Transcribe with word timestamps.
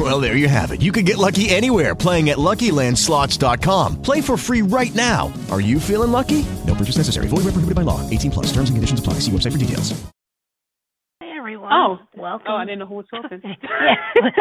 Well, 0.00 0.18
there 0.18 0.34
you 0.34 0.48
have 0.48 0.72
it. 0.72 0.80
You 0.80 0.92
can 0.92 1.04
get 1.04 1.18
lucky 1.18 1.50
anywhere 1.50 1.94
playing 1.94 2.30
at 2.30 2.38
LuckyLandSlots.com. 2.38 4.00
Play 4.00 4.22
for 4.22 4.38
free 4.38 4.62
right 4.62 4.94
now. 4.94 5.30
Are 5.50 5.60
you 5.60 5.78
feeling 5.78 6.10
lucky? 6.10 6.46
No 6.66 6.74
purchase 6.74 6.96
necessary. 6.96 7.28
Void 7.28 7.44
where 7.44 7.52
prohibited 7.52 7.74
by 7.74 7.82
law. 7.82 8.00
18 8.08 8.30
plus. 8.30 8.46
Terms 8.46 8.70
and 8.70 8.78
conditions 8.78 8.98
apply. 8.98 9.20
See 9.20 9.30
website 9.30 9.52
for 9.52 9.58
details. 9.58 9.92
Hey 11.20 11.34
everyone. 11.36 11.70
Oh, 11.70 11.98
welcome. 12.16 12.46
Oh, 12.48 12.56
I 12.56 12.64
didn't 12.64 12.78
know 12.78 12.86
who 12.86 12.94
was 12.94 13.06
talking. 13.10 13.42
yeah, 13.44 13.94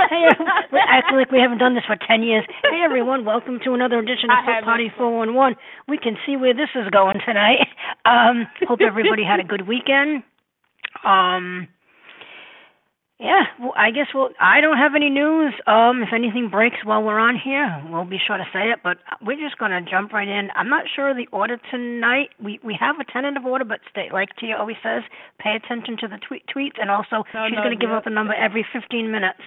hey, 0.09 0.23
we're 0.71 1.19
like 1.19 1.29
we 1.29 1.39
haven't 1.39 1.57
done 1.57 1.75
this 1.75 1.83
for 1.85 1.97
ten 2.07 2.23
years. 2.23 2.45
Hey 2.63 2.79
everyone, 2.81 3.25
welcome 3.25 3.59
to 3.65 3.73
another 3.73 3.99
edition 3.99 4.29
of 4.31 4.37
I 4.39 4.61
Foot. 4.61 4.63
Party 4.63 4.89
Four 4.97 5.17
One 5.17 5.35
One. 5.35 5.55
We 5.89 5.97
can 5.97 6.15
see 6.25 6.37
where 6.37 6.53
this 6.53 6.69
is 6.73 6.89
going 6.91 7.19
tonight. 7.25 7.67
Um, 8.05 8.47
hope 8.65 8.79
everybody 8.87 9.23
had 9.25 9.41
a 9.41 9.43
good 9.43 9.67
weekend. 9.67 10.23
Um, 11.03 11.67
yeah, 13.19 13.43
well, 13.59 13.73
I 13.75 13.91
guess 13.91 14.07
we'll. 14.15 14.29
I 14.39 14.61
don't 14.61 14.77
have 14.77 14.95
any 14.95 15.09
news. 15.09 15.53
Um, 15.67 16.01
if 16.03 16.09
anything 16.15 16.47
breaks 16.49 16.77
while 16.85 17.03
we're 17.03 17.19
on 17.19 17.35
here, 17.37 17.67
we'll 17.91 18.05
be 18.05 18.17
sure 18.25 18.37
to 18.37 18.45
say 18.53 18.71
it. 18.71 18.79
But 18.81 18.97
we're 19.21 19.35
just 19.35 19.57
gonna 19.59 19.81
jump 19.81 20.13
right 20.13 20.27
in. 20.27 20.47
I'm 20.55 20.69
not 20.69 20.85
sure 20.95 21.09
of 21.11 21.17
the 21.17 21.27
order 21.33 21.59
tonight. 21.69 22.29
We 22.41 22.59
we 22.63 22.77
have 22.79 22.95
a 22.99 23.03
tentative 23.11 23.45
order, 23.45 23.65
but 23.65 23.81
stay 23.91 24.07
like 24.13 24.29
Tia 24.39 24.55
always 24.57 24.77
says, 24.81 25.03
pay 25.37 25.51
attention 25.55 25.97
to 25.99 26.07
the 26.07 26.17
tweet 26.25 26.43
tweets, 26.47 26.79
and 26.79 26.89
also 26.89 27.27
No, 27.33 27.47
she's 27.49 27.57
no, 27.57 27.63
gonna 27.63 27.75
give 27.75 27.89
yeah. 27.89 27.97
up 27.97 28.05
a 28.07 28.09
number 28.09 28.33
every 28.33 28.65
15 28.71 29.11
minutes. 29.11 29.41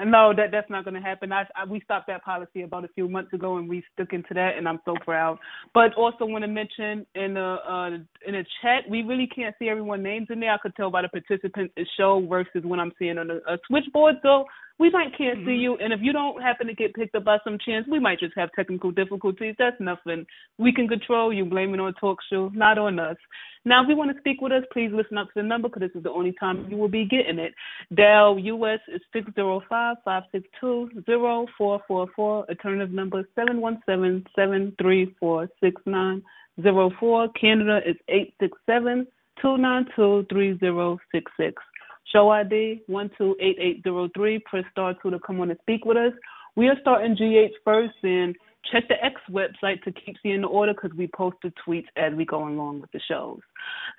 No, 0.00 0.32
that 0.36 0.52
that's 0.52 0.70
not 0.70 0.84
going 0.84 0.94
to 0.94 1.00
happen. 1.00 1.32
I, 1.32 1.42
I 1.56 1.64
we 1.68 1.80
stopped 1.80 2.06
that 2.06 2.24
policy 2.24 2.62
about 2.62 2.84
a 2.84 2.88
few 2.88 3.08
months 3.08 3.32
ago, 3.32 3.56
and 3.56 3.68
we 3.68 3.82
stuck 3.94 4.12
into 4.12 4.32
that, 4.34 4.56
and 4.56 4.68
I'm 4.68 4.78
so 4.84 4.94
proud. 5.04 5.38
But 5.74 5.92
also 5.94 6.24
want 6.24 6.44
to 6.44 6.48
mention 6.48 7.04
in 7.16 7.34
the 7.34 7.56
uh 7.68 7.90
in 8.26 8.34
the 8.34 8.44
chat, 8.62 8.84
we 8.88 9.02
really 9.02 9.26
can't 9.26 9.56
see 9.58 9.68
everyone's 9.68 10.04
names 10.04 10.28
in 10.30 10.38
there. 10.38 10.52
I 10.52 10.58
could 10.58 10.76
tell 10.76 10.90
by 10.90 11.02
the 11.02 11.08
participants 11.08 11.74
show 11.96 12.24
versus 12.28 12.62
when 12.62 12.78
I'm 12.78 12.92
seeing 12.96 13.18
on 13.18 13.28
a, 13.30 13.36
a 13.52 13.58
switchboard. 13.66 14.16
So 14.22 14.44
we 14.78 14.90
might 14.90 15.16
can't 15.18 15.38
see 15.38 15.42
mm-hmm. 15.42 15.60
you, 15.60 15.76
and 15.78 15.92
if 15.92 16.00
you 16.02 16.12
don't 16.12 16.40
happen 16.40 16.68
to 16.68 16.74
get 16.74 16.94
picked 16.94 17.14
up 17.16 17.24
by 17.24 17.38
some 17.42 17.58
chance, 17.64 17.86
we 17.90 17.98
might 17.98 18.20
just 18.20 18.34
have 18.36 18.50
technical 18.54 18.92
difficulties. 18.92 19.56
That's 19.58 19.76
nothing 19.80 20.24
we 20.56 20.72
can 20.72 20.86
control. 20.86 21.32
You 21.32 21.44
blame 21.44 21.74
it 21.74 21.80
on 21.80 21.94
talk 21.94 22.18
show, 22.30 22.50
not 22.54 22.78
on 22.78 22.98
us. 22.98 23.16
Now, 23.64 23.82
if 23.82 23.88
you 23.88 23.96
want 23.96 24.12
to 24.14 24.18
speak 24.20 24.40
with 24.40 24.52
us, 24.52 24.62
please 24.72 24.90
listen 24.92 25.18
up 25.18 25.26
to 25.28 25.32
the 25.36 25.42
number 25.42 25.68
because 25.68 25.80
this 25.80 25.96
is 25.96 26.04
the 26.04 26.10
only 26.10 26.32
time 26.38 26.66
you 26.70 26.76
will 26.76 26.88
be 26.88 27.04
getting 27.04 27.38
it. 27.38 27.54
Dial 27.94 28.38
US 28.38 28.80
is 28.88 29.00
six 29.12 29.28
zero 29.34 29.62
five 29.68 29.96
five 30.04 30.22
six 30.30 30.46
two 30.60 30.88
zero 31.06 31.46
four 31.56 31.82
four 31.88 32.06
four. 32.14 32.48
Alternative 32.48 32.92
number 32.92 33.24
seven 33.34 33.60
one 33.60 33.82
seven 33.84 34.24
seven 34.36 34.74
three 34.80 35.14
four 35.18 35.48
six 35.60 35.80
nine 35.86 36.22
zero 36.62 36.90
four. 37.00 37.28
Canada 37.32 37.80
is 37.84 37.96
eight 38.08 38.32
six 38.40 38.56
seven 38.64 39.06
two 39.42 39.58
nine 39.58 39.86
two 39.96 40.24
three 40.30 40.56
zero 40.58 40.98
six 41.12 41.30
six. 41.36 41.60
Show 42.12 42.30
ID 42.30 42.82
one 42.86 43.10
two 43.18 43.36
eight 43.40 43.56
eight 43.60 43.82
zero 43.82 44.08
three. 44.14 44.38
Press 44.38 44.64
star 44.72 44.94
two 45.02 45.10
to 45.10 45.18
come 45.20 45.40
on 45.40 45.50
and 45.50 45.58
speak 45.60 45.84
with 45.84 45.96
us. 45.96 46.12
We 46.56 46.68
are 46.68 46.76
starting 46.80 47.14
GH 47.14 47.54
first 47.64 47.94
and 48.02 48.34
check 48.72 48.84
the 48.88 49.02
X 49.04 49.20
website 49.30 49.82
to 49.84 49.92
keep 49.92 50.16
seeing 50.22 50.42
the 50.42 50.48
order 50.48 50.74
because 50.74 50.96
we 50.96 51.08
post 51.14 51.36
the 51.42 51.52
tweets 51.66 51.86
as 51.96 52.14
we 52.14 52.24
go 52.24 52.46
along 52.46 52.80
with 52.80 52.90
the 52.92 53.00
shows. 53.08 53.40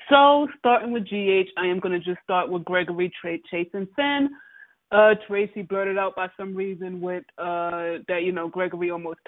So 0.09 0.47
starting 0.57 0.91
with 0.91 1.05
GH, 1.05 1.49
I 1.57 1.67
am 1.67 1.79
going 1.79 1.99
to 1.99 2.05
just 2.05 2.21
start 2.23 2.49
with 2.49 2.65
Gregory, 2.65 3.11
Chase, 3.23 3.69
and 3.73 3.87
Finn. 3.95 4.29
Uh, 4.91 5.13
Tracy 5.27 5.61
blurted 5.61 5.99
out 5.99 6.15
by 6.15 6.27
some 6.35 6.55
reason 6.55 6.99
with 6.99 7.23
uh 7.37 8.01
that 8.07 8.23
you 8.23 8.31
know 8.31 8.47
Gregory 8.47 8.89
almost 8.89 9.19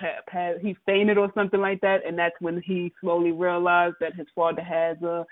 he 0.59 0.75
fainted 0.87 1.19
or 1.19 1.31
something 1.35 1.61
like 1.61 1.79
that, 1.81 2.03
and 2.05 2.17
that's 2.17 2.33
when 2.39 2.63
he 2.65 2.91
slowly 2.99 3.31
realized 3.31 3.95
that 3.99 4.15
his 4.15 4.25
father 4.33 4.63
has 4.63 4.97
a 5.03 5.23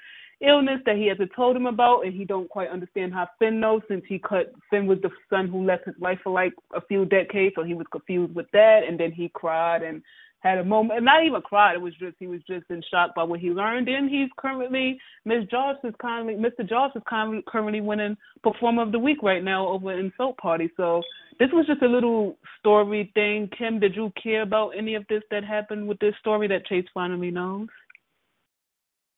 illness 0.41 0.79
that 0.85 0.95
he 0.95 1.07
hasn't 1.07 1.31
told 1.35 1.55
him 1.55 1.65
about, 1.65 2.05
and 2.05 2.13
he 2.13 2.25
don't 2.25 2.49
quite 2.49 2.69
understand 2.69 3.13
how 3.13 3.27
Finn 3.39 3.59
knows 3.59 3.81
since 3.87 4.03
he 4.07 4.19
cut 4.19 4.53
Finn 4.69 4.87
was 4.87 4.99
the 5.01 5.09
son 5.29 5.47
who 5.47 5.65
left 5.65 5.85
his 5.85 5.95
life 5.99 6.19
for 6.23 6.31
like 6.31 6.53
a 6.73 6.81
few 6.81 7.05
decades, 7.05 7.55
so 7.55 7.63
he 7.63 7.73
was 7.73 7.87
confused 7.91 8.33
with 8.35 8.47
that, 8.53 8.81
and 8.87 8.99
then 8.99 9.11
he 9.11 9.29
cried 9.33 9.83
and 9.83 10.01
had 10.41 10.57
a 10.57 10.63
moment, 10.63 10.97
and 10.97 11.05
not 11.05 11.25
even 11.25 11.41
cried. 11.41 11.75
It 11.75 11.81
was 11.81 11.93
just 11.95 12.15
he 12.17 12.27
was 12.27 12.41
just 12.47 12.65
in 12.69 12.81
shock 12.89 13.13
by 13.15 13.23
what 13.23 13.41
he 13.41 13.49
learned, 13.49 13.89
and 13.89 14.09
he's 14.09 14.29
currently 14.37 14.97
Miss 15.25 15.45
Josh 15.51 15.75
is 15.83 15.93
currently 15.99 16.35
Mr. 16.35 16.67
Josh 16.67 16.91
is 16.95 17.03
currently 17.07 17.43
currently 17.47 17.81
winning 17.81 18.15
Performer 18.43 18.83
of 18.83 18.91
the 18.91 18.99
Week 18.99 19.21
right 19.21 19.43
now 19.43 19.67
over 19.67 19.91
in 19.91 20.13
Soap 20.17 20.37
Party. 20.37 20.69
So 20.77 21.01
this 21.39 21.49
was 21.51 21.67
just 21.67 21.81
a 21.81 21.87
little 21.87 22.37
story 22.59 23.11
thing. 23.13 23.49
Kim, 23.57 23.79
did 23.79 23.95
you 23.95 24.11
care 24.21 24.43
about 24.43 24.69
any 24.77 24.95
of 24.95 25.05
this 25.09 25.23
that 25.31 25.43
happened 25.43 25.87
with 25.87 25.99
this 25.99 26.15
story 26.21 26.47
that 26.47 26.65
Chase 26.65 26.85
finally 26.93 27.31
knows? 27.31 27.67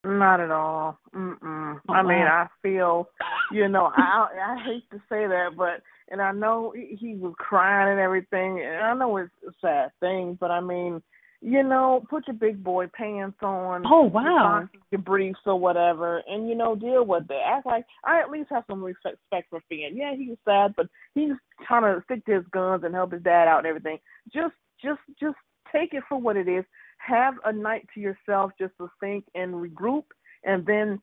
Not 0.03 0.39
at 0.39 0.49
all. 0.49 0.97
Mm-mm. 1.15 1.79
Oh, 1.87 1.93
I 1.93 1.99
uh-uh. 1.99 2.03
mean, 2.03 2.19
wow. 2.19 2.47
I 2.47 2.61
feel, 2.61 3.07
you 3.51 3.67
know, 3.67 3.91
I 3.95 4.27
I 4.33 4.63
hate 4.65 4.89
to 4.91 4.97
say 5.09 5.27
that, 5.27 5.49
but 5.55 5.83
and 6.09 6.21
I 6.21 6.31
know 6.31 6.73
he 6.75 7.15
was 7.15 7.33
crying 7.37 7.91
and 7.91 7.99
everything, 7.99 8.61
and 8.65 8.83
I 8.83 8.93
know 8.95 9.17
it's 9.17 9.31
a 9.47 9.51
sad 9.61 9.91
thing, 9.99 10.37
but 10.39 10.49
I 10.49 10.59
mean, 10.59 11.03
you 11.41 11.63
know, 11.63 12.03
put 12.09 12.27
your 12.27 12.35
big 12.35 12.63
boy 12.63 12.87
pants 12.93 13.37
on. 13.41 13.83
Oh, 13.85 14.03
wow. 14.03 14.67
your 14.91 15.01
briefs 15.01 15.39
or 15.45 15.59
whatever, 15.59 16.23
and 16.27 16.49
you 16.49 16.55
know, 16.55 16.75
deal 16.75 17.05
with 17.05 17.29
it. 17.29 17.41
Act 17.45 17.67
like 17.67 17.85
I 18.03 18.21
at 18.21 18.31
least 18.31 18.49
have 18.49 18.63
some 18.67 18.83
respect 18.83 19.49
for 19.49 19.61
Finn. 19.69 19.95
Yeah, 19.95 20.15
he 20.15 20.29
was 20.29 20.37
sad, 20.45 20.73
but 20.75 20.87
he's 21.13 21.31
trying 21.67 21.83
to 21.83 22.03
stick 22.05 22.25
to 22.25 22.35
his 22.35 22.45
guns 22.51 22.83
and 22.83 22.95
help 22.95 23.11
his 23.11 23.23
dad 23.23 23.47
out 23.47 23.59
and 23.59 23.67
everything. 23.67 23.99
Just, 24.33 24.53
just, 24.83 24.99
just 25.19 25.35
take 25.71 25.93
it 25.93 26.03
for 26.09 26.19
what 26.19 26.37
it 26.37 26.47
is. 26.47 26.65
Have 27.05 27.35
a 27.45 27.51
night 27.51 27.87
to 27.93 27.99
yourself 27.99 28.51
just 28.59 28.73
to 28.77 28.89
think 28.99 29.25
and 29.35 29.53
regroup, 29.53 30.03
and 30.43 30.65
then 30.65 31.01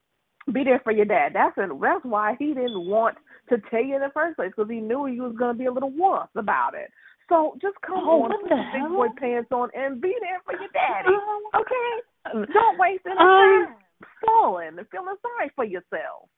be 0.52 0.64
there 0.64 0.80
for 0.84 0.92
your 0.92 1.04
dad. 1.04 1.32
That's 1.34 1.54
it. 1.58 1.70
That's 1.80 2.04
why 2.04 2.36
he 2.38 2.54
didn't 2.54 2.86
want 2.86 3.16
to 3.50 3.58
tell 3.70 3.82
you 3.82 3.96
in 3.96 4.00
the 4.00 4.10
first 4.14 4.36
place 4.36 4.52
because 4.56 4.70
he 4.70 4.80
knew 4.80 5.06
he 5.06 5.20
was 5.20 5.34
going 5.38 5.54
to 5.54 5.58
be 5.58 5.66
a 5.66 5.72
little 5.72 5.90
wuss 5.90 6.28
about 6.36 6.74
it. 6.74 6.90
So 7.28 7.58
just 7.60 7.76
come 7.86 8.08
Oh, 8.08 8.22
on, 8.24 8.30
put 8.40 8.48
your 8.48 8.64
big 8.72 8.88
boy 8.88 9.08
pants 9.18 9.50
on, 9.52 9.68
and 9.74 10.00
be 10.00 10.14
there 10.20 10.40
for 10.44 10.52
your 10.52 10.70
daddy. 10.72 11.14
Okay, 11.54 12.46
don't 12.54 12.78
waste 12.78 13.04
any 13.04 13.18
Um, 13.18 13.26
time 13.26 13.74
stalling 14.22 14.78
and 14.78 14.88
feeling 14.88 15.16
sorry 15.20 15.50
for 15.54 15.64
yourself. 15.64 16.30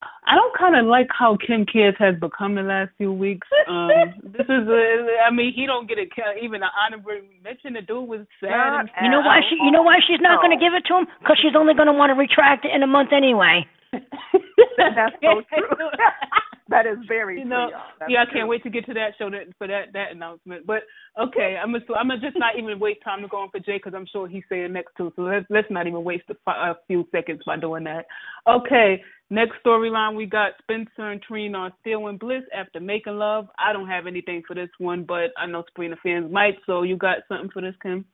I 0.00 0.36
don't 0.36 0.54
kind 0.56 0.76
of 0.76 0.86
like 0.86 1.08
how 1.10 1.36
Kim 1.40 1.66
Kids 1.66 1.96
has 1.98 2.14
become 2.20 2.54
the 2.54 2.62
last 2.62 2.90
few 2.96 3.12
weeks. 3.12 3.46
Um, 3.68 3.90
this 4.24 4.48
is, 4.48 4.64
a, 4.64 5.28
I 5.28 5.30
mean, 5.30 5.52
he 5.52 5.66
don't 5.66 5.86
get 5.86 5.98
a 5.98 6.08
even 6.42 6.62
an 6.62 6.72
honorable 6.72 7.20
mention. 7.44 7.74
The 7.74 7.82
dude 7.82 8.08
was 8.08 8.24
sad. 8.40 8.48
Not 8.48 8.88
and 8.96 9.04
You 9.04 9.10
know 9.10 9.20
why 9.20 9.40
she? 9.44 9.56
You 9.60 9.70
know 9.70 9.82
why 9.82 10.00
she's 10.00 10.22
not 10.22 10.40
going 10.40 10.56
to 10.56 10.62
give 10.62 10.72
it 10.72 10.88
to 10.88 10.96
him? 10.96 11.06
Because 11.20 11.36
she's 11.36 11.52
only 11.54 11.74
going 11.74 11.86
to 11.86 11.92
want 11.92 12.08
to 12.08 12.16
retract 12.16 12.64
it 12.64 12.72
in 12.74 12.82
a 12.82 12.86
month 12.86 13.12
anyway. 13.12 13.66
That's 13.92 15.12
so 15.20 15.44
true. 15.52 15.68
that 16.68 16.86
is 16.86 16.98
very 17.08 17.38
you 17.38 17.44
know, 17.46 17.70
true. 17.98 18.08
yeah, 18.08 18.24
I 18.28 18.32
can't 18.32 18.48
wait 18.48 18.62
to 18.62 18.70
get 18.70 18.84
to 18.86 18.94
that 18.94 19.12
show 19.18 19.30
that, 19.30 19.46
for 19.56 19.66
that 19.66 19.92
that 19.94 20.12
announcement. 20.12 20.66
But 20.66 20.82
okay, 21.18 21.56
I'm 21.60 21.72
gonna 21.72 21.84
I'm 21.98 22.08
gonna 22.08 22.20
just 22.20 22.38
not 22.38 22.58
even 22.58 22.78
waste 22.78 23.00
time 23.02 23.22
to 23.22 23.28
go 23.28 23.38
on 23.38 23.50
for 23.50 23.58
Jay 23.58 23.76
because 23.78 23.94
I'm 23.94 24.06
sure 24.06 24.28
he's 24.28 24.44
saying 24.48 24.72
next 24.72 24.92
too. 24.96 25.12
So 25.16 25.22
let's 25.22 25.46
let's 25.48 25.70
not 25.70 25.86
even 25.86 26.04
waste 26.04 26.24
a, 26.28 26.50
a 26.50 26.76
few 26.86 27.06
seconds 27.10 27.40
by 27.46 27.56
doing 27.56 27.84
that. 27.84 28.04
Okay, 28.46 29.02
next 29.30 29.54
storyline 29.64 30.14
we 30.14 30.26
got 30.26 30.52
Spencer 30.62 31.10
and 31.10 31.22
Trina 31.22 31.58
are 31.58 31.72
still 31.80 32.08
in 32.08 32.18
bliss 32.18 32.42
after 32.54 32.80
making 32.80 33.16
love. 33.16 33.48
I 33.58 33.72
don't 33.72 33.88
have 33.88 34.06
anything 34.06 34.42
for 34.46 34.54
this 34.54 34.70
one, 34.78 35.04
but 35.04 35.30
I 35.38 35.46
know 35.46 35.64
Sprina 35.76 35.96
fans 36.02 36.30
might. 36.30 36.56
So 36.66 36.82
you 36.82 36.96
got 36.96 37.18
something 37.28 37.50
for 37.50 37.62
this, 37.62 37.74
Kim? 37.82 38.04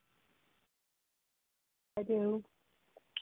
I 1.99 2.03
do. 2.03 2.43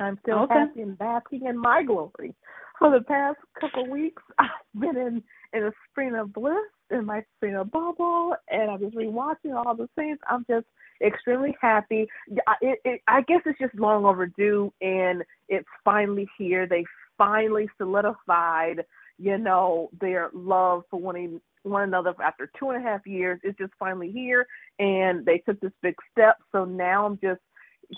I'm 0.00 0.18
still 0.22 0.40
Okay. 0.40 0.54
happy 0.54 0.82
and 0.82 0.98
basking 0.98 1.46
in 1.46 1.56
my 1.56 1.82
glory. 1.82 2.34
For 2.82 2.90
the 2.98 3.04
past 3.04 3.38
couple 3.60 3.88
weeks, 3.88 4.22
I've 4.40 4.48
been 4.74 4.96
in 4.96 5.22
in 5.52 5.64
a 5.64 5.72
spring 5.90 6.16
of 6.16 6.32
bliss 6.32 6.56
in 6.90 7.06
my 7.06 7.22
spring 7.36 7.54
of 7.54 7.70
bubble, 7.70 8.34
and 8.50 8.72
I'm 8.72 8.80
just 8.80 8.96
rewatching 8.96 9.54
all 9.54 9.76
the 9.76 9.88
scenes. 9.96 10.18
I'm 10.28 10.44
just 10.50 10.66
extremely 11.00 11.56
happy. 11.60 12.08
I- 12.48 12.56
It, 12.60 12.80
it, 12.84 13.02
I 13.06 13.20
guess 13.22 13.42
it's 13.46 13.60
just 13.60 13.76
long 13.76 14.04
overdue, 14.04 14.72
and 14.80 15.22
it's 15.48 15.68
finally 15.84 16.28
here. 16.36 16.66
They 16.66 16.84
finally 17.16 17.68
solidified, 17.78 18.84
you 19.16 19.38
know, 19.38 19.88
their 20.00 20.30
love 20.34 20.82
for 20.90 20.98
one 21.00 21.40
one 21.62 21.84
another 21.84 22.12
after 22.20 22.50
two 22.58 22.70
and 22.70 22.84
a 22.84 22.88
half 22.90 23.06
years. 23.06 23.38
It's 23.44 23.58
just 23.58 23.74
finally 23.78 24.10
here, 24.10 24.44
and 24.80 25.24
they 25.24 25.38
took 25.38 25.60
this 25.60 25.72
big 25.82 25.94
step. 26.10 26.38
So 26.50 26.64
now 26.64 27.06
I'm 27.06 27.18
just 27.22 27.42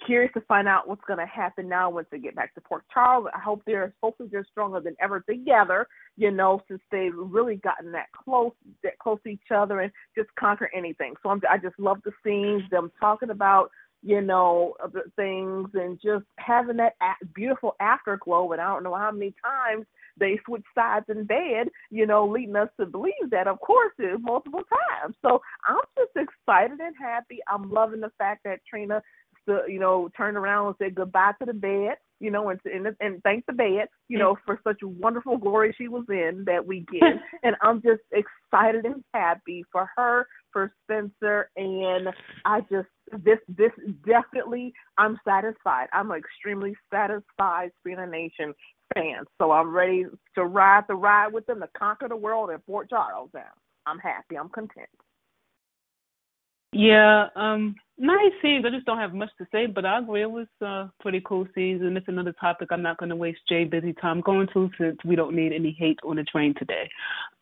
curious 0.07 0.33
to 0.35 0.41
find 0.43 0.67
out 0.67 0.89
what's 0.89 1.05
going 1.07 1.19
to 1.19 1.27
happen 1.27 1.69
now 1.69 1.91
once 1.91 2.07
they 2.11 2.19
get 2.19 2.35
back 2.35 2.55
to 2.55 2.61
Port 2.61 2.85
Charles. 2.93 3.27
I 3.35 3.39
hope 3.39 3.63
they're 3.67 3.93
hopefully 4.03 4.29
they're 4.31 4.47
stronger 4.51 4.81
than 4.81 4.97
ever 5.01 5.21
together. 5.21 5.87
You 6.17 6.31
know, 6.31 6.61
since 6.69 6.81
they've 6.91 7.13
really 7.15 7.57
gotten 7.57 7.93
that 7.93 8.07
close, 8.13 8.53
that 8.83 8.99
close 8.99 9.19
to 9.25 9.31
each 9.31 9.51
other, 9.55 9.81
and 9.81 9.93
just 10.17 10.29
conquer 10.39 10.71
anything. 10.75 11.15
So 11.23 11.31
I'm, 11.31 11.41
I 11.51 11.59
just 11.59 11.79
love 11.79 11.99
the 12.05 12.13
scenes, 12.25 12.63
them 12.71 12.91
talking 13.01 13.31
about 13.31 13.71
you 14.05 14.21
know, 14.21 14.75
things 15.17 15.71
and 15.73 15.99
just 15.99 16.27
having 16.37 16.77
that 16.77 16.93
beautiful 17.35 17.75
afterglow. 17.81 18.53
And 18.53 18.61
I 18.61 18.67
don't 18.67 18.85
know 18.85 18.95
how 18.95 19.11
many 19.11 19.35
times 19.43 19.87
they 20.19 20.39
switch 20.45 20.63
sides 20.75 21.07
in 21.09 21.25
bed, 21.25 21.69
you 21.91 22.07
know, 22.07 22.29
leading 22.29 22.55
us 22.55 22.69
to 22.79 22.85
believe 22.85 23.31
that, 23.31 23.49
of 23.49 23.59
course, 23.61 23.93
multiple 24.21 24.61
times. 24.61 25.17
So 25.23 25.41
I'm 25.67 25.81
just 25.97 26.29
excited 26.29 26.81
and 26.81 26.95
happy. 27.01 27.39
I'm 27.49 27.73
loving 27.73 28.01
the 28.01 28.13
fact 28.19 28.45
that 28.45 28.61
Trina, 28.69 29.03
you 29.47 29.79
know, 29.79 30.09
turn 30.17 30.37
around 30.37 30.69
and 30.69 30.77
say 30.79 30.91
goodbye 30.91 31.33
to 31.41 31.47
the 31.47 31.55
bed 31.55 31.97
you 32.21 32.31
know, 32.31 32.49
and 32.49 32.61
and, 32.65 32.87
and 33.01 33.23
thank 33.23 33.45
the 33.47 33.53
bed, 33.53 33.89
you 34.09 34.19
know, 34.19 34.37
for 34.47 34.59
such 34.65 34.79
wonderful 34.83 35.37
glory 35.37 35.75
she 35.77 35.89
was 35.89 36.05
in 36.09 36.45
that 36.47 36.67
weekend. 36.67 37.21
and 37.43 37.55
I'm 37.61 37.83
just 37.83 38.01
excited 38.13 38.87
and 38.87 39.05
happy 39.13 39.65
for 39.71 39.89
her, 39.97 40.27
for 40.51 40.73
Spencer, 40.85 41.51
and 41.57 42.09
I 42.45 42.61
just 42.63 42.89
this 43.23 43.39
this 43.49 43.73
definitely 44.07 44.73
I'm 44.97 45.19
satisfied. 45.27 45.89
I'm 45.93 46.13
extremely 46.13 46.75
satisfied 46.93 47.73
being 47.85 47.99
a 47.99 48.07
nation 48.07 48.55
fan. 48.95 49.25
So 49.39 49.53
I'm 49.53 49.75
ready 49.75 50.07
to 50.37 50.45
ride 50.45 50.85
the 50.89 50.95
ride 50.95 51.33
with 51.33 51.47
them 51.47 51.61
to 51.61 51.69
conquer 51.77 52.09
the 52.09 52.17
world 52.17 52.51
in 52.51 52.59
Port 52.61 52.89
Charles 52.89 53.31
now. 53.35 53.53
I'm 53.87 53.99
happy. 53.99 54.39
I'm 54.39 54.49
content. 54.49 54.89
Yeah, 56.73 57.29
um, 57.37 57.77
nice 57.99 58.33
scenes. 58.43 58.65
I 58.67 58.71
just 58.71 58.87
don't 58.87 58.99
have 58.99 59.15
much 59.15 59.31
to 59.39 59.47
say, 59.53 59.67
but 59.67 59.85
I 59.85 59.99
agree 59.99 60.23
it 60.23 60.31
was 60.31 60.47
uh 60.65 60.89
pretty 61.01 61.21
cool 61.25 61.47
scenes, 61.55 61.83
and 61.83 61.97
it's 61.97 62.09
another 62.09 62.33
topic 62.41 62.69
I'm 62.71 62.83
not 62.83 62.99
going 62.99 63.11
to 63.11 63.17
waste 63.17 63.41
Jay 63.49 63.65
busy 63.65 63.93
time 63.93 64.21
going 64.21 64.49
to 64.55 64.71
since 64.79 64.99
we 65.05 65.17
don't 65.17 65.35
need 65.35 65.53
any 65.53 65.77
hate 65.79 65.99
on 66.05 66.17
the 66.17 66.25
train 66.25 66.55
today. 66.59 66.89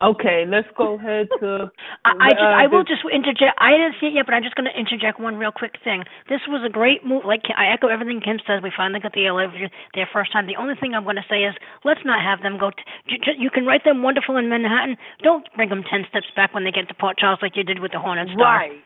Okay, 0.01 0.45
let's 0.47 0.67
go 0.77 0.95
ahead 0.95 1.27
to. 1.39 1.71
I, 2.05 2.11
I 2.19 2.29
just 2.29 2.41
uh, 2.41 2.45
I 2.45 2.67
will 2.67 2.83
the- 2.83 2.89
just 2.89 3.01
interject. 3.11 3.57
I 3.59 3.71
didn't 3.71 3.95
see 3.99 4.07
it 4.07 4.13
yet, 4.13 4.25
but 4.25 4.35
I'm 4.35 4.43
just 4.43 4.55
going 4.55 4.69
to 4.71 4.79
interject 4.79 5.19
one 5.19 5.35
real 5.35 5.51
quick 5.51 5.75
thing. 5.83 6.03
This 6.29 6.41
was 6.47 6.63
a 6.65 6.69
great 6.71 7.05
move. 7.05 7.23
Like 7.25 7.43
I 7.55 7.73
echo 7.73 7.87
everything 7.87 8.21
Kim 8.21 8.39
says. 8.45 8.61
We 8.61 8.71
finally 8.75 8.99
got 8.99 9.13
the 9.13 9.29
LA 9.29 9.47
their 9.95 10.09
first 10.11 10.31
time. 10.31 10.47
The 10.47 10.57
only 10.57 10.75
thing 10.79 10.93
I'm 10.93 11.03
going 11.03 11.17
to 11.17 11.27
say 11.29 11.43
is 11.43 11.55
let's 11.83 12.01
not 12.05 12.21
have 12.23 12.41
them 12.41 12.59
go. 12.59 12.71
T- 12.71 12.83
j- 13.09 13.17
j- 13.23 13.39
you 13.39 13.49
can 13.49 13.65
write 13.65 13.83
them 13.85 14.03
wonderful 14.03 14.37
in 14.37 14.49
Manhattan. 14.49 14.97
Don't 15.23 15.47
bring 15.55 15.69
them 15.69 15.83
ten 15.89 16.05
steps 16.09 16.27
back 16.35 16.53
when 16.53 16.63
they 16.63 16.71
get 16.71 16.87
to 16.89 16.93
Port 16.93 17.17
Charles 17.17 17.39
like 17.41 17.55
you 17.55 17.63
did 17.63 17.79
with 17.79 17.91
the 17.91 17.99
Hornet 17.99 18.27
Star. 18.33 18.57
Right. 18.59 18.79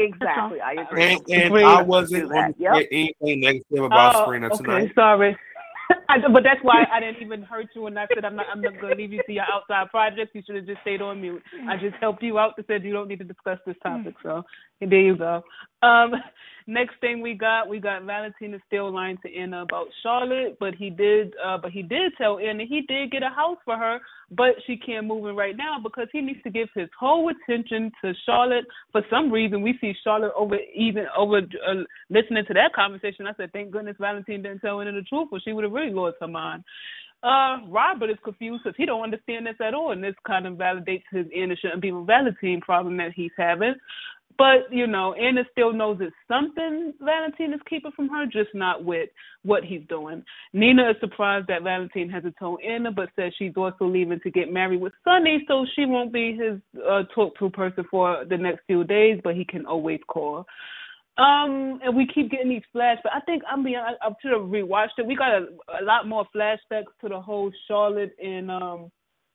Exactly. 0.00 0.60
I 0.60 0.72
agree. 0.82 1.02
And, 1.02 1.28
and 1.28 1.42
Agreed. 1.44 1.64
I 1.64 1.82
wasn't 1.82 2.22
Do 2.24 2.28
going 2.28 2.54
Yep. 2.58 2.86
anything 2.90 3.40
negative 3.40 3.84
about 3.84 4.16
Oh, 4.16 4.24
Serena 4.24 4.46
okay, 4.46 4.56
tonight. 4.56 4.92
sorry. 4.94 5.36
I, 6.08 6.18
but 6.32 6.42
that's 6.42 6.62
why 6.62 6.84
I 6.92 7.00
didn't 7.00 7.22
even 7.22 7.42
hurt 7.42 7.66
you 7.74 7.82
when 7.82 7.98
I 7.98 8.06
said 8.14 8.24
I'm 8.24 8.36
not. 8.36 8.46
I'm 8.52 8.62
not 8.62 8.80
going 8.80 8.92
to 8.92 9.02
leave 9.02 9.12
you 9.12 9.20
to 9.26 9.32
your 9.32 9.44
outside 9.52 9.90
projects. 9.90 10.30
You 10.34 10.42
should 10.46 10.56
have 10.56 10.66
just 10.66 10.80
stayed 10.82 11.02
on 11.02 11.20
mute. 11.20 11.42
I 11.68 11.76
just 11.76 11.96
helped 12.00 12.22
you 12.22 12.38
out 12.38 12.54
to 12.56 12.64
said 12.66 12.84
you 12.84 12.92
don't 12.92 13.08
need 13.08 13.18
to 13.18 13.24
discuss 13.24 13.58
this 13.66 13.76
topic. 13.82 14.14
So 14.22 14.42
there 14.80 15.00
you 15.00 15.16
go. 15.16 15.42
Um, 15.82 16.12
next 16.70 16.94
thing 17.00 17.20
we 17.20 17.34
got, 17.34 17.68
we 17.68 17.80
got 17.80 18.04
Valentina 18.04 18.58
still 18.66 18.92
lying 18.92 19.18
to 19.22 19.34
Anna 19.34 19.62
about 19.62 19.88
Charlotte, 20.02 20.56
but 20.58 20.74
he 20.74 20.88
did. 20.88 21.34
Uh, 21.44 21.58
but 21.58 21.72
he 21.72 21.82
did 21.82 22.12
tell 22.16 22.38
Anna 22.38 22.64
he 22.66 22.82
did 22.82 23.10
get 23.10 23.22
a 23.22 23.28
house 23.28 23.58
for 23.64 23.76
her, 23.76 23.98
but 24.30 24.54
she 24.66 24.76
can't 24.76 25.06
move 25.06 25.26
in 25.26 25.36
right 25.36 25.56
now 25.56 25.76
because 25.82 26.06
he 26.12 26.20
needs 26.20 26.42
to 26.44 26.50
give 26.50 26.68
his 26.74 26.88
whole 26.98 27.28
attention 27.28 27.90
to 28.02 28.12
Charlotte. 28.24 28.64
For 28.92 29.02
some 29.10 29.30
reason, 29.30 29.62
we 29.62 29.76
see 29.80 29.92
Charlotte 30.02 30.32
over 30.36 30.56
even 30.74 31.06
over 31.16 31.38
uh, 31.38 31.74
listening 32.08 32.44
to 32.46 32.54
that 32.54 32.72
conversation. 32.74 33.26
I 33.26 33.34
said, 33.36 33.52
thank 33.52 33.72
goodness 33.72 33.96
Valentin 34.00 34.42
didn't 34.42 34.60
tell 34.60 34.80
Anna 34.80 34.92
the 34.92 35.02
truth, 35.02 35.28
or 35.32 35.40
she 35.40 35.52
would 35.52 35.64
have 35.64 35.72
really 35.72 35.92
lost 35.92 36.16
her 36.20 36.28
mind. 36.28 36.64
Uh, 37.22 37.58
Robert 37.68 38.10
is 38.10 38.16
confused 38.24 38.62
because 38.64 38.76
he 38.76 38.86
don't 38.86 39.02
understand 39.02 39.46
this 39.46 39.56
at 39.60 39.74
all, 39.74 39.92
and 39.92 40.02
this 40.02 40.14
kind 40.26 40.46
of 40.46 40.54
validates 40.54 41.02
his 41.10 41.26
shouldn't 41.60 41.82
be 41.82 41.92
with 41.92 42.06
Valentin 42.06 42.60
problem 42.60 42.96
that 42.96 43.12
he's 43.14 43.32
having. 43.36 43.74
But 44.38 44.72
you 44.72 44.86
know, 44.86 45.12
Anna 45.12 45.42
still 45.52 45.74
knows 45.74 45.98
it's 46.00 46.16
something 46.26 46.94
Valentin 46.98 47.52
is 47.52 47.60
keeping 47.68 47.92
from 47.92 48.08
her, 48.08 48.24
just 48.24 48.54
not 48.54 48.82
with 48.82 49.10
what 49.42 49.64
he's 49.64 49.82
doing. 49.86 50.24
Nina 50.54 50.90
is 50.90 50.96
surprised 51.00 51.46
that 51.48 51.62
Valentin 51.62 52.08
hasn't 52.08 52.36
told 52.38 52.62
Anna, 52.62 52.90
but 52.90 53.10
says 53.16 53.34
she's 53.36 53.52
also 53.54 53.84
leaving 53.84 54.20
to 54.20 54.30
get 54.30 54.50
married 54.50 54.80
with 54.80 54.94
Sonny, 55.04 55.44
so 55.46 55.66
she 55.76 55.84
won't 55.84 56.14
be 56.14 56.34
his 56.34 56.58
uh, 56.88 57.02
talk-to 57.14 57.50
person 57.50 57.84
for 57.90 58.24
the 58.30 58.38
next 58.38 58.60
few 58.66 58.82
days, 58.82 59.20
but 59.22 59.34
he 59.34 59.44
can 59.44 59.66
always 59.66 60.00
call. 60.08 60.46
Um, 61.18 61.80
and 61.84 61.96
we 61.96 62.06
keep 62.06 62.30
getting 62.30 62.48
these 62.48 62.62
flashbacks. 62.74 63.02
But 63.02 63.12
I 63.14 63.20
think 63.20 63.42
I'm 63.50 63.62
being. 63.62 63.76
I, 63.76 63.94
I 64.00 64.10
should 64.22 64.32
have 64.32 64.42
rewatched 64.42 64.98
it. 64.98 65.06
We 65.06 65.16
got 65.16 65.32
a, 65.32 65.46
a 65.80 65.84
lot 65.84 66.08
more 66.08 66.24
flashbacks 66.34 66.92
to 67.02 67.08
the 67.08 67.20
whole 67.20 67.50
Charlotte 67.68 68.14
and 68.22 68.50
um 68.50 68.90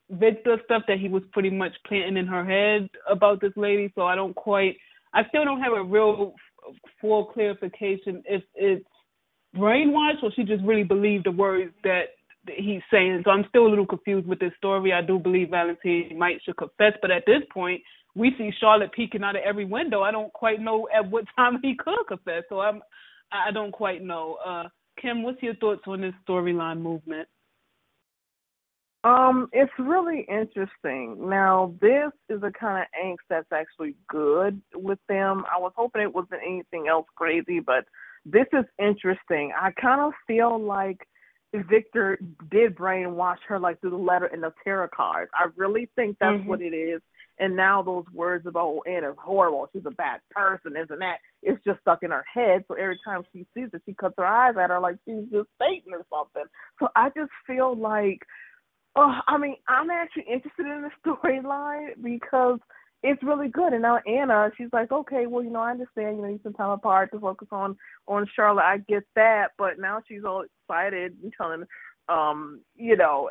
Victor 0.10 0.58
stuff 0.66 0.84
that 0.88 1.00
he 1.00 1.10
was 1.10 1.24
pretty 1.32 1.50
much 1.50 1.74
planting 1.88 2.18
in 2.18 2.28
her 2.28 2.46
head 2.46 2.90
about 3.10 3.42
this 3.42 3.54
lady. 3.56 3.92
So 3.96 4.04
I 4.04 4.16
don't 4.16 4.36
quite. 4.36 4.78
I 5.14 5.24
still 5.30 5.46
don't 5.46 5.62
have 5.62 5.74
a 5.74 5.84
real 5.84 6.34
full 7.02 7.26
clarification 7.26 8.24
if 8.26 8.44
it's 8.56 8.86
brainwashed 9.56 10.24
or 10.24 10.32
she 10.36 10.44
just 10.44 10.64
really 10.64 10.84
believed 10.84 11.26
the 11.26 11.32
words 11.32 11.72
that 11.84 12.06
he's 12.48 12.82
saying. 12.92 13.22
So 13.24 13.32
I'm 13.32 13.46
still 13.50 13.68
a 13.68 13.70
little 13.70 13.86
confused 13.86 14.28
with 14.28 14.40
this 14.40 14.52
story. 14.58 14.94
I 14.94 15.02
do 15.02 15.20
believe 15.20 15.50
Valentin 15.50 16.18
might 16.18 16.42
should 16.44 16.58
confess, 16.58 16.94
but 17.02 17.12
at 17.12 17.24
this 17.26 17.42
point, 17.54 17.82
we 18.16 18.34
see 18.38 18.52
Charlotte 18.60 18.92
peeking 18.94 19.24
out 19.24 19.36
of 19.36 19.44
every 19.44 19.66
window. 19.66 20.02
I 20.02 20.12
don't 20.12 20.34
quite 20.34 20.62
know 20.62 20.88
at 20.96 21.10
what 21.10 21.26
time 21.36 21.60
he 21.62 21.76
could 21.76 22.08
confess. 22.08 22.44
So 22.50 22.62
I'm 22.62 22.82
I 23.32 23.52
don't 23.52 23.72
quite 23.72 24.04
know. 24.04 24.38
Uh 24.46 24.64
Kim, 25.02 25.24
what's 25.24 25.44
your 25.44 25.56
thoughts 25.56 25.82
on 25.88 26.02
this 26.02 26.14
storyline 26.28 26.82
movement? 26.82 27.28
Um, 29.04 29.50
it's 29.54 29.72
really 29.78 30.26
interesting. 30.28 31.30
Now, 31.30 31.76
this 31.80 32.12
is 32.28 32.42
a 32.42 32.52
kind 32.52 32.82
of 32.82 32.88
angst 33.00 33.18
that's 33.30 33.52
actually 33.52 33.94
good 34.10 34.60
with 34.74 34.98
them. 35.08 35.44
I 35.54 35.60
was 35.60 35.74
hoping 35.76 36.02
it 36.02 36.14
wasn't 36.14 36.42
anything 36.44 36.88
else 36.90 37.06
crazy, 37.16 37.60
but 37.60 37.86
this 38.26 38.48
is 38.52 38.66
interesting. 38.80 39.52
I 39.56 39.72
kind 39.80 40.02
of 40.02 40.14
feel 40.26 40.60
like 40.60 41.08
Victor 41.54 42.18
did 42.50 42.76
brainwash 42.76 43.38
her, 43.48 43.60
like 43.60 43.80
through 43.80 43.92
the 43.92 43.96
letter 43.96 44.26
and 44.26 44.42
the 44.42 44.52
tarot 44.64 44.88
cards. 44.96 45.30
I 45.36 45.50
really 45.56 45.88
think 45.96 46.18
that's 46.20 46.42
Mhm. 46.42 46.48
what 46.48 46.62
it 46.62 46.74
is. 46.74 47.02
And 47.38 47.56
now 47.56 47.82
those 47.82 48.06
words 48.14 48.46
about 48.46 48.66
oh, 48.66 48.84
Anna's 48.88 49.16
horrible, 49.20 49.68
she's 49.74 49.86
a 49.86 49.92
bad 49.92 50.22
person, 50.32 50.78
isn't 50.78 51.00
that? 51.00 51.18
It's 51.44 51.62
just 51.66 51.82
stuck 51.82 52.04
in 52.04 52.12
her 52.12 52.26
head. 52.32 52.64
So 52.68 52.76
every 52.76 53.00
time 53.04 53.24
she 53.34 53.46
sees 53.54 53.70
it, 53.74 53.82
she 53.86 53.94
cuts 53.94 54.16
her 54.18 54.26
eyes 54.26 54.56
at 54.62 54.70
her 54.70 54.80
like 54.80 54.98
she's 55.06 55.26
just 55.32 55.50
Satan 55.60 55.94
or 55.94 56.06
something. 56.10 56.50
So 56.80 56.88
I 56.96 57.10
just 57.10 57.32
feel 57.46 57.76
like 57.76 58.22
Oh, 58.96 59.14
I 59.28 59.38
mean, 59.38 59.58
I'm 59.68 59.90
actually 59.90 60.26
interested 60.32 60.66
in 60.66 60.84
the 60.84 60.90
storyline 61.06 62.02
because 62.02 62.60
it's 63.04 63.22
really 63.24 63.50
good. 63.50 63.74
And 63.74 63.82
now 63.82 64.00
Anna, 64.08 64.50
she's 64.58 64.70
like, 64.72 64.92
okay, 64.92 65.28
well, 65.28 65.44
you 65.44 65.52
know, 65.52 65.60
I 65.60 65.72
understand. 65.72 66.18
You 66.18 66.24
know, 66.24 66.30
you 66.30 66.40
spend 66.40 66.58
time 66.58 66.72
apart 66.72 67.12
to 67.12 67.20
focus 67.20 67.50
on 67.52 67.78
on 68.08 68.26
Charlotte. 68.36 68.64
I 68.64 68.78
get 68.78 69.04
that, 69.16 69.50
but 69.58 69.80
now 69.80 70.02
she's 70.08 70.24
all 70.24 70.44
excited 70.44 71.16
and 71.22 71.34
telling, 71.36 71.66
um, 72.08 72.62
you 72.76 72.96
know, 72.96 73.30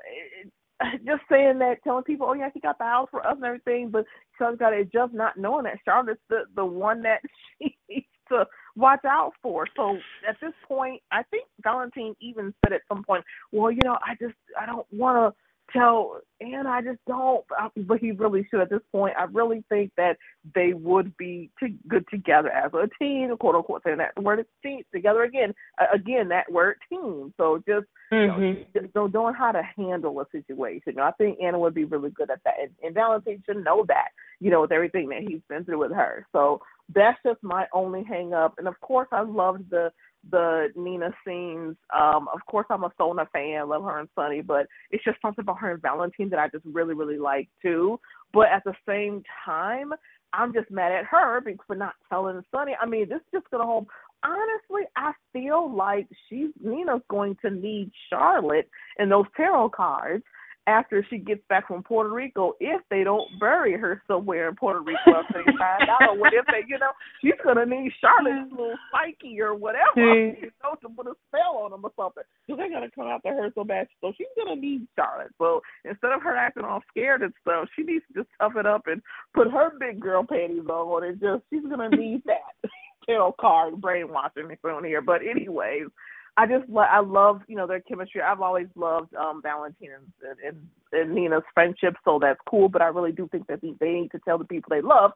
just 1.07 1.23
saying 1.31 1.59
that, 1.61 1.83
telling 1.85 2.05
people, 2.05 2.27
oh 2.29 2.35
yeah, 2.35 2.51
she 2.53 2.61
got 2.61 2.79
the 2.79 2.85
house 2.85 3.09
for 3.11 3.27
us 3.27 3.37
and 3.37 3.45
everything, 3.45 3.91
but 3.91 4.05
Charlotte's 4.39 4.61
got 4.61 4.71
to 4.71 4.79
adjust, 4.79 5.15
not 5.15 5.37
knowing 5.37 5.65
that 5.65 5.79
Charlotte's 5.85 6.21
the 6.29 6.45
the 6.57 6.65
one 6.65 7.03
that 7.03 7.21
she 7.63 7.77
needs 7.89 8.07
to 8.29 8.47
watch 8.77 9.05
out 9.07 9.33
for. 9.43 9.67
So 9.77 9.97
at 10.29 10.37
this 10.41 10.53
point, 10.67 11.03
I 11.13 11.23
think 11.25 11.47
Valentin 11.63 12.17
even 12.21 12.55
said 12.65 12.73
at 12.73 12.83
some 12.89 13.05
point, 13.05 13.25
well, 13.53 13.71
you 13.71 13.81
know, 13.85 13.99
I 14.05 14.15
just 14.21 14.35
I 14.61 14.67
don't 14.67 14.87
want 14.93 15.35
to 15.35 15.41
tell 15.73 16.21
and 16.41 16.69
I 16.69 16.83
just 16.83 16.99
don't 17.07 17.45
but 17.77 17.99
he 17.99 18.13
really 18.13 18.47
should 18.51 18.61
at 18.61 18.71
this 18.71 18.81
point. 18.93 19.15
I 19.19 19.25
really 19.25 19.65
think 19.69 19.93
that 19.97 20.17
they 20.55 20.73
would 20.73 21.17
be 21.17 21.51
to, 21.61 21.69
good 21.89 22.05
together 22.11 22.51
as 22.51 22.73
a 22.75 22.89
team 22.99 23.37
quote 23.39 23.55
unquote 23.55 23.83
saying 23.85 23.99
that 23.99 24.23
word 24.23 24.41
is 24.41 24.47
team 24.63 24.83
together 24.93 25.23
again 25.23 25.55
uh, 25.81 25.87
again 25.95 26.29
that 26.29 26.51
word 26.51 26.77
team. 26.89 27.33
So 27.37 27.63
just 27.67 27.87
you 28.11 28.27
know, 28.27 28.35
Mhm. 28.35 28.67
just 28.75 28.95
know, 28.95 29.07
knowing 29.07 29.35
how 29.35 29.53
to 29.53 29.63
handle 29.77 30.21
a 30.21 30.27
situation. 30.31 31.01
I 31.01 31.11
think 31.13 31.39
Anna 31.43 31.59
would 31.59 31.75
be 31.75 31.85
really 31.85 32.11
good 32.11 32.31
at 32.31 32.43
that. 32.45 32.55
And, 32.61 32.71
and 32.83 32.95
Valentin 32.95 33.43
should 33.47 33.65
know 33.65 33.85
that 33.89 34.09
you 34.41 34.51
know 34.51 34.63
with 34.63 34.73
everything 34.73 35.09
that 35.09 35.23
he's 35.23 35.41
been 35.49 35.65
through 35.65 35.79
with 35.79 35.93
her. 35.93 36.27
So 36.33 36.61
that's 36.95 37.19
just 37.25 37.43
my 37.43 37.67
only 37.73 38.05
hang 38.05 38.35
up 38.35 38.55
and 38.59 38.69
of 38.69 38.79
course 38.81 39.09
I 39.11 39.23
loved 39.23 39.71
the 39.71 39.91
the 40.31 40.69
Nina 40.77 41.11
scenes. 41.27 41.77
Um, 41.97 42.29
of 42.33 42.41
course, 42.49 42.67
I'm 42.71 42.85
a 42.85 42.93
Sona 42.99 43.27
fan, 43.33 43.69
love 43.69 43.85
her 43.85 43.99
and 43.99 44.09
Sonny, 44.15 44.41
but 44.43 44.67
it's 44.91 45.05
just 45.05 45.19
something 45.23 45.43
about 45.43 45.59
her 45.61 45.73
and 45.73 45.83
Valentin 45.83 46.29
that 46.31 46.39
I 46.39 46.49
just 46.49 46.65
really, 46.65 46.95
really 46.95 47.19
like 47.19 47.49
too. 47.63 47.99
But 48.33 48.49
at 48.49 48.65
the 48.65 48.75
same 48.89 49.23
time, 49.45 49.93
I'm 50.33 50.53
just 50.53 50.71
mad 50.71 50.93
at 50.93 51.05
her 51.05 51.43
for 51.67 51.77
not 51.77 51.95
telling 52.09 52.43
Sonny. 52.51 52.73
I 52.81 52.87
mean, 52.87 53.09
this 53.09 53.19
is 53.19 53.41
just 53.41 53.51
gonna 53.51 53.65
hold. 53.65 53.87
Honestly, 54.25 54.89
I 54.97 55.13
feel 55.33 55.75
like 55.75 56.09
she's 56.29 56.49
Nina's 56.63 57.03
going 57.11 57.37
to 57.43 57.51
need 57.51 57.91
Charlotte 58.09 58.69
in 58.99 59.11
those 59.11 59.27
tarot 59.37 59.69
cards 59.71 60.25
after 60.67 61.05
she 61.11 61.19
gets 61.19 61.43
back 61.49 61.69
from 61.69 61.83
Puerto 61.83 62.11
Rico 62.11 62.55
if 62.61 62.81
they 62.91 63.05
don't 63.05 63.29
bury 63.39 63.79
her 63.79 64.03
somewhere 64.07 64.49
in 64.49 64.57
Puerto 64.57 64.81
Rico 64.81 65.19
after 65.19 65.43
they 65.45 65.53
find 65.59 65.89
out 65.89 66.09
or 66.09 66.19
what 66.19 66.33
if 66.33 66.45
they 66.47 66.67
you 66.67 66.79
know 66.79 66.91
she's 67.21 67.39
gonna 67.45 67.67
need 67.67 67.93
Charlotte's 68.01 68.51
little 68.51 68.75
psyche 68.91 69.41
or 69.41 69.55
whatever 69.55 70.01
you 70.01 70.51
know 70.63 70.75
to 70.81 70.89
put 70.89 71.07
a 71.07 71.15
spell 71.29 71.63
on 71.65 71.71
them 71.71 71.85
or 71.85 71.93
something. 71.97 72.25
Because 72.47 72.59
they're 72.59 72.71
gonna 72.71 72.91
come 72.95 73.07
after 73.07 73.31
her 73.31 73.51
so 73.55 73.65
bad. 73.65 73.89
So 74.01 74.13
she's 74.17 74.27
gonna 74.37 74.61
need 74.61 74.87
Charlotte. 74.97 75.33
So 75.39 75.61
instead 75.85 76.13
of 76.13 76.23
her 76.23 76.37
acting 76.37 76.65
all 76.65 76.83
scared 76.91 77.23
and 77.23 77.33
stuff 77.43 77.69
she 77.77 77.83
needs 77.83 78.05
to 78.09 78.23
just 78.23 78.29
tough 78.41 78.57
it 78.57 78.67
up 78.67 78.87
and 78.87 79.03
put 79.35 79.51
her 79.51 79.73
big 79.79 80.01
girl 80.01 80.25
panties 80.25 80.67
on 80.69 81.05
and 81.05 81.21
just 81.21 81.43
she's 81.51 81.69
gonna 81.69 81.91
need 81.91 82.23
that. 82.27 82.71
Tarot 83.07 83.35
card 83.39 83.83
brainwashing 83.83 84.49
me 84.49 84.57
on 84.65 84.83
here. 84.83 85.03
But 85.03 85.21
anyways, 85.21 85.89
I 86.37 86.47
just 86.47 86.69
lo- 86.69 86.83
I 86.83 87.01
love 87.01 87.43
you 87.49 87.57
know 87.57 87.67
their 87.67 87.81
chemistry. 87.81 88.21
I've 88.21 88.41
always 88.41 88.67
loved 88.75 89.15
um 89.15 89.41
Valentina 89.43 89.95
and, 90.23 90.39
and, 90.45 90.67
and 90.93 91.15
Nina's 91.15 91.43
friendship, 91.53 91.95
so 92.05 92.19
that's 92.21 92.41
cool. 92.49 92.69
But 92.69 92.83
I 92.83 92.87
really 92.87 93.13
do 93.13 93.29
think 93.31 93.47
that 93.47 93.61
they, 93.61 93.75
they 93.81 93.91
need 93.93 94.11
to 94.13 94.21
tell 94.25 94.39
the 94.39 94.45
people 94.45 94.71
they 94.71 94.83
love 94.83 95.13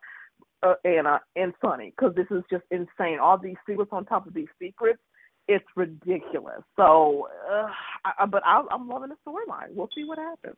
uh, 0.62 0.74
Anna 0.84 1.20
and 1.36 1.52
Sonny 1.60 1.92
because 1.96 2.14
this 2.14 2.26
is 2.30 2.42
just 2.50 2.64
insane. 2.70 3.18
All 3.20 3.38
these 3.38 3.56
secrets 3.68 3.90
on 3.92 4.04
top 4.04 4.26
of 4.26 4.34
these 4.34 4.48
secrets, 4.60 5.00
it's 5.46 5.64
ridiculous. 5.76 6.62
So, 6.76 7.28
uh, 7.50 7.68
I, 8.04 8.26
but 8.26 8.42
I, 8.44 8.62
I'm 8.70 8.88
loving 8.88 9.10
the 9.10 9.16
storyline. 9.26 9.74
We'll 9.74 9.90
see 9.94 10.04
what 10.04 10.18
happens. 10.18 10.56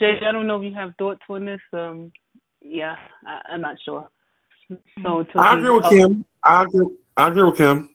Jay, 0.00 0.18
I 0.26 0.32
don't 0.32 0.46
know 0.46 0.56
if 0.56 0.64
you 0.64 0.74
have 0.74 0.94
thoughts 0.98 1.20
on 1.28 1.44
this. 1.44 1.60
Um, 1.72 2.10
yeah, 2.62 2.96
I, 3.26 3.52
I'm 3.52 3.60
not 3.60 3.76
sure. 3.84 4.08
So 5.02 5.24
I 5.36 5.58
agree 5.58 5.70
with 5.70 5.84
Kim. 5.90 6.24
I 6.42 6.62
agree. 6.62 6.86
I 7.16 7.28
agree 7.28 7.42
with 7.42 7.58
Kim. 7.58 7.93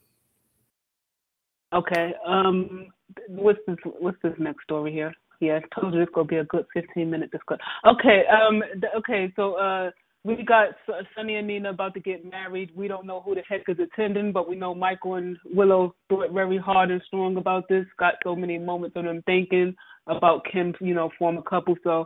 Okay. 1.73 2.13
Um, 2.25 2.87
what's 3.27 3.59
this? 3.67 3.77
What's 3.99 4.17
this 4.23 4.33
next 4.39 4.63
story 4.63 4.91
here? 4.91 5.13
Yeah, 5.39 5.59
I 5.63 5.79
told 5.81 5.93
you 5.93 6.01
it's 6.01 6.11
gonna 6.13 6.27
be 6.27 6.37
a 6.37 6.43
good 6.45 6.65
15 6.73 7.09
minute 7.09 7.31
discussion. 7.31 7.63
Okay. 7.87 8.23
Um. 8.27 8.61
th- 8.73 8.93
Okay. 8.97 9.31
So 9.35 9.53
uh, 9.55 9.91
we 10.23 10.43
got 10.43 10.69
S- 10.89 11.05
Sonny 11.15 11.35
and 11.35 11.47
Nina 11.47 11.69
about 11.69 11.93
to 11.93 11.99
get 11.99 12.29
married. 12.29 12.71
We 12.75 12.87
don't 12.87 13.05
know 13.05 13.21
who 13.21 13.35
the 13.35 13.43
heck 13.47 13.61
is 13.69 13.77
attending, 13.79 14.31
but 14.31 14.49
we 14.49 14.55
know 14.55 14.73
Michael 14.75 15.15
and 15.15 15.37
Willow 15.45 15.95
thought 16.09 16.31
very 16.31 16.57
hard 16.57 16.91
and 16.91 17.01
strong 17.07 17.37
about 17.37 17.67
this. 17.69 17.85
Got 17.99 18.15
so 18.23 18.35
many 18.35 18.57
moments 18.57 18.95
of 18.97 19.05
them 19.05 19.21
thinking 19.25 19.75
about 20.07 20.45
Kim, 20.51 20.73
you 20.81 20.93
know, 20.95 21.09
former 21.19 21.41
couple. 21.43 21.75
So, 21.83 22.05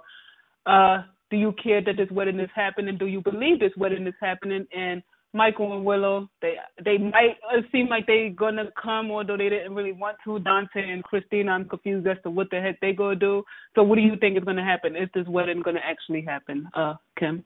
uh, 0.65 1.03
do 1.31 1.37
you 1.37 1.53
care 1.63 1.81
that 1.83 1.97
this 1.97 2.11
wedding 2.11 2.39
is 2.39 2.49
happening? 2.53 2.97
Do 2.97 3.07
you 3.07 3.21
believe 3.21 3.59
this 3.59 3.71
wedding 3.77 4.05
is 4.07 4.13
happening? 4.21 4.67
And 4.75 5.01
Michael 5.33 5.75
and 5.75 5.83
Willow, 5.83 6.29
they 6.41 6.55
they 6.85 6.97
might 6.97 7.37
seem 7.71 7.87
like 7.89 8.05
they 8.05 8.29
gonna 8.29 8.69
come, 8.81 9.09
although 9.09 9.35
they 9.35 9.49
didn't 9.49 9.73
really 9.73 9.91
want 9.91 10.17
to. 10.23 10.39
Dante 10.39 10.91
and 10.91 11.03
Christina, 11.03 11.51
I'm 11.51 11.67
confused 11.67 12.07
as 12.07 12.17
to 12.23 12.29
what 12.29 12.49
the 12.51 12.61
heck 12.61 12.79
they 12.79 12.93
gonna 12.93 13.15
do. 13.15 13.43
So, 13.75 13.81
what 13.81 13.95
do 13.95 14.01
you 14.01 14.15
think 14.15 14.37
is 14.37 14.43
gonna 14.43 14.63
happen? 14.63 14.95
Is 14.95 15.09
this 15.15 15.27
wedding 15.27 15.61
gonna 15.61 15.81
actually 15.83 16.21
happen, 16.21 16.69
uh, 16.75 16.95
Kim? 17.17 17.43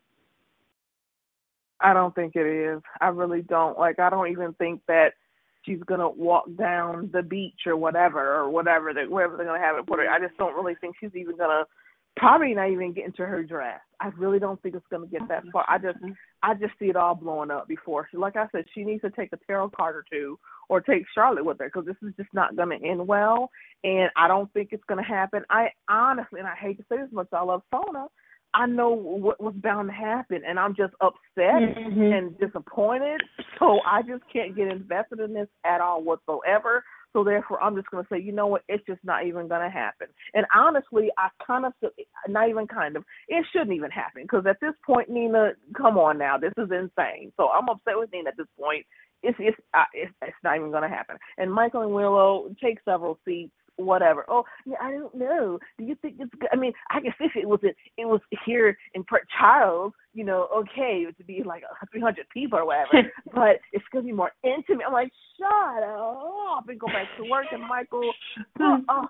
I 1.80 1.94
don't 1.94 2.14
think 2.14 2.36
it 2.36 2.46
is. 2.46 2.82
I 3.00 3.08
really 3.08 3.42
don't. 3.42 3.80
Like 3.80 4.00
I 4.00 4.10
don't 4.10 4.32
even 4.32 4.54
think 4.54 4.82
that 4.88 5.14
she's 5.64 5.80
gonna 5.86 6.10
walk 6.10 6.46
down 6.58 7.10
the 7.14 7.22
beach 7.22 7.62
or 7.66 7.78
whatever 7.78 8.36
or 8.36 8.50
whatever 8.50 8.94
they 8.94 9.06
wherever 9.06 9.38
they're 9.38 9.46
gonna 9.46 9.60
have 9.60 9.78
it 9.78 9.88
put 9.88 10.00
her. 10.00 10.10
I 10.10 10.20
just 10.20 10.38
don't 10.38 10.56
really 10.56 10.76
think 10.82 10.96
she's 11.00 11.16
even 11.16 11.38
gonna 11.38 11.64
probably 12.18 12.54
not 12.54 12.70
even 12.70 12.94
get 12.94 13.06
into 13.06 13.26
her 13.26 13.44
dress. 13.44 13.80
I 14.00 14.08
really 14.18 14.40
don't 14.40 14.62
think 14.62 14.76
it's 14.76 14.86
gonna 14.92 15.08
get 15.08 15.28
that 15.30 15.44
far. 15.52 15.66
I 15.70 15.78
just 15.78 15.98
I 16.44 16.54
just 16.54 16.74
see 16.80 16.86
it 16.86 16.96
all 16.96 17.16
blowing 17.16 17.52
up 17.52 17.68
before 17.68 18.08
she 18.12 18.18
like 18.18 18.36
I 18.36 18.48
said, 18.52 18.66
she 18.74 18.84
needs 18.84 19.02
to 19.02 19.10
take 19.12 19.32
a 19.34 19.40
tarot 19.48 19.72
card 19.72 19.96
or 19.96 20.06
two 20.12 20.38
or 20.70 20.82
take 20.82 21.04
Charlotte 21.16 21.46
with 21.46 21.60
her 21.60 21.66
because 21.66 21.86
this 21.86 21.96
is 22.08 22.14
just 22.18 22.34
not 22.34 22.56
gonna 22.56 22.76
end 22.84 23.08
well 23.08 23.50
and 23.84 24.10
I 24.16 24.28
don't 24.28 24.52
think 24.54 24.70
it's 24.72 24.84
gonna 24.88 25.04
happen. 25.04 25.44
I 25.50 25.68
honestly 25.90 26.40
and 26.40 26.48
I 26.48 26.56
hate 26.56 26.78
to 26.78 26.86
say 26.90 26.98
this 26.98 27.12
much, 27.12 27.28
I 27.34 27.42
love 27.44 27.64
Sona. 27.72 28.08
I 28.54 28.66
know 28.66 28.90
what 28.90 29.42
was 29.44 29.54
bound 29.62 29.90
to 29.90 29.94
happen, 29.94 30.42
and 30.48 30.58
I'm 30.58 30.74
just 30.74 30.94
upset 31.02 31.18
Mm-hmm. 31.38 32.02
and 32.02 32.40
disappointed. 32.40 33.22
So 33.60 33.80
I 33.86 34.02
just 34.02 34.24
can't 34.32 34.56
get 34.56 34.70
invested 34.70 35.20
in 35.20 35.34
this 35.34 35.50
at 35.66 35.82
all 35.82 36.04
whatsoever. 36.04 36.84
So 37.18 37.24
therefore, 37.24 37.60
I'm 37.64 37.76
just 37.76 37.90
going 37.90 38.04
to 38.04 38.08
say, 38.14 38.22
you 38.22 38.32
know 38.32 38.46
what? 38.46 38.62
It's 38.70 38.86
just 38.86 39.04
not 39.04 39.26
even 39.26 39.48
going 39.48 39.64
to 39.64 39.72
happen. 39.72 40.06
And 40.36 40.46
honestly, 40.56 41.10
I 41.18 41.30
kind 41.44 41.66
of 41.66 41.74
not 42.28 42.48
even 42.48 42.68
kind 42.68 42.96
of, 42.96 43.04
it 43.28 43.44
shouldn't 43.52 43.74
even 43.74 43.90
happen 43.90 44.22
because 44.22 44.46
at 44.48 44.58
this 44.62 44.76
point, 44.86 45.10
Nina, 45.10 45.54
come 45.76 45.98
on 45.98 46.20
now, 46.20 46.38
this 46.38 46.54
is 46.60 46.70
insane. 46.70 47.34
So 47.36 47.50
I'm 47.50 47.70
upset 47.70 47.96
with 47.98 48.12
Nina 48.14 48.30
at 48.30 48.38
this 48.38 48.46
point. 48.56 48.86
It's 49.24 49.36
it's 49.40 49.58
it's, 49.96 50.14
it's 50.22 50.38
not 50.44 50.58
even 50.58 50.70
going 50.70 50.84
to 50.84 50.96
happen. 50.96 51.18
And 51.40 51.52
Michael 51.52 51.82
and 51.82 51.92
Willow 51.92 52.54
take 52.64 52.78
several 52.86 53.18
seats 53.26 53.52
whatever. 53.78 54.26
Oh, 54.28 54.44
yeah, 54.66 54.78
I 54.82 54.92
don't 54.92 55.16
know. 55.16 55.60
Do 55.78 55.86
you 55.86 55.96
think 56.02 56.16
it's 56.20 56.34
good? 56.40 56.50
I 56.52 56.56
mean, 56.56 56.74
I 56.90 57.00
guess 57.00 57.14
if 57.20 57.32
it 57.36 57.48
was 57.48 57.60
in, 57.64 57.72
it 57.98 58.06
was 58.06 58.22
here 58.46 58.78
in 58.94 59.04
Port 59.04 59.28
Charles, 59.38 59.94
you 60.14 60.24
know, 60.24 60.48
okay, 60.56 61.04
it 61.04 61.16
would 61.18 61.28
be 61.28 61.44
like 61.46 61.64
300 61.92 62.26
people 62.34 62.60
or 62.60 62.66
whatever. 62.66 63.10
but 63.34 63.60
it's 63.72 63.86
gonna 63.92 64.06
be 64.06 64.12
more 64.12 64.32
intimate. 64.44 64.86
I'm 64.86 64.94
like, 64.94 65.12
shut 65.38 65.84
up 65.84 66.68
and 66.68 66.80
go 66.80 66.88
back 66.88 67.08
to 67.18 67.30
work. 67.30 67.46
And 67.52 67.64
Michael, 67.68 68.12
oh, 68.60 68.78
oh, 68.90 69.06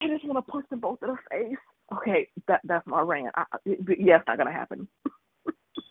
I 0.00 0.08
just 0.08 0.24
want 0.24 0.44
to 0.44 0.50
punch 0.50 0.66
them 0.70 0.80
both 0.80 0.98
in 1.02 1.08
the 1.08 1.16
face. 1.30 1.58
Okay, 1.96 2.28
that 2.48 2.60
that's 2.64 2.86
my 2.86 3.00
rant. 3.00 3.34
I, 3.34 3.44
yeah, 3.66 4.16
it's 4.16 4.26
not 4.26 4.38
gonna 4.38 4.52
happen. 4.52 4.88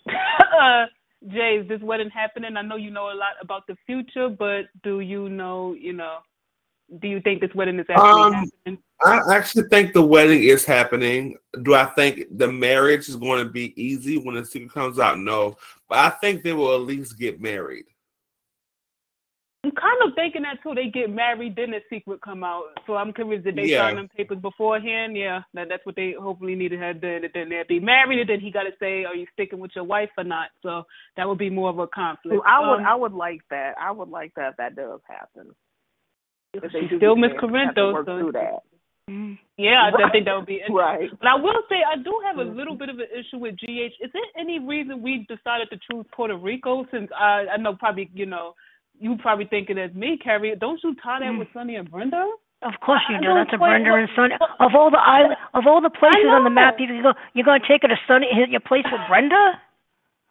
uh, 0.10 0.86
Jay, 1.28 1.60
is 1.62 1.68
this 1.68 1.82
wedding 1.82 2.10
happening? 2.10 2.58
I 2.58 2.62
know 2.64 2.78
you 2.78 2.90
know 2.90 3.12
a 3.12 3.14
lot 3.14 3.36
about 3.42 3.68
the 3.68 3.76
future, 3.86 4.28
but 4.28 4.64
do 4.84 5.02
you 5.02 5.30
know, 5.30 5.76
you 5.80 5.94
know, 5.94 6.18
do 7.00 7.08
you 7.08 7.22
think 7.22 7.42
this 7.42 7.54
wedding 7.56 7.80
is 7.80 7.86
actually 7.90 8.10
Um, 8.10 8.34
happening? 8.34 8.84
I 9.04 9.36
actually 9.36 9.68
think 9.70 9.94
the 9.94 10.02
wedding 10.02 10.44
is 10.44 10.66
happening. 10.66 11.38
Do 11.64 11.74
I 11.74 11.86
think 11.86 12.26
the 12.38 12.52
marriage 12.52 13.08
is 13.10 13.16
going 13.16 13.44
to 13.46 13.50
be 13.52 13.74
easy 13.82 14.18
when 14.18 14.36
the 14.36 14.46
secret 14.46 14.72
comes 14.74 15.00
out? 15.00 15.18
No, 15.18 15.58
but 15.88 16.00
I 16.00 16.10
think 16.10 16.44
they 16.44 16.54
will 16.54 16.76
at 16.76 16.82
least 16.82 17.18
get 17.18 17.42
married. 17.42 17.86
I'm 19.64 19.72
kind 19.72 20.02
of 20.04 20.16
thinking 20.16 20.42
that 20.42 20.58
too. 20.64 20.74
They 20.74 20.90
get 20.90 21.12
married, 21.12 21.56
then 21.56 21.70
the 21.70 21.82
secret 21.88 22.20
come 22.22 22.44
out. 22.44 22.64
So 22.88 22.96
I'm 22.96 23.14
convinced 23.14 23.46
that 23.46 23.56
they 23.56 23.66
Yeah. 23.66 23.86
sign 23.86 23.96
them 23.96 24.10
papers 24.10 24.40
beforehand. 24.40 25.16
Yeah, 25.16 25.44
that 25.54 25.70
that's 25.70 25.86
what 25.86 25.96
they 25.96 26.14
hopefully 26.14 26.56
needed 26.56 26.78
to 26.78 26.84
have 26.84 27.00
done. 27.00 27.24
And 27.24 27.34
then 27.34 27.50
they'd 27.50 27.68
be 27.68 27.80
married, 27.80 28.20
and 28.20 28.30
then 28.30 28.40
he 28.40 28.50
got 28.50 28.64
to 28.64 28.74
say, 28.80 29.06
"Are 29.06 29.16
you 29.16 29.28
sticking 29.34 29.60
with 29.60 29.76
your 29.76 29.84
wife 29.84 30.10
or 30.18 30.24
not?" 30.24 30.50
So 30.64 30.88
that 31.16 31.28
would 31.30 31.38
be 31.38 31.52
more 31.52 31.70
of 31.70 31.78
a 31.78 31.88
conflict. 31.88 32.42
So 32.44 32.44
I 32.44 32.60
would 32.60 32.80
Um, 32.80 32.86
I 32.86 32.96
would 32.96 33.14
like 33.14 33.42
that. 33.50 33.78
I 33.80 33.92
would 33.92 34.10
like 34.10 34.34
that 34.34 34.52
if 34.52 34.58
that 34.58 34.76
does 34.76 35.00
happen. 35.08 35.56
If 36.54 36.64
they 36.74 36.82
She's 36.82 36.90
do 36.90 36.98
still 36.98 37.16
Miss 37.16 37.30
married, 37.30 37.40
Corinne, 37.40 37.66
have 37.68 37.76
to 37.76 37.82
though, 37.82 37.94
work 37.94 38.06
so- 38.06 38.32
that. 38.34 38.64
Yeah, 39.58 39.84
I 39.84 39.90
Right. 39.92 40.12
think 40.12 40.26
that 40.26 40.36
would 40.38 40.46
be 40.46 40.56
interesting. 40.66 40.76
Right. 40.76 41.10
But 41.20 41.28
I 41.28 41.36
will 41.36 41.62
say 41.68 41.84
I 41.84 41.98
do 41.98 42.14
have 42.26 42.38
a 42.40 42.46
mm-hmm. 42.46 42.58
little 42.58 42.76
bit 42.76 42.88
of 42.90 43.00
an 43.00 43.08
issue 43.12 43.38
with 43.40 43.58
GH. 43.58 44.00
Is 44.00 44.12
there 44.14 44.24
any 44.38 44.60
reason 44.60 45.02
we 45.02 45.26
decided 45.28 45.70
to 45.72 45.78
choose 45.90 46.06
Puerto 46.14 46.38
Rico? 46.38 46.86
Since 46.92 47.12
I 47.18 47.48
I 47.54 47.58
know 47.58 47.76
probably 47.76 48.10
you 48.14 48.26
know 48.26 48.56
you 49.00 49.18
probably 49.18 49.46
thinking 49.46 49.78
as 49.78 49.94
me, 49.94 50.18
Carrie. 50.18 50.56
Don't 50.56 50.80
you 50.84 50.96
tie 51.04 51.20
that 51.20 51.32
with 51.38 51.48
mm-hmm. 51.50 51.60
Sonny 51.60 51.76
and 51.76 51.90
Brenda? 51.92 52.24
Of 52.62 52.74
course 52.80 53.02
you 53.10 53.16
I 53.18 53.20
do. 53.20 53.26
don't 53.26 53.38
That's 53.38 53.54
a 53.54 53.58
Brenda 53.58 53.90
know- 53.90 53.96
and 53.96 54.10
Sonny. 54.16 54.36
Of 54.60 54.72
all 54.76 54.92
the 54.92 55.00
island, 55.02 55.36
of 55.54 55.66
all 55.68 55.82
the 55.82 55.90
places 55.90 56.30
on 56.30 56.44
the 56.44 56.50
map, 56.52 56.76
you 56.80 56.88
can 56.88 57.02
go. 57.02 57.14
You're 57.34 57.46
going 57.46 57.60
to 57.62 57.68
take 57.68 57.82
her 57.82 57.88
to 57.90 57.98
Sonny, 58.08 58.28
hit 58.32 58.50
your 58.50 58.62
place 58.62 58.86
with 58.92 59.02
Brenda. 59.10 59.60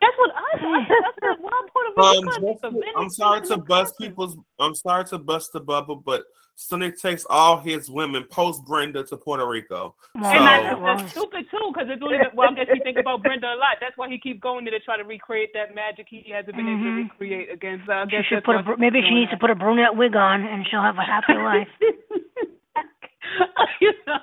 That's 0.01 0.17
what 0.19 0.31
I 0.35 0.59
thought. 0.59 0.81
I 0.81 1.13
said, 1.21 1.37
why 1.41 1.67
Puerto 1.73 1.91
Rico? 1.91 2.03
Um, 2.03 2.15
You 2.15 2.31
couldn't 2.31 2.53
just- 2.53 2.63
think 2.63 2.97
of 2.97 3.03
I'm 3.03 3.11
sorry 3.11 3.41
to 3.49 3.57
bust 3.59 3.95
people's. 3.99 4.37
I'm 4.59 4.75
sorry 4.75 5.05
to 5.07 5.19
bust 5.19 5.53
the 5.53 5.61
bubble, 5.61 5.97
but 5.97 6.23
Sonny 6.57 6.91
takes 6.93 7.25
all 7.31 7.59
his 7.59 7.89
women 7.91 8.25
post 8.31 8.65
Brenda 8.67 9.03
to 9.05 9.17
Puerto 9.17 9.47
Rico. 9.49 9.95
And 10.15 10.25
that's, 10.25 10.81
that's 10.81 11.11
stupid 11.13 11.47
too, 11.51 11.71
because 11.73 11.89
it's 11.91 12.03
only 12.03 12.19
well, 12.35 12.51
I 12.51 12.55
guess 12.55 12.67
he 12.73 12.81
think 12.81 12.99
about 12.99 13.23
Brenda 13.23 13.47
a 13.49 13.57
lot. 13.57 13.77
That's 13.81 13.97
why 13.97 14.09
he 14.09 14.19
keep 14.19 14.41
going 14.43 14.65
there 14.65 14.73
to 14.79 14.81
try 14.85 14.97
to 14.99 15.05
recreate 15.05 15.51
that 15.55 15.75
magic 15.75 16.07
he 16.11 16.25
hasn't 16.31 16.57
been 16.57 16.67
able 16.69 16.79
to 16.85 16.91
Mhm. 16.91 16.97
recreate 17.11 17.51
against. 17.51 17.89
Uh, 17.89 17.93
I 17.93 18.07
She 18.11 18.23
should 18.29 18.45
put 18.45 18.57
a. 18.57 18.59
why 18.59 18.63
br- 18.63 18.71
she's 18.73 18.79
Maybe 18.81 18.99
she 19.01 19.09
doing 19.09 19.15
needs 19.21 19.31
to 19.33 19.39
put 19.39 19.51
a 19.51 19.55
brunette 19.55 19.97
wig 19.97 20.17
on, 20.17 20.43
and 20.47 20.67
she'll 20.69 20.83
have 20.83 20.99
a 20.99 21.03
happy 21.03 21.33
life. 21.51 21.69
you 23.81 23.93
know, 24.07 24.19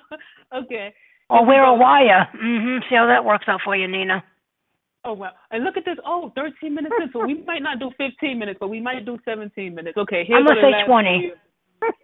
okay. 0.61 0.93
Or 1.29 1.45
wear 1.45 1.63
a 1.63 1.67
go. 1.67 1.73
wire. 1.73 2.27
Mhm. 2.35 2.87
See 2.89 2.95
how 2.95 3.07
that 3.07 3.25
works 3.25 3.45
out 3.47 3.61
for 3.65 3.75
you, 3.75 3.87
Nina. 3.87 4.23
Oh 5.07 5.13
well, 5.13 5.31
and 5.51 5.63
look 5.63 5.77
at 5.77 5.85
this. 5.85 5.95
Oh, 6.05 6.33
13 6.35 6.75
minutes 6.75 6.93
in, 7.01 7.09
so 7.13 7.25
we 7.25 7.41
might 7.47 7.63
not 7.63 7.79
do 7.79 7.91
15 7.97 8.37
minutes, 8.37 8.57
but 8.59 8.67
we 8.67 8.81
might 8.81 9.05
do 9.05 9.17
17 9.23 9.73
minutes. 9.73 9.97
Okay, 9.97 10.25
here's 10.27 10.39
I'm 10.39 10.45
gonna 10.45 10.59
say 10.59 10.85
20. 10.85 11.31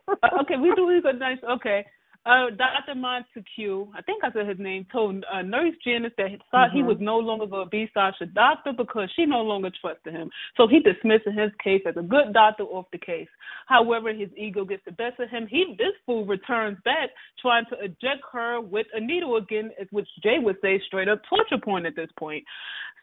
Uh, 0.08 0.42
okay, 0.42 0.56
we 0.56 0.74
do 0.76 0.88
we 0.88 1.02
got 1.02 1.20
nice. 1.20 1.38
Okay, 1.44 1.86
uh, 2.26 2.50
Dr. 2.56 2.96
Montague, 2.96 3.88
I 3.94 4.02
think 4.02 4.24
I 4.24 4.32
said 4.32 4.48
his 4.48 4.60
name, 4.60 4.86
told 4.92 5.26
uh, 5.32 5.42
Nurse 5.42 5.76
Janice 5.84 6.14
that 6.18 6.30
he 6.30 6.38
thought 6.52 6.72
he 6.72 6.82
was 6.82 6.96
no 7.02 7.18
longer 7.18 7.46
going 7.46 7.66
to 7.66 7.70
be 7.70 7.90
Sasha 7.94 8.26
doctor 8.28 8.72
because 8.72 9.10
she 9.16 9.26
no 9.26 9.42
longer 9.42 9.70
trusted 9.82 10.14
him. 10.14 10.30
So 10.56 10.66
he 10.66 10.80
dismissed 10.80 11.26
his 11.26 11.52
case 11.62 11.82
as 11.86 11.98
a 11.98 12.02
good 12.02 12.32
doctor 12.34 12.64
off 12.64 12.86
the 12.94 12.98
case. 12.98 13.28
However, 13.68 14.14
his 14.14 14.30
ego 14.38 14.64
gets 14.64 14.84
the 14.86 14.94
best 14.94 15.20
of 15.20 15.30
him. 15.30 15.48
He 15.50 15.76
this 15.78 15.94
fool 16.06 16.26
returns 16.26 16.78
back 16.86 17.10
trying 17.42 17.66
to 17.72 17.80
eject 17.84 18.24
her 18.32 18.62
with 18.62 18.88
a 18.94 19.02
needle 19.02 19.36
again, 19.36 19.72
which 19.92 20.08
Jay 20.24 20.38
would 20.40 20.58
say 20.62 20.82
straight 20.88 21.10
up 21.10 21.22
torture 21.30 21.62
porn 21.62 21.86
at 21.86 21.96
this 21.96 22.10
point. 22.18 22.46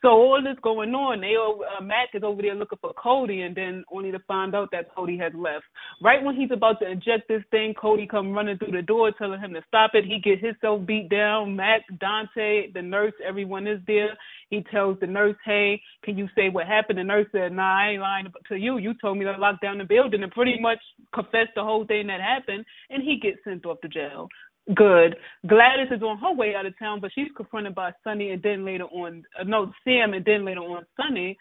So 0.02 0.08
all 0.08 0.42
this 0.42 0.56
going 0.62 0.94
on, 0.94 1.20
they 1.20 1.36
all, 1.36 1.60
uh, 1.76 1.82
Mac 1.82 2.08
is 2.14 2.22
over 2.22 2.40
there 2.40 2.54
looking 2.54 2.78
for 2.80 2.94
Cody, 2.94 3.42
and 3.42 3.54
then 3.54 3.84
only 3.92 4.10
to 4.10 4.18
find 4.20 4.54
out 4.54 4.70
that 4.72 4.94
Cody 4.94 5.18
has 5.18 5.32
left. 5.34 5.64
Right 6.02 6.22
when 6.24 6.34
he's 6.34 6.50
about 6.50 6.80
to 6.80 6.90
eject 6.90 7.28
this 7.28 7.42
thing, 7.50 7.74
Cody 7.74 8.06
come 8.06 8.32
running 8.32 8.56
through 8.56 8.72
the 8.72 8.80
door, 8.80 9.09
telling 9.12 9.40
him 9.40 9.52
to 9.54 9.62
stop 9.66 9.92
it. 9.94 10.04
He 10.04 10.18
get 10.18 10.38
himself 10.38 10.84
beat 10.86 11.08
down. 11.08 11.56
Mac, 11.56 11.82
Dante, 11.98 12.72
the 12.72 12.82
nurse, 12.82 13.12
everyone 13.24 13.66
is 13.66 13.80
there. 13.86 14.16
He 14.50 14.62
tells 14.62 14.98
the 15.00 15.06
nurse, 15.06 15.36
"Hey, 15.44 15.80
can 16.02 16.18
you 16.18 16.28
say 16.34 16.48
what 16.48 16.66
happened?" 16.66 16.98
The 16.98 17.04
nurse 17.04 17.28
said, 17.32 17.52
"Nah, 17.52 17.78
I 17.78 17.90
ain't 17.90 18.02
lying 18.02 18.32
to 18.48 18.56
you. 18.56 18.78
You 18.78 18.94
told 18.94 19.18
me 19.18 19.24
to 19.24 19.32
lock 19.32 19.60
down 19.60 19.78
the 19.78 19.84
building," 19.84 20.22
and 20.22 20.32
pretty 20.32 20.58
much 20.58 20.80
confessed 21.12 21.54
the 21.54 21.64
whole 21.64 21.84
thing 21.84 22.08
that 22.08 22.20
happened. 22.20 22.64
And 22.90 23.02
he 23.02 23.18
gets 23.18 23.42
sent 23.44 23.66
off 23.66 23.80
to 23.82 23.88
jail. 23.88 24.28
Good. 24.74 25.16
Gladys 25.46 25.90
is 25.90 26.02
on 26.02 26.18
her 26.18 26.32
way 26.32 26.54
out 26.54 26.66
of 26.66 26.78
town, 26.78 27.00
but 27.00 27.12
she's 27.12 27.30
confronted 27.36 27.74
by 27.74 27.92
Sonny 28.04 28.30
and 28.30 28.42
then 28.42 28.64
later 28.64 28.84
on, 28.84 29.24
uh, 29.38 29.44
no, 29.44 29.72
Sam 29.84 30.14
and 30.14 30.24
then 30.24 30.44
later 30.44 30.60
on 30.60 30.84
Sonny. 30.96 31.36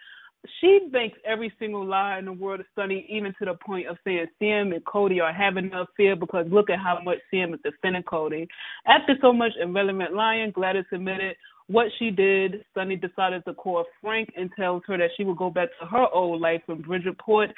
She 0.62 0.88
makes 0.91 1.17
every 1.25 1.51
single 1.60 1.86
lie 1.86 2.17
in 2.17 2.25
the 2.25 2.34
world 2.34 2.62
of 2.62 2.65
Sonny, 2.75 3.05
even 3.10 3.34
to 3.39 3.46
the 3.46 3.55
point 3.55 3.88
of 3.88 3.98
saying 4.03 4.27
Sam 4.39 4.72
and 4.72 4.84
Cody 4.86 5.19
are 5.19 5.34
having 5.34 5.65
an 5.65 5.74
affair 5.74 6.15
because 6.15 6.46
look 6.50 6.69
at 6.69 6.79
how 6.79 7.00
much 7.03 7.17
Sam 7.29 7.53
is 7.53 7.60
defending 7.63 8.03
Cody. 8.03 8.48
After 8.88 9.15
so 9.22 9.34
much 9.34 9.51
irrelevant 9.62 10.13
lying, 10.13 10.51
Gladys 10.51 10.86
admitted 10.93 11.36
what 11.67 11.88
she 12.00 12.10
did. 12.10 12.63
Sonny 12.74 12.96
decided 12.96 13.43
to 13.46 13.53
call 13.53 13.86
Frank 14.01 14.29
and 14.38 14.50
tells 14.58 14.81
her 14.88 14.98
that 14.98 15.10
she 15.17 15.24
will 15.24 15.36
go 15.36 15.50
back 15.50 15.69
to 15.79 15.86
her 15.88 16.08
old 16.13 16.39
life 16.39 16.62
in 16.69 16.81
Bridgeport. 16.81 17.50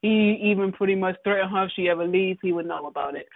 He 0.00 0.40
even 0.42 0.72
pretty 0.72 0.94
much 0.94 1.16
threatened 1.22 1.50
her 1.50 1.66
if 1.66 1.72
she 1.76 1.88
ever 1.88 2.06
leaves, 2.06 2.38
he 2.42 2.52
would 2.52 2.66
know 2.66 2.86
about 2.86 3.16
it. 3.16 3.26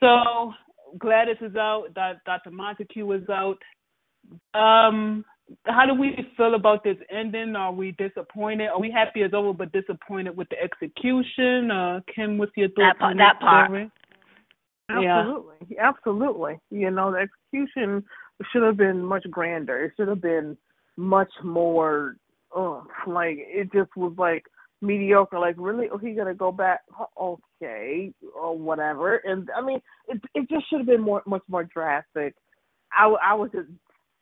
So 0.00 0.52
Gladys 0.98 1.36
is 1.40 1.54
out. 1.56 1.94
Dr. 1.94 2.50
Montague 2.50 3.12
is 3.12 3.28
out. 3.28 3.58
Um, 4.54 5.24
how 5.64 5.86
do 5.86 5.94
we 5.94 6.16
feel 6.36 6.54
about 6.54 6.84
this 6.84 6.96
ending? 7.10 7.56
Are 7.56 7.72
we 7.72 7.92
disappointed? 7.92 8.68
Are 8.68 8.80
we 8.80 8.90
happy 8.90 9.22
it's 9.22 9.34
over 9.34 9.52
but 9.52 9.72
disappointed 9.72 10.36
with 10.36 10.48
the 10.50 10.60
execution? 10.62 11.70
Uh, 11.70 12.00
Kim, 12.14 12.38
what's 12.38 12.52
your 12.56 12.68
thoughts 12.68 12.78
that 12.78 12.98
part, 12.98 13.10
on 13.12 13.16
that 13.18 13.40
part? 13.40 13.68
Story? 13.68 13.90
Absolutely, 14.90 15.66
yeah. 15.70 15.88
absolutely. 15.88 16.58
You 16.70 16.90
know, 16.90 17.12
the 17.12 17.18
execution 17.18 18.04
should 18.52 18.62
have 18.62 18.76
been 18.76 19.04
much 19.04 19.24
grander. 19.30 19.84
It 19.84 19.92
should 19.96 20.08
have 20.08 20.22
been 20.22 20.56
much 20.96 21.30
more. 21.42 22.16
Uh, 22.56 22.80
like 23.06 23.36
it 23.38 23.70
just 23.72 23.90
was 23.96 24.14
like 24.16 24.44
mediocre. 24.80 25.38
Like 25.38 25.56
really, 25.58 25.88
oh, 25.92 25.98
he 25.98 26.12
gonna 26.12 26.34
go 26.34 26.50
back? 26.50 26.80
Okay, 27.20 28.12
or 28.34 28.56
whatever. 28.56 29.16
And 29.16 29.48
I 29.56 29.60
mean, 29.60 29.80
it 30.08 30.20
it 30.34 30.48
just 30.48 30.68
should 30.68 30.78
have 30.78 30.86
been 30.86 31.02
more, 31.02 31.22
much 31.26 31.42
more 31.48 31.64
drastic. 31.64 32.34
I 32.92 33.14
I 33.22 33.34
was 33.34 33.50
just 33.52 33.68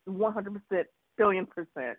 one 0.06 0.32
hundred 0.32 0.54
percent 0.54 0.88
billion 1.16 1.46
percent 1.46 1.98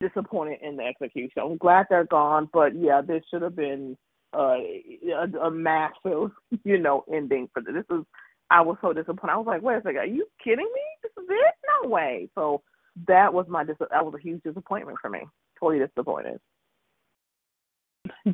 disappointed 0.00 0.58
in 0.62 0.76
the 0.76 0.84
execution. 0.84 1.42
I'm 1.42 1.56
glad 1.56 1.86
they're 1.88 2.04
gone, 2.04 2.48
but 2.52 2.74
yeah, 2.74 3.00
this 3.06 3.22
should 3.30 3.42
have 3.42 3.56
been 3.56 3.96
uh, 4.34 4.56
a, 4.56 5.46
a 5.46 5.50
massive, 5.50 6.30
you 6.64 6.78
know, 6.78 7.04
ending 7.12 7.48
for 7.52 7.62
this. 7.62 7.74
This 7.74 7.98
is 7.98 8.04
I 8.50 8.60
was 8.60 8.76
so 8.82 8.92
disappointed. 8.92 9.32
I 9.32 9.36
was 9.38 9.46
like, 9.46 9.62
wait 9.62 9.76
a 9.76 9.82
second, 9.82 9.96
are 9.96 10.06
you 10.06 10.26
kidding 10.42 10.70
me? 10.74 10.82
This 11.02 11.12
is 11.16 11.28
it? 11.30 11.54
No 11.82 11.88
way. 11.88 12.28
So 12.34 12.62
that 13.08 13.32
was 13.32 13.46
my 13.48 13.64
dis- 13.64 13.76
that 13.78 14.04
was 14.04 14.14
a 14.14 14.22
huge 14.22 14.42
disappointment 14.42 14.98
for 15.00 15.08
me. 15.08 15.20
Totally 15.58 15.84
disappointed. 15.84 16.38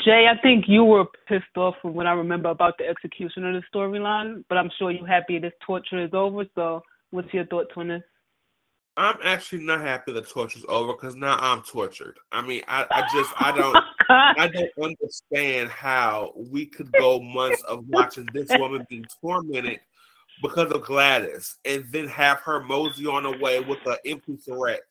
Jay, 0.05 0.27
I 0.29 0.41
think 0.43 0.65
you 0.67 0.85
were 0.85 1.05
pissed 1.29 1.57
off 1.57 1.75
from 1.81 1.95
what 1.95 2.07
I 2.07 2.13
remember 2.13 2.49
about 2.49 2.79
the 2.79 2.87
execution 2.87 3.45
of 3.45 3.55
the 3.55 3.63
storyline, 3.79 4.45
but 4.49 4.59
I'm 4.59 4.71
sure 4.79 4.91
you're 4.91 5.07
happy 5.07 5.39
this 5.39 5.53
torture 5.65 6.03
is 6.03 6.11
over. 6.13 6.45
So, 6.55 6.83
what's 7.11 7.33
your 7.33 7.47
thoughts 7.47 7.71
on 7.77 7.89
this? 7.89 8.03
I'm 8.99 9.17
actually 9.23 9.63
not 9.63 9.81
happy 9.81 10.13
the 10.13 10.23
torture's 10.23 10.65
over 10.69 10.93
because 10.93 11.15
now 11.15 11.39
I'm 11.41 11.63
tortured. 11.63 12.19
I 12.33 12.43
mean, 12.43 12.63
I, 12.67 12.85
I 12.91 13.09
just 13.13 13.33
I 13.37 13.53
oh 13.57 13.57
don't 13.57 13.85
I 14.11 14.49
don't 14.49 14.71
understand 14.83 15.71
how 15.71 16.33
we 16.35 16.67
could 16.67 16.91
go 16.93 17.21
months 17.21 17.63
of 17.63 17.87
watching 17.87 18.27
this 18.35 18.49
woman 18.59 18.85
being 18.91 19.07
tormented 19.21 19.79
because 20.43 20.73
of 20.73 20.83
Gladys 20.83 21.59
and 21.65 21.85
then 21.93 22.09
have 22.09 22.41
her 22.41 22.61
mosey 22.61 23.07
on 23.07 23.23
her 23.23 23.39
way 23.39 23.61
with 23.61 23.79
an 23.87 23.99
empty 24.05 24.37
threat, 24.37 24.83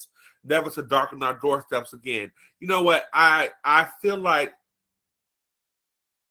never 0.46 0.70
to 0.70 0.84
darken 0.84 1.22
our 1.22 1.34
doorsteps 1.34 1.92
again. 1.92 2.32
You 2.62 2.68
know 2.70 2.84
what? 2.84 3.08
I 3.14 3.50
I 3.66 3.90
feel 4.02 4.18
like 4.18 4.54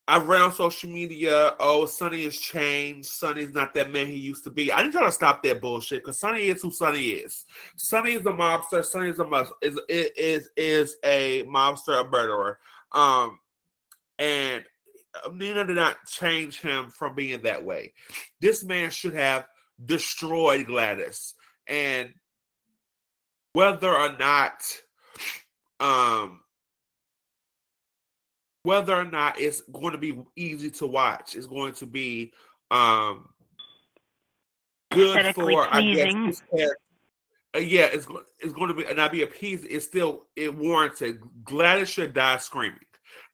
On 0.08 0.52
social 0.52 0.88
media, 0.88 1.56
oh, 1.58 1.84
Sonny 1.84 2.24
has 2.24 2.38
changed. 2.38 3.08
Sonny's 3.08 3.52
not 3.52 3.74
that 3.74 3.90
man 3.90 4.06
he 4.06 4.16
used 4.16 4.44
to 4.44 4.50
be. 4.50 4.72
I 4.72 4.84
need 4.84 4.94
y'all 4.94 5.04
to 5.04 5.10
stop 5.10 5.42
that 5.42 5.60
bullshit 5.60 6.04
because 6.04 6.20
Sonny 6.20 6.46
is 6.46 6.62
who 6.62 6.70
Sonny 6.70 7.08
is. 7.08 7.44
Sonny 7.74 8.12
is 8.12 8.20
a 8.20 8.30
mobster. 8.30 8.84
Sonny 8.84 9.10
is 9.10 9.18
a 9.18 9.26
mus- 9.26 9.50
is 9.60 9.78
is 9.88 10.48
is 10.56 10.96
a 11.02 11.42
mobster, 11.44 12.00
a 12.00 12.08
murderer. 12.08 12.60
Um, 12.92 13.40
and 14.20 14.64
Nina 15.32 15.64
did 15.64 15.74
not 15.74 15.96
change 16.06 16.60
him 16.60 16.90
from 16.90 17.16
being 17.16 17.42
that 17.42 17.64
way. 17.64 17.92
This 18.40 18.62
man 18.62 18.90
should 18.90 19.14
have 19.14 19.46
destroyed 19.84 20.66
Gladys, 20.66 21.34
and 21.66 22.14
whether 23.54 23.92
or 23.92 24.16
not, 24.16 24.62
um 25.80 26.42
whether 28.66 28.96
or 28.96 29.04
not 29.04 29.40
it's 29.40 29.60
going 29.72 29.92
to 29.92 29.98
be 29.98 30.18
easy 30.34 30.70
to 30.70 30.86
watch, 30.88 31.36
it's 31.36 31.46
going 31.46 31.72
to 31.74 31.86
be 31.86 32.32
um 32.72 33.28
good 34.90 35.34
for 35.34 35.72
I 35.72 35.82
guess 35.94 36.42
uh, 37.54 37.60
yeah, 37.60 37.84
it's 37.84 38.06
it's 38.40 38.52
going 38.52 38.68
to 38.68 38.74
be 38.74 38.84
and 38.84 39.00
I 39.00 39.06
be 39.06 39.22
appeased. 39.22 39.64
It's 39.70 39.86
still 39.86 40.24
it 40.34 40.52
warranted. 40.52 41.20
Gladys 41.44 41.88
should 41.88 42.12
die 42.12 42.38
screaming, 42.38 42.80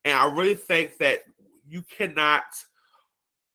and 0.05 0.15
I 0.15 0.31
really 0.31 0.55
think 0.55 0.99
that 0.99 1.21
you 1.67 1.83
cannot 1.97 2.45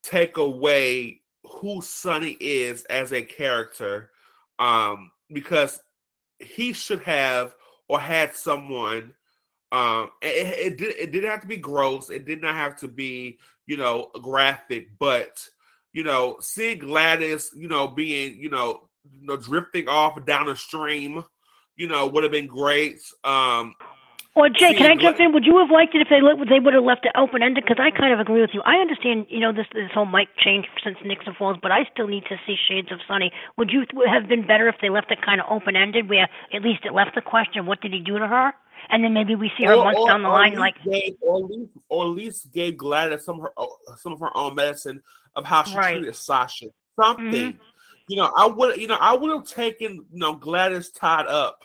take 0.01 0.37
away 0.37 1.21
who 1.43 1.81
Sonny 1.81 2.37
is 2.39 2.85
as 2.85 3.13
a 3.13 3.21
character, 3.21 4.09
um, 4.57 5.11
because 5.31 5.79
he 6.39 6.73
should 6.73 7.03
have 7.03 7.53
or 7.87 7.99
had 7.99 8.35
someone 8.35 9.13
um, 9.71 10.11
it, 10.21 10.73
it 10.73 10.77
did 10.77 10.95
it 10.97 11.11
didn't 11.11 11.29
have 11.29 11.41
to 11.41 11.47
be 11.47 11.57
gross. 11.57 12.09
It 12.09 12.25
did 12.25 12.41
not 12.41 12.55
have 12.55 12.77
to 12.77 12.87
be 12.87 13.39
you 13.65 13.77
know 13.77 14.09
graphic, 14.21 14.89
but 14.97 15.47
you 15.93 16.03
know, 16.03 16.37
seeing 16.39 16.79
Gladys, 16.79 17.51
you 17.55 17.67
know, 17.67 17.87
being 17.87 18.37
you 18.39 18.49
know, 18.49 18.87
you 19.11 19.25
know, 19.25 19.37
drifting 19.37 19.87
off 19.87 20.23
down 20.25 20.49
a 20.49 20.55
stream, 20.55 21.23
you 21.75 21.87
know, 21.87 22.07
would 22.07 22.23
have 22.23 22.31
been 22.31 22.47
great. 22.47 22.99
Um, 23.23 23.75
well, 24.37 24.51
Jay, 24.51 24.75
can 24.75 24.91
I 24.91 24.95
jump 25.01 25.19
in? 25.19 25.33
Would 25.33 25.45
you 25.45 25.57
have 25.57 25.71
liked 25.71 25.95
it 25.95 26.01
if 26.01 26.09
they 26.09 26.21
they 26.47 26.59
would 26.59 26.75
have 26.75 26.83
left 26.83 27.07
it 27.07 27.11
open 27.15 27.41
ended? 27.41 27.63
Because 27.63 27.81
I 27.81 27.89
kind 27.89 28.13
of 28.13 28.19
agree 28.19 28.39
with 28.39 28.51
you. 28.53 28.61
I 28.61 28.75
understand, 28.75 29.25
you 29.29 29.39
know, 29.39 29.51
this 29.51 29.65
this 29.73 29.89
whole 29.91 30.05
mic 30.05 30.29
change 30.37 30.67
since 30.83 30.95
Nixon 31.03 31.33
Falls, 31.33 31.57
but 31.59 31.71
I 31.71 31.89
still 31.91 32.05
need 32.05 32.25
to 32.29 32.37
see 32.45 32.55
Shades 32.69 32.91
of 32.91 32.99
Sonny. 33.07 33.31
Would 33.57 33.71
you 33.71 33.83
have 34.05 34.27
been 34.27 34.45
better 34.45 34.69
if 34.69 34.75
they 34.79 34.89
left 34.89 35.09
it 35.09 35.23
kind 35.25 35.41
of 35.41 35.47
open 35.49 35.75
ended, 35.75 36.07
where 36.07 36.29
at 36.53 36.61
least 36.61 36.85
it 36.85 36.93
left 36.93 37.15
the 37.15 37.21
question, 37.21 37.65
"What 37.65 37.81
did 37.81 37.93
he 37.93 37.99
do 37.99 38.19
to 38.19 38.27
her?" 38.27 38.53
And 38.89 39.03
then 39.03 39.13
maybe 39.13 39.35
we 39.35 39.51
see 39.57 39.65
her 39.65 39.73
or, 39.73 39.85
months 39.85 39.99
or, 39.99 40.07
down 40.07 40.23
the 40.23 40.29
line, 40.29 40.55
like 40.55 40.75
gave, 40.83 41.15
or 41.21 41.37
at 41.37 41.49
least 41.49 41.71
or 41.89 42.03
at 42.05 42.09
least 42.09 42.51
gave 42.51 42.77
Gladys 42.77 43.23
some 43.23 43.39
of 43.39 43.43
her 43.43 43.95
some 43.97 44.13
of 44.13 44.19
her 44.19 44.35
own 44.35 44.55
medicine 44.55 45.01
of 45.35 45.45
how 45.45 45.63
she 45.63 45.75
right. 45.75 45.97
treated 45.97 46.15
Sasha. 46.15 46.67
Something, 46.99 47.53
mm-hmm. 47.53 47.57
you 48.07 48.17
know, 48.17 48.31
I 48.35 48.47
would, 48.47 48.77
you 48.77 48.87
know, 48.87 48.97
I 48.99 49.13
would 49.13 49.31
have 49.31 49.45
taken, 49.45 50.05
you 50.11 50.19
know, 50.19 50.33
Gladys 50.33 50.89
tied 50.89 51.27
up, 51.27 51.63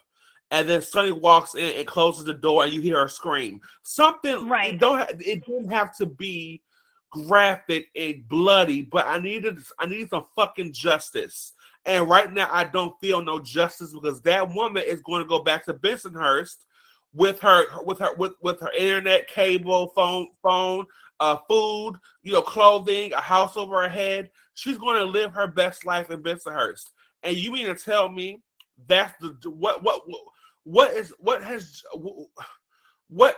and 0.51 0.69
then 0.69 0.83
Sonny 0.83 1.13
walks 1.13 1.55
in 1.55 1.75
and 1.77 1.87
closes 1.87 2.25
the 2.25 2.35
door, 2.35 2.65
and 2.65 2.73
you 2.73 2.81
hear 2.81 3.01
her 3.01 3.09
scream. 3.09 3.61
Something, 3.83 4.49
right? 4.49 4.75
It 4.75 4.81
don't 4.81 5.09
it 5.21 5.47
didn't 5.47 5.71
have 5.71 5.97
to 5.97 6.07
be 6.07 6.63
graphic 7.11 7.89
and 7.95 8.27
bloody, 8.29 8.83
but 8.83 9.07
I 9.07 9.19
needed 9.19 9.59
I 9.79 9.87
needed 9.87 10.11
some 10.11 10.27
fucking 10.37 10.73
justice. 10.73 11.53
And 11.85 12.09
right 12.09 12.33
now, 12.33 12.49
I 12.53 12.65
don't 12.65 12.99
feel 13.01 13.23
no 13.23 13.41
justice 13.41 13.93
because 13.93 14.21
that 14.23 14.55
woman 14.55 14.85
is 14.87 15.03
going 15.03 15.23
to 15.23 15.29
go 15.29 15.41
back 15.41 15.65
to 15.65 15.75
Bensonhurst 15.75 16.57
with 17.15 17.41
her 17.41 17.65
with 17.85 17.99
her 17.99 18.15
with, 18.15 18.33
with 18.43 18.61
her 18.61 18.73
internet 18.73 19.29
cable 19.29 19.89
phone 19.95 20.29
phone 20.43 20.87
uh 21.21 21.37
food 21.49 21.95
you 22.23 22.33
know 22.33 22.43
clothing 22.43 23.13
a 23.13 23.21
house 23.21 23.57
over 23.57 23.83
her 23.83 23.89
head. 23.89 24.31
She's 24.55 24.79
going 24.79 24.99
to 24.99 25.05
live 25.05 25.33
her 25.33 25.47
best 25.47 25.87
life 25.87 26.11
in 26.11 26.23
bensonhurst. 26.23 26.91
And 27.23 27.37
you 27.37 27.53
mean 27.53 27.67
to 27.67 27.75
tell 27.75 28.09
me 28.09 28.43
that's 28.87 29.15
the 29.21 29.51
what 29.51 29.83
what 29.83 30.03
what 30.65 30.93
is 30.93 31.13
what 31.19 31.43
has 31.43 31.83
what 33.09 33.37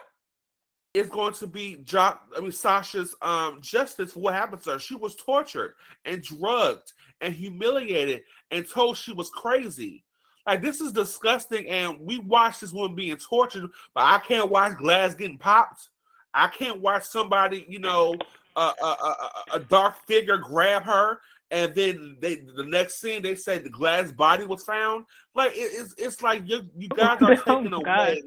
is 0.95 1.09
going 1.09 1.35
to 1.35 1.47
be 1.47 1.77
job 1.85 2.19
i 2.37 2.41
mean 2.41 2.53
sasha's 2.53 3.17
um 3.21 3.59
justice 3.61 4.15
what 4.15 4.35
happened 4.35 4.63
to 4.63 4.71
her? 4.71 4.79
She 4.79 4.95
was 4.95 5.17
tortured 5.17 5.75
and 6.05 6.23
drugged 6.23 6.93
and 7.21 7.35
humiliated 7.35 8.23
and 8.51 8.69
told 8.69 8.97
she 8.97 9.13
was 9.13 9.31
crazy 9.31 10.05
like 10.47 10.63
this 10.63 10.81
is 10.81 10.93
disgusting, 10.93 11.69
and 11.69 11.99
we 12.01 12.19
watch 12.19 12.61
this 12.61 12.73
woman 12.73 12.95
being 12.95 13.17
tortured, 13.17 13.71
but 13.95 14.05
I 14.05 14.19
can't 14.19 14.51
watch 14.51 14.77
Gladys 14.77 15.15
getting 15.15 15.39
popped. 15.39 15.89
I 16.35 16.49
can't 16.49 16.81
watch 16.81 17.05
somebody, 17.05 17.65
you 17.69 17.79
know, 17.79 18.17
a, 18.57 18.61
a, 18.61 18.85
a, 18.85 19.17
a 19.55 19.61
dark 19.61 20.05
figure 20.07 20.37
grab 20.37 20.83
her, 20.83 21.21
and 21.51 21.75
then 21.75 22.17
they 22.21 22.37
the 22.57 22.65
next 22.65 23.01
scene 23.01 23.23
they 23.23 23.35
say 23.35 23.59
the 23.59 23.71
Gladys 23.71 24.13
body 24.13 24.45
was 24.45 24.65
found. 24.65 25.07
Like 25.35 25.53
it, 25.53 25.71
it's 25.73 25.95
it's 25.97 26.23
like 26.23 26.43
you 26.47 26.69
you 26.77 26.89
guys 26.89 27.23
are 27.23 27.33
oh, 27.47 27.63
taking 27.63 27.73
away 27.73 28.23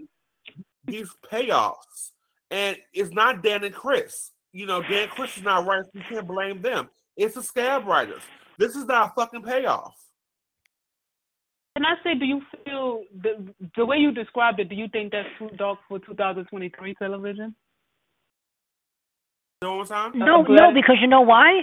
these 0.85 1.09
payoffs, 1.31 2.11
and 2.49 2.77
it's 2.93 3.11
not 3.11 3.43
Dan 3.43 3.63
and 3.63 3.75
Chris. 3.75 4.31
You 4.53 4.65
know, 4.65 4.81
Dan 4.81 5.09
Chris 5.09 5.37
is 5.37 5.43
not 5.43 5.67
right. 5.67 5.83
You 5.93 6.01
can't 6.01 6.27
blame 6.27 6.61
them. 6.61 6.89
It's 7.15 7.35
the 7.35 7.43
scab 7.43 7.85
writers. 7.85 8.23
This 8.57 8.75
is 8.75 8.85
not 8.85 9.11
a 9.11 9.13
fucking 9.13 9.43
payoff. 9.43 9.95
Can 11.77 11.85
I 11.85 11.93
say, 12.03 12.17
do 12.17 12.25
you 12.25 12.41
feel 12.65 13.03
the 13.21 13.53
the 13.75 13.85
way 13.85 13.97
you 13.97 14.11
described 14.11 14.59
it? 14.59 14.67
Do 14.67 14.73
you 14.73 14.87
think 14.87 15.11
that's 15.11 15.29
too 15.37 15.55
dark 15.57 15.77
for 15.87 15.99
2023 15.99 16.95
television? 16.95 17.53
No, 19.61 19.83
no, 20.15 20.41
no, 20.41 20.73
because 20.73 20.95
you 20.99 21.07
know 21.07 21.21
why? 21.21 21.61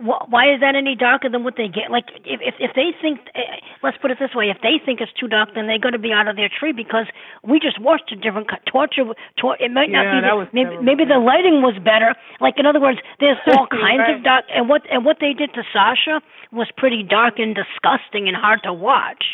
Why 0.00 0.52
is 0.52 0.60
that 0.60 0.74
any 0.74 0.96
darker 0.96 1.28
than 1.28 1.44
what 1.44 1.54
they 1.56 1.68
get? 1.68 1.90
Like, 1.90 2.06
if 2.24 2.40
if, 2.40 2.54
if 2.58 2.70
they 2.74 2.90
think, 3.02 3.20
eh, 3.34 3.40
let's 3.82 3.98
put 3.98 4.10
it 4.10 4.18
this 4.18 4.34
way, 4.34 4.48
if 4.48 4.56
they 4.62 4.80
think 4.84 5.00
it's 5.00 5.12
too 5.12 5.28
dark, 5.28 5.50
then 5.54 5.66
they're 5.66 5.78
going 5.78 5.92
to 5.92 5.98
be 6.00 6.12
out 6.12 6.26
of 6.26 6.36
their 6.36 6.48
tree 6.48 6.72
because 6.72 7.06
we 7.44 7.60
just 7.60 7.78
watched 7.80 8.10
a 8.12 8.16
different 8.16 8.48
cut. 8.48 8.60
Torture, 8.64 9.04
tor- 9.38 9.56
it 9.60 9.70
might 9.70 9.90
not 9.90 10.04
Yeah, 10.04 10.16
be. 10.16 10.20
that 10.22 10.30
The, 10.32 10.36
was 10.36 10.48
maybe 10.52 10.70
terrible. 10.70 10.84
maybe 10.84 11.04
the 11.04 11.18
lighting 11.18 11.60
was 11.60 11.76
better. 11.84 12.14
Like, 12.40 12.54
in 12.58 12.64
other 12.66 12.80
words, 12.80 12.98
there's 13.20 13.36
all 13.46 13.66
kinds 13.66 14.00
right. 14.00 14.16
of 14.16 14.24
dark, 14.24 14.44
and 14.48 14.68
what 14.68 14.82
and 14.90 15.04
what 15.04 15.18
they 15.20 15.34
did 15.34 15.52
to 15.54 15.62
Sasha 15.72 16.22
was 16.50 16.68
pretty 16.76 17.02
dark 17.02 17.38
and 17.38 17.54
disgusting 17.54 18.26
and 18.26 18.36
hard 18.36 18.60
to 18.64 18.72
watch. 18.72 19.24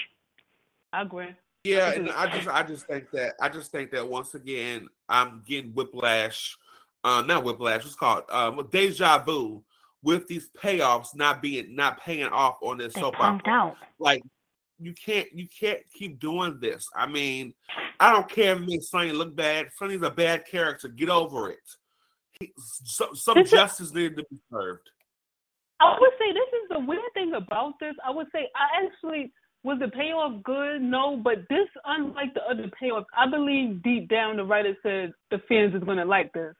I 0.92 1.02
agree. 1.02 1.34
Yeah, 1.64 1.90
and 1.92 2.10
I 2.10 2.26
just 2.26 2.48
I 2.48 2.62
just 2.62 2.86
think 2.86 3.10
that 3.12 3.34
I 3.40 3.48
just 3.48 3.70
think 3.72 3.90
that 3.92 4.08
once 4.08 4.34
again 4.34 4.88
I'm 5.08 5.42
getting 5.46 5.72
whiplash, 5.72 6.56
uh, 7.04 7.22
not 7.26 7.44
whiplash. 7.44 7.82
What's 7.82 7.94
it 7.94 7.98
called 7.98 8.24
um, 8.30 8.66
deja 8.70 9.18
vu 9.18 9.62
with 10.06 10.26
these 10.28 10.48
payoffs 10.62 11.14
not 11.16 11.42
being 11.42 11.74
not 11.74 12.00
paying 12.00 12.28
off 12.28 12.56
on 12.62 12.78
this 12.78 12.94
They 12.94 13.00
soap 13.00 13.18
opera. 13.18 13.52
out. 13.52 13.76
Like 13.98 14.22
you 14.78 14.94
can't 14.94 15.26
you 15.32 15.48
can't 15.48 15.80
keep 15.92 16.20
doing 16.20 16.58
this. 16.60 16.86
I 16.94 17.06
mean, 17.06 17.52
I 17.98 18.12
don't 18.12 18.28
care 18.28 18.54
if 18.54 18.60
it 18.62 18.66
makes 18.66 18.88
Sonny 18.90 19.10
look 19.10 19.34
bad. 19.34 19.66
Sonny's 19.76 20.02
a 20.02 20.10
bad 20.10 20.46
character. 20.46 20.86
Get 20.88 21.08
over 21.10 21.50
it. 21.50 21.58
He, 22.38 22.52
so, 22.84 23.08
some 23.14 23.34
This 23.34 23.46
is- 23.46 23.50
justice 23.52 23.92
needed 23.92 24.16
to 24.18 24.24
be 24.30 24.38
served. 24.50 24.88
I 25.80 25.94
would 26.00 26.10
say 26.18 26.32
this 26.32 26.48
is 26.62 26.68
the 26.70 26.80
weird 26.80 27.12
thing 27.14 27.34
about 27.34 27.74
this. 27.80 27.94
I 28.06 28.10
would 28.10 28.28
say 28.32 28.48
I 28.54 28.84
actually 28.86 29.32
was 29.64 29.78
the 29.80 29.88
payoff 29.88 30.42
good? 30.44 30.80
No, 30.80 31.16
but 31.16 31.38
this 31.50 31.66
unlike 31.84 32.32
the 32.34 32.42
other 32.48 32.70
payoffs, 32.80 33.06
I 33.18 33.28
believe 33.28 33.82
deep 33.82 34.08
down 34.08 34.36
the 34.36 34.44
writer 34.44 34.76
said 34.82 35.12
the 35.32 35.38
fans 35.48 35.74
is 35.74 35.82
gonna 35.82 36.04
like 36.04 36.32
this. 36.32 36.54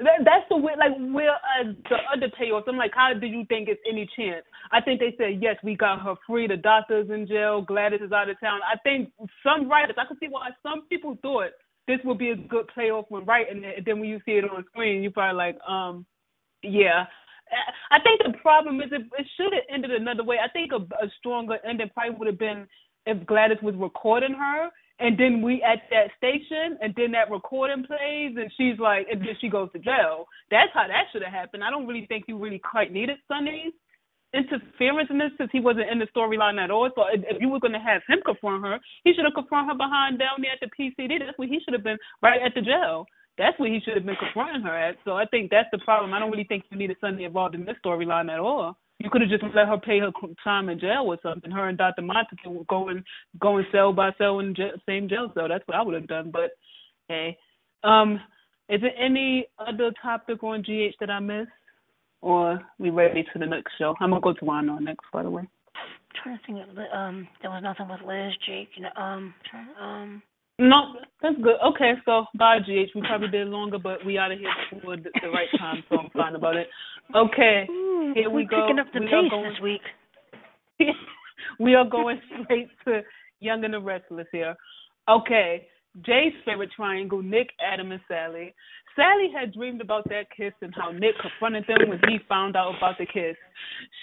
That, 0.00 0.24
that's 0.24 0.44
the 0.50 0.56
way, 0.56 0.72
like 0.76 0.92
where 1.14 1.30
uh, 1.30 1.72
the 1.88 1.96
other 2.12 2.32
payoffs. 2.40 2.64
I'm 2.66 2.76
like, 2.76 2.90
how 2.94 3.14
do 3.14 3.26
you 3.26 3.44
think 3.48 3.68
it's 3.68 3.80
any 3.88 4.08
chance? 4.16 4.44
I 4.72 4.80
think 4.80 4.98
they 4.98 5.14
said 5.16 5.40
yes, 5.40 5.56
we 5.62 5.76
got 5.76 6.00
her 6.02 6.14
free. 6.26 6.48
The 6.48 6.56
doctor's 6.56 7.10
in 7.10 7.28
jail. 7.28 7.62
Gladys 7.62 8.00
is 8.04 8.10
out 8.10 8.28
of 8.28 8.40
town. 8.40 8.60
I 8.64 8.76
think 8.78 9.12
some 9.44 9.68
writers, 9.68 9.94
I 9.96 10.06
could 10.06 10.18
see 10.18 10.26
why 10.28 10.50
some 10.62 10.82
people 10.88 11.16
thought 11.22 11.50
this 11.86 12.00
would 12.04 12.18
be 12.18 12.30
a 12.30 12.36
good 12.36 12.66
payoff 12.74 13.06
when 13.08 13.24
writing 13.24 13.62
it. 13.62 13.78
And 13.78 13.86
then 13.86 14.00
when 14.00 14.08
you 14.08 14.20
see 14.24 14.32
it 14.32 14.44
on 14.44 14.64
screen, 14.72 15.02
you 15.02 15.10
probably 15.10 15.36
like, 15.36 15.58
um, 15.68 16.04
yeah. 16.62 17.04
I 17.92 18.00
think 18.00 18.20
the 18.24 18.38
problem 18.38 18.80
is 18.80 18.88
it, 18.90 19.02
it 19.16 19.26
should 19.36 19.52
have 19.52 19.62
ended 19.72 19.92
another 19.92 20.24
way. 20.24 20.38
I 20.42 20.48
think 20.48 20.72
a, 20.72 20.76
a 20.76 21.08
stronger 21.18 21.58
ending 21.64 21.90
probably 21.94 22.16
would 22.16 22.26
have 22.26 22.38
been 22.38 22.66
if 23.06 23.24
Gladys 23.26 23.58
was 23.62 23.74
recording 23.76 24.32
her, 24.32 24.70
and 25.00 25.18
then 25.18 25.42
we 25.42 25.62
at 25.62 25.82
that 25.90 26.10
station, 26.16 26.78
and 26.80 26.94
then 26.96 27.12
that 27.12 27.30
recording 27.30 27.84
plays, 27.84 28.36
and 28.36 28.50
she's 28.56 28.78
like, 28.78 29.06
and 29.10 29.20
then 29.20 29.34
she 29.40 29.48
goes 29.48 29.68
to 29.72 29.78
jail. 29.78 30.26
That's 30.50 30.70
how 30.72 30.86
that 30.86 31.06
should 31.12 31.22
have 31.22 31.32
happened. 31.32 31.64
I 31.64 31.70
don't 31.70 31.86
really 31.86 32.06
think 32.06 32.24
you 32.28 32.38
really 32.38 32.60
quite 32.60 32.92
needed 32.92 33.18
Sonny's 33.26 33.72
interference 34.34 35.08
in 35.10 35.18
this 35.18 35.30
since 35.38 35.50
he 35.52 35.60
wasn't 35.60 35.88
in 35.88 35.98
the 35.98 36.06
storyline 36.14 36.62
at 36.62 36.70
all. 36.70 36.90
So 36.94 37.04
if, 37.12 37.40
you 37.40 37.48
were 37.48 37.60
going 37.60 37.72
to 37.72 37.78
have 37.78 38.02
him 38.08 38.18
confront 38.24 38.64
her, 38.64 38.78
he 39.04 39.14
should 39.14 39.24
have 39.24 39.34
confronted 39.34 39.74
her 39.74 39.78
behind 39.78 40.18
down 40.18 40.42
there 40.42 40.52
at 40.52 40.60
the 40.60 40.70
PCPD. 40.74 41.20
That's 41.20 41.38
where 41.38 41.48
he 41.48 41.60
should 41.64 41.74
have 41.74 41.84
been, 41.84 41.98
right 42.22 42.42
at 42.42 42.54
the 42.54 42.60
jail. 42.60 43.06
That's 43.38 43.58
where 43.58 43.72
he 43.72 43.80
should 43.80 43.94
have 43.94 44.06
been 44.06 44.16
confronting 44.16 44.62
her 44.62 44.76
at. 44.76 44.96
So 45.04 45.12
I 45.14 45.24
think 45.26 45.50
that's 45.50 45.68
the 45.72 45.78
problem. 45.78 46.12
I 46.12 46.18
don't 46.18 46.30
really 46.30 46.44
think 46.44 46.64
you 46.70 46.76
needed 46.76 46.96
Sunday 47.00 47.24
involved 47.24 47.54
in 47.54 47.64
this 47.64 47.76
storyline 47.84 48.30
at 48.30 48.40
all. 48.40 48.76
You 48.98 49.10
could 49.10 49.22
have 49.22 49.30
just 49.30 49.42
let 49.54 49.68
her 49.68 49.78
pay 49.78 49.98
her 49.98 50.12
time 50.42 50.68
in 50.68 50.78
jail 50.78 51.04
or 51.06 51.18
something. 51.22 51.50
Her 51.50 51.68
and 51.68 51.76
Dr. 51.76 52.02
Montez 52.02 52.38
would 52.46 52.66
go 52.68 52.88
and 52.88 53.02
go 53.40 53.56
and 53.56 53.66
cell 53.72 53.92
by 53.92 54.12
cell 54.18 54.38
in 54.38 54.54
jail, 54.54 54.72
same 54.86 55.08
jail 55.08 55.30
cell. 55.34 55.48
That's 55.48 55.66
what 55.66 55.76
I 55.76 55.82
would 55.82 55.94
have 55.94 56.06
done. 56.06 56.30
But 56.30 56.52
hey, 57.08 57.36
um, 57.82 58.20
is 58.68 58.80
there 58.80 58.96
any 58.98 59.46
other 59.58 59.92
topic 60.00 60.42
on 60.42 60.62
GH 60.62 60.94
that 61.00 61.10
I 61.10 61.20
missed, 61.20 61.50
or 62.22 62.60
we 62.78 62.90
ready 62.90 63.24
to 63.32 63.38
the 63.38 63.46
next 63.46 63.72
show? 63.78 63.94
I'm 64.00 64.10
gonna 64.10 64.20
go 64.22 64.32
to 64.32 64.44
Wano 64.44 64.80
next, 64.80 65.04
by 65.12 65.22
the 65.22 65.30
way. 65.30 65.42
trying 66.22 66.38
to 66.38 66.46
think 66.46 66.58
of 66.68 66.78
um 66.96 67.28
there 67.42 67.50
was 67.50 67.62
nothing 67.62 67.88
with 67.88 68.00
Liz, 68.06 68.32
Jake, 68.46 68.68
know, 68.78 68.90
um 68.96 69.34
um 69.80 70.22
No, 70.58 70.94
that's 71.20 71.36
good. 71.42 71.56
Okay, 71.64 71.94
so 72.04 72.26
bye, 72.38 72.58
GH. 72.60 72.94
We 72.94 73.02
probably 73.02 73.28
did 73.28 73.48
longer, 73.48 73.78
but 73.78 74.04
we 74.04 74.18
out 74.18 74.30
of 74.30 74.38
here 74.38 74.50
before 74.72 74.96
the, 74.96 75.10
the 75.20 75.28
right 75.28 75.48
time, 75.58 75.82
so 75.88 75.98
I'm 75.98 76.10
fine 76.10 76.36
about 76.36 76.56
it. 76.56 76.68
Okay, 77.14 77.66
here 78.14 78.30
we 78.30 78.44
we're 78.44 78.48
go. 78.48 78.62
picking 78.62 78.78
up 78.78 78.86
the 78.92 79.00
we 79.00 79.06
are 79.06 79.22
pace 79.22 79.30
going, 79.30 79.50
this 79.50 79.60
week. 79.60 80.88
we 81.58 81.74
are 81.74 81.88
going 81.88 82.20
straight 82.44 82.68
to 82.86 83.02
Young 83.40 83.64
and 83.64 83.74
the 83.74 83.80
Restless 83.80 84.28
here. 84.30 84.54
Okay, 85.08 85.66
Jay's 86.06 86.32
favorite 86.44 86.70
triangle, 86.74 87.22
Nick, 87.22 87.50
Adam, 87.60 87.92
and 87.92 88.00
Sally. 88.08 88.54
Sally 88.96 89.28
had 89.34 89.52
dreamed 89.52 89.80
about 89.80 90.08
that 90.08 90.26
kiss 90.36 90.52
and 90.60 90.72
how 90.74 90.90
Nick 90.90 91.14
confronted 91.20 91.64
them 91.66 91.88
when 91.88 91.98
he 92.08 92.18
found 92.28 92.56
out 92.56 92.76
about 92.76 92.96
the 92.98 93.06
kiss. 93.06 93.36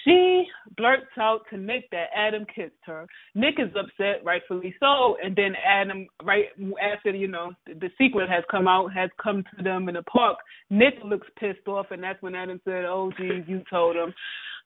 She 0.04 0.44
blurts 0.76 1.06
out 1.18 1.40
to 1.50 1.56
Nick 1.56 1.90
that 1.90 2.06
Adam 2.14 2.44
kissed 2.54 2.72
her. 2.84 3.06
Nick 3.34 3.54
is 3.58 3.74
upset, 3.78 4.24
rightfully 4.24 4.74
so, 4.80 5.16
and 5.22 5.34
then 5.34 5.54
Adam, 5.66 6.08
right 6.24 6.46
after 6.82 7.10
you 7.10 7.28
know 7.28 7.52
the, 7.66 7.90
secret 7.98 8.28
has 8.28 8.44
come 8.50 8.68
out, 8.68 8.92
has 8.92 9.10
come 9.22 9.44
to 9.56 9.62
them 9.62 9.88
in 9.88 9.94
the 9.94 10.02
park. 10.02 10.38
Nick 10.70 10.94
looks 11.04 11.26
pissed 11.38 11.66
off, 11.66 11.86
and 11.90 12.02
that's 12.02 12.20
when 12.22 12.34
Adam 12.34 12.60
said, 12.64 12.84
"Oh, 12.84 13.12
geez, 13.18 13.44
you 13.46 13.62
told 13.70 13.96
him." 13.96 14.12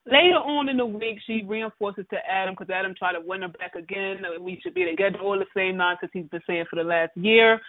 Later 0.07 0.37
on 0.37 0.69
in 0.69 0.77
the 0.77 0.87
week, 0.87 1.19
she 1.27 1.43
reinforces 1.45 2.07
to 2.11 2.17
Adam 2.31 2.55
because 2.55 2.71
Adam 2.73 2.95
tried 2.97 3.15
to 3.15 3.21
win 3.21 3.43
her 3.43 3.49
back 3.49 3.75
again. 3.75 4.19
We 4.41 4.61
should 4.63 4.75
be 4.75 4.85
together. 4.85 5.19
All 5.19 5.39
the 5.39 5.47
same 5.55 5.77
nonsense 5.77 6.13
he's 6.15 6.29
been 6.29 6.43
saying 6.47 6.67
for 6.71 6.77
the 6.77 6.85
last 6.85 7.17
year. 7.17 7.61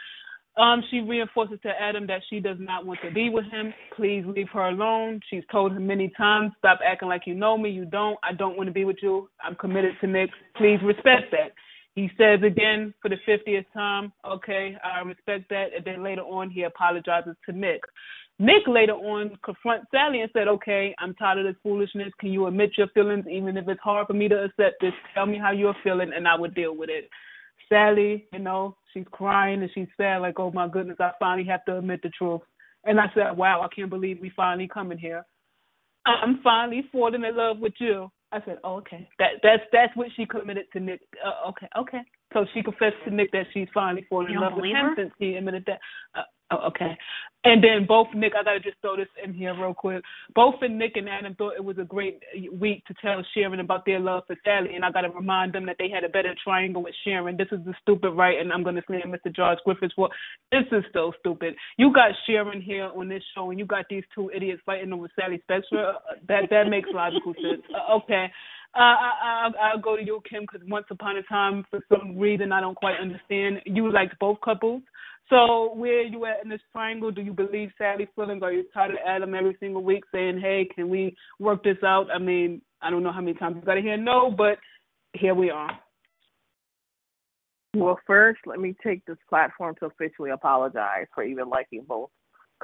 Um, 0.57 0.81
she 0.89 1.01
reinforces 1.01 1.59
to 1.63 1.69
Adam 1.79 2.07
that 2.07 2.21
she 2.29 2.39
does 2.39 2.57
not 2.59 2.85
want 2.85 2.99
to 3.03 3.11
be 3.11 3.29
with 3.29 3.45
him. 3.51 3.73
Please 3.95 4.23
leave 4.25 4.49
her 4.53 4.69
alone. 4.69 5.19
She's 5.29 5.43
told 5.51 5.71
him 5.71 5.85
many 5.85 6.11
times, 6.17 6.51
stop 6.57 6.79
acting 6.83 7.09
like 7.09 7.23
you 7.27 7.35
know 7.35 7.57
me. 7.57 7.69
You 7.69 7.85
don't. 7.85 8.17
I 8.23 8.33
don't 8.33 8.57
want 8.57 8.67
to 8.67 8.73
be 8.73 8.83
with 8.83 8.97
you. 9.01 9.29
I'm 9.43 9.55
committed 9.55 9.93
to 10.01 10.07
Nick. 10.07 10.31
Please 10.55 10.79
respect 10.83 11.31
that. 11.31 11.51
He 11.93 12.09
says 12.17 12.39
again 12.45 12.93
for 13.01 13.09
the 13.09 13.17
50th 13.27 13.65
time, 13.73 14.13
okay, 14.23 14.75
I 14.83 15.01
respect 15.01 15.49
that. 15.49 15.67
And 15.75 15.85
then 15.85 16.03
later 16.03 16.21
on, 16.21 16.49
he 16.49 16.63
apologizes 16.63 17.35
to 17.47 17.51
Nick. 17.51 17.81
Nick 18.39 18.67
later 18.67 18.93
on 18.93 19.37
confronts 19.43 19.87
Sally 19.91 20.21
and 20.21 20.29
said, 20.31 20.47
okay, 20.47 20.93
I'm 20.99 21.15
tired 21.15 21.39
of 21.39 21.45
this 21.45 21.59
foolishness. 21.63 22.13
Can 22.19 22.31
you 22.31 22.45
admit 22.45 22.71
your 22.77 22.87
feelings, 22.89 23.25
even 23.31 23.57
if 23.57 23.67
it's 23.67 23.81
hard 23.81 24.05
for 24.05 24.13
me 24.13 24.27
to 24.27 24.43
accept 24.43 24.75
this? 24.79 24.93
Tell 25.15 25.25
me 25.25 25.39
how 25.39 25.51
you're 25.51 25.75
feeling, 25.83 26.11
and 26.15 26.27
I 26.27 26.35
will 26.35 26.51
deal 26.51 26.75
with 26.75 26.89
it. 26.91 27.09
Sally, 27.69 28.27
you 28.33 28.39
know, 28.39 28.77
she's 28.93 29.05
crying 29.11 29.61
and 29.61 29.71
she's 29.73 29.87
sad, 29.97 30.21
like, 30.21 30.39
oh 30.39 30.51
my 30.51 30.67
goodness, 30.67 30.97
I 30.99 31.11
finally 31.19 31.47
have 31.49 31.65
to 31.65 31.77
admit 31.77 32.01
the 32.03 32.09
truth. 32.09 32.41
And 32.83 32.99
I 32.99 33.07
said, 33.13 33.35
wow, 33.35 33.61
I 33.61 33.67
can't 33.73 33.89
believe 33.89 34.19
we 34.21 34.31
finally 34.35 34.67
coming 34.67 34.97
here. 34.97 35.25
I'm 36.05 36.39
finally 36.41 36.87
falling 36.91 37.23
in 37.23 37.35
love 37.35 37.59
with 37.59 37.73
you. 37.79 38.09
I 38.31 38.39
said, 38.45 38.57
oh, 38.63 38.75
okay. 38.77 39.07
That 39.19 39.33
that's 39.41 39.63
that's 39.71 39.95
what 39.95 40.07
she 40.15 40.25
committed 40.25 40.65
to 40.73 40.79
Nick. 40.79 41.01
Uh, 41.25 41.49
okay, 41.49 41.67
okay. 41.77 42.01
So 42.33 42.45
she 42.53 42.61
confessed 42.61 42.95
to 43.05 43.13
Nick 43.13 43.31
that 43.31 43.45
she's 43.53 43.67
finally 43.73 44.05
fallen 44.09 44.31
You 44.31 44.37
in 44.37 44.41
love 44.41 44.53
with 44.55 44.65
him 44.65 44.75
her? 44.75 44.93
since 44.97 45.11
he 45.17 45.35
admitted 45.35 45.63
that. 45.67 45.79
Uh, 46.15 46.23
oh, 46.51 46.67
okay. 46.67 46.97
And 47.43 47.63
then 47.63 47.85
both 47.87 48.07
Nick, 48.13 48.33
I 48.37 48.43
gotta 48.43 48.59
just 48.59 48.75
throw 48.81 48.97
this 48.97 49.07
in 49.23 49.33
here 49.33 49.53
real 49.53 49.73
quick. 49.73 50.03
Both 50.35 50.55
and 50.61 50.77
Nick 50.77 50.93
and 50.95 51.07
Adam 51.07 51.33
thought 51.35 51.53
it 51.55 51.63
was 51.63 51.77
a 51.77 51.85
great 51.85 52.21
week 52.51 52.83
to 52.85 52.93
tell 53.01 53.23
Sharon 53.33 53.61
about 53.61 53.85
their 53.85 53.99
love 53.99 54.23
for 54.27 54.35
Sally, 54.43 54.75
and 54.75 54.83
I 54.83 54.91
gotta 54.91 55.09
remind 55.09 55.53
them 55.53 55.65
that 55.67 55.77
they 55.79 55.89
had 55.89 56.03
a 56.03 56.09
better 56.09 56.35
triangle 56.43 56.83
with 56.83 56.95
Sharon. 57.05 57.37
This 57.37 57.47
is 57.51 57.63
the 57.63 57.73
stupid 57.81 58.11
right, 58.11 58.39
and 58.39 58.51
I'm 58.51 58.63
gonna 58.63 58.81
say 58.89 59.01
Mr. 59.05 59.33
Josh 59.33 59.59
Griffith. 59.63 59.91
Well, 59.97 60.11
this 60.51 60.65
is 60.71 60.83
so 60.91 61.13
stupid. 61.19 61.55
You 61.77 61.93
got 61.93 62.11
Sharon 62.25 62.61
here 62.61 62.91
on 62.93 63.07
this 63.07 63.23
show, 63.33 63.49
and 63.51 63.59
you 63.59 63.65
got 63.65 63.85
these 63.89 64.03
two 64.13 64.29
idiots 64.35 64.61
fighting 64.65 64.91
over 64.91 65.07
Sally 65.17 65.39
Spectra. 65.43 65.79
Uh, 65.79 66.15
that 66.27 66.49
that 66.49 66.67
makes 66.67 66.89
logical 66.91 67.33
sense. 67.35 67.63
Uh, 67.73 67.95
okay. 67.95 68.29
Uh, 68.75 68.79
I, 68.79 69.11
I, 69.23 69.69
I'll 69.69 69.81
go 69.81 69.95
to 69.95 70.03
you, 70.03 70.21
Kim, 70.29 70.43
because 70.43 70.61
once 70.67 70.85
upon 70.91 71.17
a 71.17 71.23
time, 71.23 71.65
for 71.69 71.79
some 71.89 72.17
reason 72.17 72.51
I 72.51 72.61
don't 72.61 72.75
quite 72.75 72.99
understand, 72.99 73.61
you 73.65 73.91
liked 73.91 74.19
both 74.19 74.39
couples. 74.41 74.83
So 75.29 75.73
where 75.73 76.03
you 76.03 76.25
at 76.25 76.43
in 76.43 76.49
this 76.49 76.61
triangle? 76.71 77.11
Do 77.11 77.21
you 77.21 77.33
believe 77.33 77.71
Sally's 77.77 78.07
feelings? 78.15 78.43
Are 78.43 78.51
you 78.51 78.63
tired 78.73 78.91
of 78.91 78.97
Adam 79.05 79.33
every 79.33 79.57
single 79.59 79.83
week 79.83 80.03
saying, 80.13 80.39
"Hey, 80.39 80.69
can 80.73 80.89
we 80.89 81.17
work 81.39 81.63
this 81.63 81.83
out?" 81.83 82.07
I 82.13 82.17
mean, 82.17 82.61
I 82.81 82.89
don't 82.89 83.03
know 83.03 83.11
how 83.11 83.21
many 83.21 83.33
times 83.33 83.57
you 83.57 83.61
got 83.63 83.73
to 83.73 83.81
hear 83.81 83.97
no, 83.97 84.31
but 84.31 84.57
here 85.13 85.35
we 85.35 85.49
are. 85.49 85.77
Well, 87.75 87.99
first, 88.07 88.39
let 88.45 88.59
me 88.59 88.75
take 88.83 89.05
this 89.05 89.17
platform 89.29 89.75
to 89.79 89.87
officially 89.87 90.29
apologize 90.29 91.07
for 91.13 91.23
even 91.23 91.49
liking 91.49 91.83
both 91.87 92.09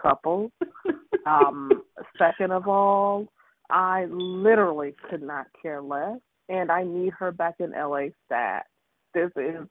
couples. 0.01 0.51
um, 1.25 1.83
second 2.17 2.51
of 2.51 2.67
all, 2.67 3.27
I 3.73 4.05
literally 4.05 4.93
could 5.09 5.23
not 5.23 5.47
care 5.59 5.81
less, 5.81 6.19
and 6.47 6.71
I 6.71 6.83
need 6.83 7.11
her 7.13 7.31
back 7.31 7.55
in 7.59 7.71
LA 7.71 8.09
stat. 8.25 8.67
This 9.15 9.31
is 9.35 9.67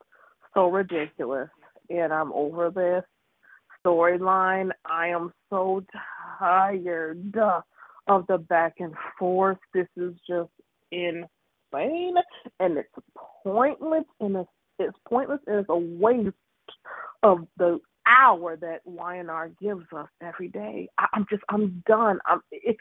so 0.54 0.68
ridiculous, 0.68 1.48
and 1.88 2.12
I'm 2.12 2.32
over 2.32 2.70
this 2.70 3.04
storyline. 3.86 4.70
I 4.84 5.08
am 5.08 5.32
so 5.50 5.84
tired 6.36 7.32
of 8.08 8.26
the 8.26 8.38
back 8.38 8.74
and 8.80 8.92
forth. 9.20 9.58
This 9.72 9.86
is 9.96 10.14
just 10.28 10.50
insane, 10.90 12.16
and 12.58 12.78
it's 12.78 12.88
pointless, 13.44 14.04
and 14.18 14.34
it's, 14.34 14.50
it's 14.80 14.98
pointless, 15.08 15.40
and 15.46 15.60
it's 15.60 15.68
a 15.68 15.76
waste 15.76 16.34
of 17.22 17.46
the 17.56 17.78
hour 18.04 18.56
that 18.56 18.80
Y&R 18.84 19.50
gives 19.60 19.84
us 19.96 20.08
every 20.20 20.48
day. 20.48 20.88
I, 20.98 21.06
I'm 21.14 21.24
just, 21.30 21.44
I'm 21.48 21.84
done. 21.86 22.18
I'm. 22.26 22.40
It, 22.50 22.76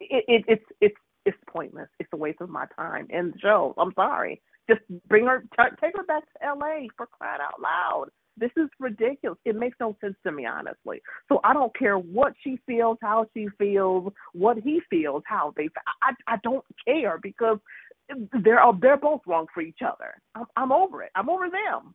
it, 0.00 0.24
it 0.28 0.44
it's 0.48 0.64
it's 0.80 0.96
it's 1.26 1.38
pointless. 1.48 1.88
It's 1.98 2.10
a 2.12 2.16
waste 2.16 2.40
of 2.40 2.50
my 2.50 2.66
time 2.76 3.06
and 3.10 3.34
show. 3.40 3.74
I'm 3.78 3.92
sorry. 3.94 4.42
Just 4.68 4.80
bring 5.08 5.26
her, 5.26 5.40
t- 5.40 5.76
take 5.80 5.96
her 5.96 6.04
back 6.04 6.22
to 6.24 6.46
L.A. 6.46 6.88
for 6.96 7.06
crying 7.06 7.40
out 7.42 7.60
loud. 7.60 8.06
This 8.36 8.50
is 8.56 8.68
ridiculous. 8.80 9.38
It 9.44 9.56
makes 9.56 9.76
no 9.78 9.96
sense 10.00 10.16
to 10.26 10.32
me, 10.32 10.44
honestly. 10.46 11.00
So 11.28 11.40
I 11.44 11.52
don't 11.52 11.76
care 11.78 11.98
what 11.98 12.32
she 12.42 12.58
feels, 12.66 12.98
how 13.00 13.26
she 13.34 13.48
feels, 13.58 14.12
what 14.32 14.58
he 14.58 14.80
feels, 14.90 15.22
how 15.26 15.54
they. 15.56 15.68
I 16.02 16.12
I 16.26 16.36
don't 16.42 16.64
care 16.84 17.18
because 17.22 17.58
they're 18.42 18.60
they're 18.80 18.96
both 18.96 19.20
wrong 19.26 19.46
for 19.54 19.60
each 19.60 19.78
other. 19.86 20.20
I'm, 20.34 20.46
I'm 20.56 20.72
over 20.72 21.02
it. 21.02 21.10
I'm 21.14 21.30
over 21.30 21.46
them. 21.48 21.94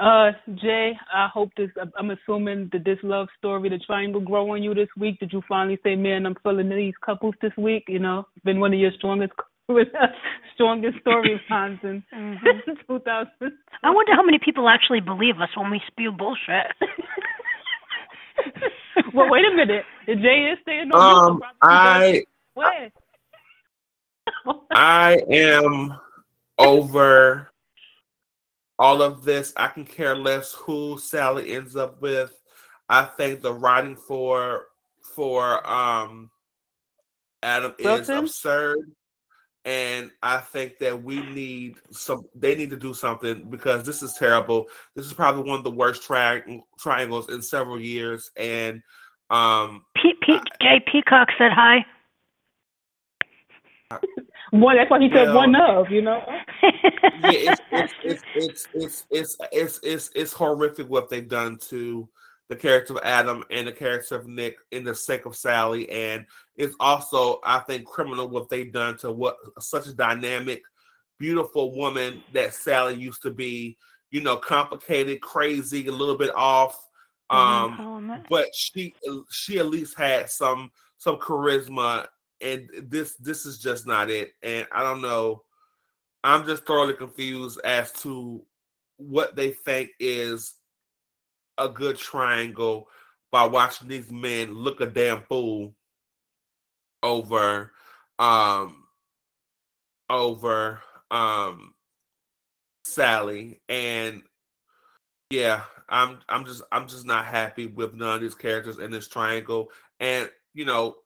Uh, 0.00 0.32
Jay, 0.56 0.92
I 1.12 1.28
hope 1.32 1.50
this. 1.56 1.70
I'm 1.96 2.10
assuming 2.10 2.68
that 2.72 2.84
this 2.84 2.98
love 3.04 3.28
story, 3.38 3.68
the 3.68 3.78
triangle, 3.78 4.20
grow 4.20 4.50
on 4.50 4.62
you 4.62 4.74
this 4.74 4.88
week. 4.98 5.20
Did 5.20 5.32
you 5.32 5.40
finally 5.48 5.78
say, 5.84 5.94
"Man, 5.94 6.26
I'm 6.26 6.34
feeling 6.42 6.68
these 6.68 6.94
couples 7.04 7.34
this 7.40 7.52
week"? 7.56 7.84
You 7.86 8.00
know, 8.00 8.26
been 8.44 8.58
one 8.58 8.74
of 8.74 8.80
your 8.80 8.90
strongest, 8.98 9.34
strongest 10.54 10.98
storylines 11.06 11.84
in 11.84 12.02
mm-hmm. 12.12 12.72
2000. 12.88 13.28
I 13.84 13.90
wonder 13.90 14.14
how 14.16 14.24
many 14.24 14.40
people 14.44 14.68
actually 14.68 15.00
believe 15.00 15.40
us 15.40 15.50
when 15.56 15.70
we 15.70 15.80
spew 15.86 16.10
bullshit. 16.10 16.66
well, 19.14 19.30
wait 19.30 19.44
a 19.44 19.54
minute. 19.54 19.84
The 20.08 20.16
Jay 20.16 20.50
is 20.52 20.58
staying 20.62 20.90
on. 20.90 21.30
Um, 21.30 21.42
I. 21.62 22.24
What? 22.54 22.90
I 24.72 25.20
am 25.30 25.96
over 26.58 27.53
all 28.78 29.02
of 29.02 29.24
this. 29.24 29.52
I 29.56 29.68
can 29.68 29.84
care 29.84 30.16
less 30.16 30.52
who 30.52 30.98
Sally 30.98 31.54
ends 31.54 31.76
up 31.76 32.00
with. 32.00 32.32
I 32.88 33.04
think 33.04 33.40
the 33.40 33.52
writing 33.52 33.96
for 33.96 34.66
for 35.14 35.66
um 35.68 36.30
Adam 37.42 37.74
is 37.78 38.08
absurd. 38.08 38.78
And 39.66 40.10
I 40.22 40.38
think 40.38 40.78
that 40.80 41.02
we 41.02 41.22
need 41.22 41.76
some. 41.90 42.26
They 42.34 42.54
need 42.54 42.68
to 42.70 42.76
do 42.76 42.92
something 42.92 43.48
because 43.48 43.86
this 43.86 44.02
is 44.02 44.12
terrible. 44.12 44.66
This 44.94 45.06
is 45.06 45.14
probably 45.14 45.48
one 45.48 45.56
of 45.58 45.64
the 45.64 45.70
worst 45.70 46.02
tri- 46.02 46.42
triangles 46.78 47.30
in 47.30 47.40
several 47.40 47.80
years. 47.80 48.30
And 48.36 48.82
um, 49.30 49.86
Pete, 49.96 50.20
Pete, 50.20 50.42
Jay 50.60 50.84
Peacock 50.92 51.28
said 51.38 51.50
hi. 51.50 51.86
one. 54.50 54.76
That's 54.76 54.90
why 54.90 55.00
he 55.00 55.08
said 55.14 55.32
one 55.32 55.56
of. 55.56 55.90
You 55.90 56.02
know. 56.02 56.22
Yeah, 56.84 57.54
it's 57.72 57.92
it's, 58.04 58.24
it's 58.34 59.06
it's 59.10 59.36
it's 59.52 59.80
it's 59.82 60.10
it's 60.14 60.32
horrific 60.32 60.88
what 60.88 61.08
they've 61.08 61.28
done 61.28 61.56
to 61.68 62.08
the 62.48 62.56
character 62.56 62.94
of 62.94 63.00
Adam 63.02 63.42
and 63.50 63.66
the 63.66 63.72
character 63.72 64.16
of 64.16 64.26
Nick 64.26 64.56
in 64.70 64.84
the 64.84 64.94
sake 64.94 65.26
of 65.26 65.36
Sally, 65.36 65.88
and 65.90 66.26
it's 66.56 66.74
also 66.80 67.40
I 67.44 67.60
think 67.60 67.86
criminal 67.86 68.28
what 68.28 68.48
they've 68.48 68.72
done 68.72 68.96
to 68.98 69.10
what 69.10 69.36
such 69.58 69.86
a 69.86 69.94
dynamic, 69.94 70.62
beautiful 71.18 71.74
woman 71.74 72.22
that 72.32 72.54
Sally 72.54 72.94
used 72.94 73.22
to 73.22 73.30
be. 73.30 73.76
You 74.10 74.20
know, 74.20 74.36
complicated, 74.36 75.20
crazy, 75.20 75.88
a 75.88 75.90
little 75.90 76.16
bit 76.16 76.32
off. 76.36 76.78
Um, 77.30 78.22
but 78.30 78.54
she 78.54 78.94
she 79.28 79.58
at 79.58 79.66
least 79.66 79.98
had 79.98 80.30
some 80.30 80.70
some 80.98 81.16
charisma 81.16 82.06
and 82.44 82.68
this 82.82 83.14
this 83.16 83.46
is 83.46 83.58
just 83.58 83.86
not 83.86 84.10
it. 84.10 84.32
And 84.42 84.66
I 84.70 84.82
don't 84.82 85.00
know. 85.00 85.42
I'm 86.24 86.46
just 86.46 86.66
thoroughly 86.66 86.94
confused 86.94 87.60
as 87.64 87.92
to 88.02 88.42
what 88.96 89.36
they 89.36 89.50
think 89.50 89.90
is 90.00 90.54
a 91.58 91.68
good 91.68 91.96
triangle 91.96 92.88
by 93.30 93.44
watching 93.46 93.88
these 93.88 94.10
men 94.10 94.54
look 94.54 94.80
a 94.80 94.86
damn 94.86 95.22
fool 95.22 95.74
over 97.02 97.72
um 98.18 98.84
over 100.08 100.80
um 101.10 101.74
Sally 102.86 103.60
and 103.68 104.22
yeah 105.30 105.62
I'm 105.88 106.20
I'm 106.28 106.44
just 106.46 106.62
I'm 106.72 106.88
just 106.88 107.04
not 107.04 107.26
happy 107.26 107.66
with 107.66 107.94
none 107.94 108.16
of 108.16 108.20
these 108.22 108.34
characters 108.34 108.78
in 108.78 108.90
this 108.90 109.08
triangle 109.08 109.70
and 110.00 110.30
you 110.54 110.64
know 110.64 110.96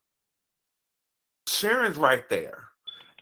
Sharon's 1.49 1.97
right 1.97 2.29
there. 2.29 2.68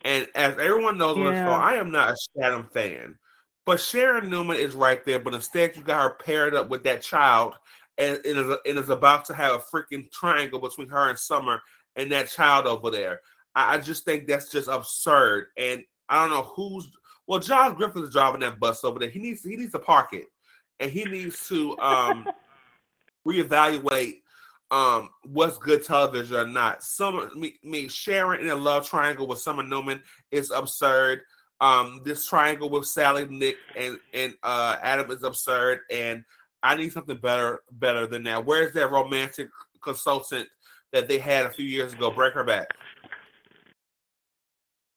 And 0.06 0.28
as 0.36 0.52
everyone 0.52 0.98
knows 0.98 1.18
yeah. 1.18 1.50
I 1.50 1.74
am 1.74 1.90
not 1.90 2.12
a 2.12 2.16
Sharon 2.38 2.68
fan. 2.72 3.18
But 3.64 3.80
Sharon 3.80 4.30
Newman 4.30 4.56
is 4.56 4.76
right 4.76 5.04
there. 5.04 5.18
But 5.18 5.34
instead, 5.34 5.76
you 5.76 5.82
got 5.82 6.00
her 6.00 6.10
paired 6.10 6.54
up 6.54 6.68
with 6.68 6.84
that 6.84 7.02
child, 7.02 7.54
and 7.98 8.20
it 8.24 8.36
is, 8.36 8.56
it 8.64 8.76
is 8.76 8.88
about 8.88 9.24
to 9.24 9.34
have 9.34 9.54
a 9.56 9.58
freaking 9.58 10.08
triangle 10.12 10.60
between 10.60 10.88
her 10.88 11.10
and 11.10 11.18
Summer 11.18 11.60
and 11.96 12.12
that 12.12 12.30
child 12.30 12.68
over 12.68 12.92
there. 12.92 13.20
I, 13.56 13.74
I 13.74 13.78
just 13.78 14.04
think 14.04 14.28
that's 14.28 14.48
just 14.48 14.68
absurd. 14.68 15.48
And 15.56 15.82
I 16.08 16.20
don't 16.20 16.30
know 16.30 16.52
who's 16.54 16.88
well, 17.26 17.40
Josh 17.40 17.76
Griffith 17.76 18.04
is 18.04 18.12
driving 18.12 18.42
that 18.42 18.60
bus 18.60 18.84
over 18.84 19.00
there. 19.00 19.10
He 19.10 19.18
needs 19.18 19.42
he 19.42 19.56
needs 19.56 19.72
to 19.72 19.80
park 19.80 20.12
it, 20.12 20.26
and 20.78 20.88
he 20.88 21.04
needs 21.04 21.48
to 21.48 21.76
um 21.80 22.28
reevaluate 23.26 24.20
um 24.70 25.10
what's 25.24 25.58
good 25.58 25.84
television 25.84 26.36
or 26.36 26.46
not. 26.46 26.82
Some 26.82 27.30
me, 27.38 27.54
me 27.62 27.88
Sharon 27.88 28.40
in 28.40 28.50
a 28.50 28.56
love 28.56 28.88
triangle 28.88 29.26
with 29.26 29.38
Summer 29.38 29.62
Newman 29.62 30.02
is 30.30 30.50
absurd. 30.50 31.20
Um, 31.60 32.02
this 32.04 32.26
triangle 32.26 32.68
with 32.68 32.86
Sally, 32.86 33.26
Nick, 33.26 33.56
and 33.76 33.98
and 34.12 34.34
uh 34.42 34.76
Adam 34.82 35.10
is 35.10 35.22
absurd, 35.22 35.80
and 35.90 36.24
I 36.62 36.74
need 36.74 36.92
something 36.92 37.16
better 37.16 37.60
better 37.72 38.06
than 38.06 38.24
that. 38.24 38.44
Where's 38.44 38.74
that 38.74 38.90
romantic 38.90 39.48
consultant 39.82 40.48
that 40.92 41.08
they 41.08 41.18
had 41.18 41.46
a 41.46 41.52
few 41.52 41.66
years 41.66 41.92
ago? 41.92 42.10
Break 42.10 42.34
her 42.34 42.44
back. 42.44 42.68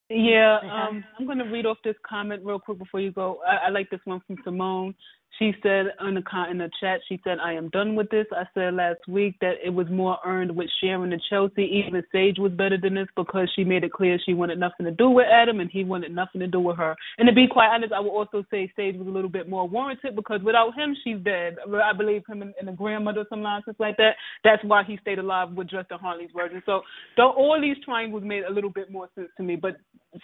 Yeah, 0.09 0.57
um, 0.63 1.03
I'm 1.19 1.27
going 1.27 1.37
to 1.37 1.43
read 1.45 1.67
off 1.67 1.77
this 1.83 1.95
comment 2.07 2.43
real 2.43 2.59
quick 2.59 2.79
before 2.79 2.99
you 2.99 3.11
go. 3.11 3.39
I, 3.47 3.67
I 3.67 3.69
like 3.69 3.91
this 3.91 3.99
one 4.05 4.19
from 4.25 4.37
Simone. 4.43 4.95
She 5.39 5.53
said 5.63 5.85
in 6.05 6.15
the 6.15 6.47
in 6.51 6.57
the 6.57 6.69
chat, 6.81 6.99
she 7.07 7.19
said, 7.23 7.39
"I 7.39 7.53
am 7.53 7.69
done 7.69 7.95
with 7.95 8.09
this." 8.09 8.27
I 8.33 8.43
said 8.53 8.73
last 8.73 8.99
week 9.07 9.35
that 9.39 9.55
it 9.63 9.69
was 9.69 9.87
more 9.89 10.17
earned 10.25 10.53
with 10.53 10.69
Sharon 10.81 11.13
and 11.13 11.21
Chelsea. 11.29 11.63
Even 11.63 12.03
Sage 12.11 12.37
was 12.37 12.51
better 12.51 12.77
than 12.77 12.95
this 12.95 13.07
because 13.15 13.49
she 13.55 13.63
made 13.63 13.85
it 13.85 13.93
clear 13.93 14.19
she 14.19 14.33
wanted 14.33 14.59
nothing 14.59 14.85
to 14.85 14.91
do 14.91 15.09
with 15.09 15.27
Adam 15.31 15.61
and 15.61 15.71
he 15.71 15.85
wanted 15.85 16.13
nothing 16.13 16.41
to 16.41 16.47
do 16.47 16.59
with 16.59 16.75
her. 16.75 16.93
And 17.17 17.27
to 17.27 17.33
be 17.33 17.47
quite 17.47 17.69
honest, 17.69 17.93
I 17.93 18.01
would 18.01 18.09
also 18.09 18.43
say 18.51 18.69
Sage 18.75 18.97
was 18.97 19.07
a 19.07 19.11
little 19.11 19.29
bit 19.29 19.47
more 19.47 19.65
warranted 19.65 20.13
because 20.13 20.41
without 20.43 20.75
him, 20.75 20.93
she's 21.05 21.19
dead. 21.23 21.55
I 21.73 21.93
believe 21.93 22.23
him 22.27 22.41
and, 22.41 22.53
and 22.59 22.67
the 22.67 22.73
grandmother, 22.73 23.25
some 23.29 23.41
nonsense 23.41 23.77
like 23.79 23.95
that. 23.95 24.15
That's 24.43 24.63
why 24.65 24.83
he 24.83 24.97
stayed 24.97 25.19
alive 25.19 25.51
with 25.53 25.69
Justin 25.69 25.99
Hartley's 25.99 26.31
version. 26.35 26.61
So 26.65 26.81
all 27.17 27.57
these 27.61 27.77
triangles 27.85 28.23
made 28.25 28.43
a 28.43 28.51
little 28.51 28.71
bit 28.71 28.91
more 28.91 29.07
sense 29.15 29.29
to 29.37 29.43
me, 29.43 29.55
but 29.55 29.77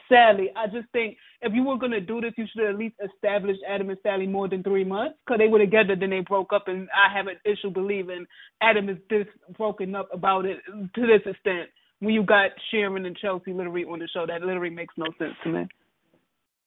sadly, 0.09 0.49
I 0.57 0.67
just 0.67 0.89
think 0.91 1.15
if 1.41 1.53
you 1.53 1.63
were 1.63 1.77
gonna 1.77 2.01
do 2.01 2.19
this, 2.19 2.33
you 2.37 2.45
should 2.51 2.67
at 2.67 2.75
least 2.75 2.95
establish 3.03 3.57
Adam 3.69 3.89
and 3.89 3.99
Sally 4.03 4.27
more 4.27 4.49
than 4.49 4.63
three 4.63 4.83
months 4.83 5.04
because 5.25 5.39
they 5.39 5.47
were 5.47 5.59
together, 5.59 5.95
then 5.95 6.09
they 6.09 6.21
broke 6.21 6.53
up, 6.53 6.67
and 6.67 6.87
I 6.89 7.15
have 7.15 7.27
an 7.27 7.37
issue 7.45 7.69
believing 7.69 8.25
Adam 8.61 8.89
is 8.89 8.97
this 9.09 9.27
broken 9.57 9.95
up 9.95 10.09
about 10.13 10.45
it 10.45 10.57
to 10.67 11.01
this 11.01 11.21
extent. 11.25 11.69
When 11.99 12.13
you 12.13 12.23
got 12.23 12.51
Sharon 12.71 13.05
and 13.05 13.17
Chelsea 13.17 13.53
literally 13.53 13.85
on 13.85 13.99
the 13.99 14.07
show, 14.13 14.25
that 14.27 14.41
literally 14.41 14.69
makes 14.69 14.93
no 14.97 15.05
sense 15.17 15.33
to 15.43 15.49
me 15.49 15.67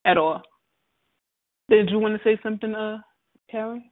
at 0.04 0.16
all. 0.16 0.42
Did 1.68 1.90
you 1.90 1.98
want 1.98 2.16
to 2.16 2.24
say 2.24 2.40
something, 2.42 2.74
uh, 2.74 2.98
Karen? 3.50 3.84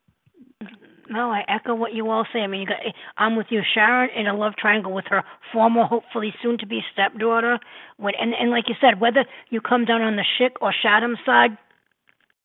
No, 1.09 1.31
I 1.31 1.43
echo 1.49 1.75
what 1.75 1.95
you 1.95 2.11
all 2.11 2.27
say. 2.33 2.41
I 2.41 2.47
mean, 2.47 2.63
you 2.63 2.67
got, 2.67 2.79
I'm 3.17 3.37
with 3.37 3.47
you, 3.51 3.61
Sharon, 3.75 4.11
in 4.17 4.27
a 4.27 4.37
love 4.37 4.55
triangle 4.59 4.93
with 4.93 5.05
her 5.11 5.23
former, 5.53 5.85
hopefully 5.85 6.35
soon 6.43 6.59
to 6.59 6.67
be 6.67 6.81
stepdaughter. 6.93 7.59
When 7.97 8.15
and 8.21 8.35
and 8.35 8.51
like 8.51 8.65
you 8.69 8.75
said, 8.81 9.01
whether 9.01 9.25
you 9.51 9.61
come 9.61 9.85
down 9.85 10.03
on 10.03 10.17
the 10.17 10.25
Shick 10.39 10.55
or 10.61 10.75
Shadam 10.85 11.15
side, 11.25 11.57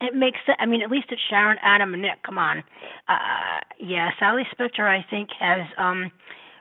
it 0.01 0.15
makes 0.15 0.37
sense. 0.45 0.57
I 0.59 0.65
mean, 0.65 0.81
at 0.81 0.91
least 0.91 1.07
it's 1.09 1.21
Sharon, 1.29 1.57
Adam, 1.61 1.93
and 1.93 2.01
Nick. 2.01 2.23
Come 2.25 2.37
on. 2.37 2.59
Uh, 3.07 3.59
yeah, 3.79 4.09
Sally 4.19 4.43
Spectra, 4.51 4.85
I 4.85 5.05
think, 5.09 5.29
has 5.39 5.67
um 5.77 6.11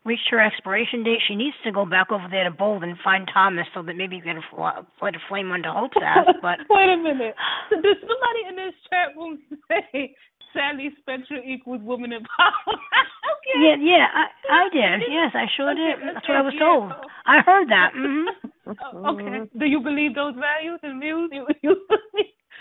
reached 0.04 0.28
her 0.30 0.40
expiration 0.40 1.04
date. 1.04 1.20
She 1.28 1.34
needs 1.34 1.56
to 1.64 1.72
go 1.72 1.84
back 1.84 2.10
over 2.10 2.24
there 2.30 2.44
to 2.44 2.50
Bold 2.50 2.82
and 2.84 2.96
find 3.04 3.28
Thomas 3.32 3.66
so 3.74 3.82
that 3.82 3.96
maybe 3.96 4.16
you 4.16 4.22
can 4.22 4.40
light 4.56 5.14
a 5.14 5.22
flame 5.28 5.52
under 5.52 5.70
Hope's 5.70 5.96
ass. 6.02 6.26
But 6.40 6.58
wait 6.70 6.88
a 6.88 6.96
minute. 6.96 7.34
Did 7.70 7.96
somebody 8.00 8.42
in 8.48 8.56
this 8.56 8.74
chat 8.88 9.16
room 9.16 9.38
say 9.68 10.14
Sally 10.52 10.90
Spectra 11.00 11.38
equals 11.44 11.82
woman 11.82 12.12
in 12.12 12.22
power? 12.24 12.64
okay. 12.74 13.56
Yeah, 13.60 13.76
yeah, 13.78 14.06
I, 14.08 14.24
I 14.48 14.62
did. 14.72 15.08
Yes, 15.10 15.32
I 15.34 15.46
sure 15.56 15.70
okay, 15.72 16.00
did. 16.00 16.16
That's 16.16 16.28
what 16.28 16.36
I 16.36 16.42
was 16.42 16.54
told. 16.58 16.92
I 17.26 17.40
heard 17.44 17.68
that. 17.68 17.92
Mm-hmm. 17.94 19.06
okay. 19.06 19.50
Do 19.58 19.66
you 19.66 19.80
believe 19.80 20.14
those 20.14 20.34
values 20.34 20.80
and 20.82 21.00
views? 21.00 21.30
You, 21.32 21.46
you 21.62 21.76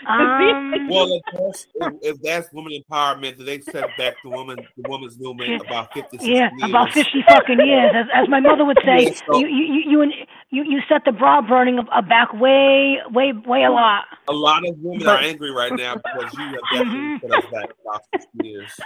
um, 0.06 0.88
well, 0.88 1.12
if 1.12 1.22
that's, 1.32 1.66
if, 1.74 1.94
if 2.02 2.22
that's 2.22 2.52
woman 2.52 2.72
empowerment, 2.72 3.36
then 3.36 3.46
they 3.46 3.60
set 3.60 3.84
back 3.98 4.14
the 4.24 4.30
woman, 4.30 4.56
the 4.76 4.88
woman's 4.88 5.18
movement 5.18 5.60
about 5.66 5.92
fifty. 5.92 6.18
Yeah, 6.20 6.50
years. 6.56 6.70
about 6.70 6.92
fifty 6.92 7.22
fucking 7.26 7.58
years, 7.60 7.92
as, 7.94 8.06
as 8.14 8.28
my 8.28 8.40
mother 8.40 8.64
would 8.64 8.78
say. 8.84 9.04
Yeah, 9.04 9.20
so, 9.26 9.38
you, 9.38 9.46
you, 9.46 9.82
you, 9.86 10.12
you, 10.50 10.64
you 10.64 10.80
set 10.88 11.02
the 11.04 11.12
bra 11.12 11.42
burning 11.42 11.80
back 12.08 12.32
way, 12.34 12.98
way, 13.10 13.32
way 13.46 13.64
a 13.64 13.70
lot. 13.70 14.04
A 14.28 14.32
lot 14.32 14.66
of 14.66 14.76
women 14.78 15.04
but, 15.04 15.18
are 15.18 15.18
angry 15.22 15.50
right 15.50 15.72
now 15.72 15.96
because 15.96 16.32
you 16.34 16.44
have 16.44 16.54
definitely 16.72 16.98
mm-hmm. 16.98 17.26
put 17.26 17.38
us 17.38 17.50
back 17.52 17.70
about 17.84 18.02
fifty 18.12 18.48
years. 18.48 18.80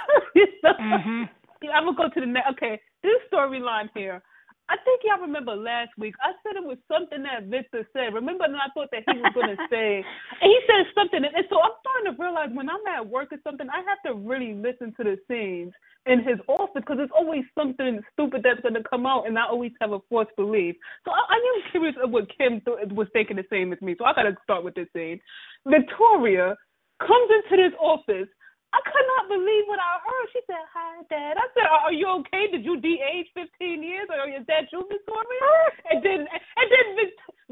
mm-hmm. 0.65 1.25
I'm 1.73 1.85
gonna 1.85 1.97
go 1.97 2.09
to 2.09 2.21
the 2.21 2.27
next. 2.27 2.51
Okay, 2.53 2.81
this 3.03 3.21
storyline 3.33 3.89
here. 3.95 4.23
I 4.69 4.77
think 4.85 5.03
y'all 5.05 5.21
remember 5.21 5.55
last 5.55 5.91
week. 5.99 6.15
I 6.25 6.33
said 6.43 6.57
it 6.57 6.65
was 6.65 6.79
something 6.89 7.23
that 7.25 7.53
Victor 7.53 7.87
said. 7.93 8.15
Remember, 8.15 8.45
and 8.45 8.57
I 8.57 8.73
thought 8.73 8.89
that 8.93 9.05
he 9.13 9.21
was 9.21 9.33
going 9.35 9.53
to 9.57 9.61
say, 9.69 10.01
and 10.01 10.49
he 10.49 10.59
said 10.67 10.89
something. 10.97 11.21
And 11.21 11.47
so 11.51 11.61
I'm 11.61 11.77
starting 11.85 12.09
to 12.09 12.17
realize 12.17 12.49
when 12.53 12.71
I'm 12.71 12.85
at 12.89 13.05
work 13.07 13.29
or 13.33 13.39
something, 13.45 13.69
I 13.69 13.85
have 13.85 14.01
to 14.09 14.17
really 14.17 14.55
listen 14.55 14.95
to 14.97 15.05
the 15.05 15.17
scenes 15.29 15.73
in 16.07 16.25
his 16.25 16.41
office 16.49 16.81
because 16.81 16.97
there's 16.97 17.17
always 17.17 17.45
something 17.57 18.01
stupid 18.13 18.43
that's 18.45 18.61
going 18.61 18.75
to 18.75 18.85
come 18.89 19.05
out, 19.05 19.27
and 19.27 19.39
I 19.39 19.45
always 19.45 19.73
have 19.81 19.93
a 19.93 20.01
false 20.09 20.29
belief. 20.37 20.77
So 21.05 21.13
I, 21.13 21.21
I 21.29 21.37
am 21.37 21.71
curious 21.71 21.97
of 22.03 22.11
what 22.11 22.29
Kim 22.37 22.61
th- 22.65 22.89
was 22.93 23.09
thinking 23.13 23.37
the 23.37 23.45
same 23.51 23.73
as 23.73 23.81
me. 23.83 23.97
So 23.99 24.05
I 24.05 24.15
got 24.15 24.25
to 24.25 24.37
start 24.45 24.65
with 24.65 24.75
this 24.75 24.89
scene. 24.97 25.21
Victoria 25.69 26.57
comes 27.01 27.29
into 27.37 27.63
this 27.63 27.77
office 27.81 28.29
I 28.75 28.81
could 28.83 29.07
not 29.15 29.25
believe 29.31 29.65
what 29.71 29.79
I 29.79 30.03
heard. 30.03 30.27
She 30.35 30.43
said, 30.51 30.65
"Hi, 30.75 31.07
Dad." 31.07 31.39
I 31.39 31.47
said, 31.55 31.67
"Are 31.71 31.95
you 31.95 32.11
okay? 32.27 32.51
Did 32.51 32.67
you 32.67 32.83
de-age 32.83 33.31
15 33.35 33.83
years, 33.87 34.11
or 34.11 34.27
is 34.27 34.43
that 34.51 34.67
you, 34.75 34.83
Victoria?" 34.91 35.51
and 35.95 36.03
then, 36.03 36.27
and 36.27 36.67
then 36.75 36.87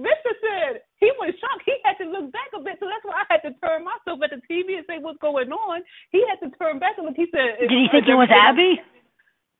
Victor 0.02 0.34
said 0.42 0.82
he 0.98 1.10
was 1.22 1.30
shocked. 1.38 1.62
He 1.64 1.78
had 1.86 1.94
to 2.02 2.10
look 2.10 2.32
back 2.34 2.50
a 2.58 2.60
bit, 2.60 2.82
so 2.82 2.90
that's 2.90 3.06
why 3.06 3.22
I 3.22 3.26
had 3.38 3.42
to 3.46 3.54
turn 3.62 3.86
myself 3.86 4.18
at 4.26 4.34
the 4.34 4.42
TV 4.50 4.82
and 4.82 4.86
say, 4.90 4.98
"What's 4.98 5.22
going 5.22 5.52
on?" 5.54 5.86
He 6.10 6.26
had 6.26 6.42
to 6.42 6.50
turn 6.58 6.82
back 6.82 6.98
and 6.98 7.06
look. 7.06 7.16
He 7.16 7.30
said, 7.30 7.62
"Did 7.62 7.70
he 7.70 7.86
think 7.94 8.10
it 8.10 8.18
was 8.18 8.30
Abby?" 8.34 8.82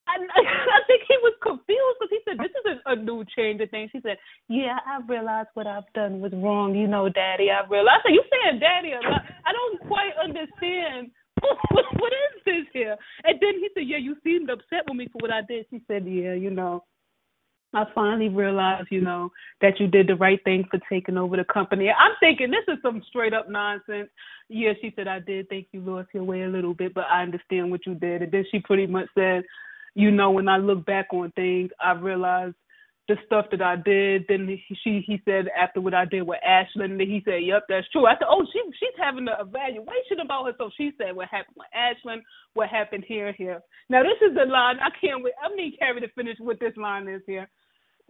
I, 0.09 0.19
I 0.79 0.81
think 0.89 1.03
he 1.07 1.17
was 1.23 1.35
confused 1.43 1.97
because 2.01 2.13
he 2.13 2.21
said, 2.27 2.39
"This 2.43 2.55
is 2.55 2.67
a, 2.87 2.93
a 2.93 2.97
new 2.97 3.25
change 3.37 3.61
of 3.63 3.71
things." 3.71 3.91
He 3.93 4.01
said, 4.03 4.19
"Yeah, 4.49 4.79
I 4.83 5.01
realized 5.07 5.51
what 5.55 5.67
I've 5.67 5.91
done 5.95 6.21
was 6.21 6.33
wrong. 6.35 6.75
You 6.75 6.89
know, 6.89 7.09
Daddy, 7.09 7.51
I 7.51 7.63
realized." 7.69 8.03
I 8.03 8.11
said, 8.11 8.15
"You 8.19 8.25
saying 8.31 8.61
Daddy 8.61 8.93
a 8.93 9.03
lot? 9.05 9.23
I 9.47 9.53
don't 9.53 9.81
quite 9.89 10.15
understand." 10.19 11.13
what, 11.71 11.85
what 11.99 12.13
is 12.13 12.43
this 12.45 12.67
here? 12.73 12.97
And 13.25 13.39
then 13.41 13.55
he 13.55 13.69
said, 13.75 13.85
Yeah, 13.87 13.99
you 13.99 14.17
seemed 14.25 14.51
upset 14.51 14.85
with 14.89 14.97
me 14.97 15.09
for 15.13 15.19
what 15.21 15.33
I 15.33 15.43
did. 15.43 15.67
She 15.71 15.83
said, 15.89 16.05
Yeah, 16.07 16.35
you 16.35 16.51
know, 16.51 16.85
I 17.75 17.85
finally 17.95 18.29
realized, 18.29 18.89
you 18.91 19.01
know, 19.01 19.31
that 19.61 19.81
you 19.81 19.87
did 19.87 20.07
the 20.07 20.17
right 20.17 20.43
thing 20.45 20.65
for 20.71 20.79
taking 20.91 21.17
over 21.17 21.37
the 21.37 21.45
company. 21.45 21.91
I'm 21.91 22.13
thinking 22.21 22.51
this 22.51 22.65
is 22.69 22.81
some 22.83 23.03
straight 23.09 23.33
up 23.33 23.49
nonsense. 23.49 24.11
Yeah, 24.49 24.73
she 24.81 24.93
said, 24.95 25.09
I 25.09 25.21
did 25.21 25.49
think 25.49 25.69
you 25.73 25.81
lost 25.81 26.09
your 26.13 26.25
way 26.25 26.43
a 26.43 26.49
little 26.49 26.75
bit, 26.75 26.93
but 26.93 27.05
I 27.11 27.23
understand 27.23 27.71
what 27.71 27.87
you 27.87 27.95
did. 27.95 28.23
And 28.23 28.33
then 28.33 28.45
she 28.51 28.61
pretty 28.61 28.87
much 28.87 29.09
said, 29.15 29.45
you 29.95 30.11
know, 30.11 30.31
when 30.31 30.49
I 30.49 30.59
look 30.59 30.85
back 30.85 31.09
on 31.13 31.33
things, 31.33 31.71
I 31.81 31.93
realized 31.93 32.55
the 33.13 33.21
stuff 33.27 33.47
that 33.51 33.61
I 33.61 33.77
did. 33.77 34.25
Then 34.29 34.49
he, 34.49 34.77
she 34.83 35.05
he 35.07 35.21
said 35.25 35.53
after 35.53 35.81
what 35.81 35.93
I 35.93 36.07
did 36.07 36.23
with 36.23 36.41
Ashland, 36.41 36.99
then 36.99 37.07
he 37.07 37.21
said, 37.25 37.45
"Yep, 37.45 37.65
that's 37.69 37.89
true." 37.91 38.07
I 38.07 38.15
said, 38.15 38.29
"Oh, 38.29 38.45
she 38.53 38.61
she's 38.81 38.97
having 38.97 39.29
an 39.29 39.37
evaluation 39.39 40.25
about 40.25 40.47
her." 40.47 40.53
So 40.57 40.71
she 40.77 40.93
said, 40.97 41.15
"What 41.15 41.29
happened 41.29 41.57
with 41.57 41.69
Ashland? 41.77 42.23
What 42.55 42.69
happened 42.71 43.05
here? 43.07 43.33
Here." 43.37 43.61
Now 43.91 44.03
this 44.03 44.17
is 44.27 44.35
the 44.35 44.49
line 44.49 44.77
I 44.81 44.89
can't 44.99 45.23
wait. 45.23 45.35
I 45.45 45.55
need 45.55 45.77
Carrie 45.79 46.01
to 46.01 46.09
finish 46.17 46.37
what 46.41 46.59
this 46.59 46.77
line 46.77 47.07
is 47.07 47.21
here. 47.27 47.49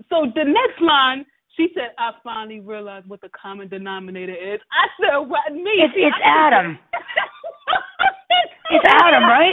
So 0.09 0.31
the 0.35 0.45
next 0.45 0.81
line. 0.81 1.27
She 1.55 1.69
said, 1.75 1.93
"I 1.99 2.13
finally 2.25 2.61
realized 2.61 3.07
what 3.07 3.21
the 3.21 3.29
common 3.37 3.69
denominator 3.69 4.33
is." 4.33 4.59
I 4.73 4.89
said, 4.97 5.19
"What 5.19 5.53
me?" 5.53 5.85
It's, 5.85 5.93
it's 5.95 6.17
Adam. 6.25 6.79
it's 8.71 8.87
Adam, 8.89 9.25
right? 9.25 9.53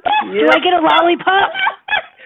Do 0.32 0.48
I 0.48 0.58
get 0.64 0.72
a 0.72 0.80
lollipop? 0.80 1.52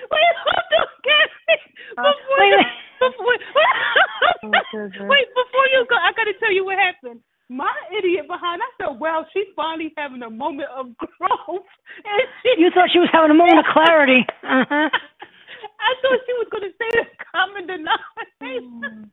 Wait, 0.08 0.34
hold 0.40 0.72
on, 0.80 0.88
Carrie. 1.04 1.60
Before 1.96 2.38
wait, 2.40 2.54
before, 3.00 3.36
wait, 5.10 5.28
before 5.34 5.66
you 5.74 5.84
go, 5.90 5.96
I 5.98 6.12
got 6.16 6.24
to 6.24 6.34
tell 6.40 6.52
you 6.54 6.64
what 6.64 6.78
happened. 6.78 7.20
My 7.50 7.72
idiot 7.92 8.28
behind, 8.30 8.62
I 8.62 8.70
said, 8.78 9.00
"Well, 9.00 9.26
she's 9.34 9.50
finally 9.56 9.92
having 9.98 10.22
a 10.22 10.30
moment 10.30 10.70
of 10.74 10.96
growth." 10.96 11.66
And 12.06 12.22
she, 12.42 12.62
you 12.62 12.70
thought 12.72 12.88
she 12.92 13.00
was 13.02 13.10
having 13.12 13.32
a 13.32 13.38
moment 13.38 13.58
of 13.60 13.66
clarity. 13.74 14.22
Uh-huh. 14.46 14.88
I 15.80 15.90
thought 16.00 16.20
she 16.24 16.34
was 16.38 16.48
to 16.62 16.70
say 16.78 16.90
the 16.94 17.06
common 17.34 17.66
denominator. 17.66 19.10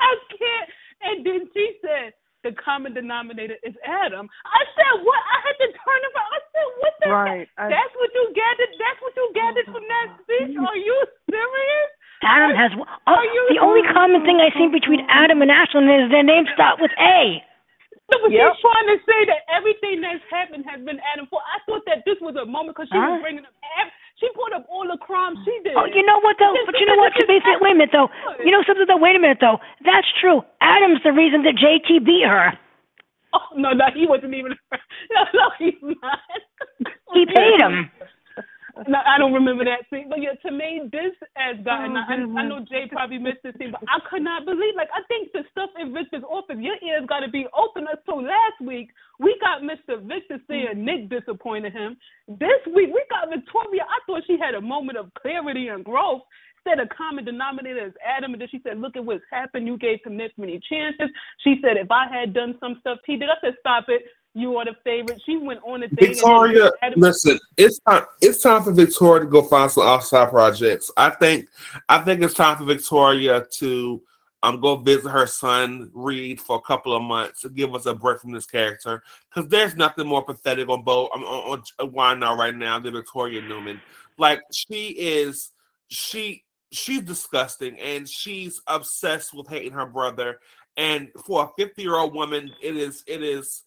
I 0.00 0.12
can't. 0.32 0.70
And 1.02 1.26
then 1.26 1.40
she 1.54 1.76
said, 1.82 2.14
"The 2.44 2.52
common 2.52 2.92
denominator 2.94 3.56
is 3.64 3.74
Adam." 3.84 4.28
I 4.46 4.62
said, 4.76 5.02
"What?" 5.02 5.18
I 5.18 5.38
had 5.48 5.56
to 5.64 5.68
turn 5.72 6.00
around. 6.12 6.30
I 6.36 6.40
said, 6.52 6.68
"What 6.78 6.94
the? 7.00 7.08
Right. 7.10 7.48
Heck? 7.58 7.70
That's 7.72 7.94
what 7.96 8.10
you 8.14 8.24
gathered. 8.36 8.72
That's 8.78 9.00
what 9.02 9.12
you 9.16 9.26
gathered 9.34 9.66
from 9.72 9.84
that 9.88 10.06
speech. 10.22 10.54
Are 10.60 10.76
you 10.76 10.96
serious?" 11.32 11.90
Adam 12.22 12.54
has. 12.56 12.70
Oh, 13.08 13.20
the 13.50 13.60
only 13.60 13.82
common 13.92 14.22
thing 14.24 14.40
I 14.40 14.52
see 14.56 14.68
between 14.68 15.04
Adam 15.08 15.42
and 15.42 15.50
Ashland 15.50 15.90
is 15.90 16.10
their 16.10 16.22
names 16.24 16.48
start 16.54 16.80
with 16.80 16.92
A. 17.00 17.42
No, 18.12 18.20
but 18.20 18.30
Yep. 18.32 18.52
she's 18.52 18.60
trying 18.60 18.88
to 18.92 18.98
say 19.08 19.20
that 19.32 19.40
everything 19.48 20.00
that's 20.00 20.22
happened 20.30 20.64
has 20.68 20.80
been 20.84 21.00
Adam 21.12 21.26
for. 21.28 21.40
I 21.40 21.58
thought 21.64 21.84
that 21.86 22.04
this 22.04 22.20
was 22.20 22.36
a 22.36 22.44
moment 22.44 22.76
because 22.76 22.88
she 22.92 22.96
Huh? 22.98 23.16
was 23.16 23.22
bringing 23.22 23.44
up. 23.46 23.52
ev- 23.80 23.92
She 24.20 24.28
brought 24.34 24.54
up 24.54 24.66
all 24.70 24.86
the 24.86 24.98
crimes 24.98 25.38
she 25.44 25.54
did. 25.64 25.74
Oh, 25.76 25.86
you 25.86 26.04
know 26.06 26.20
what 26.22 26.36
though? 26.38 26.54
But 26.66 26.78
you 26.78 26.86
know 26.86 26.96
what? 26.96 27.12
To 27.18 27.26
be 27.26 27.40
fair, 27.42 27.58
wait 27.60 27.72
a 27.72 27.74
minute 27.74 27.90
though. 27.92 28.08
You 28.44 28.52
know 28.52 28.62
something 28.66 28.86
though? 28.86 28.96
Wait 28.96 29.16
a 29.16 29.18
minute 29.18 29.38
though. 29.40 29.58
That's 29.84 30.06
true. 30.20 30.42
Adam's 30.60 31.02
the 31.02 31.12
reason 31.12 31.42
that 31.42 31.58
JT 31.58 32.04
beat 32.06 32.24
her. 32.26 32.54
Oh 33.34 33.56
no, 33.56 33.72
no, 33.72 33.86
he 33.94 34.06
wasn't 34.06 34.34
even. 34.34 34.54
No, 35.12 35.22
no, 35.34 35.50
he's 35.58 35.74
not. 35.82 36.18
He 37.12 37.26
paid 37.26 37.60
him. 37.60 37.90
No, 38.88 38.98
I 39.06 39.18
don't 39.18 39.32
remember 39.32 39.64
that 39.64 39.86
scene. 39.88 40.08
But 40.10 40.18
yeah, 40.20 40.34
to 40.42 40.50
me, 40.50 40.90
this 40.90 41.14
has 41.38 41.62
gotten. 41.64 41.94
Oh, 41.94 42.02
I, 42.02 42.42
I 42.42 42.48
know 42.48 42.58
Jay 42.66 42.90
probably 42.90 43.18
missed 43.18 43.42
this 43.44 43.54
scene, 43.58 43.70
but 43.70 43.82
I 43.86 44.02
could 44.10 44.22
not 44.22 44.44
believe. 44.44 44.74
Like, 44.76 44.90
I 44.90 45.02
think 45.06 45.30
the 45.32 45.46
stuff 45.52 45.70
in 45.78 45.94
Victor's 45.94 46.26
office, 46.26 46.58
your 46.58 46.74
ears 46.82 47.06
got 47.08 47.20
to 47.20 47.30
be 47.30 47.46
open. 47.54 47.86
So 48.06 48.16
last 48.16 48.58
week 48.60 48.90
we 49.20 49.38
got 49.40 49.62
Mr. 49.62 50.02
Victor 50.02 50.42
saying 50.48 50.74
mm. 50.74 50.82
Nick 50.82 51.08
disappointed 51.08 51.72
him. 51.72 51.96
This 52.26 52.60
week 52.66 52.90
we 52.90 53.02
got 53.10 53.30
Victoria. 53.30 53.86
I 53.86 54.02
thought 54.06 54.26
she 54.26 54.38
had 54.38 54.54
a 54.54 54.60
moment 54.60 54.98
of 54.98 55.12
clarity 55.14 55.68
and 55.68 55.84
growth. 55.84 56.22
Said 56.66 56.80
a 56.80 56.88
common 56.88 57.26
denominator 57.26 57.86
is 57.86 57.92
Adam, 58.00 58.32
and 58.32 58.40
then 58.40 58.48
she 58.50 58.58
said, 58.64 58.80
"Look 58.80 58.96
at 58.96 59.04
what's 59.04 59.22
happened. 59.30 59.66
You 59.66 59.76
gave 59.76 59.98
him 60.02 60.16
this 60.16 60.32
many 60.38 60.58
chances." 60.66 61.12
She 61.44 61.60
said, 61.62 61.76
"If 61.76 61.90
I 61.90 62.08
had 62.08 62.32
done 62.32 62.56
some 62.58 62.78
stuff 62.80 62.98
he 63.04 63.18
did," 63.18 63.28
I 63.28 63.36
said, 63.42 63.54
"Stop 63.60 63.84
it. 63.88 64.02
You 64.34 64.56
are 64.56 64.64
the 64.64 64.74
favorite." 64.84 65.20
She 65.24 65.36
went 65.36 65.60
on 65.64 65.82
a 65.82 65.88
thing. 65.88 66.08
Victoria, 66.08 66.70
listen, 66.96 67.38
it's 67.56 67.78
time. 67.80 68.04
It's 68.20 68.42
time 68.42 68.62
for 68.62 68.72
Victoria 68.72 69.24
to 69.24 69.30
go 69.30 69.42
find 69.42 69.70
some 69.70 69.86
outside 69.86 70.30
projects. 70.30 70.90
I 70.96 71.10
think. 71.10 71.48
I 71.88 71.98
think 71.98 72.22
it's 72.22 72.34
time 72.34 72.58
for 72.58 72.64
Victoria 72.64 73.46
to 73.58 74.02
um 74.42 74.60
go 74.60 74.76
visit 74.76 75.08
her 75.08 75.26
son 75.26 75.90
Reed 75.94 76.40
for 76.40 76.56
a 76.56 76.60
couple 76.60 76.94
of 76.94 77.02
months 77.02 77.40
to 77.40 77.48
give 77.48 77.74
us 77.74 77.86
a 77.86 77.94
break 77.94 78.20
from 78.20 78.32
this 78.32 78.46
character 78.46 79.02
because 79.32 79.48
there's 79.48 79.74
nothing 79.74 80.06
more 80.06 80.24
pathetic 80.24 80.68
on 80.68 80.82
both 80.82 81.10
on, 81.14 81.22
on, 81.22 81.62
on 81.78 81.92
Y&R 81.92 82.36
right 82.36 82.54
now 82.54 82.78
than 82.78 82.92
Victoria 82.92 83.40
Newman. 83.40 83.80
Like 84.18 84.42
she 84.52 84.88
is, 84.88 85.50
she 85.88 86.44
she's 86.72 87.02
disgusting 87.02 87.78
and 87.78 88.08
she's 88.08 88.60
obsessed 88.66 89.32
with 89.32 89.48
hating 89.48 89.72
her 89.72 89.86
brother. 89.86 90.40
And 90.76 91.08
for 91.24 91.44
a 91.44 91.48
50 91.62 91.82
year 91.82 91.96
old 91.96 92.14
woman, 92.14 92.50
it 92.62 92.76
is 92.76 93.02
it 93.06 93.22
is 93.22 93.62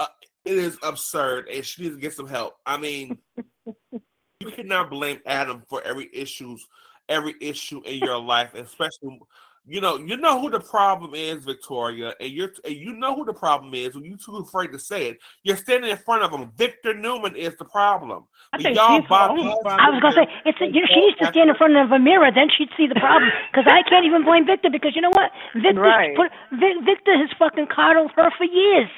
uh, 0.00 0.06
it 0.46 0.56
is 0.56 0.78
absurd, 0.82 1.48
and 1.48 1.64
she 1.64 1.82
needs 1.82 1.94
to 1.94 2.00
get 2.00 2.14
some 2.14 2.26
help. 2.26 2.56
I 2.64 2.78
mean, 2.78 3.18
you 4.40 4.50
cannot 4.50 4.90
blame 4.90 5.20
Adam 5.26 5.62
for 5.68 5.82
every 5.82 6.08
issues, 6.12 6.66
every 7.08 7.34
issue 7.40 7.82
in 7.84 7.98
your 7.98 8.18
life, 8.18 8.54
especially 8.54 9.20
you 9.66 9.82
know 9.82 9.98
you 9.98 10.16
know 10.16 10.40
who 10.40 10.48
the 10.48 10.58
problem 10.58 11.14
is, 11.14 11.44
Victoria, 11.44 12.14
and 12.18 12.30
you're 12.32 12.48
and 12.64 12.74
you 12.74 12.94
know 12.94 13.14
who 13.14 13.26
the 13.26 13.34
problem 13.34 13.74
is. 13.74 13.94
When 13.94 14.04
you're 14.04 14.16
too 14.16 14.38
afraid 14.38 14.72
to 14.72 14.78
say 14.78 15.08
it, 15.08 15.18
you're 15.42 15.58
standing 15.58 15.90
in 15.90 15.98
front 15.98 16.22
of 16.22 16.32
him. 16.32 16.50
Victor 16.56 16.94
Newman 16.94 17.36
is 17.36 17.54
the 17.58 17.66
problem. 17.66 18.24
I 18.54 18.56
think 18.56 18.74
y'all 18.74 19.02
she's 19.02 19.08
her 19.10 19.28
own 19.28 19.36
bypass 19.36 19.60
problem. 19.60 19.84
I 19.84 19.90
was 19.90 20.00
gonna 20.00 20.24
say 20.24 20.32
it's 20.46 20.60
a, 20.62 20.66
you 20.72 20.80
know 20.80 20.88
she 20.88 21.00
needs 21.00 21.18
to 21.18 21.26
stand 21.28 21.50
in 21.50 21.56
front 21.56 21.76
of 21.76 21.92
a 21.92 21.98
mirror, 21.98 22.32
then 22.34 22.48
she'd 22.48 22.70
see 22.78 22.86
the 22.86 22.98
problem. 22.98 23.30
Because 23.52 23.68
I 23.68 23.82
can't 23.86 24.06
even 24.06 24.24
blame 24.24 24.46
Victor 24.46 24.70
because 24.70 24.96
you 24.96 25.02
know 25.02 25.12
what? 25.12 25.30
Victor 25.52 25.82
Right. 25.82 26.16
put 26.16 26.32
Vic, 26.58 26.80
Victor 26.88 27.18
has 27.20 27.28
fucking 27.38 27.66
coddled 27.68 28.12
her 28.16 28.32
for 28.38 28.44
years. 28.44 28.88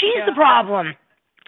She's 0.00 0.26
the 0.26 0.32
problem. 0.34 0.94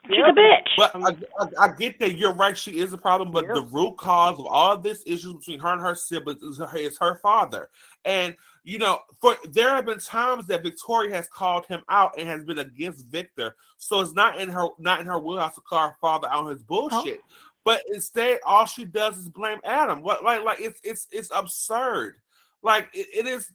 She's 0.09 0.19
a 0.19 0.33
bitch. 0.33 0.69
But 0.77 0.97
I, 0.97 1.17
I, 1.41 1.67
I 1.67 1.69
get 1.69 2.01
that 2.01 2.17
you're 2.17 2.35
right. 2.35 2.59
She 2.59 2.79
is 2.81 2.93
a 2.93 2.99
problem, 2.99 3.31
but 3.31 3.47
the 3.47 3.63
root 3.63 3.97
cause 3.99 4.39
of 4.39 4.47
all 4.47 4.77
this 4.77 5.03
issues 5.07 5.35
between 5.35 5.61
her 5.61 5.73
and 5.73 5.81
her 5.81 5.95
siblings 5.95 6.43
is 6.43 6.59
her, 6.59 6.77
is 6.77 6.99
her 6.99 7.21
father. 7.23 7.69
And 8.05 8.35
you 8.65 8.79
know, 8.79 9.01
for 9.21 9.37
there 9.51 9.71
have 9.71 9.87
been 9.87 9.99
times 9.99 10.47
that 10.47 10.63
Victoria 10.63 11.15
has 11.15 11.29
called 11.29 11.67
him 11.67 11.83
out 11.89 12.15
and 12.19 12.29
has 12.29 12.45
been 12.45 12.59
against 12.59 13.07
Victor. 13.07 13.57
So 13.79 14.01
it's 14.01 14.13
not 14.13 14.41
in 14.41 14.49
her 14.49 14.69
not 14.79 15.01
in 15.01 15.07
her 15.07 15.19
wheelhouse 15.19 15.55
to 15.55 15.61
call 15.61 15.89
her 15.89 15.97
father 16.01 16.29
out 16.29 16.45
on 16.45 16.51
his 16.51 16.63
oh. 16.63 16.67
bullshit. 16.67 17.21
But 17.65 17.83
instead, 17.93 18.41
all 18.45 18.67
she 18.67 18.85
does 18.85 19.19
is 19.19 19.29
blame 19.29 19.59
Adam. 19.65 20.03
What 20.03 20.25
like 20.25 20.43
like 20.43 20.61
it's 20.61 20.81
it's 20.83 21.07
it's 21.13 21.31
absurd. 21.33 22.17
Like 22.63 22.89
it, 22.93 23.07
it 23.15 23.27
is. 23.27 23.51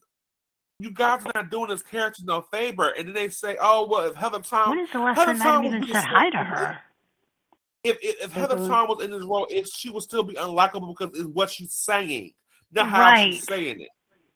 You 0.79 0.91
guys 0.91 1.21
are 1.25 1.31
not 1.33 1.49
doing 1.49 1.69
this 1.69 1.81
character 1.81 2.21
no 2.23 2.41
favor, 2.41 2.89
and 2.89 3.07
then 3.07 3.15
they 3.15 3.29
say, 3.29 3.57
"Oh 3.59 3.87
well, 3.87 4.05
if 4.07 4.15
Heather 4.15 4.39
Tom, 4.39 4.69
When 4.69 4.79
is 4.79 4.91
the 4.91 4.99
last 4.99 5.17
Heather 5.17 5.33
time 5.35 5.63
would 5.63 5.73
even 5.73 5.87
said 5.87 6.03
hi 6.03 6.29
to 6.29 6.37
her? 6.37 6.77
if 7.83 7.97
if, 8.03 8.25
if 8.25 8.31
Heather 8.31 8.57
Mhm. 8.57 8.67
Tom 8.67 8.87
was 8.87 9.03
in 9.03 9.09
this 9.11 9.23
role, 9.23 9.47
if 9.49 9.67
she 9.67 9.89
would 9.89 10.03
still 10.03 10.21
be 10.23 10.35
unlikable 10.35 10.95
because 10.95 11.17
it's 11.19 11.27
what 11.29 11.49
she's 11.49 11.73
saying, 11.73 12.33
not 12.71 12.89
how 12.89 13.01
Right. 13.01 13.33
she's 13.33 13.43
saying 13.45 13.81
it. 13.81 13.89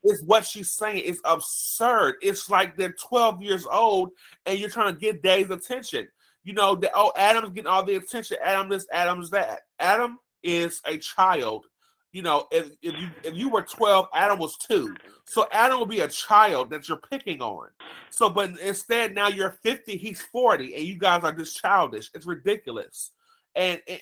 It's 0.04 0.24
what 0.24 0.48
she's 0.48 0.72
saying. 0.72 1.04
It's 1.06 1.22
absurd. 1.26 2.16
It's 2.24 2.50
like 2.50 2.76
they're 2.76 2.94
12 2.94 3.44
years 3.44 3.68
old 3.68 4.10
and 4.48 4.58
you're 4.58 4.70
trying 4.70 4.96
to 4.96 5.00
get 5.00 5.22
Day's 5.22 5.52
attention. 5.52 6.08
You 6.44 6.54
know, 6.54 6.74
that 6.76 6.92
oh, 6.96 7.12
Adam's 7.16 7.50
getting 7.52 7.68
all 7.68 7.84
the 7.84 7.98
attention. 7.98 8.38
Adam 8.44 8.68
this, 8.68 8.88
Adam's 8.92 9.30
that. 9.30 9.62
Adam 9.78 10.18
is 10.42 10.82
a 10.86 10.98
child. 10.98 11.68
You 12.12 12.22
know, 12.22 12.48
if, 12.52 12.72
if 12.82 13.00
you 13.00 13.10
if 13.24 13.36
you 13.36 13.50
were 13.50 13.62
12, 13.62 14.08
Adam 14.14 14.40
was 14.40 14.58
two. 14.58 14.96
So 15.26 15.48
Adam 15.52 15.80
will 15.80 15.86
be 15.86 16.02
a 16.02 16.08
child 16.08 16.70
that 16.72 16.90
you're 16.90 16.98
picking 16.98 17.42
on. 17.42 17.68
So, 18.10 18.30
but 18.30 18.60
instead 18.60 19.16
now 19.16 19.30
you're 19.30 19.58
50, 19.64 19.96
he's 19.96 20.22
40, 20.22 20.76
and 20.76 20.84
you 20.84 20.98
guys 20.98 21.24
are 21.24 21.32
just 21.32 21.62
childish. 21.62 22.10
It's 22.14 22.26
ridiculous. 22.26 23.12
And 23.56 23.82
it, 23.88 24.02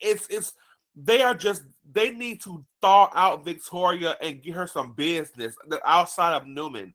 it's 0.00 0.26
it's 0.30 0.54
they 0.96 1.22
are 1.22 1.34
just 1.34 1.62
they 1.92 2.10
need 2.10 2.40
to 2.42 2.64
thaw 2.80 3.10
out 3.14 3.44
Victoria 3.44 4.16
and 4.22 4.42
get 4.42 4.54
her 4.54 4.66
some 4.66 4.92
business 4.92 5.54
outside 5.84 6.34
of 6.34 6.46
Newman. 6.46 6.94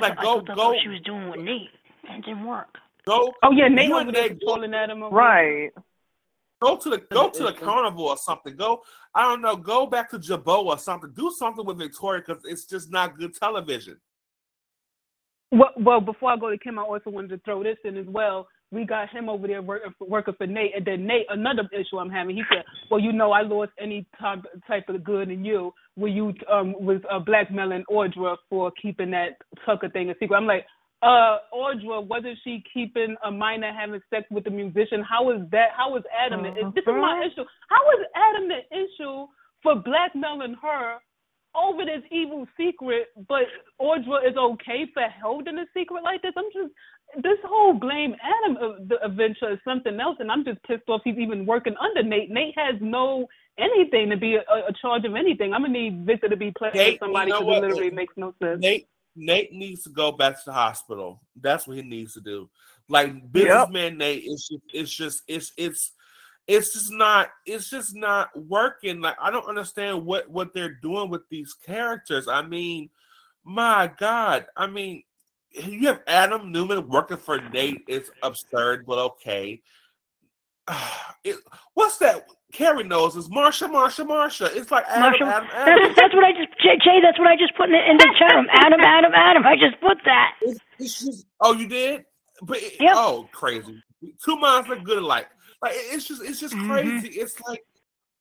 Like 0.00 0.18
I 0.18 0.22
go 0.22 0.34
thought 0.36 0.46
that's 0.46 0.56
go 0.58 0.68
what 0.70 0.82
she 0.82 0.88
was 0.88 1.00
doing 1.04 1.30
with 1.30 1.40
Nate. 1.40 1.68
It 2.04 2.24
didn't 2.24 2.44
work. 2.44 2.78
go 3.06 3.32
Oh 3.42 3.52
yeah, 3.52 3.68
Nate 3.68 3.90
was 3.90 4.00
over 4.00 4.08
and 4.08 4.16
there 4.16 4.28
Nate- 4.30 4.42
pulling 4.42 4.74
at 4.74 4.90
him. 4.90 5.02
over 5.02 5.14
Right. 5.14 5.70
Go 6.60 6.76
to 6.76 6.90
the 6.90 6.98
go 7.10 7.30
to 7.30 7.42
the 7.44 7.52
carnival 7.52 8.06
or 8.06 8.16
something. 8.16 8.56
Go 8.56 8.82
I 9.14 9.22
don't 9.22 9.42
know. 9.42 9.56
Go 9.56 9.86
back 9.86 10.10
to 10.10 10.18
Jabot 10.18 10.66
or 10.66 10.78
something. 10.78 11.12
Do 11.14 11.32
something 11.36 11.64
with 11.64 11.78
Victoria 11.78 12.22
because 12.26 12.42
it's 12.44 12.64
just 12.64 12.90
not 12.90 13.18
good 13.18 13.34
television. 13.34 13.98
Well, 15.52 15.70
well, 15.76 16.00
before 16.00 16.30
I 16.30 16.36
go 16.36 16.48
to 16.48 16.58
Kim, 16.58 16.78
I 16.78 16.82
also 16.82 17.10
wanted 17.10 17.30
to 17.30 17.38
throw 17.38 17.62
this 17.64 17.76
in 17.84 17.96
as 17.96 18.06
well. 18.06 18.46
We 18.70 18.84
got 18.84 19.10
him 19.10 19.28
over 19.28 19.48
there 19.48 19.60
working 19.62 19.92
for, 19.98 20.06
working 20.06 20.34
for 20.38 20.46
Nate, 20.46 20.76
and 20.76 20.86
then 20.86 21.04
Nate, 21.04 21.26
another 21.28 21.68
issue 21.72 21.98
I'm 21.98 22.08
having. 22.08 22.36
He 22.36 22.44
said, 22.48 22.62
"Well, 22.88 23.00
you 23.00 23.12
know, 23.12 23.32
I 23.32 23.42
lost 23.42 23.72
any 23.80 24.06
type 24.20 24.44
type 24.68 24.88
of 24.88 25.02
good 25.02 25.28
in 25.28 25.44
you 25.44 25.74
when 25.96 26.12
you 26.12 26.32
um 26.48 26.74
was 26.78 27.00
uh, 27.10 27.18
blackmailing 27.18 27.82
Audra 27.90 28.36
for 28.48 28.70
keeping 28.80 29.10
that 29.10 29.38
Tucker 29.66 29.88
thing 29.88 30.10
a 30.10 30.14
secret." 30.20 30.36
I'm 30.36 30.46
like, 30.46 30.66
uh, 31.02 31.38
Audra, 31.54 32.06
wasn't 32.06 32.38
she 32.44 32.62
keeping 32.72 33.16
a 33.24 33.30
minor 33.30 33.72
having 33.72 34.00
sex 34.10 34.26
with 34.30 34.44
the 34.44 34.50
musician? 34.50 35.02
How 35.02 35.30
is 35.30 35.40
that? 35.50 35.68
How 35.76 35.96
is 35.96 36.02
Adam? 36.14 36.42
the 36.42 36.50
This 36.74 36.82
is 36.82 36.86
my 36.86 37.26
issue. 37.26 37.44
How 37.68 37.90
is 37.98 38.06
Adam 38.14 38.48
the 38.48 38.60
issue 38.76 39.26
for 39.62 39.76
blackmailing 39.76 40.56
her 40.60 40.98
over 41.54 41.84
this 41.84 42.02
evil 42.12 42.46
secret, 42.56 43.08
but 43.28 43.44
Audra 43.80 44.28
is 44.28 44.36
okay 44.36 44.86
for 44.92 45.02
holding 45.22 45.58
a 45.58 45.64
secret 45.74 46.04
like 46.04 46.20
this? 46.22 46.32
I'm 46.36 46.44
just 46.52 46.72
this 47.24 47.38
whole 47.44 47.72
blame 47.72 48.14
Adam 48.22 48.56
of 48.58 48.88
the 48.88 49.02
adventure 49.02 49.52
is 49.52 49.58
something 49.64 49.98
else, 49.98 50.16
and 50.20 50.30
I'm 50.30 50.44
just 50.44 50.62
pissed 50.64 50.88
off 50.88 51.00
he's 51.02 51.18
even 51.18 51.46
working 51.46 51.74
under 51.80 52.02
Nate. 52.02 52.30
Nate 52.30 52.54
has 52.58 52.76
no 52.80 53.26
anything 53.58 54.10
to 54.10 54.18
be 54.18 54.36
a, 54.36 54.40
a 54.40 54.72
charge 54.80 55.06
of 55.06 55.14
anything. 55.14 55.54
I'm 55.54 55.62
gonna 55.62 55.72
need 55.72 56.04
Victor 56.04 56.28
to 56.28 56.36
be 56.36 56.52
playing 56.56 56.76
Nate, 56.76 56.92
with 56.92 57.00
somebody 57.00 57.28
you 57.28 57.32
know 57.32 57.40
because 57.40 57.56
it 57.56 57.60
what? 57.60 57.68
literally 57.70 57.90
makes 57.90 58.14
no 58.18 58.34
sense. 58.38 58.60
Nate 58.60 58.86
Nate 59.16 59.52
needs 59.52 59.82
to 59.84 59.90
go 59.90 60.12
back 60.12 60.36
to 60.36 60.42
the 60.46 60.52
hospital. 60.52 61.20
That's 61.40 61.66
what 61.66 61.76
he 61.76 61.82
needs 61.82 62.14
to 62.14 62.20
do. 62.20 62.48
Like 62.88 63.30
businessman 63.32 63.98
Nate, 63.98 64.24
it's 64.26 64.48
just 64.48 64.62
it's 64.72 64.90
just 64.90 65.22
it's 65.28 65.52
it's 65.56 65.92
it's 66.46 66.72
just 66.72 66.92
not 66.92 67.30
it's 67.46 67.70
just 67.70 67.94
not 67.94 68.30
working. 68.36 69.00
Like 69.00 69.16
I 69.20 69.30
don't 69.30 69.48
understand 69.48 70.04
what 70.04 70.28
what 70.28 70.54
they're 70.54 70.74
doing 70.74 71.10
with 71.10 71.22
these 71.28 71.54
characters. 71.54 72.28
I 72.28 72.42
mean, 72.42 72.90
my 73.44 73.90
God. 73.98 74.46
I 74.56 74.66
mean, 74.66 75.02
you 75.52 75.86
have 75.88 76.02
Adam 76.06 76.52
Newman 76.52 76.88
working 76.88 77.16
for 77.16 77.40
Nate. 77.50 77.84
It's 77.88 78.10
absurd, 78.22 78.86
but 78.86 78.98
okay. 78.98 79.60
It, 81.22 81.36
what's 81.74 81.98
that? 81.98 82.26
Carrie 82.52 82.84
knows 82.84 83.16
it's 83.16 83.28
Marsha, 83.28 83.68
Marsha, 83.70 84.06
Marsha. 84.06 84.54
It's 84.56 84.70
like 84.70 84.84
Adam, 84.88 85.00
Marshall, 85.02 85.26
Adam, 85.28 85.48
Adam. 85.52 85.78
that's, 85.82 85.96
that's 86.00 86.14
what 86.14 86.24
I 86.24 86.32
just 86.32 86.48
Jay, 86.60 86.76
Jay. 86.82 87.00
That's 87.02 87.18
what 87.18 87.28
I 87.28 87.36
just 87.36 87.54
put 87.56 87.66
in 87.66 87.72
the, 87.72 87.90
in 87.90 87.96
the 87.96 88.14
chat 88.18 88.34
room. 88.34 88.46
Adam, 88.52 88.80
Adam, 88.80 89.12
Adam. 89.14 89.46
I 89.46 89.56
just 89.56 89.80
put 89.80 89.98
that. 90.04 90.34
It's, 90.42 90.60
it's 90.78 91.00
just, 91.04 91.26
oh, 91.40 91.52
you 91.54 91.68
did? 91.68 92.04
But 92.42 92.58
it- 92.58 92.80
Yep. 92.80 92.92
oh, 92.96 93.28
crazy! 93.32 93.82
Two 94.24 94.36
minds 94.36 94.68
look 94.68 94.82
good 94.84 94.98
alike. 94.98 95.28
Like 95.62 95.72
it's 95.76 96.06
just, 96.06 96.22
it's 96.24 96.40
just 96.40 96.54
Mhm. 96.54 96.66
crazy. 96.68 97.08
It's 97.08 97.38
like, 97.46 97.62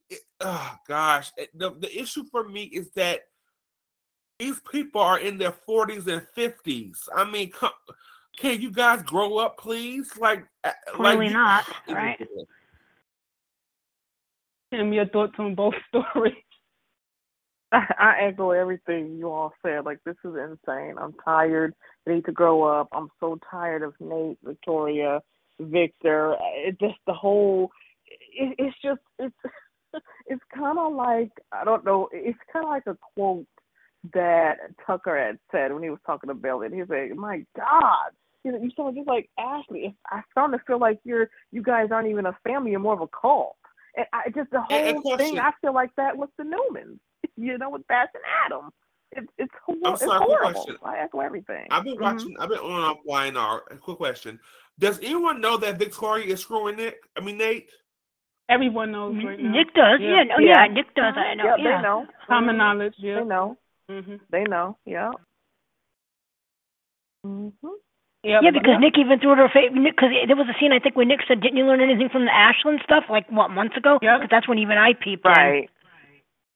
it, 0.09 0.19
oh 0.41 0.75
gosh, 0.87 1.31
the 1.55 1.71
the 1.79 1.99
issue 1.99 2.23
for 2.31 2.47
me 2.47 2.63
is 2.63 2.89
that 2.95 3.21
these 4.39 4.59
people 4.71 5.01
are 5.01 5.19
in 5.19 5.37
their 5.37 5.51
forties 5.53 6.07
and 6.07 6.21
fifties. 6.35 7.07
I 7.15 7.23
mean, 7.29 7.51
come, 7.51 7.71
can 8.37 8.61
you 8.61 8.71
guys 8.71 9.01
grow 9.03 9.37
up, 9.37 9.57
please? 9.57 10.11
Like, 10.17 10.45
uh, 10.63 10.71
like 10.97 11.17
Clearly 11.17 11.29
not, 11.33 11.65
right? 11.89 12.19
Tim, 14.71 14.93
your 14.93 15.07
thoughts 15.07 15.33
on 15.39 15.55
both 15.55 15.73
stories? 15.89 16.33
I, 17.71 17.85
I 17.99 18.27
echo 18.27 18.51
everything 18.51 19.17
you 19.17 19.31
all 19.31 19.53
said. 19.63 19.85
Like 19.85 19.99
this 20.05 20.15
is 20.23 20.35
insane. 20.35 20.95
I'm 20.99 21.13
tired. 21.23 21.73
They 22.05 22.15
need 22.15 22.25
to 22.25 22.31
grow 22.31 22.63
up. 22.63 22.89
I'm 22.91 23.09
so 23.19 23.39
tired 23.49 23.83
of 23.83 23.93
Nate, 23.99 24.37
Victoria, 24.43 25.21
Victor. 25.59 26.35
It 26.55 26.79
just 26.79 26.99
the 27.07 27.13
whole. 27.13 27.69
It, 28.07 28.55
it's 28.57 28.75
just 28.83 29.01
it's 29.17 29.35
it's 30.27 30.43
kind 30.55 30.79
of 30.79 30.93
like 30.93 31.31
I 31.51 31.63
don't 31.63 31.85
know. 31.85 32.09
It's 32.11 32.39
kind 32.51 32.65
of 32.65 32.69
like 32.69 32.87
a 32.87 32.97
quote 33.13 33.47
that 34.13 34.55
Tucker 34.85 35.17
had 35.17 35.39
said 35.51 35.73
when 35.73 35.83
he 35.83 35.89
was 35.89 35.99
talking 36.05 36.29
to 36.29 36.33
Bill, 36.33 36.61
and 36.61 36.73
he 36.73 36.81
said, 36.87 37.15
"My 37.15 37.43
God." 37.55 38.11
You 38.45 38.53
know, 38.53 38.59
you 38.59 38.71
sound 38.73 38.95
just 38.95 39.05
like 39.05 39.29
Ashley. 39.37 39.97
I 40.09 40.21
starting 40.31 40.57
to 40.57 40.63
feel 40.65 40.79
like 40.79 41.01
you're, 41.03 41.29
you 41.51 41.61
guys 41.61 41.89
aren't 41.91 42.07
even 42.07 42.25
a 42.25 42.37
family. 42.47 42.71
You're 42.71 42.79
more 42.79 42.93
of 42.93 43.01
a 43.01 43.07
cult. 43.07 43.57
And 43.95 44.05
I 44.13 44.29
just 44.29 44.49
the 44.51 44.61
And- 44.69 44.87
and 44.97 45.03
whole 45.03 45.17
thing. 45.17 45.39
I 45.39 45.51
feel 45.61 45.73
like 45.73 45.93
that 45.95 46.15
with 46.17 46.29
the 46.37 46.43
Newmans 46.43 46.99
you 47.37 47.57
know, 47.57 47.69
with 47.69 47.87
Bash 47.87 48.09
and 48.13 48.23
Adam. 48.45 48.69
It's 49.11 49.27
it's, 49.39 49.51
I'm 49.67 49.77
it's 49.93 50.01
sorry, 50.03 50.19
horrible. 50.23 50.51
question. 50.53 50.77
I 50.83 50.99
echo 50.99 51.19
everything. 51.21 51.65
I've 51.71 51.83
been 51.83 51.97
Mhm. 51.97 52.01
watching. 52.01 52.35
I've 52.39 52.49
been 52.49 52.59
on 52.59 52.81
off 52.81 52.97
Y&R. 53.05 53.61
Quick 53.81 53.97
question: 53.97 54.39
Does 54.77 54.99
anyone 54.99 55.41
know 55.41 55.57
that 55.57 55.79
Victoria 55.79 56.25
is 56.33 56.41
screwing 56.41 56.75
Nick? 56.75 56.97
I 57.17 57.21
mean 57.21 57.37
Nate. 57.37 57.69
Everyone 58.49 58.91
knows 58.91 59.15
right 59.23 59.39
now. 59.39 59.51
Nick 59.51 59.73
does. 59.73 59.99
Yeah. 59.99 60.23
Yeah. 60.23 60.33
Oh, 60.37 60.39
yeah. 60.39 60.67
Nick 60.67 60.93
does. 60.95 61.13
I 61.17 61.33
know. 61.35 61.43
Yep, 61.45 61.57
yeah. 61.59 61.77
they 61.77 61.83
know. 61.83 62.07
Common 62.27 62.55
Mhm. 62.55 62.57
knowledge. 62.59 62.93
Yeah. 62.97 63.15
They 63.19 63.25
know. 63.25 63.57
hmm 63.89 64.15
They 64.29 64.43
know. 64.43 64.77
Yeah. 64.85 65.11
Mhm. 67.25 67.53
Yep. 68.23 68.41
Yeah, 68.43 68.51
because 68.51 68.77
Nick 68.83 68.97
even 68.99 69.19
threw 69.19 69.31
it 69.31 69.39
in 69.39 69.47
her 69.47 69.49
face. 69.53 69.71
Because 69.71 70.11
there 70.27 70.35
was 70.35 70.47
a 70.51 70.57
scene 70.59 70.73
I 70.73 70.79
think 70.79 70.95
where 70.95 71.05
Nick 71.05 71.21
said, 71.27 71.39
"Didn't 71.39 71.55
you 71.57 71.65
learn 71.65 71.79
anything 71.79 72.09
from 72.09 72.25
the 72.25 72.35
Ashland 72.35 72.81
stuff?" 72.83 73.05
Like 73.09 73.29
what 73.31 73.49
months 73.49 73.77
ago? 73.77 73.97
Yeah, 74.01 74.17
Because 74.17 74.29
that's 74.29 74.47
when 74.47 74.59
even 74.59 74.77
I 74.77 74.91
peeped 74.93 75.25
in. 75.25 75.31
Right. 75.31 75.69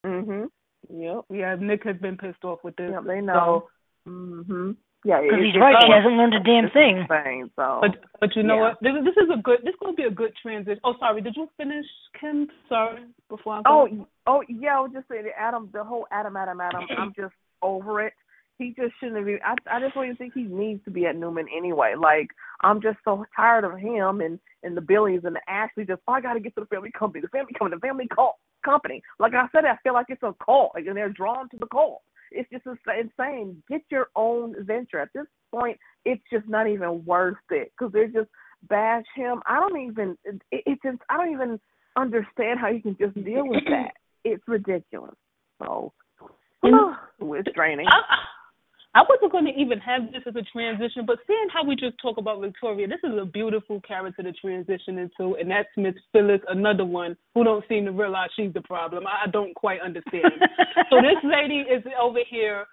Mhm. 0.05 0.49
Yep. 0.89 1.21
Yeah, 1.29 1.55
Nick 1.59 1.83
has 1.85 1.95
been 1.97 2.17
pissed 2.17 2.43
off 2.43 2.59
with 2.63 2.75
this. 2.75 2.91
Yep. 2.91 3.03
They 3.05 3.21
know. 3.21 3.69
Mhm. 4.07 4.75
Yeah. 5.05 5.21
Because 5.21 5.39
he's 5.39 5.55
right. 5.55 5.75
She 5.81 5.87
all- 5.87 5.97
hasn't 5.99 6.15
learned 6.17 6.33
a 6.35 6.39
damn 6.41 6.65
it's 6.65 6.73
thing. 6.73 6.97
insane, 7.07 7.49
so. 7.55 7.79
But 7.81 7.95
but 8.19 8.35
you 8.35 8.43
know 8.43 8.55
Yeah. 8.55 8.61
what? 8.75 8.79
This, 8.81 8.93
this 9.05 9.17
is 9.23 9.29
a 9.31 9.37
good. 9.37 9.59
This 9.63 9.73
is 9.73 9.79
gonna 9.79 9.93
be 9.93 10.03
a 10.03 10.11
good 10.11 10.35
transition. 10.35 10.81
Oh, 10.83 10.95
sorry. 10.99 11.21
Did 11.21 11.35
you 11.37 11.47
finish, 11.55 11.85
Kim? 12.19 12.49
Sorry. 12.67 13.03
Before 13.29 13.55
I 13.55 13.61
go. 13.61 13.63
Oh, 13.71 13.85
y- 13.89 14.05
oh 14.27 14.43
yeah. 14.49 14.77
I 14.77 14.81
was 14.81 14.91
just 14.91 15.07
saying, 15.07 15.27
Adam. 15.37 15.69
The 15.71 15.83
whole 15.83 16.07
Adam, 16.11 16.35
Adam, 16.35 16.59
Adam. 16.59 16.83
I'm 16.97 17.13
just 17.15 17.33
over 17.61 18.01
it. 18.01 18.13
He 18.57 18.73
just 18.77 18.93
shouldn't 18.99 19.25
be. 19.25 19.37
I 19.43 19.55
I 19.69 19.79
just 19.79 19.95
don't 19.95 20.05
even 20.05 20.15
think 20.15 20.33
he 20.33 20.43
needs 20.43 20.83
to 20.85 20.91
be 20.91 21.05
at 21.05 21.15
Newman 21.15 21.47
anyway. 21.55 21.95
Like 21.99 22.29
I'm 22.61 22.81
just 22.81 22.97
so 23.03 23.25
tired 23.35 23.63
of 23.63 23.77
him 23.77 24.21
and 24.21 24.39
and 24.61 24.77
the 24.77 24.81
Billies 24.81 25.21
and 25.23 25.35
the 25.35 25.41
Ashley. 25.47 25.85
Just 25.85 26.01
oh, 26.07 26.13
I 26.13 26.21
got 26.21 26.33
to 26.33 26.39
get 26.39 26.53
to 26.55 26.61
the 26.61 26.67
family 26.67 26.91
company. 26.97 27.21
The 27.21 27.29
family 27.29 27.53
company. 27.57 27.77
The 27.77 27.87
family 27.87 28.07
cult 28.13 28.35
company. 28.63 29.01
Like 29.19 29.33
I 29.33 29.47
said, 29.51 29.65
I 29.65 29.77
feel 29.83 29.93
like 29.93 30.07
it's 30.09 30.23
a 30.23 30.35
cult. 30.43 30.71
Like 30.75 30.85
and 30.85 30.95
they're 30.95 31.09
drawn 31.09 31.49
to 31.49 31.57
the 31.57 31.67
cult. 31.67 32.01
It's 32.31 32.49
just 32.51 32.65
insane. 32.65 33.61
Get 33.69 33.81
your 33.89 34.07
own 34.15 34.55
venture. 34.65 34.99
At 34.99 35.09
this 35.13 35.27
point, 35.51 35.77
it's 36.05 36.23
just 36.31 36.47
not 36.47 36.67
even 36.67 37.03
worth 37.05 37.37
it 37.49 37.71
because 37.77 37.91
they're 37.91 38.07
just 38.07 38.29
bash 38.69 39.05
him. 39.15 39.41
I 39.47 39.59
don't 39.59 39.81
even. 39.81 40.17
It, 40.25 40.41
it's 40.51 40.81
just 40.83 40.99
I 41.09 41.17
don't 41.17 41.33
even 41.33 41.59
understand 41.95 42.59
how 42.59 42.69
you 42.69 42.81
can 42.81 42.97
just 42.99 43.15
deal 43.15 43.47
with 43.47 43.63
that. 43.69 43.93
It's 44.23 44.43
ridiculous. 44.47 45.15
So 45.59 45.91
it's 46.63 47.49
draining. 47.53 47.87
I, 47.87 47.99
I 48.95 49.01
wasn't 49.09 49.31
going 49.31 49.45
to 49.45 49.59
even 49.59 49.79
have 49.79 50.11
this 50.11 50.21
as 50.27 50.35
a 50.35 50.43
transition, 50.43 51.05
but 51.07 51.17
seeing 51.25 51.47
how 51.51 51.63
we 51.63 51.75
just 51.75 51.97
talk 51.99 52.17
about 52.17 52.41
Victoria, 52.41 52.87
this 52.87 52.99
is 53.03 53.17
a 53.19 53.25
beautiful 53.25 53.81
character 53.81 54.21
to 54.21 54.31
transition 54.33 54.99
into, 54.99 55.35
and 55.35 55.49
that's 55.49 55.69
Miss 55.75 55.95
Phyllis, 56.11 56.41
another 56.47 56.85
one 56.85 57.17
who 57.33 57.43
don't 57.43 57.65
seem 57.67 57.85
to 57.85 57.91
realize 57.91 58.29
she's 58.35 58.53
the 58.53 58.61
problem. 58.61 59.05
I 59.07 59.29
don't 59.31 59.55
quite 59.55 59.81
understand. 59.81 60.25
so 60.91 60.97
this 61.01 61.17
lady 61.23 61.65
is 61.65 61.83
over 61.99 62.19
here 62.29 62.65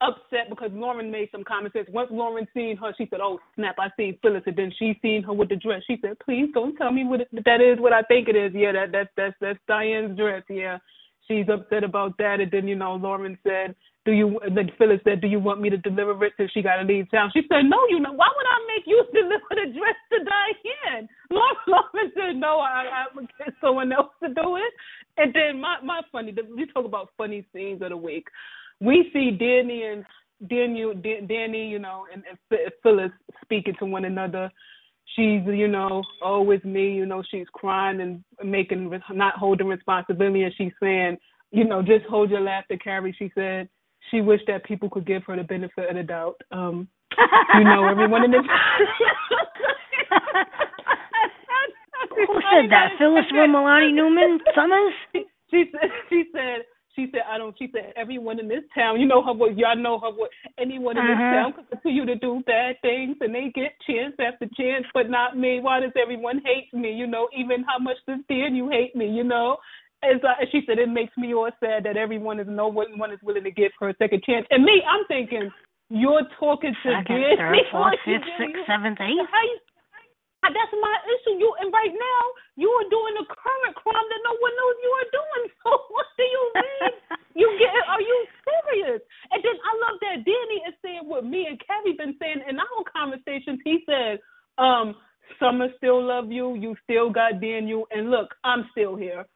upset 0.00 0.50
because 0.50 0.70
Lauren 0.72 1.12
made 1.12 1.28
some 1.30 1.44
comments. 1.44 1.76
Once 1.90 2.08
Lauren 2.10 2.46
seen 2.54 2.76
her, 2.76 2.92
she 2.98 3.06
said, 3.08 3.20
"Oh 3.22 3.38
snap, 3.54 3.76
I 3.78 3.88
seen 3.96 4.18
Phyllis," 4.20 4.42
and 4.46 4.56
then 4.56 4.72
she 4.78 4.98
seen 5.00 5.22
her 5.24 5.32
with 5.32 5.48
the 5.48 5.56
dress. 5.56 5.82
She 5.86 5.98
said, 6.02 6.18
"Please 6.24 6.48
don't 6.54 6.76
tell 6.76 6.90
me 6.90 7.04
what 7.04 7.20
it, 7.20 7.28
that 7.44 7.60
is. 7.60 7.78
What 7.78 7.92
I 7.92 8.02
think 8.02 8.28
it 8.28 8.36
is. 8.36 8.52
Yeah, 8.54 8.72
that 8.72 8.90
that's 8.92 9.10
that's 9.16 9.36
that's 9.40 9.58
Diane's 9.68 10.16
dress. 10.16 10.42
Yeah." 10.48 10.78
She's 11.28 11.46
upset 11.52 11.84
about 11.84 12.16
that, 12.16 12.40
and 12.40 12.50
then 12.50 12.66
you 12.66 12.74
know 12.74 12.94
Lauren 12.94 13.36
said, 13.46 13.74
"Do 14.08 14.14
you?" 14.14 14.40
Then 14.54 14.70
Phyllis 14.78 15.00
said, 15.04 15.20
"Do 15.20 15.26
you 15.26 15.38
want 15.38 15.60
me 15.60 15.68
to 15.68 15.76
deliver 15.76 16.24
it?" 16.24 16.32
Since 16.38 16.52
she 16.52 16.62
got 16.62 16.76
to 16.76 16.82
leave 16.82 17.10
town, 17.10 17.30
she 17.34 17.42
said, 17.42 17.64
"No, 17.64 17.76
you 17.90 18.00
know. 18.00 18.12
Why 18.12 18.26
would 18.34 18.46
I 18.46 18.58
make 18.74 18.86
you 18.86 19.04
deliver 19.12 19.50
the 19.50 19.78
dress 19.78 19.98
to 20.12 20.24
Diane?" 20.24 21.08
Lauren, 21.30 21.56
Lauren 21.66 22.12
said, 22.16 22.36
"No, 22.36 22.58
I, 22.58 22.86
I 22.90 23.04
would 23.14 23.28
get 23.36 23.52
someone 23.60 23.92
else 23.92 24.08
to 24.22 24.30
do 24.30 24.56
it." 24.56 24.72
And 25.18 25.34
then 25.34 25.60
my 25.60 25.76
my 25.84 26.00
funny, 26.10 26.34
we 26.56 26.64
talk 26.64 26.86
about 26.86 27.10
funny 27.18 27.46
scenes 27.52 27.82
of 27.82 27.90
the 27.90 27.98
week. 27.98 28.28
We 28.80 29.10
see 29.12 29.30
Danny 29.30 29.82
and 29.82 30.06
Daniel, 30.48 30.94
Danny, 30.94 31.68
you 31.68 31.78
know, 31.78 32.06
and, 32.10 32.22
and 32.30 32.38
Phyllis 32.82 33.12
speaking 33.42 33.74
to 33.78 33.84
one 33.84 34.06
another 34.06 34.50
she's 35.16 35.40
you 35.46 35.66
know 35.66 36.02
oh 36.22 36.44
me 36.64 36.92
you 36.92 37.06
know 37.06 37.22
she's 37.30 37.46
crying 37.54 38.02
and 38.02 38.22
making 38.44 38.90
not 39.10 39.32
holding 39.36 39.66
responsibility 39.66 40.42
and 40.42 40.52
she's 40.58 40.72
saying 40.82 41.16
you 41.50 41.64
know, 41.64 41.82
just 41.82 42.04
hold 42.08 42.30
your 42.30 42.40
laughter, 42.40 42.76
Carrie. 42.76 43.14
She 43.18 43.30
said 43.34 43.68
she 44.10 44.20
wished 44.20 44.46
that 44.46 44.64
people 44.64 44.88
could 44.90 45.06
give 45.06 45.24
her 45.24 45.36
the 45.36 45.42
benefit 45.44 45.88
of 45.90 45.96
the 45.96 46.02
doubt. 46.02 46.40
Um, 46.52 46.88
you 47.56 47.64
know, 47.64 47.86
everyone 47.88 48.24
in 48.24 48.30
this. 48.30 48.42
Who 52.10 52.40
said 52.52 52.70
that? 52.70 52.90
Phyllis 52.98 53.24
Romalotti 53.32 53.92
Newman 53.94 54.38
Summers? 54.54 54.94
She 55.50 55.64
said. 55.72 55.90
She 56.08 56.24
said. 56.32 56.62
She 56.94 57.06
said, 57.12 57.20
I 57.30 57.38
don't, 57.38 57.54
she 57.56 57.70
said, 57.72 57.92
everyone 57.96 58.40
in 58.40 58.48
this 58.48 58.64
town, 58.74 58.98
you 59.00 59.06
know 59.06 59.22
her 59.22 59.32
voice. 59.32 59.52
y'all 59.56 59.76
know 59.76 60.00
her 60.00 60.10
voice. 60.10 60.30
anyone 60.58 60.98
in 60.98 61.06
this 61.06 61.14
Uh-huh. 61.14 61.30
town 61.36 61.52
can 61.52 61.64
continue 61.70 62.04
to 62.04 62.16
do 62.16 62.42
bad 62.44 62.74
things 62.82 63.16
and 63.20 63.32
they 63.32 63.52
get 63.54 63.70
chance 63.86 64.14
after 64.18 64.46
chance, 64.58 64.84
but 64.92 65.08
not 65.08 65.38
me. 65.38 65.60
Why 65.60 65.78
does 65.78 65.92
everyone 65.94 66.42
hate 66.44 66.74
me? 66.74 66.90
You 66.90 67.06
know, 67.06 67.28
even 67.38 67.62
how 67.68 67.78
much 67.78 67.98
does 68.08 68.18
Dan 68.28 68.56
you 68.56 68.68
hate 68.68 68.96
me, 68.96 69.08
you 69.08 69.22
know? 69.22 69.58
As 70.02 70.22
I, 70.22 70.46
she 70.52 70.62
said, 70.66 70.78
it 70.78 70.88
makes 70.88 71.16
me 71.16 71.34
all 71.34 71.50
sad 71.58 71.82
that 71.84 71.96
everyone 71.96 72.38
is, 72.38 72.46
no 72.48 72.68
one 72.68 72.98
one 72.98 73.10
is 73.10 73.18
willing 73.22 73.44
to 73.44 73.50
give 73.50 73.72
her 73.80 73.88
a 73.90 73.96
second 73.98 74.22
chance. 74.22 74.46
And 74.50 74.62
me, 74.62 74.82
I'm 74.86 75.02
thinking, 75.08 75.50
you're 75.90 76.22
talking 76.38 76.70
to 76.70 76.88
Second, 77.02 77.18
Dan. 77.18 77.36
third, 77.36 77.58
fourth, 77.72 77.98
fifth, 78.04 78.28
sixth, 78.38 78.62
seventh, 78.68 79.00
eighth. 79.00 79.26
That's 80.42 80.74
my 80.80 80.96
issue. 81.10 81.34
You 81.34 81.50
and 81.60 81.72
right 81.74 81.90
now 81.90 82.22
you 82.54 82.70
are 82.70 82.86
doing 82.88 83.14
a 83.18 83.26
current 83.26 83.74
crime 83.74 84.06
that 84.06 84.22
no 84.22 84.34
one 84.38 84.54
knows 84.54 84.76
you 84.82 84.92
are 85.02 85.10
doing. 85.10 85.44
So 85.66 85.70
what 85.90 86.06
do 86.16 86.22
you 86.22 86.42
mean? 86.54 86.92
you 87.34 87.48
get? 87.58 87.74
Are 87.90 88.00
you 88.00 88.18
serious? 88.46 89.02
And 89.32 89.42
then 89.42 89.56
I 89.58 89.72
love 89.82 89.98
that 90.00 90.24
Danny 90.24 90.58
is 90.68 90.74
saying 90.80 91.02
what 91.04 91.26
me 91.26 91.46
and 91.50 91.60
Kevin 91.60 91.96
been 91.98 92.14
saying 92.22 92.40
in 92.48 92.56
our 92.58 92.82
conversations. 92.86 93.58
He 93.64 93.82
said, 93.84 94.20
um, 94.56 94.94
"Summer 95.40 95.68
still 95.76 96.00
love 96.02 96.30
you. 96.30 96.54
You 96.54 96.76
still 96.84 97.10
got 97.10 97.40
Daniel, 97.40 97.86
and 97.90 98.10
look, 98.10 98.32
I'm 98.44 98.68
still 98.72 98.94
here." 98.96 99.26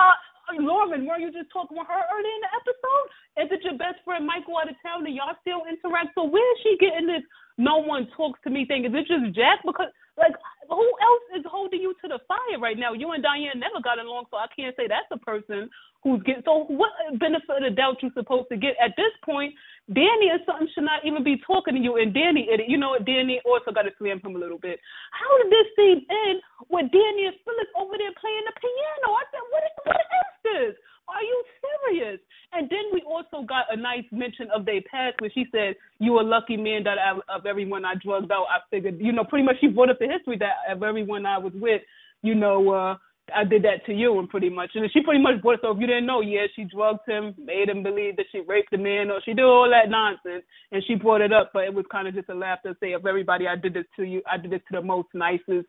Uh, 0.00 0.16
Lauren, 0.58 1.06
were 1.06 1.20
you 1.20 1.30
just 1.30 1.52
talking 1.52 1.76
with 1.76 1.86
her 1.86 2.02
earlier 2.10 2.34
in 2.34 2.42
the 2.42 2.52
episode? 2.56 3.06
Is 3.44 3.48
it 3.52 3.62
your 3.62 3.78
best 3.78 4.02
friend 4.02 4.26
Michael 4.26 4.58
out 4.58 4.70
of 4.70 4.76
town 4.82 5.06
and 5.06 5.14
y'all 5.14 5.36
still 5.44 5.62
interact? 5.68 6.16
So 6.16 6.24
where 6.24 6.42
is 6.42 6.58
she 6.64 6.74
getting 6.80 7.06
this 7.06 7.22
no 7.58 7.78
one 7.78 8.08
talks 8.16 8.40
to 8.44 8.50
me 8.50 8.64
thing? 8.66 8.84
Is 8.84 8.94
it 8.96 9.06
just 9.06 9.36
Jack? 9.36 9.62
Because 9.62 9.92
like 10.18 10.34
who 10.68 10.82
else 10.82 11.26
is 11.38 11.44
holding 11.46 11.80
you 11.80 11.94
to 12.02 12.08
the 12.08 12.18
fire 12.26 12.58
right 12.58 12.78
now? 12.78 12.92
You 12.92 13.12
and 13.12 13.22
Diane 13.22 13.60
never 13.60 13.78
got 13.82 14.00
along, 14.00 14.26
so 14.30 14.38
I 14.38 14.48
can't 14.54 14.74
say 14.74 14.88
that's 14.88 15.10
a 15.12 15.20
person 15.22 15.70
who's 16.02 16.22
getting 16.24 16.42
so 16.44 16.64
what 16.66 16.90
benefit 17.20 17.62
of 17.62 17.76
doubt 17.76 18.02
you 18.02 18.10
supposed 18.14 18.48
to 18.50 18.56
get 18.56 18.74
at 18.82 18.96
this 18.96 19.12
point? 19.24 19.54
Danny 19.90 20.30
or 20.30 20.38
something 20.46 20.70
should 20.74 20.86
not 20.86 21.02
even 21.04 21.26
be 21.26 21.42
talking 21.42 21.74
to 21.74 21.80
you 21.80 21.98
and 21.98 22.14
Danny 22.14 22.46
you 22.66 22.78
know 22.78 22.94
what 22.94 23.04
Danny 23.04 23.42
also 23.44 23.74
gotta 23.74 23.90
slam 23.98 24.20
him 24.22 24.36
a 24.36 24.38
little 24.38 24.58
bit. 24.58 24.78
How 25.10 25.30
did 25.42 25.50
this 25.50 25.68
scene 25.74 26.06
end 26.06 26.38
with 26.70 26.86
Danny 26.94 27.26
and 27.26 27.36
Phyllis 27.42 27.70
over 27.74 27.98
there 27.98 28.14
playing 28.18 28.46
the 28.46 28.54
piano? 28.54 29.08
I 29.18 29.24
said, 29.34 29.44
What 29.50 29.62
is 29.66 29.74
what 29.82 29.98
is 29.98 30.34
this? 30.46 30.74
Are 31.10 31.22
you 31.22 31.38
serious? 31.58 32.20
And 32.52 32.70
then 32.70 32.86
we 32.92 33.02
also 33.02 33.46
got 33.46 33.66
a 33.70 33.76
nice 33.76 34.04
mention 34.12 34.48
of 34.54 34.64
their 34.64 34.80
past 34.90 35.20
where 35.20 35.30
she 35.34 35.46
said, 35.50 35.74
You 35.98 36.20
a 36.20 36.22
lucky 36.22 36.56
man 36.56 36.84
that 36.84 36.98
I, 36.98 37.18
of 37.34 37.46
everyone 37.46 37.84
I 37.84 37.94
drugged 37.94 38.30
out. 38.30 38.46
I 38.50 38.58
figured, 38.70 38.98
you 39.00 39.12
know, 39.12 39.24
pretty 39.24 39.44
much 39.44 39.56
she 39.60 39.68
brought 39.68 39.90
up 39.90 39.98
the 39.98 40.06
history 40.06 40.38
that 40.38 40.70
of 40.70 40.82
everyone 40.82 41.26
I 41.26 41.38
was 41.38 41.52
with, 41.54 41.82
you 42.22 42.34
know, 42.34 42.70
uh, 42.70 42.96
I 43.34 43.44
did 43.44 43.62
that 43.64 43.84
to 43.86 43.92
you 43.92 44.18
and 44.18 44.28
pretty 44.28 44.48
much 44.48 44.70
and 44.74 44.90
she 44.92 45.02
pretty 45.02 45.22
much 45.22 45.40
brought 45.42 45.54
it 45.54 45.60
so 45.62 45.70
if 45.70 45.80
you 45.80 45.86
didn't 45.86 46.06
know, 46.06 46.20
yeah, 46.20 46.46
she 46.54 46.64
drugged 46.64 47.08
him, 47.08 47.34
made 47.38 47.68
him 47.68 47.82
believe 47.82 48.16
that 48.16 48.26
she 48.32 48.40
raped 48.40 48.70
the 48.70 48.78
man 48.78 49.10
or 49.10 49.20
she 49.24 49.32
did 49.32 49.44
all 49.44 49.68
that 49.70 49.90
nonsense 49.90 50.44
and 50.72 50.82
she 50.86 50.94
brought 50.94 51.20
it 51.20 51.32
up, 51.32 51.50
but 51.52 51.64
it 51.64 51.74
was 51.74 51.84
kinda 51.90 52.12
just 52.12 52.28
a 52.28 52.34
laugh 52.34 52.62
to 52.62 52.76
say 52.80 52.92
of 52.92 53.06
everybody 53.06 53.46
I 53.46 53.56
did 53.56 53.74
this 53.74 53.86
to 53.96 54.04
you, 54.04 54.22
I 54.30 54.36
did 54.36 54.50
this 54.50 54.62
to 54.70 54.80
the 54.80 54.86
most 54.86 55.08
nicest 55.14 55.66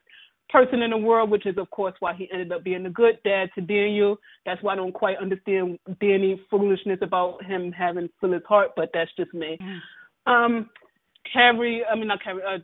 person 0.49 0.81
in 0.81 0.91
the 0.91 0.97
world, 0.97 1.29
which 1.29 1.45
is 1.45 1.57
of 1.57 1.69
course 1.71 1.93
why 1.99 2.13
he 2.13 2.29
ended 2.31 2.51
up 2.51 2.63
being 2.63 2.85
a 2.85 2.89
good 2.89 3.17
dad 3.23 3.49
to 3.55 3.61
Daniel. 3.61 4.17
That's 4.45 4.61
why 4.61 4.73
I 4.73 4.75
don't 4.75 4.93
quite 4.93 5.17
understand 5.17 5.79
Danny's 5.99 6.39
foolishness 6.49 6.99
about 7.01 7.43
him 7.45 7.71
having 7.71 8.09
Phyllis 8.19 8.43
heart, 8.47 8.71
but 8.75 8.89
that's 8.93 9.11
just 9.17 9.33
me. 9.33 9.57
Um, 10.27 10.69
Carrie, 11.31 11.83
I 11.89 11.95
mean 11.95 12.07
not 12.07 12.23
Carrie, 12.23 12.43
uh, 12.43 12.59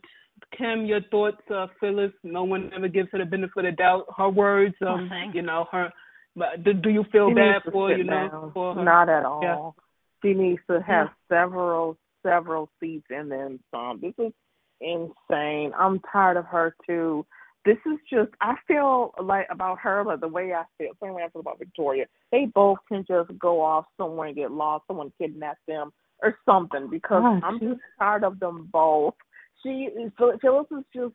Kim, 0.56 0.86
your 0.86 1.00
thoughts, 1.10 1.42
uh, 1.54 1.66
Phyllis. 1.80 2.12
No 2.22 2.44
one 2.44 2.70
ever 2.74 2.88
gives 2.88 3.08
her 3.12 3.18
the 3.18 3.24
benefit 3.24 3.64
of 3.64 3.76
doubt. 3.76 4.06
Her 4.16 4.28
words, 4.28 4.74
um, 4.86 5.08
Nothing. 5.08 5.32
you 5.34 5.42
know, 5.42 5.66
her. 5.72 5.92
But 6.36 6.64
do, 6.64 6.72
do 6.72 6.88
you 6.90 7.04
feel 7.10 7.28
She 7.30 7.34
bad 7.34 7.62
for 7.70 7.90
sit 7.90 7.98
you 7.98 8.04
know 8.04 8.50
for 8.54 8.74
her? 8.74 8.82
Not 8.84 9.08
at 9.08 9.22
Yeah. 9.22 9.28
all. 9.28 9.76
She 10.22 10.34
needs 10.34 10.60
to 10.70 10.80
have 10.82 11.08
several, 11.28 11.96
several 12.22 12.68
seats 12.80 13.06
and 13.10 13.30
then 13.30 13.60
some. 13.70 14.00
This 14.00 14.14
is 14.18 14.32
insane. 14.80 15.72
I'm 15.76 16.00
tired 16.12 16.36
of 16.36 16.46
her 16.46 16.74
too. 16.86 17.24
This 17.64 17.78
is 17.86 17.98
just 18.10 18.30
I 18.40 18.54
feel 18.66 19.12
like 19.22 19.46
about 19.50 19.78
her 19.80 20.04
like 20.04 20.20
the 20.20 20.28
way 20.28 20.54
I 20.54 20.64
feel, 20.78 20.92
same 21.02 21.14
way 21.14 21.22
I 21.24 21.28
feel 21.28 21.40
about 21.40 21.58
Victoria. 21.58 22.06
They 22.32 22.46
both 22.46 22.78
can 22.88 23.04
just 23.06 23.36
go 23.38 23.60
off 23.60 23.84
somewhere 23.96 24.28
and 24.28 24.36
get 24.36 24.50
lost, 24.52 24.86
someone 24.86 25.12
kidnap 25.18 25.58
them 25.66 25.92
or 26.22 26.36
something 26.46 26.88
because 26.90 27.22
Oh, 27.24 27.40
I'm 27.44 27.60
just 27.60 27.80
tired 27.98 28.24
of 28.24 28.38
them 28.40 28.68
both. 28.72 29.14
She 29.62 29.88
is 29.90 30.12
Phyllis 30.16 30.66
is 30.70 30.84
just 30.94 31.14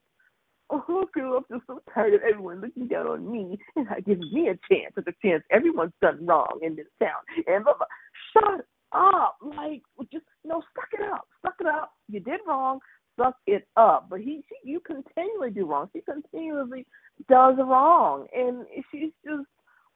Oh, 0.70 1.06
girl, 1.14 1.38
I'm 1.38 1.58
just 1.58 1.68
so 1.68 1.82
tired 1.94 2.14
of 2.14 2.22
everyone 2.22 2.62
looking 2.62 2.88
down 2.88 3.08
on 3.08 3.32
me 3.32 3.60
and 3.76 3.86
not 3.86 4.06
giving 4.06 4.32
me 4.34 4.50
a 4.50 4.58
chance 4.74 4.94
at 4.98 5.06
the 5.06 5.14
chance 5.24 5.44
everyone's 5.52 5.94
done 6.02 6.26
wrong 6.26 6.60
in 6.62 6.76
this 6.76 6.88
town. 7.00 7.22
And 7.48 7.64
blah, 7.64 7.74
blah. 7.78 7.88
shut 8.34 8.66
up. 8.92 9.38
Like, 9.42 9.82
just, 10.12 10.26
no, 10.44 10.64
suck 10.76 10.90
it 10.94 11.12
up. 11.12 11.28
Suck 11.42 11.56
it 11.60 11.68
up. 11.68 11.92
You 12.08 12.22
did 12.22 12.40
wrong. 12.48 12.80
Suck 13.20 13.36
it 13.46 13.68
up. 13.78 14.08
But 14.10 14.22
he, 14.22 14.44
she, 14.50 14.70
you 14.70 14.80
continually 14.80 15.52
do 15.52 15.66
wrong. 15.66 15.90
She 15.94 16.02
continually 16.02 16.86
does 17.30 17.56
wrong. 17.58 18.28
And 18.36 18.66
she's 18.92 19.12
just 19.26 19.48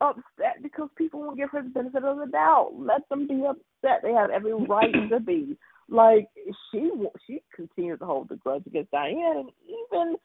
upset 0.02 0.62
because 0.62 0.89
people 0.95 1.22
won't 1.22 1.38
give 1.38 1.50
her 1.52 1.64
the 1.64 1.70
benefit 1.70 2.04
of 2.04 2.18
the 2.18 2.28
doubt. 2.28 2.74
Let 2.78 3.08
them 3.10 3.28
be 3.28 3.45
upset. 3.48 4.02
They 4.04 4.12
have 4.12 4.30
every 4.30 4.54
right 4.54 4.93
to 5.10 5.20
be. 5.20 5.58
Like 5.89 6.27
she, 6.71 6.91
she 7.25 7.41
continues 7.55 7.99
to 7.99 8.05
hold 8.05 8.29
the 8.29 8.35
grudge 8.35 8.63
against 8.67 8.91
Diane, 8.91 9.15
and 9.38 9.49
even 9.67 10.15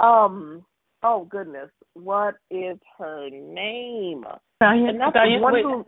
um, 0.00 0.64
oh 1.02 1.24
goodness, 1.30 1.70
what 1.94 2.34
is 2.50 2.76
her 2.98 3.28
name? 3.30 4.24
Diane, 4.60 4.88
And 4.88 5.00
that's 5.00 5.14
Diane, 5.14 5.34
the 5.34 5.42
one 5.42 5.52
wait. 5.52 5.64
who, 5.64 5.84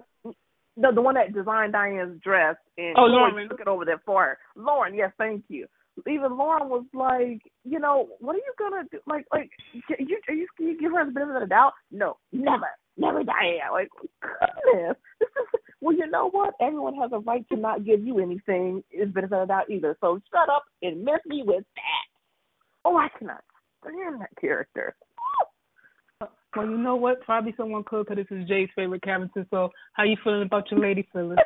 the 0.76 0.92
the 0.92 1.00
one 1.02 1.14
that 1.14 1.32
designed 1.32 1.72
Diane's 1.72 2.20
dress 2.22 2.56
and 2.78 2.96
Oh, 2.96 3.02
Lauren 3.06 3.34
Lauren. 3.34 3.48
took 3.48 3.60
it 3.60 3.68
over 3.68 3.84
there 3.84 4.02
for 4.04 4.22
her. 4.24 4.38
Lauren, 4.56 4.94
yes, 4.94 5.12
thank 5.18 5.44
you. 5.48 5.66
Even 6.08 6.36
Lauren 6.36 6.68
was 6.68 6.84
like, 6.92 7.40
you 7.64 7.78
know, 7.78 8.08
what 8.18 8.34
are 8.34 8.38
you 8.38 8.52
gonna 8.58 8.82
do? 8.90 8.98
Like, 9.06 9.24
like, 9.32 9.50
you 9.72 9.82
are 10.28 10.34
you 10.34 10.46
can 10.56 10.66
you 10.66 10.78
give 10.80 10.92
her 10.92 11.04
the 11.06 11.12
benefit 11.12 11.36
of 11.36 11.42
the 11.42 11.46
doubt? 11.48 11.72
No, 11.92 12.16
never, 12.32 12.66
never, 12.96 13.22
Diane. 13.22 13.70
Like, 13.72 13.88
goodness, 14.20 14.96
this 15.20 15.28
is. 15.28 15.60
Well, 15.84 15.94
you 15.94 16.06
know 16.06 16.30
what? 16.30 16.54
Everyone 16.62 16.94
has 16.94 17.10
a 17.12 17.18
right 17.18 17.46
to 17.50 17.56
not 17.58 17.84
give 17.84 18.02
you 18.02 18.18
anything 18.18 18.82
is 18.90 19.10
benefit 19.10 19.34
of 19.34 19.48
the 19.48 19.52
doubt 19.52 19.68
either. 19.68 19.94
So 20.00 20.18
shut 20.32 20.48
up 20.48 20.64
and 20.80 21.04
miss 21.04 21.18
me 21.26 21.42
with 21.44 21.62
that. 21.76 22.86
Oh, 22.86 22.96
I 22.96 23.08
cannot 23.18 23.44
stand 23.82 24.22
that 24.22 24.30
character. 24.40 24.96
Well, 26.56 26.70
you 26.70 26.78
know 26.78 26.96
what? 26.96 27.20
Probably 27.20 27.52
someone 27.58 27.84
could, 27.84 28.06
because 28.06 28.24
this 28.24 28.38
is 28.38 28.48
Jay's 28.48 28.70
favorite 28.74 29.02
character. 29.02 29.46
So, 29.50 29.72
how 29.92 30.04
you 30.04 30.16
feeling 30.24 30.40
about 30.40 30.70
your 30.70 30.80
lady, 30.80 31.06
Phyllis? 31.12 31.36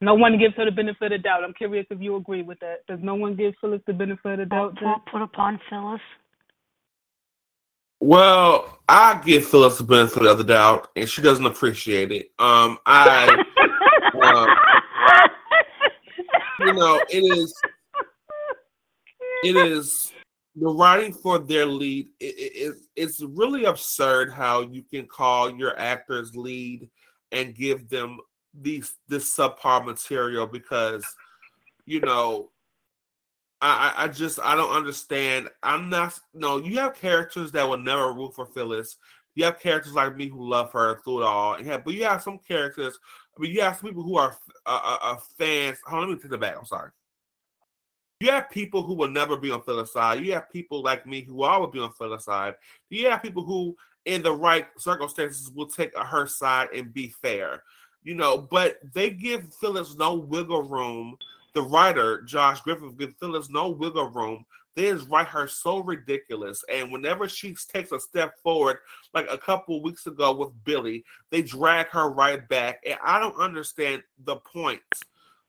No 0.00 0.14
one 0.14 0.38
gives 0.38 0.54
her 0.54 0.66
the 0.66 0.70
benefit 0.70 1.10
of 1.10 1.24
doubt. 1.24 1.42
I'm 1.42 1.54
curious 1.54 1.86
if 1.90 2.00
you 2.00 2.14
agree 2.14 2.42
with 2.42 2.60
that. 2.60 2.86
Does 2.86 3.00
no 3.02 3.16
one 3.16 3.34
give 3.34 3.54
Phyllis 3.60 3.80
the 3.88 3.92
benefit 3.92 4.38
of 4.38 4.50
doubt? 4.50 4.76
Jay? 4.76 4.84
Put, 4.84 5.12
put 5.14 5.22
upon 5.22 5.58
Phyllis. 5.68 6.00
Well, 8.00 8.78
I 8.88 9.20
give 9.24 9.46
Phyllis 9.46 9.78
the 9.78 9.84
benefit 9.84 10.26
of 10.26 10.38
the 10.38 10.44
doubt, 10.44 10.90
and 10.94 11.08
she 11.08 11.22
doesn't 11.22 11.46
appreciate 11.46 12.12
it. 12.12 12.30
Um, 12.38 12.78
I, 12.84 13.28
um, 14.22 14.48
you 16.64 16.72
know, 16.72 17.00
it 17.10 17.20
is, 17.20 17.54
it 19.44 19.56
is 19.56 20.12
the 20.56 20.68
writing 20.68 21.12
for 21.12 21.38
their 21.38 21.66
lead. 21.66 22.08
It, 22.20 22.24
it, 22.24 22.52
it, 22.56 22.74
it's 22.96 23.20
really 23.20 23.64
absurd 23.64 24.32
how 24.32 24.62
you 24.62 24.82
can 24.82 25.06
call 25.06 25.54
your 25.54 25.78
actors 25.78 26.34
lead 26.34 26.88
and 27.32 27.54
give 27.54 27.88
them 27.88 28.18
these 28.60 28.94
this 29.08 29.36
subpar 29.36 29.84
material 29.84 30.46
because, 30.46 31.04
you 31.86 32.00
know, 32.00 32.50
I, 33.60 33.92
I 33.96 34.04
I 34.04 34.08
just 34.08 34.38
I 34.40 34.54
don't 34.54 34.74
understand. 34.74 35.48
I'm 35.62 35.88
not 35.88 36.18
no. 36.32 36.58
You 36.58 36.78
have 36.78 36.94
characters 36.94 37.50
that 37.52 37.68
will 37.68 37.78
never 37.78 38.12
root 38.12 38.34
for 38.34 38.46
Phyllis. 38.46 38.96
You 39.34 39.44
have 39.44 39.58
characters 39.58 39.94
like 39.94 40.16
me 40.16 40.28
who 40.28 40.48
love 40.48 40.70
her 40.72 41.00
through 41.02 41.22
it 41.22 41.24
all. 41.24 41.60
Yeah, 41.60 41.78
but 41.78 41.94
you 41.94 42.04
have 42.04 42.22
some 42.22 42.38
characters. 42.38 42.98
I 43.36 43.40
mean, 43.40 43.52
you 43.52 43.60
have 43.62 43.80
people 43.80 44.02
who 44.02 44.16
are 44.16 44.36
uh, 44.66 44.80
uh, 44.82 44.98
uh, 45.02 45.16
fans. 45.38 45.78
Hold 45.84 46.04
on, 46.04 46.08
let 46.08 46.16
me 46.16 46.22
take 46.22 46.30
the 46.30 46.38
back. 46.38 46.56
I'm 46.58 46.66
sorry. 46.66 46.90
You 48.20 48.30
have 48.30 48.48
people 48.50 48.82
who 48.82 48.94
will 48.94 49.08
never 49.08 49.36
be 49.36 49.50
on 49.50 49.62
Phyllis' 49.62 49.92
side. 49.92 50.24
You 50.24 50.32
have 50.34 50.50
people 50.50 50.82
like 50.82 51.06
me 51.06 51.22
who 51.22 51.42
always 51.42 51.72
be 51.72 51.80
on 51.80 51.92
Phyllis' 51.92 52.24
side. 52.24 52.54
You 52.88 53.10
have 53.10 53.22
people 53.22 53.44
who, 53.44 53.76
in 54.04 54.22
the 54.22 54.32
right 54.32 54.66
circumstances, 54.78 55.50
will 55.50 55.66
take 55.66 55.96
her 55.98 56.26
side 56.26 56.68
and 56.74 56.94
be 56.94 57.08
fair. 57.20 57.62
You 58.04 58.14
know, 58.14 58.38
but 58.38 58.78
they 58.94 59.10
give 59.10 59.52
Phyllis 59.54 59.96
no 59.96 60.14
wiggle 60.14 60.62
room 60.62 61.16
the 61.54 61.62
writer 61.62 62.20
Josh 62.22 62.60
Griffith 62.60 62.98
gives 62.98 63.14
Phyllis 63.18 63.48
no 63.48 63.68
wiggle 63.70 64.10
room. 64.10 64.44
They 64.76 64.92
write 64.92 65.28
her 65.28 65.46
so 65.46 65.78
ridiculous, 65.78 66.64
and 66.72 66.90
whenever 66.90 67.28
she 67.28 67.54
takes 67.72 67.92
a 67.92 68.00
step 68.00 68.34
forward, 68.42 68.78
like 69.12 69.26
a 69.30 69.38
couple 69.38 69.80
weeks 69.82 70.06
ago 70.06 70.34
with 70.34 70.50
Billy, 70.64 71.04
they 71.30 71.42
drag 71.42 71.88
her 71.88 72.10
right 72.10 72.46
back, 72.48 72.82
and 72.84 72.98
I 73.04 73.20
don't 73.20 73.38
understand 73.38 74.02
the 74.24 74.36
point 74.36 74.80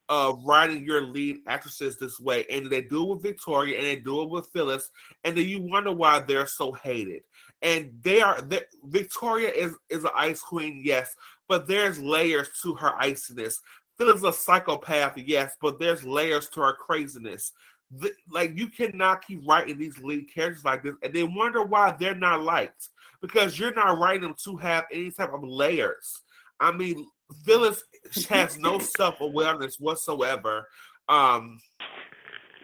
of 0.10 0.44
writing 0.46 0.86
your 0.86 1.02
lead 1.02 1.38
actresses 1.48 1.98
this 1.98 2.20
way. 2.20 2.46
And 2.52 2.70
they 2.70 2.82
do 2.82 3.04
it 3.04 3.16
with 3.16 3.24
Victoria, 3.24 3.78
and 3.78 3.86
they 3.86 3.96
do 3.96 4.22
it 4.22 4.30
with 4.30 4.48
Phyllis, 4.54 4.92
and 5.24 5.36
then 5.36 5.48
you 5.48 5.62
wonder 5.62 5.92
why 5.92 6.20
they're 6.20 6.48
so 6.48 6.72
hated. 6.72 7.24
And 7.62 7.92
they 8.04 8.22
are 8.22 8.48
Victoria 8.84 9.50
is 9.50 9.74
is 9.90 10.04
an 10.04 10.12
ice 10.16 10.42
queen, 10.42 10.82
yes, 10.84 11.16
but 11.48 11.68
there's 11.68 12.00
layers 12.00 12.50
to 12.62 12.76
her 12.76 12.94
iciness. 13.00 13.62
Phyllis 13.98 14.18
is 14.18 14.24
a 14.24 14.34
psychopath, 14.34 15.18
yes, 15.18 15.56
but 15.62 15.80
there's 15.80 16.04
layers 16.04 16.50
to 16.50 16.62
her 16.62 16.74
craziness. 16.74 17.54
The, 17.92 18.12
like 18.32 18.58
you 18.58 18.68
cannot 18.68 19.26
keep 19.26 19.48
writing 19.48 19.78
these 19.78 19.98
lead 20.00 20.34
characters 20.34 20.66
like 20.66 20.84
this, 20.84 20.96
and 21.04 21.14
they 21.14 21.24
wonder 21.24 21.64
why 21.64 21.96
they're 21.98 22.16
not 22.16 22.44
liked 22.44 22.90
because 23.22 23.58
you're 23.58 23.74
not 23.74 24.00
writing 24.00 24.24
them 24.24 24.36
to 24.44 24.58
have 24.58 24.86
any 24.92 25.12
type 25.12 25.34
of 25.34 25.44
layers. 25.44 26.22
I 26.60 26.72
mean, 26.72 27.06
Phyllis 27.46 27.84
has 28.30 28.58
no 28.58 28.80
self 28.98 29.22
awareness 29.22 29.80
whatsoever. 29.80 30.68
Um, 31.10 31.60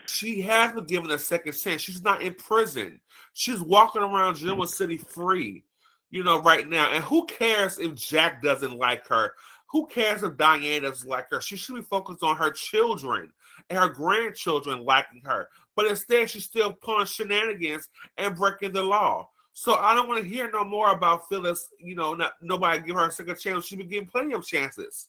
she 0.07 0.41
has 0.41 0.73
been 0.73 0.85
given 0.85 1.11
a 1.11 1.19
second 1.19 1.53
chance. 1.53 1.81
She's 1.81 2.03
not 2.03 2.21
in 2.21 2.33
prison. 2.33 2.99
She's 3.33 3.61
walking 3.61 4.01
around 4.01 4.35
Genoa 4.35 4.67
City 4.67 4.97
free, 4.97 5.63
you 6.09 6.23
know, 6.23 6.41
right 6.41 6.67
now. 6.67 6.91
And 6.91 7.03
who 7.03 7.25
cares 7.25 7.79
if 7.79 7.95
Jack 7.95 8.41
doesn't 8.43 8.77
like 8.77 9.07
her? 9.07 9.33
Who 9.69 9.87
cares 9.87 10.23
if 10.23 10.35
Diane 10.35 10.81
doesn't 10.81 11.07
like 11.07 11.29
her? 11.31 11.39
She 11.39 11.55
should 11.55 11.75
be 11.75 11.81
focused 11.81 12.23
on 12.23 12.35
her 12.35 12.51
children 12.51 13.31
and 13.69 13.79
her 13.79 13.89
grandchildren 13.89 14.85
liking 14.85 15.21
her. 15.25 15.47
But 15.75 15.87
instead, 15.87 16.29
she's 16.29 16.45
still 16.45 16.73
pulling 16.73 17.05
shenanigans 17.05 17.87
and 18.17 18.35
breaking 18.35 18.73
the 18.73 18.83
law. 18.83 19.29
So 19.53 19.75
I 19.75 19.93
don't 19.93 20.07
want 20.07 20.23
to 20.23 20.29
hear 20.29 20.49
no 20.51 20.63
more 20.63 20.91
about 20.91 21.27
Phyllis. 21.29 21.67
You 21.79 21.95
know, 21.95 22.13
not, 22.13 22.33
nobody 22.41 22.81
give 22.81 22.95
her 22.95 23.07
a 23.07 23.11
second 23.11 23.39
chance. 23.39 23.65
She's 23.65 23.77
been 23.77 23.89
getting 23.89 24.07
plenty 24.07 24.33
of 24.33 24.45
chances. 24.45 25.07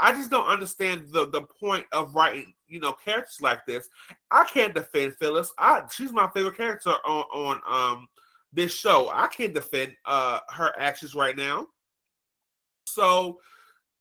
I 0.00 0.12
just 0.12 0.30
don't 0.30 0.48
understand 0.48 1.06
the 1.10 1.28
the 1.28 1.42
point 1.42 1.86
of 1.92 2.14
writing, 2.14 2.54
you 2.66 2.80
know, 2.80 2.92
characters 2.92 3.40
like 3.40 3.64
this. 3.66 3.88
I 4.30 4.44
can't 4.44 4.74
defend 4.74 5.14
Phyllis. 5.16 5.52
I 5.58 5.82
she's 5.92 6.12
my 6.12 6.28
favorite 6.34 6.56
character 6.56 6.90
on 7.04 7.24
on 7.32 7.60
um 7.68 8.08
this 8.52 8.74
show. 8.74 9.10
I 9.12 9.28
can't 9.28 9.54
defend 9.54 9.94
uh 10.06 10.40
her 10.50 10.72
actions 10.78 11.14
right 11.14 11.36
now. 11.36 11.68
So 12.86 13.38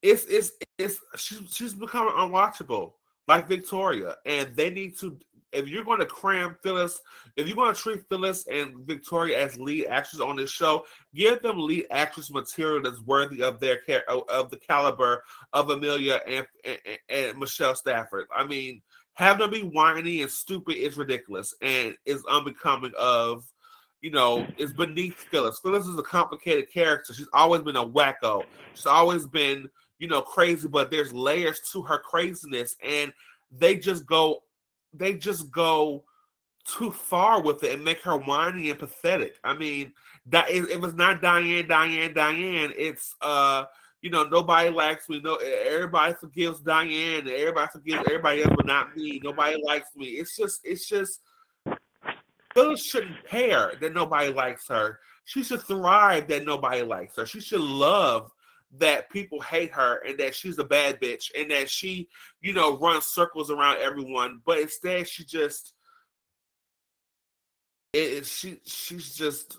it's 0.01 0.23
it's 0.25 0.53
it's 0.77 0.97
she's 1.17 1.41
she's 1.53 1.73
becoming 1.73 2.13
unwatchable 2.13 2.93
like 3.27 3.47
Victoria, 3.47 4.15
and 4.25 4.55
they 4.55 4.69
need 4.69 4.97
to. 4.99 5.17
If 5.51 5.67
you're 5.67 5.83
going 5.83 5.99
to 5.99 6.05
cram 6.05 6.55
Phyllis, 6.63 7.01
if 7.35 7.45
you're 7.45 7.57
going 7.57 7.75
to 7.75 7.79
treat 7.79 8.07
Phyllis 8.07 8.47
and 8.47 8.87
Victoria 8.87 9.43
as 9.43 9.59
lead 9.59 9.87
actors 9.87 10.21
on 10.21 10.37
this 10.37 10.49
show, 10.49 10.85
give 11.13 11.41
them 11.41 11.59
lead 11.59 11.87
actress 11.91 12.31
material 12.31 12.81
that's 12.81 13.01
worthy 13.01 13.43
of 13.43 13.59
their 13.59 13.77
care 13.79 14.09
of 14.09 14.49
the 14.49 14.55
caliber 14.55 15.25
of 15.51 15.69
Amelia 15.69 16.21
and, 16.25 16.47
and, 16.63 16.77
and 17.09 17.37
Michelle 17.37 17.75
Stafford. 17.75 18.27
I 18.33 18.45
mean, 18.45 18.81
have 19.15 19.39
them 19.39 19.49
be 19.51 19.63
whiny 19.63 20.21
and 20.21 20.31
stupid 20.31 20.77
is 20.77 20.95
ridiculous 20.95 21.53
and 21.61 21.97
is 22.05 22.23
unbecoming 22.29 22.93
of 22.97 23.43
you 24.01 24.09
know, 24.09 24.47
is 24.57 24.73
beneath 24.73 25.15
Phyllis. 25.15 25.59
Phyllis 25.59 25.85
is 25.85 25.97
a 25.97 26.03
complicated 26.03 26.71
character. 26.71 27.13
She's 27.13 27.29
always 27.33 27.61
been 27.61 27.75
a 27.75 27.85
wacko. 27.85 28.43
She's 28.73 28.87
always 28.87 29.27
been 29.27 29.69
you 30.01 30.07
know, 30.07 30.21
crazy, 30.21 30.67
but 30.67 30.89
there's 30.89 31.13
layers 31.13 31.61
to 31.71 31.83
her 31.83 31.99
craziness, 31.99 32.75
and 32.83 33.13
they 33.51 33.75
just 33.75 34.03
go, 34.07 34.41
they 34.95 35.13
just 35.13 35.51
go 35.51 36.03
too 36.65 36.91
far 36.91 37.39
with 37.39 37.63
it 37.63 37.75
and 37.75 37.85
make 37.85 38.01
her 38.01 38.17
whiny 38.17 38.71
and 38.71 38.79
pathetic. 38.79 39.35
I 39.43 39.53
mean, 39.53 39.93
that 40.25 40.49
it 40.49 40.81
was 40.81 40.95
not 40.95 41.21
Diane, 41.21 41.67
Diane, 41.67 42.15
Diane. 42.15 42.73
It's 42.75 43.15
uh, 43.21 43.65
you 44.01 44.09
know, 44.09 44.23
nobody 44.23 44.71
likes 44.71 45.07
me. 45.07 45.21
No, 45.23 45.35
everybody 45.35 46.15
forgives 46.19 46.61
Diane. 46.61 47.27
Everybody 47.27 47.69
forgives 47.71 48.03
everybody 48.07 48.41
else, 48.41 48.53
but 48.57 48.65
not 48.65 48.97
me. 48.97 49.21
Nobody 49.23 49.61
likes 49.63 49.95
me. 49.95 50.07
It's 50.07 50.35
just, 50.35 50.61
it's 50.63 50.87
just. 50.87 51.21
Phyllis 52.55 52.83
shouldn't 52.83 53.23
care 53.29 53.73
that 53.79 53.93
nobody 53.93 54.33
likes 54.33 54.67
her. 54.67 54.99
She 55.25 55.43
should 55.43 55.61
thrive 55.61 56.27
that 56.29 56.43
nobody 56.43 56.81
likes 56.81 57.15
her. 57.17 57.25
She 57.27 57.39
should 57.39 57.61
love 57.61 58.31
that 58.77 59.09
people 59.09 59.41
hate 59.41 59.71
her 59.71 59.97
and 60.05 60.17
that 60.19 60.35
she's 60.35 60.57
a 60.57 60.63
bad 60.63 60.99
bitch 61.01 61.31
and 61.37 61.51
that 61.51 61.69
she, 61.69 62.07
you 62.41 62.53
know, 62.53 62.77
runs 62.77 63.05
circles 63.05 63.51
around 63.51 63.77
everyone. 63.79 64.41
But 64.45 64.59
instead, 64.59 65.07
she 65.07 65.25
just, 65.25 65.73
it, 67.93 68.25
she 68.25 68.61
she's 68.65 69.13
just 69.13 69.57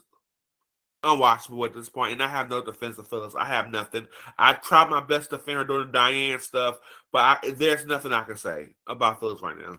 unwatchable 1.03 1.67
at 1.67 1.75
this 1.75 1.89
point, 1.89 2.13
and 2.13 2.23
I 2.23 2.29
have 2.29 2.49
no 2.49 2.63
defense 2.63 2.97
of 2.97 3.09
Phyllis. 3.09 3.35
I 3.37 3.45
have 3.47 3.71
nothing. 3.71 4.07
I 4.39 4.55
tried 4.55 4.89
my 4.89 5.01
best 5.01 5.31
to 5.31 5.37
defend 5.37 5.59
her 5.59 5.65
during 5.65 5.89
the 5.89 5.93
Diane 5.93 6.41
stuff, 6.41 6.79
but 7.13 7.19
I, 7.19 7.51
there's 7.51 7.85
nothing 7.85 8.13
I 8.13 8.23
can 8.23 8.37
say 8.37 8.69
about 8.87 9.21
Phyllis 9.21 9.43
right 9.43 9.59
now. 9.59 9.79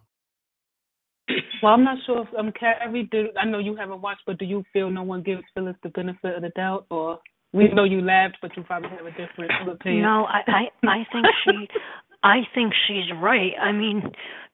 Well, 1.64 1.74
I'm 1.74 1.84
not 1.86 1.98
sure 2.06 2.24
if 2.24 2.28
um 2.38 2.52
Carrie. 2.52 3.08
Do 3.10 3.30
I 3.40 3.46
know 3.46 3.60
you 3.60 3.76
haven't 3.76 4.02
watched, 4.02 4.24
but 4.28 4.38
do 4.38 4.46
you 4.46 4.64
feel 4.74 4.92
no 4.92 5.04
one 5.04 5.24
gives 5.24 5.44
Phyllis 5.54 5.78
the 5.82 5.90
benefit 5.90 6.36
of 6.36 6.42
the 6.42 6.50
doubt, 6.50 6.86
or 6.92 7.20
we 7.54 7.70
know 7.70 7.84
you 7.84 8.02
laughed, 8.02 8.38
but 8.42 8.58
you 8.58 8.64
probably 8.64 8.90
have 8.90 9.06
a 9.06 9.12
different 9.12 9.52
opinion. 9.70 10.02
No, 10.02 10.26
I, 10.26 10.42
I, 10.48 10.88
I 10.88 10.98
think 11.12 11.26
she, 11.46 11.68
I 12.24 12.42
think 12.54 12.74
she's 12.88 13.12
right. 13.22 13.52
I 13.62 13.72
mean, 13.72 14.02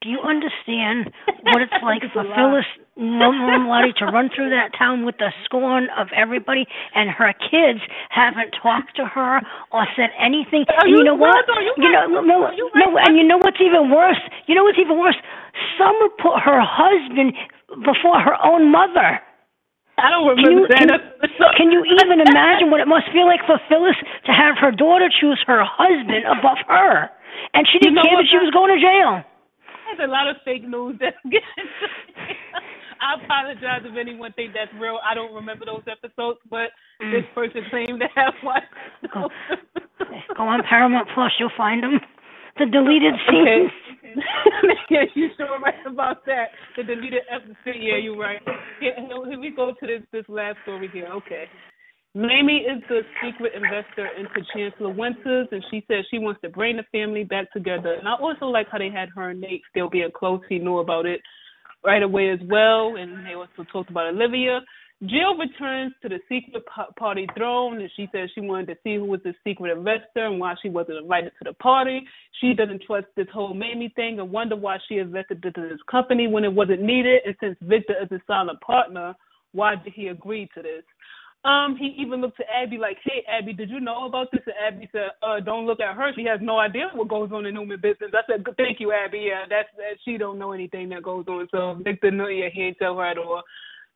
do 0.02 0.10
you 0.10 0.20
understand 0.20 1.12
what 1.44 1.62
it's 1.62 1.80
like 1.84 2.02
for 2.12 2.24
Phyllis 2.24 2.68
Normali 2.98 3.96
to 4.00 4.06
run 4.06 4.30
through 4.36 4.50
that 4.50 4.76
town 4.78 5.06
with 5.06 5.16
the 5.18 5.32
scorn 5.46 5.88
of 5.98 6.08
everybody, 6.16 6.66
and 6.96 7.10
her 7.10 7.32
kids 7.32 7.80
haven't 8.10 8.52
talked 8.62 8.96
to 8.98 9.06
her 9.06 9.40
or 9.72 9.88
said 9.96 10.10
anything? 10.20 10.66
Are 10.68 10.84
and 10.84 10.92
you, 10.92 10.98
you 10.98 11.04
know 11.04 11.16
what? 11.16 11.36
You, 11.48 11.74
you 11.78 11.92
know, 11.92 12.08
no, 12.08 12.22
no, 12.22 12.52
no, 12.76 12.98
and 12.98 13.16
you 13.16 13.24
know 13.24 13.38
what's 13.38 13.62
even 13.62 13.92
worse? 13.92 14.20
You 14.48 14.56
know 14.56 14.64
what's 14.64 14.80
even 14.80 15.00
worse? 15.00 15.18
Summer 15.78 16.10
put 16.20 16.40
her 16.44 16.60
husband 16.60 17.34
before 17.86 18.20
her 18.20 18.36
own 18.44 18.72
mother. 18.72 19.22
I 20.00 20.10
don't 20.10 20.28
remember 20.28 20.68
can 20.68 20.88
you, 20.88 20.98
that. 20.98 21.00
Can, 21.22 21.52
can 21.58 21.68
you 21.72 21.82
even 21.84 22.20
imagine 22.24 22.72
what 22.72 22.80
it 22.82 22.88
must 22.88 23.08
feel 23.12 23.28
like 23.28 23.44
for 23.46 23.60
Phyllis 23.68 23.98
to 24.26 24.32
have 24.32 24.58
her 24.58 24.72
daughter 24.72 25.10
choose 25.10 25.40
her 25.48 25.64
husband 25.64 26.26
above 26.26 26.60
her? 26.68 27.10
And 27.54 27.68
she 27.68 27.80
didn't 27.80 27.96
you 27.98 28.04
know 28.04 28.08
care 28.08 28.18
that 28.20 28.28
she 28.30 28.38
was 28.38 28.52
going 28.52 28.72
to 28.76 28.80
jail. 28.80 29.24
There's 29.90 30.08
a 30.08 30.12
lot 30.12 30.30
of 30.30 30.38
fake 30.46 30.68
news 30.68 30.98
that's 31.00 31.18
I 33.02 33.16
apologize 33.24 33.82
if 33.86 33.96
anyone 33.96 34.34
think 34.34 34.54
that's 34.54 34.72
real. 34.80 35.00
I 35.04 35.16
don't 35.16 35.34
remember 35.34 35.66
those 35.66 35.84
episodes, 35.88 36.40
but 36.50 36.76
mm. 37.02 37.12
this 37.12 37.24
person 37.34 37.64
claimed 37.70 38.00
to 38.02 38.08
have 38.16 38.34
one. 38.44 38.62
Go, 39.14 39.30
go 40.36 40.44
on 40.44 40.62
Paramount 40.68 41.08
Plus, 41.16 41.32
you'll 41.40 41.56
find 41.56 41.82
them. 41.82 42.00
The 42.60 42.66
deleted 42.66 43.14
scenes. 43.30 43.72
Okay. 44.10 44.16
yeah, 44.90 45.04
you 45.14 45.30
sure 45.38 45.60
right 45.60 45.86
about 45.86 46.26
that. 46.26 46.48
The 46.76 46.84
deleted 46.84 47.22
episode. 47.30 47.78
Yeah, 47.80 47.98
you're 47.98 48.18
right. 48.18 48.42
Here, 48.80 48.96
here 48.98 49.40
we 49.40 49.52
go 49.56 49.72
to 49.80 49.88
this 49.88 50.02
this 50.12 50.26
last 50.28 50.58
story 50.64 50.90
here. 50.92 51.08
Okay. 51.08 51.46
Mamie 52.16 52.66
is 52.66 52.82
the 52.90 53.02
secret 53.24 53.54
investor 53.54 54.08
into 54.18 54.42
Chancellor 54.52 54.90
Winters, 54.90 55.48
and 55.52 55.64
she 55.70 55.86
says 55.88 56.06
she 56.10 56.18
wants 56.18 56.42
to 56.42 56.50
bring 56.50 56.78
the 56.78 56.84
family 56.92 57.24
back 57.24 57.52
together. 57.54 57.94
And 57.94 58.08
I 58.08 58.14
also 58.14 58.46
like 58.46 58.68
how 58.72 58.80
they 58.80 58.90
had 58.90 59.10
her 59.16 59.30
and 59.30 59.42
Nate 59.42 59.62
still 59.70 59.90
being 59.90 60.10
close. 60.16 60.42
He 60.50 60.58
knew 60.58 60.80
about 60.80 61.06
it 61.06 61.22
right 61.86 62.02
away 62.02 62.32
as 62.32 62.40
well, 62.50 62.96
and 62.96 63.26
they 63.28 63.36
also 63.36 63.64
talked 63.72 63.92
about 63.92 64.08
Olivia. 64.08 64.62
Jill 65.06 65.38
returns 65.38 65.94
to 66.02 66.10
the 66.10 66.20
secret 66.28 66.64
party 66.98 67.26
throne, 67.38 67.80
and 67.80 67.90
she 67.96 68.10
says 68.12 68.30
she 68.36 68.42
wanted 68.42 68.68
to 68.68 68.76
see 68.84 68.96
who 68.96 69.06
was 69.06 69.22
the 69.24 69.34
secret 69.46 69.78
investor 69.78 70.26
and 70.26 70.42
why 70.42 70.56
she 70.62 70.68
wasn't 70.68 70.98
invited 70.98 71.32
to 71.38 71.46
the 71.46 71.54
party. 71.54 72.06
She 72.42 72.54
doesn't 72.54 72.84
trust 72.84 73.08
this 73.16 73.28
whole 73.34 73.54
Mamie 73.54 73.94
thing 73.96 74.20
and 74.20 74.30
wonder 74.30 74.58
why 74.58 74.78
she 74.90 74.98
invested 74.98 75.44
into 75.46 75.70
this 75.70 75.80
company 75.90 76.28
when 76.28 76.44
it 76.44 76.52
wasn't 76.52 76.82
needed. 76.82 77.22
And 77.26 77.36
since 77.40 77.58
Victor 77.62 77.96
is 78.02 78.12
a 78.12 78.22
silent 78.28 78.60
partner, 78.60 79.16
why 79.54 79.76
did 79.76 79.94
he 79.94 80.08
agree 80.08 80.50
to 80.54 80.62
this? 80.62 80.84
Um, 81.46 81.78
he 81.80 81.96
even 81.98 82.20
looked 82.20 82.36
to 82.38 82.44
Abby 82.54 82.78
like, 82.78 82.98
"Hey, 83.02 83.24
Abby, 83.26 83.54
did 83.54 83.70
you 83.70 83.80
know 83.80 84.06
about 84.06 84.30
this?" 84.32 84.42
And 84.46 84.56
Abby 84.68 84.90
said, 84.92 85.12
"Uh, 85.24 85.40
don't 85.40 85.66
look 85.66 85.80
at 85.80 85.96
her. 85.96 86.12
She 86.14 86.26
has 86.26 86.42
no 86.42 86.60
idea 86.60 86.92
what 86.94 87.08
goes 87.08 87.32
on 87.32 87.46
in 87.46 87.54
Newman 87.54 87.80
business." 87.80 88.12
I 88.14 88.24
said, 88.28 88.46
"Thank 88.58 88.82
you, 88.82 88.92
Abby. 88.92 89.20
Yeah, 89.20 89.46
that's 89.50 89.74
that. 89.78 90.02
She 90.04 90.18
don't 90.18 90.38
know 90.38 90.52
anything 90.52 90.90
that 90.90 91.04
goes 91.04 91.26
on. 91.30 91.48
So 91.50 91.76
Victor, 91.76 92.12
no, 92.12 92.28
yeah, 92.28 92.50
he 92.50 92.64
ain't 92.64 92.78
tell 92.78 92.98
her 92.98 93.06
at 93.06 93.18
all. 93.18 93.44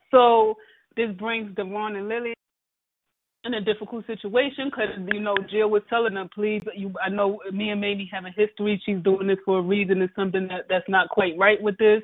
So 0.09 0.55
this 0.95 1.11
brings 1.17 1.55
Devon 1.55 1.95
and 1.95 2.07
Lily 2.07 2.33
in 3.45 3.55
a 3.55 3.61
difficult 3.61 4.05
situation 4.07 4.65
because 4.65 4.89
you 5.13 5.19
know 5.19 5.35
Jill 5.51 5.69
was 5.69 5.81
telling 5.89 6.13
them, 6.13 6.29
please, 6.33 6.61
you. 6.75 6.93
I 7.03 7.09
know 7.09 7.39
me 7.51 7.69
and 7.69 7.81
Mamie 7.81 8.09
have 8.13 8.25
a 8.25 8.29
history. 8.29 8.81
She's 8.85 9.03
doing 9.03 9.27
this 9.27 9.37
for 9.45 9.59
a 9.59 9.61
reason. 9.61 10.01
It's 10.01 10.15
something 10.15 10.47
that 10.47 10.65
that's 10.69 10.87
not 10.87 11.09
quite 11.09 11.37
right 11.37 11.61
with 11.61 11.77
this. 11.77 12.01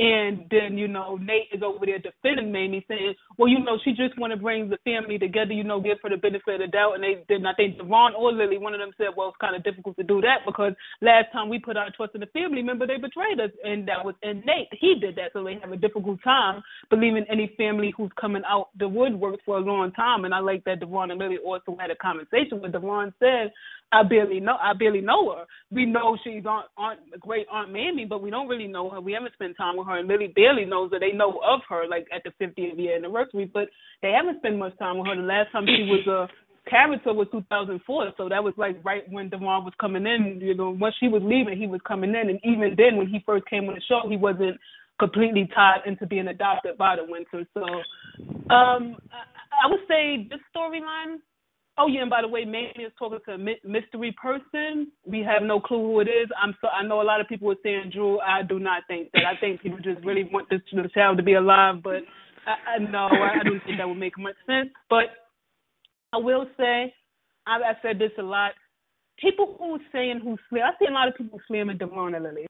And 0.00 0.46
then, 0.50 0.78
you 0.78 0.88
know, 0.88 1.16
Nate 1.20 1.52
is 1.52 1.62
over 1.62 1.84
there 1.84 1.98
defending 1.98 2.50
Mamie, 2.50 2.86
saying, 2.88 3.14
well, 3.36 3.48
you 3.48 3.62
know, 3.62 3.76
she 3.84 3.90
just 3.90 4.18
want 4.18 4.32
to 4.32 4.38
bring 4.38 4.70
the 4.70 4.78
family 4.78 5.18
together, 5.18 5.52
you 5.52 5.62
know, 5.62 5.78
give 5.78 5.98
her 6.02 6.08
the 6.08 6.16
benefit 6.16 6.54
of 6.54 6.60
the 6.60 6.68
doubt. 6.68 6.94
And 6.94 7.04
they 7.04 7.22
didn't. 7.28 7.44
I 7.44 7.52
think 7.52 7.76
Devon 7.76 8.14
or 8.16 8.32
Lily, 8.32 8.56
one 8.56 8.72
of 8.72 8.80
them 8.80 8.92
said, 8.96 9.08
well, 9.14 9.28
it's 9.28 9.36
kind 9.42 9.54
of 9.54 9.62
difficult 9.62 9.96
to 9.98 10.02
do 10.02 10.22
that 10.22 10.38
because 10.46 10.72
last 11.02 11.26
time 11.34 11.50
we 11.50 11.58
put 11.58 11.76
our 11.76 11.90
trust 11.94 12.14
in 12.14 12.22
the 12.22 12.32
family 12.32 12.62
member, 12.62 12.86
they 12.86 12.96
betrayed 12.96 13.40
us. 13.40 13.50
And 13.62 13.86
that 13.88 14.02
was 14.02 14.14
in 14.22 14.40
Nate. 14.46 14.72
He 14.72 14.96
did 14.98 15.16
that. 15.16 15.34
So 15.34 15.44
they 15.44 15.58
have 15.60 15.70
a 15.70 15.76
difficult 15.76 16.22
time 16.24 16.62
believing 16.88 17.26
any 17.30 17.52
family 17.58 17.92
who's 17.94 18.10
coming 18.18 18.42
out 18.48 18.70
the 18.78 18.88
woodwork 18.88 19.40
for 19.44 19.58
a 19.58 19.60
long 19.60 19.92
time. 19.92 20.24
And 20.24 20.32
I 20.32 20.38
like 20.38 20.64
that 20.64 20.80
Devon 20.80 21.10
and 21.10 21.20
Lily 21.20 21.36
also 21.44 21.76
had 21.78 21.90
a 21.90 21.96
conversation 21.96 22.62
with 22.62 22.72
Devon 22.72 23.12
said, 23.20 23.52
I 23.92 24.04
barely 24.04 24.38
know 24.38 24.56
I 24.62 24.72
barely 24.72 25.00
know 25.00 25.34
her. 25.34 25.44
We 25.70 25.84
know 25.84 26.16
she's 26.22 26.44
Aunt 26.46 26.66
Aunt 26.76 27.00
great 27.18 27.46
Aunt 27.50 27.72
Mamie, 27.72 28.04
but 28.04 28.22
we 28.22 28.30
don't 28.30 28.46
really 28.48 28.68
know 28.68 28.88
her. 28.90 29.00
We 29.00 29.12
haven't 29.12 29.34
spent 29.34 29.56
time 29.56 29.76
with 29.76 29.86
her, 29.88 29.98
and 29.98 30.08
Lily 30.08 30.28
barely 30.28 30.64
knows 30.64 30.92
her. 30.92 31.00
They 31.00 31.12
know 31.12 31.40
of 31.46 31.60
her 31.68 31.88
like 31.88 32.06
at 32.14 32.22
the 32.22 32.30
50th 32.44 32.78
year 32.78 32.96
anniversary, 32.96 33.50
but 33.52 33.68
they 34.02 34.12
haven't 34.12 34.38
spent 34.38 34.58
much 34.58 34.78
time 34.78 34.98
with 34.98 35.08
her. 35.08 35.16
The 35.16 35.22
last 35.22 35.50
time 35.50 35.66
she 35.66 35.90
was 35.90 36.06
a 36.06 36.70
character 36.70 37.12
was 37.12 37.26
2004, 37.32 38.12
so 38.16 38.28
that 38.28 38.44
was 38.44 38.54
like 38.56 38.76
right 38.84 39.02
when 39.10 39.28
Devon 39.28 39.64
was 39.64 39.74
coming 39.80 40.06
in. 40.06 40.38
You 40.40 40.54
know, 40.54 40.70
once 40.70 40.94
she 41.00 41.08
was 41.08 41.22
leaving, 41.24 41.58
he 41.58 41.66
was 41.66 41.80
coming 41.86 42.10
in, 42.10 42.30
and 42.30 42.38
even 42.44 42.74
then, 42.76 42.96
when 42.96 43.08
he 43.08 43.22
first 43.26 43.46
came 43.46 43.68
on 43.68 43.74
the 43.74 43.82
show, 43.88 44.08
he 44.08 44.16
wasn't 44.16 44.56
completely 45.00 45.50
tied 45.52 45.80
into 45.86 46.06
being 46.06 46.28
adopted 46.28 46.78
by 46.78 46.94
the 46.94 47.04
Winter. 47.08 47.44
So, 47.54 47.62
um, 48.54 48.94
I, 49.10 49.64
I 49.64 49.66
would 49.66 49.80
say 49.88 50.28
this 50.30 50.40
storyline 50.54 51.18
Oh 51.80 51.86
yeah, 51.86 52.02
and 52.02 52.10
by 52.10 52.20
the 52.20 52.28
way, 52.28 52.44
Mamie 52.44 52.84
is 52.84 52.92
talking 52.98 53.20
to 53.24 53.32
a 53.32 53.38
mystery 53.38 54.14
person. 54.20 54.92
We 55.06 55.20
have 55.20 55.42
no 55.42 55.60
clue 55.60 55.80
who 55.80 56.00
it 56.00 56.08
is. 56.08 56.28
I'm 56.40 56.54
so 56.60 56.68
I 56.68 56.86
know 56.86 57.00
a 57.00 57.02
lot 57.02 57.22
of 57.22 57.28
people 57.28 57.50
are 57.50 57.56
saying 57.62 57.92
Drew. 57.94 58.20
I 58.20 58.42
do 58.42 58.58
not 58.58 58.82
think 58.86 59.08
that. 59.14 59.22
I 59.24 59.40
think 59.40 59.62
people 59.62 59.78
just 59.78 60.04
really 60.04 60.28
want 60.30 60.50
this 60.50 60.60
child 60.92 61.16
to 61.16 61.22
be 61.22 61.34
alive, 61.34 61.76
but 61.82 62.02
I, 62.46 62.74
I 62.74 62.78
no, 62.78 63.08
I, 63.10 63.40
I 63.40 63.44
don't 63.44 63.64
think 63.64 63.78
that 63.78 63.88
would 63.88 63.96
make 63.96 64.18
much 64.18 64.34
sense. 64.46 64.68
But 64.90 65.04
I 66.12 66.18
will 66.18 66.46
say, 66.58 66.92
I, 67.46 67.56
I 67.56 67.72
said 67.80 67.98
this 67.98 68.12
a 68.18 68.22
lot. 68.22 68.52
People 69.18 69.56
who 69.58 69.76
are 69.76 69.86
saying 69.90 70.20
who 70.22 70.36
slam, 70.50 70.64
I 70.66 70.78
see 70.78 70.86
a 70.86 70.92
lot 70.92 71.08
of 71.08 71.14
people 71.14 71.40
slamming 71.48 71.78
Devon 71.78 72.14
and 72.14 72.24
Lily. 72.24 72.46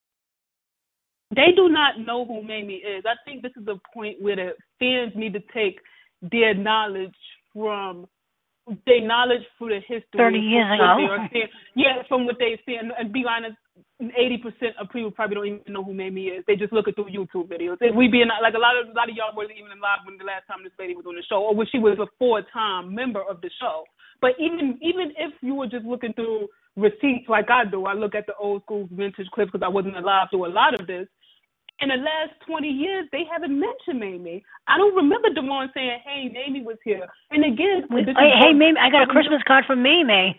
They 1.37 1.53
do 1.55 1.69
not 1.69 2.01
know 2.05 2.25
who 2.25 2.43
Mamie 2.43 2.83
is. 2.83 3.05
I 3.07 3.15
think 3.25 3.43
this 3.43 3.53
is 3.57 3.69
a 3.69 3.79
point 3.95 4.21
where 4.21 4.35
the 4.35 4.51
fans 4.81 5.13
need 5.15 5.35
to 5.35 5.41
take 5.55 5.79
their 6.21 6.53
knowledge 6.53 7.15
from 7.55 8.09
their 8.87 9.03
knowledge 9.03 9.43
through 9.59 9.71
the 9.71 9.81
history. 9.81 10.17
Thirty 10.17 10.39
years 10.39 10.67
ago. 10.75 10.97
yeah, 11.75 12.03
from 12.09 12.27
what 12.27 12.37
they 12.39 12.59
see, 12.67 12.77
and, 12.77 12.93
and 12.99 13.13
be 13.13 13.25
honest, 13.29 13.57
eighty 14.17 14.39
percent 14.39 14.77
of 14.81 14.89
people 14.91 15.11
probably 15.11 15.35
don't 15.35 15.47
even 15.47 15.73
know 15.73 15.85
who 15.85 15.95
Mamie 15.95 16.33
is. 16.33 16.45
They 16.47 16.57
just 16.57 16.73
look 16.73 16.89
at 16.89 16.95
through 16.95 17.11
YouTube 17.11 17.49
videos. 17.49 17.77
If 17.81 17.95
we 17.95 18.09
being 18.09 18.29
like 18.43 18.55
a 18.55 18.59
lot 18.59 18.77
of 18.77 18.89
a 18.89 18.97
lot 18.97 19.11
of 19.11 19.17
y'all 19.17 19.35
weren't 19.37 19.53
even 19.53 19.73
alive 19.73 20.07
when 20.07 20.19
the 20.19 20.25
last 20.25 20.47
time 20.47 20.63
this 20.63 20.73
lady 20.79 20.95
was 20.95 21.07
on 21.07 21.15
the 21.15 21.25
show, 21.29 21.43
or 21.43 21.55
when 21.55 21.67
she 21.71 21.79
was 21.79 21.99
a 21.99 22.07
four 22.19 22.43
time 22.53 22.95
member 22.95 23.23
of 23.23 23.41
the 23.41 23.51
show. 23.61 23.85
But 24.21 24.33
even 24.39 24.79
even 24.81 25.13
if 25.19 25.33
you 25.43 25.55
were 25.55 25.67
just 25.67 25.85
looking 25.85 26.13
through 26.13 26.49
receipts 26.77 27.29
like 27.29 27.51
I 27.51 27.65
do, 27.65 27.87
I 27.87 27.95
look 27.95 28.15
at 28.15 28.27
the 28.27 28.35
old 28.37 28.63
school 28.63 28.89
vintage 28.93 29.29
clips 29.35 29.51
because 29.53 29.65
I 29.65 29.69
wasn't 29.69 29.97
alive 29.97 30.29
through 30.31 30.47
a 30.47 30.53
lot 30.53 30.79
of 30.79 30.87
this 30.87 31.09
in 31.81 31.89
the 31.89 31.97
last 31.97 32.37
20 32.47 32.69
years, 32.69 33.09
they 33.13 33.25
haven't 33.31 33.59
mentioned 33.59 34.01
Mamie. 34.01 34.45
I 34.69 34.77
don't 34.77 34.95
remember 34.95 35.33
Devon 35.33 35.71
saying, 35.75 35.99
hey, 36.05 36.29
Mamie 36.29 36.63
was 36.63 36.77
here. 36.85 37.07
And 37.31 37.45
again, 37.45 37.89
hey, 37.91 38.33
hey, 38.39 38.53
Mamie, 38.53 38.79
I 38.81 38.91
got 38.91 39.03
a 39.03 39.07
Christmas 39.07 39.41
card 39.47 39.65
from 39.67 39.83
Mamie. 39.83 40.37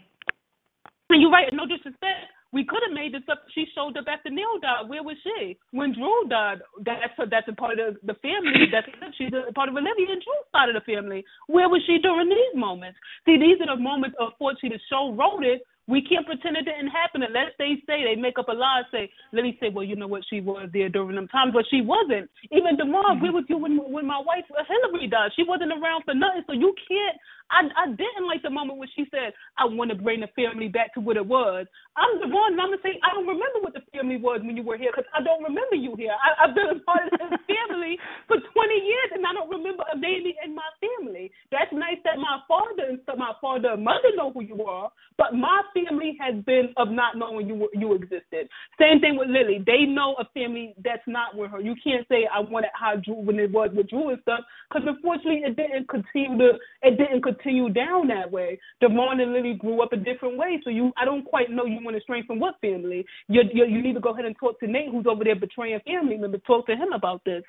And 1.10 1.22
you're 1.22 1.32
right, 1.32 1.50
no 1.52 1.66
disrespect. 1.66 2.32
We 2.54 2.66
could 2.66 2.84
have 2.86 2.94
made 2.94 3.14
this 3.14 3.24
up. 3.32 3.44
She 3.56 3.66
showed 3.74 3.96
up 3.96 4.06
after 4.12 4.30
Neil 4.30 4.60
died. 4.62 4.88
Where 4.88 5.04
was 5.04 5.16
she? 5.24 5.58
When 5.72 5.94
Drew 5.94 6.28
died, 6.28 6.60
that's 6.84 7.16
a, 7.18 7.26
that's 7.26 7.48
a 7.48 7.56
part 7.56 7.80
of 7.80 7.96
the 8.04 8.16
family. 8.20 8.68
That's 8.72 8.88
she's 9.18 9.32
a 9.32 9.54
part 9.54 9.70
of 9.70 9.76
Olivia 9.76 10.12
and 10.12 10.22
Drew's 10.22 10.52
side 10.52 10.68
of 10.68 10.76
the 10.76 10.84
family. 10.84 11.24
Where 11.48 11.70
was 11.70 11.82
she 11.88 11.98
during 12.00 12.28
these 12.28 12.56
moments? 12.56 13.00
See, 13.26 13.38
these 13.38 13.56
are 13.62 13.76
the 13.76 13.82
moments. 13.82 14.18
Unfortunately, 14.20 14.78
the 14.78 14.84
show 14.90 15.14
wrote 15.16 15.44
it 15.44 15.64
we 15.92 16.02
can't 16.02 16.26
pretend 16.26 16.56
it 16.56 16.64
didn't 16.64 16.88
happen 16.88 17.22
unless 17.22 17.52
they 17.60 17.76
say 17.86 18.08
they 18.08 18.16
make 18.16 18.40
up 18.40 18.48
a 18.48 18.54
lie 18.56 18.82
and 18.82 18.88
say, 18.92 19.12
me 19.36 19.58
say, 19.60 19.68
well, 19.68 19.84
you 19.84 19.96
know 19.96 20.08
what, 20.08 20.24
she 20.30 20.40
was 20.40 20.70
there 20.72 20.88
during 20.88 21.16
them 21.16 21.28
times, 21.28 21.52
but 21.54 21.66
she 21.70 21.82
wasn't. 21.82 22.32
Even 22.52 22.78
Demar, 22.78 23.04
mm-hmm. 23.12 23.22
where 23.22 23.34
was 23.34 23.44
you 23.50 23.58
when 23.58 23.76
when 23.92 24.08
my 24.08 24.24
wife 24.24 24.48
Hilary 24.48 25.08
died? 25.08 25.32
She 25.36 25.44
wasn't 25.44 25.76
around 25.76 26.04
for 26.08 26.16
nothing, 26.16 26.44
so 26.48 26.54
you 26.54 26.74
can't 26.88 27.20
I 27.52 27.68
I 27.76 27.86
didn't 27.92 28.26
like 28.26 28.42
the 28.42 28.50
moment 28.50 28.80
when 28.80 28.88
she 28.96 29.06
said, 29.12 29.36
I 29.60 29.68
want 29.68 29.92
to 29.92 30.00
bring 30.00 30.24
the 30.24 30.32
family 30.32 30.72
back 30.72 30.96
to 30.96 31.04
what 31.04 31.20
it 31.20 31.28
was. 31.28 31.68
I'm 32.00 32.24
the 32.24 32.32
one, 32.32 32.56
and 32.56 32.62
I'm 32.64 32.72
going 32.72 32.80
to 32.80 32.88
say, 32.88 32.96
I 33.04 33.12
don't 33.12 33.28
remember 33.28 33.60
what 33.60 33.76
the 33.76 33.84
family 33.92 34.16
was 34.16 34.40
when 34.40 34.56
you 34.56 34.64
were 34.64 34.80
here 34.80 34.96
because 34.96 35.08
I 35.12 35.20
don't 35.20 35.44
remember 35.44 35.76
you 35.76 35.94
here. 36.00 36.16
I, 36.16 36.48
I've 36.48 36.56
been 36.56 36.72
a 36.72 36.80
part 36.88 37.12
of 37.12 37.20
this 37.20 37.36
family 37.44 38.00
for 38.32 38.40
20 38.40 38.48
years, 38.48 39.10
and 39.12 39.28
I 39.28 39.36
don't 39.36 39.52
remember 39.52 39.84
a 39.92 40.00
baby 40.00 40.32
in 40.40 40.56
my 40.56 40.68
family. 40.80 41.36
That's 41.52 41.70
nice 41.76 42.00
that 42.08 42.16
my 42.16 42.40
father 42.48 42.88
and 42.88 43.04
my 43.20 43.36
father 43.44 43.76
and 43.76 43.84
mother 43.84 44.16
know 44.16 44.32
who 44.32 44.48
you 44.48 44.64
are, 44.64 44.88
but 45.20 45.36
my 45.36 45.60
family 45.76 45.81
has 46.20 46.44
been 46.46 46.74
of 46.78 46.90
not 46.90 47.18
knowing 47.18 47.48
you 47.48 47.70
you 47.74 47.94
existed. 47.94 48.48
Same 48.80 49.00
thing 49.00 49.18
with 49.18 49.30
Lily. 49.30 49.64
They 49.66 49.86
know 49.86 50.16
a 50.20 50.26
family 50.34 50.74
that's 50.84 51.04
not 51.08 51.36
with 51.36 51.52
her. 51.52 51.60
You 51.60 51.76
can't 51.84 52.08
say 52.08 52.28
I 52.34 52.40
wanted 52.40 52.72
how 52.74 52.96
Drew 52.96 53.16
when 53.16 53.40
it 53.40 53.52
was 53.52 53.70
with 53.74 53.90
Drew 53.90 54.10
and 54.10 54.22
stuff 54.22 54.42
because 54.70 54.88
unfortunately 54.88 55.44
it 55.46 55.56
didn't 55.56 55.88
continue 55.90 56.38
to 56.38 56.58
it 56.82 56.98
didn't 56.98 57.24
continue 57.24 57.70
down 57.70 58.08
that 58.08 58.32
way. 58.32 58.60
Devon 58.80 59.20
and 59.20 59.34
Lily 59.34 59.54
grew 59.54 59.82
up 59.82 59.94
a 59.94 59.98
different 59.98 60.38
way, 60.38 60.60
so 60.64 60.70
you 60.70 60.92
I 60.98 61.06
don't 61.06 61.24
quite 61.24 61.50
know 61.50 61.66
you 61.66 61.80
want 61.82 61.98
to 61.98 62.04
strengthen 62.04 62.40
what 62.40 62.60
family. 62.62 63.06
You, 63.28 63.42
you 63.54 63.66
you 63.66 63.82
need 63.82 63.94
to 63.94 64.02
go 64.02 64.14
ahead 64.14 64.26
and 64.26 64.36
talk 64.40 64.60
to 64.60 64.68
Nate, 64.68 64.90
who's 64.92 65.06
over 65.08 65.24
there 65.24 65.36
betraying 65.36 65.80
family 65.86 66.18
members. 66.18 66.42
Talk 66.46 66.68
to 66.68 66.76
him 66.76 66.94
about 66.94 67.24
this. 67.26 67.44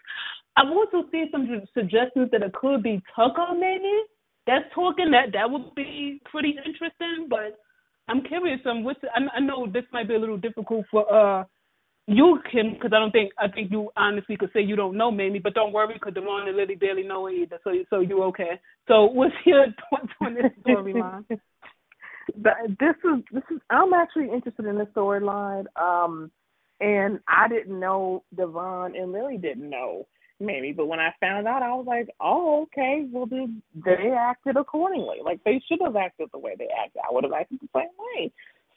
I've 0.56 0.70
also 0.70 1.08
seen 1.10 1.28
some 1.32 1.48
suggestions 1.74 2.30
that 2.30 2.42
it 2.42 2.52
could 2.52 2.82
be 2.82 3.02
Tucker, 3.16 3.54
maybe. 3.58 4.02
That's 4.46 4.64
talking 4.74 5.10
that 5.12 5.32
that 5.32 5.50
would 5.50 5.74
be 5.74 6.20
pretty 6.24 6.56
interesting, 6.66 7.28
but 7.30 7.58
I'm 8.08 8.22
curious. 8.22 8.60
Um, 8.66 8.84
what's 8.84 9.00
I, 9.04 9.36
I 9.36 9.40
know 9.40 9.66
this 9.66 9.84
might 9.92 10.08
be 10.08 10.14
a 10.14 10.18
little 10.18 10.38
difficult 10.38 10.86
for 10.90 11.12
uh 11.12 11.44
you 12.08 12.40
can, 12.50 12.74
because 12.74 12.90
I 12.92 12.98
don't 12.98 13.12
think 13.12 13.32
I 13.38 13.48
think 13.48 13.70
you 13.70 13.90
honestly 13.96 14.36
could 14.36 14.50
say 14.52 14.60
you 14.60 14.74
don't 14.74 14.96
know 14.96 15.10
Mamie, 15.10 15.38
but 15.38 15.54
don't 15.54 15.72
worry, 15.72 15.94
because 15.94 16.14
Devon 16.14 16.48
and 16.48 16.56
Lily 16.56 16.74
barely 16.74 17.04
know 17.04 17.26
her 17.26 17.30
either, 17.30 17.60
so 17.62 17.70
so 17.90 18.00
you 18.00 18.22
okay. 18.24 18.60
So 18.88 19.04
what's 19.04 19.34
your 19.46 19.66
thoughts 19.90 20.12
on 20.20 20.34
this 20.34 20.50
storyline? 20.66 21.24
this 21.28 22.96
is 23.04 23.22
this 23.32 23.44
is 23.50 23.60
I'm 23.70 23.92
actually 23.92 24.30
interested 24.32 24.66
in 24.66 24.78
the 24.78 24.86
storyline, 24.86 25.66
um, 25.80 26.30
and 26.80 27.20
I 27.28 27.46
didn't 27.48 27.78
know 27.78 28.24
Devon 28.36 28.96
and 28.96 29.12
Lily 29.12 29.38
didn't 29.38 29.70
know 29.70 30.06
Mamie, 30.42 30.72
but 30.72 30.86
when 30.86 31.00
I 31.00 31.10
found 31.20 31.46
out, 31.46 31.62
I 31.62 31.74
was 31.74 31.86
like, 31.86 32.08
oh 32.20 32.62
okay, 32.62 33.06
well 33.10 33.26
they 33.26 33.46
they 33.84 34.10
acted 34.10 34.56
accordingly, 34.56 35.18
like 35.24 35.42
they 35.44 35.62
should 35.68 35.80
have 35.82 35.96
acted 35.96 36.28
the 36.32 36.38
way 36.38 36.54
they 36.58 36.68
acted. 36.82 37.02
I 37.08 37.12
would 37.12 37.24
have 37.24 37.32
acted 37.32 37.60
the 37.60 37.68
same 37.74 37.88
way. 37.98 38.32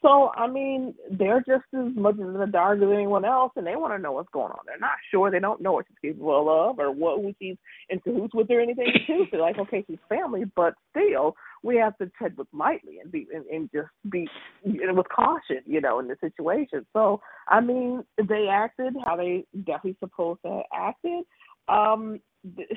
So 0.06 0.32
I 0.36 0.48
mean, 0.48 0.94
they're 1.10 1.40
just 1.40 1.66
as 1.74 1.96
much 1.96 2.20
in 2.20 2.34
the 2.34 2.46
dark 2.46 2.78
as 2.78 2.90
anyone 2.94 3.26
else, 3.26 3.54
and 3.56 3.66
they 3.66 3.76
want 3.76 3.94
to 3.94 3.98
know 3.98 4.12
what's 4.12 4.30
going 4.32 4.52
on. 4.52 4.60
They're 4.68 4.78
not 4.78 4.98
sure. 5.10 5.32
They 5.32 5.40
don't 5.40 5.62
know 5.62 5.74
what 5.74 5.86
she's 5.88 6.12
capable 6.12 6.70
of, 6.70 6.78
or 6.78 6.92
what 6.92 7.22
who 7.22 7.34
she's 7.42 7.56
in 7.90 8.00
cahoots 8.02 8.36
with, 8.36 8.52
or 8.52 8.62
anything 8.62 8.94
too. 9.08 9.26
They're 9.32 9.42
like, 9.42 9.58
okay, 9.58 9.84
she's 9.88 9.98
family, 10.08 10.44
but 10.56 10.76
still, 10.92 11.36
we 11.64 11.78
have 11.78 11.98
to 11.98 12.12
tread 12.18 12.38
with 12.38 12.48
lightly 12.54 13.00
and 13.00 13.12
be 13.12 13.26
and, 13.34 13.46
and 13.48 13.70
just 13.74 13.90
be 14.12 14.28
know, 14.64 14.94
with 14.94 15.10
caution, 15.10 15.62
you 15.66 15.82
know, 15.82 16.00
in 16.00 16.08
the 16.08 16.18
situation. 16.22 16.86
So 16.94 17.20
I 17.48 17.62
mean, 17.62 18.04
they 18.18 18.48
acted 18.52 18.96
how 19.04 19.16
they 19.16 19.46
definitely 19.58 19.98
supposed 20.00 20.42
to 20.44 20.52
have 20.52 20.64
acted. 20.72 21.26
Um, 21.68 22.20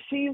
she's 0.08 0.32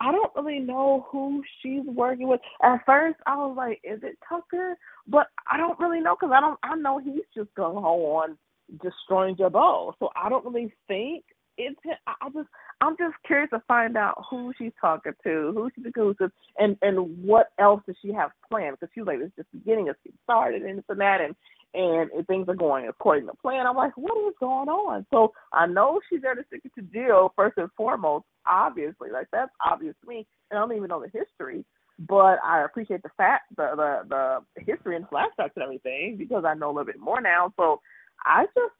I 0.00 0.12
don't 0.12 0.32
really 0.34 0.60
know 0.60 1.06
who 1.10 1.42
she's 1.60 1.84
working 1.84 2.28
with. 2.28 2.40
At 2.62 2.84
first, 2.86 3.18
I 3.26 3.36
was 3.36 3.54
like, 3.56 3.80
"Is 3.84 4.00
it 4.02 4.18
Tucker?" 4.28 4.76
But 5.06 5.28
I 5.50 5.56
don't 5.56 5.78
really 5.78 6.00
know 6.00 6.16
because 6.18 6.32
I 6.34 6.40
don't. 6.40 6.58
I 6.62 6.74
know 6.76 6.98
he's 6.98 7.24
just 7.34 7.54
going 7.54 7.76
on 7.84 8.38
destroying 8.82 9.36
Jabot, 9.36 9.94
so 9.98 10.10
I 10.16 10.28
don't 10.28 10.44
really 10.44 10.72
think 10.86 11.24
it's. 11.58 11.78
I 12.06 12.30
just. 12.32 12.48
I'm 12.80 12.96
just 12.96 13.14
curious 13.26 13.50
to 13.50 13.62
find 13.68 13.96
out 13.96 14.22
who 14.30 14.52
she's 14.56 14.72
talking 14.80 15.12
to, 15.24 15.52
who 15.52 15.70
she's 15.74 15.84
exclusive, 15.86 16.30
and 16.58 16.76
and 16.80 17.22
what 17.22 17.48
else 17.58 17.82
does 17.86 17.96
she 18.00 18.12
have 18.12 18.30
planned? 18.48 18.76
Because 18.80 18.92
she 18.94 19.00
was 19.00 19.08
like, 19.08 19.18
"It's 19.20 19.36
just 19.36 19.52
beginning 19.52 19.90
of 19.90 19.96
getting 20.02 20.18
started 20.24 20.62
and 20.62 20.78
this 20.78 20.84
and 20.88 21.00
that," 21.00 21.20
and 21.20 21.34
and 21.74 22.10
things 22.26 22.48
are 22.48 22.54
going 22.54 22.88
according 22.88 23.26
to 23.26 23.34
plan. 23.34 23.66
I'm 23.66 23.76
like, 23.76 23.96
what 23.96 24.16
is 24.28 24.34
going 24.40 24.68
on? 24.68 25.06
So 25.12 25.32
I 25.52 25.66
know 25.66 26.00
she's 26.08 26.22
there 26.22 26.34
to 26.34 26.44
stick 26.46 26.62
it 26.64 26.72
to 26.76 26.82
Jill 26.82 27.32
first 27.36 27.58
and 27.58 27.68
foremost, 27.76 28.24
obviously. 28.46 29.10
Like 29.10 29.28
that's 29.32 29.52
obvious 29.64 29.94
to 30.02 30.08
me. 30.08 30.26
And 30.50 30.58
I 30.58 30.62
don't 30.62 30.76
even 30.76 30.88
know 30.88 31.02
the 31.02 31.18
history, 31.18 31.64
but 31.98 32.38
I 32.44 32.64
appreciate 32.64 33.02
the 33.02 33.10
fact 33.16 33.44
the 33.56 33.74
the 33.76 34.40
the 34.56 34.64
history 34.64 34.96
and 34.96 35.04
flashbacks 35.06 35.50
and 35.56 35.62
everything 35.62 36.16
because 36.18 36.44
I 36.46 36.54
know 36.54 36.68
a 36.68 36.72
little 36.72 36.86
bit 36.86 37.00
more 37.00 37.20
now. 37.20 37.52
So 37.56 37.80
I 38.24 38.46
just 38.46 38.74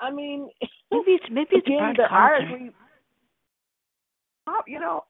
I 0.00 0.10
mean 0.10 0.50
maybe 0.90 1.12
it's 1.12 1.24
maybe 1.30 1.48
it's 1.52 1.66
again, 1.66 1.94
the, 1.96 2.04
I. 2.12 2.70
You 4.66 4.80
know, 4.80 5.04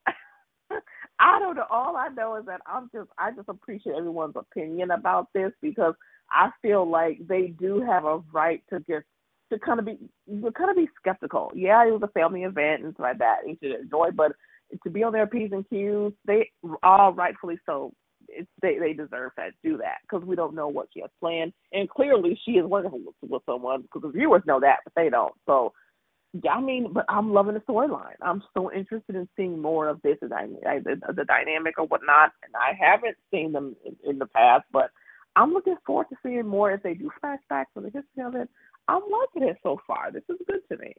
I 1.18 1.38
don't 1.38 1.56
know. 1.56 1.64
All 1.70 1.96
I 1.96 2.08
know 2.08 2.36
is 2.36 2.44
that 2.46 2.60
I'm 2.66 2.90
just 2.94 3.08
I 3.18 3.30
just 3.30 3.48
appreciate 3.48 3.94
everyone's 3.96 4.36
opinion 4.36 4.90
about 4.90 5.28
this 5.32 5.52
because 5.62 5.94
I 6.32 6.50
feel 6.62 6.88
like 6.88 7.18
they 7.26 7.48
do 7.58 7.80
have 7.80 8.04
a 8.04 8.18
right 8.32 8.62
to 8.70 8.78
just 8.80 9.06
to 9.52 9.58
kind 9.58 9.80
of 9.80 9.86
be 9.86 9.98
to 10.28 10.52
kind 10.52 10.70
of 10.70 10.76
be 10.76 10.88
skeptical. 10.98 11.50
Yeah, 11.54 11.86
it 11.86 11.90
was 11.90 12.02
a 12.02 12.08
family 12.08 12.44
event 12.44 12.84
and 12.84 12.94
stuff 12.94 13.04
like 13.04 13.18
that. 13.18 13.38
You 13.46 13.56
should 13.62 13.80
enjoy, 13.80 14.10
but 14.14 14.32
to 14.84 14.90
be 14.90 15.02
on 15.02 15.12
their 15.12 15.26
p's 15.26 15.50
and 15.52 15.68
q's, 15.68 16.12
they 16.26 16.50
all 16.82 17.12
rightfully 17.12 17.58
so. 17.66 17.92
It's, 18.28 18.48
they 18.62 18.78
they 18.78 18.92
deserve 18.92 19.32
that 19.36 19.52
do 19.64 19.76
that 19.78 19.98
because 20.02 20.24
we 20.24 20.36
don't 20.36 20.54
know 20.54 20.68
what 20.68 20.88
she 20.94 21.00
has 21.00 21.10
planned, 21.20 21.52
and 21.72 21.88
clearly 21.88 22.38
she 22.44 22.52
is 22.52 22.66
working 22.66 22.92
with, 22.92 23.30
with 23.30 23.42
someone 23.44 23.82
because 23.82 24.02
the 24.02 24.16
viewers 24.16 24.42
know 24.46 24.60
that, 24.60 24.78
but 24.84 24.92
they 24.94 25.10
don't. 25.10 25.34
So 25.46 25.72
yeah, 26.32 26.52
I 26.52 26.60
mean, 26.60 26.92
but 26.92 27.04
I'm 27.08 27.32
loving 27.32 27.54
the 27.54 27.60
storyline. 27.60 28.14
I'm 28.22 28.42
so 28.54 28.72
interested 28.72 29.16
in 29.16 29.28
seeing 29.36 29.60
more 29.60 29.88
of 29.88 30.00
this, 30.02 30.16
the, 30.20 30.28
the, 30.28 31.12
the 31.12 31.24
dynamic 31.24 31.74
or 31.78 31.86
whatnot. 31.86 32.32
And 32.44 32.54
I 32.54 32.72
haven't 32.78 33.16
seen 33.32 33.52
them 33.52 33.74
in, 33.84 33.96
in 34.08 34.18
the 34.18 34.26
past, 34.26 34.64
but 34.72 34.90
I'm 35.36 35.52
looking 35.52 35.76
forward 35.86 36.06
to 36.10 36.16
seeing 36.22 36.46
more 36.46 36.72
as 36.72 36.80
they 36.82 36.94
do 36.94 37.10
flashbacks 37.22 37.76
on 37.76 37.84
the 37.84 37.90
history 37.90 38.24
of 38.24 38.34
it. 38.34 38.48
I'm 38.88 39.02
liking 39.02 39.48
it 39.48 39.58
so 39.62 39.78
far. 39.86 40.10
This 40.10 40.24
is 40.28 40.36
good 40.46 40.60
to 40.70 40.78
me. 40.78 40.94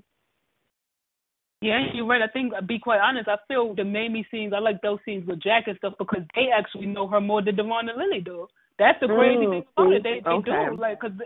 Yeah, 1.61 1.79
you're 1.93 2.07
right. 2.07 2.21
I 2.21 2.27
think, 2.27 2.53
be 2.67 2.79
quite 2.79 2.99
honest, 2.99 3.27
I 3.27 3.35
feel 3.47 3.75
the 3.75 3.83
Mamie 3.83 4.25
scenes, 4.31 4.51
I 4.55 4.59
like 4.59 4.81
those 4.81 4.97
scenes 5.05 5.27
with 5.27 5.43
Jack 5.43 5.67
and 5.67 5.77
stuff 5.77 5.93
because 5.99 6.23
they 6.33 6.47
actually 6.55 6.87
know 6.87 7.07
her 7.07 7.21
more 7.21 7.43
than 7.43 7.55
Devon 7.55 7.87
and 7.87 7.97
Lily 7.97 8.21
do. 8.21 8.47
That's 8.79 8.99
the 8.99 9.07
crazy 9.07 9.45
mm, 9.45 9.49
thing 9.51 9.63
about 9.77 9.93
it. 9.93 10.03
They 10.03 10.21
they 10.25 10.29
okay. 10.41 10.65
do 10.71 10.81
like 10.81 10.99
because 10.99 11.17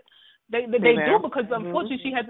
they 0.52 0.66
they, 0.68 0.80
they 0.80 0.96
do 1.08 1.24
because 1.24 1.46
mm-hmm. 1.46 1.66
unfortunately 1.66 2.04
she 2.04 2.12
has 2.12 2.26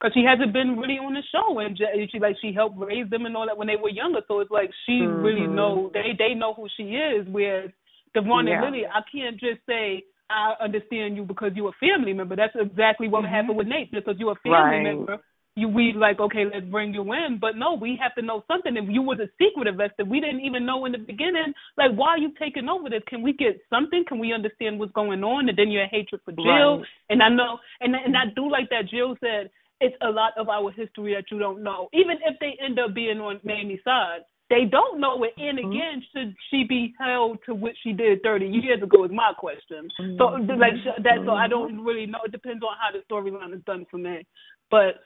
because 0.00 0.14
she 0.14 0.24
hasn't 0.24 0.54
been 0.54 0.78
really 0.78 0.96
on 0.96 1.12
the 1.12 1.22
show 1.28 1.58
and 1.58 1.76
she 1.76 2.18
like 2.18 2.36
she 2.40 2.54
helped 2.54 2.80
raise 2.80 3.08
them 3.10 3.26
and 3.26 3.36
all 3.36 3.44
that 3.44 3.58
when 3.58 3.68
they 3.68 3.76
were 3.76 3.90
younger. 3.90 4.20
So 4.26 4.40
it's 4.40 4.50
like 4.50 4.70
she 4.86 5.04
mm-hmm. 5.04 5.20
really 5.20 5.46
know 5.46 5.90
they 5.92 6.16
they 6.16 6.32
know 6.32 6.54
who 6.54 6.66
she 6.76 6.96
is. 6.96 7.26
Whereas 7.28 7.70
Devon 8.14 8.46
yeah. 8.46 8.62
and 8.62 8.64
Lily, 8.64 8.84
I 8.86 9.00
can't 9.10 9.38
just 9.38 9.60
say 9.68 10.04
I 10.30 10.54
understand 10.62 11.16
you 11.16 11.24
because 11.24 11.52
you're 11.54 11.70
a 11.70 11.80
family 11.80 12.12
member. 12.12 12.36
That's 12.36 12.54
exactly 12.54 13.08
what 13.08 13.24
mm-hmm. 13.24 13.34
happened 13.34 13.58
with 13.58 13.66
Nate 13.66 13.92
because 13.92 14.16
you're 14.18 14.32
a 14.32 14.42
family 14.42 14.58
right. 14.58 14.82
member 14.82 15.20
you 15.56 15.68
we 15.68 15.92
like 15.92 16.18
okay 16.18 16.44
let's 16.52 16.66
bring 16.66 16.92
you 16.92 17.02
in 17.12 17.38
but 17.40 17.56
no 17.56 17.74
we 17.74 17.98
have 18.00 18.14
to 18.14 18.22
know 18.22 18.42
something 18.48 18.76
if 18.76 18.84
you 18.88 19.02
was 19.02 19.18
a 19.20 19.30
secret 19.38 19.68
investor 19.68 20.04
we 20.04 20.20
didn't 20.20 20.40
even 20.40 20.66
know 20.66 20.84
in 20.84 20.92
the 20.92 20.98
beginning 20.98 21.52
like 21.78 21.92
why 21.94 22.08
are 22.08 22.18
you 22.18 22.32
taking 22.38 22.68
over 22.68 22.90
this 22.90 23.02
can 23.06 23.22
we 23.22 23.32
get 23.32 23.60
something 23.70 24.04
can 24.08 24.18
we 24.18 24.32
understand 24.32 24.78
what's 24.78 24.92
going 24.92 25.22
on 25.22 25.48
and 25.48 25.56
then 25.56 25.70
your 25.70 25.86
hatred 25.86 26.20
for 26.24 26.32
jill 26.32 26.78
right. 26.78 26.86
and 27.10 27.22
i 27.22 27.28
know 27.28 27.58
and 27.80 27.94
and 27.94 28.16
i 28.16 28.24
do 28.34 28.50
like 28.50 28.68
that 28.70 28.88
jill 28.90 29.16
said 29.20 29.48
it's 29.80 29.96
a 30.02 30.08
lot 30.08 30.32
of 30.36 30.48
our 30.48 30.72
history 30.72 31.14
that 31.14 31.30
you 31.30 31.38
don't 31.38 31.62
know 31.62 31.88
even 31.92 32.16
if 32.26 32.36
they 32.40 32.58
end 32.64 32.78
up 32.78 32.92
being 32.92 33.18
on 33.20 33.38
mamie's 33.44 33.80
side 33.84 34.22
they 34.50 34.64
don't 34.70 35.00
know 35.00 35.22
it 35.24 35.32
and 35.38 35.58
mm-hmm. 35.58 35.70
again 35.70 36.02
should 36.14 36.34
she 36.50 36.64
be 36.68 36.94
held 36.98 37.38
to 37.46 37.54
what 37.54 37.72
she 37.82 37.92
did 37.92 38.22
30 38.22 38.46
years 38.46 38.82
ago 38.82 39.04
is 39.04 39.10
my 39.10 39.32
question 39.38 39.88
mm-hmm. 40.00 40.16
so 40.18 40.24
like 40.54 40.74
that 41.02 41.18
so 41.24 41.32
i 41.32 41.48
don't 41.48 41.82
really 41.82 42.06
know 42.06 42.18
it 42.24 42.32
depends 42.32 42.62
on 42.62 42.74
how 42.80 42.90
the 42.92 43.02
storyline 43.10 43.54
is 43.54 43.62
done 43.64 43.86
for 43.90 43.98
me 43.98 44.26
but 44.70 44.96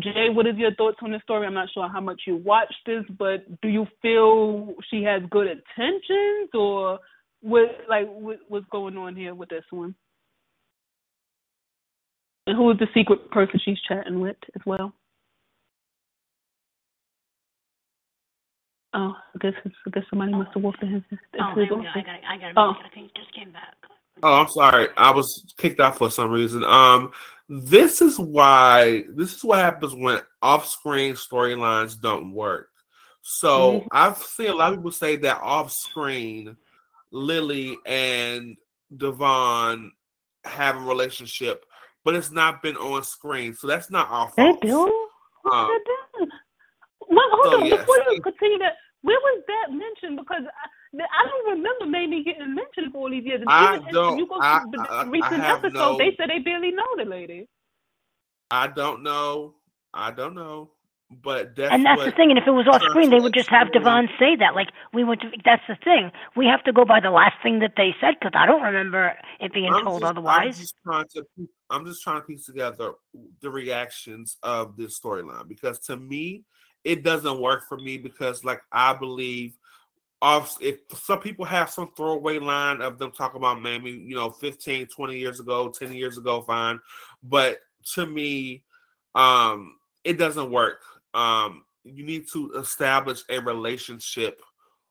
Jay, 0.00 0.28
what 0.30 0.46
is 0.46 0.56
your 0.56 0.74
thoughts 0.74 0.96
on 1.02 1.12
the 1.12 1.20
story? 1.22 1.46
I'm 1.46 1.54
not 1.54 1.68
sure 1.72 1.88
how 1.88 2.00
much 2.00 2.22
you 2.26 2.36
watched 2.36 2.74
this, 2.86 3.04
but 3.18 3.44
do 3.60 3.68
you 3.68 3.86
feel 4.00 4.74
she 4.90 5.02
has 5.02 5.22
good 5.30 5.46
intentions, 5.46 6.48
or 6.54 6.98
what? 7.42 7.68
Like, 7.88 8.06
what, 8.08 8.38
what's 8.48 8.66
going 8.72 8.96
on 8.96 9.14
here 9.14 9.34
with 9.34 9.50
this 9.50 9.64
one? 9.70 9.94
And 12.46 12.56
who 12.56 12.70
is 12.70 12.78
the 12.78 12.88
secret 12.94 13.30
person 13.30 13.60
she's 13.62 13.78
chatting 13.86 14.20
with 14.20 14.36
as 14.56 14.62
well? 14.64 14.94
Oh, 18.94 19.14
I 19.34 19.38
guess 19.40 19.54
I 19.64 19.90
guess 19.90 20.04
somebody 20.10 20.32
must 20.32 20.50
have 20.54 20.62
walked 20.62 20.82
in 20.82 20.90
his. 20.90 21.02
oh, 21.40 21.54
his 21.54 21.68
I 21.94 22.00
got 22.00 22.20
I 22.28 22.36
got 22.36 22.52
oh. 22.56 22.74
I 22.82 23.08
just 23.16 23.34
came 23.34 23.50
back. 23.52 23.74
Oh, 24.22 24.34
I'm 24.34 24.48
sorry. 24.48 24.88
I 24.96 25.10
was 25.10 25.44
kicked 25.56 25.80
out 25.80 25.96
for 25.96 26.10
some 26.10 26.30
reason. 26.30 26.62
Um, 26.62 27.12
this 27.48 28.02
is 28.02 28.18
why 28.18 29.04
this 29.14 29.34
is 29.34 29.44
what 29.44 29.58
happens 29.58 29.94
when 29.94 30.20
off-screen 30.42 31.14
storylines 31.14 32.00
don't 32.00 32.32
work. 32.32 32.68
So 33.22 33.72
mm-hmm. 33.72 33.88
I've 33.92 34.18
seen 34.18 34.50
a 34.50 34.54
lot 34.54 34.72
of 34.72 34.78
people 34.78 34.92
say 34.92 35.16
that 35.16 35.40
off-screen, 35.40 36.56
Lily 37.10 37.78
and 37.86 38.56
Devon 38.96 39.92
have 40.44 40.76
a 40.76 40.80
relationship, 40.80 41.64
but 42.04 42.14
it's 42.14 42.30
not 42.30 42.62
been 42.62 42.76
on 42.76 43.04
screen. 43.04 43.54
So 43.54 43.66
that's 43.66 43.90
not 43.90 44.08
our 44.10 44.28
fault. 44.30 44.60
They 44.60 44.68
do. 44.68 45.08
Um, 45.50 45.68
they 45.68 46.24
do. 46.24 46.30
Well, 47.08 47.28
hold 47.32 47.52
so 47.52 47.60
on. 47.60 47.66
Yes. 47.66 47.80
Before 47.80 47.96
you 48.10 48.20
continue 48.22 48.58
that, 48.58 48.76
where 49.02 49.18
was 49.18 49.42
that 49.46 49.72
mentioned? 49.72 50.18
Because 50.18 50.42
I, 50.46 51.02
I 51.02 51.26
don't 51.28 51.58
remember 51.58 51.86
maybe 51.86 52.24
getting 52.24 52.54
mentioned 52.54 52.92
for 52.92 52.98
all 52.98 53.10
these 53.10 53.24
years. 53.24 53.40
And 53.40 53.50
I 53.50 53.76
even 53.76 53.92
don't. 53.92 54.18
You 54.18 54.26
go 54.26 54.38
I, 54.40 54.60
to 54.60 54.70
the 54.70 54.90
I, 54.90 55.04
recent 55.04 55.42
episode, 55.42 55.74
no, 55.74 55.98
they 55.98 56.14
said 56.16 56.30
they 56.30 56.38
barely 56.38 56.70
know 56.70 56.86
the 56.96 57.04
lady. 57.04 57.48
I 58.50 58.66
don't 58.68 59.02
know. 59.02 59.54
I 59.92 60.10
don't 60.10 60.34
know. 60.34 60.70
But 61.22 61.56
that's 61.56 61.72
and 61.74 61.84
that's 61.84 62.04
the 62.04 62.10
thing. 62.12 62.30
And 62.30 62.38
if 62.38 62.46
it 62.46 62.52
was 62.52 62.66
off 62.66 62.80
screen, 62.82 63.10
they 63.10 63.20
would 63.20 63.34
just 63.34 63.50
have 63.50 63.70
Devon 63.72 64.08
say 64.18 64.36
that. 64.36 64.54
Like 64.54 64.68
we 64.94 65.04
went 65.04 65.20
to. 65.20 65.28
That's 65.44 65.62
the 65.68 65.76
thing. 65.84 66.10
We 66.36 66.46
have 66.46 66.64
to 66.64 66.72
go 66.72 66.86
by 66.86 67.00
the 67.00 67.10
last 67.10 67.34
thing 67.42 67.58
that 67.58 67.72
they 67.76 67.94
said 68.00 68.14
because 68.18 68.32
I 68.34 68.46
don't 68.46 68.62
remember 68.62 69.12
it 69.38 69.52
being 69.52 69.72
I'm 69.72 69.84
told 69.84 70.00
just, 70.00 70.10
otherwise. 70.10 70.56
I'm 70.56 70.62
just 70.62 70.74
trying 70.82 71.04
to. 71.14 71.24
I'm 71.68 71.84
just 71.84 72.02
trying 72.02 72.20
to 72.20 72.26
piece 72.26 72.46
together 72.46 72.92
the 73.42 73.50
reactions 73.50 74.38
of 74.42 74.76
this 74.76 74.98
storyline 74.98 75.48
because 75.48 75.78
to 75.80 75.98
me, 75.98 76.44
it 76.84 77.02
doesn't 77.02 77.40
work 77.40 77.68
for 77.68 77.78
me 77.78 77.98
because 77.98 78.44
like 78.44 78.60
I 78.70 78.94
believe 78.94 79.56
off 80.20 80.56
if 80.60 80.78
some 80.94 81.18
people 81.18 81.44
have 81.44 81.68
some 81.68 81.90
throwaway 81.96 82.38
line 82.38 82.80
of 82.80 82.96
them 82.98 83.10
talking 83.10 83.38
about 83.38 83.60
Mamie, 83.60 83.90
you 83.90 84.14
know, 84.14 84.30
15, 84.30 84.86
20 84.86 85.18
years 85.18 85.40
ago, 85.40 85.68
10 85.68 85.92
years 85.92 86.16
ago, 86.16 86.42
fine. 86.42 86.78
But 87.24 87.58
to 87.94 88.06
me, 88.06 88.62
um, 89.16 89.76
it 90.04 90.18
doesn't 90.18 90.50
work. 90.50 90.80
Um, 91.12 91.64
you 91.84 92.04
need 92.04 92.28
to 92.32 92.52
establish 92.52 93.22
a 93.28 93.40
relationship 93.40 94.40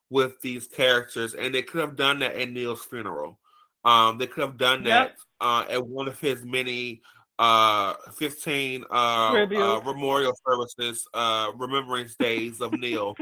with 0.09 0.39
these 0.41 0.67
characters, 0.67 1.33
and 1.33 1.55
they 1.55 1.61
could 1.61 1.79
have 1.79 1.95
done 1.95 2.19
that 2.19 2.35
at 2.35 2.49
Neil's 2.49 2.83
funeral. 2.83 3.39
Um, 3.85 4.17
they 4.17 4.27
could 4.27 4.41
have 4.41 4.57
done 4.57 4.83
that 4.83 5.15
uh, 5.39 5.63
at 5.69 5.87
one 5.87 6.09
of 6.09 6.19
his 6.19 6.43
many 6.43 7.01
uh 7.41 7.95
15 8.19 8.85
uh, 8.91 8.93
uh 8.93 9.81
memorial 9.83 10.33
services 10.47 11.07
uh 11.15 11.51
remembrance 11.55 12.15
days 12.15 12.61
of 12.61 12.71
Neil. 12.73 13.15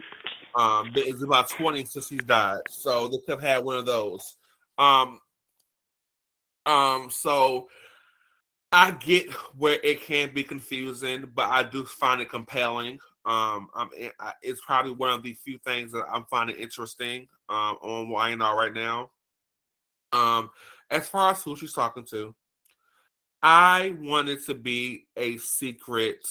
um 0.55 0.91
it's 0.93 1.23
about 1.23 1.49
20 1.49 1.85
since 1.85 2.09
he's 2.09 2.23
died. 2.23 2.59
So 2.69 3.07
they 3.07 3.17
could 3.19 3.39
have 3.39 3.41
had 3.41 3.63
one 3.63 3.77
of 3.77 3.85
those. 3.85 4.35
Um 4.77 5.19
um 6.65 7.09
so 7.09 7.69
I 8.73 8.91
get 8.91 9.31
where 9.57 9.79
it 9.83 10.01
can 10.01 10.33
be 10.33 10.43
confusing, 10.43 11.31
but 11.33 11.49
I 11.49 11.63
do 11.63 11.85
find 11.85 12.21
it 12.21 12.29
compelling. 12.29 12.99
Um, 13.25 13.69
I'm, 13.73 13.89
it's 14.41 14.61
probably 14.65 14.91
one 14.91 15.11
of 15.11 15.23
the 15.23 15.33
few 15.33 15.57
things 15.65 15.91
that 15.93 16.05
I'm 16.11 16.25
finding 16.29 16.57
interesting 16.57 17.27
um, 17.47 17.77
on 17.81 18.09
Y&R 18.09 18.57
right 18.57 18.73
now. 18.73 19.11
Um, 20.11 20.51
as 20.91 21.07
far 21.07 21.31
as 21.31 21.41
who 21.41 21.55
she's 21.55 21.73
talking 21.73 22.05
to, 22.11 22.35
I 23.41 23.95
wanted 23.99 24.45
to 24.45 24.53
be 24.53 25.05
a 25.15 25.37
secret 25.37 26.25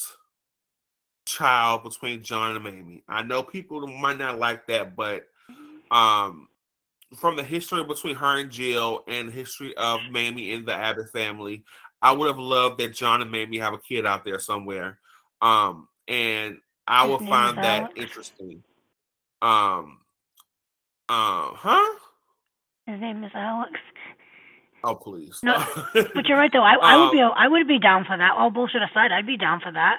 child 1.24 1.84
between 1.84 2.22
John 2.22 2.54
and 2.54 2.64
Mamie. 2.64 3.04
I 3.08 3.22
know 3.22 3.42
people 3.42 3.86
might 3.86 4.18
not 4.18 4.38
like 4.38 4.66
that, 4.66 4.94
but 4.96 5.26
um, 5.90 6.48
from 7.16 7.36
the 7.36 7.42
history 7.42 7.84
between 7.84 8.16
her 8.16 8.38
and 8.38 8.50
Jill 8.50 9.04
and 9.08 9.28
the 9.28 9.32
history 9.32 9.76
of 9.76 10.00
Mamie 10.10 10.52
and 10.52 10.66
the 10.66 10.74
Abbott 10.74 11.10
family, 11.10 11.64
I 12.02 12.12
would 12.12 12.28
have 12.28 12.38
loved 12.38 12.78
that 12.80 12.94
John 12.94 13.22
and 13.22 13.30
Mamie 13.30 13.58
have 13.58 13.74
a 13.74 13.78
kid 13.78 14.06
out 14.06 14.24
there 14.24 14.38
somewhere. 14.38 14.98
Um, 15.40 15.88
and 16.06 16.58
I 16.86 17.06
would 17.06 17.20
find 17.20 17.58
that 17.58 17.92
interesting. 17.96 18.62
Um, 19.40 19.98
uh, 21.08 21.52
huh? 21.54 21.98
His 22.86 23.00
name 23.00 23.24
is 23.24 23.32
Alex. 23.34 23.72
Oh 24.84 24.94
please. 24.94 25.38
No, 25.42 25.64
but 25.94 26.26
you're 26.26 26.38
right 26.38 26.52
though. 26.52 26.62
I, 26.62 26.74
I 26.74 26.96
would 26.96 27.12
be 27.12 27.20
um, 27.20 27.32
I 27.36 27.48
would 27.48 27.66
be 27.66 27.78
down 27.78 28.04
for 28.04 28.16
that. 28.16 28.32
All 28.36 28.50
bullshit 28.50 28.82
aside, 28.82 29.12
I'd 29.12 29.26
be 29.26 29.36
down 29.36 29.60
for 29.60 29.72
that. 29.72 29.98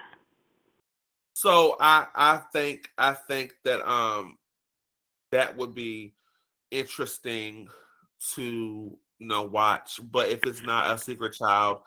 So 1.33 1.75
I 1.79 2.07
I 2.15 2.41
think 2.53 2.89
I 2.97 3.13
think 3.13 3.53
that 3.63 3.87
um 3.89 4.37
that 5.31 5.55
would 5.57 5.73
be 5.73 6.13
interesting 6.71 7.67
to 8.35 8.41
you 9.19 9.27
know 9.27 9.43
watch. 9.43 9.99
But 10.11 10.29
if 10.29 10.39
it's 10.45 10.63
not 10.63 10.93
a 10.93 10.97
secret 10.97 11.33
child, 11.33 11.81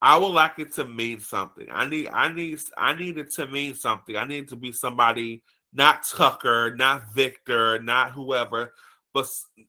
I 0.00 0.16
would 0.16 0.28
like 0.28 0.58
it 0.58 0.74
to 0.74 0.84
mean 0.84 1.20
something. 1.20 1.68
I 1.70 1.86
need 1.86 2.08
I 2.08 2.32
need 2.32 2.60
I 2.76 2.94
need 2.94 3.18
it 3.18 3.32
to 3.34 3.46
mean 3.46 3.74
something. 3.74 4.16
I 4.16 4.24
need 4.24 4.48
to 4.48 4.56
be 4.56 4.72
somebody, 4.72 5.42
not 5.72 6.06
Tucker, 6.08 6.74
not 6.76 7.14
Victor, 7.14 7.78
not 7.78 8.12
whoever 8.12 8.72
but 9.14 9.26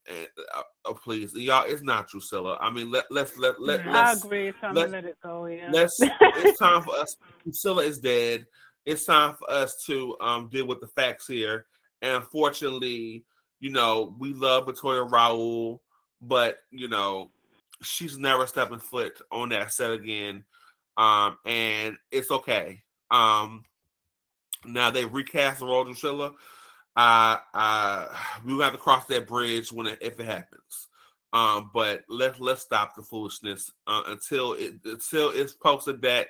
uh, 0.10 0.62
oh, 0.86 0.94
please, 0.94 1.34
y'all, 1.34 1.66
it's 1.68 1.82
not 1.82 2.10
Drusilla. 2.10 2.58
I 2.62 2.70
mean, 2.70 2.91
let 2.91 3.06
let's 3.12 3.38
let 3.38 3.62
let. 3.62 3.82
Mm, 3.82 3.94
I 3.94 4.14
agree. 4.14 4.48
It's 4.48 4.60
time 4.62 4.74
let, 4.74 4.86
to 4.86 4.91
let 4.91 5.06
it 5.06 5.18
go. 5.22 5.46
Yeah. 5.48 5.70
Let's. 5.72 6.00
it's 6.02 6.60
time 6.60 6.84
for 6.84 6.96
us. 6.96 7.18
Drusilla 7.44 7.84
is 7.84 8.00
dead. 8.00 8.46
It's 8.86 9.06
time 9.06 9.36
for 9.36 9.50
us 9.52 9.84
to 9.86 10.18
um 10.22 10.50
deal 10.50 10.66
with 10.66 10.80
the 10.80 10.88
facts 10.88 11.28
here. 11.28 11.66
And 12.02 12.18
unfortunately, 12.18 13.26
you 13.60 13.70
know, 13.70 14.16
we 14.20 14.34
love 14.34 14.66
Victoria 14.66 15.04
Rowell, 15.04 15.82
but 16.22 16.58
you 16.72 16.88
know, 16.88 17.32
she's 17.82 18.18
never 18.18 18.48
stepping 18.48 18.80
foot 18.80 19.22
on 19.32 19.50
that 19.50 19.74
set 19.74 19.91
again. 19.91 20.44
um, 20.98 21.38
and 21.46 21.98
it's 22.12 22.32
okay. 22.32 22.82
Um, 23.12 23.64
now 24.66 24.89
they 24.91 25.06
recast 25.06 25.60
the 25.60 25.66
role 25.66 25.82
of 25.82 25.88
Drusilla. 25.88 26.34
Uh, 26.96 27.38
uh, 27.54 28.08
we 28.46 28.58
have 28.60 28.74
to 28.74 28.78
cross 28.78 29.06
that 29.06 29.28
bridge 29.28 29.72
when 29.72 29.88
it, 29.88 30.00
if 30.02 30.20
it 30.20 30.26
happens. 30.26 30.88
Um, 31.34 31.72
but 31.74 32.04
let's 32.08 32.39
let's 32.39 32.62
stop 32.62 32.96
the 32.96 33.02
foolishness 33.02 33.72
uh, 33.88 34.04
until 34.08 34.54
it 34.54 34.76
until 34.86 35.32
it's 35.32 35.54
posted 35.54 36.04
that 36.04 36.28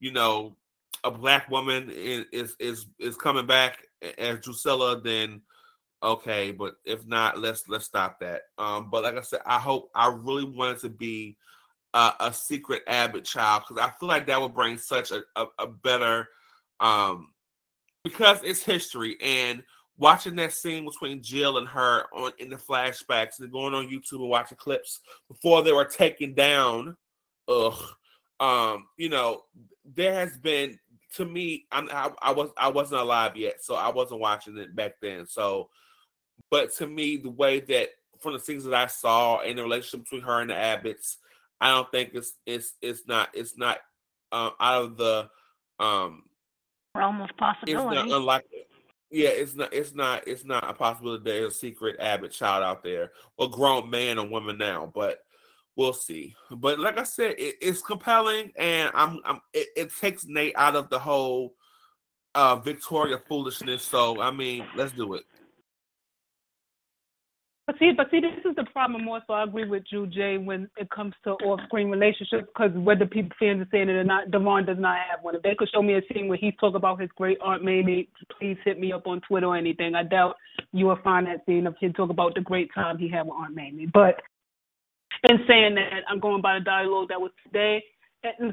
you 0.00 0.12
know 0.12 0.56
a 1.04 1.10
black 1.10 1.50
woman 1.50 1.90
is 1.90 2.56
is 2.58 2.86
is, 2.98 3.16
coming 3.16 3.46
back 3.46 3.78
as 4.16 4.40
Drusilla. 4.40 4.98
Then 4.98 5.42
okay, 6.02 6.52
but 6.52 6.76
if 6.86 7.06
not, 7.06 7.38
let's 7.38 7.68
let's 7.68 7.84
stop 7.84 8.20
that. 8.20 8.42
Um, 8.56 8.88
but 8.90 9.04
like 9.04 9.16
I 9.16 9.20
said, 9.20 9.40
I 9.44 9.58
hope 9.58 9.90
I 9.94 10.08
really 10.08 10.44
wanted 10.44 10.78
to 10.80 10.88
be 10.88 11.36
uh, 11.92 12.12
a 12.18 12.32
secret 12.32 12.82
Abbott 12.86 13.24
child 13.24 13.64
because 13.68 13.82
I 13.82 13.90
feel 13.98 14.08
like 14.08 14.26
that 14.26 14.40
would 14.40 14.54
bring 14.54 14.78
such 14.78 15.10
a, 15.10 15.22
a, 15.36 15.46
a 15.58 15.66
better 15.66 16.28
um 16.80 17.28
because 18.04 18.38
it's 18.44 18.62
history 18.62 19.16
and 19.22 19.62
watching 19.98 20.36
that 20.36 20.52
scene 20.52 20.84
between 20.84 21.22
Jill 21.22 21.58
and 21.58 21.68
her 21.68 22.04
on 22.14 22.32
in 22.38 22.50
the 22.50 22.56
flashbacks 22.56 23.40
and 23.40 23.52
going 23.52 23.74
on 23.74 23.88
YouTube 23.88 24.20
and 24.20 24.28
watching 24.28 24.58
clips 24.58 25.00
before 25.28 25.62
they 25.62 25.72
were 25.72 25.84
taken 25.84 26.34
down. 26.34 26.96
Ugh. 27.48 27.82
Um, 28.38 28.86
you 28.96 29.08
know, 29.08 29.42
there 29.84 30.14
has 30.14 30.36
been 30.36 30.78
to 31.14 31.24
me, 31.24 31.66
I'm, 31.72 31.88
I, 31.90 32.10
I 32.20 32.32
was 32.32 32.50
I 32.56 32.68
wasn't 32.68 33.00
alive 33.00 33.36
yet, 33.36 33.64
so 33.64 33.74
I 33.74 33.88
wasn't 33.88 34.20
watching 34.20 34.58
it 34.58 34.76
back 34.76 34.94
then. 35.00 35.26
So, 35.26 35.70
but 36.50 36.74
to 36.74 36.86
me, 36.86 37.16
the 37.16 37.30
way 37.30 37.60
that 37.60 37.90
from 38.20 38.34
the 38.34 38.38
things 38.38 38.64
that 38.64 38.74
I 38.74 38.86
saw 38.86 39.40
in 39.40 39.56
the 39.56 39.62
relationship 39.62 40.04
between 40.04 40.22
her 40.22 40.40
and 40.40 40.50
the 40.50 40.54
Abbotts, 40.54 41.16
I 41.60 41.70
don't 41.70 41.90
think 41.90 42.10
it's 42.14 42.34
it's 42.44 42.74
it's 42.82 43.06
not 43.06 43.30
it's 43.32 43.56
not 43.56 43.78
um, 44.32 44.50
out 44.60 44.84
of 44.84 44.96
the 44.98 45.30
um 45.80 46.24
realm 46.94 47.20
of 47.22 47.30
possibility. 47.38 47.98
It's 47.98 48.08
not 48.10 48.16
unlikely. 48.16 48.65
Yeah, 49.10 49.28
it's 49.28 49.54
not. 49.54 49.72
It's 49.72 49.94
not. 49.94 50.26
It's 50.26 50.44
not 50.44 50.68
a 50.68 50.74
possibility 50.74 51.24
there's 51.24 51.52
a 51.52 51.56
secret 51.56 51.96
Abbott 52.00 52.32
child 52.32 52.64
out 52.64 52.82
there, 52.82 53.12
or 53.36 53.48
grown 53.48 53.88
man 53.88 54.18
or 54.18 54.26
woman 54.26 54.58
now. 54.58 54.90
But 54.92 55.20
we'll 55.76 55.92
see. 55.92 56.34
But 56.50 56.80
like 56.80 56.98
I 56.98 57.04
said, 57.04 57.36
it, 57.38 57.56
it's 57.60 57.82
compelling, 57.82 58.52
and 58.56 58.90
I'm. 58.94 59.20
I'm 59.24 59.40
it, 59.52 59.68
it, 59.76 59.96
takes 59.96 60.26
Nate 60.26 60.56
out 60.56 60.74
of 60.74 60.90
the 60.90 60.98
whole 60.98 61.54
uh 62.34 62.56
Victoria 62.56 63.18
foolishness. 63.28 63.84
So 63.84 64.20
I 64.20 64.32
mean, 64.32 64.66
let's 64.74 64.92
do 64.92 65.14
it. 65.14 65.24
But 67.66 67.76
see, 67.80 67.90
but 67.96 68.08
see, 68.12 68.20
this 68.20 68.30
is 68.48 68.54
the 68.54 68.64
problem 68.72 69.04
more. 69.04 69.20
So 69.26 69.32
I 69.32 69.42
agree 69.42 69.68
with 69.68 69.82
you, 69.90 70.06
Jay, 70.06 70.38
when 70.38 70.68
it 70.76 70.88
comes 70.88 71.14
to 71.24 71.30
off-screen 71.30 71.90
relationships, 71.90 72.46
because 72.46 72.70
whether 72.76 73.06
people 73.06 73.32
fans 73.40 73.60
are 73.60 73.68
saying 73.72 73.88
it 73.88 73.92
or 73.92 74.04
not, 74.04 74.30
Devon 74.30 74.66
does 74.66 74.78
not 74.78 74.98
have 75.10 75.18
one. 75.22 75.34
If 75.34 75.42
they 75.42 75.56
could 75.56 75.68
show 75.74 75.82
me 75.82 75.94
a 75.94 76.00
scene 76.12 76.28
where 76.28 76.38
he 76.38 76.52
talk 76.52 76.76
about 76.76 77.00
his 77.00 77.10
great 77.16 77.38
aunt 77.44 77.64
Mamie, 77.64 78.08
please 78.38 78.56
hit 78.64 78.78
me 78.78 78.92
up 78.92 79.08
on 79.08 79.20
Twitter 79.22 79.46
or 79.46 79.56
anything. 79.56 79.96
I 79.96 80.04
doubt 80.04 80.36
you 80.72 80.86
will 80.86 81.00
find 81.02 81.26
that 81.26 81.44
scene 81.44 81.66
of 81.66 81.74
him 81.80 81.92
talk 81.92 82.10
about 82.10 82.36
the 82.36 82.40
great 82.40 82.70
time 82.72 82.98
he 82.98 83.08
had 83.08 83.26
with 83.26 83.34
Aunt 83.34 83.56
Mamie. 83.56 83.88
But 83.92 84.20
in 85.28 85.38
saying 85.48 85.74
that, 85.74 86.04
I'm 86.08 86.20
going 86.20 86.42
by 86.42 86.60
the 86.60 86.64
dialogue 86.64 87.08
that 87.08 87.20
was 87.20 87.32
today 87.42 87.82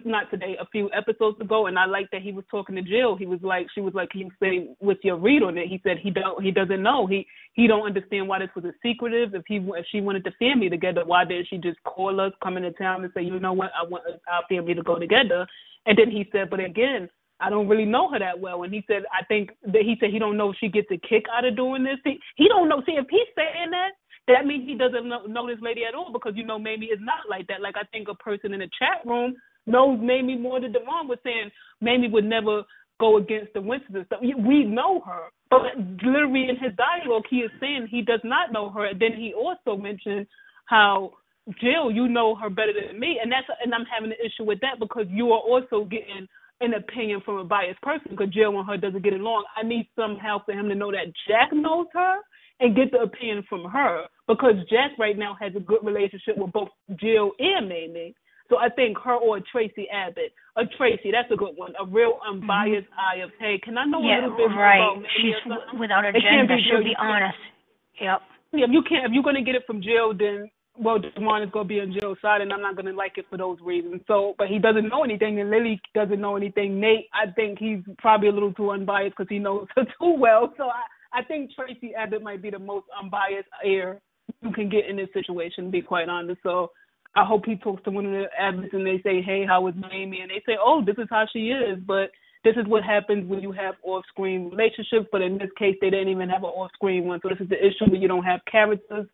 not 0.06 0.30
today, 0.32 0.56
a 0.60 0.66
few 0.68 0.90
episodes 0.92 1.40
ago, 1.42 1.68
and 1.68 1.78
I 1.78 1.86
like 1.86 2.10
that 2.12 2.22
he 2.22 2.32
was 2.32 2.46
talking 2.50 2.76
to 2.76 2.82
Jill. 2.82 3.16
He 3.16 3.26
was 3.26 3.40
like, 3.42 3.68
she 3.74 3.82
was 3.82 3.94
like, 3.94 4.10
"Can 4.10 4.22
you 4.22 4.32
say 4.42 4.76
what's 4.80 5.04
your 5.04 5.18
read 5.18 5.44
on 5.44 5.58
it?" 5.58 5.68
He 5.68 5.80
said 5.84 5.98
he 6.02 6.12
don't, 6.12 6.44
he 6.44 6.52
doesn't 6.52 6.82
know. 6.82 7.08
He 7.08 7.26
he 7.54 7.68
don't 7.68 7.86
understand 7.86 8.28
why 8.28 8.40
this 8.40 8.50
was 8.56 8.66
a 8.66 8.74
secretive. 8.82 9.36
If 9.36 9.44
he 9.48 9.58
if 9.58 9.86
she 9.92 10.02
wanted 10.02 10.24
the 10.24 10.32
family 10.40 10.70
together, 10.70 11.04
why 11.06 11.26
didn't 11.26 11.48
she 11.48 11.58
just 11.58 11.82
call 11.84 12.20
us, 12.20 12.34
come 12.44 12.58
into 12.58 12.72
town, 12.72 13.04
and 13.04 13.14
say, 13.14 13.22
you 13.24 13.40
know 13.40 13.54
what, 13.54 13.72
I 13.80 13.88
want 13.88 14.04
our 14.32 14.44
family 14.50 14.74
to 14.74 14.84
go 14.84 14.98
together? 15.00 15.48
And 15.86 15.98
then 15.98 16.10
he 16.10 16.28
said, 16.32 16.50
but 16.50 16.60
again, 16.60 17.10
I 17.40 17.50
don't 17.50 17.68
really 17.68 17.86
know 17.86 18.10
her 18.12 18.20
that 18.20 18.40
well. 18.40 18.64
And 18.64 18.74
he 18.74 18.84
said, 18.88 19.04
I 19.12 19.26
think 19.26 19.52
that 19.64 19.82
he 19.82 19.98
said 20.00 20.12
he 20.12 20.20
don't 20.20 20.38
know 20.38 20.52
if 20.52 20.58
she 20.60 20.70
gets 20.70 20.88
a 20.92 20.98
kick 20.98 21.26
out 21.36 21.46
of 21.46 21.56
doing 21.56 21.84
this. 21.84 21.98
He 22.04 22.20
he 22.36 22.48
don't 22.48 22.70
know. 22.70 22.82
See, 22.86 22.94
if 22.94 23.06
he's 23.10 23.28
saying 23.36 23.72
that, 23.72 23.92
that 24.28 24.46
means 24.46 24.68
he 24.68 24.76
doesn't 24.76 25.08
know, 25.08 25.26
know 25.26 25.48
this 25.48 25.62
lady 25.62 25.84
at 25.86 25.96
all 25.96 26.12
because 26.12 26.34
you 26.36 26.46
know 26.46 26.58
maybe 26.58 26.88
it's 26.88 27.02
not 27.04 27.30
like 27.30 27.48
that. 27.48 27.62
Like 27.62 27.76
I 27.76 27.84
think 27.92 28.08
a 28.08 28.16
person 28.16 28.54
in 28.54 28.60
the 28.60 28.70
chat 28.80 29.06
room 29.06 29.36
knows 29.66 30.00
Mamie 30.02 30.38
more 30.38 30.60
than 30.60 30.72
Devon 30.72 31.08
was 31.08 31.20
saying 31.24 31.52
Mamie 31.82 32.10
would 32.10 32.26
never 32.26 32.64
go 33.00 33.18
against 33.18 33.54
the 33.54 33.62
Winters 33.62 33.90
and 33.94 34.06
stuff. 34.06 34.20
We 34.22 34.64
know 34.64 35.02
her. 35.06 35.26
But 35.50 35.62
literally 36.04 36.50
in 36.50 36.58
his 36.58 36.74
dialogue, 36.78 37.24
he 37.30 37.38
is 37.38 37.52
saying 37.60 37.88
he 37.90 38.02
does 38.02 38.22
not 38.24 38.52
know 38.52 38.70
her. 38.72 38.86
And 38.86 39.00
then 39.00 39.14
he 39.14 39.34
also 39.34 39.80
mentioned 39.80 40.28
how 40.66 41.14
Jill, 41.60 41.92
you 41.92 42.08
know 42.08 42.36
her 42.36 42.50
better 42.50 42.72
than 42.74 43.00
me, 43.00 43.20
and 43.22 43.32
that's 43.32 43.48
and 43.62 43.74
I'm 43.74 43.86
having 43.86 44.12
an 44.12 44.18
issue 44.26 44.46
with 44.46 44.62
that 44.62 44.80
because 44.80 45.06
you 45.10 45.34
are 45.34 45.40
also 45.40 45.84
getting 45.84 46.28
an 46.62 46.74
opinion 46.76 47.22
from 47.26 47.38
a 47.38 47.44
biased 47.44 47.82
person 47.82 48.08
because 48.12 48.30
Jill 48.30 48.58
and 48.58 48.68
her 48.68 48.78
doesn't 48.78 49.04
get 49.04 49.14
along. 49.14 49.44
I 49.58 49.64
need 49.64 49.90
some 49.96 50.16
help 50.16 50.46
for 50.46 50.54
him 50.54 50.70
to 50.70 50.76
know 50.76 50.92
that 50.92 51.12
Jack 51.28 51.50
knows 51.52 51.88
her 51.94 52.16
and 52.62 52.76
get 52.76 52.92
the 52.92 53.00
opinion 53.00 53.44
from 53.50 53.66
her 53.66 54.06
because 54.28 54.56
Jack 54.70 54.92
right 54.98 55.18
now 55.18 55.36
has 55.42 55.54
a 55.56 55.60
good 55.60 55.84
relationship 55.84 56.38
with 56.38 56.54
both 56.54 56.70
Jill 56.96 57.32
and 57.40 57.68
Mamie. 57.68 58.16
So 58.54 58.60
I 58.60 58.70
think 58.70 58.98
her 59.00 59.16
or 59.16 59.40
Tracy 59.52 59.88
Abbott. 59.90 60.32
A 60.56 60.66
Tracy, 60.78 61.10
that's 61.12 61.32
a 61.32 61.36
good 61.36 61.58
one. 61.58 61.74
A 61.82 61.86
real 61.86 62.20
unbiased 62.28 62.86
mm-hmm. 62.86 63.00
eye 63.00 63.24
of 63.24 63.32
hey, 63.40 63.60
can 63.64 63.80
I 63.80 63.86
know 63.86 64.02
yeah, 64.04 64.22
a 64.22 64.30
little 64.30 64.38
bit 64.38 64.56
right. 64.56 64.78
more 64.78 64.98
about 64.98 65.10
She's 65.18 65.34
w- 65.50 65.80
without 65.80 66.06
agenda. 66.06 66.56
She'll 66.70 66.84
be 66.84 66.96
honest. 67.00 67.38
Yep. 68.00 68.22
Yeah, 68.54 68.66
if 68.66 68.72
you 68.72 68.84
can't, 68.88 69.06
if 69.06 69.12
you're 69.12 69.24
gonna 69.24 69.42
get 69.42 69.56
it 69.56 69.64
from 69.66 69.82
Jill, 69.82 70.14
then 70.14 70.52
well, 70.78 71.00
Devon 71.00 71.42
is 71.42 71.50
gonna 71.52 71.68
be 71.68 71.82
on 71.82 71.98
Jill's 72.00 72.20
side, 72.22 72.42
and 72.42 72.54
I'm 72.54 72.62
not 72.62 72.76
gonna 72.76 72.94
like 72.94 73.18
it 73.18 73.26
for 73.32 73.38
those 73.38 73.58
reasons. 73.62 74.02
So, 74.06 74.36
but 74.38 74.48
he 74.48 74.60
doesn't 74.60 74.88
know 74.88 75.04
anything, 75.04 75.40
and 75.40 75.50
Lily 75.50 75.82
doesn't 75.96 76.22
know 76.22 76.36
anything. 76.36 76.80
Nate, 76.80 77.10
I 77.12 77.32
think 77.32 77.58
he's 77.58 77.80
probably 77.98 78.28
a 78.28 78.32
little 78.32 78.54
too 78.54 78.70
unbiased 78.70 79.16
because 79.18 79.30
he 79.30 79.40
knows 79.40 79.66
her 79.76 79.86
too 80.00 80.14
well. 80.20 80.54
So 80.58 80.66
I, 80.66 80.84
I 81.20 81.24
think 81.24 81.50
Tracy 81.56 81.96
Abbott 81.96 82.22
might 82.22 82.44
be 82.44 82.52
the 82.52 82.60
most 82.60 82.86
unbiased 83.02 83.50
heir 83.66 84.00
you 84.44 84.52
can 84.52 84.70
get 84.70 84.86
in 84.88 84.98
this 84.98 85.10
situation. 85.14 85.66
To 85.66 85.72
be 85.72 85.82
quite 85.82 86.10
honest, 86.10 86.42
so 86.44 86.70
I 87.16 87.24
hope 87.24 87.46
he 87.46 87.56
talks 87.56 87.84
to 87.84 87.92
one 87.92 88.06
of 88.06 88.12
the 88.12 88.26
advocates 88.38 88.74
and 88.74 88.86
they 88.86 89.00
say, 89.04 89.22
"Hey, 89.22 89.46
how 89.46 89.68
is 89.68 89.76
Mamie?" 89.76 90.22
And 90.22 90.32
they 90.32 90.42
say, 90.46 90.58
"Oh, 90.60 90.84
this 90.84 90.98
is 90.98 91.08
how 91.10 91.26
she 91.32 91.52
is." 91.52 91.80
But 91.86 92.12
this 92.44 92.56
is 92.58 92.68
what 92.68 92.84
happens 92.84 93.30
when 93.30 93.42
you 93.42 93.52
have 93.52 93.76
off-screen 93.84 94.50
relationships. 94.50 95.08
But 95.12 95.22
in 95.22 95.38
this 95.38 95.52
case, 95.58 95.78
they 95.80 95.90
didn't 95.90 96.10
even 96.10 96.30
have 96.30 96.44
an 96.44 96.50
off-screen 96.50 97.06
one. 97.06 97.20
So 97.22 97.30
this 97.30 97.40
is 97.40 97.50
the 97.50 97.60
issue 97.60 97.90
when 97.90 98.02
you 98.02 98.08
don't 98.08 98.24
have 98.24 98.42
characters 98.52 99.08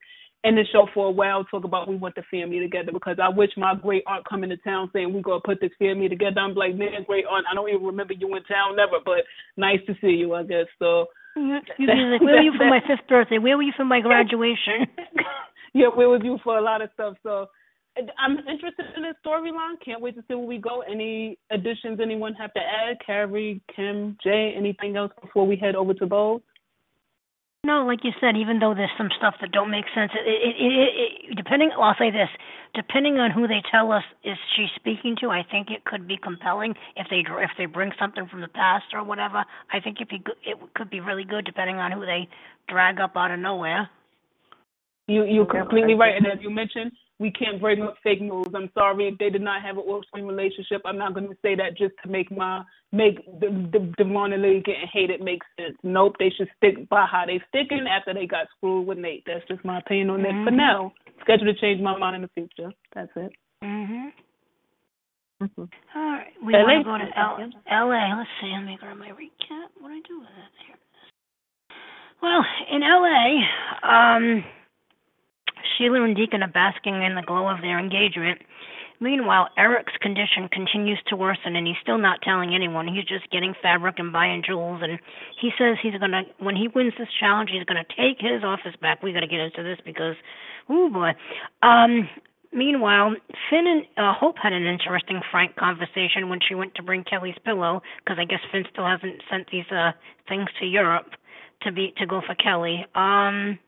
in 0.44 0.56
the 0.56 0.64
show 0.72 0.88
for 0.94 1.08
a 1.08 1.12
while. 1.12 1.44
Talk 1.44 1.66
about 1.66 1.88
we 1.88 1.98
want 1.98 2.16
the 2.16 2.24
family 2.32 2.60
together 2.60 2.92
because 2.92 3.18
I 3.22 3.30
wish 3.30 3.52
my 3.58 3.76
great 3.76 4.04
aunt 4.08 4.26
come 4.28 4.44
into 4.44 4.58
town 4.58 4.90
saying 4.94 5.14
we 5.14 5.22
gonna 5.22 5.42
put 5.44 5.60
this 5.60 5.72
family 5.78 6.08
together. 6.08 6.40
I'm 6.40 6.56
like, 6.56 6.76
man, 6.76 7.04
great 7.06 7.26
aunt, 7.26 7.46
I 7.52 7.54
don't 7.54 7.70
even 7.70 7.84
remember 7.84 8.14
you 8.14 8.34
in 8.36 8.44
town 8.44 8.78
never, 8.78 8.98
but 9.04 9.26
nice 9.58 9.80
to 9.88 9.94
see 10.02 10.16
you, 10.16 10.34
I 10.34 10.44
guess. 10.44 10.66
So. 10.80 11.08
You'd 11.36 11.62
be 11.78 11.86
like, 11.86 12.22
where 12.22 12.36
were 12.36 12.42
you 12.42 12.54
for 12.58 12.68
my 12.68 12.82
fifth 12.82 13.08
birthday? 13.08 13.38
Where 13.38 13.56
were 13.56 13.64
you 13.64 13.72
for 13.78 13.86
my 13.86 14.02
graduation? 14.02 14.88
yeah, 15.74 15.88
where 15.88 16.10
was 16.10 16.22
you 16.24 16.38
for 16.44 16.58
a 16.58 16.62
lot 16.62 16.82
of 16.82 16.90
stuff? 16.96 17.16
So 17.24 17.48
I'm 18.18 18.38
interested 18.38 18.86
in 18.96 19.04
this 19.04 19.16
storyline. 19.26 19.76
Can't 19.84 20.02
wait 20.02 20.16
to 20.16 20.22
see 20.22 20.36
where 20.36 20.46
we 20.46 20.58
go. 20.58 20.82
Any 20.82 21.38
additions 21.52 22.00
anyone 22.02 22.34
have 22.36 22.54
to 22.54 22.60
add? 22.60 22.98
Carrie, 23.06 23.62
Kim, 23.76 24.18
Jay, 24.24 24.54
anything 24.56 24.96
else 24.96 25.12
before 25.22 25.46
we 25.46 25.58
head 25.58 25.76
over 25.76 25.94
to 25.96 26.06
Bold? 26.06 26.42
No, 27.66 27.86
like 27.86 28.00
you 28.04 28.12
said, 28.22 28.38
even 28.38 28.60
though 28.60 28.74
there's 28.74 28.92
some 28.98 29.10
stuff 29.18 29.36
that 29.42 29.52
don't 29.52 29.70
make 29.70 29.84
sense, 29.94 30.12
it, 30.16 30.26
it, 30.26 30.56
it, 30.56 31.32
it 31.32 31.36
depending. 31.36 31.72
Well, 31.78 31.90
I'll 31.90 31.96
say 32.00 32.10
this: 32.10 32.30
depending 32.74 33.20
on 33.20 33.32
who 33.32 33.48
they 33.48 33.62
tell 33.70 33.92
us 33.92 34.04
is 34.24 34.38
she 34.56 34.68
speaking 34.76 35.18
to, 35.20 35.30
I 35.30 35.44
think 35.44 35.68
it 35.70 35.84
could 35.84 36.08
be 36.08 36.16
compelling 36.16 36.74
if 36.96 37.08
they 37.10 37.20
if 37.28 37.52
they 37.58 37.66
bring 37.66 37.92
something 38.00 38.28
from 38.32 38.40
the 38.40 38.48
past 38.48 38.86
or 38.94 39.04
whatever. 39.04 39.44
I 39.74 39.82
think 39.82 40.00
it 40.00 40.08
be 40.08 40.24
it 40.46 40.58
could 40.74 40.90
be 40.90 41.02
really 41.02 41.26
good 41.26 41.44
depending 41.44 41.78
on 41.78 41.92
who 41.92 42.06
they 42.06 42.30
drag 42.70 43.02
up 43.02 43.18
out 43.18 43.32
of 43.32 43.40
nowhere. 43.40 43.90
You 45.08 45.26
you're 45.26 45.46
completely 45.46 45.96
right, 45.96 46.16
and 46.16 46.28
as 46.28 46.40
you 46.42 46.50
mentioned, 46.50 46.94
we 47.20 47.32
can't 47.32 47.60
bring 47.60 47.82
up 47.82 47.96
fake 48.02 48.22
news. 48.22 48.48
I'm 48.56 48.72
sorry 48.74 49.10
if 49.10 49.18
they 49.18 49.30
did 49.30 49.42
not 49.42 49.62
have 49.62 49.78
an 49.78 49.84
off-screen 49.84 50.26
relationship. 50.26 50.82
I'm 50.86 50.98
not 50.98 51.14
going 51.14 51.28
to 51.28 51.36
say 51.42 51.54
that 51.56 51.78
just 51.78 51.94
to 52.04 52.10
make 52.10 52.32
my 52.32 52.64
make 52.92 53.24
the 53.40 53.50
the 53.72 53.94
Devon 53.98 54.34
and 54.34 54.42
Lily 54.42 54.64
getting 54.66 54.88
hated 54.92 55.22
make 55.22 55.42
sense. 55.60 55.76
Nope, 55.84 56.16
they 56.18 56.32
should 56.36 56.50
stick 56.58 56.88
by 56.90 57.06
how 57.06 57.26
they 57.28 57.42
sticking 57.50 57.86
after 57.88 58.14
they 58.14 58.26
got 58.26 58.48
screwed 58.58 58.88
with 58.88 58.98
Nate. 58.98 59.24
That's 59.28 59.46
just 59.48 59.66
my 59.66 59.80
opinion 59.80 60.10
on 60.10 60.22
mm-hmm. 60.22 60.46
that 60.46 60.50
for 60.50 60.56
now. 60.56 60.94
Scheduled 61.22 61.54
to 61.54 61.62
change 61.62 61.82
my 61.82 61.98
mind 61.98 62.16
in 62.16 62.22
the 62.22 62.30
future. 62.34 62.72
That's 62.96 63.12
it. 63.18 63.34
Mhm. 63.64 64.12
Mm-hmm. 65.44 65.64
All 65.96 66.12
right, 66.12 66.34
we 66.46 66.54
LA. 66.54 66.82
want 66.84 66.84
to 66.84 66.84
go 66.84 66.98
to 66.98 67.54
L- 67.72 67.92
L.A. 67.92 68.16
Let's 68.18 68.30
see. 68.42 68.52
Let 68.52 68.64
me 68.64 68.78
go 68.80 68.88
to 68.88 68.96
my 68.96 69.10
recap. 69.10 69.72
What 69.80 69.90
do 69.90 69.96
I 69.96 70.02
do 70.08 70.20
with 70.20 70.28
that? 70.28 70.52
Here. 70.68 70.76
Well, 72.22 72.44
in 72.72 72.84
L.A., 72.84 73.40
um 73.88 74.44
Sheila 75.78 76.04
and 76.04 76.16
Deacon 76.16 76.44
are 76.44 76.48
basking 76.48 77.02
in 77.04 77.16
the 77.16 77.22
glow 77.22 77.48
of 77.48 77.62
their 77.62 77.80
engagement. 77.80 78.42
Meanwhile, 79.02 79.48
Eric's 79.58 79.96
condition 80.02 80.50
continues 80.52 81.00
to 81.08 81.16
worsen, 81.16 81.56
and 81.56 81.66
he's 81.66 81.78
still 81.82 81.98
not 81.98 82.22
telling 82.22 82.54
anyone. 82.54 82.86
He's 82.86 83.06
just 83.06 83.32
getting 83.32 83.54
fabric 83.62 83.96
and 83.98 84.12
buying 84.12 84.44
jewels, 84.46 84.82
and 84.84 85.00
he 85.40 85.52
says 85.58 85.78
he's 85.82 85.98
gonna, 86.00 86.24
when 86.40 86.58
he 86.58 86.68
wins 86.68 86.94
this 87.00 87.08
challenge, 87.18 87.50
he's 87.52 87.64
gonna 87.64 87.86
take 87.96 88.20
his 88.20 88.44
office 88.44 88.76
back. 88.82 89.02
We 89.02 89.14
got 89.14 89.22
to 89.22 89.28
get 89.28 89.40
into 89.40 89.64
this 89.64 89.80
because, 89.86 90.16
oh 90.68 90.90
boy. 90.90 91.12
Um, 91.64 92.10
meanwhile, 92.52 93.16
Finn 93.50 93.68
and 93.68 93.86
uh, 93.96 94.14
Hope 94.14 94.36
had 94.38 94.52
an 94.52 94.66
interesting, 94.66 95.22
frank 95.32 95.56
conversation 95.56 96.28
when 96.28 96.40
she 96.46 96.54
went 96.54 96.76
to 96.76 96.84
bring 96.84 97.06
Kelly's 97.06 97.40
pillow 97.46 97.82
because 98.04 98.20
I 98.20 98.26
guess 98.26 98.42
Finn 98.52 98.66
still 98.70 98.86
hasn't 98.86 99.24
sent 99.32 99.48
these 99.50 99.70
uh 99.72 99.92
things 100.28 100.50
to 100.60 100.66
Europe 100.66 101.12
to 101.62 101.72
be 101.72 101.94
to 101.98 102.06
go 102.06 102.22
for 102.26 102.36
Kelly. 102.36 102.86
Um, 102.96 103.60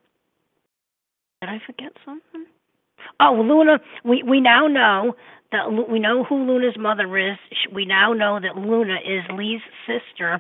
did 1.41 1.49
I 1.49 1.59
forget 1.65 1.91
something? 2.05 2.45
Oh, 3.19 3.33
Luna. 3.33 3.79
We 4.05 4.23
we 4.23 4.39
now 4.39 4.67
know 4.67 5.15
that 5.51 5.89
we 5.89 5.99
know 5.99 6.23
who 6.23 6.45
Luna's 6.45 6.77
mother 6.77 7.17
is. 7.17 7.37
We 7.73 7.85
now 7.85 8.13
know 8.13 8.39
that 8.39 8.55
Luna 8.55 8.95
is 8.95 9.23
Lee's 9.33 9.61
sister. 9.87 10.39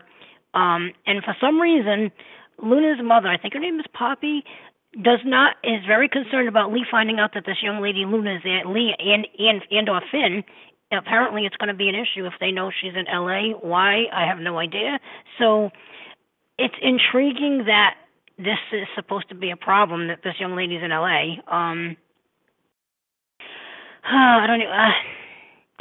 Um, 0.53 0.91
and 1.07 1.23
for 1.23 1.35
some 1.41 1.59
reason, 1.59 2.11
Luna's 2.61 3.03
mother, 3.03 3.29
I 3.29 3.37
think 3.37 3.53
her 3.53 3.59
name 3.59 3.79
is 3.79 3.85
Poppy, 3.93 4.43
does 5.01 5.19
not 5.25 5.55
is 5.63 5.83
very 5.87 6.07
concerned 6.07 6.47
about 6.47 6.71
Lee 6.71 6.85
finding 6.89 7.19
out 7.19 7.33
that 7.33 7.45
this 7.45 7.63
young 7.63 7.81
lady 7.81 8.05
Luna 8.05 8.35
is 8.35 8.41
at 8.45 8.69
Lee 8.69 8.93
and 8.99 9.27
and 9.39 9.61
and 9.71 9.89
or 9.89 10.01
Finn. 10.11 10.43
Apparently, 10.91 11.45
it's 11.45 11.55
going 11.55 11.69
to 11.69 11.73
be 11.73 11.87
an 11.87 11.95
issue 11.95 12.25
if 12.25 12.33
they 12.39 12.51
know 12.51 12.69
she's 12.69 12.93
in 12.95 13.07
L.A. 13.07 13.53
Why? 13.61 14.03
I 14.13 14.27
have 14.27 14.39
no 14.39 14.59
idea. 14.59 14.99
So, 15.39 15.71
it's 16.57 16.75
intriguing 16.81 17.63
that 17.65 17.95
this 18.43 18.59
is 18.73 18.87
supposed 18.95 19.29
to 19.29 19.35
be 19.35 19.51
a 19.51 19.55
problem 19.55 20.07
that 20.07 20.19
this 20.23 20.35
young 20.39 20.55
lady's 20.55 20.83
in 20.83 20.91
L.A. 20.91 21.41
Um, 21.47 21.97
I 24.03 24.45
don't 24.47 24.59
know. 24.59 24.71
Uh, 24.71 24.91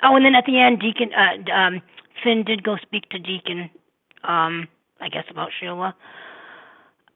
oh, 0.04 0.16
and 0.16 0.24
then 0.24 0.34
at 0.34 0.44
the 0.46 0.58
end, 0.58 0.80
Deacon 0.80 1.10
uh, 1.14 1.52
um, 1.52 1.82
Finn 2.22 2.44
did 2.44 2.62
go 2.62 2.76
speak 2.82 3.08
to 3.10 3.18
Deacon. 3.18 3.70
Um, 4.22 4.68
I 5.00 5.08
guess 5.08 5.24
about 5.30 5.50
Sheila. 5.58 5.94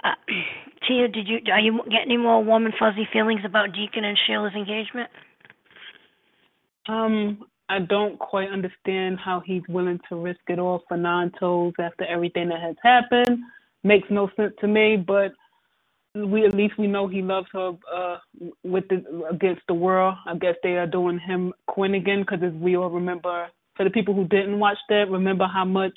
Uh, 0.03 0.15
Tia, 0.89 1.09
did 1.09 1.29
you 1.29 1.39
are 1.53 1.61
you 1.61 1.81
getting 1.85 2.13
any 2.13 2.17
more 2.17 2.43
warm 2.43 2.67
and 2.67 2.75
fuzzy 2.79 3.09
feelings 3.13 3.41
about 3.45 3.73
Deacon 3.73 4.05
and 4.05 4.19
Sheila's 4.27 4.55
engagement? 4.55 5.11
Um, 6.89 7.47
I 7.69 7.79
don't 7.79 8.19
quite 8.19 8.51
understand 8.51 9.19
how 9.19 9.41
he's 9.45 9.63
willing 9.69 9.99
to 10.11 10.17
risk 10.17 10.41
it 10.49 10.59
all 10.59 10.83
for 10.87 10.99
nine 10.99 11.33
toes 11.41 11.73
after 11.79 12.05
everything 12.05 12.49
that 12.51 12.61
has 12.61 12.77
happened. 12.83 13.39
Makes 13.85 14.09
no 14.11 14.31
sense 14.37 14.55
to 14.61 14.67
me, 14.69 14.97
but 14.97 15.33
we 16.15 16.47
at 16.47 16.55
least 16.55 16.79
we 16.79 16.87
know 16.87 17.07
he 17.09 17.23
loves 17.23 17.49
her 17.53 17.73
uh 17.95 18.17
with 18.63 18.85
the 18.89 19.05
against 19.31 19.63
the 19.69 19.75
world. 19.75 20.15
I 20.27 20.37
guess 20.37 20.55
they 20.63 20.77
are 20.77 20.87
doing 20.87 21.19
him 21.19 21.53
Quinn 21.67 21.95
again 21.95 22.21
because 22.23 22.41
as 22.43 22.53
we 22.55 22.77
all 22.77 22.91
remember, 22.91 23.49
for 23.77 23.85
the 23.85 23.91
people 23.91 24.15
who 24.15 24.25
didn't 24.29 24.59
watch 24.59 24.79
that, 24.89 25.11
remember 25.11 25.47
how 25.47 25.65
much 25.65 25.97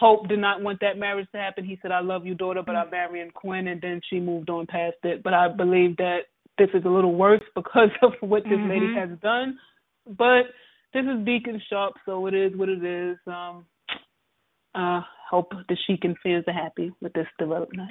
Hope 0.00 0.28
did 0.28 0.38
not 0.38 0.62
want 0.62 0.80
that 0.80 0.98
marriage 0.98 1.28
to 1.32 1.38
happen. 1.38 1.64
He 1.64 1.78
said, 1.82 1.92
"I 1.92 2.00
love 2.00 2.26
you, 2.26 2.34
daughter, 2.34 2.62
but 2.64 2.76
I'm 2.76 2.90
marrying 2.90 3.30
Quinn," 3.30 3.68
and 3.68 3.80
then 3.80 4.00
she 4.08 4.20
moved 4.20 4.50
on 4.50 4.66
past 4.66 4.96
it. 5.04 5.22
But 5.22 5.34
I 5.34 5.48
believe 5.48 5.96
that 5.98 6.26
this 6.58 6.70
is 6.74 6.84
a 6.84 6.88
little 6.88 7.14
worse 7.14 7.42
because 7.54 7.90
of 8.02 8.12
what 8.20 8.44
this 8.44 8.60
lady 8.64 8.86
Mhm. 8.88 8.94
has 8.94 9.18
done. 9.20 9.58
But 10.06 10.46
this 10.92 11.04
is 11.06 11.24
Deacon 11.24 11.60
Sharp, 11.68 11.94
so 12.06 12.26
it 12.26 12.34
is 12.34 12.56
what 12.56 12.68
it 12.68 12.84
is. 12.84 13.18
Um, 13.26 13.66
uh, 14.74 15.00
hope 15.30 15.52
the 15.68 15.76
Sheekin 15.88 16.14
fans 16.22 16.44
are 16.46 16.52
happy 16.52 16.92
with 17.00 17.12
this 17.12 17.26
development. 17.38 17.90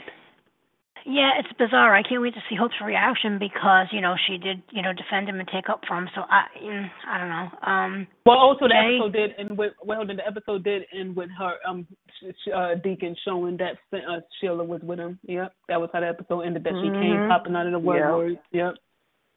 Yeah, 1.05 1.31
it's 1.37 1.51
bizarre. 1.59 1.93
I 1.93 2.01
can't 2.01 2.21
wait 2.21 2.33
to 2.33 2.39
see 2.49 2.55
Hope's 2.55 2.75
reaction 2.81 3.37
because 3.37 3.87
you 3.91 3.99
know 3.99 4.15
she 4.25 4.37
did 4.37 4.63
you 4.71 4.81
know 4.81 4.93
defend 4.93 5.27
him 5.27 5.37
and 5.37 5.49
take 5.49 5.67
up 5.69 5.81
for 5.85 5.97
him. 5.97 6.07
So 6.15 6.21
I 6.29 6.43
mm, 6.63 6.89
I 7.05 7.17
don't 7.17 7.27
know. 7.29 7.49
Um, 7.73 8.07
Well, 8.25 8.37
also 8.37 8.69
the 8.69 8.73
Jay? 8.73 8.95
episode 8.95 9.11
did 9.11 9.31
end 9.37 9.57
with 9.57 9.73
well, 9.83 10.07
the 10.07 10.15
episode 10.25 10.63
did 10.63 10.83
end 10.97 11.13
with 11.13 11.29
her 11.37 11.55
um 11.67 11.85
sh- 12.21 12.31
sh- 12.45 12.51
uh, 12.55 12.75
Deacon 12.81 13.17
showing 13.25 13.57
that 13.57 13.73
uh, 13.97 14.21
Sheila 14.39 14.63
was 14.63 14.79
with 14.81 14.97
him. 14.97 15.19
Yep, 15.27 15.51
that 15.67 15.81
was 15.81 15.89
how 15.91 15.99
the 15.99 16.07
episode 16.07 16.41
ended. 16.41 16.63
That 16.63 16.75
she 16.81 16.89
came 16.89 17.19
Mhm. 17.19 17.27
popping 17.27 17.55
out 17.57 17.65
of 17.67 17.73
the 17.73 17.79
Yeah. 17.79 18.15
woodwork. 18.15 18.39
Yep. 18.53 18.75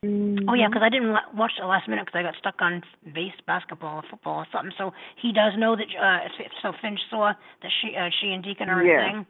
Oh 0.05 0.55
yeah, 0.55 0.68
because 0.68 0.82
I 0.84 0.90
didn't 0.90 1.16
watch 1.34 1.53
the 1.59 1.66
last 1.66 1.88
minute 1.88 2.07
because 2.07 2.18
I 2.18 2.22
got 2.22 2.36
stuck 2.38 2.61
on 2.61 2.82
base 3.14 3.34
basketball 3.47 3.99
or 3.99 4.03
football 4.11 4.38
or 4.40 4.47
something. 4.53 4.72
So 4.76 4.92
he 5.20 5.32
does 5.32 5.53
know 5.57 5.74
that. 5.74 5.86
Uh, 5.99 6.28
so 6.62 6.72
Finch 6.82 7.01
saw 7.11 7.32
that 7.62 7.72
she, 7.80 7.97
uh, 7.97 8.11
she 8.20 8.32
and 8.32 8.44
Deacon 8.44 8.68
are 8.68 8.84
Yeah. 8.84 9.01
a 9.01 9.12
thing. 9.12 9.26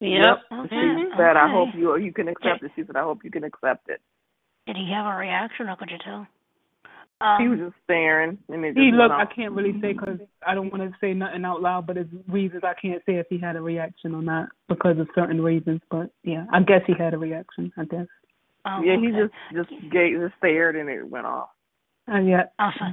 Yep. 0.00 0.38
Okay. 0.52 0.94
She 0.98 1.16
said, 1.16 1.36
"I 1.36 1.48
hope 1.48 1.74
you 1.74 1.96
you 1.96 2.12
can 2.12 2.28
accept 2.28 2.62
it." 2.62 2.72
She 2.76 2.84
said, 2.84 2.96
"I 2.96 3.02
hope 3.02 3.24
you 3.24 3.30
can 3.30 3.44
accept 3.44 3.88
it." 3.88 4.00
Did 4.66 4.76
he 4.76 4.90
have 4.92 5.06
a 5.06 5.16
reaction, 5.16 5.68
or 5.68 5.76
could 5.76 5.90
you 5.90 5.98
tell? 5.98 6.26
He 7.38 7.48
was 7.48 7.58
Um, 7.58 7.70
just 7.70 7.82
staring, 7.82 8.38
and 8.48 8.64
it 8.64 8.74
just 8.74 8.78
He 8.78 8.92
went 8.92 8.98
look. 8.98 9.12
I 9.12 9.26
can't 9.26 9.52
really 9.52 9.72
say 9.80 9.92
because 9.92 10.20
I 10.46 10.54
don't 10.54 10.70
want 10.70 10.88
to 10.88 10.96
say 11.00 11.14
nothing 11.14 11.44
out 11.44 11.60
loud, 11.60 11.86
but 11.86 11.96
it's 11.96 12.10
reasons 12.28 12.62
I 12.62 12.74
can't 12.74 13.04
say 13.06 13.16
if 13.16 13.26
he 13.28 13.38
had 13.38 13.56
a 13.56 13.60
reaction 13.60 14.14
or 14.14 14.22
not 14.22 14.50
because 14.68 14.98
of 15.00 15.08
certain 15.16 15.40
reasons. 15.42 15.80
But 15.90 16.10
yeah, 16.22 16.46
I 16.52 16.62
guess 16.62 16.82
he 16.86 16.92
had 16.92 17.14
a 17.14 17.18
reaction. 17.18 17.72
I 17.76 17.86
guess. 17.86 18.06
Oh, 18.66 18.82
yeah, 18.82 18.96
he 19.00 19.08
just 19.08 19.34
just 19.54 19.92
gave, 19.92 20.20
just 20.20 20.34
stared, 20.38 20.76
and 20.76 20.88
it 20.88 21.08
went 21.08 21.26
off. 21.26 21.48
Uh, 22.10 22.20
yeah. 22.20 22.44
Oh, 22.58 22.70
so 22.78 22.84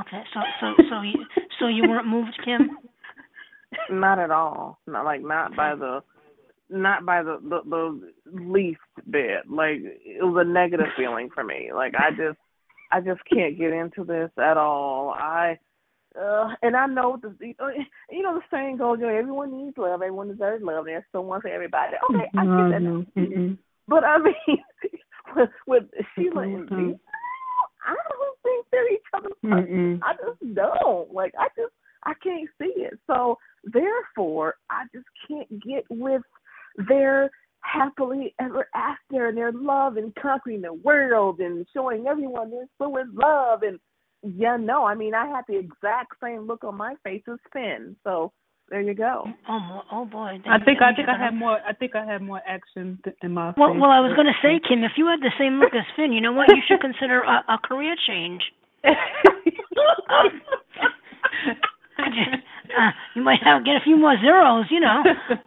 okay. 0.00 0.22
So 0.32 0.40
so 0.60 0.82
so 0.90 1.00
you 1.02 1.24
so 1.58 1.66
you 1.68 1.88
weren't 1.88 2.06
moved, 2.06 2.38
Kim? 2.44 2.70
Not 3.90 4.18
at 4.18 4.30
all. 4.30 4.78
Not 4.86 5.04
like 5.04 5.22
not 5.22 5.56
by 5.56 5.74
the 5.74 6.02
not 6.68 7.04
by 7.04 7.22
the, 7.22 7.38
the 7.42 7.60
the 7.68 8.12
least 8.32 8.80
bit. 9.10 9.48
Like 9.50 9.78
it 9.82 10.22
was 10.22 10.44
a 10.46 10.50
negative 10.50 10.86
feeling 10.96 11.30
for 11.34 11.44
me. 11.44 11.70
Like 11.74 11.94
I 11.96 12.10
just 12.10 12.38
I 12.90 13.00
just 13.00 13.20
can't 13.32 13.58
get 13.58 13.72
into 13.72 14.04
this 14.04 14.30
at 14.38 14.56
all. 14.56 15.10
I 15.10 15.58
uh 16.18 16.48
and 16.62 16.76
I 16.76 16.86
know 16.86 17.18
the 17.20 17.34
you 17.40 18.22
know 18.22 18.34
the 18.34 18.40
saying 18.50 18.78
goes, 18.78 18.98
you 19.00 19.06
know, 19.06 19.14
everyone 19.14 19.52
needs 19.52 19.76
love, 19.76 20.00
everyone 20.02 20.28
deserves 20.28 20.64
love, 20.64 20.86
there's 20.86 21.04
someone 21.12 21.40
for 21.40 21.48
everybody. 21.48 21.96
Okay, 22.10 22.30
I 22.36 22.42
get 22.42 22.70
that. 22.72 22.82
No, 22.82 23.04
mm-mm. 23.16 23.58
But 23.88 24.04
I 24.04 24.18
mean 24.18 24.34
with, 25.36 25.50
with 25.66 25.84
Sheila 26.14 26.42
and 26.42 26.68
Mhm. 26.70 26.88
Dee, 26.92 26.98
I 27.86 27.94
don't 27.94 28.38
think 28.42 28.66
they're 28.70 28.92
each 28.92 29.02
other's. 29.14 29.32
I 30.02 30.12
just 30.14 30.54
don't. 30.54 31.12
Like 31.12 31.34
I 31.38 31.48
just 31.56 31.72
I 32.04 32.14
can't 32.22 32.48
see 32.60 32.72
it. 32.82 32.98
So 33.06 33.38
therefore 33.64 34.54
I 34.70 34.84
just 34.94 35.06
can't 35.28 35.48
get 35.62 35.84
with 35.90 36.22
their 36.88 37.30
happily 37.60 38.34
ever 38.40 38.68
after 38.74 39.26
and 39.28 39.36
their 39.36 39.52
love 39.52 39.96
and 39.96 40.14
conquering 40.14 40.62
the 40.62 40.72
world 40.72 41.40
and 41.40 41.66
showing 41.72 42.06
everyone 42.06 42.50
they're 42.50 42.68
so 42.78 42.96
in 42.96 43.12
love 43.14 43.62
and 43.62 43.80
yeah, 44.22 44.56
no, 44.56 44.84
I 44.84 44.94
mean 44.94 45.14
I 45.14 45.26
had 45.26 45.44
the 45.48 45.56
exact 45.56 46.14
same 46.22 46.46
look 46.46 46.64
on 46.64 46.76
my 46.76 46.94
face 47.04 47.22
as 47.30 47.38
Finn. 47.52 47.96
So 48.02 48.32
there 48.68 48.80
you 48.80 48.94
go. 48.94 49.24
Oh, 49.48 49.82
oh 49.92 50.04
boy. 50.04 50.40
I 50.46 50.58
think 50.58 50.82
I 50.82 50.92
think 50.94 51.08
I 51.08 51.12
had 51.12 51.20
had 51.26 51.34
more. 51.34 51.58
I 51.66 51.72
think 51.72 51.94
I 51.94 52.04
had 52.04 52.20
more 52.20 52.42
action 52.46 52.98
th- 53.04 53.16
in 53.22 53.32
my. 53.32 53.54
Well, 53.56 53.72
face. 53.72 53.80
well, 53.80 53.90
I 53.90 54.00
was 54.00 54.12
going 54.16 54.26
to 54.26 54.34
say, 54.42 54.60
Kim, 54.66 54.82
if 54.82 54.92
you 54.96 55.06
had 55.06 55.20
the 55.20 55.30
same 55.38 55.60
look 55.60 55.72
as 55.74 55.84
Finn, 55.94 56.12
you 56.12 56.20
know 56.20 56.32
what? 56.32 56.48
You 56.48 56.62
should 56.66 56.80
consider 56.80 57.22
a, 57.22 57.44
a 57.48 57.58
career 57.62 57.94
change. 58.06 58.42
I 58.84 58.94
just, 62.10 62.42
uh, 62.76 62.90
you 63.14 63.22
might 63.22 63.42
have 63.44 63.64
get 63.64 63.76
a 63.76 63.80
few 63.84 63.96
more 63.96 64.16
zeros, 64.20 64.66
you 64.70 64.80
know. 64.80 65.02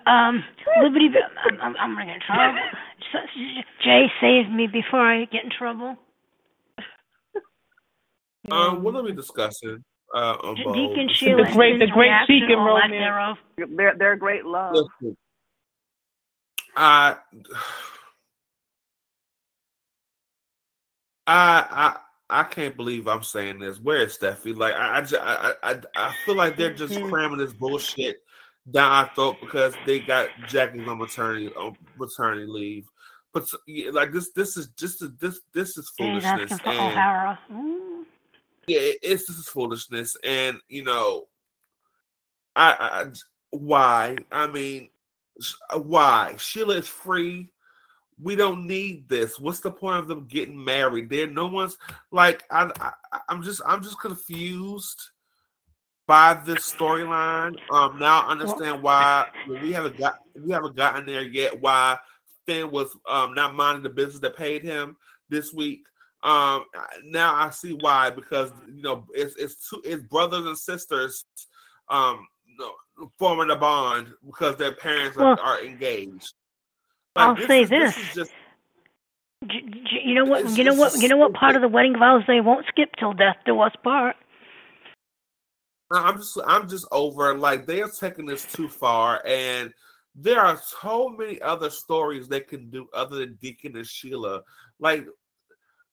Um, 0.06 0.44
Liberty, 0.82 1.10
I'm, 1.46 1.62
I'm, 1.62 1.76
I'm 1.78 1.94
gonna 1.94 2.06
get 2.06 2.16
in 2.16 2.22
trouble. 2.26 2.58
Jay 3.84 4.08
saved 4.22 4.52
me 4.52 4.68
before 4.68 5.02
I 5.02 5.26
get 5.26 5.44
in 5.44 5.52
trouble. 5.52 5.98
Um, 8.52 8.82
what 8.82 8.96
are 8.96 9.04
we 9.04 9.12
discussing? 9.12 9.84
Uh, 10.14 10.38
on 10.44 10.56
Deacon 10.56 11.08
Sheila, 11.14 11.46
The 11.46 11.52
great- 11.54 11.80
the 11.80 11.88
great 11.88 12.08
reaction, 12.08 12.40
Deacon 12.40 12.56
or 12.60 12.74
lack 12.74 12.84
romance. 12.86 13.38
thereof. 13.58 13.70
they're 13.78 13.96
they're 13.96 14.16
great 14.16 14.44
love. 14.46 14.74
Listen, 14.76 15.18
I, 16.76 17.18
I, 21.28 21.96
I, 22.30 22.40
I 22.42 22.44
can't 22.44 22.76
believe 22.76 23.08
I'm 23.08 23.24
saying 23.24 23.60
this. 23.60 23.80
Where 23.80 23.98
is 23.98 24.18
Steffi? 24.18 24.56
Like, 24.56 24.74
I, 24.74 24.98
I, 24.98 25.02
ju- 25.02 25.18
I, 25.20 25.54
I, 25.64 25.76
I 25.96 26.16
feel 26.26 26.36
like 26.36 26.58
they're 26.58 26.74
just 26.74 26.94
Mhm. 26.96 27.10
cramming 27.10 27.38
this 27.38 27.54
bullshit 27.54 28.22
down 28.72 28.92
our 28.92 29.12
throat 29.16 29.38
because 29.42 29.74
they 29.86 30.00
got 30.00 30.30
Jackie's 30.48 30.88
on 30.88 30.98
maternity 31.00 31.50
on 31.56 31.76
maternity 31.98 32.46
leave. 32.48 32.88
But 33.34 33.48
yeah, 33.68 33.92
like 33.92 34.12
this, 34.12 34.32
this 34.32 34.58
is 34.58 34.70
just 34.70 35.02
a, 35.04 35.08
this, 35.20 35.40
this 35.54 35.78
is 35.78 35.92
Jay's 36.00 36.24
asking 36.26 36.48
foolishness. 36.48 36.62
for 36.62 36.70
And 36.70 36.80
O'Hara. 36.80 37.40
Yeah, 38.70 38.80
it- 38.80 39.00
it's 39.02 39.26
this 39.26 39.38
is 39.38 39.48
foolishness, 39.48 40.16
and 40.24 40.60
you 40.68 40.84
know, 40.84 41.28
I, 42.56 42.72
I 42.74 43.02
I- 43.04 43.12
why? 43.52 44.18
I 44.32 44.48
mean, 44.48 44.90
why? 45.74 46.36
Sheila 46.38 46.76
is 46.78 46.88
free. 46.88 47.50
We 48.22 48.36
don't 48.36 48.68
need 48.68 49.08
this. 49.08 49.40
What's 49.40 49.62
the 49.62 49.72
point 49.72 49.98
of 49.98 50.08
them 50.08 50.26
getting 50.28 50.62
married? 50.64 51.10
There, 51.10 51.26
no 51.28 51.48
one's 51.48 51.78
like 52.12 52.44
I, 52.52 52.70
I. 52.80 53.20
I'm 53.30 53.42
just, 53.42 53.62
I'm 53.66 53.82
just 53.82 54.00
confused 54.00 55.02
by 56.06 56.34
this 56.46 56.72
storyline. 56.72 57.56
Um, 57.72 57.98
now 57.98 58.22
I 58.22 58.32
understand 58.32 58.84
why 58.84 59.28
we 59.48 59.72
haven't 59.72 59.98
got, 59.98 60.20
we 60.36 60.52
haven't 60.52 60.76
gotten 60.76 61.06
there 61.06 61.22
yet. 61.24 61.60
Why 61.62 61.98
Finn 62.46 62.72
was 62.72 62.96
um 63.08 63.34
not 63.34 63.56
minding 63.56 63.84
the 63.84 63.90
business 63.90 64.20
that 64.20 64.36
paid 64.36 64.64
him 64.64 64.98
this 65.30 65.54
week. 65.54 65.86
Um, 66.22 66.66
now 67.06 67.34
I 67.34 67.50
see 67.50 67.74
why 67.80 68.10
because 68.10 68.52
you 68.74 68.82
know 68.82 69.06
it's 69.14 69.36
it's 69.38 69.70
two 69.70 69.82
it's 69.86 70.04
brothers 70.04 70.46
and 70.46 70.58
sisters, 70.58 71.24
um, 71.90 72.28
forming 73.18 73.52
a 73.52 73.56
bond 73.56 74.08
because 74.26 74.58
their 74.58 74.74
parents 74.74 75.18
are, 75.18 75.24
Well, 75.36 75.40
are 75.42 75.64
engaged. 75.64 76.34
I'll 77.16 77.38
say 77.38 77.64
is, 77.64 77.70
this. 77.70 77.98
is 77.98 78.14
just 78.16 78.32
you 79.50 80.14
know 80.16 80.26
what? 80.26 80.42
It's- 80.42 80.58
You 80.58 80.66
know 80.66 80.74
what? 80.74 80.94
You 81.02 81.08
know 81.08 81.18
what? 81.18 81.34
Part 81.34 81.56
of 81.56 81.62
the 81.62 81.70
wedding 81.70 81.98
vows 81.98 82.24
they 82.28 82.42
won't 82.42 82.66
skip 82.68 82.90
till 83.00 83.14
death 83.14 83.38
do 83.46 83.60
us 83.62 83.74
part. 83.84 84.16
I'm 85.92 86.18
just 86.18 86.38
I'm 86.46 86.68
just 86.70 86.86
over 86.92 87.34
like 87.36 87.66
they 87.66 87.82
are 87.82 87.90
taking 87.90 88.26
this 88.26 88.46
too 88.46 88.68
far 88.68 89.26
and 89.26 89.74
there 90.16 90.40
are 90.42 90.62
so 90.82 91.10
many 91.10 91.42
other 91.42 91.70
stories 91.70 92.28
they 92.28 92.42
can 92.42 92.70
do 92.70 92.88
other 92.94 93.18
than 93.18 93.36
Deacon 93.42 93.76
and 93.78 93.88
Sheila. 93.88 94.42
Like 94.80 95.06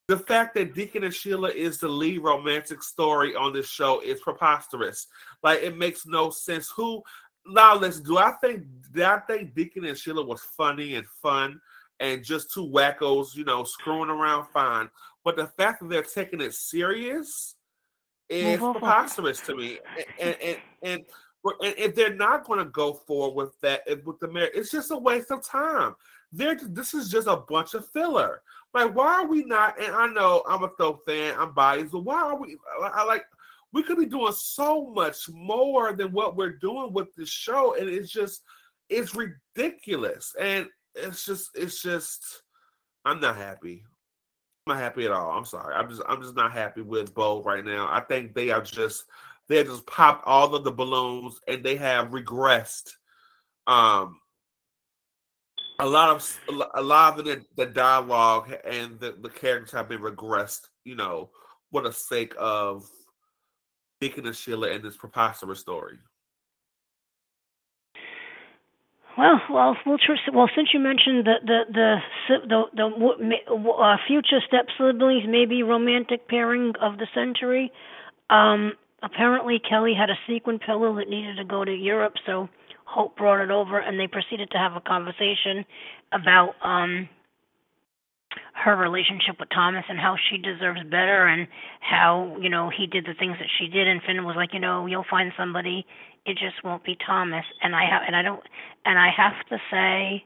the 0.09 0.19
fact 0.19 0.55
that 0.55 0.75
Deacon 0.75 1.05
and 1.05 1.15
Sheila 1.15 1.51
is 1.51 1.79
the 1.79 1.89
lead 1.89 2.23
romantic 2.23 2.83
story 2.83 3.35
on 3.35 3.53
this 3.53 3.69
show 3.69 4.01
is 4.01 4.21
preposterous. 4.21 5.09
Like 5.43 5.63
it 5.63 5.77
makes 5.77 6.07
no 6.07 6.31
sense. 6.31 6.71
Who 6.77 7.03
now 7.47 7.75
let's 7.75 8.01
do 8.01 8.19
I 8.19 8.33
think 8.41 8.65
did 8.93 9.03
I 9.03 9.19
think 9.21 9.55
Deacon 9.55 9.85
and 9.85 9.99
Sheila 9.99 10.25
was 10.25 10.43
funny 10.57 10.95
and 10.95 11.07
fun 11.23 11.61
and 11.99 12.25
just 12.25 12.53
two 12.53 12.67
wackos, 12.67 13.35
you 13.35 13.45
know, 13.45 13.65
screwing 13.65 14.11
around 14.11 14.47
fine. 14.53 14.89
But 15.25 15.37
the 15.37 15.47
fact 15.47 15.81
that 15.81 15.89
they're 15.89 16.03
taking 16.03 16.41
it 16.41 16.55
serious 16.55 17.57
is 18.29 18.59
preposterous 18.59 19.41
to 19.41 19.57
me. 19.57 19.79
And 20.21 20.37
and 20.41 20.59
and, 20.83 21.05
and 21.63 21.77
if 21.79 21.97
they're 21.97 22.15
not 22.15 22.45
going 22.45 22.61
to 22.61 22.71
go 22.71 22.95
forward 22.95 23.35
with 23.35 23.61
that 23.61 23.83
with 24.05 24.21
the 24.21 24.29
marriage, 24.29 24.53
it's 24.55 24.71
just 24.71 24.93
a 24.93 24.97
waste 24.97 25.33
of 25.33 25.45
time. 25.45 25.97
They're 26.33 26.57
this 26.63 26.95
is 26.95 27.11
just 27.11 27.27
a 27.27 27.37
bunch 27.37 27.75
of 27.75 27.89
filler. 27.89 28.43
Like, 28.77 28.95
why 28.95 29.23
are 29.23 29.27
we 29.27 29.43
not? 29.43 29.81
And 29.83 29.95
I 29.95 30.07
know 30.09 30.43
I'm 30.47 30.63
a 30.63 30.69
Thope 30.69 31.03
fan, 31.07 31.35
I'm 31.39 31.55
biased, 31.55 31.93
but 31.93 32.01
why 32.01 32.21
are 32.21 32.39
we? 32.39 32.59
I, 32.83 33.05
like 33.05 33.25
we 33.73 33.83
could 33.83 33.97
be 33.97 34.05
doing 34.05 34.35
so 34.37 34.91
much 34.91 35.31
more 35.31 35.95
than 35.95 36.13
what 36.13 36.37
we're 36.37 36.59
doing 36.59 36.93
with 36.93 37.09
this 37.15 37.31
show, 37.31 37.75
and 37.77 37.89
it's 37.89 38.13
just 38.13 38.43
it's 38.91 39.15
ridiculous, 39.15 40.35
and 40.39 40.67
it's 40.95 41.25
just 41.25 41.53
it's 41.55 41.81
just 41.81 42.23
I'm 43.07 43.19
not 43.19 43.37
happy. 43.37 43.83
I'm 44.67 44.75
not 44.75 44.83
happy 44.83 45.07
at 45.07 45.11
all. 45.11 45.31
I'm 45.31 45.47
sorry. 45.47 45.75
I'm 45.75 45.89
just 45.89 46.03
I'm 46.07 46.21
just 46.21 46.37
not 46.37 46.53
happy 46.53 46.83
with 46.83 47.15
Bo 47.15 47.43
right 47.45 47.65
now. 47.65 47.89
I 47.91 48.01
think 48.01 48.35
they 48.35 48.51
are 48.51 48.61
just 48.61 49.05
they 49.49 49.65
just 49.65 49.87
popped 49.87 50.27
all 50.27 50.55
of 50.55 50.65
the 50.65 50.71
balloons 50.71 51.41
and 51.49 51.65
they 51.65 51.77
have 51.77 52.09
regressed. 52.09 52.91
Um, 53.67 54.21
a 55.79 55.87
lot 55.87 56.11
of 56.11 56.41
a 56.75 56.83
lot 56.83 57.19
of 57.19 57.25
the, 57.25 57.45
the 57.57 57.67
dialogue 57.67 58.53
and 58.65 58.99
the, 59.01 59.17
the 59.21 59.29
characters 59.29 59.73
have 59.73 59.89
been 59.89 60.01
regressed. 60.01 60.69
You 60.85 60.97
know, 60.97 61.31
for 61.73 61.83
the 61.83 61.93
sake 61.93 62.35
of 62.39 62.89
Deacon 64.01 64.27
and 64.27 64.37
Sheila 64.37 64.71
and 64.71 64.83
this 64.83 64.97
preposterous 64.97 65.61
story. 65.61 65.99
Well, 69.19 69.41
well, 69.51 69.77
we'll 69.87 69.99
well. 70.35 70.51
Since 70.55 70.69
you 70.75 70.81
mentioned 70.81 71.27
the 71.27 71.35
the 71.43 71.61
the 71.73 71.97
si- 72.29 72.49
the, 72.49 72.65
the 72.75 73.71
uh, 73.71 73.97
future 74.07 74.41
step 74.47 74.67
siblings, 74.79 75.25
maybe 75.27 75.63
romantic 75.63 76.29
pairing 76.29 76.75
of 76.83 76.99
the 76.99 77.07
century. 77.15 77.73
Um, 78.29 78.73
apparently, 79.03 79.59
Kelly 79.59 79.95
had 79.95 80.11
a 80.11 80.19
sequin 80.27 80.59
pillow 80.59 80.95
that 80.97 81.09
needed 81.09 81.37
to 81.37 81.45
go 81.45 81.65
to 81.65 81.73
Europe, 81.73 82.15
so 82.27 82.49
Hope 82.87 83.17
brought 83.17 83.43
it 83.43 83.51
over, 83.51 83.79
and 83.79 83.99
they 83.99 84.07
proceeded 84.07 84.51
to 84.53 84.59
have 84.59 84.73
a 84.77 84.81
conversation 84.81 85.65
about 86.13 86.55
um 86.63 87.09
her 88.55 88.77
relationship 88.77 89.37
with 89.39 89.49
Thomas 89.55 89.85
and 89.89 89.99
how 89.99 90.17
she 90.29 90.39
deserves 90.39 90.81
better, 90.85 91.27
and 91.27 91.47
how 91.81 92.37
you 92.41 92.49
know 92.49 92.71
he 92.71 92.87
did 92.87 93.05
the 93.05 93.15
things 93.19 93.37
that 93.39 93.49
she 93.59 93.69
did, 93.69 93.87
and 93.87 94.01
Finn 94.03 94.25
was 94.25 94.37
like, 94.37 94.53
you 94.53 94.61
know, 94.61 94.87
you'll 94.87 95.07
find 95.11 95.33
somebody. 95.37 95.87
It 96.25 96.35
just 96.39 96.65
won't 96.65 96.85
be 96.85 96.97
Thomas. 97.07 97.45
And 97.63 97.75
I 97.75 97.85
have, 97.89 98.03
and 98.07 98.17
I 98.17 98.23
don't, 98.23 98.43
and 98.85 98.99
I 98.99 99.11
have 99.17 99.47
to 99.51 99.59
say, 99.71 100.25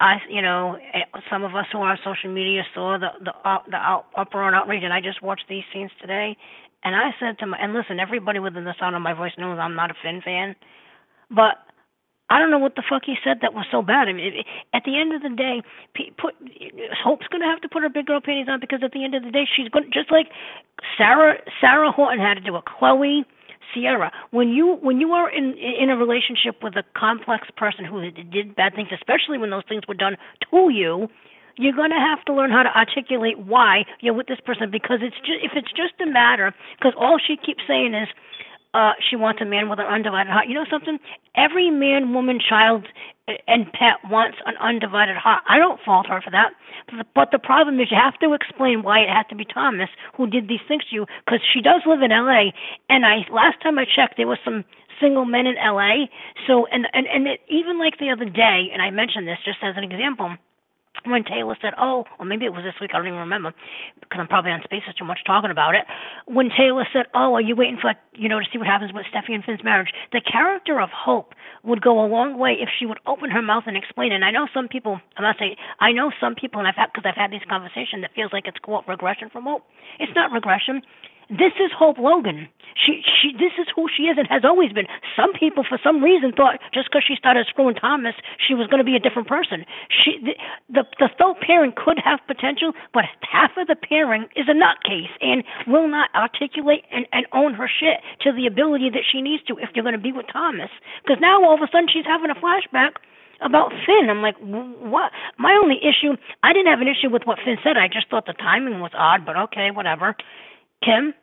I, 0.00 0.16
you 0.30 0.42
know, 0.42 0.78
eh, 0.94 1.04
some 1.30 1.44
of 1.44 1.54
us 1.54 1.66
who 1.72 1.78
are 1.78 1.92
on 1.92 1.98
social 2.04 2.32
media 2.32 2.62
saw 2.74 2.98
the 2.98 3.08
the 3.24 3.32
uh, 3.48 3.58
the 3.70 3.76
out, 3.76 4.06
uproar 4.16 4.46
and 4.46 4.56
outrage, 4.56 4.84
and 4.84 4.92
I 4.92 5.00
just 5.00 5.22
watched 5.22 5.44
these 5.48 5.64
scenes 5.72 5.90
today, 6.00 6.36
and 6.84 6.94
I 6.94 7.10
said 7.20 7.38
to 7.40 7.46
my, 7.46 7.58
and 7.58 7.74
listen, 7.74 8.00
everybody 8.00 8.38
within 8.38 8.64
the 8.64 8.74
sound 8.78 8.96
of 8.96 9.02
my 9.02 9.14
voice 9.14 9.32
knows 9.38 9.58
I'm 9.60 9.74
not 9.74 9.90
a 9.90 9.94
Finn 10.02 10.22
fan, 10.24 10.54
but 11.30 11.56
I 12.30 12.38
don't 12.38 12.50
know 12.50 12.58
what 12.58 12.76
the 12.76 12.82
fuck 12.88 13.02
he 13.06 13.16
said 13.24 13.38
that 13.40 13.54
was 13.54 13.64
so 13.70 13.80
bad. 13.80 14.08
I 14.08 14.12
mean, 14.12 14.44
at 14.74 14.82
the 14.84 15.00
end 15.00 15.14
of 15.14 15.22
the 15.22 15.30
day, 15.30 15.62
put 16.18 16.34
Hope's 17.02 17.26
gonna 17.28 17.46
have 17.48 17.60
to 17.62 17.68
put 17.68 17.82
her 17.82 17.88
big 17.88 18.06
girl 18.06 18.20
panties 18.20 18.48
on 18.48 18.60
because 18.60 18.80
at 18.82 18.92
the 18.92 19.04
end 19.04 19.14
of 19.14 19.22
the 19.24 19.30
day, 19.30 19.44
she's 19.48 19.68
going 19.68 19.84
to 19.84 19.90
just 19.90 20.10
like 20.10 20.28
Sarah 20.96 21.40
Sarah 21.60 21.90
Horton 21.90 22.20
had 22.20 22.34
to 22.34 22.40
do 22.40 22.54
it. 22.56 22.64
Chloe, 22.66 23.24
Ciara, 23.72 24.12
when 24.30 24.50
you 24.50 24.76
when 24.82 25.00
you 25.00 25.12
are 25.12 25.30
in 25.30 25.56
in 25.56 25.90
a 25.90 25.96
relationship 25.96 26.62
with 26.62 26.76
a 26.76 26.84
complex 26.96 27.48
person 27.56 27.84
who 27.84 28.10
did 28.10 28.54
bad 28.54 28.74
things, 28.74 28.88
especially 28.92 29.38
when 29.38 29.50
those 29.50 29.64
things 29.68 29.82
were 29.88 29.94
done 29.94 30.16
to 30.50 30.68
you, 30.70 31.08
you're 31.56 31.74
going 31.74 31.90
to 31.90 31.98
have 31.98 32.24
to 32.24 32.32
learn 32.32 32.50
how 32.50 32.62
to 32.62 32.70
articulate 32.76 33.38
why 33.38 33.84
you're 34.00 34.14
with 34.14 34.26
this 34.26 34.40
person 34.44 34.70
because 34.70 35.00
it's 35.02 35.16
just 35.16 35.40
if 35.42 35.52
it's 35.54 35.72
just 35.72 35.94
a 36.00 36.06
matter 36.06 36.54
because 36.78 36.92
all 36.98 37.18
she 37.18 37.36
keeps 37.36 37.62
saying 37.66 37.94
is 37.94 38.08
uh 38.74 38.92
she 39.08 39.16
wants 39.16 39.40
a 39.40 39.44
man 39.44 39.68
with 39.68 39.78
an 39.78 39.86
undivided 39.86 40.32
heart. 40.32 40.48
You 40.48 40.54
know 40.54 40.66
something? 40.70 40.98
Every 41.36 41.70
man, 41.70 42.12
woman, 42.12 42.38
child, 42.40 42.86
and 43.46 43.70
pet 43.72 44.00
wants 44.10 44.38
an 44.46 44.54
undivided 44.60 45.16
heart. 45.16 45.42
I 45.48 45.58
don't 45.58 45.80
fault 45.84 46.06
her 46.08 46.20
for 46.22 46.30
that. 46.30 46.52
But 47.14 47.28
the, 47.32 47.38
problem 47.38 47.80
is 47.80 47.88
you 47.90 47.98
have 48.00 48.18
to 48.20 48.32
explain 48.32 48.82
why 48.82 49.00
it 49.00 49.08
had 49.08 49.28
to 49.28 49.36
be 49.36 49.44
Thomas 49.44 49.90
who 50.16 50.26
did 50.26 50.48
these 50.48 50.64
things 50.66 50.82
to 50.88 50.94
you 50.94 51.06
because 51.24 51.40
she 51.52 51.60
does 51.60 51.82
live 51.86 52.00
in 52.02 52.12
L.A. 52.12 52.52
And 52.88 53.04
I 53.04 53.28
last 53.30 53.60
time 53.62 53.78
I 53.78 53.84
checked, 53.84 54.16
there 54.16 54.26
was 54.26 54.38
some 54.44 54.64
single 55.00 55.24
men 55.24 55.46
in 55.46 55.56
L.A. 55.58 56.08
So 56.46 56.66
and 56.72 56.86
and 56.92 57.06
and 57.06 57.26
it, 57.26 57.40
even 57.48 57.78
like 57.78 57.98
the 57.98 58.10
other 58.10 58.24
day, 58.24 58.68
and 58.72 58.80
I 58.80 58.90
mentioned 58.90 59.28
this 59.28 59.38
just 59.44 59.58
as 59.62 59.76
an 59.76 59.84
example 59.84 60.36
when 61.04 61.24
Taylor 61.24 61.56
said, 61.60 61.74
"Oh," 61.78 62.04
or 62.18 62.26
maybe 62.26 62.44
it 62.44 62.52
was 62.52 62.64
this 62.64 62.74
week. 62.80 62.90
I 62.92 62.98
don't 62.98 63.06
even 63.06 63.20
remember 63.20 63.52
because 64.00 64.18
I'm 64.20 64.28
probably 64.28 64.50
on 64.50 64.62
Spaces 64.64 64.94
too 64.98 65.04
much 65.04 65.20
talking 65.26 65.50
about 65.50 65.74
it. 65.74 65.84
When 66.26 66.50
Taylor 66.50 66.86
said, 66.92 67.06
"Oh, 67.14 67.34
are 67.34 67.40
you 67.40 67.54
waiting 67.56 67.78
for 67.80 67.94
you 68.14 68.28
know 68.28 68.40
to 68.40 68.46
see 68.52 68.58
what 68.58 68.66
happens 68.66 68.92
with 68.92 69.06
Steffi 69.06 69.34
and 69.34 69.44
Finn's 69.44 69.64
marriage?" 69.64 69.92
The 70.12 70.20
character 70.20 70.80
of 70.80 70.90
Hope 70.90 71.34
would 71.62 71.80
go 71.80 72.04
a 72.04 72.06
long 72.06 72.38
way 72.38 72.56
if 72.60 72.68
she 72.78 72.86
would 72.86 72.98
open 73.06 73.30
her 73.30 73.42
mouth 73.42 73.64
and 73.66 73.76
explain. 73.76 74.12
And 74.12 74.24
I 74.24 74.30
know 74.30 74.48
some 74.52 74.68
people. 74.68 75.00
I'm 75.16 75.22
not 75.22 75.36
saying 75.38 75.56
I 75.80 75.92
know 75.92 76.10
some 76.20 76.34
people, 76.34 76.58
and 76.58 76.68
I've 76.68 76.76
had 76.76 76.92
because 76.92 77.08
I've 77.08 77.16
had 77.20 77.30
these 77.30 77.46
conversations 77.48 78.02
that 78.02 78.14
feels 78.14 78.32
like 78.32 78.46
it's 78.46 78.58
quote 78.58 78.84
regression 78.86 79.30
from 79.30 79.44
Hope. 79.44 79.64
It's 79.98 80.14
not 80.14 80.32
regression. 80.32 80.82
This 81.30 81.52
is 81.60 81.70
Hope 81.76 81.98
Logan. 81.98 82.48
She 82.72 83.02
she 83.04 83.32
this 83.32 83.52
is 83.58 83.66
who 83.74 83.84
she 83.90 84.04
is 84.04 84.16
and 84.16 84.26
has 84.28 84.44
always 84.44 84.72
been. 84.72 84.86
Some 85.16 85.32
people 85.34 85.64
for 85.68 85.78
some 85.82 86.02
reason 86.02 86.32
thought 86.32 86.60
just 86.72 86.88
because 86.88 87.04
she 87.06 87.16
started 87.16 87.46
screwing 87.50 87.74
Thomas, 87.74 88.14
she 88.38 88.54
was 88.54 88.66
going 88.68 88.78
to 88.78 88.86
be 88.86 88.96
a 88.96 89.02
different 89.02 89.28
person. 89.28 89.66
She 89.92 90.16
the 90.22 90.34
the, 90.72 90.84
the 90.98 91.10
thought 91.18 91.40
pairing 91.40 91.72
could 91.76 91.98
have 91.98 92.20
potential, 92.26 92.72
but 92.94 93.04
half 93.20 93.50
of 93.58 93.66
the 93.66 93.76
pairing 93.76 94.24
is 94.36 94.48
a 94.48 94.56
nutcase 94.56 95.12
and 95.20 95.44
will 95.66 95.88
not 95.88 96.08
articulate 96.14 96.84
and, 96.90 97.04
and 97.12 97.26
own 97.32 97.52
her 97.52 97.68
shit 97.68 98.00
to 98.22 98.32
the 98.32 98.46
ability 98.46 98.88
that 98.90 99.04
she 99.04 99.20
needs 99.20 99.42
to 99.44 99.58
if 99.58 99.68
you're 99.74 99.84
going 99.84 99.98
to 99.98 100.00
be 100.00 100.12
with 100.12 100.26
Thomas. 100.32 100.70
Because 101.02 101.20
now 101.20 101.44
all 101.44 101.54
of 101.54 101.60
a 101.60 101.68
sudden 101.70 101.88
she's 101.92 102.06
having 102.06 102.30
a 102.30 102.38
flashback 102.40 102.96
about 103.40 103.70
Finn. 103.86 104.10
I'm 104.10 104.22
like, 104.22 104.36
what? 104.38 105.12
My 105.38 105.52
only 105.60 105.78
issue, 105.78 106.16
I 106.42 106.52
didn't 106.52 106.70
have 106.70 106.80
an 106.80 106.88
issue 106.88 107.10
with 107.10 107.22
what 107.24 107.38
Finn 107.44 107.56
said. 107.62 107.76
I 107.76 107.86
just 107.86 108.08
thought 108.10 108.26
the 108.26 108.32
timing 108.34 108.80
was 108.80 108.90
odd, 108.94 109.26
but 109.26 109.36
okay, 109.36 109.70
whatever. 109.70 110.16
Kim? 110.84 111.14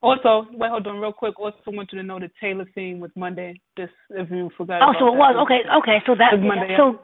Also, 0.00 0.46
wait, 0.52 0.70
hold 0.70 0.86
on, 0.86 1.00
real 1.00 1.12
quick. 1.12 1.38
Also, 1.40 1.56
want 1.66 1.90
you 1.92 1.98
to 1.98 2.06
know 2.06 2.20
the 2.20 2.30
Taylor 2.40 2.66
scene 2.74 3.00
was 3.00 3.10
Monday. 3.16 3.60
Just 3.76 3.92
if 4.10 4.30
you 4.30 4.50
forgot. 4.56 4.80
Oh, 4.82 4.94
so 4.98 5.08
it 5.08 5.18
was 5.18 5.34
okay. 5.42 5.66
Okay, 5.78 5.98
so 6.06 6.14
that 6.14 6.38
Monday, 6.38 6.76
so 6.78 7.00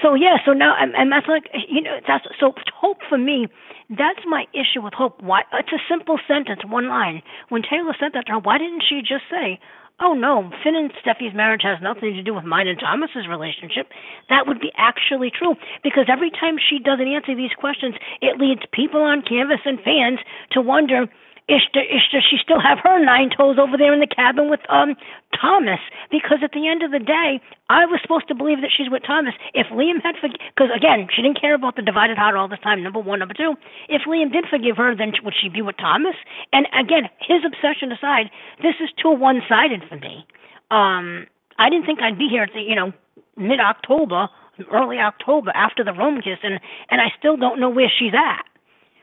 so 0.00 0.14
yeah. 0.14 0.40
So 0.46 0.52
now 0.52 0.74
and, 0.80 0.94
and 0.96 1.12
that's 1.12 1.28
like 1.28 1.44
you 1.68 1.82
know 1.82 2.00
that's 2.08 2.24
so 2.40 2.54
hope 2.74 2.98
for 3.08 3.18
me. 3.18 3.48
That's 3.90 4.24
my 4.24 4.46
issue 4.56 4.80
with 4.80 4.94
hope. 4.94 5.20
Why? 5.20 5.42
It's 5.52 5.68
a 5.72 5.82
simple 5.90 6.18
sentence, 6.26 6.60
one 6.64 6.88
line. 6.88 7.20
When 7.50 7.60
Taylor 7.60 7.94
said 8.00 8.12
that 8.14 8.24
to 8.26 8.32
her, 8.32 8.38
why 8.38 8.56
didn't 8.56 8.82
she 8.88 9.00
just 9.00 9.28
say? 9.28 9.60
Oh 9.98 10.12
no, 10.12 10.50
Finn 10.62 10.76
and 10.76 10.92
Steffi's 11.00 11.34
marriage 11.34 11.62
has 11.62 11.78
nothing 11.80 12.12
to 12.12 12.22
do 12.22 12.34
with 12.34 12.44
mine 12.44 12.68
and 12.68 12.78
Thomas's 12.78 13.26
relationship. 13.28 13.88
That 14.28 14.46
would 14.46 14.60
be 14.60 14.70
actually 14.76 15.30
true 15.30 15.54
because 15.82 16.04
every 16.08 16.30
time 16.30 16.56
she 16.60 16.78
doesn't 16.78 17.08
answer 17.08 17.34
these 17.34 17.56
questions, 17.56 17.94
it 18.20 18.38
leads 18.38 18.60
people 18.72 19.00
on 19.00 19.22
canvas 19.22 19.64
and 19.64 19.80
fans 19.80 20.18
to 20.52 20.60
wonder 20.60 21.06
is, 21.48 21.62
is 21.74 22.02
does 22.10 22.26
she 22.26 22.38
still 22.42 22.58
have 22.58 22.78
her 22.82 22.98
nine 22.98 23.30
toes 23.30 23.56
over 23.58 23.78
there 23.78 23.94
in 23.94 24.00
the 24.00 24.10
cabin 24.10 24.50
with 24.50 24.60
um 24.68 24.96
Thomas? 25.30 25.78
Because 26.10 26.38
at 26.42 26.50
the 26.50 26.66
end 26.66 26.82
of 26.82 26.90
the 26.90 26.98
day, 26.98 27.38
I 27.70 27.86
was 27.86 28.00
supposed 28.02 28.26
to 28.28 28.34
believe 28.34 28.60
that 28.62 28.74
she's 28.74 28.90
with 28.90 29.06
Thomas. 29.06 29.34
If 29.54 29.68
Liam 29.70 30.02
had 30.02 30.16
forg 30.18 30.34
because 30.50 30.74
again, 30.74 31.06
she 31.14 31.22
didn't 31.22 31.40
care 31.40 31.54
about 31.54 31.76
the 31.76 31.82
divided 31.86 32.18
heart 32.18 32.34
all 32.34 32.48
the 32.48 32.58
time. 32.58 32.82
Number 32.82 32.98
one, 32.98 33.20
number 33.20 33.34
two, 33.34 33.54
if 33.88 34.02
Liam 34.10 34.32
did 34.32 34.46
forgive 34.50 34.76
her, 34.76 34.94
then 34.96 35.12
would 35.22 35.34
she 35.40 35.48
be 35.48 35.62
with 35.62 35.76
Thomas? 35.78 36.16
And 36.52 36.66
again, 36.74 37.06
his 37.22 37.46
obsession 37.46 37.92
aside, 37.92 38.26
this 38.62 38.74
is 38.82 38.90
too 39.00 39.14
one-sided 39.14 39.86
for 39.88 39.96
me. 39.96 40.26
Um, 40.70 41.26
I 41.58 41.70
didn't 41.70 41.86
think 41.86 42.02
I'd 42.02 42.18
be 42.18 42.26
here 42.28 42.42
at 42.42 42.52
the 42.54 42.60
you 42.60 42.74
know 42.74 42.92
mid 43.36 43.60
October, 43.60 44.28
early 44.72 44.98
October 44.98 45.52
after 45.54 45.84
the 45.84 45.92
Rome 45.92 46.20
kiss, 46.22 46.42
and 46.42 46.58
and 46.90 47.00
I 47.00 47.14
still 47.16 47.36
don't 47.36 47.60
know 47.60 47.70
where 47.70 47.90
she's 47.90 48.14
at. 48.18 48.42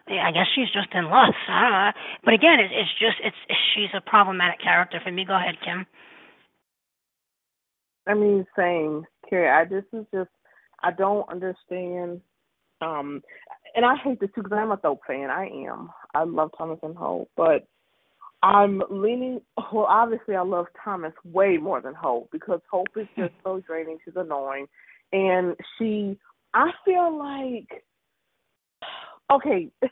I 0.08 0.32
guess 0.32 0.48
she's 0.56 0.72
just 0.74 0.90
in 0.94 1.06
lust. 1.06 1.36
I 1.50 1.62
don't 1.62 1.72
know. 1.72 1.92
But 2.26 2.34
again, 2.36 2.60
it's, 2.60 2.74
it's 2.76 3.00
just 3.00 3.18
it's, 3.24 3.36
it's 3.50 3.60
she's 3.76 3.90
a 3.96 4.02
problematic 4.02 4.62
character 4.62 5.00
for 5.04 5.12
me. 5.12 5.26
Go 5.26 5.36
ahead, 5.36 5.56
Kim. 5.64 5.86
I 8.08 8.14
mean, 8.16 8.46
same, 8.58 9.06
Carrie. 9.30 9.50
I 9.50 9.66
this 9.66 9.86
is 9.94 10.06
just 10.14 10.30
I 10.84 10.92
don't 10.92 11.30
understand 11.30 12.22
Um, 12.82 13.24
and 13.76 13.86
I 13.86 13.96
hate 14.04 14.20
this 14.20 14.30
too 14.36 14.44
because 14.44 14.58
I'm 14.58 14.72
a 14.72 14.78
Thope 14.78 15.02
fan. 15.08 15.30
I 15.30 15.48
am. 15.70 15.90
I 16.14 16.24
love 16.24 16.52
Thomas 16.58 16.80
and 16.84 16.96
Hope, 16.96 17.30
but 17.38 17.66
I'm 18.44 18.82
leaning. 18.90 19.42
Well, 19.72 19.86
obviously, 19.90 20.36
I 20.36 20.44
love 20.44 20.66
Thomas 20.84 21.14
way 21.24 21.58
more 21.58 21.82
than 21.82 21.94
Hope 21.94 22.30
because 22.32 22.60
Hope 22.70 22.90
is 22.98 23.08
just 23.18 23.34
so 23.44 23.62
draining. 23.66 24.00
She's 24.06 24.16
annoying, 24.16 24.68
and 25.12 25.56
she. 25.78 26.18
I 26.54 26.72
feel 26.86 27.18
like. 27.18 27.84
Okay, 29.34 29.70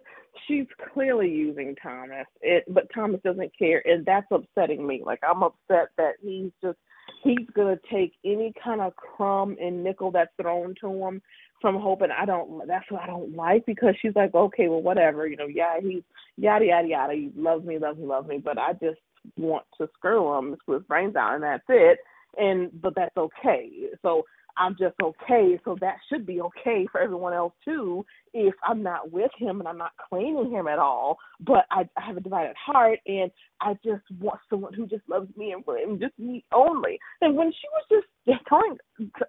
she's 0.48 0.68
clearly 0.94 1.30
using 1.30 1.76
Thomas, 1.82 2.28
it, 2.42 2.64
but 2.68 2.88
Thomas 2.94 3.22
doesn't 3.24 3.52
care, 3.58 3.82
and 3.86 4.06
that's 4.06 4.28
upsetting 4.32 4.86
me. 4.86 5.02
Like 5.06 5.20
I'm 5.28 5.44
upset 5.44 5.90
that 5.98 6.14
he's 6.22 6.52
just 6.62 6.78
he's 7.24 7.48
gonna 7.56 7.78
take 7.92 8.14
any 8.26 8.54
kind 8.64 8.82
of 8.82 8.96
crumb 8.96 9.56
and 9.62 9.84
nickel 9.84 10.12
that's 10.12 10.32
thrown 10.42 10.76
to 10.82 10.90
him 10.90 11.22
from 11.62 11.80
Hope, 11.80 12.02
and 12.02 12.12
I 12.12 12.26
don't. 12.26 12.68
That's 12.68 12.90
what 12.90 13.02
I 13.02 13.08
don't 13.08 13.36
like 13.36 13.66
because 13.66 13.96
she's 14.02 14.16
like, 14.16 14.34
okay, 14.34 14.68
well, 14.68 14.82
whatever, 14.82 15.28
you 15.28 15.38
know, 15.38 15.48
yeah, 15.48 15.80
he's 15.82 16.04
yada 16.38 16.66
yada 16.66 16.88
yada. 16.88 17.14
He 17.14 17.32
loves 17.36 17.66
me, 17.66 17.78
loves 17.78 18.00
me, 18.00 18.06
loves 18.06 18.28
me, 18.28 18.40
but 18.44 18.58
I 18.58 18.74
just 18.74 19.00
want 19.38 19.66
to 19.80 19.88
screw 19.94 20.38
him, 20.38 20.56
screw 20.62 20.76
his 20.76 20.84
brains 20.84 21.16
out, 21.16 21.36
and 21.36 21.44
that's 21.44 21.64
it. 21.70 22.00
And 22.38 22.70
but 22.82 22.96
that's 22.96 23.16
okay. 23.18 23.70
So 24.02 24.24
I'm 24.58 24.76
just 24.78 24.96
okay. 25.02 25.60
So 25.66 25.78
that 25.82 25.96
should 26.10 26.26
be 26.26 26.42
okay 26.42 26.88
for 26.92 27.02
everyone 27.02 27.34
else 27.34 27.54
too. 27.64 28.06
If 28.34 28.54
I'm 28.68 28.84
not 28.84 29.12
with 29.12 29.32
him 29.38 29.60
and 29.60 29.68
I'm 29.68 29.78
not 29.78 29.92
claiming 30.10 30.52
him 30.52 30.68
at 30.68 30.80
all, 30.80 31.18
but 31.40 31.66
I, 31.72 31.88
I 31.98 32.06
have 32.06 32.18
a 32.18 32.22
divided 32.22 32.56
heart 32.64 33.00
and 33.06 33.32
I 33.62 33.74
just 33.84 34.04
want 34.20 34.40
someone 34.50 34.74
who 34.74 34.88
just 34.88 35.04
loves 35.08 35.30
me 35.36 35.54
and, 35.54 35.64
and 35.68 36.00
just 36.00 36.18
me 36.18 36.44
only. 36.54 37.00
And 37.22 37.36
when 37.36 37.52
she 37.52 37.68
was 37.74 38.04
just 38.28 38.42
telling 38.50 38.78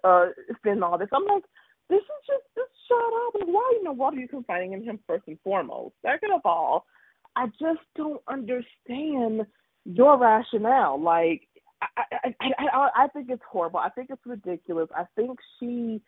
uh, 0.03 0.27
Finn 0.63 0.83
all 0.83 0.97
this, 0.97 1.09
I'm 1.13 1.25
like, 1.25 1.43
this 1.89 2.01
is 2.01 2.27
just 2.27 2.43
just 2.55 2.71
shut 2.87 2.97
up. 3.41 3.47
Why 3.47 3.73
in 3.77 3.83
the 3.83 3.91
world 3.91 4.15
are 4.15 4.19
you 4.19 4.27
confiding 4.27 4.73
in 4.73 4.83
him 4.83 4.99
first 5.05 5.23
and 5.27 5.37
foremost? 5.43 5.95
Second 6.01 6.31
of 6.33 6.41
all, 6.45 6.85
I 7.35 7.47
just 7.59 7.81
don't 7.95 8.21
understand 8.27 9.45
your 9.85 10.17
rationale. 10.17 11.01
Like, 11.01 11.47
I, 11.97 12.33
I, 12.41 12.53
I, 12.73 12.89
I 13.03 13.07
think 13.09 13.29
it's 13.29 13.41
horrible. 13.49 13.79
I 13.79 13.89
think 13.89 14.09
it's 14.09 14.25
ridiculous. 14.25 14.89
I 14.95 15.05
think 15.15 15.37
she 15.59 16.01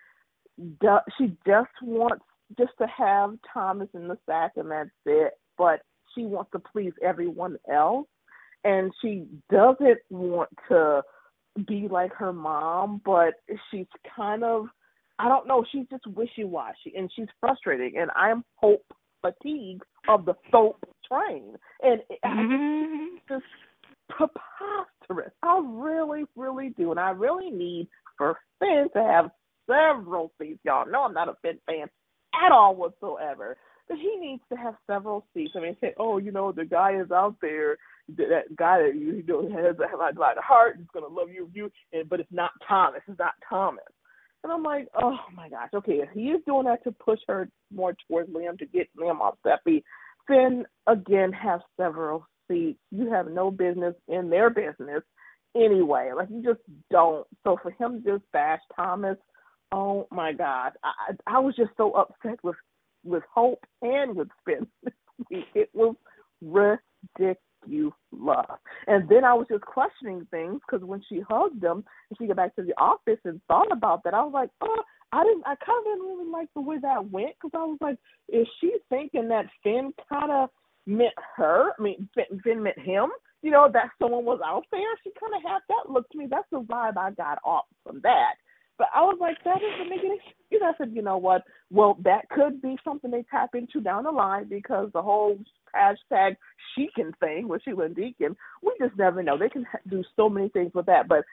does. 0.81 1.02
She 1.18 1.35
just 1.45 1.72
wants 1.81 2.26
just 2.57 2.73
to 2.80 2.88
have 2.88 3.35
Thomas 3.53 3.89
in 3.93 4.07
the 4.07 4.18
sack 4.26 4.53
and 4.56 4.72
that's 4.72 4.89
it. 5.06 5.34
But 5.57 5.81
she 6.14 6.23
wants 6.23 6.52
to 6.52 6.60
please 6.60 6.93
everyone 7.03 7.57
else, 7.72 8.07
and 8.64 8.91
she 9.02 9.26
doesn't 9.52 9.99
want 10.10 10.49
to 10.69 11.02
be 11.68 11.88
like 11.89 12.14
her 12.14 12.34
mom. 12.34 13.02
But 13.06 13.35
she's 13.72 13.88
kind 14.15 14.43
of 14.43 14.68
I 15.19 15.27
don't 15.30 15.47
know. 15.47 15.64
She's 15.72 15.85
just 15.89 16.06
wishy 16.07 16.43
washy 16.43 16.93
and 16.95 17.10
she's 17.15 17.27
frustrating. 17.39 17.97
And 17.97 18.11
I'm 18.15 18.43
hope 18.56 18.84
fatigued 19.22 19.84
of 20.10 20.26
the 20.26 20.35
soap 20.52 20.84
train. 21.07 21.56
And 21.81 22.02
mm-hmm. 22.23 23.15
just 23.30 23.45
preposterous. 24.10 24.88
I 25.44 25.61
really, 25.64 26.26
really 26.36 26.69
do. 26.77 26.91
And 26.91 26.99
I 26.99 27.11
really 27.11 27.52
need 27.52 27.88
for 28.18 28.38
Finn 28.60 28.88
to 28.94 29.03
have 29.03 29.32
several 29.69 30.32
seats. 30.40 30.60
Y'all 30.64 30.90
know 30.90 31.03
I'm 31.03 31.14
not 31.14 31.30
a 31.30 31.36
Finn 31.41 31.60
fan 31.65 31.88
at 32.34 32.52
all 32.52 32.76
whatsoever. 32.76 33.57
But 33.88 33.98
he 33.98 34.15
needs 34.19 34.41
to 34.52 34.57
have 34.57 34.76
several 34.88 35.27
seats. 35.34 35.53
I 35.56 35.60
mean, 35.60 35.77
say, 35.80 35.94
oh, 35.99 36.18
you 36.18 36.32
know, 36.32 36.52
the 36.52 36.65
guy 36.65 36.99
is 36.99 37.11
out 37.11 37.36
there, 37.41 37.77
that 38.18 38.56
guy 38.56 38.80
that 38.80 38.95
you 38.95 39.23
know 39.27 39.49
has 39.49 39.76
a 39.80 40.19
lot 40.19 40.38
of 40.38 40.44
heart, 40.44 40.80
is 40.80 40.88
to 40.95 41.07
love 41.07 41.30
you, 41.30 41.49
you, 41.53 41.72
and 41.94 42.10
but 42.10 42.19
it's 42.19 42.32
not 42.32 42.52
Thomas. 42.68 43.02
It's 43.07 43.19
not 43.19 43.34
Thomas. 43.48 43.84
And 44.44 44.52
I'm 44.53 44.64
like, 44.64 44.88
oh 45.02 45.18
my 45.36 45.49
gosh, 45.49 45.69
okay, 45.73 45.94
if 45.94 46.10
he 46.14 46.27
is 46.27 46.41
doing 46.45 46.65
that 46.65 46.84
to 46.84 46.91
push 46.91 47.19
her 47.27 47.49
more 47.73 47.95
towards 48.07 48.30
Liam 48.30 48.60
to 48.60 48.65
get 48.68 48.88
Liam 48.95 49.19
off 49.19 49.38
Steffi, 49.44 49.82
then 50.30 50.65
again 50.86 51.32
have 51.32 51.61
several 51.77 52.27
seats. 52.48 52.80
You 52.92 53.12
have 53.12 53.28
no 53.28 53.52
business 53.52 53.96
in 54.08 54.30
their 54.30 54.50
business 54.50 55.04
anyway. 55.56 56.12
Like 56.16 56.30
you 56.30 56.44
just 56.44 56.62
don't. 56.92 57.26
So 57.44 57.58
for 57.62 57.72
him 57.72 58.04
to 58.04 58.14
just 58.14 58.32
bash 58.32 58.62
Thomas, 58.76 59.18
oh 59.72 60.08
my 60.12 60.34
God, 60.34 60.74
I 60.84 61.14
I 61.28 61.40
was 61.40 61.56
just 61.56 61.72
so 61.78 61.92
upset 61.92 62.44
with 62.44 62.56
with 63.04 63.24
Hope 63.34 63.64
and 63.82 64.16
with 64.16 64.28
Spin. 64.42 64.68
it 65.30 65.70
was 65.74 65.96
ridiculous. 66.42 67.38
And 68.88 69.10
then 69.10 69.24
I 69.24 69.34
was 69.34 69.48
just 69.50 69.64
questioning 69.64 70.28
things 70.30 70.62
because 70.66 70.86
when 70.86 71.02
she 71.10 71.22
hugged 71.28 71.64
him 71.64 71.84
and 72.10 72.18
she 72.18 72.28
got 72.28 72.36
back 72.36 72.56
to 72.56 72.64
the 72.64 72.74
office 72.78 73.20
and 73.26 73.42
thought 73.48 73.72
about 73.72 74.04
that, 74.04 74.14
I 74.14 74.24
was 74.24 74.34
like, 74.34 74.50
oh, 74.62 74.84
I 75.12 75.24
didn't. 75.24 75.44
I 75.46 75.56
kind 75.56 75.80
of 75.80 75.86
didn't 75.86 76.08
really 76.08 76.30
like 76.30 76.50
the 76.56 76.62
way 76.62 76.78
that 76.82 77.10
went 77.12 77.36
because 77.42 77.52
I 77.54 77.64
was 77.64 77.78
like, 77.82 77.98
is 78.30 78.48
she 78.60 78.74
thinking 78.90 79.30
that 79.30 79.46
Finn 79.64 79.94
kind 80.10 80.32
of 80.32 80.50
meant 80.86 81.14
her? 81.36 81.72
I 81.78 81.82
mean, 81.82 82.10
Finn, 82.44 82.64
meant 82.64 82.80
him. 82.80 83.10
You 83.41 83.52
know, 83.52 83.70
that 83.72 83.90
someone 84.02 84.26
was 84.26 84.40
out 84.44 84.66
there. 84.72 84.82
She 85.03 85.12
kind 85.20 85.34
of 85.36 85.44
had 85.44 85.60
that 85.70 85.91
look 85.91 86.10
to 86.10 86.18
me. 86.18 86.28
That's 86.30 86.48
the 86.52 86.62
vibe 86.62 86.98
I 86.98 87.12
got 87.12 87.40
off 87.44 87.66
from 87.84 87.99
that. 88.02 88.36
But 88.78 88.88
I 88.94 89.02
was 89.02 89.18
like, 89.22 89.38
that 89.45 89.60
doesn't 89.62 89.90
make 89.90 89.99
any 89.99 90.20
excuse. 90.40 90.62
I 90.64 90.74
said, 90.78 90.91
you 90.94 91.02
know 91.02 91.18
what? 91.18 91.44
Well, 91.72 91.98
that 92.03 92.28
could 92.30 92.62
be 92.62 92.78
something 92.84 93.10
they 93.10 93.24
tap 93.32 93.56
into 93.56 93.80
down 93.80 94.03
the 94.03 94.12
line 94.12 94.49
because 94.49 94.90
the 94.94 95.02
whole 95.02 95.38
hashtag 95.74 96.36
Sheekin 96.78 97.14
thing 97.20 97.48
with 97.48 97.62
Sheila 97.64 97.86
and 97.86 97.95
Deacon, 97.95 98.36
we 98.62 98.74
just 98.80 98.98
never 98.98 99.24
know. 99.24 99.38
They 99.38 99.49
can 99.49 99.66
do 99.90 100.03
so 100.16 100.28
many 100.28 100.49
things 100.49 100.72
with 100.74 100.88
that. 100.88 101.07
But 101.07 101.24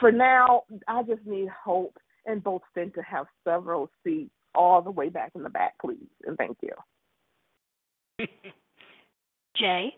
for 0.00 0.10
now, 0.10 0.62
I 0.88 1.02
just 1.02 1.26
need 1.26 1.48
hope 1.48 1.98
and 2.24 2.42
both 2.42 2.62
Finn 2.74 2.92
to 2.92 3.02
have 3.02 3.26
several 3.44 3.90
seats 4.02 4.30
all 4.54 4.82
the 4.82 4.90
way 4.90 5.08
back 5.08 5.32
in 5.34 5.42
the 5.42 5.50
back, 5.50 5.74
please. 5.80 6.08
And 6.24 6.36
thank 6.36 6.56
you. 6.62 8.26
Jay? 9.58 9.96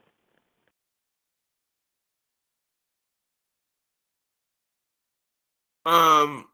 Um, 5.86 6.46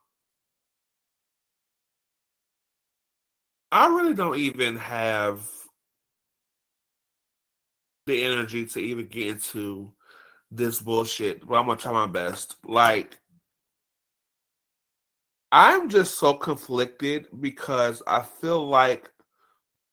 I 3.72 3.88
really 3.88 4.14
don't 4.14 4.38
even 4.38 4.76
have 4.76 5.48
the 8.06 8.22
energy 8.24 8.66
to 8.66 8.78
even 8.78 9.06
get 9.08 9.28
into 9.28 9.92
this 10.50 10.80
bullshit, 10.80 11.46
but 11.46 11.56
I'm 11.56 11.66
gonna 11.66 11.80
try 11.80 11.92
my 11.92 12.06
best. 12.06 12.56
Like, 12.64 13.18
I'm 15.50 15.88
just 15.88 16.18
so 16.18 16.34
conflicted 16.34 17.28
because 17.40 18.02
I 18.06 18.22
feel 18.22 18.66
like 18.66 19.10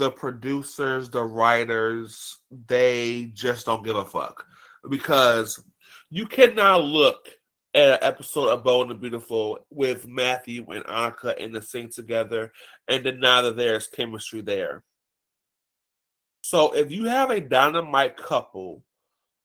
the 0.02 0.10
producers, 0.10 1.12
the 1.12 1.24
writers, 1.24 2.40
they 2.66 3.32
just 3.36 3.68
don't 3.68 3.86
give 3.86 3.96
a 3.96 4.04
fuck. 4.04 4.44
Because 4.90 5.64
you 6.10 6.26
cannot 6.26 6.84
look 6.84 7.30
at 7.76 7.88
an 7.88 8.00
episode 8.02 8.48
of 8.48 8.64
Bold 8.64 8.90
and 8.90 9.00
Beautiful 9.00 9.60
with 9.70 10.08
Matthew 10.08 10.66
and 10.72 10.84
Annika 10.86 11.38
in 11.38 11.52
the 11.52 11.62
scene 11.62 11.92
together, 11.92 12.52
and 12.88 13.04
now 13.20 13.44
that 13.44 13.56
there's 13.56 13.86
chemistry 13.86 14.42
there. 14.42 14.84
So 16.42 16.76
if 16.76 16.90
you 16.92 17.06
have 17.06 17.30
a 17.30 17.40
dynamite 17.40 18.18
couple 18.18 18.84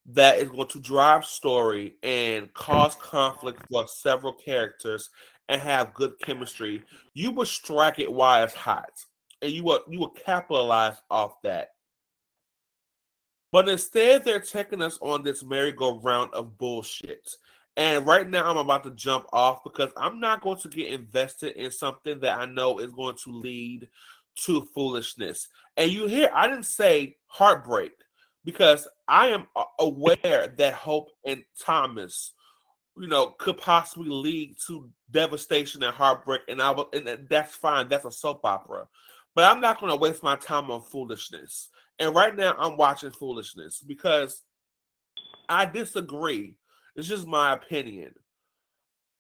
that 0.07 0.39
is 0.39 0.49
going 0.49 0.69
to 0.69 0.81
drive 0.81 1.27
story 1.27 1.97
and 2.03 2.51
cause 2.55 2.95
conflict 2.95 3.63
for 3.71 3.87
several 3.89 4.33
characters 4.33 5.11
and 5.51 5.61
have 5.61 5.93
good 5.93 6.15
chemistry, 6.25 6.83
you 7.13 7.31
will 7.31 7.45
strike 7.45 7.99
it 7.99 8.11
while 8.11 8.43
it's 8.43 8.55
hot, 8.55 8.91
and 9.43 9.53
you 9.53 9.65
will 9.65 9.81
you 9.89 10.01
will 10.01 10.11
capitalize 10.11 10.97
off 11.11 11.41
that. 11.43 11.71
But 13.53 13.69
instead, 13.69 14.25
they're 14.25 14.41
taking 14.41 14.83
us 14.83 14.99
on 15.01 15.23
this 15.23 15.43
merry-go-round 15.43 16.35
of 16.35 16.59
bullshit 16.59 17.29
and 17.77 18.07
right 18.07 18.29
now, 18.29 18.51
I'm 18.51 18.57
about 18.57 18.85
to 18.85 18.91
jump 18.93 19.27
off 19.33 19.63
because 19.63 19.91
I'm 19.97 20.19
not 20.19 20.41
going 20.41 20.59
to 20.59 20.69
get 20.69 20.93
invested 20.93 21.57
in 21.57 21.71
something 21.71 22.21
that 22.21 22.39
I 22.39 22.47
know 22.47 22.79
is 22.79 22.91
going 22.91 23.17
to 23.25 23.31
lead 23.31 23.89
to 24.45 24.67
foolishness. 24.75 25.49
And 25.77 25.91
you 25.91 26.07
hear, 26.07 26.31
I 26.33 26.49
didn't 26.49 26.65
say 26.65 27.17
heartbreak 27.27 27.93
because 28.45 28.89
I 29.07 29.29
am 29.29 29.47
aware 29.79 30.55
that 30.57 30.73
Hope 30.73 31.11
and 31.27 31.45
Thomas, 31.61 32.33
you 32.97 33.09
know, 33.09 33.35
could 33.39 33.59
possibly 33.59 34.09
lead 34.09 34.57
to 34.69 34.89
devastation 35.11 35.83
and 35.83 35.95
heartbreak. 35.95 36.43
And 36.49 36.63
I 36.63 36.71
will, 36.71 36.89
and 36.95 37.27
that's 37.29 37.55
fine. 37.55 37.91
That's 37.91 38.07
a 38.07 38.11
soap 38.11 38.41
opera. 38.45 38.87
But 39.37 39.45
I'm 39.45 39.61
not 39.61 39.79
going 39.79 39.93
to 39.93 39.97
waste 39.97 40.23
my 40.23 40.35
time 40.37 40.71
on 40.71 40.83
foolishness. 40.83 41.69
And 41.99 42.15
right 42.15 42.35
now, 42.35 42.57
I'm 42.59 42.79
watching 42.79 43.11
foolishness 43.11 43.81
because 43.87 44.43
I 45.49 45.67
disagree 45.67 46.57
it's 46.97 47.07
just 47.07 47.27
my 47.27 47.53
opinion. 47.53 48.15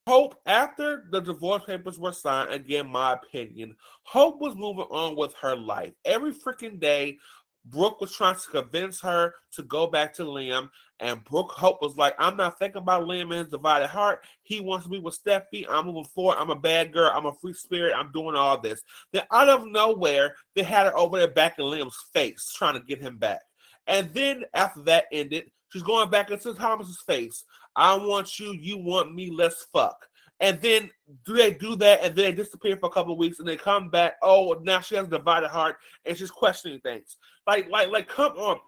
Hope, 0.06 0.40
after 0.47 1.05
the 1.10 1.20
divorce 1.20 1.64
papers 1.66 1.98
were 1.98 2.12
signed, 2.12 2.51
again, 2.51 2.88
my 2.88 3.12
opinion, 3.12 3.76
Hope 4.05 4.40
was 4.40 4.55
moving 4.55 4.86
on 4.90 5.16
with 5.16 5.34
her 5.43 5.55
life. 5.55 5.93
Every 6.05 6.32
freaking 6.32 6.80
day, 6.80 7.18
Brooke 7.66 8.01
was 8.01 8.14
trying 8.14 8.36
to 8.36 8.51
convince 8.51 9.01
her 9.01 9.34
to 9.52 9.62
go 9.64 9.86
back 9.86 10.14
to 10.14 10.22
Liam, 10.22 10.70
and 11.01 11.22
Brooke 11.24 11.51
Hope 11.51 11.82
was 11.82 11.97
like, 11.97 12.14
I'm 12.18 12.36
not 12.36 12.59
thinking 12.59 12.80
about 12.80 13.05
Liam 13.05 13.24
and 13.24 13.32
his 13.32 13.48
divided 13.48 13.88
heart. 13.88 14.24
He 14.43 14.60
wants 14.60 14.84
to 14.84 14.90
be 14.90 14.98
with 14.98 15.18
Steffi. 15.22 15.66
I'm 15.68 15.86
moving 15.86 16.05
forward. 16.05 16.36
I'm 16.38 16.51
a 16.51 16.56
bad 16.56 16.93
girl. 16.93 17.12
I'm 17.14 17.26
a 17.26 17.34
free 17.34 17.52
spirit. 17.52 17.94
I'm 17.94 18.12
doing 18.12 18.34
all 18.34 18.59
this. 18.59 18.80
Then 19.12 19.24
out 19.30 19.48
of 19.48 19.66
nowhere, 19.66 20.36
they 20.55 20.62
had 20.62 20.86
her 20.86 20.97
over 20.97 21.18
there 21.18 21.28
back 21.28 21.59
in 21.59 21.66
Liam's 21.66 22.02
face, 22.14 22.52
trying 22.56 22.74
to 22.74 22.86
get 22.86 23.02
him 23.02 23.18
back. 23.18 23.40
And 23.86 24.12
then 24.14 24.44
after 24.55 24.80
that 24.82 25.05
ended, 25.12 25.51
she's 25.70 25.82
going 25.82 26.09
back 26.09 26.30
into 26.30 26.55
Thomas's 26.55 27.02
face. 27.06 27.44
I 27.74 27.94
want 27.97 28.38
you, 28.38 28.52
you 28.52 28.78
want 28.78 29.14
me, 29.14 29.30
let's 29.30 29.66
fuck. 29.72 30.06
And 30.40 30.60
then 30.60 30.90
do 31.24 31.34
they 31.34 31.52
do 31.52 31.76
that 31.76 32.02
and 32.02 32.14
then 32.14 32.24
they 32.26 32.32
disappear 32.32 32.76
for 32.76 32.86
a 32.86 32.92
couple 32.92 33.12
of 33.12 33.18
weeks 33.18 33.38
and 33.38 33.48
they 33.48 33.56
come 33.56 33.88
back? 33.88 34.16
Oh, 34.22 34.56
now 34.62 34.80
she 34.80 34.94
has 34.96 35.06
a 35.06 35.10
divided 35.10 35.48
heart 35.48 35.76
and 36.04 36.16
she's 36.16 36.30
questioning 36.30 36.80
things. 36.80 37.16
Like, 37.46 37.70
like, 37.70 37.88
like, 37.88 38.08
come 38.08 38.32
on, 38.32 38.58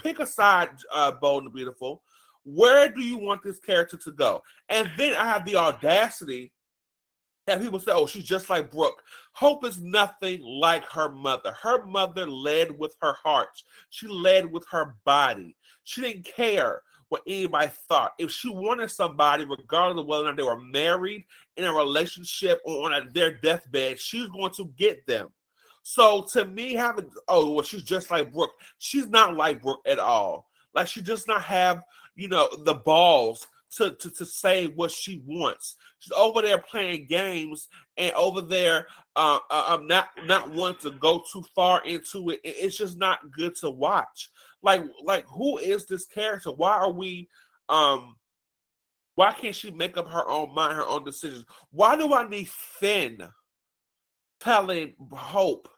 pick 0.00 0.20
a 0.20 0.26
side, 0.26 0.70
uh, 0.94 1.12
Bold 1.12 1.44
and 1.44 1.52
Beautiful. 1.52 2.02
Where 2.44 2.88
do 2.88 3.02
you 3.02 3.18
want 3.18 3.42
this 3.42 3.58
character 3.58 3.96
to 3.96 4.12
go? 4.12 4.42
And 4.68 4.88
then 4.96 5.14
I 5.14 5.24
have 5.26 5.44
the 5.44 5.56
audacity 5.56 6.52
that 7.46 7.60
people 7.60 7.80
say, 7.80 7.92
oh, 7.92 8.06
she's 8.06 8.24
just 8.24 8.50
like 8.50 8.70
Brooke. 8.70 9.02
Hope 9.32 9.64
is 9.64 9.78
nothing 9.78 10.42
like 10.42 10.84
her 10.90 11.08
mother. 11.08 11.56
Her 11.60 11.84
mother 11.84 12.28
led 12.28 12.76
with 12.78 12.94
her 13.02 13.14
heart, 13.22 13.62
she 13.90 14.06
led 14.06 14.50
with 14.50 14.64
her 14.70 14.96
body. 15.04 15.56
She 15.84 16.00
didn't 16.02 16.24
care 16.24 16.82
what 17.08 17.22
anybody 17.26 17.70
thought. 17.88 18.12
If 18.18 18.30
she 18.30 18.50
wanted 18.50 18.90
somebody, 18.90 19.44
regardless 19.44 20.02
of 20.02 20.06
whether 20.06 20.24
or 20.24 20.26
not 20.26 20.36
they 20.36 20.42
were 20.42 20.60
married, 20.60 21.24
in 21.56 21.64
a 21.64 21.72
relationship, 21.72 22.60
or 22.64 22.92
on 22.92 23.10
their 23.12 23.32
deathbed, 23.38 23.98
she 23.98 24.20
was 24.20 24.28
going 24.28 24.52
to 24.52 24.66
get 24.76 25.06
them. 25.06 25.28
So 25.82 26.26
to 26.32 26.44
me, 26.44 26.74
having 26.74 27.10
oh 27.28 27.52
well, 27.52 27.64
she's 27.64 27.84
just 27.84 28.10
like 28.10 28.32
Brooke. 28.32 28.50
She's 28.78 29.06
not 29.06 29.36
like 29.36 29.62
Brooke 29.62 29.82
at 29.86 29.98
all. 29.98 30.48
Like 30.74 30.88
she 30.88 31.00
does 31.00 31.26
not 31.26 31.42
have, 31.42 31.82
you 32.16 32.28
know, 32.28 32.48
the 32.64 32.74
balls 32.74 33.46
to, 33.76 33.92
to, 33.92 34.10
to 34.10 34.26
say 34.26 34.66
what 34.66 34.90
she 34.90 35.22
wants. 35.24 35.76
She's 36.00 36.12
over 36.12 36.42
there 36.42 36.58
playing 36.58 37.06
games 37.06 37.68
and 37.96 38.12
over 38.14 38.40
there 38.40 38.88
uh, 39.16 39.38
uh, 39.50 39.64
um, 39.68 39.86
not 39.86 40.08
not 40.24 40.50
wanting 40.50 40.90
to 40.90 40.98
go 40.98 41.22
too 41.32 41.44
far 41.54 41.82
into 41.84 42.30
it. 42.30 42.40
It's 42.44 42.76
just 42.76 42.98
not 42.98 43.30
good 43.30 43.54
to 43.56 43.70
watch. 43.70 44.30
Like 44.62 44.82
like 45.02 45.26
who 45.28 45.58
is 45.58 45.86
this 45.86 46.06
character? 46.06 46.50
Why 46.50 46.72
are 46.72 46.92
we 46.92 47.28
um 47.68 48.16
why 49.16 49.32
can't 49.32 49.56
she 49.56 49.70
make 49.70 49.96
up 49.96 50.08
her 50.10 50.28
own 50.28 50.54
mind, 50.54 50.76
her 50.76 50.86
own 50.86 51.04
decisions? 51.04 51.44
Why 51.70 51.96
do 51.96 52.12
I 52.12 52.28
need 52.28 52.48
Finn 52.48 53.26
telling 54.40 54.94
Hope 55.10 55.68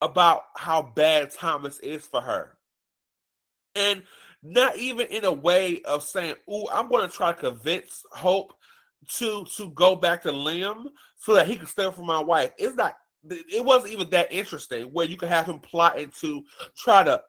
about 0.00 0.42
how 0.56 0.82
bad 0.82 1.30
Thomas 1.32 1.78
is 1.78 2.06
for 2.06 2.20
her? 2.20 2.58
And 3.76 4.02
not 4.42 4.76
even 4.76 5.06
in 5.08 5.24
a 5.24 5.32
way 5.32 5.80
of 5.82 6.02
saying, 6.02 6.34
"Oh, 6.48 6.68
I'm 6.72 6.88
going 6.88 7.08
to 7.08 7.16
try 7.16 7.32
to 7.32 7.38
convince 7.38 8.02
Hope 8.10 8.52
to 9.16 9.44
to 9.56 9.70
go 9.70 9.94
back 9.94 10.22
to 10.22 10.32
Liam 10.32 10.86
so 11.18 11.34
that 11.34 11.46
he 11.46 11.56
can 11.56 11.66
stay 11.66 11.90
for 11.92 12.02
my 12.02 12.20
wife." 12.20 12.50
It's 12.58 12.74
not. 12.74 12.96
It 13.28 13.64
wasn't 13.64 13.92
even 13.92 14.10
that 14.10 14.32
interesting 14.32 14.86
where 14.86 15.06
you 15.06 15.16
could 15.16 15.28
have 15.28 15.46
him 15.46 15.60
plotting 15.60 16.10
to 16.20 16.42
try 16.76 17.04
to 17.04 17.22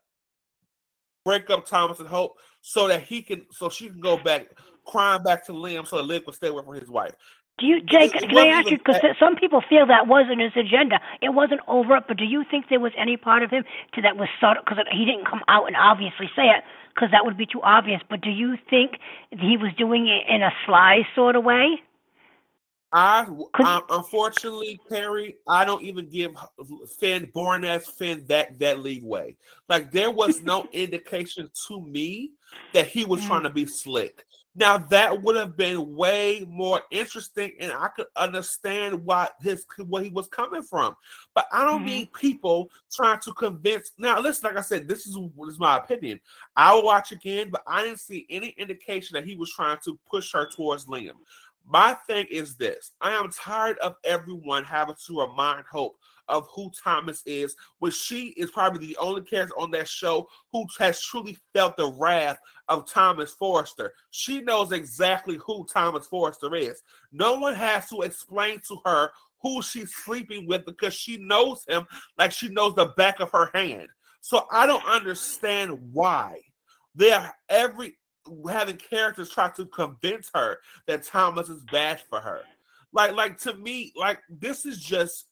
break 1.26 1.50
up 1.50 1.66
Thomas 1.66 2.00
and 2.00 2.08
Hope 2.08 2.38
so 2.62 2.88
that 2.88 3.04
he 3.04 3.22
can 3.22 3.46
so 3.52 3.70
she 3.70 3.90
can 3.90 4.00
go 4.00 4.18
back 4.18 4.48
crying 4.86 5.24
back 5.24 5.46
to 5.46 5.54
Liam 5.54 5.88
so 5.88 5.98
that 5.98 6.04
Liam 6.04 6.24
can 6.24 6.34
stay 6.34 6.48
away 6.48 6.64
from 6.64 6.76
his 6.76 6.90
wife. 6.90 7.14
Do 7.60 7.68
you, 7.68 7.82
Jake? 7.82 8.14
Can 8.14 8.36
I 8.38 8.48
ask 8.48 8.72
you? 8.72 8.78
Because 8.78 9.02
some 9.20 9.36
people 9.36 9.62
feel 9.70 9.86
that 9.86 10.08
wasn't 10.08 10.42
his 10.42 10.54
agenda. 10.56 11.00
It 11.22 11.30
wasn't 11.30 11.62
over 11.68 11.94
overt, 11.94 12.08
but 12.08 12.18
do 12.18 12.26
you 12.26 12.44
think 12.50 12.70
there 12.70 12.80
was 12.80 12.94
any 12.98 13.18
part 13.18 13.44
of 13.44 13.52
him 13.52 13.64
to 13.94 14.02
that 14.02 14.18
was 14.18 14.30
subtle? 14.40 14.64
Because 14.66 14.84
he 14.92 15.06
didn't 15.06 15.28
come 15.30 15.42
out 15.48 15.68
and 15.68 15.76
obviously 15.76 16.30
say 16.36 16.50
it, 16.50 16.64
because 16.94 17.12
that 17.12 17.24
would 17.24 17.38
be 17.38 17.46
too 17.46 17.62
obvious. 17.62 18.02
But 18.10 18.22
do 18.22 18.32
you 18.32 18.58
think 18.70 18.98
he 19.30 19.58
was 19.58 19.72
doing 19.78 20.08
it 20.08 20.24
in 20.34 20.42
a 20.42 20.52
sly 20.66 21.08
sort 21.14 21.36
of 21.36 21.44
way? 21.44 21.82
I, 22.94 23.26
I 23.54 23.82
unfortunately, 23.90 24.80
Perry, 24.90 25.38
I 25.48 25.64
don't 25.64 25.82
even 25.82 26.10
give 26.10 26.36
Finn 27.00 27.30
born 27.34 27.64
as 27.64 27.88
Finn 27.88 28.26
that 28.28 28.60
that 28.60 28.80
leeway. 28.80 29.38
Like 29.70 29.92
there 29.92 30.12
was 30.12 30.42
no 30.42 30.68
indication 30.74 31.50
to 31.68 31.82
me 31.82 32.32
that 32.74 32.88
he 32.88 33.06
was 33.06 33.24
trying 33.26 33.44
to 33.44 33.50
be 33.50 33.66
slick. 33.66 34.26
Now 34.54 34.78
that 34.78 35.22
would 35.22 35.38
have 35.38 35.56
been 35.56 35.96
way 35.96 36.46
more 36.50 36.82
interesting, 36.92 37.54
and 37.62 37.72
I 37.72 37.88
could 37.88 38.08
understand 38.18 39.06
why 39.06 39.30
his 39.40 39.66
where 39.88 40.04
he 40.04 40.10
was 40.10 40.28
coming 40.28 40.62
from. 40.62 40.94
But 41.34 41.46
I 41.54 41.64
don't 41.64 41.78
mm-hmm. 41.78 41.86
need 41.86 42.14
people 42.14 42.70
trying 42.92 43.22
to 43.22 43.34
convince. 43.34 43.94
Now, 43.98 44.20
listen, 44.20 44.50
like 44.50 44.58
I 44.58 44.62
said, 44.62 44.90
this 44.90 45.08
is 45.08 45.16
this 45.16 45.54
is 45.54 45.60
my 45.60 45.78
opinion. 45.78 46.20
I 46.58 46.74
will 46.74 46.84
watch 46.84 47.14
again, 47.14 47.50
but 47.50 47.64
I 47.66 47.86
didn't 47.86 48.02
see 48.02 48.28
any 48.30 48.50
indication 48.58 49.14
that 49.14 49.26
he 49.26 49.38
was 49.38 49.50
trying 49.54 49.78
to 49.86 49.98
push 50.10 50.34
her 50.34 50.50
towards 50.54 50.86
Liam. 50.88 51.16
My 51.66 51.94
thing 52.08 52.28
is 52.30 52.56
this 52.56 52.92
I 53.02 53.12
am 53.12 53.30
tired 53.32 53.78
of 53.80 53.96
everyone 54.04 54.64
having 54.64 54.96
to 55.08 55.22
remind 55.22 55.66
Hope 55.72 55.98
of 56.28 56.48
who 56.54 56.72
Thomas 56.82 57.22
is, 57.26 57.56
when 57.80 57.92
she 57.92 58.28
is 58.38 58.52
probably 58.52 58.88
the 58.88 58.98
only 58.98 59.22
character 59.22 59.54
on 59.60 59.70
that 59.72 59.88
show 59.88 60.28
who 60.52 60.66
has 60.80 61.02
truly 61.02 61.38
felt 61.54 61.76
the 61.76 61.92
wrath 61.92 62.40
of 62.70 62.90
Thomas 62.90 63.34
Forrester. 63.34 63.94
She 64.12 64.42
knows 64.42 64.72
exactly 64.72 65.38
who 65.46 65.66
Thomas 65.66 66.08
Forrester 66.08 66.56
is. 66.56 66.82
No 67.12 67.38
one 67.38 67.54
has 67.56 67.90
to 67.90 68.02
explain 68.02 68.62
to 68.68 68.78
her 68.86 69.12
who 69.42 69.62
she's 69.62 69.94
sleeping 69.94 70.48
with 70.48 70.66
because 70.66 70.94
she 70.94 71.18
knows 71.18 71.64
him 71.68 71.86
like 72.18 72.32
she 72.32 72.48
knows 72.48 72.76
the 72.76 72.88
back 72.98 73.20
of 73.20 73.32
her 73.32 73.50
hand. 73.54 73.88
So 74.22 74.48
I 74.52 74.66
don't 74.66 74.86
understand 74.86 75.78
why 75.92 76.40
they're 76.96 77.36
every 77.50 77.98
having 78.50 78.78
characters 78.78 79.30
try 79.30 79.50
to 79.52 79.66
convince 79.66 80.30
her 80.34 80.60
that 80.88 81.04
Thomas 81.04 81.50
is 81.50 81.62
bad 81.72 82.02
for 82.10 82.20
her. 82.20 82.42
Like, 82.94 83.14
like 83.16 83.38
to 83.40 83.54
me, 83.54 83.94
like 83.96 84.20
this 84.30 84.66
is 84.66 84.80
just 84.80 85.26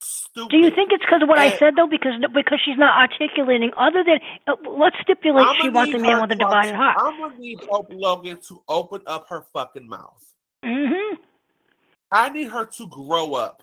stupid. 0.00 0.50
Do 0.50 0.56
you 0.58 0.70
think 0.70 0.92
it's 0.92 1.04
because 1.04 1.22
of 1.22 1.28
what 1.28 1.38
and, 1.38 1.52
I 1.52 1.56
said 1.56 1.74
though? 1.76 1.86
Because 1.86 2.14
because 2.34 2.60
she's 2.64 2.78
not 2.78 2.98
articulating 2.98 3.70
other 3.76 4.04
than 4.04 4.18
uh, 4.46 4.56
let's 4.70 4.96
stipulate 5.02 5.46
she 5.60 5.68
wants 5.68 5.94
a 5.94 5.98
man 5.98 6.20
with 6.20 6.32
a 6.32 6.36
divided 6.36 6.74
heart. 6.74 6.96
I'm 7.00 7.20
gonna 7.20 7.38
need 7.38 7.60
Hope 7.68 7.88
Logan 7.90 8.38
to 8.48 8.62
open 8.68 9.02
up 9.06 9.28
her 9.28 9.44
fucking 9.52 9.88
mouth. 9.88 10.24
Mm-hmm. 10.64 11.16
I 12.10 12.30
need 12.30 12.48
her 12.48 12.64
to 12.64 12.86
grow 12.88 13.34
up 13.34 13.60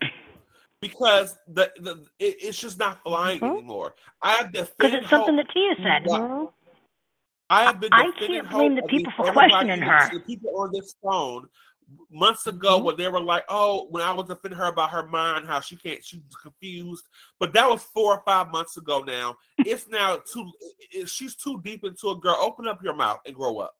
because 0.81 1.37
the 1.47 1.71
the 1.79 2.05
it, 2.19 2.35
it's 2.41 2.59
just 2.59 2.77
not 2.77 3.01
flying 3.03 3.39
mm-hmm. 3.39 3.57
anymore. 3.57 3.95
I 4.21 4.33
have 4.33 4.51
because 4.51 4.93
it's 4.93 5.09
something 5.09 5.35
that 5.35 5.47
Tia 5.51 5.75
said. 5.77 6.05
Mm-hmm. 6.05 6.45
I 7.49 7.63
have 7.63 7.79
been. 7.79 7.89
I 7.93 8.11
can't 8.17 8.49
blame 8.49 8.75
the 8.75 8.81
people 8.83 9.11
for 9.15 9.31
questioning 9.31 9.81
her. 9.81 10.09
The 10.11 10.19
people 10.21 10.51
on 10.57 10.71
this 10.73 10.95
phone 11.03 11.47
months 12.11 12.47
ago 12.47 12.77
mm-hmm. 12.77 12.85
when 12.85 12.97
they 12.97 13.07
were 13.07 13.21
like, 13.21 13.43
"Oh, 13.49 13.87
when 13.89 14.03
I 14.03 14.11
was 14.11 14.27
defending 14.27 14.57
her 14.57 14.65
about 14.67 14.89
her 14.91 15.07
mind, 15.07 15.45
how 15.45 15.59
she 15.59 15.75
can't, 15.75 16.03
she's 16.03 16.21
confused." 16.41 17.03
But 17.39 17.53
that 17.53 17.69
was 17.69 17.83
four 17.83 18.15
or 18.15 18.23
five 18.25 18.51
months 18.51 18.77
ago. 18.77 19.01
Now 19.01 19.35
it's 19.59 19.87
now 19.87 20.19
too. 20.31 20.51
She's 21.05 21.35
too 21.35 21.61
deep 21.63 21.83
into 21.83 22.09
a 22.09 22.17
girl. 22.17 22.37
Open 22.39 22.67
up 22.67 22.83
your 22.83 22.95
mouth 22.95 23.19
and 23.25 23.35
grow 23.35 23.59
up. 23.59 23.75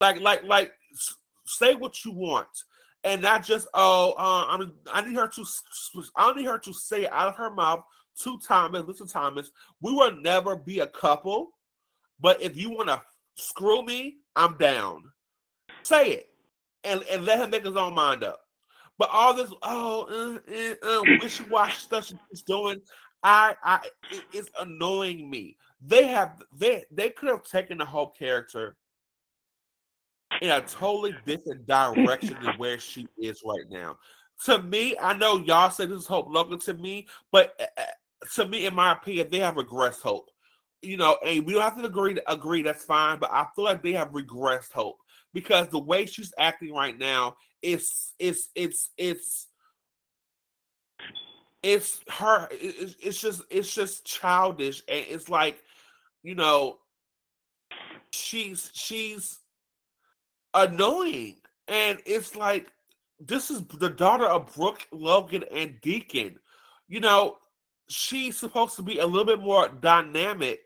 Like, 0.00 0.20
like, 0.20 0.42
like, 0.44 0.72
say 1.44 1.74
what 1.74 2.04
you 2.04 2.12
want, 2.12 2.48
and 3.04 3.20
not 3.20 3.44
just 3.44 3.68
oh, 3.74 4.14
uh, 4.18 4.46
I'm. 4.48 4.72
I 4.92 5.02
need 5.02 5.16
her 5.16 5.28
to. 5.28 5.44
I 6.16 6.32
need 6.32 6.46
her 6.46 6.58
to 6.58 6.72
say 6.72 7.06
out 7.08 7.28
of 7.28 7.36
her 7.36 7.50
mouth 7.50 7.84
to 8.22 8.38
Thomas. 8.38 8.84
Listen, 8.86 9.08
Thomas, 9.08 9.50
we 9.82 9.92
will 9.92 10.16
never 10.16 10.56
be 10.56 10.80
a 10.80 10.86
couple 10.86 11.52
but 12.22 12.40
if 12.40 12.56
you 12.56 12.70
want 12.70 12.88
to 12.88 13.02
screw 13.34 13.84
me, 13.84 14.16
I'm 14.36 14.56
down. 14.56 15.02
Say 15.82 16.12
it 16.12 16.28
and, 16.84 17.02
and 17.10 17.24
let 17.24 17.40
him 17.40 17.50
make 17.50 17.64
his 17.64 17.76
own 17.76 17.94
mind 17.94 18.24
up. 18.24 18.40
But 18.98 19.10
all 19.12 19.34
this, 19.34 19.52
oh, 19.62 20.38
uh, 20.48 20.54
uh, 20.54 21.00
uh, 21.00 21.02
wishy-washy 21.20 21.80
stuff 21.80 22.06
she's 22.06 22.42
doing, 22.42 22.80
I, 23.22 23.54
I, 23.62 23.80
it, 24.10 24.22
it's 24.32 24.50
annoying 24.60 25.28
me. 25.28 25.56
They 25.84 26.06
have, 26.08 26.42
they, 26.56 26.84
they 26.90 27.10
could 27.10 27.30
have 27.30 27.44
taken 27.44 27.78
the 27.78 27.84
whole 27.84 28.10
character 28.10 28.76
in 30.40 30.50
a 30.50 30.60
totally 30.60 31.14
different 31.26 31.66
direction 31.66 32.36
than 32.42 32.56
where 32.58 32.78
she 32.78 33.08
is 33.18 33.42
right 33.44 33.68
now. 33.70 33.96
To 34.44 34.62
me, 34.62 34.96
I 35.00 35.14
know 35.14 35.38
y'all 35.38 35.70
say 35.70 35.86
this 35.86 36.00
is 36.00 36.06
Hope 36.06 36.28
Logan 36.28 36.58
to 36.60 36.74
me, 36.74 37.06
but 37.30 37.54
uh, 37.60 37.80
uh, 37.80 38.26
to 38.34 38.48
me, 38.48 38.66
in 38.66 38.74
my 38.74 38.92
opinion, 38.92 39.28
they 39.30 39.38
have 39.38 39.54
regressed 39.54 40.00
Hope 40.00 40.30
you 40.82 40.96
know, 40.96 41.16
and 41.24 41.46
we 41.46 41.52
don't 41.52 41.62
have 41.62 41.78
to 41.78 41.84
agree. 41.84 42.18
Agree, 42.26 42.62
that's 42.62 42.84
fine. 42.84 43.18
But 43.18 43.32
I 43.32 43.46
feel 43.54 43.64
like 43.64 43.82
they 43.82 43.92
have 43.92 44.10
regressed 44.10 44.72
Hope 44.72 44.98
because 45.32 45.68
the 45.68 45.78
way 45.78 46.06
she's 46.06 46.34
acting 46.38 46.74
right 46.74 46.98
now 46.98 47.36
is 47.62 48.12
it's 48.18 48.48
it's 48.54 48.90
it's 48.96 49.46
it's 51.62 52.00
her. 52.08 52.48
It's, 52.50 52.96
it's 53.00 53.20
just 53.20 53.42
it's 53.48 53.72
just 53.72 54.04
childish, 54.04 54.82
and 54.88 55.04
it's 55.08 55.28
like, 55.28 55.62
you 56.22 56.34
know, 56.34 56.78
she's 58.10 58.70
she's 58.74 59.38
annoying, 60.54 61.36
and 61.68 61.98
it's 62.04 62.34
like 62.34 62.72
this 63.20 63.50
is 63.50 63.62
the 63.78 63.90
daughter 63.90 64.26
of 64.26 64.54
Brooke 64.54 64.86
Logan 64.90 65.44
and 65.52 65.80
Deacon. 65.80 66.38
You 66.88 67.00
know, 67.00 67.38
she's 67.92 68.36
supposed 68.36 68.76
to 68.76 68.82
be 68.82 68.98
a 68.98 69.06
little 69.06 69.24
bit 69.24 69.40
more 69.40 69.68
dynamic 69.68 70.60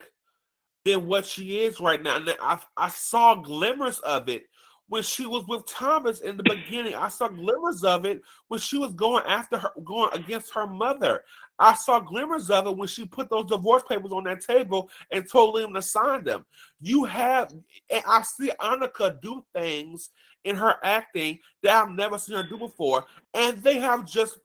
than 0.85 1.07
what 1.07 1.27
she 1.27 1.61
is 1.61 1.81
right 1.81 2.03
now. 2.03 2.17
And 2.17 2.35
I 2.41 2.59
I 2.77 2.89
saw 2.89 3.35
glimmers 3.35 3.99
of 4.01 4.29
it 4.29 4.45
when 4.89 5.03
she 5.03 5.27
was 5.27 5.45
with 5.49 5.67
Thomas 5.67 6.21
in 6.21 6.37
the 6.37 6.45
beginning. 6.45 6.95
I 6.95 7.09
saw 7.09 7.29
glimmers 7.29 7.83
of 7.83 8.05
it 8.07 8.23
when 8.49 8.61
she 8.61 8.79
was 8.79 8.95
going 8.95 9.25
after 9.27 9.59
her, 9.59 9.73
going 9.85 10.11
against 10.13 10.55
her 10.55 10.67
mother. 10.67 11.23
I 11.59 11.75
saw 11.75 11.99
glimmers 11.99 12.51
of 12.51 12.67
it 12.67 12.77
when 12.77 12.87
she 12.87 13.05
put 13.05 13.31
those 13.31 13.47
divorce 13.47 13.83
papers 13.89 14.13
on 14.13 14.25
that 14.25 14.43
table 14.43 14.89
and 15.11 15.29
told 15.29 15.59
him 15.59 15.75
to 15.75 15.83
sign 15.83 16.23
them. 16.23 16.45
You 16.81 17.05
have, 17.05 17.53
and 17.91 18.03
I 18.07 18.23
see 18.23 18.53
Annika 18.61 19.21
do 19.21 19.45
things 19.55 20.11
in 20.45 20.55
her 20.55 20.77
acting 20.85 21.41
that 21.63 21.83
I've 21.83 21.91
never 21.91 22.19
seen 22.19 22.37
her 22.37 22.45
do 22.45 22.59
before, 22.59 23.05
and 23.35 23.61
they 23.63 23.79
have 23.79 24.07
just 24.07 24.39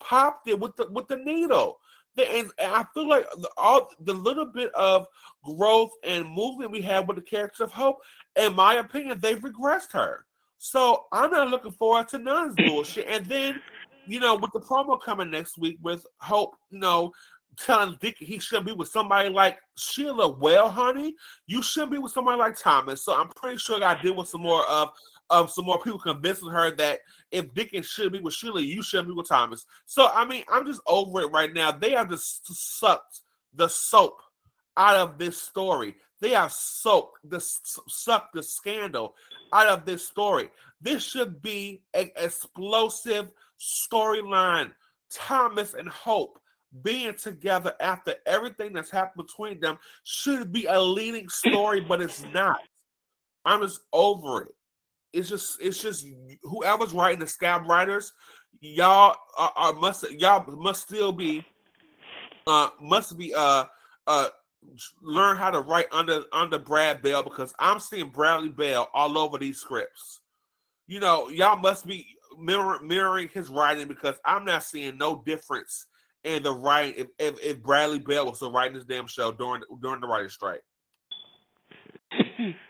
popped 0.00 0.48
it 0.48 0.58
with 0.58 0.76
the 0.76 0.88
with 0.90 1.08
the 1.08 1.16
needle. 1.16 1.78
And, 2.26 2.50
I 2.58 2.84
feel 2.94 3.08
like 3.08 3.28
the, 3.30 3.48
all 3.56 3.90
the 4.00 4.14
little 4.14 4.46
bit 4.46 4.72
of 4.74 5.06
growth 5.44 5.90
and 6.04 6.28
movement 6.28 6.70
we 6.70 6.82
had 6.82 7.06
with 7.06 7.16
the 7.16 7.22
character 7.22 7.64
of 7.64 7.72
Hope, 7.72 7.98
in 8.36 8.54
my 8.54 8.74
opinion, 8.74 9.18
they've 9.20 9.38
regressed 9.38 9.92
her. 9.92 10.24
So 10.58 11.04
I'm 11.12 11.30
not 11.30 11.48
looking 11.48 11.72
forward 11.72 12.08
to 12.08 12.18
none 12.18 12.50
of 12.50 12.56
this 12.56 12.68
bullshit. 12.68 13.06
And 13.08 13.26
then, 13.26 13.60
you 14.06 14.20
know, 14.20 14.34
with 14.34 14.52
the 14.52 14.60
promo 14.60 15.00
coming 15.00 15.30
next 15.30 15.58
week 15.58 15.78
with 15.82 16.04
Hope, 16.18 16.54
you 16.70 16.80
know, 16.80 17.12
telling 17.58 17.96
Dick 18.00 18.16
he 18.18 18.38
shouldn't 18.38 18.66
be 18.66 18.72
with 18.72 18.88
somebody 18.88 19.28
like 19.28 19.58
Sheila. 19.76 20.28
Well, 20.28 20.70
honey, 20.70 21.14
you 21.46 21.62
shouldn't 21.62 21.92
be 21.92 21.98
with 21.98 22.12
somebody 22.12 22.38
like 22.38 22.58
Thomas. 22.58 23.04
So 23.04 23.18
I'm 23.18 23.28
pretty 23.28 23.58
sure 23.58 23.82
I 23.82 24.00
deal 24.00 24.14
with 24.14 24.28
some 24.28 24.42
more 24.42 24.66
of 24.68 24.90
of 25.30 25.50
some 25.50 25.66
more 25.66 25.80
people 25.80 25.98
convincing 25.98 26.48
her 26.48 26.74
that 26.76 27.00
if 27.30 27.52
Dickens 27.54 27.86
should 27.86 28.12
be 28.12 28.20
with 28.20 28.34
Sheila, 28.34 28.60
you 28.60 28.82
shouldn't 28.82 29.08
be 29.08 29.14
with 29.14 29.28
Thomas. 29.28 29.66
So 29.86 30.08
I 30.12 30.24
mean, 30.24 30.44
I'm 30.48 30.66
just 30.66 30.80
over 30.86 31.20
it 31.22 31.32
right 31.32 31.52
now. 31.52 31.72
They 31.72 31.92
have 31.92 32.10
just 32.10 32.46
sucked 32.46 33.20
the 33.54 33.68
soap 33.68 34.20
out 34.76 34.96
of 34.96 35.18
this 35.18 35.40
story. 35.40 35.96
They 36.20 36.30
have 36.30 36.52
soaked 36.52 37.18
the 37.28 37.40
sucked 37.40 38.34
the 38.34 38.42
scandal 38.42 39.14
out 39.52 39.68
of 39.68 39.84
this 39.84 40.06
story. 40.06 40.50
This 40.80 41.04
should 41.04 41.42
be 41.42 41.82
an 41.94 42.10
explosive 42.16 43.30
storyline. 43.60 44.72
Thomas 45.10 45.74
and 45.74 45.88
Hope 45.88 46.38
being 46.82 47.14
together 47.14 47.74
after 47.80 48.14
everything 48.26 48.74
that's 48.74 48.90
happened 48.90 49.26
between 49.26 49.58
them 49.58 49.78
should 50.04 50.52
be 50.52 50.66
a 50.66 50.78
leading 50.78 51.28
story, 51.28 51.80
but 51.80 52.02
it's 52.02 52.22
not. 52.34 52.60
I'm 53.44 53.62
just 53.62 53.80
over 53.92 54.42
it 54.42 54.54
it's 55.12 55.28
just 55.28 55.58
it's 55.60 55.80
just 55.80 56.06
whoever's 56.42 56.92
writing 56.92 57.20
the 57.20 57.26
scab 57.26 57.68
writers, 57.68 58.12
y'all 58.60 59.16
are, 59.36 59.52
are 59.56 59.72
must 59.72 60.10
y'all 60.12 60.44
must 60.56 60.82
still 60.82 61.12
be 61.12 61.44
uh 62.46 62.68
must 62.80 63.16
be 63.16 63.34
uh 63.34 63.64
uh 64.06 64.28
learn 65.02 65.36
how 65.36 65.50
to 65.50 65.60
write 65.60 65.86
under 65.92 66.22
under 66.32 66.58
Brad 66.58 67.02
Bell 67.02 67.22
because 67.22 67.54
I'm 67.58 67.80
seeing 67.80 68.10
Bradley 68.10 68.50
Bell 68.50 68.88
all 68.92 69.18
over 69.18 69.38
these 69.38 69.58
scripts. 69.58 70.20
You 70.86 71.00
know, 71.00 71.28
y'all 71.28 71.58
must 71.58 71.86
be 71.86 72.06
mirror, 72.38 72.80
mirroring 72.82 73.28
his 73.32 73.48
writing 73.48 73.88
because 73.88 74.16
I'm 74.24 74.44
not 74.44 74.64
seeing 74.64 74.96
no 74.98 75.22
difference 75.24 75.86
in 76.24 76.42
the 76.42 76.52
writing 76.52 76.94
if, 76.96 77.06
if, 77.18 77.42
if 77.42 77.62
Bradley 77.62 77.98
Bell 77.98 78.26
was 78.26 78.36
still 78.36 78.52
writing 78.52 78.74
this 78.74 78.84
damn 78.84 79.06
show 79.06 79.32
during 79.32 79.62
during 79.80 80.00
the 80.00 80.06
writer's 80.06 80.34
strike. 80.34 80.62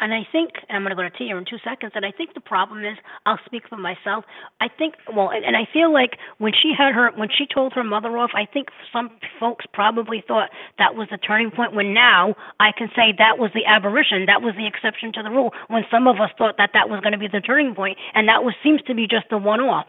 And 0.00 0.12
I 0.12 0.26
think, 0.32 0.50
and 0.68 0.76
I'm 0.76 0.82
going 0.82 0.90
to 0.90 0.98
go 0.98 1.06
to 1.06 1.10
Tia 1.16 1.36
in 1.36 1.44
two 1.44 1.62
seconds, 1.62 1.92
and 1.94 2.04
I 2.04 2.10
think 2.10 2.34
the 2.34 2.40
problem 2.40 2.84
is, 2.84 2.98
I'll 3.26 3.38
speak 3.46 3.62
for 3.68 3.76
myself. 3.76 4.24
I 4.60 4.66
think, 4.66 4.94
well, 5.14 5.30
and, 5.30 5.44
and 5.44 5.56
I 5.56 5.68
feel 5.72 5.92
like 5.92 6.18
when 6.38 6.52
she 6.52 6.74
had 6.76 6.94
her, 6.94 7.12
when 7.14 7.28
she 7.30 7.46
told 7.46 7.72
her 7.74 7.84
mother 7.84 8.18
off, 8.18 8.30
I 8.34 8.44
think 8.44 8.68
some 8.92 9.10
folks 9.38 9.66
probably 9.72 10.22
thought 10.26 10.50
that 10.78 10.96
was 10.96 11.06
the 11.12 11.18
turning 11.18 11.52
point. 11.52 11.74
When 11.74 11.94
now 11.94 12.34
I 12.58 12.72
can 12.76 12.88
say 12.96 13.14
that 13.18 13.38
was 13.38 13.52
the 13.54 13.64
aberration, 13.64 14.26
that 14.26 14.42
was 14.42 14.54
the 14.58 14.66
exception 14.66 15.12
to 15.14 15.22
the 15.22 15.30
rule. 15.30 15.54
When 15.68 15.84
some 15.92 16.08
of 16.08 16.18
us 16.18 16.30
thought 16.36 16.56
that 16.58 16.70
that 16.74 16.90
was 16.90 16.98
going 17.00 17.12
to 17.12 17.18
be 17.18 17.28
the 17.28 17.40
turning 17.40 17.74
point, 17.74 17.96
and 18.14 18.26
that 18.26 18.42
was 18.42 18.54
seems 18.64 18.82
to 18.90 18.94
be 18.94 19.06
just 19.06 19.30
the 19.30 19.38
one-off 19.38 19.86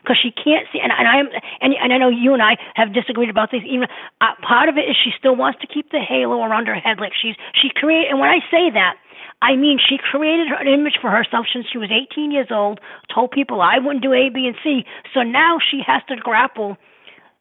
because 0.00 0.16
she 0.16 0.32
can't 0.32 0.66
see. 0.72 0.80
And, 0.80 0.90
and 0.90 1.06
I 1.06 1.20
am, 1.20 1.28
and, 1.60 1.74
and 1.76 1.92
I 1.92 1.98
know 1.98 2.08
you 2.08 2.32
and 2.32 2.42
I 2.42 2.56
have 2.74 2.92
disagreed 2.92 3.28
about 3.28 3.50
this. 3.52 3.62
Even 3.68 3.86
uh, 4.20 4.34
part 4.42 4.68
of 4.68 4.76
it 4.76 4.88
is 4.88 4.96
she 4.96 5.12
still 5.18 5.36
wants 5.36 5.60
to 5.60 5.66
keep 5.66 5.90
the 5.90 6.00
halo 6.00 6.42
around 6.42 6.66
her 6.66 6.74
head, 6.74 6.98
like 6.98 7.12
she's 7.14 7.36
she 7.54 7.68
created. 7.68 8.10
And 8.10 8.18
when 8.18 8.30
I 8.30 8.40
say 8.50 8.70
that, 8.74 8.96
I 9.42 9.56
mean, 9.56 9.78
she 9.82 9.98
created 9.98 10.46
an 10.54 10.68
image 10.68 11.02
for 11.02 11.10
herself 11.10 11.46
since 11.52 11.66
she 11.70 11.76
was 11.76 11.90
18 11.90 12.30
years 12.30 12.46
old, 12.50 12.78
told 13.12 13.32
people 13.32 13.60
I 13.60 13.78
wouldn't 13.82 14.02
do 14.02 14.14
A, 14.14 14.30
B, 14.30 14.46
and 14.46 14.54
C. 14.62 14.86
So 15.12 15.22
now 15.22 15.58
she 15.58 15.82
has 15.84 16.00
to 16.08 16.16
grapple 16.16 16.78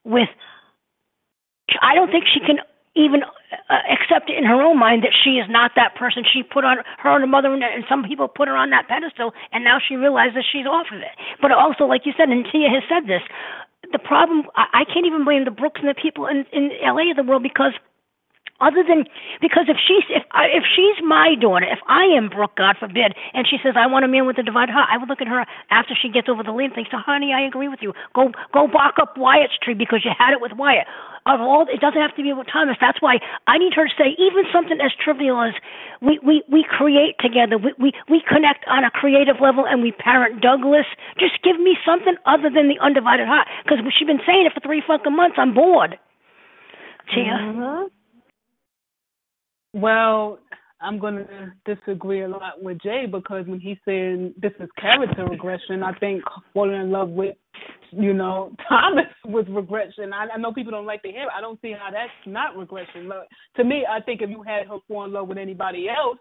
with. 0.03 0.29
I 1.79 1.93
don't 1.93 2.09
think 2.09 2.25
she 2.25 2.41
can 2.41 2.57
even 2.95 3.21
uh, 3.23 3.85
accept 3.87 4.29
it 4.29 4.37
in 4.37 4.43
her 4.43 4.59
own 4.59 4.77
mind 4.77 5.03
that 5.03 5.13
she 5.13 5.37
is 5.37 5.45
not 5.47 5.71
that 5.77 5.95
person. 5.95 6.25
She 6.25 6.41
put 6.41 6.65
on 6.65 6.77
her 6.97 7.13
and 7.13 7.21
her 7.21 7.27
mother, 7.27 7.53
and 7.53 7.85
some 7.87 8.03
people 8.03 8.27
put 8.27 8.49
her 8.49 8.57
on 8.57 8.71
that 8.71 8.89
pedestal, 8.89 9.31
and 9.53 9.63
now 9.63 9.77
she 9.77 9.95
realizes 9.95 10.43
she's 10.43 10.65
off 10.65 10.87
of 10.91 10.99
it. 10.99 11.15
But 11.39 11.53
also, 11.53 11.85
like 11.85 12.01
you 12.05 12.13
said, 12.17 12.27
and 12.29 12.43
Tia 12.51 12.67
has 12.67 12.83
said 12.89 13.07
this, 13.07 13.21
the 13.93 13.99
problem 13.99 14.43
I, 14.55 14.81
I 14.81 14.83
can't 14.85 15.05
even 15.05 15.23
blame 15.23 15.45
the 15.45 15.53
Brooks 15.53 15.79
and 15.79 15.89
the 15.89 15.95
people 15.95 16.25
in 16.25 16.45
in 16.51 16.71
LA 16.81 17.11
of 17.11 17.17
the 17.17 17.23
world 17.23 17.43
because 17.43 17.77
other 18.61 18.85
than 18.85 19.09
because 19.41 19.65
if 19.67 19.77
she's 19.81 20.05
if 20.13 20.23
I, 20.31 20.45
if 20.53 20.63
she's 20.63 21.01
my 21.03 21.33
daughter, 21.33 21.65
if 21.65 21.81
I 21.89 22.05
am 22.13 22.29
Brooke, 22.29 22.55
God 22.55 22.77
forbid, 22.79 23.17
and 23.33 23.49
she 23.49 23.57
says 23.59 23.73
I 23.73 23.89
want 23.89 24.05
a 24.05 24.07
man 24.07 24.29
with 24.29 24.37
a 24.37 24.45
divided 24.45 24.71
heart, 24.71 24.87
I 24.93 24.97
would 24.97 25.09
look 25.09 25.19
at 25.19 25.27
her 25.27 25.43
after 25.73 25.97
she 25.97 26.09
gets 26.09 26.29
over 26.29 26.45
the 26.45 26.53
lead 26.53 26.71
and 26.71 26.75
think, 26.77 26.87
so 26.93 27.01
honey, 27.01 27.33
I 27.33 27.41
agree 27.41 27.67
with 27.67 27.81
you. 27.81 27.93
Go 28.13 28.29
go 28.53 28.69
bark 28.69 29.01
up 29.01 29.17
Wyatt's 29.17 29.57
tree 29.57 29.73
because 29.73 30.05
you 30.05 30.11
had 30.13 30.31
it 30.31 30.39
with 30.39 30.53
Wyatt. 30.53 30.85
Of 31.25 31.37
all, 31.37 31.69
it 31.69 31.77
doesn't 31.77 32.01
have 32.01 32.15
to 32.17 32.23
be 32.23 32.33
with 32.33 32.49
Thomas. 32.49 32.77
That's 32.81 32.97
why 32.97 33.21
I 33.45 33.61
need 33.61 33.73
her 33.77 33.85
to 33.85 33.93
say 33.93 34.17
even 34.17 34.41
something 34.49 34.81
as 34.81 34.89
trivial 34.97 35.37
as 35.41 35.53
we 36.01 36.17
we 36.25 36.41
we 36.49 36.65
create 36.65 37.17
together, 37.21 37.57
we 37.57 37.73
we 37.77 37.93
we 38.09 38.21
connect 38.25 38.65
on 38.65 38.83
a 38.83 38.89
creative 38.89 39.37
level, 39.41 39.65
and 39.65 39.81
we 39.81 39.91
parent 39.91 40.41
Douglas. 40.41 40.89
Just 41.19 41.41
give 41.43 41.61
me 41.61 41.77
something 41.85 42.17
other 42.25 42.49
than 42.49 42.69
the 42.69 42.81
undivided 42.81 43.27
heart 43.29 43.47
because 43.61 43.81
she's 43.97 44.09
been 44.09 44.21
saying 44.25 44.49
it 44.49 44.53
for 44.53 44.61
three 44.65 44.81
fucking 44.85 45.15
months. 45.15 45.37
I'm 45.37 45.53
bored. 45.53 45.97
Tia. 47.13 47.37
Mm-hmm. 47.37 48.00
Well, 49.73 50.39
I'm 50.81 50.97
going 50.99 51.15
to 51.15 51.75
disagree 51.75 52.23
a 52.23 52.27
lot 52.27 52.61
with 52.61 52.79
Jay 52.81 53.05
because 53.09 53.45
when 53.45 53.59
he's 53.59 53.77
saying 53.85 54.33
this 54.41 54.51
is 54.59 54.69
character 54.79 55.25
regression, 55.25 55.83
I 55.83 55.93
think 55.99 56.23
falling 56.53 56.81
in 56.81 56.91
love 56.91 57.09
with, 57.09 57.35
you 57.91 58.13
know, 58.13 58.53
Thomas 58.69 59.05
was 59.25 59.45
regression. 59.49 60.11
I, 60.11 60.27
I 60.33 60.37
know 60.37 60.51
people 60.53 60.71
don't 60.71 60.87
like 60.87 61.03
to 61.03 61.09
hear 61.09 61.23
it. 61.23 61.29
I 61.35 61.41
don't 61.41 61.61
see 61.61 61.71
how 61.71 61.91
that's 61.91 62.11
not 62.25 62.57
regression. 62.57 63.07
Look, 63.07 63.27
to 63.57 63.63
me, 63.63 63.85
I 63.89 64.01
think 64.01 64.21
if 64.21 64.29
you 64.29 64.41
had 64.41 64.67
her 64.67 64.79
fall 64.87 65.05
in 65.05 65.13
love 65.13 65.27
with 65.27 65.37
anybody 65.37 65.87
else, 65.87 66.17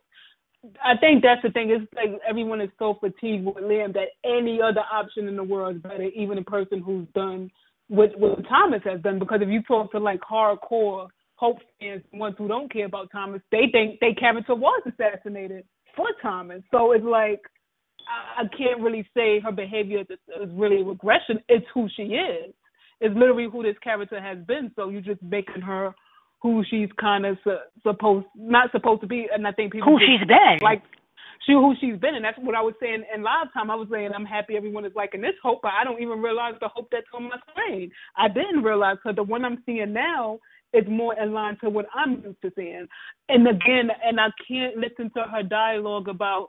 I 0.85 0.97
think 0.99 1.23
that's 1.23 1.43
the 1.43 1.51
thing. 1.51 1.71
It's 1.71 1.91
like 1.95 2.21
everyone 2.29 2.61
is 2.61 2.69
so 2.79 2.99
fatigued 3.01 3.47
with 3.47 3.57
Liam 3.57 3.95
that 3.95 4.09
any 4.25 4.61
other 4.61 4.83
option 4.93 5.27
in 5.27 5.37
the 5.37 5.43
world 5.43 5.77
is 5.77 5.83
better, 5.83 6.03
even 6.15 6.37
a 6.37 6.43
person 6.43 6.81
who's 6.81 7.07
done 7.15 7.51
what 7.89 8.17
what 8.19 8.47
Thomas 8.47 8.83
has 8.85 9.01
done. 9.01 9.19
Because 9.19 9.41
if 9.43 9.49
you 9.49 9.63
talk 9.63 9.91
to 9.93 9.99
like 9.99 10.21
hardcore 10.21 11.09
Hope 11.41 11.57
fans, 11.81 12.03
ones 12.13 12.35
who 12.37 12.49
don't 12.49 12.71
care 12.71 12.85
about 12.85 13.09
Thomas, 13.11 13.41
they 13.51 13.65
think 13.73 13.99
they 14.01 14.13
character 14.13 14.55
was 14.55 14.83
assassinated 14.87 15.65
for 15.97 16.07
Thomas. 16.21 16.63
So 16.71 16.93
it's 16.93 17.03
like 17.05 17.41
I, 18.07 18.43
I 18.43 18.57
can't 18.57 18.83
really 18.83 19.09
say 19.17 19.41
her 19.41 19.51
behavior 19.51 20.01
is, 20.03 20.07
is 20.11 20.51
really 20.53 20.83
regression. 20.83 21.41
It's 21.49 21.65
who 21.73 21.89
she 21.97 22.03
is. 22.03 22.53
It's 23.01 23.15
literally 23.15 23.49
who 23.51 23.63
this 23.63 23.79
character 23.83 24.21
has 24.21 24.37
been. 24.47 24.71
So 24.77 24.91
you're 24.91 25.01
just 25.01 25.23
making 25.23 25.63
her 25.63 25.95
who 26.43 26.63
she's 26.71 26.91
kind 27.01 27.25
of 27.25 27.39
su- 27.43 27.57
supposed 27.83 28.27
not 28.37 28.71
supposed 28.73 29.01
to 29.01 29.07
be. 29.07 29.27
And 29.33 29.47
I 29.47 29.53
think 29.53 29.73
people 29.73 29.89
who 29.93 29.99
she's 29.99 30.29
been 30.29 30.59
like 30.61 30.83
she 31.47 31.53
who 31.53 31.75
she's 31.81 31.99
been, 31.99 32.15
and 32.17 32.25
that's 32.25 32.39
what 32.39 32.55
I 32.55 32.61
was 32.61 32.75
saying 32.83 33.03
in 33.15 33.23
live 33.23 33.53
time. 33.55 33.71
I 33.71 33.75
was 33.75 33.89
saying 33.91 34.11
I'm 34.15 34.27
happy 34.27 34.57
everyone 34.57 34.85
is 34.85 34.93
liking 34.95 35.23
this 35.23 35.35
hope, 35.43 35.61
but 35.63 35.73
I 35.73 35.85
don't 35.85 36.03
even 36.03 36.21
realize 36.21 36.55
the 36.61 36.69
hope 36.69 36.89
that's 36.93 37.07
on 37.15 37.25
my 37.25 37.37
screen. 37.51 37.91
I 38.17 38.29
didn't 38.29 38.63
realize 38.63 38.97
because 39.03 39.17
the 39.17 39.23
one 39.23 39.45
I'm 39.45 39.63
seeing 39.65 39.95
now 39.95 40.39
is 40.73 40.85
more 40.89 41.19
in 41.19 41.33
line 41.33 41.59
to 41.63 41.71
what 41.71 41.87
I'm 41.95 42.23
used 42.23 42.41
to 42.43 42.53
seeing. 42.55 42.87
And 43.29 43.49
again, 43.49 43.91
and 44.05 44.21
I 44.21 44.29
can't 44.47 44.77
listen 44.77 45.11
to 45.17 45.23
her 45.25 45.43
dialogue 45.43 46.09
about 46.09 46.49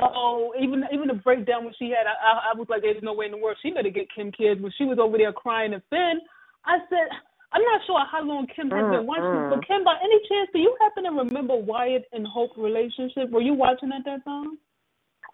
oh, 0.00 0.52
even 0.60 0.84
even 0.92 1.08
the 1.08 1.14
breakdown 1.14 1.64
when 1.64 1.74
she 1.78 1.90
had, 1.90 2.06
I, 2.06 2.14
I, 2.14 2.52
I 2.52 2.58
was 2.58 2.68
like, 2.68 2.82
there's 2.82 3.02
no 3.02 3.14
way 3.14 3.26
in 3.26 3.32
the 3.32 3.38
world 3.38 3.56
she 3.62 3.70
better 3.70 3.90
get 3.90 4.06
Kim 4.14 4.30
kids. 4.32 4.60
When 4.60 4.72
she 4.78 4.84
was 4.84 4.98
over 4.98 5.18
there 5.18 5.32
crying 5.32 5.74
and 5.74 5.82
Finn, 5.90 6.20
I 6.64 6.78
said, 6.88 7.08
I'm 7.52 7.62
not 7.62 7.80
sure 7.86 8.00
how 8.10 8.22
long 8.22 8.46
Kim 8.54 8.70
has 8.70 8.90
been 8.92 9.06
watching, 9.06 9.24
mm-hmm. 9.24 9.50
but 9.50 9.66
Kim, 9.66 9.82
by 9.82 9.96
any 10.02 10.20
chance, 10.28 10.50
do 10.52 10.58
you 10.58 10.76
happen 10.80 11.04
to 11.04 11.10
remember 11.10 11.56
Wyatt 11.56 12.04
and 12.12 12.26
Hope 12.26 12.50
relationship? 12.56 13.30
Were 13.30 13.40
you 13.40 13.54
watching 13.54 13.90
at 13.92 14.04
that 14.04 14.24
time? 14.24 14.58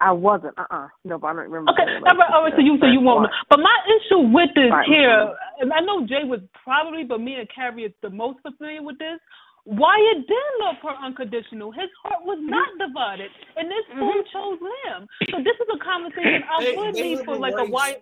I 0.01 0.11
wasn't. 0.11 0.57
Uh 0.57 0.65
uh 0.69 0.87
No, 1.03 1.17
but 1.17 1.27
I 1.27 1.33
don't 1.33 1.49
remember. 1.49 1.71
Okay, 1.71 1.83
all 1.83 2.17
right, 2.17 2.31
all 2.33 2.43
right. 2.43 2.53
So 2.55 2.61
you, 2.61 2.77
so 2.79 2.87
you 2.87 2.99
won't. 2.99 3.23
Know. 3.23 3.29
But 3.49 3.59
my 3.59 3.77
issue 3.87 4.19
with 4.33 4.49
this 4.55 4.71
right. 4.71 4.87
here, 4.87 5.33
and 5.59 5.71
I 5.71 5.79
know 5.79 6.05
Jay 6.05 6.23
was 6.23 6.41
probably, 6.63 7.03
but 7.03 7.21
me 7.21 7.35
and 7.35 7.47
Carrie 7.53 7.83
is 7.83 7.93
the 8.01 8.09
most 8.09 8.39
familiar 8.41 8.83
with 8.83 8.97
this. 8.99 9.19
Wyatt 9.65 10.27
did 10.27 10.37
love 10.59 10.75
her 10.83 10.95
unconditional. 11.03 11.71
His 11.71 11.89
heart 12.03 12.23
was 12.23 12.37
not 12.41 12.67
divided, 12.77 13.31
and 13.57 13.67
this 13.67 13.85
fool 13.97 14.13
mm-hmm. 14.13 14.31
chose 14.31 14.59
him. 14.61 15.07
So 15.31 15.37
this 15.37 15.55
is 15.55 15.67
a 15.73 15.83
conversation 15.83 16.43
I 16.47 16.75
would 16.77 16.93
need 16.93 17.25
for 17.25 17.35
like 17.35 17.55
a 17.57 17.65
white. 17.65 17.99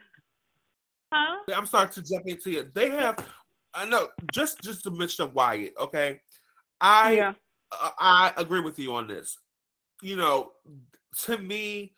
Huh? 1.14 1.38
I'm 1.56 1.66
sorry 1.66 1.90
to 1.90 2.02
jump 2.02 2.28
into 2.28 2.60
it. 2.60 2.74
They 2.74 2.90
have, 2.90 3.18
I 3.74 3.86
know, 3.86 4.10
just 4.34 4.62
just 4.62 4.84
to 4.84 4.92
mention 4.92 5.32
Wyatt. 5.34 5.74
Okay, 5.80 6.20
I 6.82 7.14
Yeah. 7.14 7.34
uh, 7.72 7.92
I 7.98 8.34
agree 8.36 8.60
with 8.60 8.78
you 8.78 8.96
on 8.96 9.08
this. 9.08 9.38
You 10.02 10.18
know, 10.18 10.52
to 11.26 11.38
me, 11.38 11.94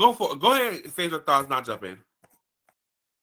go 0.00 0.12
for 0.12 0.34
go 0.36 0.52
ahead. 0.52 0.82
and 0.84 0.92
Say 0.92 1.08
your 1.08 1.20
thoughts. 1.20 1.48
Not 1.48 1.66
jump 1.66 1.84
in. 1.84 1.98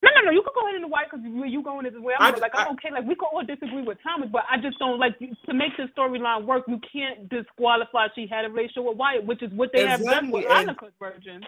No, 0.04 0.10
no, 0.16 0.22
no. 0.26 0.32
You 0.32 0.44
can 0.44 0.52
go 0.54 0.68
ahead 0.68 0.76
and 0.82 0.92
white 0.92 1.08
because 1.10 1.26
you 1.26 1.44
you 1.46 1.64
going 1.64 1.84
this 1.86 1.94
way. 1.96 2.14
I 2.20 2.28
I'm 2.28 2.34
just- 2.34 2.42
like 2.42 2.52
I'm 2.56 2.68
I- 2.68 2.72
okay. 2.74 2.92
Like 2.92 3.06
we 3.06 3.16
can 3.16 3.28
all 3.34 3.44
disagree 3.44 3.82
with 3.82 3.98
Thomas, 4.04 4.30
but 4.32 4.44
I 4.50 4.58
just 4.58 4.78
don't 4.80 5.00
like 5.00 5.18
to 5.20 5.54
make 5.54 5.76
the 5.78 5.86
storyline 5.98 6.46
work. 6.46 6.64
You 6.68 6.80
can't 6.92 7.28
disqualify 7.30 8.08
she 8.16 8.28
had 8.28 8.46
a 8.46 8.50
relationship 8.50 8.84
with 8.84 8.98
Wyatt, 8.98 9.26
which 9.26 9.42
is 9.42 9.52
what 9.54 9.72
they 9.74 9.86
have 9.88 10.04
done 10.04 10.30
with 10.32 10.44
Exactly, 10.44 10.74
Annika's 10.74 10.94
version. 11.00 11.44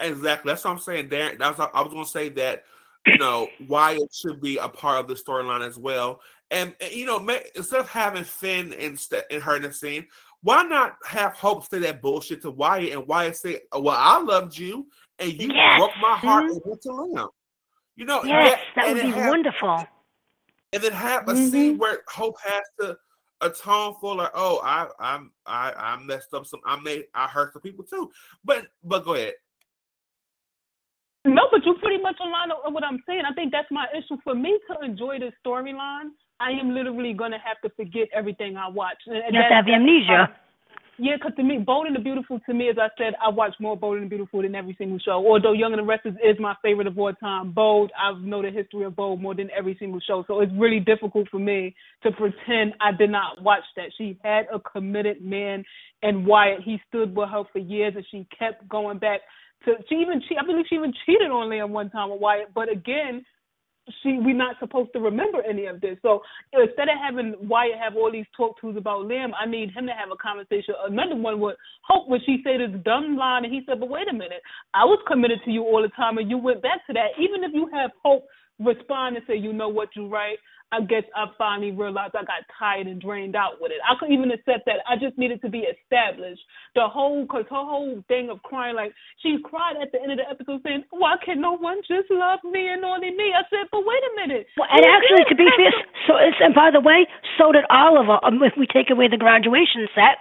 Exactly. 0.00 0.50
That's 0.50 0.64
what 0.64 0.70
I'm 0.70 0.78
saying. 0.78 1.08
Darren, 1.08 1.38
that's 1.38 1.58
what, 1.58 1.70
I 1.74 1.82
was 1.82 1.92
going 1.92 2.04
to 2.04 2.10
say 2.10 2.28
that 2.30 2.64
you 3.06 3.18
know 3.18 3.48
Wyatt 3.68 4.12
should 4.14 4.40
be 4.40 4.56
a 4.56 4.68
part 4.68 5.00
of 5.00 5.08
the 5.08 5.14
storyline 5.14 5.66
as 5.66 5.78
well. 5.78 6.20
And, 6.50 6.74
and, 6.80 6.92
you 6.92 7.06
know, 7.06 7.18
instead 7.54 7.80
of 7.80 7.88
having 7.88 8.24
Finn 8.24 8.72
and 8.74 8.98
and 9.30 9.42
her 9.42 9.56
in 9.56 9.62
the 9.62 9.72
scene, 9.72 10.06
why 10.42 10.62
not 10.64 10.96
have 11.06 11.34
Hope 11.34 11.64
say 11.68 11.78
that 11.80 12.02
bullshit 12.02 12.42
to 12.42 12.50
Wyatt 12.50 12.92
and 12.92 13.06
Wyatt 13.06 13.36
say, 13.36 13.60
"Well, 13.72 13.96
I 13.96 14.18
loved 14.20 14.56
you 14.58 14.88
and 15.18 15.32
you 15.32 15.48
Yes. 15.52 15.78
broke 15.78 15.96
my 16.00 16.16
heart 16.16 16.44
Mhm. 16.44 16.52
and 16.52 16.62
went 16.64 16.82
to 16.82 16.88
Liam." 16.88 17.28
You 17.96 18.04
know, 18.06 18.24
Yes, 18.24 18.58
that 18.74 18.86
and 18.86 18.94
would 18.96 19.02
be 19.04 19.10
have- 19.12 19.30
wonderful. 19.30 19.86
and 20.72 20.82
then 20.82 20.92
have 20.92 21.28
a 21.28 21.32
Mhm. 21.32 21.50
scene 21.50 21.78
where 21.78 22.02
Hope 22.08 22.40
has 22.40 22.62
to 22.80 22.98
atone 23.40 23.94
for 24.00 24.14
like, 24.14 24.30
oh, 24.34 24.60
I 24.62 24.88
I'm 24.98 25.32
I 25.46 25.72
I 25.72 25.96
messed 25.96 26.32
up 26.34 26.46
some 26.46 26.60
I 26.64 26.76
made 26.80 27.06
I 27.14 27.26
hurt 27.28 27.52
some 27.52 27.62
people 27.62 27.84
too. 27.84 28.10
But 28.44 28.68
but 28.82 29.04
go 29.04 29.14
ahead. 29.14 29.34
No, 31.24 31.48
but 31.52 31.64
you're 31.64 31.78
pretty 31.78 32.02
much 32.02 32.16
align 32.20 32.48
with 32.64 32.72
what 32.74 32.82
I'm 32.84 33.00
saying. 33.06 33.22
I 33.24 33.32
think 33.34 33.52
that's 33.52 33.70
my 33.70 33.86
issue. 33.96 34.16
For 34.24 34.34
me 34.34 34.58
to 34.70 34.80
enjoy 34.84 35.18
this 35.20 35.34
storyline, 35.44 36.10
I 36.42 36.50
am 36.60 36.74
literally 36.74 37.12
gonna 37.12 37.38
have 37.38 37.60
to 37.62 37.70
forget 37.76 38.08
everything 38.12 38.56
I 38.56 38.68
watch. 38.68 38.98
And 39.06 39.34
You 39.34 39.40
have 39.40 39.50
to 39.50 39.54
have 39.54 39.68
amnesia. 39.68 40.22
Um, 40.22 40.28
yeah, 40.98 41.16
because 41.16 41.32
to 41.36 41.42
me, 41.42 41.58
Bold 41.58 41.86
and 41.86 41.96
the 41.96 42.00
Beautiful, 42.00 42.38
to 42.40 42.54
me, 42.54 42.68
as 42.68 42.76
I 42.78 42.88
said, 42.98 43.14
I 43.20 43.30
watch 43.30 43.54
more 43.58 43.76
Bold 43.76 43.96
and 43.96 44.04
the 44.04 44.08
Beautiful 44.08 44.42
than 44.42 44.54
every 44.54 44.74
single 44.76 44.98
show. 44.98 45.26
Although 45.26 45.52
Young 45.52 45.72
and 45.72 45.80
the 45.80 45.84
Restless 45.84 46.14
is 46.22 46.36
my 46.38 46.54
favorite 46.62 46.86
of 46.86 46.98
all 46.98 47.12
time, 47.14 47.52
Bold, 47.52 47.90
I 47.98 48.12
know 48.20 48.42
the 48.42 48.50
history 48.50 48.84
of 48.84 48.94
Bold 48.94 49.20
more 49.20 49.34
than 49.34 49.50
every 49.56 49.74
single 49.78 50.00
show. 50.00 50.22
So 50.26 50.40
it's 50.40 50.52
really 50.54 50.80
difficult 50.80 51.28
for 51.30 51.38
me 51.38 51.74
to 52.02 52.12
pretend 52.12 52.74
I 52.80 52.92
did 52.92 53.10
not 53.10 53.42
watch 53.42 53.64
that. 53.76 53.86
She 53.96 54.18
had 54.22 54.46
a 54.52 54.60
committed 54.60 55.24
man, 55.24 55.64
and 56.02 56.26
Wyatt, 56.26 56.60
he 56.62 56.78
stood 56.88 57.16
with 57.16 57.30
her 57.30 57.44
for 57.52 57.58
years, 57.58 57.94
and 57.96 58.04
she 58.10 58.26
kept 58.38 58.68
going 58.68 58.98
back 58.98 59.20
to. 59.64 59.72
She 59.88 59.94
even, 59.96 60.22
she, 60.28 60.36
I 60.36 60.44
believe, 60.44 60.66
she 60.68 60.74
even 60.74 60.92
cheated 61.06 61.30
on 61.30 61.48
Liam 61.48 61.70
one 61.70 61.88
time 61.88 62.10
with 62.10 62.20
Wyatt. 62.20 62.52
But 62.54 62.70
again, 62.70 63.24
she 64.02 64.18
we're 64.20 64.36
not 64.36 64.56
supposed 64.60 64.92
to 64.92 65.00
remember 65.00 65.42
any 65.42 65.66
of 65.66 65.80
this. 65.80 65.96
So 66.02 66.22
instead 66.52 66.88
of 66.88 66.96
having 67.02 67.34
Wyatt 67.48 67.78
have 67.82 67.96
all 67.96 68.10
these 68.12 68.26
talk 68.36 68.60
tos 68.60 68.76
about 68.76 69.06
Liam, 69.06 69.30
I 69.38 69.46
need 69.46 69.70
him 69.72 69.86
to 69.86 69.92
have 69.92 70.10
a 70.12 70.16
conversation. 70.16 70.74
Another 70.86 71.16
one 71.16 71.40
would 71.40 71.56
Hope, 71.82 72.08
when 72.08 72.20
she 72.24 72.42
said 72.44 72.60
this 72.60 72.80
dumb 72.84 73.16
line, 73.16 73.44
and 73.44 73.52
he 73.52 73.62
said, 73.66 73.80
"But 73.80 73.88
wait 73.88 74.08
a 74.08 74.12
minute, 74.12 74.42
I 74.72 74.84
was 74.84 75.02
committed 75.06 75.40
to 75.44 75.50
you 75.50 75.62
all 75.62 75.82
the 75.82 75.88
time, 75.88 76.18
and 76.18 76.30
you 76.30 76.38
went 76.38 76.62
back 76.62 76.86
to 76.86 76.92
that. 76.92 77.18
Even 77.18 77.42
if 77.42 77.52
you 77.52 77.68
have 77.72 77.90
Hope 78.04 78.24
respond 78.58 79.16
and 79.16 79.24
say, 79.26 79.36
you 79.36 79.52
know 79.52 79.68
what, 79.68 79.88
you're 79.94 80.08
right. 80.08 80.38
I 80.72 80.80
guess 80.82 81.04
I 81.14 81.26
finally 81.38 81.72
realized 81.72 82.16
I 82.16 82.24
got 82.24 82.48
tired 82.58 82.88
and 82.88 83.00
drained 83.00 83.36
out 83.36 83.60
with 83.60 83.72
it. 83.72 83.78
I 83.88 83.94
couldn't 84.00 84.14
even 84.14 84.32
accept 84.32 84.66
that. 84.66 84.80
I 84.88 84.96
just 84.96 85.18
needed 85.18 85.42
to 85.42 85.50
be 85.50 85.68
established. 85.68 86.42
The 86.74 86.88
whole, 86.88 87.26
cause 87.26 87.44
her 87.50 87.56
whole 87.64 88.02
thing 88.08 88.30
of 88.30 88.42
crying, 88.42 88.76
like 88.76 88.94
she 89.22 89.38
cried 89.44 89.76
at 89.82 89.92
the 89.92 90.02
end 90.02 90.12
of 90.12 90.18
the 90.18 90.28
episode 90.30 90.62
saying, 90.64 90.84
"Why 90.90 91.16
can 91.24 91.40
no 91.40 91.58
one 91.58 91.82
just 91.88 92.10
love 92.10 92.40
me 92.44 92.68
and 92.68 92.84
only 92.84 93.10
me?" 93.12 93.34
I 93.36 93.44
said, 93.50 93.68
"But 93.72 93.84
wait 93.86 94.02
a 94.02 94.12
minute." 94.28 94.46
Well, 94.56 94.68
and 94.72 94.84
actually, 94.86 95.24
to 95.28 95.36
be 95.36 95.44
have 95.44 95.56
fair, 95.56 95.72
so 96.08 96.16
it's, 96.18 96.38
and 96.40 96.54
by 96.54 96.70
the 96.72 96.80
way, 96.80 97.06
so 97.38 97.52
did 97.52 97.64
Oliver. 97.70 98.18
Um, 98.24 98.42
if 98.42 98.54
we 98.58 98.66
take 98.66 98.90
away 98.90 99.08
the 99.08 99.18
graduation 99.18 99.88
sex, 99.94 100.20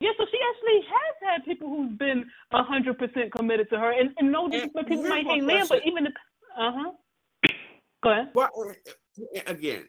Yeah, 0.00 0.10
so 0.18 0.26
she 0.30 0.38
actually 0.50 0.88
has 0.88 1.14
had 1.32 1.44
people 1.44 1.68
who's 1.68 1.96
been 1.98 2.24
a 2.52 2.62
hundred 2.62 2.98
percent 2.98 3.32
committed 3.32 3.70
to 3.70 3.78
her, 3.78 3.92
and, 3.92 4.10
and 4.18 4.32
no 4.32 4.48
disrespect, 4.48 4.88
people 4.88 5.04
might 5.04 5.26
hate 5.26 5.42
Liam, 5.42 5.68
but 5.68 5.80
even 5.86 6.04
the 6.04 6.10
uh 6.58 6.72
huh. 6.74 6.92
Go 8.02 8.12
ahead. 8.12 8.28
Well, 8.34 8.50
again, 9.46 9.88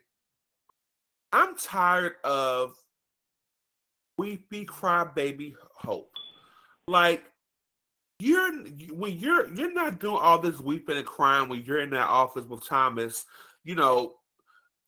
I'm 1.31 1.57
tired 1.57 2.13
of 2.23 2.73
weepy 4.17 4.65
crybaby 4.65 5.53
hope. 5.73 6.11
Like 6.87 7.23
you're 8.19 8.51
when 8.93 9.17
you're 9.17 9.53
you're 9.53 9.73
not 9.73 9.99
doing 9.99 10.19
all 10.21 10.39
this 10.39 10.59
weeping 10.59 10.97
and 10.97 11.05
crying 11.05 11.49
when 11.49 11.63
you're 11.63 11.81
in 11.81 11.89
that 11.91 12.07
office 12.07 12.45
with 12.45 12.67
Thomas, 12.67 13.25
you 13.63 13.75
know, 13.75 14.15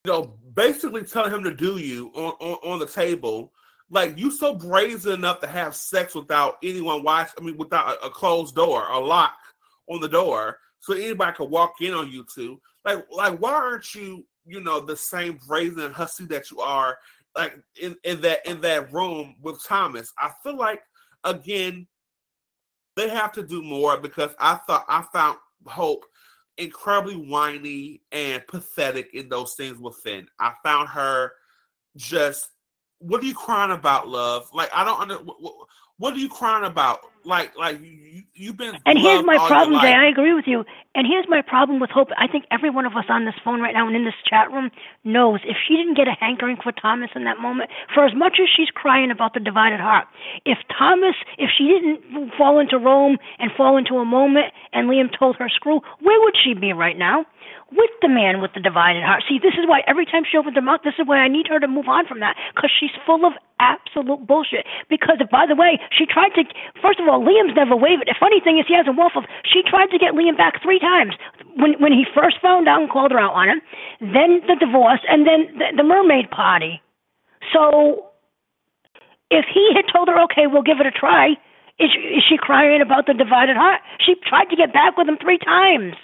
you 0.04 0.12
know, 0.12 0.38
basically 0.54 1.02
telling 1.02 1.32
him 1.32 1.44
to 1.44 1.54
do 1.54 1.78
you 1.78 2.12
on, 2.14 2.32
on, 2.40 2.72
on 2.72 2.78
the 2.78 2.86
table. 2.86 3.52
Like 3.90 4.18
you 4.18 4.30
so 4.30 4.54
brazen 4.54 5.12
enough 5.12 5.40
to 5.40 5.46
have 5.46 5.74
sex 5.74 6.14
without 6.14 6.58
anyone 6.62 7.02
watch. 7.02 7.30
I 7.38 7.42
mean, 7.42 7.56
without 7.56 7.96
a, 8.02 8.06
a 8.06 8.10
closed 8.10 8.54
door, 8.54 8.86
a 8.88 8.98
lock 8.98 9.34
on 9.88 10.00
the 10.00 10.08
door, 10.08 10.58
so 10.80 10.94
anybody 10.94 11.34
could 11.36 11.50
walk 11.50 11.80
in 11.80 11.94
on 11.94 12.10
you 12.10 12.26
two. 12.32 12.60
Like, 12.84 13.06
like 13.10 13.38
why 13.38 13.52
aren't 13.52 13.94
you, 13.94 14.26
you 14.46 14.60
know, 14.60 14.80
the 14.80 14.96
same 14.96 15.38
brazen 15.46 15.92
hussy 15.92 16.26
that 16.26 16.50
you 16.50 16.60
are, 16.60 16.98
like 17.36 17.58
in 17.80 17.96
in 18.04 18.20
that 18.22 18.46
in 18.46 18.60
that 18.62 18.92
room 18.92 19.36
with 19.40 19.62
Thomas? 19.64 20.12
I 20.18 20.30
feel 20.42 20.56
like 20.56 20.82
again, 21.24 21.86
they 22.96 23.08
have 23.08 23.32
to 23.32 23.42
do 23.42 23.62
more 23.62 23.96
because 23.98 24.30
I 24.38 24.56
thought 24.66 24.84
I 24.88 25.02
found 25.12 25.38
Hope 25.66 26.04
incredibly 26.58 27.16
whiny 27.16 28.02
and 28.12 28.46
pathetic 28.46 29.14
in 29.14 29.28
those 29.28 29.54
things 29.54 29.78
with 29.78 29.96
Finn. 29.96 30.28
I 30.38 30.52
found 30.62 30.88
her 30.90 31.32
just 31.96 32.50
what 32.98 33.22
are 33.22 33.26
you 33.26 33.34
crying 33.34 33.72
about, 33.72 34.08
love? 34.08 34.48
Like 34.52 34.70
I 34.74 34.84
don't 34.84 35.00
under 35.00 35.16
what, 35.16 35.42
what- 35.42 35.66
what 35.96 36.14
are 36.14 36.18
you 36.18 36.28
crying 36.28 36.64
about? 36.64 37.00
Like 37.24 37.56
like 37.56 37.80
you 37.80 38.22
you've 38.34 38.56
been 38.56 38.76
and 38.84 38.98
here's 38.98 39.24
my 39.24 39.38
problem, 39.48 39.80
Jay. 39.80 39.92
I 39.92 40.08
agree 40.08 40.34
with 40.34 40.44
you. 40.46 40.64
And 40.94 41.06
here's 41.06 41.26
my 41.28 41.42
problem 41.42 41.80
with 41.80 41.90
Hope. 41.90 42.08
I 42.18 42.28
think 42.28 42.44
every 42.50 42.70
one 42.70 42.86
of 42.86 42.92
us 42.96 43.06
on 43.08 43.24
this 43.24 43.34
phone 43.42 43.60
right 43.60 43.74
now 43.74 43.86
and 43.86 43.96
in 43.96 44.04
this 44.04 44.14
chat 44.28 44.50
room 44.52 44.70
knows 45.04 45.40
if 45.44 45.56
she 45.66 45.76
didn't 45.76 45.96
get 45.96 46.06
a 46.06 46.14
hankering 46.18 46.56
for 46.62 46.70
Thomas 46.70 47.10
in 47.16 47.24
that 47.24 47.38
moment, 47.38 47.70
for 47.94 48.04
as 48.04 48.14
much 48.14 48.38
as 48.40 48.48
she's 48.54 48.68
crying 48.68 49.10
about 49.10 49.34
the 49.34 49.40
divided 49.40 49.80
heart, 49.80 50.06
if 50.44 50.58
Thomas, 50.76 51.16
if 51.38 51.50
she 51.56 51.64
didn't 51.68 52.32
fall 52.36 52.60
into 52.60 52.78
Rome 52.78 53.18
and 53.38 53.50
fall 53.56 53.76
into 53.76 53.96
a 53.96 54.04
moment, 54.04 54.52
and 54.72 54.88
Liam 54.88 55.08
told 55.18 55.36
her 55.36 55.48
screw, 55.48 55.80
where 56.00 56.20
would 56.20 56.34
she 56.42 56.54
be 56.54 56.72
right 56.72 56.98
now? 56.98 57.24
With 57.72 57.90
the 58.02 58.08
man 58.08 58.40
with 58.40 58.52
the 58.52 58.60
divided 58.60 59.02
heart. 59.02 59.24
See, 59.28 59.40
this 59.40 59.56
is 59.56 59.64
why 59.66 59.80
every 59.86 60.04
time 60.04 60.22
she 60.28 60.36
opens 60.36 60.54
her 60.54 60.62
mouth, 60.62 60.84
this 60.84 60.94
is 60.98 61.08
why 61.08 61.18
I 61.18 61.28
need 61.28 61.48
her 61.48 61.58
to 61.58 61.66
move 61.66 61.88
on 61.88 62.06
from 62.06 62.20
that, 62.20 62.36
because 62.54 62.70
she's 62.70 62.92
full 63.06 63.24
of 63.24 63.32
absolute 63.58 64.26
bullshit. 64.26 64.66
Because, 64.90 65.18
by 65.32 65.46
the 65.48 65.56
way, 65.56 65.80
she 65.90 66.04
tried 66.04 66.36
to. 66.36 66.44
First 66.82 67.00
of 67.00 67.08
all, 67.08 67.24
Liam's 67.24 67.56
never 67.56 67.74
wavered. 67.74 68.06
The 68.06 68.20
funny 68.20 68.38
thing 68.38 68.58
is, 68.58 68.68
he 68.68 68.76
has 68.76 68.86
a 68.86 68.92
wolf 68.92 69.12
of. 69.16 69.24
She 69.48 69.62
tried 69.64 69.88
to 69.90 69.98
get 69.98 70.12
Liam 70.12 70.36
back 70.36 70.60
three 70.62 70.78
times. 70.78 71.16
When 71.56 71.74
when 71.80 71.92
he 71.92 72.04
first 72.14 72.36
found 72.40 72.68
out 72.68 72.82
and 72.84 72.90
called 72.90 73.12
her 73.12 73.18
out 73.18 73.32
on 73.32 73.48
him, 73.48 73.60
then 74.00 74.44
the 74.46 74.60
divorce, 74.60 75.00
and 75.08 75.26
then 75.26 75.48
the, 75.56 75.80
the 75.80 75.86
mermaid 75.86 76.30
party. 76.30 76.82
So, 77.52 78.12
if 79.30 79.46
he 79.52 79.72
had 79.74 79.88
told 79.90 80.08
her, 80.08 80.20
okay, 80.24 80.46
we'll 80.46 80.62
give 80.62 80.80
it 80.80 80.86
a 80.86 80.92
try, 80.92 81.32
is 81.78 81.90
she, 81.90 82.00
is 82.20 82.24
she 82.28 82.36
crying 82.36 82.80
about 82.80 83.06
the 83.06 83.14
divided 83.14 83.56
heart? 83.56 83.80
She 84.04 84.14
tried 84.28 84.46
to 84.52 84.56
get 84.56 84.72
back 84.72 84.96
with 84.96 85.08
him 85.08 85.18
three 85.20 85.38
times. 85.38 85.94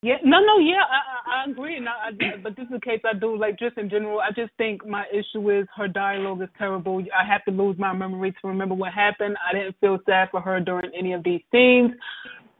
Yeah, 0.00 0.18
no, 0.22 0.38
no, 0.38 0.58
yeah, 0.58 0.84
I, 0.88 1.40
I, 1.40 1.42
I 1.42 1.50
agree, 1.50 1.76
and 1.76 1.88
I, 1.88 2.10
I, 2.10 2.36
but 2.40 2.54
this 2.54 2.66
is 2.66 2.70
the 2.70 2.80
case 2.80 3.00
I 3.04 3.18
do 3.18 3.36
like 3.36 3.58
just 3.58 3.76
in 3.78 3.90
general. 3.90 4.20
I 4.20 4.30
just 4.30 4.52
think 4.56 4.86
my 4.86 5.04
issue 5.12 5.50
is 5.50 5.66
her 5.76 5.88
dialogue 5.88 6.40
is 6.40 6.48
terrible. 6.56 7.02
I 7.12 7.26
have 7.26 7.44
to 7.46 7.50
lose 7.50 7.76
my 7.80 7.92
memory 7.92 8.30
to 8.30 8.48
remember 8.48 8.76
what 8.76 8.92
happened. 8.92 9.36
I 9.44 9.52
didn't 9.52 9.74
feel 9.80 9.98
sad 10.06 10.28
for 10.30 10.40
her 10.40 10.60
during 10.60 10.92
any 10.96 11.14
of 11.14 11.24
these 11.24 11.40
scenes. 11.50 11.90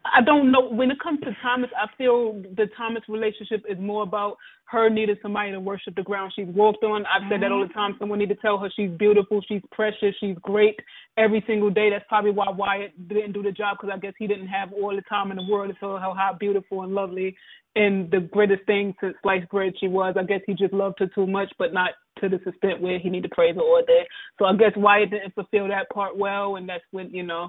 I 0.04 0.22
don't 0.22 0.50
know 0.52 0.68
when 0.70 0.90
it 0.90 1.00
comes 1.00 1.20
to 1.20 1.36
Thomas. 1.42 1.70
I 1.76 1.86
feel 1.96 2.40
the 2.56 2.66
Thomas 2.76 3.02
relationship 3.08 3.64
is 3.68 3.78
more 3.78 4.02
about 4.02 4.36
her 4.70 4.88
needing 4.90 5.16
somebody 5.22 5.50
to 5.52 5.60
worship 5.60 5.94
the 5.96 6.02
ground 6.02 6.32
she's 6.36 6.46
walked 6.48 6.84
on. 6.84 7.04
I've 7.06 7.28
said 7.30 7.42
that 7.42 7.52
all 7.52 7.66
the 7.66 7.72
time. 7.72 7.96
Someone 7.98 8.18
need 8.18 8.28
to 8.28 8.34
tell 8.36 8.58
her 8.58 8.68
she's 8.74 8.90
beautiful, 8.90 9.40
she's 9.48 9.62
precious, 9.72 10.14
she's 10.20 10.36
great 10.42 10.78
every 11.16 11.42
single 11.46 11.70
day. 11.70 11.90
That's 11.90 12.04
probably 12.08 12.30
why 12.30 12.46
Wyatt 12.50 13.08
didn't 13.08 13.32
do 13.32 13.42
the 13.42 13.52
job 13.52 13.78
because 13.80 13.92
I 13.94 13.98
guess 13.98 14.12
he 14.18 14.26
didn't 14.26 14.48
have 14.48 14.72
all 14.72 14.94
the 14.94 15.02
time 15.02 15.30
in 15.30 15.36
the 15.36 15.46
world 15.50 15.72
to 15.72 15.80
tell 15.80 15.92
her 15.92 16.00
how 16.00 16.36
beautiful 16.38 16.82
and 16.82 16.94
lovely 16.94 17.36
and 17.76 18.10
the 18.10 18.20
greatest 18.20 18.64
thing 18.66 18.94
since 19.00 19.14
sliced 19.22 19.48
bread 19.50 19.72
she 19.78 19.88
was. 19.88 20.16
I 20.18 20.24
guess 20.24 20.40
he 20.46 20.54
just 20.54 20.72
loved 20.72 20.98
her 21.00 21.06
too 21.14 21.26
much, 21.26 21.52
but 21.58 21.72
not 21.72 21.90
to 22.20 22.28
the 22.28 22.36
extent 22.36 22.80
where 22.80 22.98
he 22.98 23.08
need 23.08 23.22
to 23.22 23.28
praise 23.30 23.54
her 23.54 23.62
all 23.62 23.82
day. 23.86 24.06
So 24.38 24.44
I 24.44 24.56
guess 24.56 24.72
Wyatt 24.76 25.10
didn't 25.10 25.34
fulfill 25.34 25.68
that 25.68 25.88
part 25.90 26.16
well, 26.16 26.56
and 26.56 26.68
that's 26.68 26.84
when 26.90 27.10
you 27.10 27.22
know. 27.22 27.48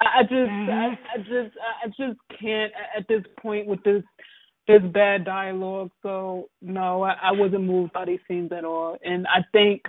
I 0.00 0.22
mm-hmm. 0.24 0.70
I 0.70 0.86
just, 0.86 1.02
I, 1.08 1.14
I 1.14 1.18
just, 1.18 1.56
I 1.84 1.86
just 1.88 2.40
can't 2.40 2.72
at 2.96 3.06
this 3.08 3.22
point 3.40 3.66
with 3.66 3.82
this 3.84 4.02
this 4.66 4.82
bad 4.92 5.24
dialogue. 5.24 5.90
So 6.02 6.48
no, 6.62 7.02
I, 7.02 7.14
I 7.22 7.32
wasn't 7.32 7.64
moved 7.64 7.92
by 7.92 8.06
these 8.06 8.20
scenes 8.26 8.50
at 8.52 8.64
all. 8.64 8.96
And 9.04 9.26
I 9.26 9.40
think 9.52 9.82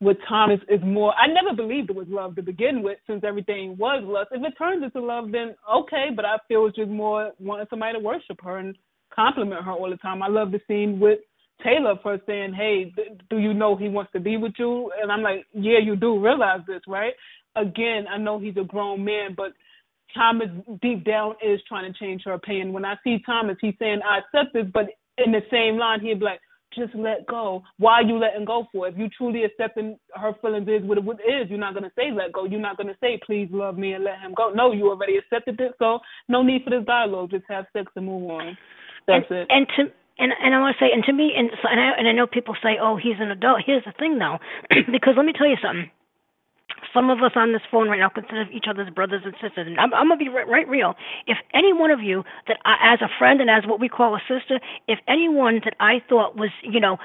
with 0.00 0.16
Thomas 0.28 0.60
is 0.68 0.80
more. 0.84 1.14
I 1.14 1.26
never 1.26 1.54
believed 1.56 1.90
it 1.90 1.96
was 1.96 2.06
love 2.08 2.36
to 2.36 2.42
begin 2.42 2.82
with, 2.82 2.98
since 3.06 3.24
everything 3.24 3.76
was 3.78 4.02
lust. 4.04 4.30
If 4.32 4.42
it 4.44 4.54
turns 4.58 4.82
into 4.82 5.00
love, 5.00 5.32
then 5.32 5.54
okay. 5.72 6.08
But 6.14 6.24
I 6.24 6.36
feel 6.48 6.66
it's 6.66 6.76
just 6.76 6.90
more 6.90 7.32
wanting 7.38 7.66
somebody 7.70 7.94
to 7.94 8.04
worship 8.04 8.38
her 8.42 8.58
and 8.58 8.76
compliment 9.14 9.64
her 9.64 9.72
all 9.72 9.90
the 9.90 9.96
time. 9.96 10.22
I 10.22 10.28
love 10.28 10.52
the 10.52 10.60
scene 10.68 11.00
with 11.00 11.20
Taylor 11.62 11.94
for 12.02 12.18
saying, 12.26 12.54
"Hey, 12.54 12.92
do 13.30 13.38
you 13.38 13.54
know 13.54 13.76
he 13.76 13.88
wants 13.88 14.12
to 14.12 14.20
be 14.20 14.36
with 14.36 14.54
you?" 14.58 14.92
And 15.00 15.10
I'm 15.10 15.22
like, 15.22 15.46
"Yeah, 15.52 15.78
you 15.78 15.96
do 15.96 16.18
realize 16.18 16.60
this, 16.66 16.82
right?" 16.86 17.14
Again, 17.56 18.06
I 18.10 18.18
know 18.18 18.38
he's 18.38 18.56
a 18.56 18.64
grown 18.64 19.04
man, 19.04 19.34
but 19.36 19.52
Thomas 20.14 20.48
deep 20.82 21.04
down 21.04 21.34
is 21.44 21.60
trying 21.68 21.92
to 21.92 21.98
change 21.98 22.22
her 22.24 22.32
opinion. 22.32 22.72
When 22.72 22.84
I 22.84 22.96
see 23.04 23.18
Thomas, 23.24 23.56
he's 23.60 23.74
saying, 23.78 24.00
"I 24.02 24.18
accept 24.18 24.52
this," 24.54 24.66
but 24.72 24.90
in 25.18 25.32
the 25.32 25.42
same 25.50 25.76
line, 25.76 26.00
he'd 26.00 26.20
be 26.20 26.24
like, 26.24 26.40
"Just 26.74 26.94
let 26.94 27.26
go." 27.26 27.62
Why 27.78 27.94
are 27.94 28.02
you 28.02 28.18
letting 28.18 28.44
go 28.44 28.68
for? 28.72 28.86
If 28.88 28.96
you 28.96 29.08
truly 29.08 29.44
accepting 29.44 29.98
her 30.14 30.34
feelings 30.34 30.68
is 30.68 30.82
what 30.82 30.98
it 30.98 31.28
is, 31.28 31.50
you're 31.50 31.58
not 31.58 31.74
gonna 31.74 31.92
say 31.96 32.10
let 32.10 32.32
go. 32.32 32.44
You're 32.44 32.60
not 32.60 32.76
gonna 32.76 32.96
say 33.00 33.18
please 33.18 33.48
love 33.50 33.78
me 33.78 33.94
and 33.94 34.04
let 34.04 34.20
him 34.20 34.34
go. 34.34 34.50
No, 34.50 34.72
you 34.72 34.90
already 34.90 35.16
accepted 35.16 35.60
it, 35.60 35.74
so 35.78 36.00
no 36.28 36.42
need 36.42 36.64
for 36.64 36.70
this 36.70 36.84
dialogue. 36.84 37.30
Just 37.30 37.46
have 37.48 37.66
sex 37.72 37.90
and 37.96 38.06
move 38.06 38.30
on. 38.30 38.56
That's 39.06 39.26
and, 39.30 39.38
it. 39.38 39.46
And 39.50 39.66
to 39.76 39.92
and 40.18 40.32
and 40.42 40.54
I 40.54 40.60
want 40.60 40.76
to 40.78 40.84
say, 40.84 40.92
and 40.92 41.02
to 41.04 41.12
me, 41.12 41.32
and 41.36 41.50
so, 41.60 41.68
and 41.68 41.80
I, 41.80 41.90
and 41.98 42.06
I 42.06 42.12
know 42.12 42.26
people 42.26 42.54
say, 42.62 42.78
oh, 42.80 42.96
he's 42.96 43.18
an 43.18 43.30
adult. 43.30 43.62
Here's 43.66 43.84
the 43.84 43.92
thing, 43.98 44.18
though, 44.18 44.38
because 44.92 45.14
let 45.16 45.26
me 45.26 45.32
tell 45.32 45.48
you 45.48 45.56
something. 45.60 45.90
Some 46.92 47.10
of 47.10 47.18
us 47.22 47.32
on 47.36 47.52
this 47.52 47.62
phone 47.70 47.88
right 47.88 47.98
now 47.98 48.08
consider 48.08 48.44
each 48.52 48.66
other's 48.68 48.90
brothers 48.90 49.22
and 49.24 49.34
sisters, 49.34 49.66
and 49.66 49.78
I'm, 49.78 49.94
I'm 49.94 50.08
gonna 50.08 50.18
be 50.18 50.28
right, 50.28 50.48
right 50.48 50.68
real. 50.68 50.94
If 51.26 51.38
any 51.54 51.72
one 51.72 51.90
of 51.90 52.00
you 52.00 52.24
that, 52.48 52.58
I, 52.64 52.94
as 52.94 53.00
a 53.00 53.08
friend 53.18 53.40
and 53.40 53.50
as 53.50 53.64
what 53.66 53.80
we 53.80 53.88
call 53.88 54.14
a 54.14 54.20
sister, 54.28 54.60
if 54.88 54.98
anyone 55.08 55.60
that 55.64 55.74
I 55.80 56.02
thought 56.08 56.36
was, 56.36 56.50
you 56.62 56.80
know, 56.80 56.98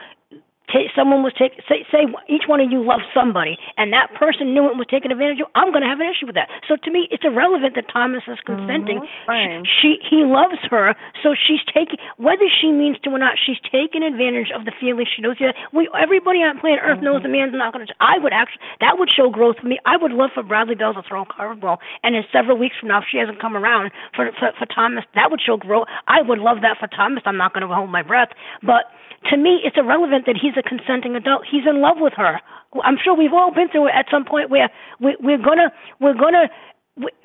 take, 0.72 0.94
someone 0.96 1.22
was 1.22 1.34
taking, 1.36 1.60
say, 1.68 1.86
say 1.91 2.08
each 2.30 2.48
one 2.48 2.62
of 2.62 2.72
you 2.72 2.80
loves 2.82 3.04
somebody, 3.14 3.58
and 3.78 3.91
that 3.94 4.14
person 4.16 4.54
knew 4.54 4.70
it 4.70 4.78
was 4.78 4.88
taking 4.90 5.12
advantage 5.12 5.41
of, 5.41 5.52
I'm 5.54 5.74
going 5.76 5.84
to 5.84 5.91
have 5.91 6.00
an 6.00 6.08
issue 6.08 6.26
with 6.26 6.38
that. 6.40 6.50
So 6.68 6.78
to 6.78 6.90
me, 6.90 7.10
it's 7.12 7.26
irrelevant 7.26 7.76
that 7.76 7.91
Thomas 7.91 8.24
is 8.30 8.40
consenting. 8.46 9.04
Mm-hmm. 9.04 9.66
She, 9.82 9.90
she, 9.90 9.91
he 10.10 10.20
loves 10.26 10.62
her, 10.70 10.96
so 11.22 11.34
she's 11.34 11.62
taking, 11.68 11.98
whether 12.18 12.46
she 12.48 12.72
means 12.72 12.98
to 13.04 13.10
or 13.10 13.20
not, 13.20 13.36
she's 13.36 13.60
taking 13.68 14.04
advantage 14.04 14.54
of 14.54 14.66
the 14.66 14.74
feeling 14.80 15.06
she 15.10 15.22
knows. 15.22 15.36
Yeah, 15.40 15.58
we, 15.74 15.90
everybody 15.98 16.40
on 16.46 16.60
planet 16.60 16.80
Earth 16.86 17.02
knows 17.02 17.24
the 17.24 17.30
man's 17.30 17.54
not 17.54 17.74
going 17.74 17.86
to. 17.86 17.94
I 18.00 18.22
would 18.22 18.34
actually, 18.34 18.62
that 18.80 18.98
would 18.98 19.10
show 19.10 19.30
growth 19.30 19.58
for 19.62 19.68
me. 19.68 19.80
I 19.86 19.98
would 19.98 20.12
love 20.12 20.32
for 20.34 20.44
Bradley 20.44 20.76
Bell 20.76 20.94
to 20.94 21.02
throw 21.04 21.24
a 21.24 21.26
curveball, 21.26 21.78
and 22.04 22.16
in 22.16 22.24
several 22.32 22.58
weeks 22.58 22.76
from 22.80 22.90
now, 22.90 23.00
if 23.00 23.10
she 23.10 23.18
hasn't 23.18 23.41
come 23.41 23.58
around 23.58 23.91
for 24.16 24.30
for, 24.40 24.52
for 24.58 24.66
Thomas, 24.66 25.04
that 25.16 25.32
would 25.32 25.41
show 25.41 25.58
growth. 25.58 25.88
I 26.08 26.22
would 26.22 26.40
love 26.40 26.58
that 26.62 26.78
for 26.80 26.88
Thomas. 26.88 27.24
I'm 27.26 27.38
not 27.38 27.54
going 27.54 27.68
to 27.68 27.74
hold 27.74 27.90
my 27.90 28.04
breath, 28.04 28.30
but 28.62 28.86
to 29.30 29.38
me, 29.38 29.60
it's 29.64 29.78
irrelevant 29.78 30.26
that 30.26 30.38
he's 30.40 30.54
a 30.58 30.64
consenting 30.64 31.16
adult. 31.16 31.44
He's 31.50 31.68
in 31.68 31.82
love 31.82 31.98
with 32.00 32.14
her. 32.14 32.40
I'm 32.84 32.98
sure 33.04 33.16
we've 33.16 33.34
all 33.34 33.54
been 33.54 33.70
through 33.70 33.88
it 33.88 33.94
at 33.96 34.06
some 34.12 34.26
point 34.26 34.50
where 34.50 34.70
we, 35.00 35.18
we're 35.20 35.41
gonna 35.41 35.74
we're 36.00 36.14
gonna 36.14 36.50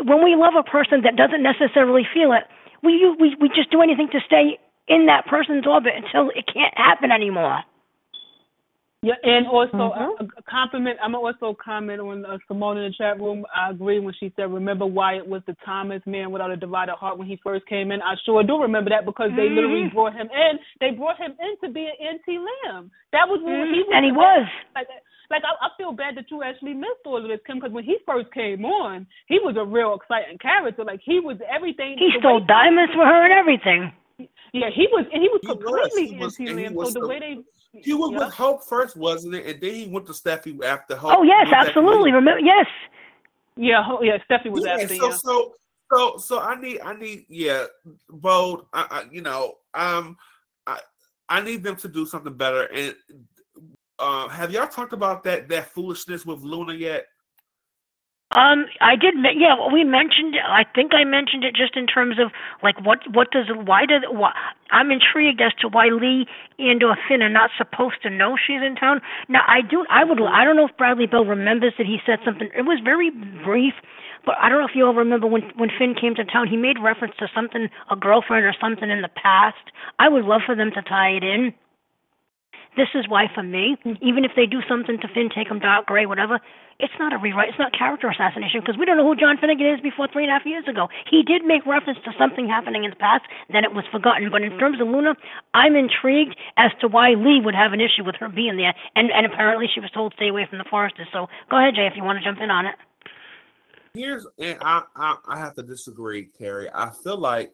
when 0.03 0.25
we 0.25 0.37
love 0.37 0.55
a 0.59 0.63
person 0.63 1.03
that 1.03 1.17
doesn't 1.17 1.43
necessarily 1.43 2.07
feel 2.13 2.33
it, 2.33 2.45
we 2.83 3.15
we 3.21 3.37
we 3.41 3.49
just 3.49 3.71
do 3.71 3.83
anything 3.83 4.09
to 4.13 4.21
stay 4.27 4.59
in 4.89 5.07
that 5.07 5.27
person's 5.27 5.67
orbit 5.67 5.93
until 5.97 6.31
it 6.31 6.47
can't 6.53 6.77
happen 6.77 7.11
anymore. 7.11 7.61
Yeah, 9.05 9.21
and 9.23 9.47
also 9.47 9.93
a, 9.93 10.17
mm-hmm. 10.17 10.25
a 10.39 10.43
compliment. 10.49 10.97
I'm 11.05 11.15
also 11.15 11.55
comment 11.63 12.01
on 12.01 12.25
uh, 12.25 12.39
Simone 12.49 12.79
in 12.79 12.89
the 12.89 12.97
chat 12.97 13.21
room. 13.21 13.45
I 13.55 13.69
agree 13.69 14.01
when 14.01 14.15
she 14.19 14.33
said, 14.35 14.49
"Remember 14.49 14.87
why 14.87 15.17
it 15.21 15.27
was 15.27 15.43
the 15.47 15.55
Thomas 15.65 16.01
man 16.07 16.33
without 16.33 16.51
a 16.51 16.57
divided 16.57 16.95
heart 16.97 17.19
when 17.19 17.29
he 17.29 17.39
first 17.45 17.67
came 17.67 17.93
in." 17.93 18.01
I 18.01 18.15
sure 18.25 18.43
do 18.43 18.57
remember 18.57 18.89
that 18.89 19.05
because 19.05 19.29
they 19.37 19.53
mm-hmm. 19.53 19.57
literally 19.57 19.91
brought 19.93 20.15
him 20.15 20.29
in. 20.33 20.59
They 20.81 20.97
brought 20.97 21.21
him 21.21 21.37
in 21.37 21.53
to 21.61 21.73
be 21.73 21.85
an 21.85 22.01
anti-Liam. 22.01 22.89
That 23.13 23.29
was 23.29 23.45
when 23.45 23.77
he 23.77 23.85
mm-hmm. 23.85 23.93
was. 23.93 23.93
And 23.93 24.05
he 24.07 24.13
was. 24.13 24.49
Like, 24.75 24.89
like 25.29 25.43
I, 25.45 25.67
I 25.67 25.69
feel 25.77 25.93
bad 25.93 26.17
that 26.17 26.31
you 26.31 26.43
actually 26.43 26.73
missed 26.73 27.05
all 27.05 27.21
of 27.21 27.29
this, 27.29 27.45
Kim, 27.47 27.61
because 27.61 27.73
when 27.73 27.85
he 27.85 27.99
first 28.07 28.33
came 28.33 28.65
on, 28.65 29.07
he 29.27 29.37
was 29.37 29.57
a 29.61 29.65
real 29.69 29.93
exciting 30.01 30.39
character. 30.39 30.83
Like 30.83 31.01
he 31.05 31.21
was 31.21 31.37
everything. 31.45 31.97
He 31.99 32.09
the 32.17 32.25
stole 32.25 32.41
diamonds 32.41 32.93
for 32.97 33.05
her 33.05 33.25
and 33.29 33.37
everything. 33.37 33.93
Yeah, 34.55 34.71
he 34.73 34.89
was, 34.89 35.05
and 35.13 35.21
he 35.21 35.29
was 35.29 35.43
He 35.43 35.49
was. 35.49 35.61
completely 35.61 36.15
He 36.15 36.17
was- 36.17 36.41
NT 36.41 36.49
and 36.49 36.59
he 36.59 36.65
Lamb. 36.73 36.77
So 36.87 36.91
the 36.91 37.01
the- 37.01 37.09
way 37.09 37.21
they. 37.21 37.37
He 37.83 37.93
was 37.93 38.13
Yeah. 38.13 38.27
with 38.27 38.35
Hope 38.35 38.65
first, 38.65 38.97
wasn't 38.97 39.35
it? 39.35 39.47
And 39.47 39.61
then 39.61 39.75
he 39.75 39.87
went 39.89 40.07
to 40.07 40.13
Steffy 40.13 40.63
after 40.65 40.97
Hope. 40.97 41.17
Oh 41.17 41.23
yes, 41.23 41.47
went 41.47 41.51
back 41.51 41.63
to 41.63 41.69
absolutely. 41.69 42.13
Remember? 42.13 42.41
Yes. 42.41 42.67
Yeah, 43.57 43.83
ho- 43.83 44.03
yeah, 44.03 44.19
Stephanie 44.25 44.51
was 44.51 44.65
yeah, 44.65 44.75
after 44.75 44.89
so 44.89 45.09
yeah. 45.09 45.17
so 45.17 45.55
so 45.93 46.17
so 46.19 46.41
I 46.41 46.61
need 46.61 46.81
I 46.81 46.95
need 46.95 47.27
yeah, 47.29 47.65
bold. 48.09 48.67
I, 48.73 48.87
I 48.91 49.05
you 49.11 49.23
know 49.23 49.55
um 49.75 50.17
I 50.67 50.81
I 51.29 51.41
need 51.41 51.63
them 51.63 51.77
to 51.77 51.89
do 51.89 52.07
something 52.07 52.35
better. 52.35 52.65
And 52.73 52.95
uh, 53.99 54.29
have 54.29 54.51
y'all 54.51 54.67
talked 54.67 54.93
about 54.93 55.25
that 55.25 55.49
that 55.49 55.71
foolishness 55.71 56.27
with 56.27 56.41
Luna 56.43 56.75
yet? 56.75 57.07
Um, 58.35 58.67
I 58.81 58.97
did. 58.97 59.15
Yeah, 59.39 59.55
we 59.73 59.85
mentioned. 59.85 60.35
I 60.43 60.65
think 60.75 60.93
I 60.93 61.05
mentioned 61.05 61.45
it 61.45 61.55
just 61.55 61.77
in 61.77 61.87
terms 61.87 62.19
of 62.19 62.33
like 62.63 62.75
what 62.85 62.99
what 63.15 63.31
does 63.31 63.47
why 63.55 63.87
does 63.87 64.03
why, 64.11 64.33
I'm 64.73 64.91
intrigued 64.91 65.41
as 65.41 65.55
to 65.63 65.69
why 65.69 65.87
Li 65.87 66.27
and 66.59 66.83
or 66.83 66.97
Finn 67.09 67.23
are 67.23 67.29
not 67.29 67.51
supposed 67.57 68.03
to 68.03 68.11
know 68.11 68.35
she's 68.37 68.61
in 68.61 68.75
town. 68.75 69.01
Now 69.29 69.43
I 69.47 69.63
do. 69.63 69.87
I 69.89 70.03
would. 70.03 70.21
I 70.21 70.45
don't 70.45 70.57
know 70.57 70.67
if 70.67 70.77
Bradley 70.77 71.07
Bell 71.07 71.25
remembers 71.25 71.75
that 71.79 71.87
he 71.87 71.99
said 72.05 72.19
something. 72.25 72.51
It 72.57 72.63
was 72.63 72.81
very 72.83 73.11
brief, 73.45 73.75
but 74.27 74.35
I 74.41 74.49
don't 74.49 74.59
know 74.59 74.67
if 74.67 74.75
you 74.75 74.85
all 74.85 74.95
remember 74.95 75.29
when 75.29 75.43
when 75.57 75.71
Finn 75.71 75.95
came 75.95 76.17
to 76.17 76.25
town. 76.25 76.49
He 76.49 76.57
made 76.57 76.83
reference 76.83 77.15
to 77.21 77.29
something, 77.33 77.69
a 77.89 77.95
girlfriend 77.97 78.45
or 78.45 78.55
something 78.61 78.91
in 78.91 79.03
the 79.03 79.15
past. 79.15 79.71
I 80.01 80.09
would 80.09 80.25
love 80.25 80.43
for 80.45 80.57
them 80.57 80.73
to 80.75 80.83
tie 80.83 81.11
it 81.11 81.23
in. 81.23 81.55
This 82.77 82.89
is 82.95 83.09
why, 83.09 83.27
for 83.33 83.43
me, 83.43 83.77
even 84.03 84.25
if 84.25 84.33
they 84.35 84.47
do 84.47 84.61
something 84.69 84.99
to 85.01 85.09
Finn, 85.15 85.31
take 85.35 85.49
him 85.49 85.61
dark 85.61 85.87
gray, 85.87 86.07
whatever, 86.07 86.41
it's 86.79 86.95
not 86.99 87.13
a 87.13 87.19
rewrite. 87.19 87.51
It's 87.51 87.59
not 87.59 87.73
character 87.73 88.09
assassination 88.09 88.61
because 88.61 88.77
we 88.79 88.85
don't 88.85 88.97
know 88.97 89.07
who 89.07 89.17
John 89.17 89.37
Finnegan 89.39 89.67
is 89.67 89.81
before 89.81 90.09
three 90.13 90.25
and 90.25 90.31
a 90.31 90.35
half 90.39 90.47
years 90.47 90.67
ago. 90.67 90.89
He 91.11 91.23
did 91.23 91.45
make 91.45 91.67
reference 91.67 91.99
to 92.05 92.13
something 92.19 92.49
happening 92.49 92.85
in 92.85 92.91
the 92.91 92.97
past, 92.97 93.25
then 93.53 93.65
it 93.65 93.73
was 93.73 93.85
forgotten. 93.91 94.31
But 94.31 94.43
in 94.43 94.53
mm. 94.53 94.59
terms 94.59 94.81
of 94.81 94.89
Luna, 94.89 95.15
I'm 95.55 95.77
intrigued 95.77 96.37
as 96.57 96.71
to 96.81 96.89
why 96.89 97.11
Li 97.11 97.41
would 97.45 97.55
have 97.55 97.73
an 97.73 97.81
issue 97.81 98.05
with 98.05 98.17
her 98.17 98.29
being 98.29 98.57
there. 98.57 98.75
And 98.97 99.11
and 99.11 99.27
apparently 99.27 99.67
she 99.73 99.81
was 99.81 99.91
told 99.91 100.13
stay 100.17 100.29
away 100.29 100.47
from 100.49 100.59
the 100.59 100.65
Forresters. 100.71 101.09
So 101.13 101.27
go 101.51 101.59
ahead, 101.59 101.75
Jay, 101.75 101.87
if 101.87 101.95
you 101.97 102.03
want 102.03 102.19
to 102.19 102.25
jump 102.25 102.41
in 102.41 102.51
on 102.51 102.67
it. 102.67 102.75
Here's 103.95 104.27
and 104.39 104.59
I 104.61 104.83
I, 104.97 105.17
I 105.29 105.39
have 105.39 105.55
to 105.55 105.63
disagree, 105.63 106.29
Carrie. 106.39 106.69
I 106.73 106.91
feel 106.91 107.19
like 107.19 107.53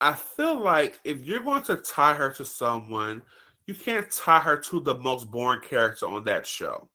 I 0.00 0.14
feel 0.14 0.58
like 0.58 0.98
if 1.04 1.20
you're 1.24 1.42
going 1.42 1.62
to 1.64 1.76
tie 1.76 2.14
her 2.14 2.32
to 2.34 2.44
someone, 2.44 3.22
you 3.70 3.76
can't 3.76 4.10
tie 4.10 4.40
her 4.40 4.56
to 4.56 4.80
the 4.80 4.96
most 4.96 5.30
boring 5.30 5.60
character 5.60 6.04
on 6.04 6.24
that 6.24 6.44
show. 6.44 6.88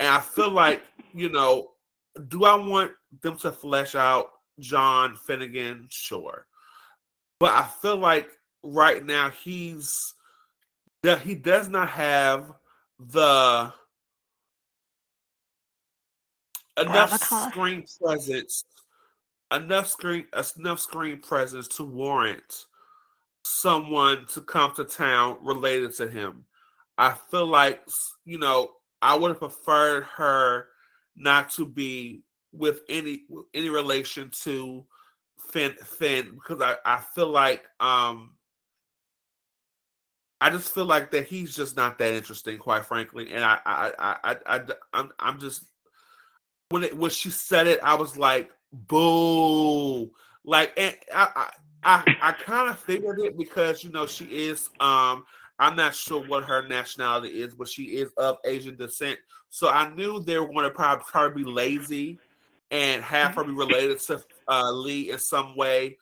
And 0.00 0.08
I 0.08 0.18
feel 0.18 0.50
like, 0.50 0.82
you 1.12 1.28
know, 1.28 1.68
do 2.26 2.44
I 2.44 2.56
want 2.56 2.90
them 3.22 3.38
to 3.38 3.52
flesh 3.52 3.94
out 3.94 4.30
John 4.58 5.14
Finnegan? 5.24 5.86
Sure. 5.90 6.46
But 7.38 7.52
I 7.52 7.68
feel 7.80 7.96
like 7.96 8.28
right 8.64 9.06
now 9.06 9.30
he's 9.30 10.14
that 11.04 11.20
he 11.20 11.36
does 11.36 11.68
not 11.68 11.90
have 11.90 12.50
the 12.98 13.72
enough 16.76 17.22
screen 17.22 17.84
presence 18.02 18.64
enough 19.52 19.86
screen 19.86 20.24
enough 20.58 20.80
screen 20.80 21.20
presence 21.20 21.68
to 21.68 21.84
warrant 21.84 22.66
someone 23.44 24.26
to 24.32 24.40
come 24.40 24.74
to 24.74 24.84
town 24.84 25.36
related 25.42 25.94
to 25.96 26.08
him. 26.08 26.44
I 26.98 27.14
feel 27.30 27.46
like 27.46 27.82
you 28.24 28.38
know 28.38 28.72
I 29.02 29.14
would 29.14 29.28
have 29.28 29.40
preferred 29.40 30.04
her 30.16 30.68
not 31.16 31.50
to 31.52 31.66
be 31.66 32.22
with 32.52 32.80
any 32.88 33.22
any 33.52 33.68
relation 33.68 34.30
to 34.42 34.84
Finn 35.50 35.74
Finn 35.98 36.32
because 36.34 36.60
I, 36.62 36.76
I 36.84 37.00
feel 37.14 37.28
like 37.28 37.64
um 37.80 38.30
I 40.40 40.50
just 40.50 40.74
feel 40.74 40.84
like 40.84 41.10
that 41.12 41.26
he's 41.26 41.56
just 41.56 41.76
not 41.76 41.98
that 41.98 42.12
interesting, 42.12 42.58
quite 42.58 42.84
frankly. 42.84 43.32
And 43.32 43.44
I 43.44 43.58
I 43.64 43.92
I 43.98 44.16
I, 44.24 44.36
I 44.46 44.60
I'm 44.92 45.10
I'm 45.18 45.40
just 45.40 45.64
when 46.70 46.84
it 46.84 46.96
when 46.96 47.10
she 47.10 47.30
said 47.30 47.66
it, 47.66 47.80
I 47.82 47.94
was 47.94 48.16
like, 48.16 48.50
boo. 48.72 50.10
Like 50.44 50.74
and 50.76 50.94
I 51.14 51.50
I, 51.84 52.16
I 52.22 52.32
kind 52.32 52.70
of 52.70 52.78
figured 52.78 53.20
it 53.20 53.36
because 53.36 53.84
you 53.84 53.90
know 53.90 54.06
she 54.06 54.24
is 54.24 54.70
um 54.80 55.24
I'm 55.58 55.76
not 55.76 55.94
sure 55.94 56.26
what 56.26 56.44
her 56.44 56.66
nationality 56.66 57.28
is, 57.42 57.54
but 57.54 57.68
she 57.68 57.84
is 57.84 58.10
of 58.16 58.38
Asian 58.44 58.76
descent. 58.76 59.18
So 59.50 59.68
I 59.68 59.92
knew 59.94 60.20
they 60.20 60.38
were 60.38 60.48
going 60.48 60.64
to 60.64 60.70
probably, 60.70 61.04
probably 61.08 61.44
be 61.44 61.50
lazy 61.50 62.18
and 62.70 63.02
have 63.04 63.36
her 63.36 63.44
be 63.44 63.52
related 63.52 64.00
to 64.00 64.20
uh, 64.48 64.72
Li 64.72 65.10
in 65.10 65.18
some 65.18 65.56
way. 65.56 65.96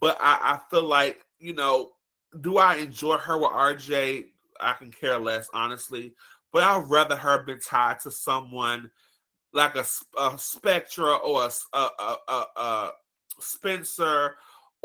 But 0.00 0.18
I, 0.20 0.38
I 0.42 0.60
feel 0.70 0.82
like, 0.82 1.24
you 1.38 1.54
know, 1.54 1.92
do 2.40 2.58
I 2.58 2.76
enjoy 2.76 3.16
her 3.18 3.38
with 3.38 3.50
RJ? 3.50 4.26
I 4.60 4.72
can 4.72 4.90
care 4.90 5.18
less, 5.18 5.48
honestly. 5.54 6.14
But 6.52 6.64
I'd 6.64 6.88
rather 6.88 7.14
her 7.14 7.44
been 7.44 7.60
tied 7.60 8.00
to 8.00 8.10
someone 8.10 8.90
like 9.52 9.76
a, 9.76 9.86
a 10.18 10.36
Spectra 10.36 11.14
or 11.14 11.44
a, 11.44 11.76
a, 11.76 11.88
a, 12.00 12.16
a, 12.26 12.46
a 12.56 12.92
Spencer 13.38 14.36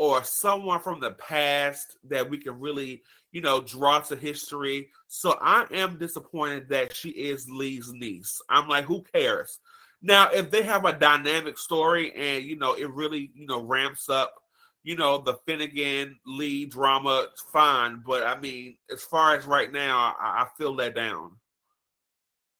or 0.01 0.23
someone 0.23 0.79
from 0.79 0.99
the 0.99 1.11
past 1.11 1.95
that 2.03 2.27
we 2.27 2.35
can 2.35 2.59
really, 2.59 3.03
you 3.31 3.39
know, 3.39 3.61
draw 3.61 3.99
to 3.99 4.15
history. 4.15 4.89
So 5.07 5.37
I 5.39 5.67
am 5.71 5.99
disappointed 5.99 6.69
that 6.69 6.95
she 6.95 7.09
is 7.09 7.47
Li's 7.47 7.93
niece. 7.93 8.41
I'm 8.49 8.67
like, 8.67 8.85
who 8.85 9.03
cares? 9.13 9.59
Now, 10.01 10.31
if 10.31 10.49
they 10.49 10.63
have 10.63 10.85
a 10.85 10.97
dynamic 10.97 11.59
story 11.59 12.11
and 12.15 12.43
you 12.43 12.57
know 12.57 12.73
it 12.73 12.89
really, 12.89 13.29
you 13.35 13.45
know, 13.45 13.61
ramps 13.61 14.09
up, 14.09 14.33
you 14.81 14.95
know, 14.95 15.19
the 15.19 15.35
Finnegan 15.45 16.17
Li 16.25 16.65
drama, 16.65 17.27
fine. 17.53 18.01
But 18.03 18.25
I 18.25 18.39
mean, 18.39 18.77
as 18.91 19.03
far 19.03 19.35
as 19.35 19.45
right 19.45 19.71
now, 19.71 20.15
I, 20.19 20.41
I 20.41 20.47
feel 20.57 20.73
let 20.73 20.95
down. 20.95 21.33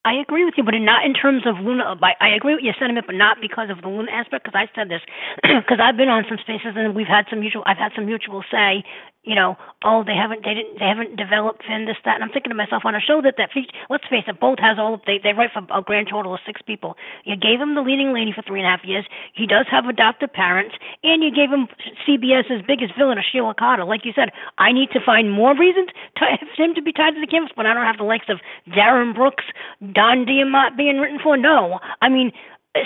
I 0.04 0.16
agree 0.16 0.46
with 0.46 0.56
you, 0.58 0.64
but 0.64 0.74
not 0.82 1.06
in 1.06 1.14
terms 1.14 1.44
of 1.46 1.62
Luna. 1.62 1.94
Uh, 1.94 2.08
I 2.20 2.30
agree 2.30 2.56
with 2.56 2.64
your 2.64 2.74
sentiment, 2.80 3.06
but 3.06 3.16
not 3.16 3.38
because 3.40 3.70
of 3.70 3.82
the 3.82 3.88
Luna 3.88 4.10
aspect. 4.12 4.46
Because 4.46 4.58
I 4.58 4.66
said 4.74 4.90
this, 4.90 5.02
because 5.44 5.78
I've 5.78 5.98
been 5.98 6.10
on 6.10 6.26
some 6.28 6.40
spaces 6.42 6.74
and 6.74 6.96
we've 6.96 7.08
had 7.08 7.26
some 7.30 7.40
mutual. 7.40 7.62
I've 7.68 7.78
had 7.78 7.92
some 7.96 8.08
mutual 8.08 8.44
say, 8.50 8.84
you 9.24 9.36
know, 9.36 9.56
oh, 9.86 10.04
they 10.04 10.18
haven't, 10.18 10.42
they 10.44 10.58
didn't, 10.58 10.80
they 10.80 10.90
haven't 10.90 11.16
developed 11.16 11.62
Finn 11.62 11.86
this, 11.86 11.98
that, 12.06 12.16
and 12.16 12.24
I'm 12.24 12.34
thinking 12.34 12.50
to 12.50 12.58
myself 12.58 12.84
on 12.86 12.96
a 12.96 13.00
show 13.00 13.22
that 13.22 13.36
that 13.38 13.54
feature. 13.54 13.70
Let's 13.90 14.08
face 14.10 14.26
it, 14.26 14.40
both 14.40 14.58
has 14.58 14.80
all. 14.80 14.96
Of 14.96 15.02
they 15.06 15.20
they 15.22 15.34
write 15.34 15.54
for 15.54 15.62
a 15.70 15.82
grand 15.82 16.10
total 16.10 16.34
of 16.34 16.40
six 16.46 16.62
people. 16.66 16.98
You 17.24 17.38
gave 17.38 17.62
him 17.62 17.76
the 17.76 17.86
leading 17.86 18.14
lady 18.14 18.34
for 18.34 18.42
three 18.42 18.60
and 18.60 18.68
a 18.68 18.72
half 18.74 18.82
years. 18.84 19.06
He 19.36 19.46
does 19.46 19.68
have 19.70 19.86
adoptive 19.86 20.34
parents, 20.34 20.74
and 21.04 21.22
you 21.22 21.30
gave 21.30 21.54
him 21.54 21.70
CBS's 22.02 22.66
biggest 22.66 22.98
villain, 22.98 23.20
a 23.20 23.22
Sheila 23.22 23.54
Carter. 23.54 23.86
Like 23.86 24.06
you 24.06 24.14
said, 24.16 24.34
I 24.58 24.72
need 24.72 24.90
to 24.92 25.00
find 25.06 25.30
more 25.32 25.54
reasons 25.54 25.90
to, 26.18 26.26
for 26.58 26.64
him 26.66 26.74
to 26.74 26.82
be 26.82 26.92
tied 26.92 27.14
to 27.14 27.22
the 27.22 27.30
canvas, 27.30 27.54
but 27.56 27.68
I 27.68 27.76
don't 27.76 27.86
have 27.86 28.02
the 28.02 28.10
likes 28.10 28.26
of 28.28 28.40
Darin 28.74 29.14
Brooks, 29.14 29.46
Don 29.94 30.26
Diamont 30.26 30.78
being 30.78 30.98
written 30.98 31.20
for. 31.22 31.38
No, 31.38 31.80
I 32.02 32.10
mean 32.10 32.32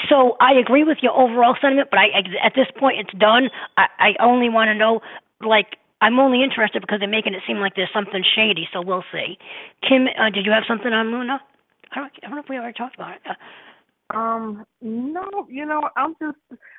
so 0.10 0.36
I 0.42 0.54
agree 0.54 0.84
with 0.84 0.98
your 1.02 1.14
overall 1.14 1.56
sentiment, 1.62 1.90
but 1.92 2.00
I 2.00 2.08
at 2.44 2.54
this 2.56 2.68
point 2.78 3.00
it's 3.00 3.18
done. 3.18 3.50
I, 3.78 3.88
I 4.00 4.10
only 4.20 4.50
want 4.50 4.68
to 4.70 4.76
know 4.76 5.00
like 5.42 5.78
I'm 6.02 6.20
only 6.20 6.44
interested 6.44 6.82
because 6.82 7.00
they're 7.00 7.10
making 7.10 7.34
it 7.34 7.42
seem 7.48 7.58
like 7.58 7.74
there's 7.76 7.94
something 7.94 8.24
shady. 8.36 8.68
So 8.74 8.82
we'll 8.82 9.06
see. 9.12 9.38
Kim, 9.88 10.08
uh, 10.20 10.30
did 10.30 10.46
you 10.46 10.52
have 10.52 10.64
something 10.68 10.92
on 10.92 11.12
Luna? 11.12 11.42
I 11.92 11.96
don't, 11.96 12.12
I 12.24 12.28
don't 12.28 12.36
know 12.36 12.42
if 12.42 12.50
we 12.50 12.58
already 12.58 12.78
talked 12.78 12.96
about 12.96 13.16
it. 13.16 13.22
Uh, 13.30 13.34
um, 14.14 14.66
no, 14.82 15.48
you 15.50 15.66
know, 15.66 15.90
I'm 15.96 16.16
just 16.22 16.38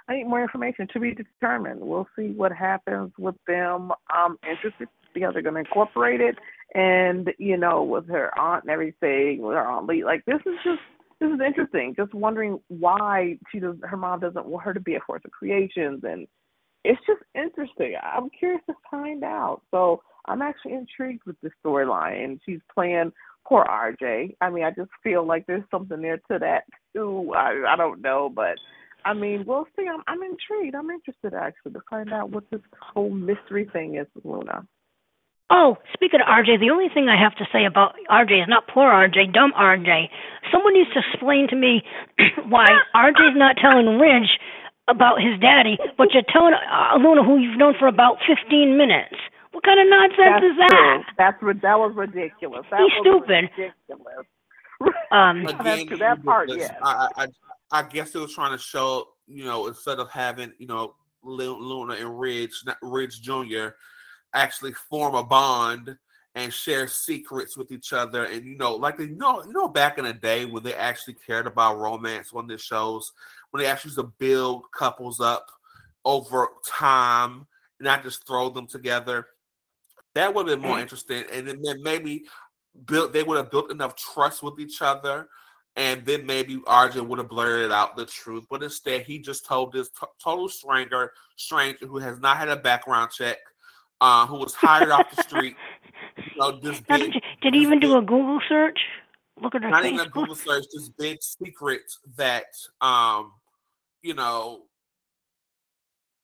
I 0.08 0.16
need 0.16 0.28
more 0.28 0.42
information 0.42 0.86
to 0.92 1.00
be 1.00 1.12
determined. 1.12 1.80
We'll 1.80 2.06
see 2.16 2.32
what 2.36 2.52
happens 2.52 3.12
with 3.18 3.34
them. 3.48 3.90
I'm 4.10 4.36
interested 4.48 4.86
to 4.86 5.08
see 5.12 5.22
how 5.22 5.32
they're 5.32 5.42
going 5.42 5.54
to 5.54 5.60
incorporate 5.60 6.20
it, 6.20 6.36
and 6.74 7.30
you 7.38 7.56
know, 7.56 7.82
with 7.82 8.08
her 8.08 8.36
aunt 8.38 8.64
and 8.64 8.70
everything, 8.70 9.42
with 9.42 9.56
her 9.56 9.66
aunt 9.66 9.86
Li. 9.86 10.04
Like 10.04 10.24
this 10.24 10.40
is 10.46 10.54
just 10.62 10.80
this 11.20 11.30
is 11.30 11.40
interesting. 11.44 11.94
Just 11.96 12.14
wondering 12.14 12.60
why 12.68 13.38
she 13.50 13.58
does 13.58 13.74
her 13.82 13.96
mom 13.96 14.20
doesn't 14.20 14.46
want 14.46 14.64
her 14.64 14.74
to 14.74 14.80
be 14.80 14.94
a 14.94 15.00
Forrester 15.04 15.30
Creations 15.30 16.04
and 16.04 16.28
it's 16.86 17.00
just 17.06 17.22
interesting. 17.34 17.94
I'm 18.02 18.30
curious 18.30 18.62
to 18.68 18.74
find 18.90 19.24
out. 19.24 19.62
So 19.70 20.02
I'm 20.26 20.42
actually 20.42 20.74
intrigued 20.74 21.24
with 21.26 21.36
the 21.42 21.50
storyline. 21.64 22.24
And 22.24 22.40
she's 22.46 22.60
playing 22.72 23.12
poor 23.46 23.64
RJ. 23.64 24.36
I 24.40 24.50
mean, 24.50 24.64
I 24.64 24.70
just 24.70 24.90
feel 25.02 25.26
like 25.26 25.46
there's 25.46 25.64
something 25.70 26.00
there 26.00 26.18
to 26.30 26.38
that 26.38 26.64
too. 26.94 27.32
I 27.36 27.62
I 27.68 27.76
don't 27.76 28.00
know, 28.00 28.30
but 28.34 28.56
I 29.04 29.14
mean, 29.14 29.44
we'll 29.46 29.66
see. 29.76 29.86
I'm 29.86 30.02
I'm 30.06 30.22
intrigued. 30.22 30.74
I'm 30.74 30.90
interested 30.90 31.34
actually 31.34 31.72
to 31.72 31.82
find 31.88 32.12
out 32.12 32.30
what 32.30 32.44
this 32.50 32.60
whole 32.80 33.10
mystery 33.10 33.68
thing 33.72 33.96
is 33.96 34.06
with 34.14 34.24
Luna. 34.24 34.66
Oh, 35.48 35.76
speaking 35.94 36.18
of 36.20 36.26
RJ, 36.26 36.58
the 36.58 36.70
only 36.70 36.88
thing 36.92 37.06
I 37.08 37.22
have 37.22 37.36
to 37.36 37.46
say 37.52 37.66
about 37.66 37.94
RJ 38.10 38.42
is 38.42 38.48
not 38.48 38.66
poor 38.66 38.90
RJ, 38.90 39.32
dumb 39.32 39.52
RJ. 39.56 40.08
Someone 40.50 40.74
needs 40.74 40.90
to 40.90 41.00
explain 41.06 41.46
to 41.50 41.56
me 41.56 41.82
why 42.48 42.66
RJ's 42.96 43.38
not 43.38 43.54
telling 43.62 44.00
Ridge 44.00 44.30
about 44.88 45.20
his 45.20 45.38
daddy, 45.40 45.78
but 45.98 46.12
you're 46.12 46.22
telling 46.32 46.54
uh, 46.54 46.96
Luna 46.96 47.24
who 47.24 47.38
you've 47.38 47.58
known 47.58 47.74
for 47.78 47.88
about 47.88 48.18
15 48.26 48.76
minutes. 48.76 49.14
What 49.52 49.64
kind 49.64 49.80
of 49.80 49.88
nonsense 49.88 50.18
That's 50.18 50.44
is 50.44 50.56
that? 50.58 50.68
True. 50.70 51.14
That's 51.16 51.62
that 51.62 51.78
was 51.78 51.92
ridiculous. 51.94 52.66
That 52.70 52.80
He's 52.80 52.92
was 53.04 53.22
stupid. 53.24 53.50
Ridiculous. 53.56 54.26
Um, 55.10 55.46
Again, 55.46 55.86
That's, 55.88 56.00
that 56.00 56.22
part, 56.22 56.48
because 56.48 56.68
yes. 56.68 56.76
I, 56.82 57.08
I 57.16 57.26
I 57.72 57.82
guess 57.82 58.14
it 58.14 58.18
was 58.18 58.34
trying 58.34 58.52
to 58.52 58.62
show, 58.62 59.08
you 59.26 59.44
know, 59.44 59.68
instead 59.68 59.98
of 59.98 60.10
having, 60.10 60.52
you 60.58 60.66
know, 60.66 60.94
Luna 61.22 61.94
and 61.94 62.18
Ridge, 62.18 62.62
not 62.64 62.76
Ridge 62.82 63.20
Jr. 63.20 63.68
actually 64.34 64.72
form 64.88 65.14
a 65.14 65.24
bond 65.24 65.96
and 66.34 66.52
share 66.52 66.86
secrets 66.86 67.56
with 67.56 67.72
each 67.72 67.92
other, 67.92 68.24
and 68.24 68.44
you 68.44 68.56
know, 68.56 68.74
like 68.74 68.98
they 68.98 69.04
you 69.04 69.16
know, 69.16 69.42
you 69.42 69.52
know, 69.52 69.68
back 69.68 69.96
in 69.98 70.04
the 70.04 70.12
day 70.12 70.44
when 70.44 70.62
they 70.62 70.74
actually 70.74 71.14
cared 71.14 71.46
about 71.46 71.78
romance 71.78 72.30
on 72.34 72.46
the 72.46 72.58
shows, 72.58 73.12
when 73.56 73.64
they 73.64 73.70
actually 73.70 73.88
used 73.88 73.98
to 73.98 74.12
build 74.18 74.64
couples 74.72 75.18
up 75.18 75.46
over 76.04 76.48
time, 76.66 77.46
and 77.78 77.86
not 77.86 78.02
just 78.02 78.26
throw 78.26 78.50
them 78.50 78.66
together. 78.66 79.26
That 80.14 80.34
would 80.34 80.46
have 80.48 80.60
been 80.60 80.68
more 80.68 80.78
interesting, 80.78 81.24
and 81.32 81.48
then 81.48 81.82
maybe 81.82 82.24
built 82.84 83.12
they 83.12 83.22
would 83.22 83.38
have 83.38 83.50
built 83.50 83.70
enough 83.70 83.96
trust 83.96 84.42
with 84.42 84.60
each 84.60 84.82
other 84.82 85.28
and 85.76 86.04
then 86.06 86.24
maybe 86.24 86.56
RJ 86.56 87.06
would 87.06 87.18
have 87.18 87.28
blurted 87.28 87.70
out 87.70 87.96
the 87.96 88.06
truth. 88.06 88.46
But 88.50 88.62
instead, 88.62 89.02
he 89.02 89.18
just 89.18 89.44
told 89.44 89.72
this 89.72 89.90
t- 89.90 90.06
total 90.22 90.48
stranger, 90.48 91.12
stranger 91.36 91.86
who 91.86 91.98
has 91.98 92.18
not 92.18 92.38
had 92.38 92.48
a 92.48 92.56
background 92.56 93.10
check, 93.12 93.36
uh, 94.00 94.26
who 94.26 94.36
was 94.38 94.54
hired 94.54 94.90
off 94.90 95.14
the 95.14 95.22
street. 95.22 95.54
You 96.16 96.24
know, 96.38 96.58
this 96.58 96.82
now, 96.88 96.96
big, 96.96 97.12
did, 97.12 97.14
you, 97.14 97.20
did 97.42 97.54
he 97.54 97.60
even 97.60 97.78
do 97.78 97.96
a 97.96 98.00
Google 98.00 98.40
search? 98.48 98.78
Look 99.40 99.54
at 99.54 99.62
her 99.62 99.68
not 99.68 99.82
face. 99.82 99.92
even 99.92 100.06
a 100.06 100.08
Google 100.08 100.34
search, 100.34 100.64
this 100.72 100.88
big 100.88 101.18
secret 101.22 101.82
that, 102.16 102.46
um, 102.80 103.32
you 104.06 104.14
know, 104.14 104.62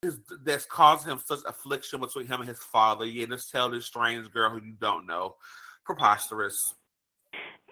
is, 0.03 0.19
that's 0.45 0.65
causing 0.65 1.13
him 1.13 1.21
such 1.25 1.41
affliction 1.47 2.01
between 2.01 2.27
him 2.27 2.41
and 2.41 2.49
his 2.49 2.59
father. 2.59 3.05
Yeah, 3.05 3.27
just 3.27 3.51
tell 3.51 3.71
this 3.71 3.87
strange 3.87 4.31
girl 4.31 4.51
who 4.51 4.65
you 4.65 4.75
don't 4.81 5.07
know. 5.07 5.37
Preposterous. 5.85 6.75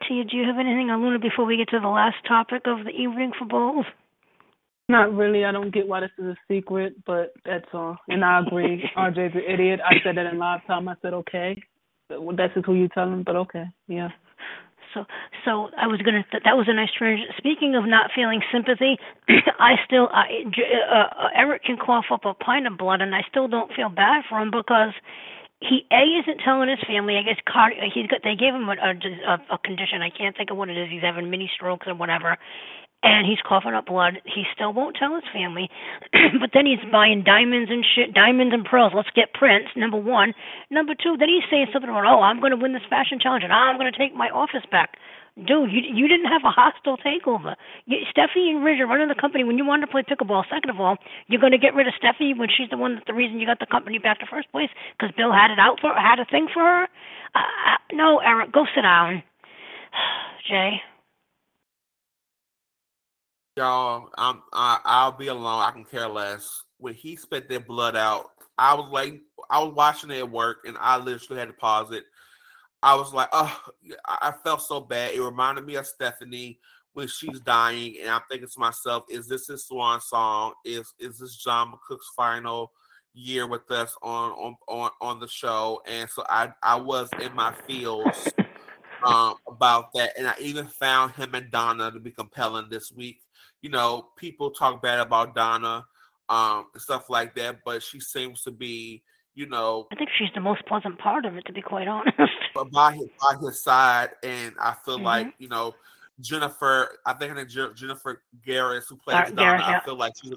Tia, 0.07 0.25
do 0.25 0.37
you 0.37 0.45
have 0.45 0.59
anything 0.59 0.91
on 0.91 1.03
Luna 1.03 1.19
before 1.19 1.45
we 1.45 1.57
get 1.57 1.69
to 1.69 1.81
the 1.81 1.89
last 1.89 2.17
topic 2.27 2.63
of 2.67 2.85
the 2.85 2.91
evening 2.91 3.33
for 3.39 3.45
bowls? 3.45 3.87
Not 4.89 5.15
really. 5.15 5.45
I 5.45 5.53
don't 5.53 5.73
get 5.73 5.87
why 5.87 6.01
this 6.01 6.11
is 6.19 6.25
a 6.25 6.37
secret, 6.49 6.95
but 7.07 7.33
that's 7.45 7.69
all. 7.73 7.97
And 8.09 8.25
I 8.25 8.41
agree. 8.41 8.83
RJ's 8.97 9.37
an 9.37 9.43
idiot. 9.49 9.81
I 9.85 9.95
said 10.03 10.17
that 10.17 10.27
in 10.27 10.39
live 10.39 10.67
time. 10.67 10.89
I 10.89 10.95
said 11.03 11.15
okay. 11.15 11.57
That's 12.09 12.55
just 12.55 12.67
who 12.67 12.75
you're 12.75 12.89
telling, 12.89 13.23
but 13.23 13.37
okay. 13.37 13.65
Yeah. 13.87 14.09
So, 14.95 15.05
so 15.45 15.71
I 15.77 15.87
was 15.87 16.01
gonna. 16.03 16.25
Th- 16.31 16.43
that 16.45 16.57
was 16.57 16.67
a 16.69 16.75
nice 16.75 16.91
transition. 16.97 17.33
Speaking 17.39 17.75
of 17.77 17.85
not 17.87 18.11
feeling 18.15 18.41
sympathy, 18.53 18.99
I 19.59 19.77
still, 19.87 20.09
I, 20.13 20.45
uh, 20.91 20.95
uh, 20.95 21.29
Eric 21.35 21.65
can 21.65 21.77
cough 21.77 22.07
up 22.13 22.25
a 22.25 22.35
pint 22.35 22.67
of 22.67 22.79
blood, 22.79 23.01
and 23.01 23.15
I 23.15 23.23
still 23.31 23.49
don't 23.49 23.73
feel 23.75 23.89
bad 23.89 24.25
for 24.29 24.41
him 24.41 24.51
because 24.51 24.93
he 25.61 25.87
a 25.93 26.05
isn't 26.25 26.41
telling 26.45 26.69
his 26.69 26.81
family. 26.87 27.17
I 27.17 27.23
guess 27.23 27.41
he's 27.95 28.07
got. 28.09 28.21
They 28.25 28.35
gave 28.35 28.55
him 28.55 28.69
a, 28.69 28.77
a, 28.77 29.55
a 29.55 29.59
condition. 29.59 30.03
I 30.03 30.11
can't 30.11 30.37
think 30.37 30.51
of 30.51 30.57
what 30.57 30.71
it 30.71 30.77
is. 30.79 30.89
He's 30.91 31.03
having 31.03 31.31
mini 31.31 31.51
strokes 31.55 31.87
or 31.87 31.95
whatever, 31.95 32.37
and 33.03 33.27
he's 33.27 33.41
coughing 33.47 33.73
up 33.73 33.87
blood. 33.87 34.21
He 34.25 34.45
still 34.55 34.73
won't 34.73 34.97
tell 34.97 35.15
his 35.15 35.25
family, 35.33 35.71
but 36.41 36.51
then 36.53 36.67
he's 36.67 36.85
buying 36.93 37.25
diamonds 37.25 37.71
and 37.71 37.85
shit, 37.85 38.13
diamonds 38.13 38.53
and 38.53 38.65
pearls. 38.65 38.93
Let's 38.95 39.11
get 39.15 39.33
Prince. 39.33 39.69
Number 39.77 39.97
one. 39.97 40.35
Number 40.71 40.95
two. 40.95 41.17
Then 41.17 41.29
he's 41.29 41.49
saying 41.51 41.69
something 41.73 41.89
about, 41.89 42.05
oh, 42.05 42.21
I'm 42.21 42.41
going 42.41 42.53
to 42.53 42.61
win 42.61 42.73
this 42.73 42.85
fashion 42.91 43.19
challenge 43.21 43.45
and 43.45 43.53
I'm 43.53 43.79
going 43.79 43.91
to 43.91 43.97
take 43.99 44.15
my 44.15 44.29
office 44.29 44.65
back. 44.71 44.97
Dude, 45.37 45.71
you 45.73 45.81
you 45.95 46.09
didn't 46.09 46.27
have 46.27 46.43
a 46.45 46.51
hostile 46.51 46.99
takeover. 46.99 47.55
You, 47.87 47.99
Steffy 48.13 48.51
and 48.51 48.65
Ridge 48.65 48.81
are 48.81 48.87
running 48.87 49.09
the 49.09 49.15
company 49.15 49.45
when 49.45 49.57
you 49.57 49.65
wanted 49.65 49.87
to 49.87 49.93
play 49.93 50.03
pickleball. 50.03 50.43
Second 50.51 50.69
of 50.69 50.81
all, 50.81 50.99
you're 51.29 51.41
going 51.41 51.53
to 51.53 51.59
get 51.59 51.75
rid 51.75 51.87
of 51.87 51.95
Steffy 52.03 52.37
when 52.37 52.49
she's 52.51 52.69
the 52.69 52.77
one 52.77 52.95
that's 52.95 53.07
the 53.07 53.15
reason 53.15 53.39
you 53.39 53.47
got 53.47 53.61
the 53.61 53.71
company 53.71 53.99
back 53.99 54.19
to 54.21 54.27
first 54.27 54.51
place 54.51 54.69
because 54.99 55.15
Bill 55.17 55.33
had 55.33 55.51
it 55.51 55.59
out 55.59 55.79
for 55.81 55.95
had 55.95 56.19
a 56.19 56.27
thing 56.27 56.49
for 56.53 56.61
her. 56.61 56.89
Uh, 57.35 57.79
no, 57.93 58.19
Eric, 58.19 58.53
go 58.53 58.67
sit 58.75 58.83
down. 58.83 59.23
Jay. 60.51 60.83
Y'all, 63.61 64.09
I'm 64.17 64.41
I, 64.55 64.79
I'll 64.87 65.13
be 65.13 65.27
alone. 65.27 65.61
I 65.61 65.71
can 65.71 65.85
care 65.85 66.09
less. 66.09 66.65
When 66.79 66.95
he 66.95 67.15
spit 67.15 67.47
their 67.47 67.61
blood 67.61 67.95
out, 67.95 68.31
I 68.57 68.73
was 68.73 68.89
like, 68.91 69.21
I 69.51 69.63
was 69.63 69.75
watching 69.75 70.11
it 70.11 70.21
at 70.21 70.31
work, 70.31 70.65
and 70.67 70.79
I 70.81 70.97
literally 70.97 71.39
had 71.39 71.49
to 71.49 71.53
pause 71.53 71.93
it. 71.93 72.05
I 72.83 72.95
was 72.95 73.13
like, 73.13 73.29
oh, 73.33 73.61
I 74.09 74.33
felt 74.43 74.63
so 74.63 74.81
bad. 74.81 75.13
It 75.13 75.21
reminded 75.21 75.67
me 75.67 75.75
of 75.75 75.87
Stephanie 75.87 76.59
when 76.95 77.07
she's 77.07 77.39
dying, 77.41 77.97
and 78.01 78.09
I'm 78.09 78.23
thinking 78.31 78.49
to 78.49 78.59
myself, 78.59 79.05
is 79.11 79.29
this 79.29 79.49
his 79.49 79.67
swan 79.67 80.01
song? 80.01 80.55
Is 80.65 80.95
is 80.99 81.19
this 81.19 81.37
John 81.37 81.71
McCook's 81.71 82.11
final 82.17 82.73
year 83.13 83.47
with 83.47 83.71
us 83.71 83.95
on 84.01 84.31
on 84.31 84.57
on, 84.69 84.91
on 85.03 85.21
the 85.21 85.29
show? 85.29 85.83
And 85.87 86.09
so 86.09 86.25
I 86.31 86.49
I 86.63 86.77
was 86.77 87.11
in 87.21 87.35
my 87.35 87.53
feels 87.67 88.27
um, 89.05 89.35
about 89.47 89.93
that, 89.93 90.15
and 90.17 90.27
I 90.27 90.35
even 90.41 90.67
found 90.67 91.13
him 91.13 91.35
and 91.35 91.51
Donna 91.51 91.91
to 91.91 92.01
be 92.01 92.11
compelling 92.11 92.71
this 92.71 92.91
week. 92.91 93.21
You 93.63 93.71
know, 93.71 94.09
people 94.17 94.51
talk 94.51 94.83
bad 94.83 95.01
about 95.01 95.35
Donna, 95.35 95.85
um, 96.29 96.67
and 96.73 96.81
stuff 96.83 97.11
like 97.11 97.35
that, 97.35 97.59
but 97.65 97.83
she 97.83 98.01
seems 98.01 98.43
to 98.43 98.51
be, 98.51 99.03
you 99.35 99.47
know, 99.47 99.87
I 99.93 99.97
think 99.97 100.11
she's 100.19 100.31
the 100.35 100.41
most 100.41 100.65
pleasant 100.67 100.99
part 100.99 101.25
of 101.27 101.37
it, 101.37 101.45
to 101.47 101.53
be 101.53 101.61
quite 101.63 101.89
honest. 101.89 102.17
but 102.55 102.71
by 102.71 102.93
his 102.95 103.09
by 103.21 103.35
his 103.41 103.63
side, 103.63 104.11
and 104.23 104.55
I 104.61 104.75
feel 104.85 104.99
Mhm. 104.99 105.05
like 105.05 105.35
you 105.39 105.49
know 105.49 105.75
Jennifer. 106.21 106.99
I 107.07 107.13
think 107.15 107.31
her 107.31 107.37
name 107.37 107.49
Je- 107.49 107.75
Jennifer 107.75 108.23
Gareis, 108.47 108.89
who 108.89 108.97
plays 108.97 109.31
Donna. 109.31 109.43
Yeah. 109.43 109.79
I 109.81 109.85
feel 109.85 109.97
like 109.97 110.13
she's 110.21 110.33
a, 110.33 110.37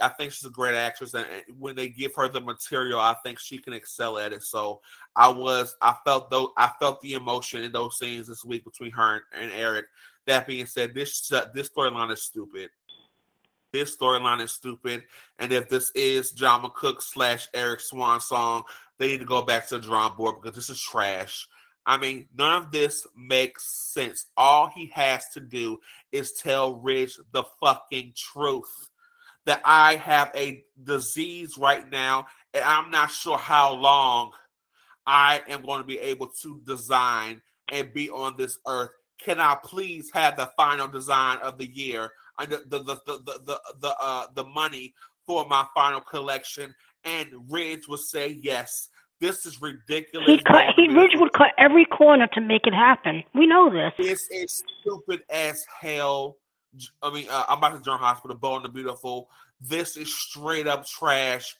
I 0.00 0.08
think 0.08 0.32
she's 0.32 0.44
a 0.44 0.50
great 0.50 0.74
actress, 0.74 1.14
and 1.14 1.26
when 1.58 1.74
they 1.76 1.88
give 1.88 2.14
her 2.16 2.28
the 2.28 2.40
material, 2.40 3.00
I 3.00 3.14
think 3.24 3.38
she 3.38 3.58
can 3.58 3.72
excel 3.72 4.18
at 4.18 4.32
it. 4.32 4.42
So 4.42 4.80
I 5.14 5.28
was, 5.28 5.74
I 5.80 5.94
felt 6.04 6.30
though, 6.30 6.52
I 6.56 6.70
felt 6.78 7.00
the 7.00 7.14
emotion 7.14 7.62
in 7.62 7.72
those 7.72 7.98
scenes 7.98 8.26
this 8.28 8.44
week 8.44 8.64
between 8.64 8.90
her 8.92 9.22
and, 9.32 9.44
and 9.44 9.52
Eric. 9.52 9.86
That 10.26 10.46
being 10.46 10.66
said, 10.66 10.94
this 10.94 11.28
this 11.54 11.68
storyline 11.68 12.12
is 12.12 12.22
stupid. 12.22 12.70
This 13.72 13.96
storyline 13.96 14.42
is 14.42 14.52
stupid, 14.52 15.04
and 15.38 15.52
if 15.52 15.68
this 15.68 15.90
is 15.94 16.30
John 16.30 16.62
McCook 16.62 17.02
slash 17.02 17.48
Eric 17.52 17.80
Swan 17.80 18.20
song, 18.20 18.62
they 18.98 19.08
need 19.08 19.20
to 19.20 19.26
go 19.26 19.42
back 19.42 19.68
to 19.68 19.78
the 19.78 19.86
drawing 19.86 20.14
board 20.16 20.36
because 20.40 20.56
this 20.56 20.70
is 20.70 20.80
trash. 20.80 21.46
I 21.84 21.98
mean, 21.98 22.26
none 22.36 22.62
of 22.62 22.72
this 22.72 23.06
makes 23.16 23.92
sense. 23.92 24.26
All 24.36 24.68
he 24.74 24.90
has 24.94 25.28
to 25.34 25.40
do 25.40 25.78
is 26.10 26.32
tell 26.32 26.74
Ridge 26.74 27.16
the 27.32 27.44
fucking 27.60 28.14
truth 28.16 28.88
that 29.44 29.60
I 29.64 29.94
have 29.96 30.32
a 30.34 30.64
disease 30.82 31.56
right 31.56 31.88
now, 31.88 32.26
and 32.52 32.64
I'm 32.64 32.90
not 32.90 33.12
sure 33.12 33.38
how 33.38 33.74
long 33.74 34.32
I 35.06 35.42
am 35.48 35.62
going 35.62 35.80
to 35.80 35.86
be 35.86 35.98
able 36.00 36.28
to 36.42 36.60
design 36.64 37.40
and 37.70 37.92
be 37.92 38.10
on 38.10 38.34
this 38.36 38.58
earth. 38.66 38.90
Can 39.18 39.40
I 39.40 39.56
please 39.62 40.10
have 40.12 40.36
the 40.36 40.50
final 40.56 40.88
design 40.88 41.38
of 41.42 41.58
the 41.58 41.66
year 41.66 42.10
and 42.38 42.50
the 42.50 42.62
the 42.66 42.78
the 42.78 42.94
the 43.06 43.40
the, 43.44 43.60
the, 43.80 43.96
uh, 44.00 44.26
the 44.34 44.44
money 44.44 44.94
for 45.26 45.46
my 45.46 45.66
final 45.74 46.00
collection? 46.00 46.74
And 47.04 47.28
Ridge 47.48 47.88
would 47.88 48.00
say 48.00 48.38
yes. 48.42 48.88
This 49.20 49.46
is 49.46 49.60
ridiculous. 49.62 50.26
He 50.26 50.42
cut. 50.42 50.74
He 50.74 50.88
Ridge 50.88 51.12
would 51.14 51.32
cut 51.32 51.52
every 51.56 51.86
corner 51.86 52.26
to 52.34 52.40
make 52.40 52.66
it 52.66 52.74
happen. 52.74 53.22
We 53.34 53.46
know 53.46 53.70
this. 53.70 53.92
This 53.96 54.28
is 54.30 54.62
stupid 54.80 55.22
as 55.30 55.64
hell. 55.80 56.36
I 57.02 57.10
mean, 57.10 57.26
uh, 57.30 57.44
I'm 57.48 57.58
about 57.58 57.76
to 57.78 57.82
join 57.82 57.98
hospital. 57.98 58.36
Bold 58.36 58.64
and 58.64 58.74
Beautiful. 58.74 59.30
This 59.60 59.96
is 59.96 60.14
straight 60.14 60.66
up 60.66 60.86
trash. 60.86 61.56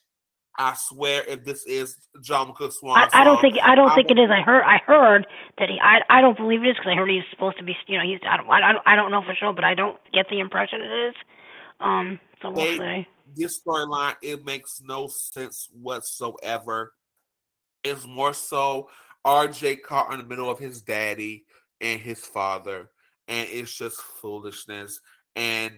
I 0.57 0.75
swear, 0.75 1.23
if 1.27 1.43
this 1.45 1.65
is 1.65 1.95
John 2.21 2.51
McCook 2.51 2.73
Swan, 2.73 2.97
I, 2.97 3.21
I 3.21 3.23
don't 3.23 3.39
think 3.39 3.57
I 3.61 3.75
don't 3.75 3.91
I 3.91 3.95
think 3.95 4.09
it 4.09 4.17
is. 4.17 4.29
I 4.31 4.41
heard 4.41 4.63
I 4.63 4.79
heard 4.85 5.27
that 5.59 5.69
he. 5.69 5.79
I 5.79 6.01
I 6.09 6.21
don't 6.21 6.35
believe 6.35 6.63
it 6.63 6.69
is 6.69 6.75
because 6.75 6.91
I 6.91 6.95
heard 6.95 7.09
he's 7.09 7.23
supposed 7.29 7.57
to 7.59 7.63
be. 7.63 7.75
You 7.87 7.99
know, 7.99 8.03
he's. 8.03 8.19
I 8.27 8.37
don't. 8.37 8.49
I 8.49 8.71
don't. 8.71 8.83
I 8.87 8.95
don't 8.95 9.11
know 9.11 9.21
for 9.21 9.35
sure, 9.35 9.53
but 9.53 9.63
I 9.63 9.75
don't 9.75 9.97
get 10.13 10.27
the 10.29 10.39
impression 10.39 10.81
it 10.81 11.09
is. 11.09 11.15
Um. 11.79 12.19
So 12.41 12.49
we'll 12.49 12.65
they, 12.65 12.77
see. 12.77 13.07
This 13.35 13.61
storyline 13.61 14.15
it 14.21 14.45
makes 14.45 14.81
no 14.83 15.07
sense 15.07 15.69
whatsoever. 15.73 16.93
It's 17.83 18.05
more 18.07 18.33
so 18.33 18.89
RJ 19.25 19.83
caught 19.83 20.11
in 20.11 20.19
the 20.19 20.25
middle 20.25 20.49
of 20.49 20.57
his 20.57 20.81
daddy 20.81 21.45
and 21.81 21.99
his 21.99 22.19
father, 22.25 22.89
and 23.27 23.47
it's 23.51 23.75
just 23.75 24.01
foolishness. 24.01 24.99
And 25.35 25.73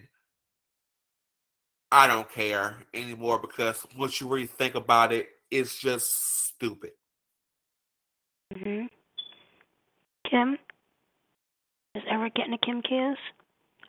I 1.92 2.06
don't 2.06 2.30
care 2.32 2.76
anymore 2.94 3.40
because 3.40 3.84
once 3.98 4.20
you 4.20 4.28
really 4.28 4.46
think 4.46 4.74
about 4.74 5.12
it, 5.12 5.28
it's 5.50 5.78
just 5.78 6.46
stupid. 6.46 6.92
hmm 8.54 8.86
Kim, 10.28 10.56
is 11.96 12.02
Eric 12.08 12.34
getting 12.34 12.52
a 12.52 12.58
Kim 12.58 12.82
kiss? 12.82 13.18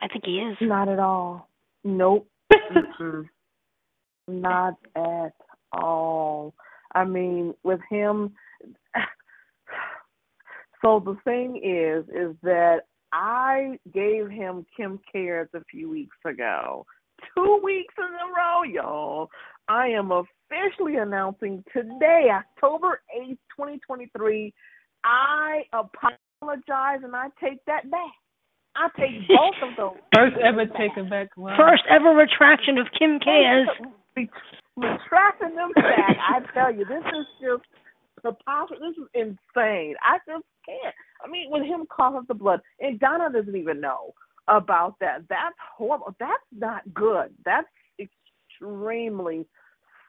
I 0.02 0.07
think 0.07 0.26
he 0.26 0.40
is. 0.40 0.57
Not 0.60 0.90
at 0.90 0.98
all. 0.98 1.49
Nope. 1.84 2.28
Not 4.28 4.76
at 4.95 5.34
all. 5.72 6.56
I 6.95 7.06
mean, 7.06 7.53
with 7.64 7.82
him. 7.90 8.34
So 10.84 10.99
the 10.99 11.15
thing 11.23 11.57
is, 11.57 12.06
is 12.10 12.36
that 12.41 12.86
I 13.14 13.78
gave 13.94 14.32
him 14.32 14.65
Kim 14.76 14.99
Cares 15.11 15.48
a 15.53 15.64
few 15.69 15.91
weeks 15.91 16.18
ago 16.26 16.88
two 17.35 17.60
weeks 17.64 17.93
in 17.98 18.03
a 18.03 18.27
row, 18.35 18.64
y'all. 18.64 19.30
I 19.68 19.88
am 19.88 20.11
officially 20.11 20.98
announcing 20.98 21.64
today, 21.73 22.30
October 22.31 23.02
8th, 23.18 23.38
2023. 23.56 24.53
I 25.03 25.64
apologize 25.73 26.99
and 27.03 27.15
I 27.15 27.27
take 27.39 27.64
that 27.65 27.89
back. 27.89 28.11
I 28.76 28.88
take 28.99 29.27
both 29.27 29.69
of 29.69 29.76
those. 29.77 30.02
First 30.14 30.35
ever 30.43 30.65
taken 30.77 31.10
back. 31.10 31.35
Wow. 31.38 31.56
First 31.57 31.84
ever 31.89 32.10
retraction 32.10 32.77
of 32.77 32.88
Kim 32.98 33.19
K. 33.19 33.65
Retracting 34.77 35.56
them 35.56 35.72
back. 35.76 36.18
I 36.19 36.39
tell 36.53 36.73
you, 36.73 36.85
this 36.85 37.03
is 37.03 37.26
just 37.41 37.64
preposterous. 38.22 38.80
This 38.80 39.03
is 39.03 39.10
insane. 39.14 39.95
I 40.02 40.18
just 40.27 40.45
can't. 40.65 40.95
I 41.23 41.30
mean, 41.30 41.52
with 41.52 41.64
him 41.64 41.85
coughing 41.89 42.19
up 42.19 42.27
the 42.27 42.34
blood, 42.34 42.61
and 42.80 42.99
Donna 42.99 43.30
doesn't 43.31 43.56
even 43.56 43.81
know 43.81 44.14
about 44.47 44.95
that. 44.99 45.23
That's 45.30 45.55
horrible. 45.77 46.15
That's 46.19 46.34
not 46.51 46.81
good. 46.93 47.34
That's 47.45 47.68
extremely 47.99 49.45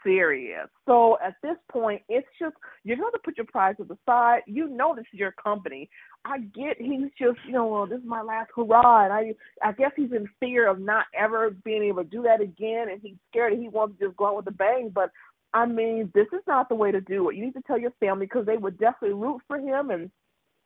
serious. 0.05 0.69
So 0.87 1.19
at 1.25 1.35
this 1.43 1.57
point, 1.71 2.03
it's 2.09 2.27
just 2.39 2.55
you're 2.85 2.97
going 2.97 3.13
to 3.13 3.19
put 3.25 3.37
your 3.37 3.47
pride 3.47 3.77
to 3.79 3.85
the 3.85 3.97
side. 4.07 4.41
You 4.47 4.69
know 4.69 4.95
this 4.95 5.07
is 5.13 5.19
your 5.19 5.33
company. 5.33 5.89
I 6.25 6.39
get 6.39 6.77
he's 6.79 7.11
just 7.19 7.39
you 7.47 7.53
know 7.53 7.67
well 7.67 7.87
this 7.87 7.99
is 7.99 8.07
my 8.07 8.23
last 8.23 8.51
hurrah, 8.55 9.05
and 9.05 9.13
I 9.13 9.35
I 9.63 9.73
guess 9.73 9.93
he's 9.97 10.13
in 10.13 10.29
fear 10.41 10.69
of 10.69 10.81
not 10.81 11.07
ever 11.19 11.51
being 11.65 11.83
able 11.85 12.05
to 12.05 12.11
do 12.11 12.23
that 12.23 12.41
again, 12.41 12.89
and 12.91 13.01
he's 13.03 13.17
scared 13.31 13.53
and 13.53 13.63
he 13.63 13.69
wants 13.69 13.99
to 13.99 14.07
just 14.07 14.17
go 14.17 14.29
out 14.29 14.37
with 14.37 14.47
a 14.49 14.53
bang. 14.53 14.91
But 14.95 15.11
I 15.55 15.67
mean, 15.67 16.11
this 16.15 16.29
is 16.33 16.43
not 16.47 16.69
the 16.69 16.75
way 16.75 16.91
to 16.91 17.01
do 17.01 17.29
it. 17.29 17.37
You 17.37 17.45
need 17.45 17.55
to 17.55 17.63
tell 17.63 17.79
your 17.79 17.93
family 18.01 18.27
because 18.27 18.47
they 18.47 18.57
would 18.57 18.79
definitely 18.79 19.17
root 19.17 19.43
for 19.47 19.59
him 19.59 19.91
and 19.91 20.11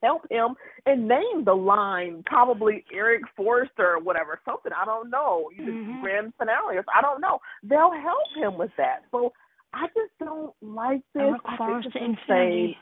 help 0.03 0.23
him 0.31 0.55
and 0.87 1.09
name 1.09 1.45
the 1.45 1.55
line 1.55 2.23
probably 2.27 2.85
Eric 2.93 3.23
Forrester 3.37 3.95
or 3.95 4.01
whatever, 4.01 4.41
something. 4.45 4.73
I 4.73 4.85
don't 4.85 5.11
know. 5.11 5.51
Mm-hmm. 5.59 6.03
Grand 6.03 6.33
finale. 6.39 6.77
I 6.95 7.01
don't 7.01 7.21
know. 7.21 7.39
They'll 7.63 7.93
help 7.93 8.29
him 8.37 8.59
with 8.59 8.71
that. 8.77 9.03
So 9.11 9.33
I 9.73 9.87
just 9.89 10.13
don't 10.21 10.55
like 10.63 11.03
this. 11.15 11.23
Eric 11.23 11.41
I 11.45 11.57
Forrester 11.57 11.91
think 11.93 12.19
it's 12.19 12.21
insane. 12.29 12.75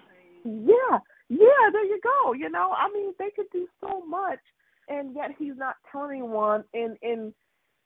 Yeah, 0.44 0.98
yeah, 1.28 1.70
there 1.72 1.84
you 1.84 2.00
go. 2.02 2.32
You 2.34 2.50
know, 2.50 2.72
I 2.76 2.92
mean 2.92 3.14
they 3.18 3.30
could 3.34 3.46
do 3.52 3.66
so 3.80 4.04
much 4.06 4.40
and 4.88 5.14
yet 5.14 5.30
he's 5.38 5.56
not 5.56 5.76
turning 5.90 6.30
one 6.30 6.64
and 6.74 6.96
and 7.02 7.32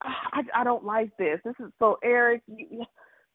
I 0.02 0.42
I 0.54 0.64
don't 0.64 0.84
like 0.84 1.16
this. 1.18 1.38
This 1.44 1.54
is 1.60 1.72
so 1.78 1.98
Eric 2.02 2.42
you, 2.46 2.84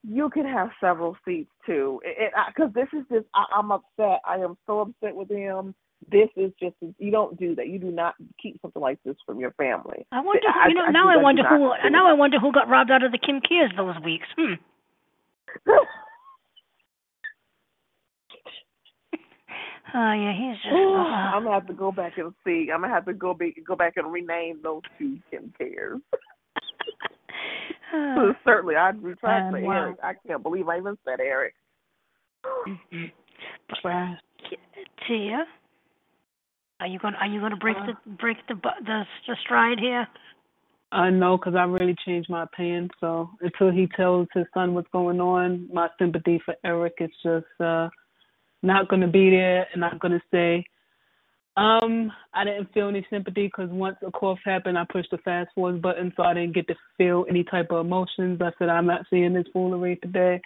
you 0.06 0.30
can 0.30 0.45
have 0.45 0.70
several 0.82 1.15
seats 1.24 1.52
too, 1.65 2.02
because 2.48 2.74
this 2.74 2.88
is 2.94 3.06
just 3.10 3.26
I, 3.34 3.45
I'm 3.56 3.72
upset. 3.72 4.20
I 4.28 4.36
am 4.36 4.57
so 4.68 4.82
upset 4.82 5.15
with 5.15 5.30
him 5.30 5.74
this 6.12 6.30
is 6.36 6.52
just 6.62 6.76
you 6.98 7.12
don't 7.12 7.40
do 7.40 7.56
that. 7.56 7.68
You 7.68 7.80
do 7.80 7.92
not 7.92 8.16
keep 8.42 8.60
something 8.62 8.82
like 8.82 9.00
this 9.04 9.16
from 9.26 9.40
your 9.40 9.52
family. 9.52 10.06
I 10.12 10.22
wonder, 10.22 10.42
who, 10.42 10.70
you 10.70 10.76
know, 10.76 10.86
I, 10.86 10.92
now 10.92 11.10
I, 11.10 11.14
I 11.14 11.18
wonder 11.18 11.44
who. 11.48 11.72
Now 11.90 12.08
I 12.08 12.14
wonder 12.14 12.40
who 12.40 12.52
got 12.52 12.70
robbed 12.70 12.92
out 12.92 13.04
of 13.04 13.12
the 13.12 13.18
Kim 13.18 13.42
Kiers 13.42 13.76
those 13.76 13.96
weeks. 14.04 14.28
Hmm. 14.38 14.54
oh 19.94 20.14
yeah, 20.14 20.34
he's 20.34 20.56
just. 20.64 20.74
Uh, 20.74 20.78
I'm 20.78 21.44
gonna 21.44 21.56
have 21.56 21.68
to 21.68 21.74
go 21.74 21.92
back 21.92 22.18
and 22.18 22.34
see. 22.46 22.70
I'm 22.74 22.82
gonna 22.82 22.94
have 22.94 23.06
to 23.06 23.14
go 23.14 23.34
back 23.34 23.54
go 23.66 23.76
back 23.76 23.94
and 23.98 24.12
rename 24.12 24.60
those 24.64 24.82
two 24.98 25.20
Kim 25.30 25.54
uh, 27.94 28.34
Certainly, 28.46 28.76
I'd 28.76 29.02
try 29.20 29.40
to 29.40 29.52
say 29.54 29.64
wow. 29.64 29.74
Eric. 29.74 29.98
I 30.04 30.14
can't 30.28 30.44
believe 30.44 30.68
I 30.68 30.78
even 30.78 30.98
said 31.06 31.20
Eric. 31.20 31.54
mm-hmm. 32.46 33.06
But, 33.82 34.20
Tia. 35.08 35.46
Are 36.80 36.88
you 36.88 37.00
going? 37.00 37.16
Are 37.16 37.28
you 37.28 37.40
going 37.40 37.52
to 37.52 37.58
break 37.58 37.78
uh, 37.78 37.88
the 37.88 38.12
break 38.12 38.38
the 38.48 38.56
the, 38.56 39.04
the 39.28 39.36
stride 39.44 39.80
here? 39.80 40.08
I 40.91 41.10
know 41.10 41.38
because 41.38 41.56
I 41.56 41.64
really 41.64 41.95
changed 42.06 42.30
my 42.30 42.44
opinion. 42.44 42.90
So 43.00 43.30
until 43.41 43.72
he 43.72 43.88
tells 43.95 44.28
his 44.34 44.45
son 44.54 44.74
what's 44.74 44.90
going 44.91 45.20
on, 45.20 45.68
my 45.74 45.88
sympathy 45.98 46.41
for 46.45 46.56
Eric 46.64 46.94
is 47.00 47.10
just 47.24 47.45
uh 47.60 47.90
not 48.62 48.88
going 48.88 49.02
to 49.02 49.08
be 49.08 49.30
there, 49.30 49.68
and 49.74 49.84
I'm 49.84 49.98
going 49.98 50.14
to 50.14 50.22
say, 50.32 50.66
um, 51.58 52.12
I 52.34 52.45
didn't 52.45 52.74
feel 52.74 52.88
any 52.88 53.06
sympathy 53.10 53.48
because 53.48 53.70
once 53.70 53.98
a 54.06 54.10
cough 54.12 54.40
happened, 54.44 54.78
I 54.78 54.86
pushed 54.91 55.12
the 55.12 55.18
fast 55.20 55.50
forward 55.54 55.82
button, 55.82 56.12
so 56.16 56.24
I 56.24 56.34
didn't 56.34 56.56
get 56.56 56.68
to 56.70 56.76
feel 56.98 57.26
any 57.30 57.44
type 57.44 57.68
of 57.72 57.86
emotions. 57.86 58.41
I 58.41 58.52
said 58.58 58.70
I'm 58.70 58.88
not 58.88 59.06
seeing 59.10 59.34
this 59.34 59.45
foolery 59.54 59.98
today. 59.98 60.41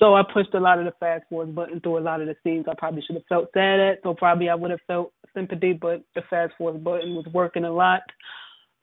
So 0.00 0.14
I 0.16 0.22
pushed 0.32 0.54
a 0.54 0.60
lot 0.60 0.78
of 0.78 0.86
the 0.86 0.94
fast 0.98 1.24
forward 1.28 1.54
button 1.54 1.80
through 1.80 1.98
a 1.98 2.00
lot 2.00 2.22
of 2.22 2.26
the 2.26 2.36
scenes 2.42 2.66
I 2.68 2.74
probably 2.78 3.02
should 3.02 3.16
have 3.16 3.26
felt 3.28 3.50
sad 3.54 3.80
at. 3.80 3.98
So 4.02 4.14
probably 4.14 4.48
I 4.48 4.54
would 4.54 4.70
have 4.70 4.80
felt 4.86 5.12
sympathy, 5.34 5.74
but 5.74 6.02
the 6.14 6.22
fast 6.30 6.54
forward 6.58 6.82
button 6.82 7.14
was 7.14 7.26
working 7.34 7.64
a 7.64 7.72
lot. 7.72 8.00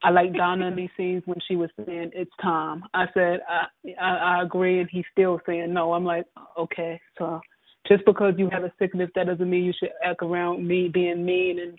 I 0.02 0.10
like 0.10 0.32
Donna 0.32 0.68
in 0.68 0.76
these 0.76 0.90
scenes 0.96 1.24
when 1.26 1.38
she 1.48 1.56
was 1.56 1.70
saying 1.84 2.12
it's 2.14 2.30
time. 2.40 2.84
I 2.94 3.06
said 3.14 3.40
I, 3.48 3.66
I 4.00 4.16
I 4.38 4.42
agree, 4.44 4.78
and 4.80 4.88
he's 4.90 5.04
still 5.10 5.40
saying 5.44 5.74
no. 5.74 5.92
I'm 5.92 6.04
like 6.04 6.24
okay, 6.56 7.00
so 7.18 7.40
just 7.88 8.04
because 8.06 8.34
you 8.38 8.48
have 8.52 8.62
a 8.64 8.72
sickness, 8.78 9.10
that 9.16 9.26
doesn't 9.26 9.50
mean 9.50 9.64
you 9.64 9.72
should 9.78 9.90
act 10.04 10.22
around 10.22 10.66
me 10.66 10.88
being 10.88 11.24
mean 11.24 11.58
and 11.58 11.76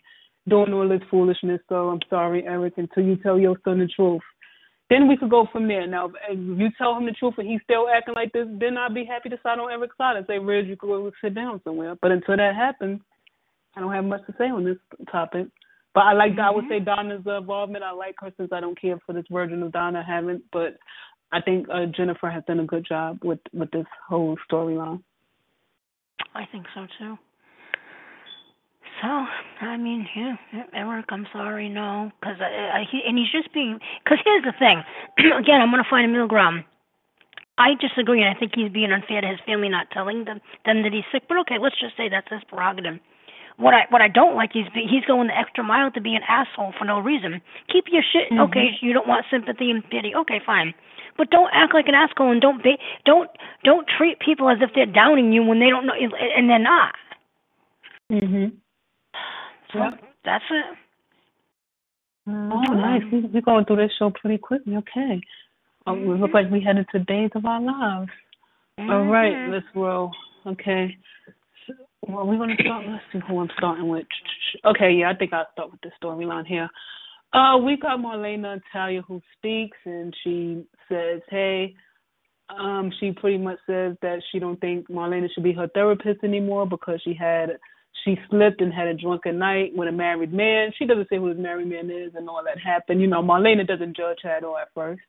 doing 0.50 0.74
all 0.74 0.90
this 0.90 1.02
foolishness. 1.10 1.62
So 1.70 1.90
I'm 1.90 2.00
sorry, 2.10 2.46
Eric, 2.46 2.74
until 2.78 3.04
you 3.04 3.16
tell 3.18 3.40
your 3.40 3.56
son 3.64 3.80
the 3.80 3.88
truth. 3.88 4.22
Then 4.90 5.08
we 5.08 5.18
could 5.18 5.30
go 5.30 5.48
from 5.52 5.68
there. 5.68 5.86
Now, 5.86 6.12
if 6.30 6.60
you 6.60 6.70
tell 6.78 6.98
him 6.98 7.06
the 7.06 7.12
truth 7.12 7.36
and 7.38 7.48
he's 7.48 7.62
still 7.64 7.88
acting 7.88 8.16
like 8.16 8.32
this, 8.34 8.48
then 8.60 8.78
I'd 8.78 8.94
be 8.94 9.06
happy 9.06 9.30
to 9.30 9.38
side 9.44 9.60
on 9.60 9.72
Eric's 9.72 9.96
side 9.98 10.18
and 10.18 10.26
say, 10.26 10.40
Riz, 10.40 10.68
you 10.68 10.76
could 10.76 10.88
go 10.88 11.12
sit 11.24 11.36
down 11.36 11.62
somewhere. 11.64 11.96
But 12.02 12.12
until 12.12 12.38
that 12.38 12.56
happens, 12.56 13.00
I 13.76 13.82
don't 13.82 13.94
have 13.94 14.06
much 14.06 14.26
to 14.26 14.34
say 14.38 14.46
on 14.46 14.64
this 14.66 14.78
topic. 15.12 15.48
But 15.94 16.02
I 16.02 16.14
like, 16.14 16.32
mm-hmm. 16.32 16.42
I 16.42 16.52
would 16.52 16.66
mm-hmm. 16.66 16.74
say 16.74 16.80
Donna's 16.80 17.22
involvement. 17.26 17.84
I 17.84 17.92
like 17.92 18.16
her 18.20 18.32
since 18.38 18.50
I 18.52 18.60
don't 18.60 18.80
care 18.80 18.98
for 19.06 19.14
this 19.14 19.26
version 19.32 19.62
of 19.62 19.72
Donna. 19.72 20.04
I 20.08 20.12
haven't, 20.12 20.44
but 20.52 20.78
I 21.32 21.42
think 21.42 21.68
uh, 21.72 21.86
Jennifer 21.96 22.30
has 22.30 22.44
done 22.48 22.60
a 22.60 22.66
good 22.66 22.86
job 22.88 23.20
with 23.24 23.40
with 23.54 23.70
this 23.72 23.86
whole 24.08 24.38
storyline. 24.52 25.04
I 26.34 26.46
think 26.52 26.66
so 26.74 26.88
too. 26.98 27.18
So, 29.02 29.08
I 29.08 29.78
mean, 29.78 30.08
yeah, 30.16 30.36
Eric, 30.74 31.06
I'm 31.10 31.28
sorry, 31.32 31.70
no, 31.70 32.12
because 32.20 32.36
I, 32.42 32.80
I, 32.80 32.84
he, 32.90 33.02
and 33.08 33.18
he's 33.18 33.32
just 33.32 33.54
being. 33.54 33.80
Because 34.04 34.20
here's 34.26 34.44
the 34.44 34.54
thing. 34.60 34.84
Again, 35.40 35.62
I'm 35.62 35.72
gonna 35.72 35.88
find 35.90 36.06
a 36.06 36.12
middle 36.12 36.28
ground. 36.28 36.64
I 37.58 37.76
disagree, 37.80 38.22
and 38.22 38.34
I 38.34 38.40
think 38.40 38.54
he's 38.56 38.72
being 38.72 38.92
unfair 38.92 39.22
to 39.22 39.28
his 39.28 39.40
family 39.46 39.70
not 39.70 39.92
telling 39.92 40.26
them 40.26 40.40
them 40.66 40.84
that 40.84 40.92
he's 40.92 41.08
sick. 41.12 41.24
But 41.28 41.38
okay, 41.48 41.56
let's 41.60 41.80
just 41.80 41.96
say 41.96 42.10
that's 42.10 42.28
his 42.32 42.44
prerogative. 42.48 43.00
What 43.58 43.74
I 43.74 43.84
what 43.90 44.02
I 44.02 44.08
don't 44.08 44.36
like 44.36 44.52
is 44.56 44.64
he's 44.74 45.04
going 45.06 45.28
the 45.28 45.38
extra 45.38 45.64
mile 45.64 45.92
to 45.92 46.02
be 46.02 46.16
an 46.16 46.24
asshole 46.28 46.74
for 46.80 46.86
no 46.86 47.00
reason. 47.00 47.42
Keep 47.72 47.86
your 47.92 48.04
shit. 48.04 48.32
Mm-hmm. 48.32 48.52
Okay, 48.52 48.68
you 48.82 48.94
don't 48.94 49.08
want 49.08 49.26
sympathy 49.30 49.70
and 49.72 49.84
pity. 49.84 50.16
Okay, 50.16 50.40
fine. 50.46 50.74
But 51.18 51.30
don't 51.30 51.52
act 51.54 51.74
like 51.74 51.88
an 51.88 51.96
asshole 51.96 52.32
and 52.32 52.40
don't 52.40 52.64
be, 52.64 52.78
don't 53.06 53.30
don't 53.64 53.86
treat 53.88 54.20
people 54.20 54.50
as 54.50 54.60
if 54.62 54.72
they're 54.74 54.86
downing 54.86 55.34
you 55.34 55.44
when 55.44 55.60
they 55.60 55.70
don't 55.70 55.86
know 55.86 55.94
and 55.96 56.50
they're 56.50 56.60
not. 56.60 56.96
Mhm. 58.10 58.54
So 59.74 59.80
that's 60.26 60.44
it. 60.50 60.66
Oh, 62.28 62.62
nice. 62.74 63.02
We, 63.12 63.22
we're 63.22 63.42
going 63.42 63.66
through 63.66 63.78
this 63.78 63.92
show 63.98 64.12
pretty 64.12 64.38
quickly. 64.38 64.76
Okay. 64.78 65.22
Um, 65.88 66.06
we 66.06 66.16
look 66.18 66.34
like 66.34 66.50
we 66.52 66.62
headed 66.62 66.86
to 66.92 67.00
days 67.00 67.32
of 67.36 67.46
our 67.46 67.62
lives. 67.62 68.12
All 68.78 69.06
right, 69.06 69.34
Mhm. 69.34 69.52
let's 69.52 69.66
roll. 69.76 70.12
Okay. 70.46 70.96
So, 71.68 71.74
well, 72.08 72.26
we're 72.28 72.38
going 72.38 72.56
to 72.56 72.64
start. 72.64 72.86
Let's 72.88 73.04
see 73.12 73.20
who 73.20 73.40
I'm 73.40 73.50
starting 73.58 73.88
with. 73.88 74.06
Okay, 74.66 74.92
yeah, 74.92 75.10
I 75.10 75.16
think 75.16 75.34
I'll 75.34 75.52
start 75.52 75.72
with 75.72 75.82
the 75.82 75.92
storyline 76.02 76.46
here. 76.46 76.70
Uh, 77.34 77.58
we 77.58 77.78
got 77.78 78.00
Marlena 78.00 78.62
Talia 78.72 79.02
who 79.02 79.22
speaks, 79.38 79.78
and 79.86 80.16
she 80.24 80.66
says, 80.88 81.22
"Hey, 81.30 81.76
um, 82.50 82.92
she 83.00 83.12
pretty 83.12 83.38
much 83.38 83.60
says 83.68 83.96
that 84.02 84.24
she 84.32 84.40
don't 84.40 84.60
think 84.62 84.88
Marlena 84.90 85.32
should 85.34 85.44
be 85.44 85.54
her 85.54 85.68
therapist 85.68 86.24
anymore 86.24 86.66
because 86.66 87.02
she 87.02 87.14
had 87.14 87.60
she 88.06 88.18
slipped 88.30 88.62
and 88.62 88.74
had 88.74 88.88
a 88.88 88.94
drunken 88.94 89.38
night 89.38 89.72
with 89.76 89.90
a 89.90 89.92
married 89.92 90.34
man. 90.34 90.72
She 90.78 90.86
doesn't 90.86 91.10
say 91.10 91.18
who 91.18 91.34
the 91.34 91.42
married 91.42 91.68
man 91.70 91.90
is 91.90 92.14
and 92.16 92.30
all 92.30 92.42
that 92.46 92.60
happened. 92.60 93.02
You 93.02 93.08
know, 93.08 93.22
Marlena 93.22 93.68
doesn't 93.68 93.98
judge 93.98 94.20
her 94.24 94.30
at 94.30 94.44
all 94.44 94.58
at 94.58 94.70
first. 94.74 95.02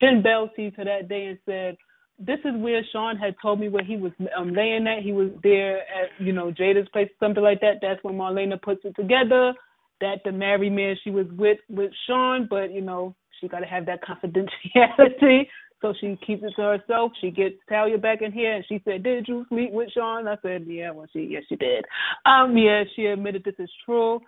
Then 0.00 0.22
Belle 0.22 0.50
sees 0.56 0.72
her 0.76 0.84
that 0.84 1.08
day 1.08 1.26
and 1.26 1.38
said, 1.44 1.76
"This 2.18 2.38
is 2.44 2.56
where 2.56 2.82
Shawn 2.92 3.16
had 3.16 3.34
told 3.42 3.60
me 3.60 3.68
where 3.68 3.84
he 3.84 3.96
was 3.96 4.12
um, 4.36 4.54
laying 4.54 4.86
at. 4.86 5.02
He 5.02 5.12
was 5.12 5.30
there 5.42 5.78
at 5.78 6.10
you 6.18 6.32
know 6.32 6.52
Jada's 6.52 6.88
place, 6.90 7.10
something 7.20 7.42
like 7.42 7.60
that. 7.60 7.78
That's 7.82 8.02
when 8.02 8.14
Marlena 8.14 8.60
puts 8.60 8.84
it 8.84 8.94
together 8.96 9.54
that 10.00 10.20
the 10.24 10.32
married 10.32 10.72
man 10.72 10.96
she 11.02 11.10
was 11.10 11.26
with 11.36 11.58
with 11.68 11.90
Shawn, 12.06 12.46
but 12.48 12.72
you 12.72 12.80
know 12.80 13.14
she 13.40 13.48
got 13.48 13.60
to 13.60 13.66
have 13.66 13.86
that 13.86 14.00
confidentiality." 14.08 15.48
So 15.80 15.94
she 16.00 16.18
keeps 16.26 16.42
it 16.42 16.52
to 16.56 16.62
herself. 16.62 17.12
She 17.20 17.30
gets 17.30 17.54
Talia 17.68 17.98
back 17.98 18.20
in 18.22 18.32
here, 18.32 18.54
and 18.54 18.64
she 18.68 18.80
said, 18.84 19.02
"Did 19.02 19.28
you 19.28 19.46
sleep 19.48 19.70
with 19.70 19.90
Shawn?" 19.92 20.26
I 20.26 20.36
said, 20.42 20.66
"Yeah." 20.66 20.90
Well, 20.90 21.06
she 21.12 21.20
yes, 21.20 21.44
she 21.48 21.56
did. 21.56 21.84
Um, 22.26 22.56
yeah, 22.56 22.84
she 22.94 23.06
admitted 23.06 23.44
this 23.44 23.54
is 23.58 23.70
true. 23.84 24.20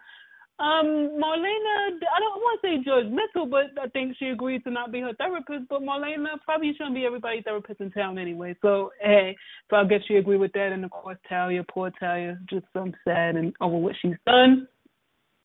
Um, 0.60 1.16
Marlena, 1.16 1.96
I 1.96 2.20
don't 2.20 2.36
want 2.42 2.60
to 2.60 2.68
say 2.68 2.84
judgmental, 2.86 3.50
but 3.50 3.82
I 3.82 3.88
think 3.88 4.14
she 4.18 4.26
agreed 4.26 4.62
to 4.64 4.70
not 4.70 4.92
be 4.92 5.00
her 5.00 5.14
therapist. 5.14 5.64
But 5.70 5.80
Marlena 5.80 6.38
probably 6.44 6.74
shouldn't 6.74 6.94
be 6.94 7.06
everybody's 7.06 7.44
therapist 7.44 7.80
in 7.80 7.90
town 7.90 8.18
anyway. 8.18 8.54
So 8.60 8.90
hey, 9.00 9.34
so 9.70 9.76
I 9.76 9.84
guess 9.84 10.02
she 10.06 10.16
agreed 10.16 10.36
with 10.36 10.52
that. 10.52 10.72
And 10.72 10.84
of 10.84 10.90
course, 10.90 11.16
Talia, 11.28 11.64
poor 11.64 11.90
Talia, 11.98 12.38
just 12.48 12.66
so 12.74 12.92
sad 13.04 13.36
and 13.36 13.54
over 13.62 13.78
what 13.78 13.96
she's 14.02 14.16
done. 14.26 14.68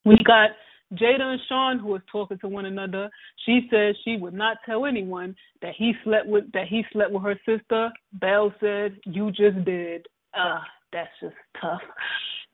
We 0.04 0.18
got 0.26 0.50
Jada 0.94 1.22
and 1.22 1.42
Shawn 1.50 1.80
who 1.80 1.88
was 1.88 2.02
talking 2.12 2.38
to 2.40 2.48
one 2.48 2.66
another. 2.66 3.10
She 3.46 3.68
said 3.70 3.96
she 4.04 4.18
would 4.18 4.34
not 4.34 4.58
tell 4.66 4.86
anyone 4.86 5.36
that 5.62 5.74
he 5.78 5.94
slept 6.04 6.28
with 6.28 6.52
that 6.54 6.68
he 6.68 6.84
slept 6.94 7.12
with 7.12 7.24
her 7.24 7.40
sister. 7.46 7.92
Belle 8.14 8.54
said, 8.60 8.98
"You 9.06 9.32
just 9.32 9.64
did." 9.66 10.08
Uh, 10.34 10.60
that's 10.94 11.10
just 11.22 11.36
tough. 11.60 11.82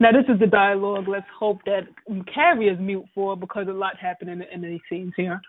Now 0.00 0.10
this 0.12 0.24
is 0.28 0.40
the 0.40 0.46
dialogue. 0.46 1.06
Let's 1.08 1.26
hope 1.38 1.60
that 1.66 1.86
Carrie 2.32 2.68
is 2.68 2.78
mute 2.80 3.04
for 3.14 3.36
because 3.36 3.68
a 3.68 3.72
lot 3.72 3.98
happened 3.98 4.30
in, 4.30 4.38
the, 4.40 4.52
in 4.52 4.62
these 4.62 4.80
scenes 4.88 5.12
here. 5.16 5.40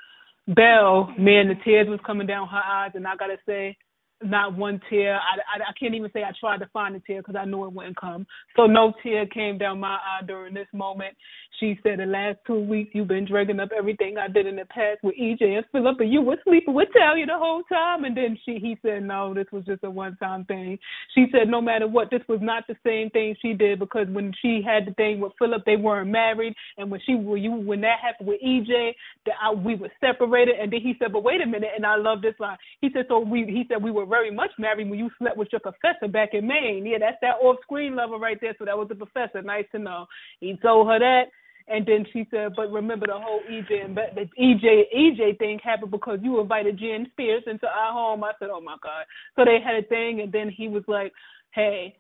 Belle, 0.48 1.14
man, 1.18 1.48
the 1.48 1.56
tears 1.64 1.88
was 1.88 2.00
coming 2.06 2.28
down 2.28 2.48
her 2.50 2.62
eyes, 2.64 2.92
and 2.96 3.08
I 3.08 3.16
gotta 3.16 3.38
say, 3.46 3.78
not 4.26 4.58
one 4.58 4.82
tear. 4.90 5.16
I, 5.16 5.38
I, 5.58 5.70
I 5.70 5.74
can't 5.80 5.96
even 5.96 6.12
say 6.14 6.24
I 6.24 6.32
tried 6.40 6.60
to 6.60 6.68
find 6.74 6.96
a 6.96 7.00
tear 7.00 7.22
because 7.22 7.36
I 7.36 7.46
knew 7.46 7.66
it 7.66 7.74
wouldn't 7.74 7.98
come. 8.00 8.26
So 8.56 8.66
no 8.66 8.94
tear 9.04 9.26
came 9.26 9.58
down 9.58 9.80
my 9.80 9.96
eye 9.96 10.26
during 10.26 10.54
this 10.54 10.68
moment. 10.74 11.16
She 11.60 11.80
said, 11.84 12.00
"The 12.00 12.06
last 12.06 12.40
two 12.48 12.60
weeks 12.60 12.92
you've 12.94 13.08
been 13.08 13.26
dragging 13.26 13.60
up 13.60 13.70
everything 13.78 14.18
I 14.18 14.28
did 14.28 14.48
in 14.48 14.56
the 14.56 14.66
past 14.66 15.04
with 15.04 15.16
EJ 15.16 15.58
and 15.58 15.66
Philip, 15.72 16.00
and 16.00 16.12
you 16.12 16.22
were 16.22 16.38
sleeping 16.44 16.74
with 16.74 16.90
Talia 16.94 17.26
the 17.26 17.38
whole 17.38 17.64
time." 17.64 18.04
And 18.06 18.18
then 18.18 18.38
she, 18.46 18.60
he 18.60 18.78
said, 18.82 19.04
"No, 19.04 19.34
this 19.34 19.48
was 19.52 19.64
just 19.66 19.84
a 19.84 19.90
one-time 19.90 20.46
thing." 20.46 20.80
She 21.16 21.28
said, 21.32 21.48
"No 21.48 21.62
matter 21.62 21.88
what, 21.88 22.10
this 22.10 22.22
was 22.28 22.40
not 22.42 22.66
the 22.68 22.76
same 22.86 23.10
thing 23.12 23.36
she 23.42 23.54
did 23.54 23.80
because 23.80 24.08
when 24.10 24.34
she 24.42 24.62
had 24.66 24.86
the 24.88 24.94
thing 24.94 25.20
with 25.20 25.34
Philip, 25.40 25.64
they 25.66 25.78
weren't 25.78 26.10
married, 26.10 26.56
and 26.78 26.90
when 26.92 27.00
she, 27.06 27.16
when 27.16 27.42
you, 27.42 27.54
when 27.54 27.82
that 27.82 28.00
happened 28.02 28.28
with 28.28 28.42
EJ, 28.42 28.94
that 29.26 29.36
I, 29.42 29.54
we 29.54 29.76
were 29.76 29.92
separated." 30.02 30.56
And 30.60 30.72
then 30.74 30.82
he 30.82 30.96
said, 31.00 31.14
"But 31.14 31.24
wait 31.24 31.42
a 31.42 31.46
minute," 31.46 31.72
and 31.76 31.86
I 31.86 31.96
love 31.98 32.22
this 32.22 32.36
line. 32.40 32.58
He 32.82 32.90
said, 32.94 33.06
"So 33.08 33.20
we," 33.20 33.46
he 33.46 33.66
said, 33.70 33.82
"We 33.82 33.92
were 33.92 34.06
very 34.16 34.32
much 34.42 34.54
married 34.58 34.90
when 34.90 35.00
you 35.04 35.10
slept 35.20 35.38
with 35.38 35.52
your 35.54 35.64
professor 35.70 36.08
back 36.18 36.30
in 36.34 36.44
Maine." 36.54 36.86
Yeah, 36.86 37.00
that's 37.04 37.22
that 37.22 37.42
off-screen 37.46 37.96
lover 37.96 38.20
right 38.28 38.40
there. 38.42 38.56
So 38.58 38.66
that 38.66 38.78
was 38.78 38.90
the 38.90 38.96
professor. 39.04 39.42
Nice 39.42 39.70
to 39.74 39.80
know. 39.80 40.02
He 40.40 40.50
told 40.58 40.88
her 40.90 41.00
that. 41.00 41.26
And 41.66 41.86
then 41.86 42.06
she 42.12 42.28
said, 42.30 42.48
"But 42.58 42.72
remember 42.72 43.08
the 43.08 43.18
whole 43.26 43.42
EJ 43.56 43.72
and 43.86 43.96
the 43.96 44.26
EJ 44.48 44.68
EJ 45.04 45.22
thing 45.40 45.60
happened 45.60 45.92
because 45.92 46.20
you 46.22 46.42
invited 46.42 46.78
Jan 46.78 47.08
Spears 47.12 47.44
into 47.48 47.68
our 47.68 47.94
home." 48.00 48.22
I 48.24 48.34
said, 48.38 48.50
"Oh 48.52 48.60
my 48.60 48.76
God!" 48.84 49.06
So 49.36 49.46
they 49.46 49.60
had 49.62 49.76
a 49.76 49.88
thing, 49.94 50.20
and 50.22 50.32
then 50.32 50.50
he 50.50 50.68
was 50.68 50.84
like, 50.88 51.14
"Hey, 51.52 51.96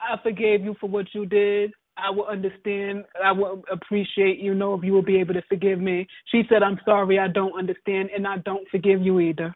I 0.00 0.16
forgave 0.22 0.64
you 0.64 0.74
for 0.80 0.88
what 0.88 1.06
you 1.14 1.26
did. 1.26 1.74
I 1.98 2.08
will 2.08 2.28
understand. 2.36 3.04
I 3.22 3.32
will 3.32 3.62
appreciate, 3.70 4.38
you 4.38 4.54
know, 4.54 4.72
if 4.74 4.82
you 4.82 4.94
will 4.94 5.08
be 5.12 5.20
able 5.20 5.34
to 5.34 5.42
forgive 5.42 5.78
me." 5.78 6.06
She 6.30 6.40
said, 6.48 6.62
"I'm 6.62 6.80
sorry, 6.86 7.18
I 7.18 7.28
don't 7.28 7.58
understand, 7.62 8.08
and 8.16 8.26
I 8.26 8.38
don't 8.38 8.66
forgive 8.70 9.02
you 9.02 9.20
either." 9.20 9.54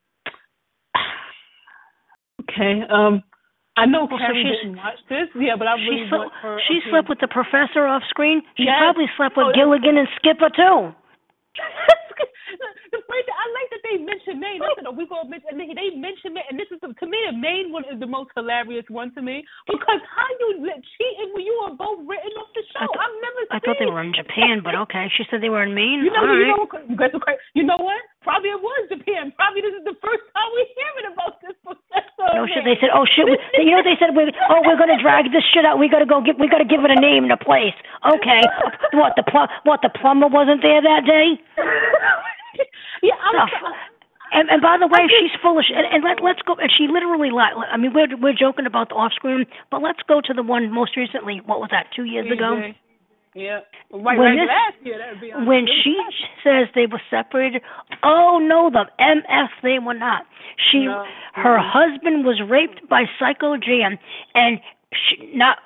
Okay. 2.48 2.82
Um. 2.90 3.22
I 3.78 3.84
know 3.84 4.08
Well, 4.08 4.16
so 4.16 4.24
Carrie 4.24 4.40
didn't 4.42 4.76
watch 4.80 4.96
this, 5.10 5.28
yeah, 5.36 5.52
but 5.58 5.68
I 5.68 5.74
really 5.76 6.04
she 6.04 6.08
slept, 6.08 6.32
her. 6.40 6.56
she 6.66 6.80
opinion. 6.80 6.88
slept 6.96 7.08
with 7.10 7.20
the 7.20 7.28
professor 7.28 7.84
off 7.84 8.00
screen. 8.08 8.40
She 8.56 8.64
Yes. 8.64 8.80
probably 8.80 9.04
slept 9.18 9.36
with 9.36 9.48
Oh, 9.48 9.52
Gilligan 9.52 9.98
and 10.00 10.08
Skipper 10.16 10.48
too. 10.48 10.94
the 12.92 13.02
first, 13.06 13.26
I 13.30 13.44
like 13.56 13.68
that 13.72 13.82
they 13.86 13.96
mention 14.02 14.38
Maine. 14.40 14.60
I 14.62 14.70
said, 14.76 14.86
"Oh, 14.86 14.94
we 14.94 15.06
gonna 15.06 15.28
mention." 15.28 15.54
And 15.54 15.58
they, 15.60 15.70
they 15.72 15.94
mention 15.96 16.36
it, 16.36 16.44
and 16.50 16.56
this 16.58 16.68
is 16.70 16.78
the, 16.82 16.92
to 16.92 17.06
me 17.06 17.18
the 17.30 17.36
main 17.36 17.72
one 17.72 17.84
is 17.88 17.98
the 17.98 18.08
most 18.08 18.30
hilarious 18.36 18.84
one 18.88 19.12
to 19.14 19.22
me 19.22 19.42
because 19.66 20.00
how 20.06 20.28
you 20.40 20.66
cheating 20.96 21.30
when 21.34 21.44
you 21.44 21.54
were 21.64 21.74
both 21.74 22.02
written 22.06 22.32
off 22.38 22.50
the 22.54 22.62
show? 22.72 22.82
I 22.82 22.86
th- 22.86 23.00
I've 23.00 23.16
never. 23.22 23.40
I 23.52 23.58
thought 23.62 23.78
they 23.80 23.90
were 23.90 24.02
in 24.02 24.14
Japan, 24.14 24.60
but 24.62 24.74
okay. 24.88 25.08
She 25.16 25.24
said 25.30 25.40
they 25.42 25.52
were 25.52 25.64
in 25.64 25.74
Maine. 25.74 26.04
You 26.06 26.12
know, 26.12 26.22
All 26.24 26.34
you 26.34 26.46
right. 26.46 26.56
know, 26.56 26.66
are 26.66 27.20
crazy. 27.20 27.40
You 27.54 27.64
know 27.64 27.78
what? 27.78 28.00
Probably 28.22 28.50
it 28.50 28.60
was 28.60 28.80
Japan. 28.90 29.30
Probably 29.38 29.62
this 29.62 29.74
is 29.78 29.84
the 29.86 29.96
first 30.02 30.24
time 30.34 30.48
we're 30.54 30.70
hearing 30.74 31.08
about 31.14 31.38
this 31.42 31.56
professor. 31.62 32.28
No 32.34 32.44
shit. 32.50 32.66
They 32.66 32.76
said, 32.82 32.90
"Oh 32.94 33.06
shit." 33.06 33.26
We, 33.26 33.38
you 33.66 33.72
know, 33.74 33.82
they 33.86 33.96
said, 33.98 34.14
we, 34.14 34.26
"Oh, 34.50 34.60
we're 34.66 34.78
gonna 34.78 35.00
drag 35.00 35.30
this 35.30 35.44
shit 35.54 35.64
out. 35.64 35.78
We 35.78 35.88
gotta 35.88 36.08
go 36.08 36.20
get. 36.20 36.38
We 36.38 36.48
gotta 36.50 36.66
give 36.68 36.82
it 36.82 36.90
a 36.90 36.98
name 36.98 37.24
and 37.26 37.32
a 37.34 37.40
place." 37.40 37.76
Okay. 38.04 38.42
What 38.96 39.12
the 39.16 39.24
pl- 39.28 39.50
What 39.64 39.80
the 39.82 39.90
plumber 39.92 40.28
wasn't 40.28 40.62
there 40.62 40.80
that 40.80 41.04
day? 41.04 41.36
yeah, 43.02 43.14
I'm. 43.20 43.48
And, 44.32 44.50
and 44.50 44.60
by 44.60 44.76
the 44.78 44.88
way, 44.88 45.06
she's 45.06 45.30
foolish. 45.40 45.70
And, 45.74 45.86
and 45.86 46.02
let 46.02 46.22
let's 46.22 46.42
go. 46.42 46.54
And 46.58 46.70
she 46.70 46.88
literally 46.90 47.30
lied. 47.30 47.52
I 47.70 47.76
mean, 47.76 47.92
we're 47.94 48.10
we're 48.18 48.34
joking 48.34 48.66
about 48.66 48.88
the 48.90 48.96
off 48.96 49.12
screen, 49.14 49.46
but 49.70 49.82
let's 49.82 50.00
go 50.08 50.20
to 50.20 50.34
the 50.34 50.42
one 50.42 50.72
most 50.72 50.96
recently. 50.96 51.40
What 51.46 51.60
was 51.60 51.70
that? 51.70 51.86
Two 51.94 52.04
years 52.04 52.26
ago. 52.30 52.58
Yeah. 53.34 53.60
Right, 53.92 54.18
When 54.18 54.18
right 54.18 54.34
this- 54.34 54.48
last 54.48 54.76
year, 54.82 55.44
when 55.44 55.66
she 55.84 55.94
says 56.42 56.68
they 56.74 56.86
were 56.86 57.02
separated, 57.10 57.62
oh 58.02 58.38
no, 58.42 58.70
the 58.70 58.86
MF 58.98 59.48
they 59.62 59.78
were 59.78 59.94
not. 59.94 60.22
She, 60.72 60.86
No. 60.86 61.04
her 61.34 61.58
Mhm. 61.58 61.70
husband 61.70 62.24
was 62.24 62.40
raped 62.40 62.88
by 62.88 63.04
Psycho 63.18 63.56
Jan, 63.58 63.98
and 64.34 64.58
she 64.94 65.18
not 65.34 65.58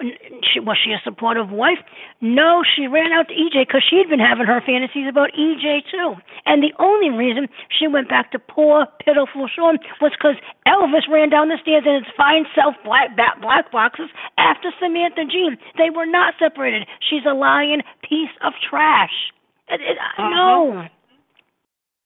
she 0.43 0.61
was 0.61 0.79
she 0.83 0.93
a 0.93 1.01
supportive 1.05 1.51
wife? 1.51 1.79
No, 2.23 2.63
she 2.65 2.87
ran 2.89 3.13
out 3.13 3.29
to 3.29 3.35
EJ 3.35 3.69
because 3.69 3.85
she'd 3.89 4.09
been 4.09 4.19
having 4.19 4.47
her 4.47 4.63
fantasies 4.65 5.07
about 5.09 5.31
EJ 5.37 5.83
too. 5.93 6.15
And 6.47 6.63
the 6.63 6.73
only 6.79 7.11
reason 7.11 7.47
she 7.69 7.87
went 7.87 8.09
back 8.09 8.33
to 8.33 8.39
poor 8.39 8.87
pitiful 9.05 9.47
Shawn 9.47 9.79
was 10.01 10.13
because 10.17 10.37
Elvis 10.67 11.05
ran 11.09 11.29
down 11.29 11.49
the 11.49 11.59
stairs 11.61 11.85
in 11.87 11.95
his 12.01 12.09
fine 12.17 12.47
self 12.55 12.75
black 12.83 13.15
ba- 13.15 13.37
black 13.43 13.71
boxes 13.71 14.09
after 14.39 14.73
Samantha 14.81 15.25
Gene. 15.31 15.59
They 15.77 15.91
were 15.91 16.07
not 16.07 16.35
separated. 16.39 16.89
She's 17.05 17.23
a 17.29 17.35
lying 17.35 17.83
piece 18.03 18.33
of 18.43 18.55
trash. 18.69 19.33
It, 19.69 19.81
it, 19.83 19.99
Uh-huh. 20.19 20.29
No, 20.31 20.89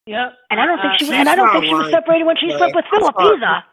Yep. 0.06 0.34
and 0.50 0.60
I 0.60 0.66
don't 0.66 0.76
think 0.82 0.92
Uh, 0.94 0.96
she 0.98 1.04
was, 1.06 1.14
and 1.14 1.28
I 1.30 1.34
don't 1.34 1.50
think 1.52 1.64
she 1.64 1.72
was 1.74 1.90
separated 1.90 2.24
when 2.24 2.36
she 2.36 2.48
Yeah, 2.48 2.58
slept 2.58 2.74
with 2.74 2.84
Philip 2.90 3.14
either. 3.18 3.64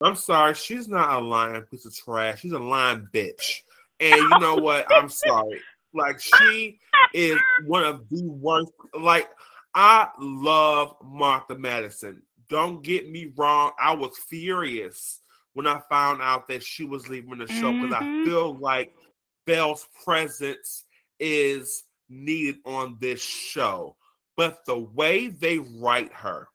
I'm 0.00 0.16
sorry, 0.16 0.54
she's 0.54 0.88
not 0.88 1.22
a 1.22 1.24
lying 1.24 1.62
piece 1.62 1.86
of 1.86 1.96
trash. 1.96 2.40
She's 2.40 2.52
a 2.52 2.58
lying 2.58 3.08
bitch. 3.12 3.60
And 4.00 4.16
you 4.20 4.38
know 4.40 4.56
what? 4.56 4.86
I'm 4.92 5.08
sorry. 5.08 5.60
Like 5.94 6.20
she 6.20 6.78
is 7.12 7.38
one 7.66 7.84
of 7.84 8.08
the 8.10 8.24
worst. 8.24 8.72
Like 8.98 9.30
I 9.74 10.08
love 10.18 10.96
Martha 11.02 11.56
Madison. 11.56 12.22
don't 12.50 12.82
get 12.82 13.08
me 13.10 13.32
wrong, 13.36 13.72
I 13.80 13.94
was 13.94 14.18
furious 14.28 15.20
when 15.54 15.66
I 15.66 15.80
found 15.88 16.20
out 16.20 16.46
that 16.48 16.62
she 16.62 16.84
was 16.84 17.08
leaving 17.08 17.38
the 17.38 17.46
show 17.46 17.72
because 17.72 17.90
Mhm. 17.90 18.22
I 18.22 18.24
feel 18.24 18.54
like 18.58 18.94
Belle's 19.46 19.88
presence 20.04 20.84
is 21.18 21.84
needed 22.10 22.56
on 22.66 22.98
this 23.00 23.22
show. 23.22 23.96
But 24.36 24.64
the 24.66 24.78
way 24.78 25.28
they 25.28 25.58
write 25.58 26.12
her, 26.12 26.48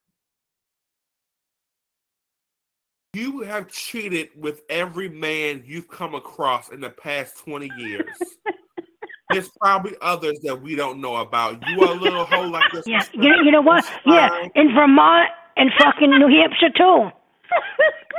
you 3.13 3.41
have 3.41 3.67
cheated 3.69 4.29
with 4.35 4.61
every 4.69 5.09
man 5.09 5.63
you've 5.65 5.87
come 5.87 6.13
across 6.15 6.69
in 6.69 6.79
the 6.79 6.89
past 6.91 7.37
20 7.39 7.69
years. 7.77 8.05
There's 9.31 9.49
probably 9.61 9.95
others 10.01 10.39
that 10.43 10.59
we 10.59 10.75
don't 10.75 10.99
know 11.01 11.17
about. 11.17 11.61
You 11.69 11.81
are 11.81 11.91
a 11.91 11.95
little 11.95 12.25
hoe 12.25 12.47
like 12.47 12.71
this. 12.71 12.83
Yeah, 12.87 13.03
you, 13.13 13.31
you 13.45 13.51
know 13.51 13.61
what? 13.61 13.85
Yeah, 14.05 14.47
in 14.55 14.73
Vermont 14.73 15.29
and 15.55 15.69
fucking 15.79 16.09
New 16.09 16.27
Hampshire 16.27 16.71
too. 16.75 17.09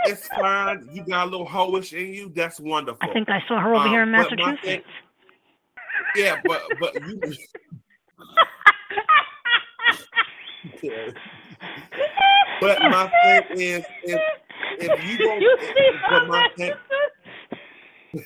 It's 0.07 0.27
fine. 0.29 0.89
You 0.93 1.05
got 1.05 1.27
a 1.27 1.31
little 1.31 1.47
hoish 1.47 1.93
in 1.93 2.15
you. 2.15 2.33
That's 2.35 2.61
wonderful. 2.61 3.09
I 3.09 3.13
think 3.13 3.29
I 3.29 3.43
saw 3.49 3.61
her 3.61 3.75
over 3.75 3.85
Um, 3.85 3.91
here 3.91 4.03
in 4.05 4.13
but 4.13 4.19
Massachusetts. 4.39 4.63
thing- 4.65 4.83
Yeah, 6.17 6.41
but 6.45 6.63
but 6.81 6.95
you. 6.95 7.21
but 12.61 12.79
my 12.83 13.11
thing 13.23 13.61
is, 13.61 13.85
if 14.05 14.21
if 14.81 15.05
you 15.05 15.19
don't, 15.19 15.41
You 15.43 15.57
see 15.61 15.91
but 16.09 16.27
my 16.29 16.49
thing, 16.57 16.73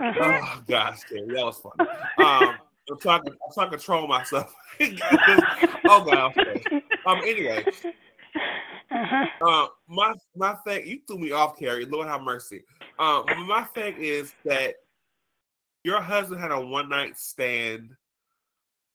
Uh-huh. 0.00 0.12
oh 0.20 0.62
gosh, 0.66 1.04
Carrie, 1.04 1.20
that 1.34 1.44
was 1.44 1.58
funny. 1.60 1.88
Um, 2.18 2.56
I'm 2.90 2.98
trying 3.00 3.22
to 3.24 3.30
I'm 3.30 3.52
trying 3.54 3.70
to 3.70 3.76
control 3.76 4.08
myself. 4.08 4.52
oh 4.80 6.04
god. 6.04 6.32
Okay. 6.36 6.82
Um. 7.06 7.20
Anyway, 7.24 7.64
Uh-huh. 8.90 9.26
uh, 9.48 9.66
my 9.86 10.14
my 10.34 10.54
thing, 10.66 10.86
you 10.88 10.98
threw 11.06 11.18
me 11.18 11.30
off, 11.30 11.56
Carrie. 11.56 11.84
Lord 11.84 12.08
have 12.08 12.22
mercy. 12.22 12.64
Um, 12.98 13.24
my 13.46 13.62
thing 13.74 13.94
is 13.98 14.34
that 14.44 14.74
your 15.84 16.00
husband 16.00 16.40
had 16.40 16.50
a 16.50 16.60
one 16.60 16.88
night 16.88 17.16
stand, 17.16 17.90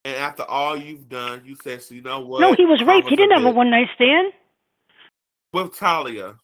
and 0.04 0.16
after 0.16 0.42
all 0.42 0.76
you've 0.76 1.08
done, 1.08 1.40
you 1.46 1.56
said, 1.64 1.82
"So 1.82 1.94
you 1.94 2.02
know 2.02 2.20
what?" 2.20 2.40
No, 2.40 2.52
he 2.52 2.66
was 2.66 2.82
raped. 2.84 3.08
He 3.08 3.16
didn't 3.16 3.38
have 3.38 3.46
a 3.46 3.50
one 3.56 3.70
night 3.70 3.88
stand. 3.94 4.34
With 5.52 5.76
Talia. 5.76 6.36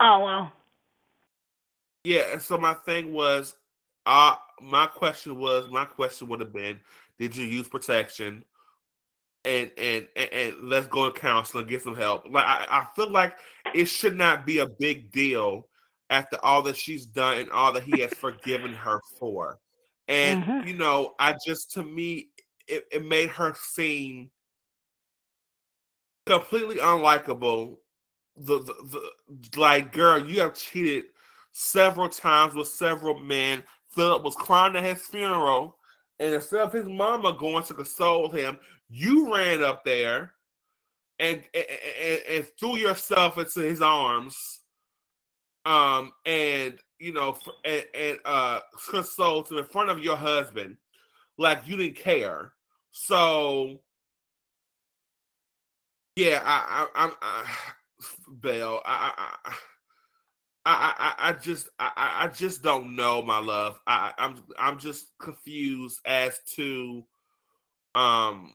Oh 0.00 0.24
well. 0.24 0.52
Yeah, 2.04 2.32
and 2.32 2.42
so 2.42 2.58
my 2.58 2.74
thing 2.74 3.12
was, 3.12 3.54
uh 4.06 4.34
my 4.60 4.86
question 4.86 5.38
was, 5.38 5.70
my 5.70 5.84
question 5.84 6.28
would 6.28 6.40
have 6.40 6.52
been, 6.52 6.80
did 7.18 7.36
you 7.36 7.46
use 7.46 7.68
protection? 7.68 8.44
And 9.44 9.70
and 9.76 10.06
and, 10.16 10.32
and 10.32 10.54
let's 10.62 10.86
go 10.86 11.10
to 11.10 11.18
counseling, 11.18 11.66
get 11.66 11.82
some 11.82 11.96
help. 11.96 12.26
Like 12.30 12.44
I, 12.44 12.66
I 12.68 12.86
feel 12.94 13.10
like 13.10 13.34
it 13.74 13.86
should 13.86 14.16
not 14.16 14.46
be 14.46 14.58
a 14.58 14.68
big 14.68 15.10
deal 15.12 15.68
after 16.10 16.36
all 16.44 16.62
that 16.62 16.76
she's 16.76 17.06
done 17.06 17.38
and 17.38 17.50
all 17.50 17.72
that 17.72 17.84
he 17.84 18.00
has 18.00 18.12
forgiven 18.12 18.74
her 18.74 19.00
for. 19.18 19.58
And 20.08 20.44
Mhm. 20.44 20.66
you 20.66 20.74
know, 20.74 21.14
I 21.18 21.34
just 21.44 21.72
to 21.72 21.82
me, 21.82 22.28
it, 22.68 22.86
it 22.92 23.04
made 23.04 23.30
her 23.30 23.54
seem 23.60 24.30
completely 26.26 26.76
unlikable. 26.76 27.76
The, 28.36 28.60
the 28.60 29.10
the 29.28 29.60
like, 29.60 29.92
girl, 29.92 30.26
you 30.26 30.40
have 30.40 30.54
cheated 30.54 31.04
several 31.52 32.08
times 32.08 32.54
with 32.54 32.68
several 32.68 33.18
men. 33.18 33.62
Philip 33.90 34.22
was 34.22 34.34
crying 34.34 34.76
at 34.76 34.84
his 34.84 35.02
funeral, 35.06 35.76
and 36.18 36.34
instead 36.34 36.60
of 36.60 36.72
his 36.72 36.86
mama 36.86 37.36
going 37.38 37.64
to 37.64 37.74
console 37.74 38.30
him, 38.30 38.58
you 38.88 39.34
ran 39.34 39.62
up 39.62 39.84
there 39.84 40.32
and 41.18 41.42
and, 41.54 42.20
and, 42.28 42.46
threw 42.58 42.76
yourself 42.76 43.38
into 43.38 43.60
his 43.60 43.82
arms, 43.82 44.60
um, 45.66 46.12
and 46.24 46.78
you 46.98 47.12
know, 47.12 47.36
and, 47.64 47.84
and 47.94 48.18
uh, 48.24 48.60
consoled 48.88 49.50
him 49.50 49.58
in 49.58 49.64
front 49.64 49.90
of 49.90 49.98
your 49.98 50.16
husband, 50.16 50.76
like 51.36 51.66
you 51.66 51.76
didn't 51.76 51.96
care. 51.96 52.52
So, 52.92 53.80
yeah, 56.16 56.42
I, 56.44 56.86
I, 56.94 57.04
I'm, 57.04 57.12
I, 57.20 57.44
Belle, 58.28 58.80
I, 58.84 59.12
I, 59.16 59.50
I 59.50 59.54
I, 60.64 61.14
I, 61.18 61.30
I 61.30 61.32
just 61.32 61.68
I, 61.80 61.90
I 61.96 62.24
I 62.24 62.28
just 62.28 62.62
don't 62.62 62.94
know, 62.94 63.20
my 63.20 63.38
love. 63.38 63.80
I, 63.86 64.12
I'm 64.16 64.36
I'm 64.56 64.78
just 64.78 65.06
confused 65.18 65.98
as 66.04 66.38
to 66.54 67.04
um 67.96 68.54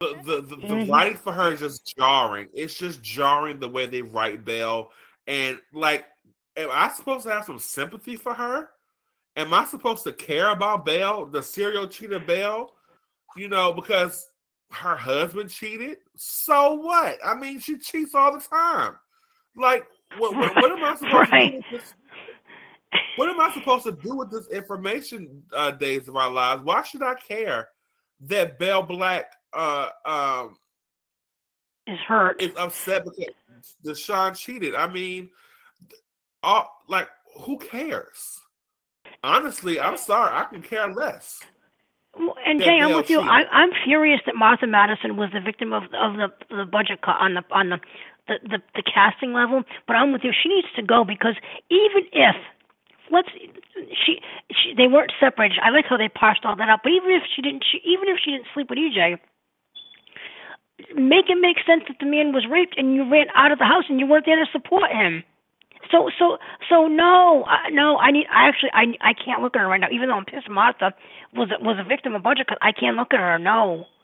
the 0.00 0.20
the, 0.24 0.42
the, 0.42 0.56
the 0.56 0.76
Mhm. 0.76 0.88
writing 0.88 1.16
for 1.16 1.32
her 1.32 1.52
is 1.52 1.60
just 1.60 1.96
jarring. 1.96 2.48
It's 2.52 2.74
just 2.74 3.02
jarring 3.02 3.58
the 3.58 3.68
way 3.68 3.86
they 3.86 4.02
write 4.02 4.44
Belle. 4.44 4.90
And 5.26 5.58
like 5.72 6.06
am 6.56 6.68
I 6.70 6.88
supposed 6.90 7.24
to 7.24 7.32
have 7.32 7.46
some 7.46 7.58
sympathy 7.58 8.16
for 8.16 8.34
her? 8.34 8.70
Am 9.36 9.54
I 9.54 9.64
supposed 9.64 10.04
to 10.04 10.12
care 10.12 10.50
about 10.50 10.84
Belle, 10.84 11.26
the 11.26 11.42
serial 11.42 11.86
cheater 11.88 12.20
Belle? 12.20 12.74
You 13.36 13.48
know, 13.48 13.72
because 13.72 14.28
her 14.72 14.96
husband 14.96 15.50
cheated. 15.50 15.98
So 16.16 16.74
what? 16.74 17.18
I 17.24 17.34
mean, 17.34 17.60
she 17.60 17.78
cheats 17.78 18.14
all 18.14 18.32
the 18.32 18.40
time. 18.40 18.96
Like, 19.56 19.84
what, 20.18 20.34
what, 20.34 20.54
what 20.56 20.72
am 20.72 20.84
I 20.84 20.94
supposed 20.96 21.30
to 21.30 21.38
do 21.40 21.56
with 21.56 21.64
this? 21.70 21.94
What 23.16 23.28
am 23.28 23.40
I 23.40 23.52
supposed 23.52 23.84
to 23.84 23.92
do 23.92 24.16
with 24.16 24.30
this 24.30 24.48
information, 24.48 25.42
uh, 25.54 25.70
days 25.72 26.08
of 26.08 26.16
our 26.16 26.30
lives? 26.30 26.62
Why 26.62 26.82
should 26.82 27.02
I 27.02 27.14
care 27.14 27.68
that 28.22 28.58
Belle 28.58 28.82
Black 28.82 29.32
uh, 29.52 29.88
um, 30.04 30.56
Is 31.86 31.98
hurt. 32.00 32.40
is 32.40 32.52
upset 32.56 33.04
because 33.04 33.34
Deshaun 33.84 34.36
cheated? 34.36 34.74
I 34.74 34.88
mean, 34.88 35.30
all, 36.42 36.70
like, 36.88 37.08
who 37.40 37.58
cares? 37.58 38.40
Honestly, 39.22 39.80
I'm 39.80 39.96
sorry. 39.96 40.34
I 40.34 40.44
can 40.44 40.62
care 40.62 40.92
less. 40.92 41.40
And 42.14 42.60
Jay, 42.60 42.78
I'm 42.80 42.94
with 42.94 43.08
you. 43.08 43.20
I, 43.20 43.44
I'm 43.50 43.70
furious 43.84 44.20
that 44.26 44.34
Martha 44.34 44.66
Madison 44.66 45.16
was 45.16 45.30
the 45.32 45.40
victim 45.40 45.72
of 45.72 45.84
of 45.94 46.16
the 46.16 46.28
the 46.50 46.66
budget 46.66 47.00
cut 47.00 47.16
on 47.18 47.34
the 47.34 47.42
on 47.50 47.70
the 47.70 47.78
the, 48.28 48.34
the 48.44 48.58
the 48.74 48.82
casting 48.82 49.32
level. 49.32 49.62
But 49.86 49.96
I'm 49.96 50.12
with 50.12 50.22
you. 50.22 50.32
She 50.32 50.48
needs 50.48 50.68
to 50.76 50.82
go 50.82 51.04
because 51.04 51.36
even 51.70 52.04
if 52.12 52.36
let's 53.10 53.28
she 54.04 54.20
she 54.52 54.74
they 54.76 54.88
weren't 54.88 55.12
separated. 55.20 55.58
I 55.62 55.70
like 55.70 55.86
how 55.88 55.96
they 55.96 56.08
parsed 56.08 56.44
all 56.44 56.56
that 56.56 56.68
out. 56.68 56.80
But 56.82 56.92
even 56.92 57.12
if 57.12 57.22
she 57.34 57.42
didn't, 57.42 57.64
she, 57.64 57.78
even 57.88 58.08
if 58.08 58.18
she 58.22 58.32
didn't 58.32 58.48
sleep 58.52 58.68
with 58.68 58.78
EJ, 58.78 59.18
make 60.96 61.28
it 61.28 61.40
make 61.40 61.56
sense 61.64 61.84
that 61.88 61.96
the 62.00 62.06
man 62.06 62.32
was 62.32 62.44
raped 62.50 62.76
and 62.76 62.94
you 62.94 63.08
ran 63.08 63.26
out 63.34 63.52
of 63.52 63.58
the 63.58 63.64
house 63.64 63.84
and 63.88 64.00
you 64.00 64.06
weren't 64.06 64.26
there 64.26 64.36
to 64.36 64.50
support 64.52 64.90
him. 64.90 65.24
So 65.90 66.08
so 66.18 66.38
so 66.68 66.86
no 66.88 67.44
uh, 67.44 67.68
no 67.70 67.96
I 67.98 68.10
need 68.10 68.26
I 68.32 68.48
actually 68.48 68.70
I 68.72 69.10
I 69.10 69.12
can't 69.14 69.42
look 69.42 69.56
at 69.56 69.60
her 69.60 69.68
right 69.68 69.80
now 69.80 69.88
even 69.92 70.08
though 70.08 70.16
I'm 70.16 70.24
pissed 70.24 70.48
Martha 70.48 70.92
was 71.34 71.50
a, 71.50 71.62
was 71.62 71.76
a 71.78 71.88
victim 71.88 72.14
of 72.14 72.22
budget 72.22 72.46
cut 72.46 72.58
I 72.62 72.72
can't 72.72 72.96
look 72.96 73.12
at 73.12 73.20
her 73.20 73.38
no. 73.38 73.84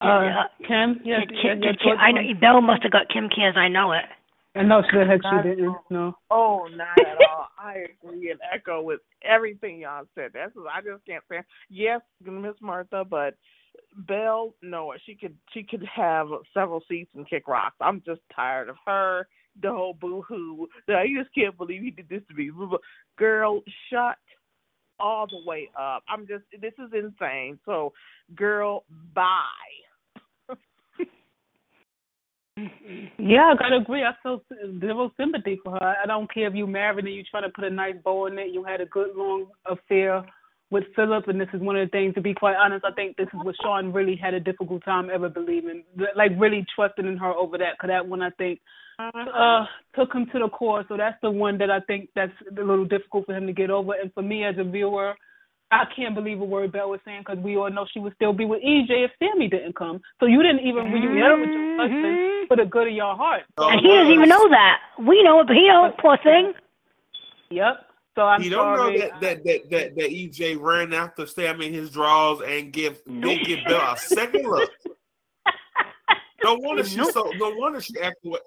Uh, 0.00 0.46
Kim, 0.60 1.00
yes, 1.02 1.26
Kim, 1.26 1.34
yeah, 1.34 1.42
Kim, 1.42 1.60
yeah, 1.60 1.72
Kim, 1.82 1.98
I 1.98 2.12
know 2.12 2.22
Belle 2.40 2.60
must 2.60 2.84
have 2.84 2.92
got 2.92 3.08
Kim 3.12 3.28
cares 3.34 3.56
I 3.58 3.66
know 3.66 3.90
it. 3.90 4.04
And 4.54 4.68
no, 4.68 4.82
she 4.82 4.96
didn't. 4.96 5.22
Not 5.22 5.44
She 5.44 5.50
didn't. 5.50 5.76
No. 5.90 6.14
Oh, 6.30 6.68
not 6.72 6.98
at 6.98 7.18
all. 7.28 7.48
I 7.58 7.84
agree 8.02 8.30
and 8.30 8.40
echo 8.52 8.82
with 8.82 9.00
everything 9.22 9.80
y'all 9.80 10.04
said. 10.14 10.30
That's 10.34 10.52
I 10.56 10.80
just 10.80 11.04
can't 11.06 11.22
say 11.28 11.42
yes, 11.68 12.00
Miss 12.24 12.54
Martha, 12.60 13.04
but 13.08 13.34
Belle, 13.96 14.54
no, 14.62 14.92
she 15.06 15.14
could 15.14 15.36
she 15.52 15.62
could 15.62 15.84
have 15.94 16.28
several 16.54 16.82
seats 16.88 17.10
and 17.14 17.28
kick 17.28 17.46
rocks. 17.46 17.76
I'm 17.80 18.02
just 18.04 18.20
tired 18.34 18.68
of 18.68 18.76
her. 18.86 19.28
The 19.60 19.70
whole 19.70 19.94
boo 19.94 20.22
hoo. 20.22 20.68
I 20.88 21.06
just 21.16 21.34
can't 21.34 21.56
believe 21.56 21.82
he 21.82 21.90
did 21.90 22.08
this 22.08 22.22
to 22.28 22.34
me. 22.34 22.50
Girl, 23.16 23.62
shut 23.90 24.16
all 25.00 25.26
the 25.26 25.40
way 25.44 25.70
up. 25.78 26.02
I'm 26.08 26.26
just 26.26 26.44
this 26.60 26.72
is 26.78 26.92
insane. 26.92 27.58
So, 27.64 27.92
girl, 28.34 28.84
bye. 29.14 29.24
Yeah, 33.20 33.52
I 33.52 33.56
gotta 33.56 33.76
agree. 33.76 34.02
I 34.02 34.12
feel 34.20 34.42
zero 34.80 35.12
sympathy 35.16 35.60
for 35.62 35.72
her. 35.74 35.94
I 36.02 36.06
don't 36.06 36.32
care 36.32 36.48
if 36.48 36.54
you 36.56 36.66
married 36.66 37.04
and 37.04 37.14
you 37.14 37.22
trying 37.22 37.44
to 37.44 37.50
put 37.50 37.62
a 37.62 37.70
nice 37.70 37.94
bow 38.02 38.26
in 38.26 38.36
it. 38.36 38.52
You 38.52 38.64
had 38.64 38.80
a 38.80 38.86
good 38.86 39.14
long 39.14 39.46
affair 39.64 40.24
with 40.70 40.84
Philip, 40.94 41.28
and 41.28 41.40
this 41.40 41.48
is 41.54 41.60
one 41.60 41.76
of 41.76 41.86
the 41.86 41.90
things. 41.90 42.14
To 42.14 42.20
be 42.20 42.34
quite 42.34 42.56
honest, 42.56 42.84
I 42.84 42.92
think 42.92 43.16
this 43.16 43.28
is 43.28 43.40
what 43.42 43.54
Shawn 43.62 43.92
really 43.92 44.16
had 44.16 44.34
a 44.34 44.40
difficult 44.40 44.84
time 44.84 45.08
ever 45.12 45.28
believing, 45.28 45.84
like 46.14 46.32
really 46.38 46.66
trusting 46.74 47.06
in 47.06 47.16
her 47.16 47.32
over 47.32 47.58
that. 47.58 47.78
Cause 47.78 47.88
that 47.88 48.06
one 48.06 48.22
I 48.22 48.30
think 48.30 48.60
uh 48.98 49.64
took 49.94 50.12
him 50.12 50.26
to 50.32 50.40
the 50.40 50.48
core. 50.48 50.84
So 50.88 50.96
that's 50.96 51.16
the 51.22 51.30
one 51.30 51.58
that 51.58 51.70
I 51.70 51.80
think 51.80 52.10
that's 52.14 52.32
a 52.50 52.60
little 52.60 52.84
difficult 52.84 53.26
for 53.26 53.34
him 53.34 53.46
to 53.46 53.52
get 53.52 53.70
over. 53.70 53.92
And 53.92 54.12
for 54.12 54.22
me 54.22 54.44
as 54.44 54.56
a 54.58 54.64
viewer, 54.64 55.14
I 55.70 55.84
can't 55.94 56.14
believe 56.14 56.40
a 56.40 56.44
word 56.44 56.72
Belle 56.72 56.90
was 56.90 57.00
saying 57.04 57.24
because 57.26 57.42
we 57.42 57.56
all 57.56 57.70
know 57.70 57.86
she 57.92 58.00
would 58.00 58.14
still 58.14 58.32
be 58.32 58.44
with 58.44 58.62
EJ 58.62 59.04
if 59.04 59.10
Sammy 59.18 59.48
didn't 59.48 59.76
come. 59.76 60.00
So 60.18 60.26
you 60.26 60.42
didn't 60.42 60.66
even 60.66 60.90
reunite 60.92 61.40
with 61.40 61.50
your 61.50 61.76
husband 61.76 62.48
for 62.48 62.56
the 62.56 62.64
good 62.64 62.88
of 62.88 62.94
your 62.94 63.14
heart. 63.14 63.42
And 63.58 63.80
he 63.80 63.88
doesn't 63.88 64.12
even 64.12 64.28
know 64.28 64.48
that. 64.48 64.78
We 64.98 65.22
know 65.22 65.40
it, 65.40 65.46
but 65.46 65.56
he 65.56 65.66
don't. 65.66 65.96
Poor 65.98 66.18
thing. 66.22 66.54
Yep. 67.50 67.87
So 68.18 68.24
I'm 68.26 68.42
you 68.42 68.50
don't 68.50 68.76
sorry. 68.76 68.98
know 68.98 68.98
that 68.98 69.20
that, 69.20 69.44
that 69.44 69.70
that 69.70 69.94
that 69.94 70.10
EJ 70.10 70.60
ran 70.60 70.92
after 70.92 71.24
Sam 71.24 71.62
in 71.62 71.72
his 71.72 71.90
draws 71.90 72.40
and 72.42 72.72
give 72.72 73.00
did 73.04 73.46
give 73.46 73.60
Belle 73.68 73.92
a 73.92 73.96
second 73.96 74.44
look. 74.44 74.68
No 76.42 76.54
wonder 76.56 76.82
she 76.82 76.96
Nope. 76.96 77.12
so. 77.12 77.30
No 77.36 77.50
wonder 77.54 77.80
she 77.80 77.94
acted. 78.00 78.30
way- 78.32 78.40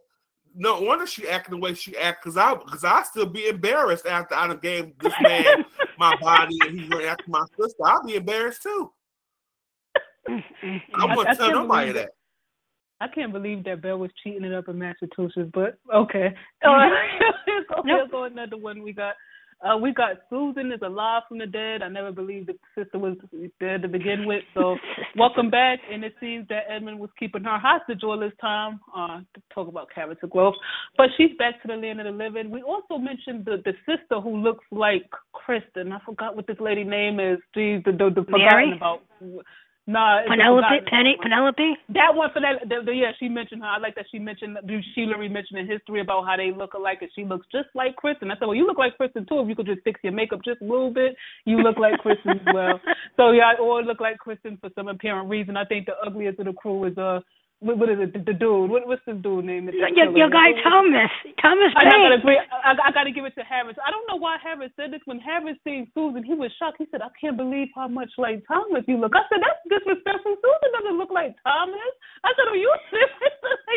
No 0.53 0.81
wonder 0.81 1.07
she 1.07 1.26
acting 1.30 1.52
the 1.56 1.61
way 1.61 1.73
she 1.73 1.95
act. 1.98 2.22
Cause 2.22 2.35
I, 2.35 2.53
cause 2.56 2.84
I 2.84 3.03
still 3.03 3.27
be 3.27 3.48
embarrassed 3.48 4.06
after 4.06 4.35
I 4.35 4.48
done 4.48 4.60
gave 4.61 4.91
this 4.99 5.14
man 5.22 5.64
my 5.98 6.15
body 6.19 6.57
and 6.68 6.77
he 6.77 6.89
went 6.89 7.06
after 7.06 7.23
my 7.30 7.45
sister. 7.57 7.81
I'll 7.85 8.03
be 8.03 8.15
embarrassed 8.15 8.64
too. 8.64 8.91
I 10.27 10.43
I- 10.95 11.15
wouldn't 11.15 11.30
I 11.30 11.34
tell 11.35 11.45
can't 11.49 11.53
nobody 11.61 11.91
believe 11.91 11.95
that. 12.03 12.11
I 12.99 13.07
can't 13.07 13.31
believe 13.31 13.64
that 13.64 13.81
Belle 13.81 13.98
was 13.99 14.11
cheating 14.22 14.43
it 14.43 14.53
up 14.53 14.68
in 14.68 14.77
Massachusetts, 14.77 15.49
but 15.53 15.77
okay. 15.93 16.35
Uh, 16.61 16.89
here's 17.45 17.65
go- 17.68 17.84
here's 17.85 18.11
go 18.11 18.23
another 18.26 18.57
one 18.57 18.84
we 18.84 18.91
got. 18.93 19.15
Uh, 19.64 19.78
we 19.78 19.94
got 19.94 20.18
Susan 20.30 20.72
is 20.72 20.80
alive 20.82 21.22
from 21.28 21.38
the 21.38 21.46
dead. 21.46 21.84
I 21.84 21.88
never 21.88 22.12
believed 22.12 22.50
the 22.50 22.56
sister 22.76 22.98
was 22.98 23.16
dead 23.60 23.84
to 23.84 23.88
begin 23.88 24.26
with. 24.26 24.44
So 24.56 24.76
welcome 25.16 25.52
back. 25.52 25.80
And 25.92 26.04
it 26.04 26.16
seems 26.20 26.48
that 26.48 26.64
Edmund 26.68 27.00
was 27.00 27.12
keeping 27.20 27.44
her 27.44 27.60
hostage 27.60 28.04
all 28.04 28.20
this 28.20 28.34
time. 28.42 28.80
Uh, 28.96 29.20
to 29.20 29.42
talk 29.54 29.68
about 29.68 29.88
character 29.94 30.28
growth, 30.28 30.56
but 30.98 31.08
she's 31.16 31.38
back 31.38 31.62
to 31.62 31.68
the 31.68 31.76
land 31.76 32.00
of 32.00 32.06
the 32.06 32.12
living. 32.12 32.50
We 32.50 32.64
also 32.64 32.98
mentioned 32.98 33.46
the 33.46 33.62
the 33.64 33.74
sister 33.86 34.20
who 34.20 34.38
looks 34.38 34.66
like 34.72 35.10
Kristen. 35.34 35.92
I 35.92 36.00
forgot 36.06 36.36
what 36.36 36.48
this 36.48 36.60
lady 36.60 36.84
name 36.84 37.20
is. 37.20 37.38
She's 37.54 37.84
the 37.86 37.92
the, 37.92 38.10
the 38.16 38.26
forgotten 38.26 38.74
about. 38.74 39.02
Nah, 39.91 40.23
Penelope, 40.23 40.63
forgotten 40.63 40.85
Penny. 40.88 41.18
Penelope. 41.22 41.76
That 41.89 42.15
one 42.15 42.30
for 42.31 42.39
that, 42.39 42.63
the, 42.63 42.80
the, 42.85 42.95
yeah, 42.95 43.11
she 43.19 43.27
mentioned 43.27 43.61
her. 43.61 43.68
I 43.68 43.77
like 43.77 43.95
that 43.95 44.05
she 44.09 44.19
mentioned 44.19 44.57
Sheila 44.95 45.18
mentioned 45.18 45.59
in 45.59 45.68
history 45.68 45.99
about 45.99 46.23
how 46.26 46.38
they 46.38 46.51
look 46.55 46.73
alike, 46.73 46.99
and 47.01 47.11
she 47.13 47.26
looks 47.26 47.45
just 47.51 47.68
like 47.76 47.97
Kristen. 47.97 48.31
I 48.31 48.35
said, 48.35 48.47
well, 48.47 48.55
you 48.55 48.65
look 48.65 48.77
like 48.77 48.95
Kristen 48.95 49.26
too. 49.27 49.41
If 49.41 49.49
you 49.49 49.55
could 49.55 49.65
just 49.65 49.84
fix 49.84 49.99
your 50.01 50.13
makeup 50.13 50.39
just 50.45 50.61
a 50.61 50.65
little 50.65 50.93
bit, 50.93 51.15
you 51.43 51.57
look 51.57 51.77
like 51.77 51.99
Kristen 51.99 52.39
as 52.39 52.53
well. 52.53 52.80
So 53.18 53.31
yeah, 53.31 53.51
I 53.51 53.59
all 53.59 53.84
look 53.84 53.99
like 53.99 54.18
Kristen 54.18 54.57
for 54.57 54.69
some 54.73 54.88
apparent 54.88 55.30
reason. 55.30 55.57
I 55.57 55.65
think 55.65 55.85
the 55.85 55.93
ugliest 56.05 56.39
of 56.39 56.45
the 56.45 56.53
crew 56.53 56.85
is 56.85 56.97
uh, 56.97 57.19
what, 57.62 57.78
what 57.78 57.94
is 57.94 58.02
it? 58.02 58.10
The, 58.18 58.26
the 58.26 58.34
dude. 58.34 58.74
What, 58.74 58.90
what's 58.90 59.06
this 59.06 59.22
dude 59.22 59.46
name? 59.46 59.70
Your, 59.70 60.10
your 60.18 60.34
guy 60.34 60.50
Thomas, 60.66 61.14
Thomas 61.38 61.70
I, 61.78 61.86
I 61.86 61.94
gotta 61.94 62.18
I, 62.26 62.72
I 62.74 62.90
gotta 62.90 63.14
give 63.14 63.22
it 63.30 63.38
to 63.38 63.46
Harris. 63.46 63.78
I 63.78 63.94
don't 63.94 64.10
know 64.10 64.18
why 64.18 64.42
Harris 64.42 64.74
said 64.74 64.90
this. 64.90 65.06
When 65.06 65.22
Harris 65.22 65.62
seen 65.62 65.86
Susan, 65.94 66.26
he 66.26 66.34
was 66.34 66.50
shocked. 66.58 66.82
He 66.82 66.90
said, 66.90 67.06
"I 67.06 67.14
can't 67.22 67.38
believe 67.38 67.70
how 67.78 67.86
much 67.86 68.10
like 68.18 68.42
Thomas 68.50 68.82
you 68.90 68.98
look." 68.98 69.14
I 69.14 69.22
said, 69.30 69.46
"That's 69.46 69.62
disrespectful. 69.70 70.42
Susan 70.42 70.70
doesn't 70.74 70.98
look 70.98 71.14
like 71.14 71.38
Thomas." 71.46 71.94
I 72.26 72.34
said, 72.34 72.50
"Are 72.50 72.58
you 72.58 72.74
serious? 72.90 73.14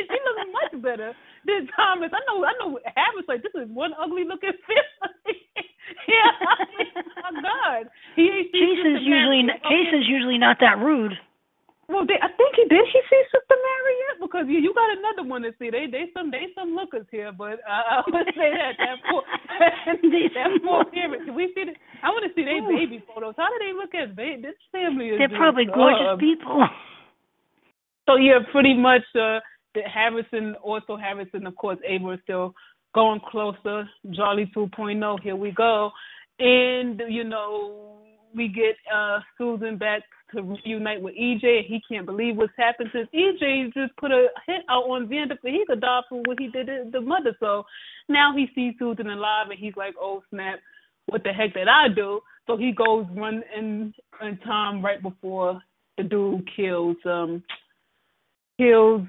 she 0.08 0.16
looks 0.16 0.48
much 0.48 0.74
better 0.80 1.12
than 1.44 1.68
Thomas." 1.76 2.08
I 2.08 2.24
know. 2.24 2.40
I 2.40 2.56
know. 2.56 2.80
Harris 2.88 3.28
like 3.28 3.44
this 3.44 3.52
is 3.52 3.68
one 3.68 3.92
ugly 4.00 4.24
looking 4.24 4.56
family. 4.64 5.36
yeah. 6.08 6.32
oh 7.28 7.36
God. 7.36 7.92
He 8.16 8.48
Jason's 8.48 9.04
usually. 9.04 9.44
Jason's 9.68 10.08
usually 10.08 10.40
not 10.40 10.56
that 10.64 10.80
rude. 10.80 11.12
Well, 11.88 12.06
they, 12.08 12.16
I 12.16 12.32
think 12.32 12.56
he 12.56 12.64
did. 12.64 12.80
He 12.88 13.00
see 13.10 13.22
Sister 13.28 13.56
Mary 13.56 13.94
yet? 14.08 14.16
Because 14.24 14.44
you, 14.48 14.58
you 14.58 14.72
got 14.72 14.88
another 14.96 15.28
one 15.28 15.42
to 15.42 15.52
see. 15.60 15.68
They 15.68 15.84
they 15.84 16.08
some 16.16 16.30
they 16.30 16.48
some 16.56 16.74
lookers 16.74 17.06
here, 17.12 17.32
but 17.32 17.60
uh, 17.64 18.00
I 18.00 18.02
would 18.06 18.28
say 18.38 18.48
that 18.56 18.74
that 18.80 18.98
poor 19.08 19.22
that 20.34 20.50
poor 20.64 20.84
parent. 20.88 21.28
Can 21.28 21.34
we 21.34 21.52
see? 21.52 21.68
The, 21.68 21.76
I 22.00 22.08
want 22.08 22.24
to 22.24 22.32
see 22.32 22.44
their 22.44 22.64
baby 22.64 23.04
photos. 23.04 23.34
How 23.36 23.52
do 23.52 23.56
they 23.60 23.76
look 23.76 23.92
as 23.92 24.14
baby? 24.16 24.42
This 24.48 24.58
family 24.72 25.12
is. 25.12 25.18
They're 25.18 25.28
just, 25.28 25.38
probably 25.38 25.68
gorgeous 25.68 26.14
uh, 26.14 26.16
people. 26.16 26.64
So 28.08 28.16
yeah, 28.16 28.40
pretty 28.52 28.74
much. 28.74 29.04
Uh, 29.12 29.40
the 29.74 29.82
Harrison, 29.82 30.54
also 30.62 30.96
Harrison, 30.96 31.46
of 31.46 31.56
course, 31.56 31.78
Ava 31.86 32.12
is 32.12 32.20
still 32.22 32.54
going 32.94 33.20
closer. 33.28 33.88
Jolly 34.10 34.50
2.0. 34.56 35.20
Here 35.20 35.36
we 35.36 35.50
go, 35.50 35.90
and 36.38 37.02
you 37.08 37.24
know 37.24 37.98
we 38.34 38.48
get 38.48 38.76
uh 38.94 39.20
Susan 39.36 39.76
back 39.76 40.02
to 40.34 40.42
reunite 40.42 41.00
with 41.00 41.14
EJ. 41.14 41.44
and 41.44 41.66
He 41.66 41.82
can't 41.88 42.06
believe 42.06 42.36
what's 42.36 42.52
happened 42.56 42.90
since 42.92 43.08
EJ 43.14 43.72
just 43.74 43.96
put 43.96 44.10
a 44.10 44.28
hit 44.46 44.62
out 44.68 44.84
on 44.84 45.08
Xander 45.08 45.38
for 45.40 45.50
he 45.50 45.64
could 45.66 45.80
die 45.80 46.00
for 46.08 46.22
what 46.24 46.38
he 46.38 46.48
did 46.48 46.66
to 46.66 46.88
the 46.92 47.00
mother. 47.00 47.36
So 47.40 47.64
now 48.08 48.32
he 48.36 48.46
sees 48.54 48.74
Susan 48.78 49.08
alive 49.08 49.46
and 49.50 49.58
he's 49.58 49.76
like, 49.76 49.94
oh 50.00 50.22
snap, 50.30 50.60
what 51.06 51.22
the 51.24 51.32
heck 51.32 51.54
did 51.54 51.68
I 51.68 51.88
do? 51.94 52.20
So 52.46 52.56
he 52.56 52.72
goes 52.72 53.06
run 53.14 53.42
in 53.56 53.94
in 54.22 54.38
time 54.38 54.84
right 54.84 55.02
before 55.02 55.60
the 55.96 56.04
dude 56.04 56.48
kills 56.56 56.96
um 57.04 57.42
kills 58.58 59.06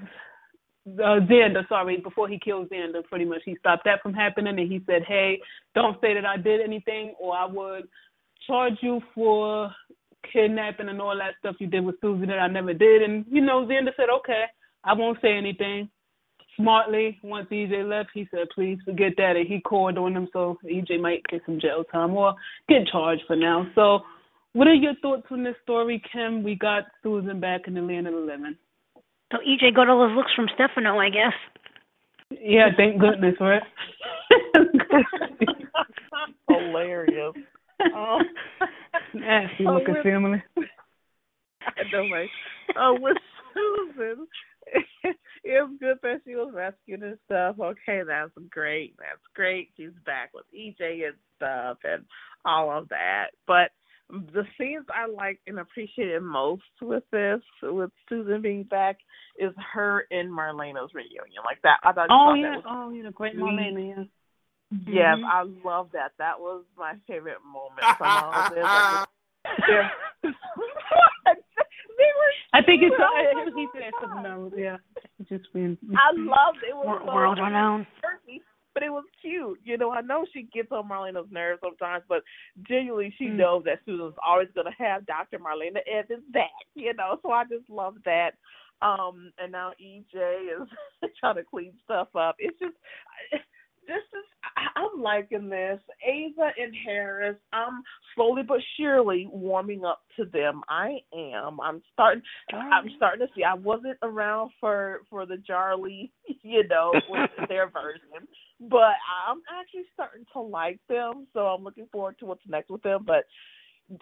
uh, 0.88 1.18
Xander, 1.28 1.68
sorry, 1.68 1.96
before 1.98 2.28
he 2.28 2.38
kills 2.38 2.68
Xander, 2.68 3.04
pretty 3.04 3.24
much 3.24 3.42
he 3.44 3.56
stopped 3.58 3.84
that 3.84 4.00
from 4.02 4.14
happening, 4.14 4.58
and 4.58 4.70
he 4.70 4.80
said, 4.86 5.02
"Hey, 5.02 5.40
don't 5.74 6.00
say 6.00 6.14
that 6.14 6.24
I 6.24 6.36
did 6.36 6.60
anything, 6.60 7.14
or 7.18 7.36
I 7.36 7.44
would 7.44 7.88
charge 8.46 8.74
you 8.82 9.00
for 9.14 9.74
kidnapping 10.32 10.88
and 10.88 11.00
all 11.00 11.16
that 11.16 11.34
stuff 11.38 11.56
you 11.58 11.66
did 11.66 11.84
with 11.84 12.00
Susan 12.00 12.28
that 12.28 12.38
I 12.38 12.48
never 12.48 12.72
did." 12.72 13.02
And 13.02 13.24
you 13.30 13.40
know, 13.40 13.66
Xander 13.66 13.94
said, 13.96 14.10
"Okay, 14.10 14.44
I 14.84 14.94
won't 14.94 15.20
say 15.20 15.32
anything." 15.36 15.88
Smartly, 16.56 17.18
once 17.22 17.48
EJ 17.50 17.82
left, 17.82 18.10
he 18.14 18.26
said, 18.30 18.48
"Please 18.50 18.78
forget 18.84 19.12
that," 19.18 19.36
and 19.36 19.46
he 19.46 19.60
called 19.60 19.98
on 19.98 20.16
him, 20.16 20.28
so 20.32 20.58
EJ 20.64 20.98
might 20.98 21.26
get 21.28 21.44
some 21.44 21.60
jail 21.60 21.84
time 21.84 22.16
or 22.16 22.34
get 22.68 22.86
charged 22.88 23.24
for 23.26 23.36
now. 23.36 23.66
So, 23.74 24.00
what 24.54 24.66
are 24.66 24.74
your 24.74 24.94
thoughts 24.96 25.26
on 25.30 25.42
this 25.42 25.56
story, 25.62 26.02
Kim? 26.10 26.42
We 26.42 26.54
got 26.54 26.84
Susan 27.02 27.40
back 27.40 27.68
in 27.68 27.74
the 27.74 27.82
land 27.82 28.06
of 28.06 28.14
the 28.14 28.20
living. 28.20 28.56
So 29.32 29.38
EJ 29.38 29.74
got 29.74 29.88
all 29.88 30.06
those 30.06 30.16
looks 30.16 30.32
from 30.34 30.48
Stefano, 30.54 30.98
I 30.98 31.10
guess. 31.10 31.34
Yeah, 32.30 32.68
thank 32.76 33.00
goodness, 33.00 33.34
right? 33.40 33.62
Hilarious. 36.48 37.34
Um, 37.94 38.22
Nasty 39.14 39.66
Oh, 39.66 39.74
looking 39.74 39.94
with- 39.94 40.02
family. 40.02 40.42
I 41.62 41.82
know, 41.92 42.08
right? 42.12 42.28
Uh, 42.76 42.94
with 43.00 43.16
Susan, 43.54 44.26
it 45.04 45.16
was 45.44 45.76
good 45.80 45.98
that 46.02 46.20
she 46.24 46.34
was 46.36 46.52
rescued 46.54 47.02
and 47.02 47.18
stuff. 47.24 47.56
Okay, 47.60 48.02
that's 48.06 48.30
great. 48.50 48.94
That's 48.98 49.22
great. 49.34 49.70
She's 49.76 49.90
back 50.04 50.30
with 50.32 50.44
EJ 50.56 51.06
and 51.06 51.16
stuff 51.36 51.78
and 51.84 52.04
all 52.44 52.70
of 52.76 52.88
that. 52.90 53.28
But 53.48 53.70
the 54.08 54.44
scenes 54.58 54.84
I 54.90 55.10
liked 55.10 55.48
and 55.48 55.58
appreciated 55.58 56.22
most 56.22 56.62
with 56.80 57.02
this, 57.10 57.40
with 57.62 57.90
Susan 58.08 58.40
being 58.42 58.62
back, 58.62 58.98
is 59.38 59.52
her 59.72 60.06
and 60.12 60.30
Marlena's 60.30 60.94
reunion. 60.94 61.42
Like 61.44 61.60
that, 61.62 61.78
I 61.82 61.92
thought. 61.92 62.08
Oh 62.10 62.34
yeah, 62.34 62.56
was 62.56 62.64
oh 62.68 62.90
yeah, 62.90 63.02
the 63.04 63.10
great. 63.10 63.36
Marlena, 63.36 63.96
yeah. 63.96 64.04
Yes, 64.86 65.18
Mhm. 65.18 65.24
I 65.24 65.42
love 65.64 65.90
that. 65.92 66.12
That 66.18 66.40
was 66.40 66.64
my 66.76 66.94
favorite 67.06 67.42
moment 67.44 67.80
from 67.98 68.08
all 68.08 68.32
of 68.34 68.54
this. 68.54 68.64
I 68.66 69.04
they're- 69.66 69.92
were 70.24 70.32
I 72.52 72.62
think 72.62 72.82
it's 72.82 72.96
cute. 72.96 73.00
Oh 73.00 73.52
he 73.56 73.66
said 73.74 73.92
God. 73.92 74.00
something 74.00 74.26
else. 74.30 74.52
Yeah, 74.56 74.76
it's 75.18 75.28
just 75.28 75.52
been. 75.52 75.76
I 75.96 76.12
loved 76.14 76.58
it. 76.62 76.70
It 76.70 76.76
was 76.76 76.86
Wor- 76.86 77.02
so 77.06 77.14
World 77.14 77.38
renowned. 77.38 77.86
quirky, 78.00 78.42
but 78.74 78.82
it 78.82 78.90
was 78.90 79.04
cute. 79.20 79.60
You 79.64 79.76
know, 79.78 79.92
I 79.92 80.00
know 80.00 80.24
she 80.32 80.48
gets 80.52 80.72
on 80.72 80.88
Marlena's 80.88 81.30
nerves 81.30 81.60
sometimes, 81.62 82.04
but 82.08 82.22
genuinely 82.68 83.14
she 83.18 83.26
Mm. 83.26 83.36
knows 83.36 83.64
that 83.64 83.80
Susan's 83.86 84.14
always 84.24 84.48
gonna 84.54 84.74
have 84.78 85.06
Dr. 85.06 85.38
Marlena 85.38 85.80
Evans 85.86 86.24
back. 86.30 86.50
You 86.74 86.92
know, 86.94 87.18
so 87.22 87.30
I 87.30 87.44
just 87.44 87.68
love 87.70 87.96
that. 88.04 88.34
Um, 88.82 89.32
and 89.38 89.52
now 89.52 89.72
EJ 89.80 90.48
is 90.60 90.68
trying 91.20 91.36
to 91.36 91.44
clean 91.44 91.72
stuff 91.84 92.08
up. 92.14 92.36
It's 92.38 92.58
just 92.58 92.76
this 93.86 94.02
is 94.12 94.24
I'm 94.74 95.00
liking 95.00 95.48
this. 95.48 95.80
Ava 96.04 96.50
and 96.58 96.74
Harris, 96.84 97.36
I'm 97.52 97.82
slowly 98.14 98.42
but 98.42 98.60
surely 98.78 99.28
warming 99.30 99.84
up 99.84 100.00
to 100.16 100.24
them. 100.24 100.62
I 100.68 100.98
am. 101.14 101.60
I'm 101.60 101.82
starting 101.92 102.22
I'm 102.52 102.90
starting 102.96 103.26
to 103.26 103.32
see. 103.34 103.44
I 103.44 103.54
wasn't 103.54 103.98
around 104.02 104.50
for 104.60 105.00
for 105.10 105.26
the 105.26 105.36
Jarly, 105.36 106.10
you 106.42 106.66
know, 106.68 106.92
with 107.08 107.30
their 107.48 107.68
version, 107.70 108.26
but 108.60 108.94
I'm 109.28 109.42
actually 109.58 109.84
starting 109.94 110.24
to 110.32 110.40
like 110.40 110.80
them. 110.88 111.26
So 111.32 111.40
I'm 111.40 111.64
looking 111.64 111.88
forward 111.92 112.18
to 112.20 112.26
what's 112.26 112.46
next 112.48 112.70
with 112.70 112.82
them. 112.82 113.04
But 113.06 113.24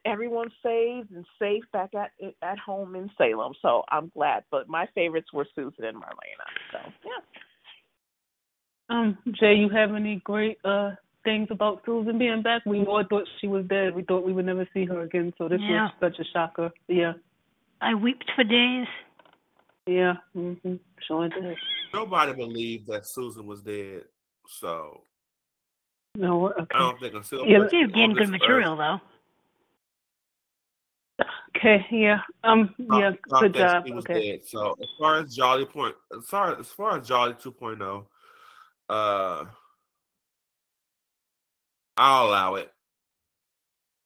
everyone's 0.05 0.53
saved 0.63 1.11
and 1.11 1.27
safe 1.39 1.65
back 1.73 1.91
at 1.95 2.11
at 2.43 2.59
home 2.59 2.95
in 2.95 3.11
Salem, 3.19 3.53
so 3.61 3.83
I'm 3.91 4.11
glad. 4.15 4.45
But 4.51 4.69
my 4.69 4.87
favorites 4.95 5.33
were 5.33 5.47
Susan 5.55 5.85
and 5.85 5.97
Marlena. 5.97 6.49
So 6.73 6.79
yeah. 7.05 7.44
Um, 8.95 9.19
Jay, 9.33 9.55
you 9.55 9.69
have 9.71 9.93
any 9.95 10.21
great 10.25 10.59
uh 10.65 10.93
things 11.25 11.49
about 11.51 11.83
Susan 11.85 12.19
being 12.19 12.43
back? 12.43 12.63
We 12.65 12.85
all 12.85 13.03
thought 13.09 13.27
she 13.41 13.49
was 13.49 13.65
dead. 13.67 13.95
We 13.95 14.03
thought 14.03 14.25
we 14.25 14.33
would 14.33 14.45
never 14.47 14.69
see 14.73 14.85
her 14.85 15.01
again. 15.01 15.33
So 15.37 15.49
this 15.49 15.61
Yeah. 15.61 15.85
was 16.01 16.13
such 16.13 16.19
a 16.21 16.25
shocker. 16.33 16.71
Yeah, 16.87 17.15
I 17.81 17.95
wept 17.95 18.31
for 18.37 18.45
days. 18.45 18.87
yeah. 19.87 20.15
Mhm. 20.37 20.79
Sure 21.07 21.29
did. 21.29 21.57
Nobody 21.93 22.33
believed 22.35 22.87
that 22.87 23.07
Susan 23.07 23.47
was 23.47 23.63
dead. 23.63 24.05
So 24.47 25.03
No, 26.17 26.51
I 26.53 26.63
okay. 26.63 26.79
don't 26.79 27.01
think 27.01 27.15
until 27.15 27.47
Yeah, 27.47 27.59
You're 27.73 27.89
getting 27.89 28.13
good 28.15 28.29
material 28.31 28.77
though. 28.77 29.01
Okay, 31.57 31.87
yeah. 31.91 32.21
Um, 32.45 32.75
yeah. 32.79 33.13
Good 33.41 33.55
job. 33.55 33.85
Okay. 33.87 34.33
dead. 34.33 34.45
So 34.47 34.77
as 34.81 34.89
far 34.99 35.19
as 35.21 35.35
Jolly 35.35 35.65
point, 35.65 35.95
as 36.17 36.27
far 36.29 36.59
as 36.59 36.71
far 36.73 36.99
as 36.99 37.09
Jolly 37.09 37.35
2.0, 37.35 38.07
uh, 38.89 39.45
I'll 41.97 42.27
allow 42.27 42.55
it. 42.57 42.71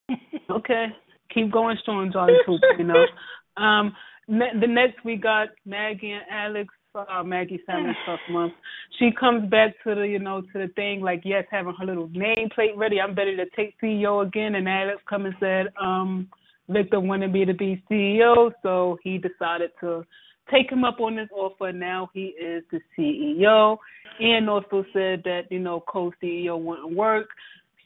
Okay, 0.50 0.86
keep 1.32 1.52
going 1.52 1.76
strong, 1.82 2.10
Jolly 2.10 2.32
Poop. 2.46 2.60
You 2.78 2.84
know. 2.84 3.04
Um, 3.58 3.92
ne- 4.28 4.56
the 4.60 4.68
next 4.68 5.04
we 5.04 5.16
got 5.16 5.48
Maggie 5.66 6.12
and 6.12 6.22
Alex. 6.30 6.72
Uh, 6.94 7.24
Maggie 7.24 7.60
having 7.66 7.86
a 7.86 7.94
tough 8.06 8.20
month. 8.30 8.52
She 8.98 9.10
comes 9.10 9.50
back 9.50 9.74
to 9.84 9.96
the, 9.96 10.02
you 10.02 10.20
know, 10.20 10.40
to 10.40 10.52
the 10.54 10.68
thing 10.76 11.00
like 11.00 11.22
yes, 11.24 11.44
having 11.50 11.74
her 11.78 11.84
little 11.84 12.08
nameplate 12.10 12.76
ready. 12.76 13.00
I'm 13.00 13.16
ready 13.16 13.36
to 13.36 13.46
take 13.56 13.74
CEO 13.82 14.24
again. 14.24 14.54
And 14.54 14.68
Alex 14.68 15.02
come 15.08 15.26
and 15.26 15.34
said, 15.40 15.66
um, 15.80 16.28
Victor 16.68 17.00
wanted 17.00 17.32
me 17.32 17.44
to 17.44 17.54
be 17.54 17.82
CEO, 17.90 18.52
so 18.62 18.98
he 19.02 19.18
decided 19.18 19.70
to 19.80 20.04
take 20.50 20.70
him 20.70 20.84
up 20.84 21.00
on 21.00 21.16
this 21.16 21.28
offer. 21.34 21.72
Now 21.72 22.10
he 22.12 22.34
is 22.40 22.64
the 22.70 22.80
CEO, 22.96 23.76
and 24.20 24.48
also 24.48 24.84
said 24.92 25.22
that 25.24 25.42
you 25.50 25.58
know 25.58 25.82
co-CEO 25.88 26.60
wouldn't 26.60 26.94
work. 26.94 27.28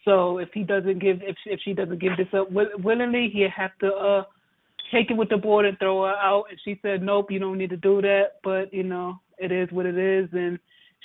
So 0.04 0.38
if 0.38 0.48
he 0.52 0.62
doesn't 0.64 0.98
give, 1.00 1.20
if 1.22 1.36
if 1.46 1.60
she 1.64 1.72
doesn't 1.72 2.00
give 2.00 2.16
this 2.16 2.32
up 2.34 2.48
willingly, 2.50 3.30
he 3.32 3.46
have 3.54 3.76
to 3.80 3.88
uh 3.88 4.24
take 4.92 5.10
it 5.10 5.16
with 5.16 5.30
the 5.30 5.36
board 5.36 5.64
and 5.64 5.78
throw 5.78 6.02
her 6.02 6.14
out. 6.14 6.44
And 6.50 6.58
she 6.64 6.78
said, 6.82 7.02
nope, 7.02 7.30
you 7.30 7.38
don't 7.38 7.58
need 7.58 7.70
to 7.70 7.76
do 7.76 8.02
that. 8.02 8.34
But 8.44 8.72
you 8.72 8.82
know, 8.82 9.20
it 9.38 9.50
is 9.50 9.68
what 9.72 9.86
it 9.86 9.96
is. 9.96 10.28
And 10.32 10.58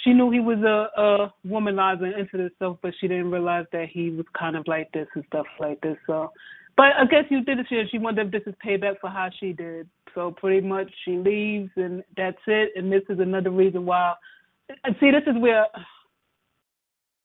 she 0.04 0.14
knew 0.14 0.30
he 0.30 0.40
was 0.40 0.60
a, 0.60 1.02
a 1.02 1.34
womanizer 1.48 2.04
and 2.04 2.20
into 2.20 2.38
this 2.38 2.52
stuff, 2.58 2.78
but 2.82 2.94
she 3.00 3.08
didn't 3.08 3.32
realize 3.32 3.66
that 3.72 3.88
he 3.92 4.12
was 4.12 4.26
kind 4.38 4.56
of 4.56 4.68
like 4.68 4.92
this 4.92 5.08
and 5.16 5.24
stuff 5.28 5.48
like 5.60 5.82
this. 5.82 5.98
So, 6.06 6.32
but 6.78 6.94
I 6.98 7.06
guess 7.06 7.26
you 7.30 7.44
did 7.44 7.60
it. 7.60 7.66
She, 7.70 7.84
she 7.92 7.98
wondered 7.98 8.28
if 8.28 8.32
this 8.46 8.54
is 8.54 8.60
payback 8.66 9.00
for 9.02 9.10
how 9.10 9.30
she 9.40 9.52
did. 9.52 9.90
So 10.16 10.32
pretty 10.32 10.66
much 10.66 10.92
she 11.04 11.18
leaves 11.18 11.72
and 11.76 12.04
that's 12.16 12.38
it. 12.48 12.72
And 12.76 12.92
this 12.92 13.04
is 13.10 13.20
another 13.20 13.50
reason 13.50 13.86
why. 13.86 14.14
And 14.84 14.96
see, 15.00 15.12
this 15.12 15.24
is 15.28 15.42
where 15.42 15.66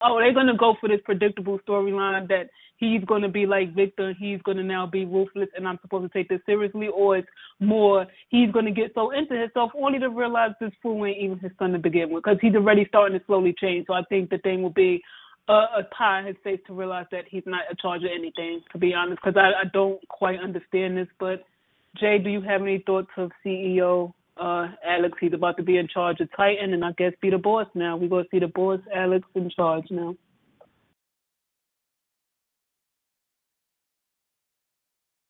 oh, 0.02 0.18
they're 0.18 0.34
gonna 0.34 0.56
go 0.56 0.74
for 0.80 0.88
this 0.88 1.00
predictable 1.04 1.58
storyline 1.66 2.28
that 2.28 2.50
he's 2.76 3.04
gonna 3.04 3.28
be 3.28 3.46
like 3.46 3.74
Victor, 3.74 4.14
he's 4.18 4.40
gonna 4.42 4.62
now 4.62 4.86
be 4.86 5.04
ruthless, 5.04 5.48
and 5.56 5.66
I'm 5.66 5.78
supposed 5.82 6.10
to 6.10 6.18
take 6.18 6.28
this 6.28 6.40
seriously, 6.46 6.88
or 6.88 7.18
it's 7.18 7.28
more 7.60 8.06
he's 8.28 8.50
gonna 8.50 8.72
get 8.72 8.92
so 8.94 9.10
into 9.10 9.38
himself 9.38 9.70
only 9.80 9.98
to 9.98 10.10
realize 10.10 10.52
this 10.60 10.72
fool 10.82 11.06
ain't 11.06 11.18
even 11.18 11.38
his 11.38 11.52
son 11.58 11.72
to 11.72 11.78
begin 11.78 12.10
with, 12.10 12.24
because 12.24 12.38
he's 12.40 12.54
already 12.54 12.84
starting 12.88 13.18
to 13.18 13.24
slowly 13.26 13.54
change. 13.58 13.86
So 13.86 13.94
I 13.94 14.02
think 14.08 14.30
the 14.30 14.38
thing 14.38 14.62
will 14.62 14.70
be 14.70 15.02
a, 15.48 15.52
a 15.52 15.84
pie 15.96 16.20
in 16.20 16.26
his 16.26 16.36
face 16.44 16.60
to 16.66 16.74
realize 16.74 17.06
that 17.12 17.24
he's 17.28 17.42
not 17.46 17.62
in 17.70 17.76
charge 17.76 18.02
of 18.02 18.10
anything. 18.14 18.62
To 18.72 18.78
be 18.78 18.94
honest, 18.94 19.20
because 19.22 19.36
I, 19.36 19.62
I 19.62 19.64
don't 19.72 20.06
quite 20.08 20.40
understand 20.40 20.96
this, 20.96 21.08
but. 21.18 21.44
Jay, 22.00 22.16
do 22.16 22.30
you 22.30 22.40
have 22.40 22.62
any 22.62 22.82
thoughts 22.86 23.10
of 23.18 23.30
CEO 23.44 24.14
uh, 24.36 24.68
Alex, 24.84 25.16
he's 25.20 25.32
about 25.32 25.56
to 25.56 25.62
be 25.62 25.76
in 25.76 25.88
charge 25.88 26.20
of 26.20 26.28
Titan, 26.36 26.72
and 26.72 26.84
I 26.84 26.92
guess 26.92 27.12
be 27.20 27.30
the 27.30 27.38
boss 27.38 27.66
now. 27.74 27.96
We're 27.96 28.08
going 28.08 28.24
to 28.24 28.30
see 28.30 28.38
the 28.38 28.48
boss, 28.48 28.80
Alex, 28.94 29.26
in 29.34 29.50
charge 29.50 29.84
now. 29.90 30.16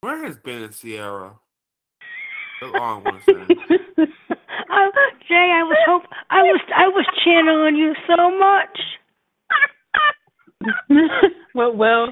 Where 0.01 0.25
has 0.25 0.37
been 0.39 0.69
Ciara? 0.71 1.39
That's 2.61 2.75
all 2.75 2.81
I 2.81 2.97
want 2.99 3.25
to 3.25 3.25
say. 3.25 3.33
uh, 4.03 4.91
Jay, 5.29 5.51
I 5.55 5.63
was 5.63 5.79
hope 5.87 6.03
I 6.31 6.43
was 6.43 6.61
I 6.77 6.89
was 6.89 7.07
cheering 7.23 7.49
on 7.49 7.77
you 7.77 7.95
so 8.07 8.37
much. 8.37 8.79
Well, 11.55 11.77
well, 11.77 12.09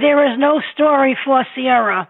there 0.00 0.20
is 0.28 0.38
no 0.38 0.60
story 0.74 1.16
for 1.24 1.40
Ciara. 1.54 2.06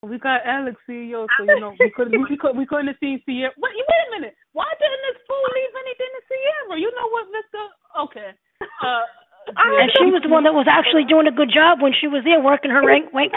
We 0.00 0.18
got 0.18 0.40
Alex 0.44 0.76
CEO, 0.88 1.28
so 1.36 1.44
you 1.44 1.60
know 1.60 1.76
we 1.78 1.92
couldn't 1.96 2.12
we 2.28 2.36
could 2.36 2.56
we 2.56 2.64
couldn't 2.64 2.88
have 2.88 2.96
seen 3.00 3.20
Ciara. 3.24 3.52
Wait, 3.56 3.72
wait 3.72 4.04
a 4.08 4.10
minute. 4.20 4.34
Why 4.52 4.68
didn't 4.80 5.02
this 5.12 5.20
fool 5.28 5.44
leave 5.52 5.74
anything 5.76 6.10
to 6.12 6.20
Ciara? 6.28 6.80
You 6.80 6.88
know 6.92 7.08
what, 7.12 7.24
Victor? 7.32 7.66
Okay. 8.00 8.30
Uh, 8.80 9.04
and 9.56 9.92
she 9.96 10.08
was 10.08 10.24
the 10.24 10.32
one 10.32 10.44
that 10.44 10.56
was 10.56 10.64
actually 10.68 11.04
doing 11.04 11.28
a 11.28 11.32
good 11.32 11.52
job 11.52 11.80
when 11.80 11.92
she 11.92 12.08
was 12.08 12.24
there, 12.24 12.40
working 12.40 12.72
her 12.72 12.84
rank 12.84 13.12
way, 13.12 13.28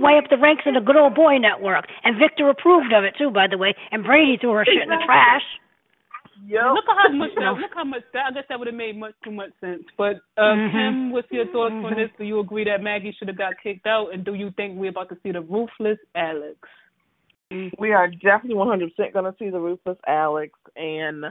way 0.00 0.20
up 0.20 0.28
the 0.28 0.36
ranks 0.36 0.64
in 0.68 0.74
the 0.76 0.84
good 0.84 0.96
old 0.96 1.14
boy 1.14 1.40
network. 1.40 1.88
And 2.04 2.20
Victor 2.20 2.48
approved 2.48 2.92
of 2.92 3.04
it 3.04 3.16
too, 3.16 3.30
by 3.32 3.48
the 3.48 3.56
way. 3.56 3.72
And 3.92 4.04
Brady 4.04 4.36
threw 4.36 4.52
her 4.52 4.64
shit 4.64 4.84
in 4.84 4.92
the 4.92 5.00
trash. 5.04 5.44
Yep. 6.46 6.62
Look 6.74 6.84
at 6.88 6.96
how 6.96 7.12
much 7.16 7.30
that. 7.36 7.52
Look 7.60 7.70
how 7.74 7.84
much 7.84 8.02
that. 8.12 8.26
I 8.30 8.32
guess 8.32 8.44
that 8.48 8.58
would 8.58 8.68
have 8.68 8.76
made 8.76 8.98
much 8.98 9.14
too 9.24 9.30
much 9.30 9.50
sense. 9.60 9.84
But 9.96 10.16
uh, 10.36 10.42
mm-hmm. 10.42 10.76
Kim, 10.76 11.12
what's 11.12 11.30
your 11.30 11.46
thoughts 11.46 11.72
mm-hmm. 11.72 11.86
on 11.86 11.96
this? 11.96 12.10
Do 12.18 12.24
you 12.24 12.40
agree 12.40 12.64
that 12.64 12.82
Maggie 12.82 13.14
should 13.18 13.28
have 13.28 13.38
got 13.38 13.54
kicked 13.62 13.86
out, 13.86 14.12
and 14.12 14.24
do 14.24 14.34
you 14.34 14.50
think 14.56 14.78
we're 14.78 14.90
about 14.90 15.08
to 15.10 15.16
see 15.22 15.32
the 15.32 15.40
ruthless 15.40 15.98
Alex? 16.14 16.58
We 17.78 17.92
are 17.92 18.08
definitely 18.08 18.56
100% 18.56 19.12
going 19.12 19.24
to 19.30 19.34
see 19.38 19.50
the 19.50 19.60
ruthless 19.60 19.98
Alex, 20.08 20.58
and 20.74 21.26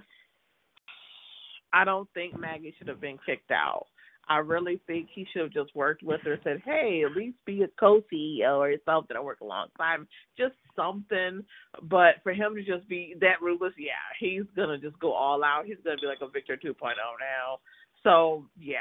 I 1.73 1.83
don't 1.83 2.07
think 2.13 2.39
Maggie 2.39 2.73
should 2.77 2.87
have 2.87 3.01
been 3.01 3.17
kicked 3.25 3.51
out. 3.51 3.87
I 4.27 4.37
really 4.37 4.81
think 4.87 5.09
he 5.13 5.25
should 5.31 5.41
have 5.41 5.51
just 5.51 5.75
worked 5.75 6.01
with 6.03 6.21
her, 6.21 6.39
said, 6.43 6.61
"Hey, 6.63 7.03
at 7.03 7.15
least 7.15 7.37
be 7.45 7.63
a 7.63 7.67
co-CEO 7.79 8.57
or 8.57 8.73
something, 8.85 9.17
or 9.17 9.23
work 9.23 9.41
alongside 9.41 9.95
him, 9.95 10.07
just 10.37 10.55
something." 10.75 11.45
But 11.83 12.21
for 12.23 12.33
him 12.33 12.55
to 12.55 12.63
just 12.63 12.87
be 12.87 13.15
that 13.19 13.41
ruthless, 13.41 13.73
yeah, 13.77 13.93
he's 14.19 14.45
gonna 14.55 14.77
just 14.77 14.97
go 14.99 15.11
all 15.11 15.43
out. 15.43 15.65
He's 15.65 15.79
gonna 15.83 15.97
be 15.97 16.07
like 16.07 16.21
a 16.21 16.27
Victor 16.27 16.55
2.0 16.57 16.95
now. 17.19 17.59
So 18.03 18.45
yeah, 18.59 18.77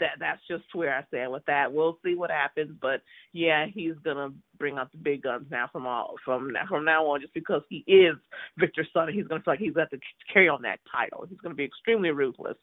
that 0.00 0.18
that's 0.20 0.40
just 0.48 0.64
where 0.74 0.94
I 0.94 1.04
stand 1.06 1.32
with 1.32 1.44
that. 1.46 1.72
We'll 1.72 1.98
see 2.04 2.14
what 2.14 2.30
happens, 2.30 2.76
but 2.80 3.00
yeah, 3.32 3.66
he's 3.72 3.94
gonna 4.04 4.30
bring 4.58 4.76
out 4.76 4.92
the 4.92 4.98
big 4.98 5.22
guns 5.22 5.46
now 5.50 5.68
from 5.72 5.86
all 5.86 6.16
from 6.24 6.52
now 6.52 6.66
from 6.68 6.84
now 6.84 7.06
on, 7.06 7.22
just 7.22 7.32
because 7.32 7.62
he 7.70 7.78
is 7.86 8.16
Victor's 8.58 8.88
son. 8.92 9.08
He's 9.12 9.26
gonna 9.26 9.42
feel 9.42 9.54
like 9.54 9.60
he's 9.60 9.72
got 9.72 9.90
to 9.90 9.98
carry 10.32 10.48
on 10.48 10.62
that 10.62 10.80
title. 10.92 11.24
He's 11.28 11.40
gonna 11.40 11.54
be 11.54 11.64
extremely 11.64 12.10
ruthless. 12.10 12.56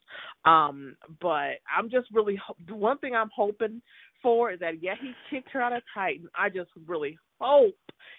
Um, 0.44 0.96
but 1.20 1.58
I'm 1.76 1.90
just 1.90 2.08
really 2.12 2.40
the 2.68 2.76
one 2.76 2.98
thing 2.98 3.14
I'm 3.16 3.30
hoping 3.34 3.82
for 4.22 4.52
is 4.52 4.60
that 4.60 4.80
yeah, 4.82 4.94
he 5.00 5.12
kicked 5.30 5.50
her 5.50 5.60
out 5.60 5.72
of 5.72 5.82
Titan. 5.92 6.28
I 6.38 6.48
just 6.48 6.70
really 6.86 7.18
hope 7.40 7.74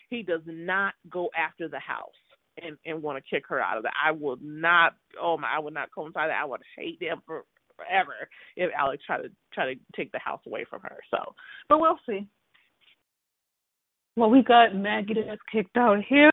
he 0.09 0.21
does 0.21 0.41
not 0.45 0.95
go 1.09 1.29
after 1.37 1.69
the 1.69 1.79
house 1.79 2.11
and 2.61 2.77
and 2.85 3.01
want 3.01 3.23
to 3.23 3.29
kick 3.35 3.45
her 3.47 3.61
out 3.61 3.77
of 3.77 3.83
that. 3.83 3.93
I 4.05 4.11
would 4.11 4.41
not. 4.41 4.95
Oh 5.21 5.37
my! 5.37 5.47
I 5.55 5.59
would 5.59 5.73
not 5.73 5.89
coincide 5.95 6.29
that. 6.29 6.41
I 6.41 6.45
would 6.45 6.61
hate 6.75 7.01
him 7.01 7.21
for 7.25 7.45
forever 7.79 8.29
if 8.55 8.71
Alex 8.77 9.03
try 9.05 9.21
to 9.21 9.29
try 9.53 9.73
to 9.73 9.79
take 9.95 10.11
the 10.11 10.19
house 10.19 10.41
away 10.45 10.65
from 10.69 10.81
her. 10.81 10.97
So, 11.11 11.33
but 11.67 11.79
we'll 11.79 11.99
see. 12.07 12.27
Well, 14.15 14.29
we 14.29 14.43
got 14.43 14.75
Maggie 14.75 15.13
that's 15.25 15.41
kicked 15.51 15.77
out 15.77 16.03
here, 16.07 16.29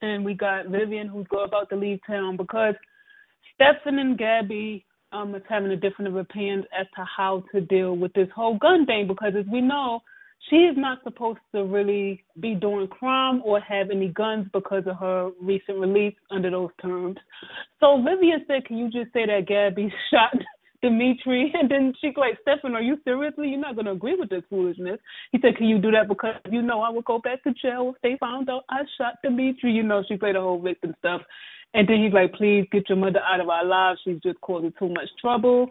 and 0.00 0.24
we 0.24 0.34
got 0.34 0.66
Vivian 0.66 1.08
who's 1.08 1.26
about 1.30 1.68
to 1.70 1.76
leave 1.76 2.00
town 2.06 2.36
because 2.36 2.74
Stefan 3.54 3.98
and 3.98 4.18
Gabby 4.18 4.84
um 5.12 5.34
is 5.34 5.42
having 5.48 5.70
a 5.70 5.76
different 5.76 6.16
opinion 6.16 6.64
as 6.78 6.86
to 6.96 7.04
how 7.04 7.44
to 7.52 7.60
deal 7.60 7.96
with 7.96 8.12
this 8.14 8.28
whole 8.34 8.58
gun 8.58 8.86
thing 8.86 9.06
because 9.06 9.32
as 9.38 9.44
we 9.52 9.60
know 9.60 10.00
she 10.50 10.56
is 10.56 10.76
not 10.76 11.02
supposed 11.04 11.38
to 11.54 11.64
really 11.64 12.24
be 12.40 12.54
doing 12.54 12.88
crime 12.88 13.40
or 13.44 13.60
have 13.60 13.90
any 13.90 14.08
guns 14.08 14.46
because 14.52 14.82
of 14.86 14.96
her 14.96 15.30
recent 15.40 15.78
release 15.78 16.14
under 16.30 16.50
those 16.50 16.70
terms. 16.80 17.16
So 17.78 18.02
Vivian 18.02 18.44
said, 18.48 18.64
Can 18.64 18.76
you 18.78 18.90
just 18.90 19.12
say 19.12 19.26
that 19.26 19.46
Gabby 19.46 19.92
shot 20.10 20.34
Dimitri. 20.82 21.52
And 21.58 21.70
then 21.70 21.94
she's 22.00 22.14
like, 22.16 22.38
Stefan, 22.42 22.74
are 22.74 22.82
you 22.82 22.98
seriously? 23.04 23.48
You're 23.48 23.60
not 23.60 23.74
going 23.74 23.86
to 23.86 23.92
agree 23.92 24.16
with 24.16 24.30
this 24.30 24.42
foolishness. 24.50 24.98
He 25.30 25.38
said, 25.40 25.56
Can 25.56 25.68
you 25.68 25.78
do 25.78 25.90
that? 25.92 26.08
Because 26.08 26.34
you 26.50 26.62
know 26.62 26.82
I 26.82 26.90
would 26.90 27.04
go 27.04 27.18
back 27.18 27.42
to 27.44 27.54
jail 27.54 27.94
if 27.94 28.02
they 28.02 28.16
found 28.18 28.50
out 28.50 28.64
I 28.68 28.82
shot 28.98 29.14
Dimitri. 29.22 29.72
You 29.72 29.82
know, 29.82 30.02
she 30.06 30.16
played 30.16 30.36
the 30.36 30.40
whole 30.40 30.60
victim 30.60 30.94
stuff. 30.98 31.22
And 31.74 31.88
then 31.88 32.02
he's 32.02 32.12
like, 32.12 32.34
Please 32.34 32.66
get 32.72 32.88
your 32.88 32.98
mother 32.98 33.20
out 33.20 33.40
of 33.40 33.48
our 33.48 33.64
lives. 33.64 34.00
She's 34.04 34.20
just 34.22 34.40
causing 34.40 34.72
too 34.78 34.88
much 34.88 35.08
trouble. 35.20 35.68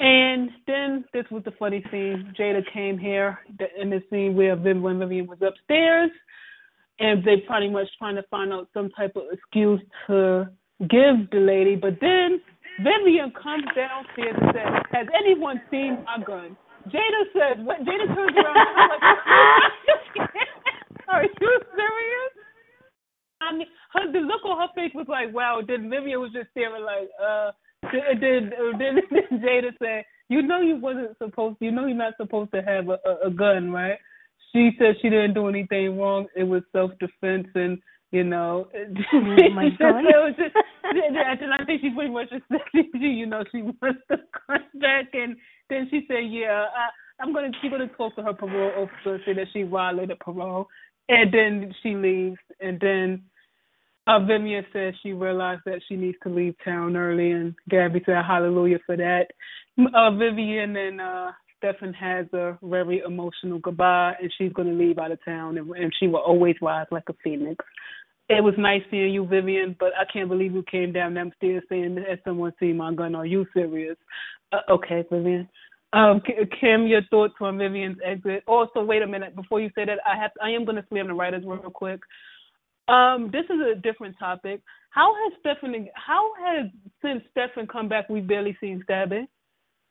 And 0.00 0.50
then 0.66 1.04
this 1.12 1.24
was 1.30 1.42
the 1.44 1.52
funny 1.58 1.84
scene. 1.90 2.32
Jada 2.38 2.62
came 2.72 2.98
here 2.98 3.38
in 3.80 3.90
the 3.90 4.00
scene 4.10 4.36
where 4.36 4.54
Viv, 4.54 4.80
when 4.80 5.00
Vivian 5.00 5.26
was 5.26 5.38
upstairs, 5.42 6.10
and 7.00 7.24
they're 7.24 7.40
pretty 7.48 7.68
much 7.68 7.88
trying 7.98 8.16
to 8.16 8.22
find 8.30 8.52
out 8.52 8.68
some 8.72 8.90
type 8.90 9.16
of 9.16 9.24
excuse 9.32 9.80
to 10.06 10.48
give 10.80 11.30
the 11.32 11.38
lady. 11.38 11.74
But 11.76 11.98
then 12.00 12.40
Vivian 12.78 13.32
comes 13.34 13.64
downstairs 13.74 14.36
and 14.40 14.50
says, 14.54 14.70
"Has 14.92 15.06
anyone 15.14 15.60
seen 15.70 16.04
my 16.04 16.22
gun?" 16.24 16.56
Jada 16.86 17.22
says, 17.32 17.64
"What?" 17.64 17.82
Jada 17.84 18.06
turns 18.14 18.36
around. 18.36 18.56
And 18.56 18.90
like, 20.18 20.48
"Are 21.08 21.22
you 21.22 21.50
serious?" 21.74 22.32
I 23.40 23.52
mean, 23.52 23.66
her 23.94 24.12
the 24.12 24.20
look 24.20 24.44
on 24.44 24.58
her 24.58 24.72
face 24.74 24.92
was 24.94 25.08
like, 25.08 25.32
"Wow." 25.34 25.60
Then 25.66 25.90
Vivian 25.90 26.20
was 26.20 26.32
just 26.32 26.50
staring 26.50 26.84
like, 26.84 27.08
"Uh." 27.20 27.52
Then 27.92 28.20
then, 28.20 28.52
then, 28.78 28.96
then 29.10 29.40
Jada 29.40 29.70
said, 29.78 30.04
"You 30.28 30.42
know 30.42 30.60
you 30.60 30.76
wasn't 30.76 31.16
supposed. 31.18 31.58
To, 31.58 31.64
you 31.64 31.70
know 31.72 31.86
you're 31.86 31.96
not 31.96 32.16
supposed 32.16 32.52
to 32.52 32.62
have 32.62 32.88
a, 32.88 32.98
a, 33.06 33.28
a 33.28 33.30
gun, 33.30 33.70
right?" 33.70 33.98
She 34.52 34.70
said 34.78 34.96
she 35.02 35.10
didn't 35.10 35.34
do 35.34 35.48
anything 35.48 35.98
wrong. 35.98 36.26
It 36.36 36.44
was 36.44 36.62
self 36.72 36.92
defense 36.98 37.48
and 37.54 37.78
you 38.10 38.24
know. 38.24 38.68
Oh 39.12 39.50
my 39.54 39.68
God. 39.78 40.00
it 40.00 40.16
was 40.16 40.34
just, 40.36 40.54
and 40.84 41.52
I 41.52 41.64
think 41.64 41.80
she 41.80 41.90
pretty 41.90 42.12
much 42.12 42.30
just 42.30 42.44
said, 42.52 42.84
you 43.00 43.26
know, 43.26 43.42
she 43.52 43.62
wants 43.62 44.00
to 44.10 44.16
come 44.46 44.80
back, 44.80 45.06
and 45.12 45.36
then 45.68 45.88
she 45.90 46.04
said, 46.08 46.24
yeah, 46.28 46.66
I, 46.74 47.22
I'm 47.22 47.32
gonna, 47.32 47.50
she's 47.60 47.70
gonna 47.70 47.88
talk 47.88 48.14
to 48.16 48.22
her 48.22 48.32
parole 48.32 48.72
officer, 48.84 49.14
and 49.14 49.22
say 49.26 49.32
that 49.34 49.46
she 49.52 49.62
violated 49.62 50.18
parole, 50.20 50.68
and 51.08 51.32
then 51.32 51.74
she 51.82 51.94
leaves, 51.94 52.38
and 52.60 52.78
then. 52.80 53.22
Uh, 54.06 54.20
Vivian 54.20 54.64
says 54.72 54.94
she 55.02 55.12
realized 55.12 55.60
that 55.66 55.82
she 55.86 55.94
needs 55.94 56.16
to 56.22 56.30
leave 56.30 56.54
town 56.64 56.96
early, 56.96 57.32
and 57.32 57.54
Gabby 57.68 58.00
said 58.06 58.24
hallelujah 58.26 58.78
for 58.86 58.96
that. 58.96 59.26
Uh, 59.78 60.10
Vivian 60.12 60.74
and 60.76 60.98
uh, 60.98 61.30
Stefan 61.58 61.92
has 61.92 62.26
a 62.32 62.56
very 62.62 63.02
emotional 63.04 63.58
goodbye, 63.58 64.14
and 64.20 64.32
she's 64.38 64.52
going 64.52 64.68
to 64.68 64.74
leave 64.74 64.98
out 64.98 65.12
of 65.12 65.22
town, 65.24 65.58
and, 65.58 65.70
and 65.72 65.92
she 65.98 66.06
will 66.06 66.20
always 66.20 66.56
rise 66.62 66.86
like 66.90 67.08
a 67.08 67.14
phoenix. 67.22 67.64
It 68.28 68.44
was 68.44 68.54
nice 68.58 68.82
seeing 68.90 69.12
you, 69.12 69.26
Vivian, 69.26 69.74
but 69.80 69.92
I 69.98 70.04
can't 70.12 70.28
believe 70.28 70.52
you 70.52 70.62
came 70.70 70.92
down 70.92 71.14
them 71.14 71.32
stairs 71.36 71.62
saying, 71.68 71.96
"Has 71.96 72.18
someone 72.24 72.52
seen 72.60 72.76
my 72.76 72.92
gun? 72.92 73.14
Are 73.14 73.24
you 73.26 73.46
serious?" 73.54 73.96
Uh, 74.52 74.60
okay, 74.70 75.04
Vivian. 75.10 75.48
Um, 75.94 76.20
Kim, 76.60 76.86
your 76.86 77.02
thoughts 77.10 77.34
on 77.40 77.56
Vivian's 77.56 77.98
exit. 78.04 78.42
Also, 78.46 78.82
wait 78.84 79.00
a 79.02 79.06
minute 79.06 79.34
before 79.34 79.60
you 79.60 79.70
say 79.74 79.86
that. 79.86 79.98
I 80.06 80.16
have 80.16 80.32
I 80.42 80.50
am 80.50 80.64
going 80.64 80.76
to 80.76 80.84
slam 80.88 81.08
the 81.08 81.14
writers 81.14 81.44
real 81.46 81.70
quick. 81.70 82.00
Um, 82.88 83.30
this 83.32 83.44
is 83.44 83.60
a 83.60 83.74
different 83.74 84.18
topic. 84.18 84.60
How 84.90 85.14
has 85.14 85.32
Stefan? 85.40 85.88
How 85.94 86.30
has 86.44 86.66
since 87.00 87.22
Stefan 87.30 87.66
come 87.66 87.88
back, 87.88 88.08
we've 88.10 88.26
barely 88.26 88.56
seen 88.60 88.84
Stabby? 88.88 89.26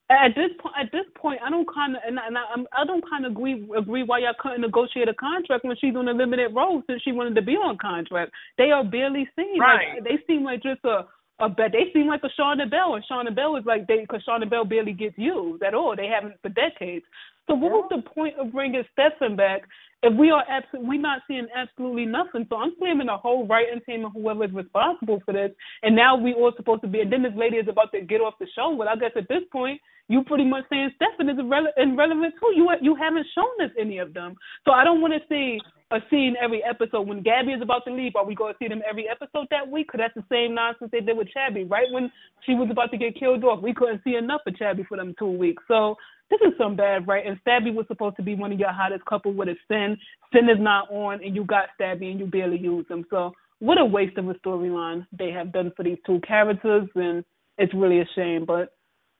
At 0.09 0.35
this 0.35 0.51
point, 0.59 0.75
at 0.79 0.91
this 0.93 1.05
point, 1.15 1.41
I 1.45 1.49
don't 1.49 1.67
kind 1.67 1.95
of, 1.97 2.01
and, 2.07 2.17
I, 2.17 2.27
and 2.27 2.37
I, 2.37 2.81
I 2.81 2.85
don't 2.85 3.03
kind 3.09 3.25
of 3.25 3.33
agree 3.33 3.67
agree 3.77 4.03
why 4.03 4.19
y'all 4.19 4.33
couldn't 4.39 4.61
negotiate 4.61 5.09
a 5.09 5.13
contract 5.13 5.65
when 5.65 5.75
she's 5.81 5.95
on 5.97 6.07
a 6.07 6.13
limited 6.13 6.55
role 6.55 6.81
since 6.87 7.01
she 7.03 7.11
wanted 7.11 7.35
to 7.35 7.41
be 7.41 7.53
on 7.53 7.77
contract. 7.77 8.31
They 8.57 8.71
are 8.71 8.85
barely 8.85 9.27
seen. 9.35 9.59
Right. 9.59 9.95
Like, 9.95 10.03
they 10.05 10.17
seem 10.25 10.43
like 10.45 10.63
just 10.63 10.83
a 10.85 11.07
a 11.39 11.49
bet. 11.49 11.71
They 11.71 11.91
seem 11.93 12.07
like 12.07 12.23
a 12.23 12.29
Shawn 12.35 12.59
and 12.61 12.71
Belle, 12.71 12.95
and 12.95 13.05
Shawn 13.05 13.27
and 13.27 13.35
Belle 13.35 13.57
is 13.57 13.65
like 13.65 13.85
they 13.87 14.01
because 14.01 14.23
Shawn 14.23 14.41
and 14.41 14.49
Belle 14.49 14.65
barely 14.65 14.93
gets 14.93 15.17
used 15.17 15.61
at 15.61 15.73
all. 15.73 15.95
They 15.95 16.07
haven't 16.07 16.39
for 16.41 16.49
decades. 16.49 17.05
So 17.47 17.55
what 17.55 17.71
was 17.71 17.87
the 17.89 18.01
point 18.01 18.35
of 18.39 18.51
bringing 18.51 18.83
Stefan 18.91 19.35
back 19.35 19.61
if 20.03 20.13
we 20.17 20.31
are 20.31 20.43
abs- 20.49 20.67
we 20.83 20.97
not 20.97 21.21
seeing 21.27 21.47
absolutely 21.55 22.05
nothing? 22.05 22.45
So 22.49 22.57
I'm 22.57 22.73
blaming 22.79 23.07
the 23.07 23.17
whole 23.17 23.47
writing 23.47 23.79
team 23.85 24.03
and 24.03 24.13
whoever 24.13 24.45
is 24.45 24.51
responsible 24.51 25.21
for 25.25 25.33
this. 25.33 25.51
And 25.83 25.95
now 25.95 26.17
we 26.17 26.33
all 26.33 26.51
supposed 26.57 26.81
to 26.81 26.87
be. 26.87 27.01
And 27.01 27.11
then 27.11 27.23
this 27.23 27.33
lady 27.35 27.57
is 27.57 27.67
about 27.69 27.91
to 27.93 28.01
get 28.01 28.19
off 28.21 28.33
the 28.39 28.47
show. 28.55 28.71
Well, 28.75 28.89
I 28.89 28.95
guess 28.95 29.11
at 29.15 29.29
this 29.29 29.43
point 29.51 29.79
you 30.07 30.23
pretty 30.23 30.45
much 30.45 30.63
saying 30.69 30.91
Stefan 30.95 31.29
is 31.29 31.37
irrele- 31.37 31.75
irrelevant 31.77 32.33
too. 32.39 32.53
You 32.55 32.69
you 32.81 32.95
haven't 32.95 33.27
shown 33.35 33.65
us 33.65 33.71
any 33.79 33.97
of 33.97 34.13
them. 34.13 34.35
So 34.65 34.71
I 34.71 34.83
don't 34.83 35.01
want 35.01 35.13
to 35.13 35.19
see 35.29 35.59
a 35.91 35.99
scene 36.09 36.35
every 36.41 36.63
episode. 36.63 37.07
When 37.07 37.21
Gabby 37.21 37.53
is 37.53 37.61
about 37.61 37.83
to 37.85 37.93
leave, 37.93 38.15
are 38.15 38.25
we 38.25 38.35
going 38.35 38.53
to 38.53 38.57
see 38.59 38.67
them 38.67 38.81
every 38.89 39.07
episode 39.07 39.47
that 39.51 39.69
week? 39.69 39.87
Because 39.87 39.99
that's 39.99 40.15
the 40.15 40.33
same 40.33 40.55
nonsense 40.55 40.91
they 40.91 41.01
did 41.01 41.17
with 41.17 41.27
Chabby. 41.35 41.69
Right 41.69 41.87
when 41.91 42.11
she 42.45 42.53
was 42.53 42.69
about 42.71 42.91
to 42.91 42.97
get 42.97 43.19
killed 43.19 43.43
off, 43.43 43.61
we 43.61 43.73
couldn't 43.73 44.01
see 44.03 44.15
enough 44.15 44.41
of 44.47 44.53
Chabby 44.55 44.85
for 44.87 44.97
them 44.97 45.15
two 45.17 45.31
weeks. 45.31 45.63
So 45.67 45.95
this 46.29 46.39
is 46.41 46.53
some 46.57 46.75
bad, 46.75 47.07
right? 47.07 47.25
And 47.25 47.39
Stabby 47.43 47.73
was 47.73 47.85
supposed 47.87 48.17
to 48.17 48.23
be 48.23 48.35
one 48.35 48.51
of 48.51 48.59
your 48.59 48.71
hottest 48.71 49.05
couple 49.05 49.33
with 49.33 49.47
a 49.47 49.55
Sin. 49.67 49.97
Sin 50.33 50.49
is 50.49 50.59
not 50.59 50.91
on, 50.91 51.23
and 51.23 51.35
you 51.35 51.45
got 51.45 51.69
Stabby, 51.79 52.11
and 52.11 52.19
you 52.19 52.25
barely 52.25 52.57
use 52.57 52.85
them. 52.89 53.05
So 53.09 53.31
what 53.59 53.79
a 53.79 53.85
waste 53.85 54.17
of 54.17 54.29
a 54.29 54.33
storyline 54.35 55.05
they 55.17 55.31
have 55.31 55.53
done 55.53 55.71
for 55.75 55.83
these 55.83 55.97
two 56.05 56.19
characters, 56.27 56.89
and 56.95 57.23
it's 57.57 57.73
really 57.73 58.01
a 58.01 58.05
shame. 58.15 58.45
But 58.45 58.73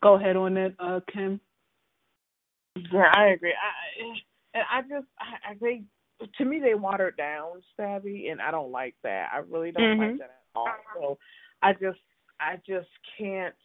go 0.07 0.13
ahead 0.13 0.37
on 0.37 0.55
it, 0.55 0.73
uh, 0.79 1.01
Kim. 1.11 1.39
Yeah, 2.93 3.11
I 3.13 3.27
agree. 3.27 3.51
I 3.53 4.03
and 4.53 4.63
I 4.71 4.81
just 4.81 5.07
I, 5.19 5.51
I 5.51 5.55
think 5.55 5.83
to 6.37 6.45
me 6.45 6.59
they 6.59 6.75
watered 6.75 7.17
down 7.17 7.61
Stabby, 7.77 8.31
and 8.31 8.41
I 8.41 8.51
don't 8.51 8.71
like 8.71 8.95
that. 9.03 9.29
I 9.33 9.39
really 9.39 9.71
don't 9.71 9.97
Mhm. 9.97 10.11
like 10.11 10.17
that 10.19 10.23
at 10.29 10.55
all. 10.55 10.69
So 10.93 11.17
I 11.61 11.73
just 11.73 11.99
I 12.39 12.55
just 12.65 12.87
can't 13.17 13.55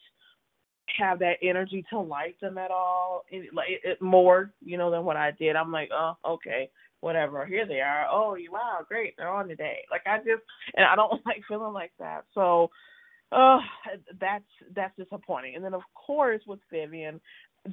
have 0.97 1.19
that 1.19 1.37
energy 1.41 1.85
to 1.89 1.99
like 1.99 2.37
them 2.39 2.57
at 2.57 2.71
all, 2.71 3.23
it, 3.29 3.53
like 3.53 3.69
it, 3.69 3.81
it, 3.83 4.01
more 4.01 4.51
you 4.61 4.77
know 4.77 4.91
than 4.91 5.05
what 5.05 5.15
I 5.15 5.31
did. 5.31 5.55
I'm 5.55 5.71
like, 5.71 5.91
oh, 5.93 6.17
okay, 6.25 6.69
whatever. 6.99 7.45
Here 7.45 7.65
they 7.65 7.79
are. 7.79 8.05
Oh, 8.11 8.35
wow, 8.51 8.79
great, 8.85 9.15
they're 9.17 9.29
on 9.29 9.47
today. 9.47 9.85
Like 9.89 10.05
I 10.05 10.17
just 10.17 10.43
and 10.75 10.85
I 10.85 10.95
don't 10.95 11.21
like 11.25 11.43
feeling 11.47 11.73
like 11.73 11.93
that. 11.99 12.25
So. 12.33 12.69
Oh, 13.33 13.59
that's 14.21 14.45
that's 14.75 14.97
disappointing. 14.97 15.55
And 15.57 15.65
then 15.65 15.75
of 15.75 15.83
course 15.95 16.43
with 16.47 16.61
Vivian, 16.71 17.21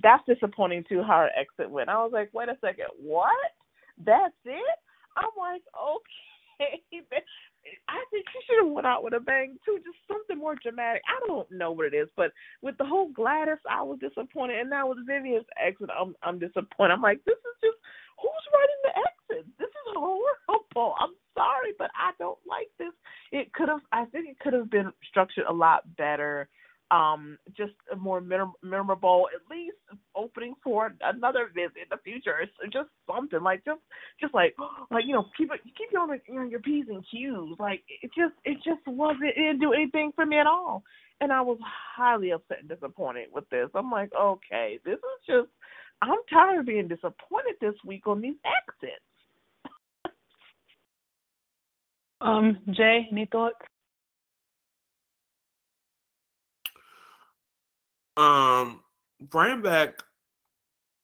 that's 0.02 0.24
disappointing 0.26 0.84
too 0.88 1.02
how 1.02 1.18
her 1.28 1.30
exit 1.38 1.70
went. 1.70 1.90
I 1.90 2.02
was 2.02 2.12
like, 2.14 2.30
wait 2.34 2.50
a 2.50 2.58
second, 2.62 2.86
what? 3.00 3.52
That's 4.04 4.34
it? 4.46 4.78
I'm 5.18 5.30
like, 5.38 5.62
okay. 5.76 6.82
I 7.88 8.00
think 8.10 8.26
she 8.32 8.40
should 8.46 8.64
have 8.64 8.72
went 8.74 8.88
out 8.88 9.04
with 9.04 9.14
a 9.14 9.20
bang 9.20 9.56
too, 9.64 9.78
just 9.84 9.98
something 10.08 10.38
more 10.38 10.56
dramatic. 10.62 11.02
I 11.08 11.20
don't 11.28 11.50
know 11.52 11.72
what 11.72 11.86
it 11.86 11.94
is, 11.94 12.08
but 12.16 12.32
with 12.62 12.76
the 12.78 12.86
whole 12.86 13.10
Gladys, 13.12 13.62
I 13.70 13.82
was 13.82 14.00
disappointed, 14.00 14.58
and 14.60 14.70
now 14.70 14.88
with 14.88 15.06
Vivian's 15.06 15.46
exit, 15.60 15.90
I'm 15.94 16.16
I'm 16.24 16.40
disappointed. 16.40 16.94
I'm 16.94 17.02
like, 17.02 17.24
this 17.26 17.38
is 17.38 17.56
just 17.62 17.78
who's 18.18 18.46
writing 18.54 18.82
the 18.84 18.94
exit? 18.98 19.46
This 19.60 19.70
is 19.70 19.86
horrible. 19.94 20.96
I'm 21.00 21.14
sorry, 21.36 21.72
but 21.78 21.90
I 21.94 22.12
don't 22.18 22.40
like 22.48 22.68
have, 23.70 23.80
I 23.92 24.04
think, 24.06 24.28
it 24.28 24.38
could 24.40 24.52
have 24.52 24.70
been 24.70 24.92
structured 25.08 25.44
a 25.48 25.52
lot 25.52 25.84
better 25.96 26.48
um 26.90 27.38
just 27.56 27.72
a 27.92 27.96
more 27.96 28.20
mem- 28.20 28.52
memorable 28.62 29.28
at 29.34 29.48
least 29.54 29.76
opening 30.16 30.54
for 30.62 30.92
another 31.02 31.50
visit 31.54 31.76
in 31.76 31.88
the 31.90 31.96
future 32.02 32.38
just 32.72 32.88
something 33.06 33.42
like 33.42 33.64
just 33.64 33.80
just 34.20 34.34
like 34.34 34.54
like 34.90 35.04
you 35.06 35.14
know 35.14 35.24
keep 35.36 35.50
it 35.52 35.60
keep 35.64 35.88
you 35.92 35.98
on 35.98 36.08
the, 36.08 36.18
you 36.26 36.34
know, 36.34 36.42
your 36.48 36.60
p's 36.60 36.86
and 36.88 37.04
q's 37.10 37.58
like 37.58 37.82
it 38.02 38.10
just 38.16 38.34
it 38.44 38.56
just 38.64 38.84
wasn't 38.86 39.24
it 39.24 39.34
didn't 39.36 39.60
do 39.60 39.72
anything 39.72 40.12
for 40.14 40.26
me 40.26 40.38
at 40.38 40.46
all. 40.46 40.82
And 41.20 41.32
i 41.32 41.40
was 41.40 41.58
highly 41.62 42.32
upset 42.32 42.60
and 42.60 42.68
disappointed 42.68 43.28
with 43.32 43.48
this. 43.50 43.68
I'm 43.74 43.90
like 43.90 44.10
okay 44.18 44.78
this 44.84 44.94
is 44.94 45.26
just 45.26 45.48
i'm 46.02 46.18
tired 46.32 46.60
of 46.60 46.66
being 46.66 46.88
disappointed 46.88 47.54
this 47.60 47.74
week 47.84 48.06
on 48.06 48.20
these 48.20 48.36
exits 48.44 49.04
Um, 52.20 52.58
Jay, 52.70 53.08
any 53.10 53.26
thoughts? 53.26 53.56
Um, 58.16 58.80
bring 59.20 59.62
back 59.62 60.02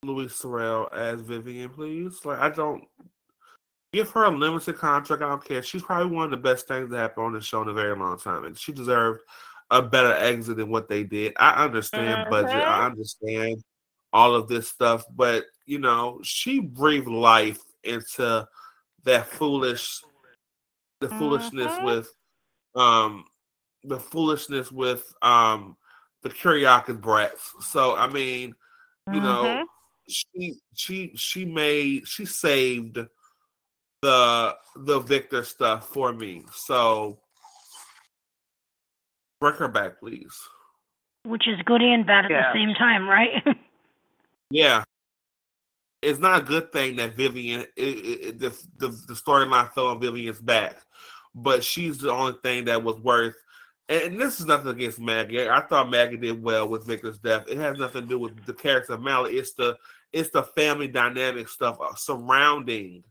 Louise 0.02 0.34
Sorel 0.34 0.88
as 0.92 1.20
Vivian, 1.20 1.70
please. 1.70 2.20
Like, 2.24 2.38
I 2.38 2.50
don't 2.50 2.84
give 3.92 4.10
her 4.10 4.24
a 4.24 4.30
limited 4.30 4.76
contract. 4.76 5.22
I 5.22 5.28
don't 5.28 5.44
care. 5.44 5.62
She's 5.62 5.82
probably 5.82 6.14
one 6.14 6.26
of 6.26 6.30
the 6.30 6.36
best 6.36 6.68
things 6.68 6.90
that 6.90 6.98
happened 6.98 7.26
on 7.26 7.32
the 7.32 7.40
show 7.40 7.62
in 7.62 7.68
a 7.68 7.72
very 7.72 7.96
long 7.96 8.18
time, 8.18 8.44
and 8.44 8.58
she 8.58 8.72
deserved 8.72 9.20
a 9.70 9.82
better 9.82 10.12
exit 10.12 10.58
than 10.58 10.70
what 10.70 10.88
they 10.88 11.02
did. 11.02 11.32
I 11.38 11.64
understand 11.64 12.30
budget. 12.30 12.52
I 12.52 12.86
understand 12.86 13.64
all 14.12 14.34
of 14.34 14.48
this 14.48 14.68
stuff, 14.68 15.04
but 15.14 15.44
you 15.64 15.78
know, 15.78 16.20
she 16.22 16.60
breathed 16.60 17.08
life 17.08 17.58
into 17.82 18.46
that 19.04 19.26
foolish, 19.26 20.02
the 21.00 21.08
foolishness 21.08 21.72
with, 21.80 22.12
um, 22.74 23.24
the 23.84 23.98
foolishness 23.98 24.72
with, 24.72 25.12
um, 25.22 25.76
the 26.22 26.30
Kiriakis 26.30 27.00
brats. 27.00 27.52
So 27.60 27.94
I 27.94 28.08
mean, 28.08 28.54
you 29.12 29.20
know, 29.20 29.64
she 30.08 30.56
she 30.74 31.12
she 31.14 31.44
made 31.44 32.08
she 32.08 32.24
saved 32.24 32.98
the 34.02 34.56
the 34.76 35.00
Victor 35.00 35.44
stuff 35.44 35.88
for 35.88 36.12
me. 36.12 36.44
So 36.52 37.18
bring 39.40 39.54
her 39.54 39.68
back, 39.68 40.00
please. 40.00 40.36
Which 41.24 41.46
is 41.48 41.60
good 41.64 41.82
and 41.82 42.06
bad 42.06 42.24
at 42.26 42.30
Yeah. 42.30 42.52
the 42.52 42.58
same 42.58 42.74
time, 42.74 43.08
right? 43.08 43.44
Yeah. 44.50 44.84
It's 46.02 46.18
not 46.18 46.42
a 46.42 46.44
good 46.44 46.72
thing 46.72 46.96
that 46.96 47.16
Vivian, 47.16 47.62
it, 47.76 47.82
it, 47.82 48.38
the, 48.38 48.50
the, 48.78 48.88
the 48.88 49.14
storyline 49.14 49.72
fell 49.72 49.88
on 49.88 50.00
Vivian's 50.00 50.40
back, 50.40 50.76
but 51.34 51.64
she's 51.64 51.98
the 51.98 52.12
only 52.12 52.34
thing 52.42 52.66
that 52.66 52.82
was 52.82 52.98
worth. 53.00 53.34
And 53.88 54.20
this 54.20 54.40
is 54.40 54.46
nothing 54.46 54.68
against 54.68 54.98
Maggie. 54.98 55.48
I 55.48 55.60
thought 55.60 55.90
Maggie 55.90 56.16
did 56.16 56.42
well 56.42 56.68
with 56.68 56.86
Victor's 56.86 57.18
death. 57.18 57.44
It 57.48 57.58
has 57.58 57.78
nothing 57.78 58.02
to 58.02 58.08
do 58.08 58.18
with 58.18 58.44
the 58.44 58.52
character 58.52 58.94
of 58.94 59.00
Mally. 59.00 59.34
It's 59.34 59.54
the 59.54 59.76
it's 60.12 60.30
the 60.30 60.42
family 60.42 60.88
dynamic 60.88 61.48
stuff 61.48 61.78
uh, 61.80 61.94
surrounding 61.94 63.04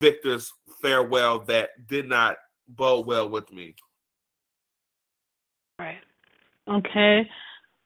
Victor's 0.00 0.52
farewell 0.80 1.40
that 1.40 1.70
did 1.86 2.08
not 2.08 2.36
bode 2.68 3.06
well 3.06 3.28
with 3.28 3.52
me. 3.52 3.74
Right. 5.78 5.98
Okay. 6.68 7.28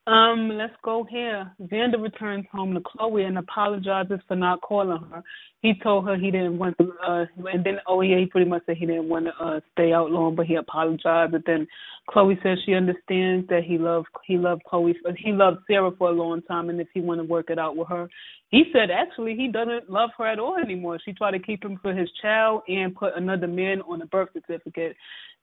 Um, 0.06 0.50
let's 0.58 0.74
go 0.82 1.04
here. 1.08 1.50
Xander 1.62 2.00
returns 2.00 2.44
home 2.52 2.74
to 2.74 2.80
Chloe 2.80 3.24
and 3.24 3.38
apologizes 3.38 4.20
for 4.28 4.36
not 4.36 4.60
calling 4.60 5.02
her. 5.10 5.22
He 5.64 5.72
told 5.82 6.06
her 6.06 6.14
he 6.14 6.30
didn't 6.30 6.58
want 6.58 6.76
to, 6.76 6.92
uh, 7.08 7.24
and 7.50 7.64
then 7.64 7.78
oh 7.88 8.02
yeah, 8.02 8.18
he 8.18 8.26
pretty 8.26 8.50
much 8.50 8.64
said 8.66 8.76
he 8.76 8.84
didn't 8.84 9.08
want 9.08 9.24
to 9.24 9.32
uh, 9.42 9.60
stay 9.72 9.94
out 9.94 10.10
long, 10.10 10.36
but 10.36 10.44
he 10.44 10.56
apologized. 10.56 11.32
But 11.32 11.40
then 11.46 11.66
Chloe 12.10 12.38
says 12.42 12.58
she 12.66 12.74
understands 12.74 13.48
that 13.48 13.62
he 13.64 13.78
loved 13.78 14.08
he 14.26 14.36
loved 14.36 14.62
Chloe, 14.64 14.94
he 15.16 15.32
loved 15.32 15.60
Sarah 15.66 15.90
for 15.96 16.10
a 16.10 16.12
long 16.12 16.42
time, 16.42 16.68
and 16.68 16.82
if 16.82 16.88
he 16.92 17.00
want 17.00 17.20
to 17.20 17.24
work 17.24 17.48
it 17.48 17.58
out 17.58 17.78
with 17.78 17.88
her, 17.88 18.10
he 18.50 18.64
said 18.74 18.90
actually 18.90 19.36
he 19.36 19.48
doesn't 19.48 19.90
love 19.90 20.10
her 20.18 20.26
at 20.26 20.38
all 20.38 20.58
anymore. 20.58 20.98
She 21.02 21.14
tried 21.14 21.30
to 21.30 21.38
keep 21.38 21.64
him 21.64 21.78
for 21.80 21.94
his 21.94 22.10
child 22.20 22.60
and 22.68 22.94
put 22.94 23.16
another 23.16 23.46
man 23.46 23.80
on 23.88 24.00
the 24.00 24.06
birth 24.06 24.28
certificate. 24.34 24.94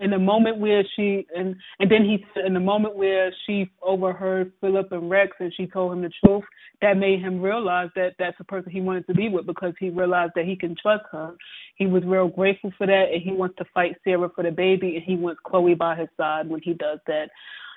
In 0.01 0.11
the 0.11 0.19
moment 0.19 0.59
where 0.59 0.83
she 0.95 1.25
and 1.35 1.55
and 1.79 1.89
then 1.89 2.05
he 2.05 2.23
said 2.35 2.45
in 2.45 2.53
the 2.53 2.59
moment 2.59 2.95
where 2.95 3.33
she 3.47 3.71
overheard 3.81 4.51
Philip 4.61 4.91
and 4.91 5.09
Rex 5.09 5.31
and 5.39 5.51
she 5.57 5.65
told 5.65 5.93
him 5.93 6.03
the 6.03 6.11
truth, 6.23 6.43
that 6.83 6.97
made 6.97 7.21
him 7.21 7.41
realize 7.41 7.89
that 7.95 8.13
that's 8.19 8.37
the 8.37 8.43
person 8.43 8.71
he 8.71 8.81
wanted 8.81 9.07
to 9.07 9.15
be 9.15 9.29
with 9.29 9.47
because 9.47 9.73
he 9.79 9.89
realized 9.89 10.10
that 10.11 10.45
he 10.45 10.55
can 10.55 10.75
trust 10.81 11.03
her. 11.11 11.33
He 11.75 11.87
was 11.87 12.03
real 12.05 12.27
grateful 12.27 12.71
for 12.77 12.87
that 12.87 13.07
and 13.11 13.21
he 13.21 13.31
wants 13.31 13.55
to 13.57 13.65
fight 13.73 13.95
Sarah 14.03 14.29
for 14.35 14.43
the 14.43 14.51
baby 14.51 14.95
and 14.95 15.03
he 15.03 15.15
wants 15.15 15.41
Chloe 15.45 15.73
by 15.73 15.95
his 15.95 16.09
side 16.17 16.47
when 16.47 16.61
he 16.61 16.73
does 16.73 16.99
that. 17.07 17.29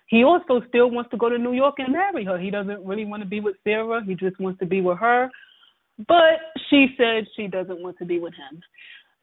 he 0.09 0.24
also 0.24 0.61
still 0.69 0.90
wants 0.90 1.11
to 1.11 1.16
go 1.16 1.28
to 1.28 1.39
New 1.39 1.52
York 1.52 1.77
and 1.78 1.93
marry 1.93 2.24
her. 2.24 2.39
He 2.39 2.51
doesn't 2.51 2.85
really 2.85 3.05
want 3.05 3.23
to 3.23 3.28
be 3.28 3.40
with 3.40 3.56
Sarah. 3.65 4.05
He 4.05 4.15
just 4.15 4.39
wants 4.39 4.59
to 4.61 4.66
be 4.66 4.81
with 4.81 4.98
her. 4.98 5.31
But 6.09 6.40
she 6.69 6.89
said 6.97 7.24
she 7.36 7.47
doesn't 7.47 7.81
want 7.81 7.98
to 7.98 8.05
be 8.05 8.19
with 8.19 8.35
him. 8.35 8.61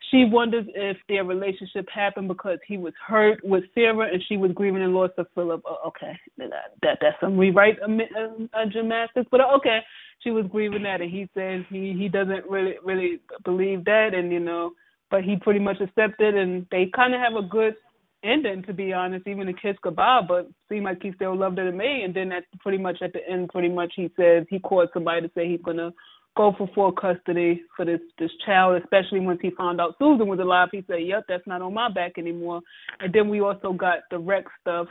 She 0.09 0.25
wonders 0.25 0.65
if 0.75 0.97
their 1.07 1.23
relationship 1.23 1.87
happened 1.93 2.27
because 2.27 2.57
he 2.67 2.77
was 2.77 2.93
hurt 3.05 3.39
with 3.43 3.63
Sarah 3.73 4.09
and 4.11 4.23
she 4.27 4.35
was 4.35 4.51
grieving 4.51 4.81
the 4.81 4.87
loss 4.87 5.11
of 5.17 5.27
Philip. 5.35 5.61
Oh, 5.65 5.77
okay, 5.87 6.17
that, 6.37 6.49
that 6.81 6.97
that's 7.01 7.19
some 7.21 7.37
rewrite 7.37 7.77
a, 7.79 7.85
a 7.85 8.25
uh, 8.25 8.61
uh, 8.61 8.65
gymnastics, 8.71 9.27
but 9.29 9.41
uh, 9.41 9.55
okay, 9.57 9.79
she 10.19 10.31
was 10.31 10.45
grieving 10.51 10.83
that, 10.83 11.01
and 11.01 11.11
he 11.11 11.29
says 11.35 11.63
he 11.69 11.93
he 11.97 12.09
doesn't 12.09 12.45
really 12.49 12.75
really 12.83 13.19
believe 13.43 13.85
that, 13.85 14.13
and 14.13 14.31
you 14.31 14.39
know, 14.39 14.71
but 15.11 15.23
he 15.23 15.35
pretty 15.35 15.59
much 15.59 15.79
accepted, 15.79 16.35
and 16.35 16.65
they 16.71 16.89
kind 16.95 17.13
of 17.13 17.21
have 17.21 17.35
a 17.35 17.47
good 17.47 17.75
ending 18.23 18.63
to 18.63 18.73
be 18.73 18.93
honest, 18.93 19.27
even 19.27 19.47
a 19.47 19.53
kiss 19.53 19.75
goodbye, 19.81 20.21
but 20.27 20.49
seemed 20.69 20.85
like 20.85 21.01
he 21.01 21.11
still 21.13 21.35
loved 21.35 21.57
her 21.57 21.69
to 21.69 21.75
me, 21.75 22.03
and 22.03 22.13
then 22.13 22.31
at 22.31 22.43
pretty 22.59 22.77
much 22.77 23.01
at 23.01 23.13
the 23.13 23.27
end, 23.29 23.49
pretty 23.49 23.69
much 23.69 23.93
he 23.95 24.09
says 24.15 24.45
he 24.49 24.59
called 24.59 24.89
somebody 24.93 25.21
to 25.21 25.31
say 25.35 25.47
he's 25.47 25.61
gonna 25.63 25.91
go 26.37 26.53
for 26.57 26.69
full 26.73 26.91
custody 26.91 27.61
for 27.75 27.85
this 27.85 27.99
this 28.17 28.31
child, 28.45 28.81
especially 28.81 29.19
once 29.19 29.39
he 29.41 29.51
found 29.51 29.81
out 29.81 29.95
Susan 29.99 30.27
was 30.27 30.39
alive. 30.39 30.69
He 30.71 30.83
said, 30.87 31.01
"Yep, 31.03 31.25
that's 31.27 31.47
not 31.47 31.61
on 31.61 31.73
my 31.73 31.89
back 31.91 32.17
anymore." 32.17 32.61
And 32.99 33.11
then 33.13 33.29
we 33.29 33.41
also 33.41 33.73
got 33.73 33.99
the 34.09 34.19
Rex 34.19 34.49
stuff. 34.61 34.87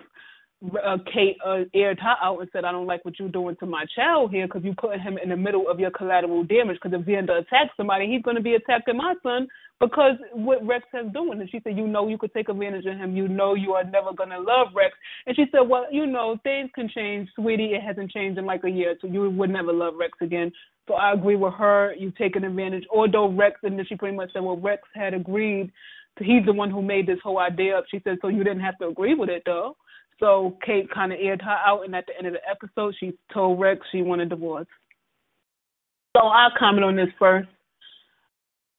Uh, 0.63 0.99
Kate 1.11 1.39
uh, 1.45 1.61
aired 1.73 1.99
her 2.01 2.17
out 2.23 2.39
and 2.41 2.49
said, 2.53 2.65
"I 2.67 2.73
don't 2.73 2.87
like 2.87 3.03
what 3.05 3.19
you're 3.19 3.31
doing 3.31 3.57
to 3.61 3.67
my 3.67 3.87
child 3.97 4.31
here 4.31 4.47
because 4.47 4.63
you 4.63 4.75
put 4.79 5.01
him 5.01 5.17
in 5.17 5.31
the 5.31 5.37
middle 5.37 5.67
of 5.69 5.81
your 5.81 5.91
collateral 5.91 6.45
damage. 6.45 6.77
Because 6.83 7.01
if 7.01 7.07
Xander 7.07 7.39
attacks 7.39 7.75
somebody, 7.79 8.07
he's 8.07 8.23
going 8.23 8.37
to 8.37 8.43
be 8.43 8.55
attacking 8.55 8.99
my 8.99 9.15
son 9.23 9.49
because 9.81 10.17
what 10.35 10.65
Rex 10.67 10.85
has 10.93 11.11
doing." 11.15 11.41
And 11.41 11.49
she 11.51 11.61
said, 11.65 11.79
"You 11.79 11.87
know, 11.87 12.09
you 12.09 12.19
could 12.19 12.35
take 12.35 12.51
advantage 12.51 12.85
of 12.85 12.99
him. 12.99 13.17
You 13.17 13.27
know, 13.27 13.55
you 13.55 13.73
are 13.73 13.85
never 13.85 14.13
going 14.13 14.29
to 14.29 14.39
love 14.39 14.69
Rex." 14.77 14.95
And 15.27 15.35
she 15.35 15.47
said, 15.51 15.63
"Well, 15.67 15.87
you 15.91 16.07
know, 16.07 16.37
things 16.43 16.71
can 16.75 16.91
change, 16.91 17.31
sweetie. 17.35 17.73
It 17.73 17.83
hasn't 17.83 18.11
changed 18.11 18.39
in 18.39 18.45
like 18.45 18.65
a 18.65 18.71
year, 18.71 18.97
so 19.01 19.07
you 19.07 19.31
would 19.31 19.51
never 19.51 19.73
love 19.73 19.95
Rex 19.99 20.13
again." 20.21 20.53
So 20.89 20.95
I 20.95 21.15
agree 21.15 21.37
with 21.37 21.55
her. 21.55 21.95
You 21.99 22.11
taking 22.19 22.45
advantage. 22.45 22.85
Although 22.95 23.31
Rex, 23.33 23.61
and 23.63 23.79
then 23.79 23.87
she 23.87 23.97
pretty 23.97 24.17
much 24.17 24.31
said, 24.35 24.43
"Well, 24.43 24.59
Rex 24.59 24.83
had 24.95 25.15
agreed." 25.15 25.73
He's 26.19 26.45
the 26.45 26.53
one 26.53 26.71
who 26.71 26.83
made 26.83 27.07
this 27.07 27.21
whole 27.23 27.39
idea 27.39 27.79
up. 27.79 27.85
She 27.91 28.01
said, 28.05 28.19
"So 28.21 28.29
you 28.29 28.45
didn't 28.45 28.61
have 28.61 28.77
to 28.79 28.89
agree 28.89 29.15
with 29.15 29.31
it, 29.31 29.43
though." 29.47 29.75
So 30.21 30.57
Kate 30.65 30.89
kind 30.93 31.13
of 31.13 31.19
aired 31.21 31.43
her 31.43 31.51
out, 31.51 31.85
and 31.85 31.97
at 31.97 32.07
the 32.07 32.17
end 32.17 32.27
of 32.27 32.35
the 32.35 32.49
episode, 32.49 32.95
she 33.01 33.15
told 33.33 33.59
Rex 33.59 33.81
she 33.91 34.03
wanted 34.03 34.29
divorce. 34.29 34.67
So 36.17 36.23
I'll 36.25 36.53
comment 36.59 36.85
on 36.85 36.95
this 36.95 37.09
first. 37.19 37.49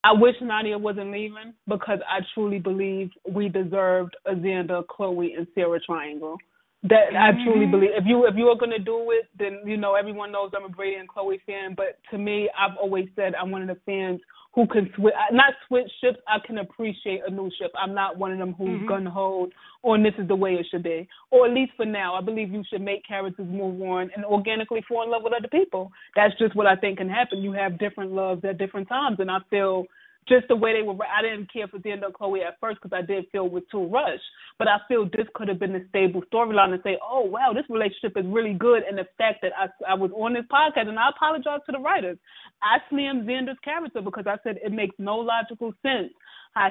I 0.03 0.13
wish 0.13 0.35
Nadia 0.41 0.77
wasn't 0.77 1.11
leaving 1.11 1.53
because 1.67 1.99
I 2.07 2.19
truly 2.33 2.59
believe 2.59 3.09
we 3.29 3.49
deserved 3.49 4.15
a 4.25 4.33
Xander, 4.33 4.85
Chloe, 4.87 5.33
and 5.33 5.47
Sarah 5.53 5.79
triangle. 5.79 6.37
That 6.83 7.15
I 7.15 7.31
truly 7.43 7.67
Mhm. 7.67 7.71
believe. 7.71 7.91
If 7.93 8.05
you 8.07 8.25
if 8.25 8.35
you 8.35 8.49
are 8.49 8.55
gonna 8.55 8.79
do 8.79 9.11
it, 9.11 9.29
then 9.37 9.61
you 9.65 9.77
know 9.77 9.93
everyone 9.93 10.31
knows 10.31 10.51
I'm 10.55 10.65
a 10.65 10.69
Brady 10.69 10.95
and 10.95 11.07
Chloe 11.07 11.37
fan. 11.45 11.75
But 11.75 11.99
to 12.09 12.17
me, 12.17 12.49
I've 12.57 12.75
always 12.77 13.07
said 13.15 13.35
I'm 13.35 13.51
one 13.51 13.61
of 13.61 13.67
the 13.67 13.75
fans 13.85 14.19
who 14.53 14.65
can 14.67 14.91
switch, 14.95 15.13
not 15.31 15.53
switch 15.67 15.89
ships. 16.01 16.17
I 16.27 16.39
can 16.39 16.57
appreciate 16.57 17.21
a 17.25 17.29
new 17.29 17.51
ship. 17.57 17.71
I'm 17.77 17.93
not 17.93 18.17
one 18.17 18.31
of 18.31 18.39
them 18.39 18.53
who's 18.53 18.81
Mhm. 18.81 18.87
gun 18.87 19.05
hold 19.05 19.53
on 19.83 20.01
this 20.01 20.15
is 20.17 20.27
the 20.27 20.35
way 20.35 20.55
it 20.55 20.65
should 20.65 20.81
be, 20.83 21.07
or 21.29 21.45
at 21.45 21.53
least 21.53 21.71
for 21.73 21.85
now. 21.85 22.15
I 22.15 22.21
believe 22.21 22.51
you 22.51 22.63
should 22.63 22.81
make 22.81 23.03
characters 23.05 23.47
move 23.47 23.79
on 23.83 24.09
and 24.15 24.25
organically 24.25 24.81
fall 24.81 25.03
in 25.03 25.09
love 25.11 25.23
with 25.23 25.33
other 25.33 25.47
people. 25.47 25.91
That's 26.15 26.35
just 26.39 26.55
what 26.55 26.65
I 26.67 26.75
think 26.75 26.97
can 26.97 27.09
happen. 27.09 27.43
You 27.43 27.51
have 27.53 27.77
different 27.77 28.11
loves 28.11 28.43
at 28.43 28.57
different 28.57 28.89
times, 28.89 29.19
and 29.19 29.29
I 29.31 29.39
feel 29.51 29.85
just 30.27 30.47
the 30.47 30.55
way 30.55 30.73
they 30.73 30.81
were. 30.81 30.95
I 31.05 31.21
didn't 31.21 31.51
care 31.51 31.67
for 31.67 31.79
and 31.83 32.13
Chloe 32.13 32.41
at 32.41 32.59
first 32.59 32.79
because 32.81 32.95
I 32.95 33.05
did 33.05 33.25
feel 33.31 33.45
it 33.45 33.51
was 33.51 33.63
too 33.71 33.87
rushed. 33.87 34.23
But 34.57 34.67
I 34.67 34.77
feel 34.87 35.05
this 35.05 35.27
could 35.33 35.47
have 35.47 35.59
been 35.59 35.75
a 35.75 35.87
stable 35.89 36.21
storyline 36.31 36.73
and 36.73 36.81
say, 36.83 36.97
oh 37.01 37.21
wow, 37.21 37.53
this 37.53 37.65
relationship 37.69 38.17
is 38.17 38.25
really 38.27 38.53
good. 38.53 38.83
And 38.87 38.97
the 38.97 39.07
fact 39.17 39.41
that 39.41 39.51
I 39.57 39.67
I 39.87 39.93
was 39.95 40.11
on 40.11 40.33
this 40.33 40.45
podcast, 40.51 40.87
and 40.87 40.99
I 40.99 41.09
apologize 41.09 41.61
to 41.65 41.71
the 41.71 41.79
writers, 41.79 42.17
I 42.61 42.77
slammed 42.89 43.27
Xander's 43.27 43.59
character 43.63 44.01
because 44.01 44.25
I 44.27 44.37
said 44.43 44.59
it 44.63 44.71
makes 44.71 44.95
no 44.99 45.17
logical 45.17 45.73
sense 45.81 46.13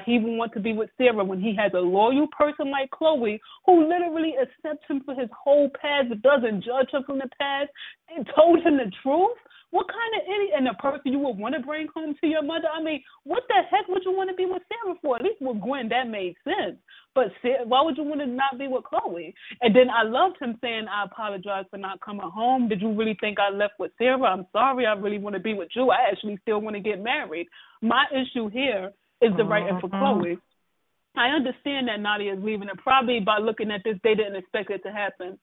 he 0.05 0.19
would 0.19 0.37
want 0.37 0.53
to 0.53 0.59
be 0.59 0.73
with 0.73 0.89
Sarah 0.97 1.23
when 1.23 1.41
he 1.41 1.55
has 1.55 1.71
a 1.73 1.79
loyal 1.79 2.27
person 2.37 2.69
like 2.69 2.91
Chloe 2.91 3.41
who 3.65 3.87
literally 3.87 4.35
accepts 4.41 4.85
him 4.89 5.01
for 5.05 5.15
his 5.15 5.29
whole 5.31 5.69
past, 5.81 6.09
doesn't 6.21 6.63
judge 6.63 6.91
him 6.91 7.03
from 7.05 7.19
the 7.19 7.29
past, 7.39 7.69
and 8.15 8.27
told 8.35 8.61
him 8.61 8.77
the 8.77 8.91
truth. 9.01 9.37
What 9.71 9.87
kind 9.87 10.21
of 10.21 10.27
idiot 10.27 10.53
and 10.57 10.67
a 10.67 10.73
person 10.73 11.13
you 11.13 11.19
would 11.19 11.37
want 11.37 11.55
to 11.55 11.61
bring 11.61 11.87
home 11.95 12.13
to 12.19 12.27
your 12.27 12.43
mother? 12.43 12.67
I 12.67 12.83
mean, 12.83 13.01
what 13.23 13.43
the 13.47 13.55
heck 13.71 13.87
would 13.87 14.03
you 14.03 14.11
want 14.11 14.29
to 14.29 14.35
be 14.35 14.45
with 14.45 14.61
Sarah 14.67 14.95
for? 15.01 15.15
At 15.15 15.21
least 15.21 15.41
with 15.41 15.61
Gwen, 15.61 15.87
that 15.89 16.09
made 16.09 16.35
sense. 16.43 16.75
But 17.15 17.27
why 17.65 17.81
would 17.81 17.95
you 17.97 18.03
want 18.03 18.19
to 18.19 18.27
not 18.27 18.59
be 18.59 18.67
with 18.67 18.83
Chloe? 18.83 19.33
And 19.61 19.73
then 19.73 19.89
I 19.89 20.03
loved 20.03 20.37
him 20.41 20.57
saying, 20.61 20.87
"I 20.89 21.05
apologize 21.05 21.65
for 21.71 21.77
not 21.77 22.01
coming 22.01 22.29
home. 22.29 22.67
Did 22.67 22.81
you 22.81 22.91
really 22.91 23.17
think 23.21 23.39
I 23.39 23.49
left 23.49 23.79
with 23.79 23.91
Sarah? 23.97 24.21
I'm 24.21 24.45
sorry. 24.51 24.85
I 24.85 24.93
really 24.93 25.19
want 25.19 25.35
to 25.35 25.41
be 25.41 25.53
with 25.53 25.69
you. 25.73 25.89
I 25.89 26.09
actually 26.11 26.37
still 26.41 26.59
want 26.59 26.75
to 26.75 26.81
get 26.81 27.01
married. 27.01 27.47
My 27.81 28.05
issue 28.11 28.49
here 28.49 28.91
is 29.21 29.31
the 29.37 29.43
writing 29.43 29.79
for 29.79 29.89
mm-hmm. 29.89 30.19
Chloe. 30.21 30.37
I 31.15 31.27
understand 31.27 31.87
that 31.87 31.99
Nadia 31.99 32.33
is 32.33 32.39
leaving, 32.41 32.69
and 32.69 32.79
probably 32.79 33.19
by 33.19 33.37
looking 33.37 33.71
at 33.71 33.81
this, 33.83 33.97
they 34.03 34.15
didn't 34.15 34.35
expect 34.35 34.71
it 34.71 34.81
to 34.83 34.91
happen. 34.91 35.37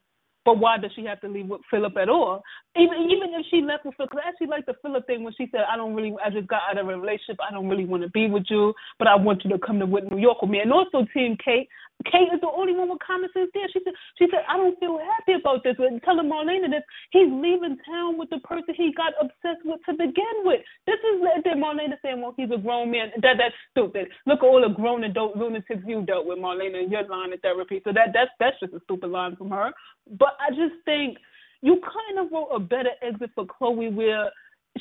But 0.45 0.59
why 0.61 0.79
does 0.79 0.93
she 0.97 1.05
have 1.05 1.21
to 1.21 1.29
leave 1.29 1.47
with 1.47 1.61
Philip 1.71 1.95
at 1.99 2.09
all? 2.09 2.43
Even 2.75 3.11
even 3.11 3.35
if 3.35 3.45
she 3.51 3.61
left 3.61 3.85
with 3.85 3.95
Philip, 3.97 4.13
cause 4.13 4.21
I 4.25 4.29
actually 4.31 4.47
like 4.47 4.65
the 4.65 4.73
Philip 4.81 5.07
thing 5.07 5.23
when 5.23 5.35
she 5.37 5.47
said, 5.51 5.61
"I 5.71 5.77
don't 5.77 5.95
really, 5.95 6.15
I 6.25 6.31
just 6.31 6.49
got 6.49 6.63
out 6.71 6.79
of 6.79 6.89
a 6.89 6.97
relationship. 6.97 7.37
I 7.47 7.53
don't 7.53 7.69
really 7.69 7.85
want 7.85 8.03
to 8.03 8.09
be 8.11 8.31
with 8.31 8.45
you, 8.49 8.73
but 8.99 9.09
I 9.09 9.15
want 9.15 9.45
you 9.45 9.51
to 9.51 9.59
come 9.59 9.79
to 9.79 9.87
New 9.87 10.17
York 10.17 10.41
with 10.41 10.51
me." 10.51 10.61
And 10.61 10.73
also, 10.73 11.05
Team 11.13 11.37
Kate, 11.45 11.69
Kate 12.07 12.31
is 12.33 12.41
the 12.41 12.51
only 12.51 12.75
one 12.75 12.89
with 12.89 13.03
common 13.03 13.29
sense 13.35 13.51
there. 13.53 13.67
She 13.73 13.81
said, 13.83 13.95
"She 14.19 14.27
said 14.31 14.45
I 14.49 14.57
don't 14.57 14.79
feel 14.79 14.99
happy 14.99 15.33
about 15.35 15.65
this." 15.65 15.75
And 15.79 16.03
telling 16.03 16.31
Marlena 16.31 16.71
that 16.71 16.85
he's 17.11 17.31
leaving 17.31 17.77
town 17.85 18.17
with 18.19 18.31
the 18.31 18.39
person 18.41 18.75
he 18.75 18.93
got 18.95 19.15
obsessed 19.21 19.65
with 19.65 19.83
to 19.87 19.93
begin 19.95 20.37
with. 20.45 20.63
This 20.87 21.01
is 21.03 21.21
then 21.45 21.59
Marlena 21.59 21.99
saying, 22.01 22.21
"Well, 22.21 22.35
he's 22.37 22.51
a 22.51 22.59
grown 22.59 22.91
man." 22.91 23.11
That 23.23 23.39
that's 23.39 23.55
stupid. 23.71 24.09
Look 24.27 24.43
at 24.43 24.47
all 24.47 24.63
the 24.63 24.69
grown 24.69 25.05
adult 25.05 25.37
lunatics 25.37 25.83
you 25.87 26.03
dealt 26.03 26.27
with, 26.27 26.39
Marlena, 26.39 26.85
in 26.85 26.91
your 26.91 27.03
line 27.05 27.33
of 27.33 27.41
therapy. 27.41 27.81
So 27.83 27.93
that 27.93 28.13
that's 28.13 28.31
that's 28.39 28.61
just 28.61 28.75
a 28.75 28.81
stupid 28.85 29.11
line 29.11 29.35
from 29.35 29.51
her. 29.51 29.73
But 30.19 30.37
I 30.39 30.51
just 30.51 30.79
think 30.85 31.19
you 31.63 31.81
kind 31.83 32.19
of 32.21 32.31
wrote 32.31 32.51
a 32.55 32.61
better 32.61 32.91
exit 33.03 33.31
for 33.35 33.45
Chloe 33.45 33.91
where 33.91 34.31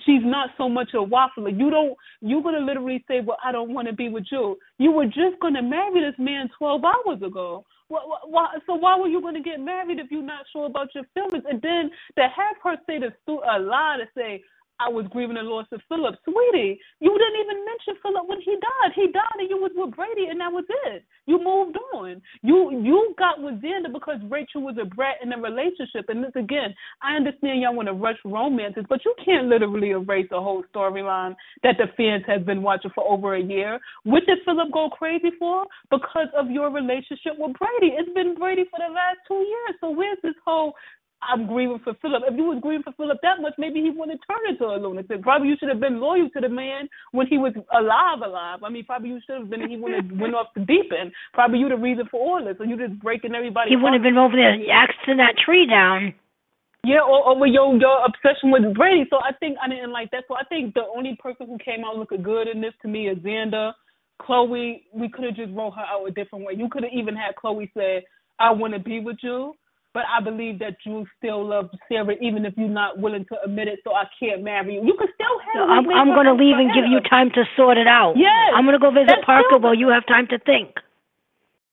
she's 0.05 0.23
not 0.23 0.49
so 0.57 0.69
much 0.69 0.89
a 0.93 0.97
waffler. 0.97 1.57
You 1.57 1.69
don't 1.69 1.95
you're 2.21 2.43
gonna 2.43 2.59
literally 2.59 3.03
say, 3.07 3.21
Well, 3.25 3.37
I 3.43 3.51
don't 3.51 3.73
wanna 3.73 3.93
be 3.93 4.09
with 4.09 4.25
you. 4.31 4.57
You 4.77 4.91
were 4.91 5.05
just 5.05 5.39
gonna 5.41 5.61
marry 5.63 6.01
this 6.01 6.17
man 6.19 6.49
twelve 6.57 6.83
hours 6.85 7.21
ago. 7.21 7.65
Why, 7.89 8.01
why, 8.25 8.47
so 8.65 8.75
why 8.75 8.99
were 8.99 9.07
you 9.07 9.21
going 9.21 9.35
to 9.35 9.41
get 9.41 9.59
married 9.61 9.99
if 9.99 10.11
you're 10.11 10.21
not 10.21 10.45
sure 10.51 10.65
about 10.65 10.93
your 10.93 11.05
feelings? 11.13 11.45
And 11.49 11.61
then 11.61 11.89
to 12.17 12.23
have 12.23 12.57
her 12.63 12.75
say 12.85 12.99
the 12.99 13.13
stu- 13.23 13.41
a 13.49 13.59
lie 13.59 13.97
to 13.99 14.05
say 14.15 14.43
I 14.79 14.89
was 14.89 15.05
grieving 15.09 15.35
the 15.35 15.43
loss 15.43 15.65
of 15.71 15.81
Philip, 15.89 16.15
sweetie, 16.23 16.79
you 16.99 17.11
didn't 17.11 17.41
even 17.41 17.65
mention 17.65 18.01
Philip 18.01 18.27
when 18.27 18.41
he 18.41 18.53
died. 18.53 18.91
He 18.95 19.11
died 19.11 19.37
and 19.39 19.49
you 19.49 19.57
was 19.57 19.71
with 19.75 19.95
Brady 19.95 20.27
and 20.29 20.39
that 20.39 20.51
was 20.51 20.65
it. 20.85 21.03
You 21.25 21.37
moved 21.43 21.77
on. 21.93 22.21
You 22.41 22.71
you 22.83 23.13
got 23.17 23.41
with 23.41 23.61
Xander 23.61 23.91
because 23.91 24.19
Rachel 24.29 24.61
was 24.61 24.77
a 24.81 24.85
brat 24.85 25.17
in 25.23 25.33
a 25.33 25.37
relationship. 25.37 26.09
And 26.09 26.23
this 26.23 26.31
again, 26.35 26.73
I 27.01 27.15
understand 27.15 27.61
y'all 27.61 27.75
want 27.75 27.87
to 27.87 27.93
rush 27.93 28.17
romances, 28.23 28.85
but 28.87 29.03
you 29.03 29.13
can't 29.23 29.47
literally 29.47 29.91
erase 29.91 30.29
a 30.31 30.39
whole 30.39 30.63
storyline 30.73 31.35
that 31.63 31.75
the 31.77 31.87
fans 31.97 32.23
have 32.27 32.45
been 32.45 32.61
watching 32.61 32.91
for 32.93 33.03
over 33.09 33.35
a 33.35 33.41
year. 33.41 33.79
What 34.03 34.25
did 34.25 34.39
Philip 34.45 34.71
go 34.71 34.89
crazy 34.89 35.31
for? 35.39 35.65
Because 35.89 36.27
of 36.37 36.49
your 36.51 36.71
relationship 36.71 37.33
with 37.37 37.55
Brady. 37.57 37.95
It's 37.97 38.13
been 38.13 38.35
Brady 38.35 38.65
for 38.69 38.79
the 38.79 38.93
last 38.93 39.19
two 39.27 39.41
years. 39.41 39.75
So 39.81 39.89
where's 39.89 40.17
this 40.23 40.35
whole 40.45 40.73
I'm 41.21 41.47
grieving 41.47 41.79
for 41.83 41.93
Philip. 42.01 42.23
If 42.27 42.37
you 42.37 42.43
was 42.43 42.59
grieving 42.61 42.83
for 42.83 42.93
Philip 42.93 43.17
that 43.23 43.41
much, 43.41 43.53
maybe 43.57 43.81
he 43.81 43.89
wouldn't 43.89 44.21
turn 44.29 44.45
into 44.47 44.65
a 44.65 44.77
lunatic. 44.77 45.21
Probably 45.21 45.49
you 45.49 45.57
should 45.59 45.69
have 45.69 45.79
been 45.79 45.99
loyal 45.99 46.29
to 46.29 46.39
the 46.41 46.49
man 46.49 46.87
when 47.11 47.27
he 47.27 47.37
was 47.37 47.53
alive, 47.73 48.21
alive. 48.23 48.63
I 48.63 48.69
mean, 48.69 48.85
probably 48.85 49.09
you 49.09 49.19
should 49.25 49.39
have 49.39 49.49
been. 49.49 49.69
He 49.69 49.77
wouldn't 49.77 50.11
have 50.11 50.19
went 50.19 50.35
off 50.35 50.53
the 50.53 50.61
deep 50.61 50.91
end. 50.93 51.11
Probably 51.33 51.59
you 51.59 51.69
the 51.69 51.77
reason 51.77 52.05
for 52.09 52.19
all 52.19 52.45
this. 52.45 52.55
So 52.57 52.63
you 52.63 52.77
just 52.77 52.99
breaking 52.99 53.33
everybody. 53.33 53.71
He 53.71 53.75
wouldn't 53.75 53.95
have 53.95 54.03
been 54.03 54.17
over 54.17 54.35
there 54.35 54.53
axing 54.71 55.17
that 55.17 55.35
tree 55.43 55.65
down. 55.65 56.13
Yeah, 56.83 57.01
or 57.01 57.27
over 57.27 57.45
your 57.45 57.75
your 57.75 58.05
obsession 58.05 58.51
with 58.51 58.73
Brady. 58.75 59.05
So 59.09 59.17
I 59.17 59.33
think 59.39 59.57
I 59.61 59.67
didn't 59.67 59.91
like 59.91 60.11
that. 60.11 60.23
So 60.27 60.35
I 60.35 60.43
think 60.45 60.73
the 60.73 60.85
only 60.95 61.17
person 61.21 61.47
who 61.47 61.57
came 61.57 61.83
out 61.83 61.97
looking 61.97 62.21
good 62.21 62.47
in 62.47 62.61
this 62.61 62.73
to 62.83 62.87
me 62.87 63.09
is 63.09 63.17
Xander. 63.17 63.73
Chloe, 64.21 64.83
we 64.93 65.09
could 65.09 65.25
have 65.25 65.35
just 65.35 65.51
wrote 65.53 65.71
her 65.71 65.81
out 65.81 66.07
a 66.07 66.11
different 66.11 66.45
way. 66.45 66.53
You 66.55 66.69
could 66.69 66.83
have 66.83 66.93
even 66.93 67.15
had 67.15 67.35
Chloe 67.35 67.71
say, 67.75 68.05
"I 68.39 68.51
want 68.51 68.73
to 68.73 68.79
be 68.79 68.99
with 68.99 69.17
you." 69.21 69.55
But 69.97 70.05
I 70.13 70.21
believe 70.21 70.59
that 70.59 70.77
you 70.85 71.07
still 71.17 71.43
love 71.43 71.71
Sarah, 71.89 72.13
even 72.21 72.45
if 72.45 72.53
you're 72.55 72.69
not 72.69 72.99
willing 72.99 73.25
to 73.33 73.35
admit 73.43 73.67
it. 73.67 73.79
So 73.83 73.95
I 73.95 74.03
can't 74.19 74.43
marry 74.43 74.75
you. 74.75 74.85
You 74.85 74.93
can 74.93 75.07
still 75.15 75.39
have. 75.41 75.55
So 75.55 75.61
I'm 75.63 75.89
I'm 75.89 76.13
going 76.13 76.27
to 76.29 76.37
leave 76.37 76.55
and 76.55 76.69
give 76.69 76.85
you 76.85 76.99
time 77.09 77.31
to 77.33 77.43
sort 77.55 77.79
it 77.79 77.87
out. 77.87 78.13
Yes, 78.15 78.53
I'm 78.53 78.63
going 78.65 78.77
to 78.77 78.79
go 78.79 78.91
visit 78.91 79.25
Parker 79.25 79.57
while 79.57 79.73
you 79.73 79.89
have 79.89 80.05
time 80.05 80.27
to 80.27 80.37
think. 80.37 80.69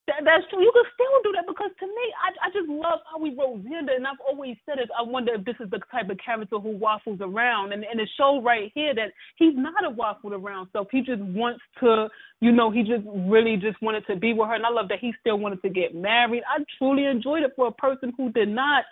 That, 0.07 0.21
that's 0.23 0.45
true. 0.51 0.61
You 0.61 0.71
can 0.75 0.85
still 0.93 1.17
do 1.25 1.33
that 1.33 1.47
because 1.49 1.71
to 1.81 1.87
me, 1.87 2.05
I 2.21 2.49
I 2.49 2.51
just 2.53 2.69
love 2.69 3.01
how 3.11 3.19
we 3.19 3.31
wrote 3.31 3.65
Xander, 3.65 3.97
and 3.97 4.07
I've 4.07 4.21
always 4.29 4.57
said 4.67 4.79
it. 4.79 4.91
I 4.99 5.03
wonder 5.03 5.33
if 5.35 5.45
this 5.47 5.57
is 5.61 5.71
the 5.71 5.81
type 5.91 6.11
of 6.11 6.19
character 6.19 6.59
who 6.59 6.77
waffles 6.77 7.21
around, 7.23 7.73
and 7.73 7.85
and 7.85 7.99
it 7.99 8.09
showed 8.19 8.41
right 8.45 8.71
here 8.75 8.95
that 8.95 9.13
he's 9.37 9.55
not 9.57 9.83
a 9.83 9.91
waffled 9.91 10.33
around 10.33 10.69
stuff. 10.69 10.89
He 10.93 11.01
just 11.01 11.23
wants 11.23 11.63
to, 11.81 12.09
you 12.41 12.53
know, 12.53 12.71
he 12.71 12.83
just 12.83 13.05
really 13.07 13.57
just 13.57 13.81
wanted 13.81 14.07
to 14.09 14.17
be 14.17 14.35
with 14.35 14.49
her, 14.49 14.55
and 14.55 14.67
I 14.67 14.71
love 14.71 14.89
that 14.89 14.99
he 15.01 15.15
still 15.21 15.39
wanted 15.39 15.63
to 15.63 15.71
get 15.71 15.95
married. 15.95 16.43
I 16.47 16.63
truly 16.77 17.07
enjoyed 17.07 17.43
it 17.43 17.53
for 17.57 17.69
a 17.69 17.73
person 17.73 18.13
who 18.17 18.31
did 18.31 18.49
not 18.49 18.85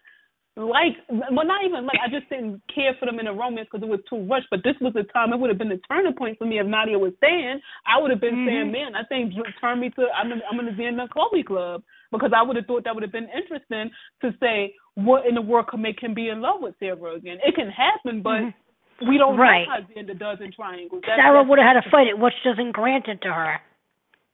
like 0.55 0.97
well 1.09 1.47
not 1.47 1.65
even 1.65 1.87
like 1.87 1.97
I 2.05 2.11
just 2.11 2.29
didn't 2.29 2.61
care 2.75 2.93
for 3.01 3.07
them 3.07 3.19
in 3.19 3.27
a 3.27 3.33
romance 3.33 3.69
because 3.73 3.83
it 3.83 3.89
was 3.89 4.01
too 4.09 4.27
rushed. 4.29 4.49
But 4.51 4.61
this 4.63 4.77
was 4.83 4.93
the 4.93 5.05
time 5.05 5.33
it 5.33 5.39
would 5.39 5.49
have 5.49 5.59
been 5.59 5.71
the 5.71 5.81
turning 5.89 6.13
point 6.13 6.37
for 6.39 6.45
me 6.45 6.59
if 6.59 6.67
Nadia 6.67 6.99
was 6.99 7.13
staying. 7.17 7.61
I 7.87 7.99
would 8.01 8.11
have 8.11 8.21
been 8.21 8.35
Mm-hmm. 8.35 8.49
saying, 8.49 8.73
man, 8.73 8.95
I 8.95 9.05
think 9.05 9.33
turn 9.61 9.81
me 9.81 9.89
to 9.91 10.07
I'm 10.15 10.31
in, 10.31 10.41
I'm 10.51 10.59
gonna 10.59 10.77
be 10.77 10.85
in 10.85 10.97
the 10.97 11.05
Xander 11.05 11.11
Chloe 11.11 11.43
club 11.43 11.83
because 12.11 12.33
I 12.37 12.43
would 12.43 12.57
have 12.57 12.67
thought 12.67 12.85
that 12.85 12.95
would 12.95 13.03
have 13.03 13.13
been 13.13 13.29
interesting 13.35 13.91
to 14.21 14.35
say 14.41 14.75
what 14.95 15.27
in 15.27 15.35
the 15.35 15.41
world 15.41 15.69
could 15.69 15.81
make 15.81 16.03
him 16.03 16.13
be 16.13 16.29
in 16.29 16.43
love 16.43 16.61
with 16.61 16.75
Sarah 16.79 17.15
again. 17.15 17.39
It 17.43 17.55
can 17.55 17.71
happen, 17.71 18.21
but 18.23 18.43
we 19.09 19.17
don't 19.17 19.33
Mm-hmm. 19.33 19.41
Right. 19.41 19.67
know 19.67 19.73
how 19.73 20.03
Xander 20.03 20.19
does 20.19 20.39
in 20.45 20.53
triangles. 20.53 21.01
That's, 21.07 21.19
Sarah 21.19 21.43
would 21.43 21.59
have 21.59 21.77
had 21.77 21.81
to 21.83 21.91
fight 21.91 22.09
it, 22.09 22.19
which 22.19 22.35
doesn't 22.45 22.73
grant 22.73 23.09
it 23.09 23.23
to 23.23 23.33
her. 23.33 23.57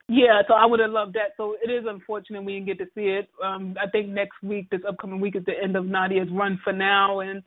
Yeah, 0.09 0.41
so 0.49 0.55
I 0.55 0.65
would 0.65 0.81
have 0.81 0.91
loved 0.91 1.15
that. 1.15 1.33
So 1.37 1.57
it 1.63 1.71
is 1.71 1.85
unfortunate 1.87 2.43
we 2.43 2.55
didn't 2.55 2.67
get 2.67 2.79
to 2.79 2.87
see 2.95 3.09
it. 3.09 3.29
Um, 3.45 3.77
I 3.81 3.89
think 3.91 4.09
next 4.09 4.43
week, 4.43 4.71
this 4.71 4.81
upcoming 4.89 5.21
week, 5.21 5.37
is 5.37 5.45
the 5.45 5.53
end 5.63 5.77
of 5.77 5.85
Nadia's 5.85 6.29
run 6.33 6.59
for 6.65 6.73
now, 6.73 7.21
and 7.21 7.43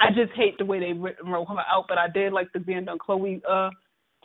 I 0.00 0.08
just 0.08 0.32
hate 0.34 0.56
the 0.58 0.64
way 0.64 0.80
they 0.80 0.92
wrote 0.92 1.48
her 1.48 1.58
out. 1.70 1.84
But 1.88 1.98
I 1.98 2.08
did 2.08 2.32
like 2.32 2.52
the 2.52 2.60
Xander 2.60 2.92
and 2.92 3.00
Chloe 3.00 3.42
uh 3.48 3.70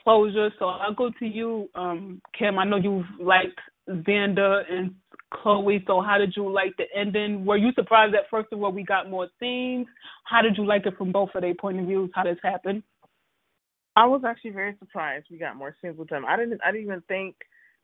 closure. 0.03 0.49
So 0.59 0.65
I'll 0.65 0.93
go 0.93 1.11
to 1.19 1.25
you, 1.25 1.69
um, 1.75 2.21
Kim. 2.37 2.59
I 2.59 2.65
know 2.65 2.77
you 2.77 3.03
liked 3.19 3.59
Xander 3.89 4.63
and 4.69 4.93
Chloe. 5.33 5.83
So 5.87 6.01
how 6.01 6.17
did 6.17 6.33
you 6.35 6.51
like 6.51 6.75
the 6.77 6.85
ending? 6.95 7.45
Were 7.45 7.57
you 7.57 7.71
surprised 7.73 8.13
that 8.13 8.29
first 8.29 8.47
of 8.51 8.61
all 8.63 8.71
we 8.71 8.83
got 8.83 9.09
more 9.09 9.27
scenes? 9.39 9.87
How 10.25 10.41
did 10.41 10.57
you 10.57 10.65
like 10.65 10.85
it 10.85 10.97
from 10.97 11.11
both 11.11 11.29
of 11.35 11.41
their 11.41 11.55
point 11.55 11.79
of 11.79 11.85
views? 11.85 12.09
How 12.13 12.23
this 12.23 12.37
happened? 12.43 12.83
I 13.95 14.05
was 14.05 14.21
actually 14.25 14.51
very 14.51 14.75
surprised 14.79 15.27
we 15.29 15.37
got 15.37 15.55
more 15.55 15.75
scenes 15.81 15.97
with 15.97 16.09
them. 16.09 16.25
I 16.25 16.37
didn't 16.37 16.61
I 16.65 16.71
didn't 16.71 16.85
even 16.85 17.03
think 17.07 17.35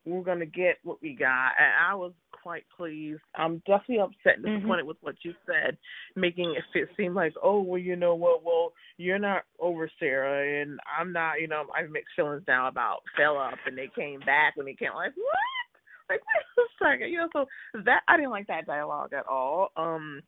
we 0.10 0.18
were 0.18 0.24
gonna 0.24 0.46
get 0.46 0.78
what 0.84 1.02
we 1.02 1.14
got 1.14 1.52
and 1.60 1.72
I 1.88 1.94
was 1.96 2.14
quite 2.32 2.64
pleased. 2.76 3.22
I'm 3.36 3.58
definitely 3.68 4.00
upset 4.00 4.38
and 4.38 4.46
disappointed 4.46 4.86
with 4.86 4.98
what 5.02 5.16
you 5.24 5.34
said, 5.46 5.78
making 6.16 6.56
it 6.56 6.64
fit 6.74 6.90
seem 6.98 7.14
like, 7.14 7.34
oh 7.44 7.62
well 7.62 7.80
you 7.80 7.96
know 7.96 8.16
what, 8.16 8.44
well, 8.44 8.74
you're 8.98 9.20
not 9.20 9.44
over 9.60 9.90
Sarah 10.00 10.62
and 10.62 10.80
I'm 11.00 11.14
not, 11.14 11.42
you 11.42 11.48
know, 11.48 11.66
I 11.76 11.82
have 11.82 11.92
mixed 11.92 12.16
feelings 12.16 12.44
now 12.48 12.68
about 12.68 13.00
Philip 13.16 13.60
and 13.66 13.78
they 13.78 13.90
came 13.96 14.20
back 14.22 14.56
when 14.56 14.66
they 14.66 14.74
came 14.74 14.94
like 14.96 15.14
what? 15.16 16.10
Like 16.10 16.22
wait 16.58 16.66
a 16.66 16.84
second, 16.84 17.12
you 17.12 17.18
know, 17.20 17.30
so 17.34 17.46
that 17.86 18.02
I 18.08 18.18
didn't 18.18 18.32
like 18.32 18.48
that 18.48 18.66
dialogue 18.66 19.14
at 19.14 19.28
all. 19.28 19.70
Um 19.76 20.22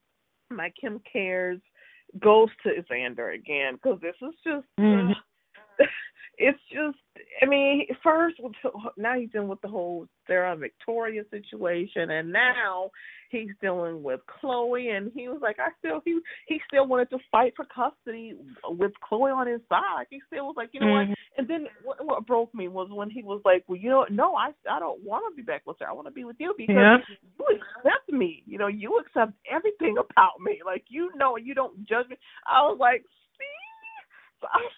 my 0.49 0.71
Kim 0.79 1.01
cares 1.11 1.59
goes 2.19 2.49
to 2.63 2.69
Xander 2.91 3.33
again 3.33 3.75
because 3.75 3.99
this 4.01 4.15
is 4.21 4.35
just 4.43 4.67
Mhm. 4.77 5.15
It's 6.37 6.59
just 6.71 6.97
I 7.41 7.45
mean 7.45 7.85
first 8.03 8.39
now 8.97 9.19
he's 9.19 9.29
dealing 9.31 9.49
with 9.49 9.61
the 9.61 9.67
whole 9.67 10.07
Sarah 10.27 10.51
and 10.53 10.61
Victoria 10.61 11.23
situation 11.29 12.09
and 12.11 12.31
now 12.31 12.89
he's 13.29 13.49
dealing 13.61 14.01
with 14.01 14.21
Chloe 14.39 14.89
and 14.89 15.11
he 15.13 15.27
was 15.27 15.39
like 15.41 15.57
I 15.59 15.69
still 15.79 16.01
he 16.05 16.19
he 16.47 16.59
still 16.67 16.87
wanted 16.87 17.09
to 17.11 17.19
fight 17.31 17.53
for 17.55 17.65
custody 17.65 18.35
with 18.65 18.91
Chloe 19.03 19.31
on 19.31 19.47
his 19.47 19.61
side. 19.69 20.05
He 20.09 20.21
still 20.27 20.47
was 20.47 20.55
like, 20.57 20.69
you 20.73 20.79
know 20.79 20.87
Mhm. 20.87 21.09
what? 21.09 21.17
And 21.37 21.47
then 21.47 21.67
what, 21.83 22.05
what 22.05 22.25
broke 22.25 22.53
me 22.53 22.67
was 22.67 22.89
when 22.89 23.09
he 23.09 23.23
was 23.23 23.41
like, 23.45 23.63
well, 23.67 23.77
you 23.79 23.89
know, 23.89 24.05
no, 24.09 24.35
I 24.35 24.51
I 24.69 24.79
don't 24.79 25.01
want 25.03 25.23
to 25.31 25.35
be 25.35 25.43
back 25.43 25.63
with 25.65 25.77
her. 25.79 25.87
I 25.89 25.93
want 25.93 26.07
to 26.07 26.11
be 26.11 26.23
with 26.23 26.37
you 26.39 26.53
because 26.57 26.75
Yeah. 26.75 26.97
you 27.39 27.45
accept 27.57 28.09
me. 28.11 28.43
You 28.45 28.57
know, 28.57 28.67
you 28.67 28.97
accept 28.99 29.33
everything 29.49 29.97
about 29.97 30.39
me. 30.39 30.61
Like 30.65 30.85
you 30.87 31.11
know, 31.15 31.37
you 31.37 31.53
don't 31.53 31.85
judge 31.87 32.07
me. 32.09 32.17
I 32.47 32.61
was 32.63 32.77
like, 32.79 33.01
see, 33.37 34.41
so 34.41 34.47
I 34.51 34.57
was 34.57 34.71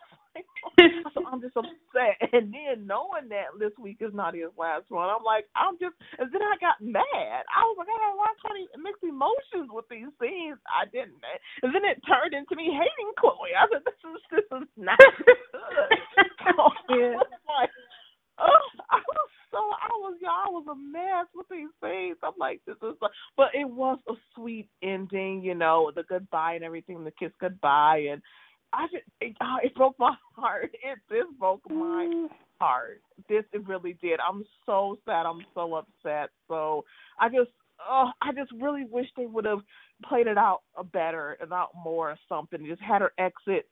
so 1.16 1.26
I'm 1.28 1.42
just 1.42 1.58
upset. 1.58 2.18
And 2.34 2.54
then 2.54 2.88
knowing 2.88 3.30
that 3.30 3.54
this 3.60 3.74
week 3.80 3.98
is 4.02 4.14
Nadia's 4.14 4.56
last 4.58 4.90
one, 4.90 5.10
I'm 5.10 5.24
like, 5.26 5.46
I'm 5.56 5.78
just. 5.80 5.96
And 6.20 6.32
then 6.34 6.42
I 6.42 6.58
got 6.62 6.82
mad. 6.82 7.44
I 7.52 7.62
was 7.70 7.78
like, 7.78 7.90
I 7.92 7.98
had 8.00 8.14
a 8.16 8.20
lot 8.20 8.34
of 8.34 8.82
mixed 8.82 9.04
emotions 9.06 9.70
with 9.72 9.86
these 9.90 10.10
scenes. 10.22 10.58
I 10.68 10.86
didn't. 10.90 11.22
And 11.64 11.76
then 11.76 11.86
it 11.86 12.02
turned 12.08 12.34
into 12.34 12.56
me 12.56 12.74
hating 12.74 13.14
Chloe. 13.20 13.54
I 13.58 13.68
said, 13.72 13.84
this 13.86 14.00
is 14.02 14.22
this 14.32 14.48
is 14.62 14.68
not 14.78 15.00
good. 15.26 15.98
So 16.46 16.52
I 16.54 17.24
was 17.24 17.44
like, 17.48 17.72
oh, 18.40 18.68
I 18.92 18.98
was 18.98 19.30
so 19.52 19.58
I 19.60 19.90
was 20.02 20.18
y'all 20.22 20.48
I 20.48 20.52
was 20.52 20.66
a 20.72 20.76
mess 20.76 21.28
with 21.36 21.48
these 21.52 21.72
things. 21.82 22.18
I'm 22.24 22.34
like, 22.40 22.62
this 22.68 22.78
is, 22.84 22.96
but 23.38 23.50
it 23.54 23.70
was 23.70 24.00
a 24.10 24.14
sweet 24.36 24.70
ending, 24.84 25.44
you 25.44 25.56
know, 25.56 25.92
the 25.96 26.04
goodbye 26.04 26.56
and 26.56 26.64
everything, 26.64 27.04
the 27.04 27.12
kiss 27.12 27.32
goodbye, 27.40 28.08
and 28.12 28.22
I 28.74 28.88
just 28.92 29.03
oh, 29.44 29.58
it 29.64 29.76
broke 29.76 29.98
my 30.00 30.16
heart. 30.36 30.72
It 30.74 31.00
this 31.10 31.26
broke 31.40 31.62
my 31.70 32.28
heart. 32.60 33.02
This 33.30 33.44
it 33.52 33.68
really 33.68 33.98
did. 34.02 34.20
I'm 34.20 34.44
so 34.66 34.98
sad. 35.06 35.26
I'm 35.26 35.46
so 35.54 35.76
upset. 35.76 36.30
So 36.48 36.86
I 37.20 37.30
just 37.30 37.52
oh, 37.88 38.10
I 38.22 38.32
just 38.34 38.52
really 38.60 38.86
wish 38.90 39.08
they 39.18 39.26
would 39.26 39.46
have 39.46 39.60
played 40.08 40.28
it 40.28 40.38
out 40.38 40.62
a 40.78 40.84
better 40.84 41.38
and 41.42 41.52
out 41.54 41.70
more 41.76 42.12
or 42.12 42.18
something. 42.30 42.66
Just 42.66 42.82
had 42.82 43.02
her 43.02 43.12
exit 43.18 43.68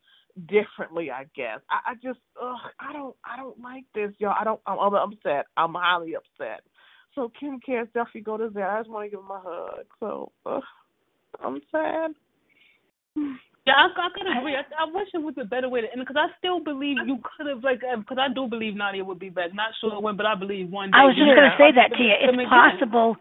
differently, 0.48 1.12
I 1.12 1.26
guess. 1.36 1.60
I, 1.70 1.92
I 1.92 1.94
just 1.96 2.20
ugh, 2.42 2.58
I 2.80 2.94
don't 2.94 3.16
I 3.26 3.38
don't 3.38 3.60
like 3.62 3.86
this, 3.94 4.12
y'all. 4.20 4.36
I 4.40 4.44
don't 4.44 4.62
I'm, 4.66 4.80
I'm 4.80 4.94
upset. 4.94 5.46
I'm 5.58 5.74
highly 5.74 6.16
upset. 6.16 6.62
So 7.16 7.32
Kim 7.38 7.60
cares 7.60 7.88
definitely 7.94 8.22
go 8.22 8.38
to 8.38 8.50
that. 8.50 8.70
I 8.70 8.80
just 8.80 8.90
want 8.90 9.06
to 9.06 9.10
give 9.12 9.20
him 9.20 9.32
a 9.32 9.42
hug. 9.44 9.86
So 10.00 10.32
ugh, 10.46 10.64
I'm 11.44 11.62
sad. 11.72 12.12
Yeah, 13.66 13.74
I, 13.78 13.94
I 13.94 14.10
could 14.10 14.26
agree. 14.26 14.56
I, 14.58 14.66
I 14.74 14.90
wish 14.90 15.10
it 15.14 15.22
was 15.22 15.36
a 15.40 15.46
better 15.46 15.70
way 15.70 15.82
to 15.82 15.88
end 15.92 16.02
because 16.02 16.18
I 16.18 16.34
still 16.40 16.60
believe 16.60 16.98
you 17.06 17.20
could 17.22 17.46
have 17.46 17.64
like 17.64 17.82
because 17.82 18.18
I 18.18 18.34
do 18.34 18.48
believe 18.48 18.76
Nadia 18.76 19.06
would 19.06 19.20
be 19.20 19.30
back. 19.30 19.54
Not 19.54 19.70
sure 19.80 20.02
when, 20.02 20.18
but 20.18 20.26
I 20.26 20.34
believe 20.34 20.72
one 20.72 20.90
day. 20.90 20.98
I 20.98 21.06
was 21.06 21.14
just 21.16 21.30
going 21.30 21.46
to 21.46 21.58
say 21.62 21.70
that 21.76 21.94
to 21.94 22.02
you. 22.02 22.14
It's 22.18 22.50
possible. 22.50 23.18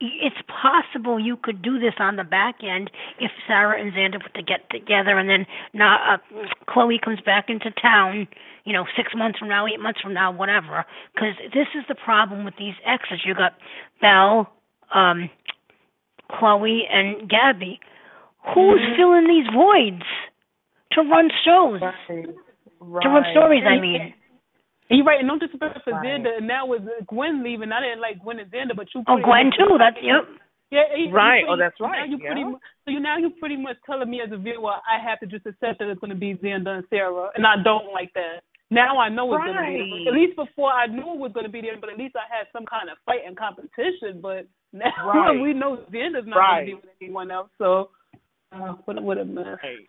It's 0.00 0.40
possible 0.46 1.18
you 1.18 1.36
could 1.36 1.60
do 1.60 1.78
this 1.78 1.94
on 1.98 2.16
the 2.16 2.24
back 2.24 2.62
end 2.62 2.90
if 3.18 3.30
Sarah 3.46 3.78
and 3.78 3.92
Xander 3.92 4.22
put 4.22 4.32
to 4.34 4.42
get 4.42 4.70
together, 4.70 5.18
and 5.18 5.28
then 5.28 5.44
now 5.74 5.98
uh, 6.14 6.18
Chloe 6.68 7.00
comes 7.02 7.20
back 7.20 7.46
into 7.48 7.70
town. 7.72 8.28
You 8.64 8.72
know, 8.72 8.84
six 8.96 9.10
months 9.16 9.38
from 9.40 9.48
now, 9.48 9.66
eight 9.66 9.80
months 9.80 10.00
from 10.00 10.14
now, 10.14 10.30
whatever. 10.30 10.84
Because 11.14 11.34
this 11.52 11.66
is 11.74 11.82
the 11.88 11.96
problem 11.96 12.44
with 12.44 12.54
these 12.58 12.74
exes. 12.86 13.24
You 13.24 13.34
got 13.34 13.54
Belle, 14.00 14.52
um, 14.94 15.28
Chloe, 16.30 16.86
and 16.88 17.28
Gabby. 17.28 17.80
Who's 18.54 18.80
Mm-hmm. 18.80 18.96
filling 18.96 19.26
these 19.28 19.46
voids 19.52 20.02
to 20.92 21.02
run 21.02 21.28
shows? 21.44 21.80
To 21.80 23.08
run 23.08 23.24
stories, 23.32 23.64
I 23.66 23.78
mean. 23.80 24.14
And 24.88 24.96
you're 24.98 25.06
right, 25.06 25.20
and 25.20 25.28
no 25.28 25.38
disrespect 25.38 25.78
for 25.84 25.92
Right. 25.92 26.04
Xander, 26.06 26.36
and 26.38 26.48
now 26.48 26.66
with 26.66 26.82
Gwen 27.06 27.44
leaving, 27.44 27.70
I 27.70 27.80
didn't 27.80 28.00
like 28.00 28.18
Gwen 28.22 28.40
and 28.40 28.50
Xander, 28.50 28.74
but 28.74 28.88
you. 28.94 29.02
Oh, 29.06 29.14
pretty 29.14 29.22
Gwen 29.22 29.46
much- 29.46 29.58
too. 29.58 29.78
That's 29.78 29.96
yep. 30.02 30.26
Yeah, 30.72 30.94
you- 30.96 31.06
you 31.06 31.10
Right. 31.12 31.42
pretty- 31.44 31.48
Oh, 31.52 31.56
that's 31.56 31.78
Now 31.80 31.88
right. 31.90 32.08
you 32.08 32.18
pretty 32.18 32.44
much, 32.44 32.60
so 32.84 32.90
you 32.90 33.00
now 33.00 33.16
you're 33.18 33.30
pretty 33.38 33.56
much 33.56 33.76
telling 33.86 34.08
me 34.10 34.20
as 34.20 34.30
a 34.32 34.36
viewer 34.36 34.74
I 34.88 34.98
have 34.98 35.18
to 35.20 35.26
just 35.26 35.44
accept 35.46 35.78
that 35.80 35.88
it's 35.90 36.00
going 36.00 36.10
to 36.10 36.16
be 36.16 36.34
Xander 36.36 36.76
and 36.78 36.86
Sarah, 36.88 37.30
and 37.34 37.46
I 37.46 37.56
don't 37.62 37.92
like 37.92 38.12
that. 38.14 38.42
Now 38.70 38.98
I 38.98 39.08
know 39.08 39.32
it's 39.34 39.44
going 39.44 39.56
to 39.56 39.62
be. 39.62 39.92
Right. 39.92 40.06
At 40.06 40.12
least 40.14 40.36
before 40.36 40.72
I 40.72 40.86
knew 40.86 41.02
it 41.12 41.18
was 41.18 41.32
going 41.32 41.44
to 41.46 41.50
be 41.52 41.60
there, 41.60 41.76
but 41.76 41.90
at 41.90 41.98
least 41.98 42.14
I 42.16 42.22
had 42.32 42.46
some 42.52 42.64
kind 42.66 42.88
of 42.88 42.98
fight 43.04 43.22
and 43.26 43.36
competition. 43.36 44.20
But 44.20 44.46
now 44.72 44.92
Right. 45.06 45.40
we 45.40 45.52
know 45.52 45.76
Xander's 45.90 46.26
not 46.26 46.36
Right. 46.38 46.66
going 46.66 46.66
to 46.66 46.82
be 46.82 46.86
with 46.86 46.96
anyone 47.02 47.30
else. 47.32 47.50
So 47.58 47.90
uh, 48.52 48.74
what 48.84 49.02
what 49.02 49.18
a 49.18 49.24
mess. 49.24 49.58
Right. 49.62 49.86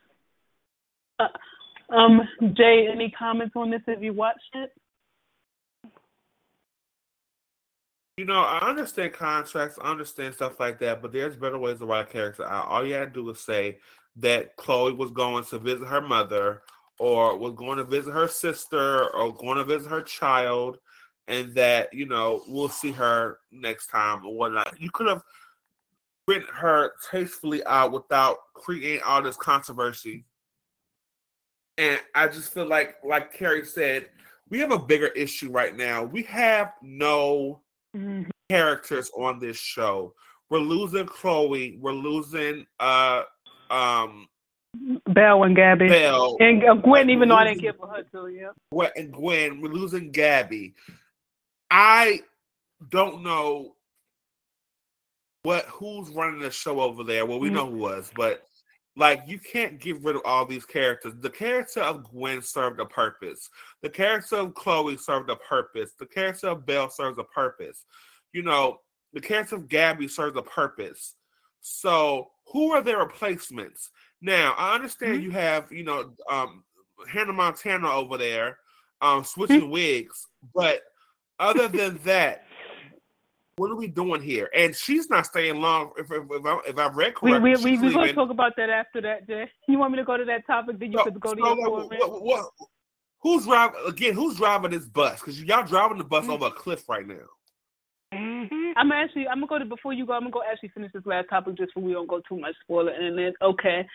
Uh, 1.20 1.94
um, 1.94 2.22
Jay, 2.54 2.88
any 2.92 3.12
comments 3.12 3.54
on 3.56 3.70
this? 3.70 3.82
Have 3.88 4.04
you 4.04 4.14
watched 4.14 4.56
it? 4.56 4.72
You 8.18 8.26
know, 8.26 8.42
I 8.42 8.70
understand 8.70 9.14
contracts, 9.14 9.80
I 9.82 9.90
understand 9.90 10.36
stuff 10.36 10.60
like 10.60 10.80
that, 10.80 11.02
but 11.02 11.12
there's 11.12 11.36
better 11.36 11.58
ways 11.58 11.80
to 11.80 11.86
write 11.86 12.08
a 12.08 12.12
character 12.12 12.46
out. 12.46 12.68
All 12.68 12.86
you 12.86 12.94
had 12.94 13.14
to 13.14 13.20
do 13.22 13.24
was 13.24 13.40
say 13.40 13.80
that 14.18 14.56
Chloe 14.58 14.94
was 14.94 15.12
going 15.12 15.44
to 15.46 15.58
visit 15.58 15.88
her 15.88 16.02
mother, 16.02 16.62
or 17.00 17.36
was 17.38 17.54
going 17.54 17.78
to 17.78 17.84
visit 17.84 18.12
her 18.12 18.28
sister, 18.28 19.10
or 19.16 19.34
going 19.34 19.58
to 19.58 19.64
visit 19.64 19.90
her 19.90 20.02
child, 20.02 20.78
and 21.28 21.56
that 21.56 21.94
you 21.94 22.06
know 22.06 22.44
we'll 22.48 22.70
see 22.70 22.92
her 22.92 23.40
next 23.52 23.88
time 23.88 24.26
or 24.26 24.36
whatnot. 24.36 24.80
You 24.80 24.92
could 24.92 25.08
have 25.08 25.24
written 26.28 26.48
her 26.54 26.94
tastefully 27.10 27.64
out 27.66 27.92
without 27.92 28.38
creating 28.54 29.02
all 29.06 29.22
this 29.22 29.38
controversy. 29.38 30.26
And 31.78 32.00
I 32.16 32.28
just 32.28 32.54
feel 32.54 32.68
like, 32.68 32.96
like 33.04 33.34
Carrie 33.34 33.66
said, 33.66 34.08
we 34.50 34.60
have 34.60 34.72
a 34.72 34.80
bigger 34.80 35.08
issue 35.08 35.50
right 35.52 35.76
now. 35.76 36.04
We 36.04 36.24
have 36.24 36.74
no 36.82 37.62
characters 38.50 39.10
on 39.18 39.40
this 39.40 39.58
show. 39.58 40.14
We're 40.50 40.60
losing 40.60 41.06
Chloe. 41.06 41.78
We're 41.80 41.94
losing 41.94 42.66
uh 42.80 43.24
um 43.70 44.28
Belle 45.10 45.44
and 45.44 45.56
Gabby. 45.56 45.88
Belle 45.88 46.38
And 46.40 46.62
Gwen, 46.62 46.84
Like, 46.84 47.10
even 47.10 47.30
though 47.30 47.36
I 47.36 47.46
didn't 47.46 47.62
care 47.62 47.74
for 47.74 47.88
her 47.88 48.04
too, 48.04 48.28
yeah. 48.28 48.50
Gwen- 48.72 48.92
and 48.96 49.12
Gwen. 49.12 49.62
We're 49.62 49.72
losing 49.72 50.12
Gabby. 50.12 50.76
I 51.70 52.22
don't 52.90 53.24
know 53.24 53.76
what 55.44 55.66
who's 55.66 56.10
running 56.10 56.40
the 56.42 56.52
show 56.52 56.82
over 56.82 57.04
there. 57.04 57.26
Well, 57.26 57.40
we 57.40 57.50
Mm. 57.50 57.54
know 57.54 57.70
who 57.72 57.78
was, 57.78 58.12
but 58.16 58.48
like 58.96 59.24
you 59.26 59.40
can't 59.40 59.80
get 59.80 60.02
rid 60.02 60.16
of 60.16 60.22
all 60.26 60.46
these 60.46 60.66
characters. 60.66 61.14
The 61.20 61.30
character 61.30 61.82
of 61.82 62.04
Gwen 62.04 62.42
served 62.42 62.80
a 62.80 62.86
purpose. 62.86 63.50
The 63.82 63.90
character 63.90 64.36
of 64.38 64.54
Chloe 64.54 64.98
served 64.98 65.30
a 65.30 65.36
purpose. 65.38 65.94
The 65.98 66.06
character 66.06 66.50
of 66.50 66.66
Belle 66.66 66.90
serves 66.90 67.18
a 67.18 67.24
purpose. 67.24 67.86
You 68.34 68.44
know, 68.44 68.82
the 69.14 69.22
character 69.22 69.56
of 69.56 69.68
Gabby 69.68 70.08
serves 70.08 70.38
a 70.38 70.42
purpose. 70.42 71.16
So 71.62 72.32
who 72.48 72.72
are 72.72 72.82
their 72.82 73.00
replacements? 73.00 73.90
Now 74.22 74.54
I 74.58 74.76
understand 74.76 75.16
Mm-hmm. 75.16 75.24
you 75.24 75.32
have, 75.32 75.72
you 75.72 75.84
know, 75.84 76.14
um 76.30 76.64
Hannah 77.08 77.34
Montana 77.34 77.90
over 77.92 78.18
there, 78.18 78.60
um, 79.02 79.24
switching 79.24 79.62
Mm-hmm. 79.62 79.72
wigs, 79.72 80.28
but 80.54 80.84
other 81.40 81.68
than 81.68 81.98
that, 82.04 82.46
what 83.62 83.70
are 83.70 83.76
we 83.76 83.86
doing 83.86 84.24
here? 84.24 84.50
And 84.58 84.76
she's 84.76 85.08
not 85.08 85.28
staying 85.28 85.62
long. 85.62 85.92
If 85.96 86.12
if, 86.12 86.24
if, 86.32 86.46
I, 86.46 86.60
if 86.68 86.78
I've 86.80 86.96
read 86.96 87.14
correctly, 87.14 87.56
we 87.56 87.78
we 87.78 87.78
we 87.78 87.94
gonna 87.94 88.12
talk 88.12 88.32
about 88.32 88.54
that 88.58 88.72
after 88.72 89.02
that, 89.02 89.28
Jay. 89.28 89.52
You 89.68 89.78
want 89.78 89.92
me 89.92 90.00
to 90.00 90.04
go 90.04 90.18
to 90.18 90.26
that 90.26 90.48
topic? 90.48 90.80
Then 90.80 90.92
you 90.92 90.98
So- 90.98 91.04
could 91.04 91.20
go 91.20 91.36
to 91.36 91.40
your 91.40 91.56
comment. 91.56 91.92
what, 92.00 92.24
what, 92.24 92.46
who's 93.20 93.46
driving 93.46 93.80
again? 93.88 94.16
Who's 94.16 94.36
driving 94.38 94.72
this 94.72 94.86
bus? 94.86 95.20
Because 95.20 95.44
y'all 95.44 95.64
driving 95.64 96.00
the 96.00 96.04
bus 96.04 96.28
over 96.28 96.48
a 96.48 96.52
cliff 96.52 96.90
right 96.90 97.08
now. 97.08 97.28
Mm-hmm. 98.12 98.72
I'm 98.78 98.92
actually 98.92 99.28
I'm 99.28 99.38
gonna 99.38 99.48
go 99.48 99.60
to 99.60 99.66
before 99.66 99.94
you 99.94 100.08
go. 100.08 100.14
I'm 100.14 100.22
gonna 100.22 100.32
go 100.32 100.42
actually 100.52 100.70
finish 100.70 100.92
this 100.92 101.06
last 101.06 101.30
topic 101.30 101.56
just 101.56 101.72
so 101.76 101.82
we 101.82 101.94
don't 101.94 102.10
go 102.10 102.20
too 102.28 102.40
much 102.40 102.56
spoiler 102.64 102.92
and 102.92 103.16
then 103.16 103.34
okay. 103.44 103.86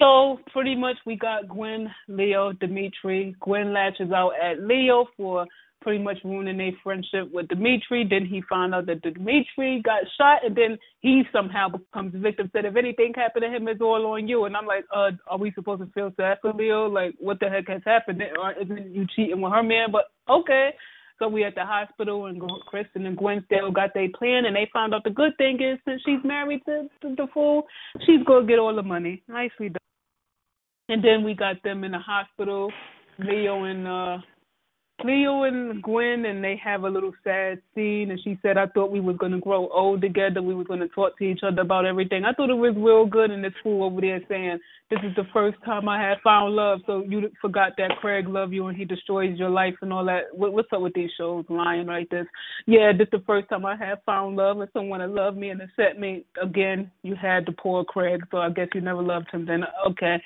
So 0.00 0.40
pretty 0.52 0.74
much 0.74 0.96
we 1.06 1.14
got 1.16 1.48
Gwen, 1.48 1.88
Leo, 2.08 2.52
Dimitri. 2.52 3.36
Gwen 3.40 3.72
latches 3.72 4.10
out 4.10 4.32
at 4.42 4.60
Leo 4.60 5.06
for 5.16 5.46
pretty 5.80 6.02
much 6.02 6.18
ruining 6.24 6.58
their 6.58 6.72
friendship 6.82 7.30
with 7.32 7.48
Dimitri. 7.48 8.06
Then 8.08 8.26
he 8.26 8.42
found 8.48 8.74
out 8.74 8.86
that 8.86 9.02
Dimitri 9.02 9.82
got 9.84 10.02
shot, 10.16 10.44
and 10.44 10.56
then 10.56 10.78
he 11.00 11.22
somehow 11.32 11.68
becomes 11.68 12.12
the 12.12 12.18
victim. 12.18 12.50
Said 12.52 12.64
if 12.64 12.76
anything 12.76 13.12
happened 13.14 13.44
to 13.44 13.54
him, 13.54 13.68
it's 13.68 13.80
all 13.80 14.06
on 14.06 14.28
you. 14.28 14.44
And 14.44 14.56
I'm 14.56 14.66
like, 14.66 14.84
uh, 14.94 15.10
are 15.26 15.38
we 15.38 15.52
supposed 15.52 15.82
to 15.82 15.90
feel 15.92 16.12
sad 16.16 16.38
for 16.40 16.52
Leo? 16.52 16.86
Like, 16.86 17.14
what 17.18 17.40
the 17.40 17.48
heck 17.48 17.68
has 17.68 17.82
happened? 17.84 18.22
Or 18.40 18.52
isn't 18.52 18.94
you 18.94 19.06
cheating 19.14 19.40
with 19.40 19.52
her 19.52 19.62
man? 19.62 19.88
But 19.92 20.04
okay. 20.28 20.70
So 21.18 21.26
we 21.26 21.42
at 21.44 21.56
the 21.56 21.64
hospital, 21.64 22.26
and 22.26 22.40
Kristen 22.66 23.04
and 23.06 23.16
Gwen 23.16 23.42
still 23.46 23.72
got 23.72 23.92
their 23.92 24.08
plan, 24.16 24.44
and 24.44 24.54
they 24.54 24.70
found 24.72 24.94
out 24.94 25.02
the 25.02 25.10
good 25.10 25.36
thing 25.36 25.60
is 25.60 25.78
since 25.84 26.00
she's 26.06 26.22
married 26.22 26.60
to, 26.66 26.88
to 27.02 27.16
the 27.16 27.26
fool, 27.34 27.66
she's 28.06 28.22
gonna 28.24 28.46
get 28.46 28.60
all 28.60 28.74
the 28.74 28.84
money. 28.84 29.22
Nicely 29.26 29.70
done. 29.70 29.78
And 30.88 31.02
then 31.02 31.24
we 31.24 31.34
got 31.34 31.60
them 31.64 31.82
in 31.82 31.90
the 31.90 31.98
hospital, 31.98 32.72
Leo 33.18 33.64
and 33.64 33.88
uh 33.88 34.18
Leo 35.04 35.44
and 35.44 35.82
Gwen, 35.82 36.24
and 36.24 36.42
they 36.42 36.56
have 36.62 36.82
a 36.82 36.90
little 36.90 37.12
sad 37.22 37.60
scene. 37.74 38.10
And 38.10 38.20
she 38.22 38.38
said, 38.42 38.56
"I 38.58 38.66
thought 38.66 38.90
we 38.90 39.00
was 39.00 39.16
gonna 39.16 39.38
grow 39.38 39.68
old 39.68 40.00
together. 40.00 40.42
We 40.42 40.54
was 40.54 40.66
gonna 40.66 40.88
talk 40.88 41.16
to 41.18 41.24
each 41.24 41.42
other 41.42 41.62
about 41.62 41.86
everything. 41.86 42.24
I 42.24 42.32
thought 42.32 42.50
it 42.50 42.54
was 42.54 42.74
real 42.76 43.06
good." 43.06 43.30
And 43.30 43.44
this 43.44 43.54
fool 43.62 43.84
over 43.84 44.00
there 44.00 44.20
saying, 44.28 44.58
"This 44.90 45.00
is 45.04 45.14
the 45.14 45.24
first 45.32 45.56
time 45.64 45.88
I 45.88 46.00
had 46.02 46.20
found 46.22 46.56
love." 46.56 46.80
So 46.86 47.04
you 47.04 47.30
forgot 47.40 47.76
that 47.78 47.96
Craig 48.00 48.28
loved 48.28 48.52
you 48.52 48.66
and 48.66 48.76
he 48.76 48.84
destroys 48.84 49.38
your 49.38 49.50
life 49.50 49.76
and 49.82 49.92
all 49.92 50.04
that. 50.06 50.24
What, 50.36 50.52
what's 50.52 50.72
up 50.72 50.80
with 50.80 50.94
these 50.94 51.12
shows? 51.12 51.44
Lying 51.48 51.86
like 51.86 52.08
this. 52.08 52.26
Yeah, 52.66 52.92
this 52.92 53.08
the 53.10 53.20
first 53.20 53.48
time 53.48 53.64
I 53.64 53.76
had 53.76 54.02
found 54.04 54.36
love 54.36 54.60
and 54.60 54.70
someone 54.72 55.00
that 55.00 55.10
loved 55.10 55.36
me 55.36 55.50
and 55.50 55.62
accept 55.62 55.98
me. 55.98 56.24
Again, 56.40 56.90
you 57.02 57.14
had 57.14 57.46
the 57.46 57.52
poor 57.52 57.84
Craig, 57.84 58.26
so 58.30 58.38
I 58.38 58.50
guess 58.50 58.68
you 58.74 58.80
never 58.80 59.02
loved 59.02 59.30
him. 59.30 59.46
Then 59.46 59.64
okay. 59.86 60.20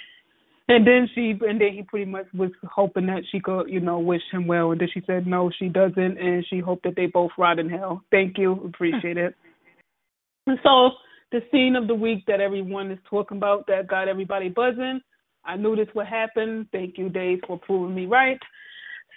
And 0.68 0.86
then 0.86 1.08
she, 1.15 1.34
and 1.47 1.60
then 1.60 1.73
he 1.73 1.82
pretty 1.82 2.10
much 2.10 2.26
was 2.32 2.50
hoping 2.62 3.07
that 3.07 3.24
she 3.31 3.41
could, 3.41 3.68
you 3.68 3.81
know, 3.81 3.99
wish 3.99 4.23
him 4.31 4.47
well. 4.47 4.70
And 4.70 4.81
then 4.81 4.89
she 4.92 5.02
said 5.07 5.26
no, 5.26 5.50
she 5.58 5.68
doesn't, 5.68 6.18
and 6.18 6.47
she 6.49 6.60
hoped 6.60 6.84
that 6.84 6.94
they 6.97 7.07
both 7.07 7.32
rot 7.36 7.58
in 7.58 7.68
hell. 7.68 8.02
Thank 8.10 8.39
you, 8.39 8.52
appreciate 8.65 9.16
it. 9.16 9.34
And 10.47 10.58
so 10.62 10.91
the 11.32 11.41
scene 11.50 11.76
of 11.76 11.89
the 11.89 11.94
week 11.94 12.24
that 12.26 12.41
everyone 12.41 12.91
is 12.91 12.99
talking 13.10 13.39
about 13.39 13.66
that 13.66 13.89
got 13.89 14.08
everybody 14.08 14.49
buzzing. 14.49 15.00
I 15.44 15.57
knew 15.57 15.74
this 15.74 15.89
would 15.94 16.07
happen. 16.07 16.68
Thank 16.70 16.97
you, 16.97 17.08
Dave, 17.08 17.41
for 17.47 17.58
proving 17.58 17.94
me 17.94 18.07
right. 18.07 18.39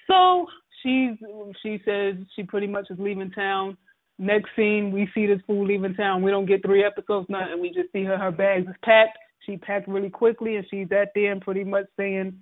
So 0.07 0.48
she's, 0.82 1.11
she 1.61 1.80
says 1.85 2.15
she 2.35 2.43
pretty 2.43 2.67
much 2.67 2.88
is 2.90 2.98
leaving 2.99 3.32
town. 3.32 3.77
Next 4.17 4.49
scene, 4.56 4.91
we 4.91 5.09
see 5.14 5.27
this 5.27 5.41
fool 5.45 5.67
leaving 5.67 5.93
town. 5.93 6.24
We 6.24 6.32
don't 6.32 6.45
get 6.45 6.64
three 6.65 6.83
episodes, 6.83 7.27
nothing. 7.30 7.61
We 7.61 7.69
just 7.69 7.91
see 7.91 8.03
her, 8.06 8.17
her 8.17 8.32
bags 8.32 8.67
is 8.67 8.75
packed 8.83 9.17
she 9.45 9.57
packed 9.57 9.88
really 9.88 10.09
quickly 10.09 10.56
and 10.56 10.65
she's 10.69 10.88
at 10.91 11.09
there 11.15 11.32
and 11.32 11.41
pretty 11.41 11.64
much 11.64 11.85
saying 11.98 12.38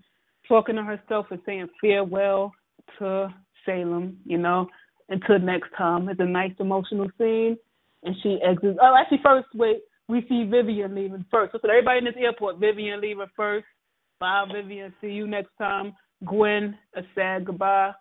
talking 0.48 0.76
to 0.76 0.84
herself 0.84 1.28
and 1.32 1.40
saying 1.46 1.70
farewell 1.80 2.52
to 3.00 3.34
Salem, 3.66 4.18
you 4.26 4.38
know, 4.38 4.68
until 5.10 5.40
next 5.40 5.70
time. 5.78 6.10
It's 6.10 6.20
a 6.20 6.26
nice 6.26 6.54
emotional 6.60 7.08
scene 7.18 7.58
and 8.04 8.16
she 8.22 8.40
exits 8.44 8.78
oh 8.82 8.96
actually 9.00 9.22
first 9.24 9.48
wait, 9.54 9.82
we 10.08 10.26
see 10.28 10.44
Vivian 10.44 10.96
leaving 10.96 11.26
first. 11.32 11.54
So, 11.54 11.60
so 11.62 11.70
everybody 11.70 12.00
in 12.00 12.06
this 12.06 12.16
airport, 12.18 12.60
Vivian 12.60 13.02
leaving 13.02 13.28
first. 13.36 13.66
Bye 14.20 14.46
Vivian, 14.52 14.94
see 15.02 15.12
you 15.12 15.28
next 15.28 15.52
time. 15.58 15.94
Gwen, 16.26 16.78
a 16.96 17.02
sad 17.16 17.46
goodbye. 17.46 17.92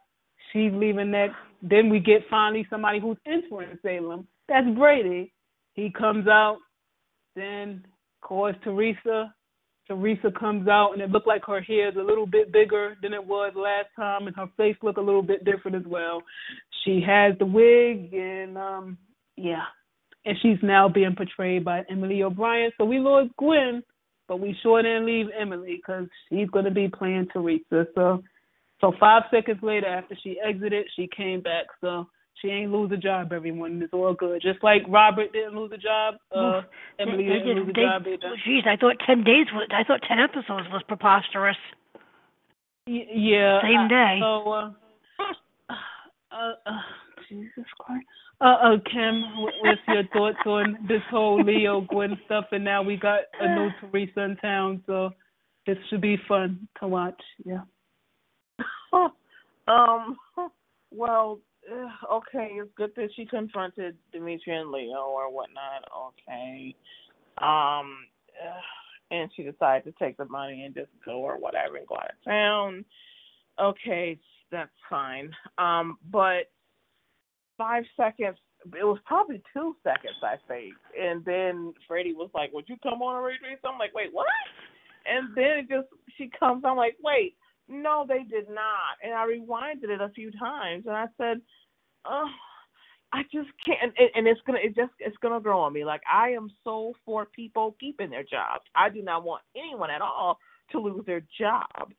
She's 0.53 0.73
leaving 0.73 1.11
next. 1.11 1.37
Then 1.63 1.89
we 1.89 2.01
get 2.01 2.23
finally 2.29 2.67
somebody 2.69 3.01
who's 3.01 3.17
entering 3.27 3.79
Salem. 3.83 4.27
That's 4.49 4.67
Brady. 4.77 5.33
He 5.75 5.91
comes 5.91 6.29
out, 6.29 6.59
then 7.35 7.85
calls 8.23 8.55
Theresa. 8.65 9.35
Theresa 9.89 10.31
comes 10.39 10.69
out 10.69 10.93
and 10.93 11.03
it 11.03 11.11
looked 11.11 11.27
like 11.27 11.45
her 11.45 11.61
hair 11.61 11.89
is 11.91 11.97
a 11.97 12.03
little 12.03 12.27
bit 12.27 12.53
bigger 12.53 12.97
than 13.03 13.13
it 13.13 13.25
was 13.25 13.53
last 13.57 13.89
time 13.97 14.27
and 14.27 14.37
her 14.37 14.47
face 14.57 14.77
looked 14.83 14.99
a 14.99 15.03
little 15.03 15.23
bit 15.23 15.45
different 15.45 15.77
as 15.77 15.87
well. 15.87 16.23
She 16.85 17.03
has 17.07 17.35
the 17.39 17.47
wig 17.47 18.15
and 18.15 18.57
um 18.57 18.99
yeah. 19.37 19.65
And 20.25 20.37
she's 20.41 20.59
now 20.63 20.89
being 20.89 21.17
portrayed 21.17 21.65
by 21.65 21.83
Emily 21.91 22.23
O'Brien. 22.23 22.71
So 22.79 22.85
we 22.85 23.01
lost 23.01 23.31
Gwen, 23.39 23.83
but 24.29 24.39
we 24.39 24.57
sure 24.63 24.81
didn't 24.81 25.05
leave 25.05 25.27
Emily 25.39 25.81
because 25.85 26.07
she's 26.29 26.49
going 26.51 26.65
to 26.65 26.71
be 26.71 26.89
playing 26.89 27.27
Theresa. 27.33 27.87
So 27.97 28.23
so 28.81 28.93
five 28.99 29.23
seconds 29.31 29.61
later 29.63 29.87
after 29.87 30.17
she 30.23 30.39
exited, 30.45 30.87
she 30.95 31.09
came 31.17 31.41
back. 31.41 31.67
So 31.81 32.07
she 32.43 32.49
ain't 32.49 32.73
lose 32.73 32.91
a 32.93 32.97
job, 32.97 33.33
everyone. 33.33 33.81
It's 33.83 33.93
all 33.93 34.15
good. 34.15 34.43
Just 34.43 34.63
like 34.63 34.83
Robert 34.89 35.33
didn't 35.33 35.55
lose 35.55 35.71
a 35.73 35.79
job, 35.79 36.17
uh, 36.37 36.63
Emily 36.99 37.29
they, 37.29 37.39
didn't 37.39 37.57
lose 37.57 37.69
a 37.71 37.73
they, 37.73 37.83
job 37.83 38.03
either. 38.07 38.35
Geez, 38.45 38.65
I 38.67 38.77
thought 38.77 38.97
ten 39.07 39.23
days 39.23 39.47
was. 39.53 39.69
I 39.71 39.85
thought 39.85 40.01
ten 40.07 40.19
episodes 40.19 40.67
was 40.71 40.83
preposterous. 40.89 41.57
Y- 42.89 43.07
yeah. 43.15 43.61
Same 43.63 43.89
day. 43.89 44.19
So, 44.21 44.53
uh, 44.53 44.71
uh, 46.33 46.53
uh, 46.67 46.73
Jesus 47.29 47.65
Christ. 47.79 48.07
Uh, 48.41 48.45
uh, 48.45 48.77
Kim, 48.91 49.23
what's 49.63 49.81
your 49.87 50.03
thoughts 50.13 50.45
on 50.47 50.77
this 50.89 51.03
whole 51.11 51.41
Leo 51.45 51.83
Gwen 51.83 52.19
stuff? 52.27 52.47
And 52.51 52.65
now 52.65 52.83
we 52.83 52.97
got 52.97 53.21
a 53.41 53.55
new 53.55 53.71
Theresa 53.81 54.23
in 54.23 54.37
town, 54.39 54.83
so 54.87 55.11
this 55.65 55.77
should 55.89 56.01
be 56.01 56.19
fun 56.27 56.67
to 56.81 56.89
watch. 56.89 57.23
Yeah. 57.45 57.63
um. 59.69 60.17
Well, 60.95 61.41
okay. 61.71 62.51
It's 62.53 62.71
good 62.77 62.93
that 62.97 63.11
she 63.15 63.27
confronted 63.27 63.97
Dimitri 64.13 64.57
and 64.57 64.71
Leo 64.71 65.05
or 65.07 65.33
whatnot. 65.33 65.89
Okay. 65.97 66.75
Um. 67.39 68.07
And 69.11 69.31
she 69.37 69.43
decided 69.43 69.85
to 69.85 69.93
take 70.05 70.17
the 70.17 70.25
money 70.25 70.65
and 70.65 70.75
just 70.75 70.91
go 71.05 71.19
or 71.19 71.39
whatever 71.39 71.77
and 71.77 71.87
go 71.87 71.97
out 71.97 72.11
of 72.11 72.25
town. 72.25 72.85
Okay, 73.61 74.19
that's 74.51 74.71
fine. 74.89 75.31
Um. 75.59 75.99
But 76.11 76.51
five 77.59 77.85
seconds. 77.97 78.39
It 78.65 78.85
was 78.85 78.99
probably 79.07 79.43
two 79.53 79.75
seconds, 79.83 80.23
I 80.23 80.37
think. 80.47 80.75
And 80.99 81.25
then 81.25 81.75
Freddie 81.89 82.13
was 82.13 82.31
like, 82.33 82.53
"Would 82.53 82.69
you 82.69 82.77
come 82.83 83.03
on 83.03 83.17
a 83.17 83.21
retreat?" 83.21 83.59
So 83.61 83.69
I'm 83.69 83.79
like, 83.79 83.93
"Wait, 83.93 84.13
what?" 84.13 84.27
And 85.05 85.35
then 85.35 85.59
it 85.59 85.69
just 85.69 85.89
she 86.17 86.31
comes. 86.39 86.65
I'm 86.65 86.77
like, 86.77 86.97
"Wait, 87.03 87.37
no, 87.69 88.05
they 88.09 88.25
did 88.25 88.49
not." 88.49 88.99
And 89.03 89.15
I 89.15 89.27
rewinded 89.27 89.91
it 89.91 90.01
a 90.01 90.11
few 90.11 90.31
times, 90.33 90.85
and 90.87 90.97
I 90.97 91.07
said, 91.19 91.41
"Oh, 92.05 92.29
I 93.13 93.23
just 93.25 93.51
can't." 93.65 93.93
And, 93.99 94.11
and 94.15 94.27
it's 94.27 94.41
gonna, 94.47 94.61
it 94.63 94.75
just, 94.77 94.93
it's 94.99 95.17
gonna 95.19 95.41
grow 95.41 95.61
on 95.61 95.73
me. 95.73 95.85
Like 95.85 96.03
I 96.11 96.31
am 96.31 96.51
so 96.65 96.95
for 97.05 97.27
people 97.27 97.77
keeping 97.81 98.11
their 98.11 98.25
jobs. 98.25 98.65
I 98.75 98.89
do 98.89 99.03
not 99.03 99.25
want 99.25 99.43
anyone 99.57 99.91
at 99.91 100.03
all 100.03 100.39
to 100.73 100.79
lose 100.81 101.05
their 101.07 101.23
job. 101.39 101.93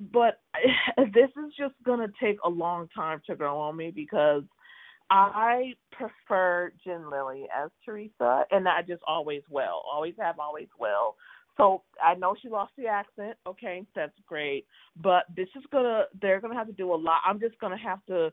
But 0.00 0.40
this 0.96 1.30
is 1.36 1.52
just 1.58 1.74
gonna 1.84 2.08
take 2.20 2.38
a 2.44 2.48
long 2.48 2.88
time 2.94 3.22
to 3.26 3.36
grow 3.36 3.58
on 3.58 3.76
me 3.76 3.90
because 3.94 4.44
I 5.10 5.74
prefer 5.90 6.72
Jen 6.84 7.10
Lilly 7.10 7.46
as 7.54 7.70
Theresa, 7.84 8.44
and 8.50 8.66
I 8.66 8.80
just 8.82 9.02
always 9.06 9.42
will, 9.50 9.82
always 9.92 10.14
have, 10.18 10.38
always 10.38 10.68
will. 10.78 11.16
So 11.56 11.82
I 12.02 12.14
know 12.14 12.34
she 12.40 12.48
lost 12.48 12.72
the 12.78 12.86
accent. 12.86 13.36
Okay, 13.46 13.84
that's 13.94 14.12
great. 14.26 14.66
But 15.02 15.24
this 15.36 15.48
is 15.56 15.62
gonna, 15.70 16.04
they're 16.20 16.40
gonna 16.40 16.54
have 16.54 16.66
to 16.66 16.72
do 16.72 16.92
a 16.92 16.96
lot. 16.96 17.20
I'm 17.26 17.40
just 17.40 17.58
gonna 17.58 17.78
have 17.78 18.04
to 18.06 18.32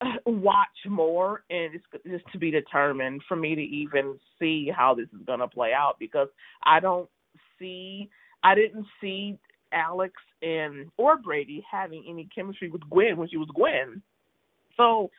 uh, 0.00 0.06
watch 0.26 0.68
more, 0.88 1.44
and 1.50 1.74
it's 1.74 1.84
just 2.06 2.24
to 2.32 2.38
be 2.38 2.50
determined 2.50 3.22
for 3.28 3.36
me 3.36 3.54
to 3.54 3.62
even 3.62 4.18
see 4.38 4.70
how 4.74 4.94
this 4.94 5.08
is 5.12 5.24
gonna 5.26 5.48
play 5.48 5.72
out 5.72 5.96
because 5.98 6.28
I 6.64 6.80
don't 6.80 7.08
see, 7.58 8.08
I 8.42 8.54
didn't 8.54 8.86
see 9.00 9.38
Alex 9.72 10.14
and 10.42 10.90
or 10.96 11.18
Brady 11.18 11.64
having 11.70 12.04
any 12.08 12.28
chemistry 12.34 12.70
with 12.70 12.82
Gwen 12.90 13.16
when 13.16 13.28
she 13.28 13.36
was 13.36 13.48
Gwen. 13.54 14.02
So 14.76 15.10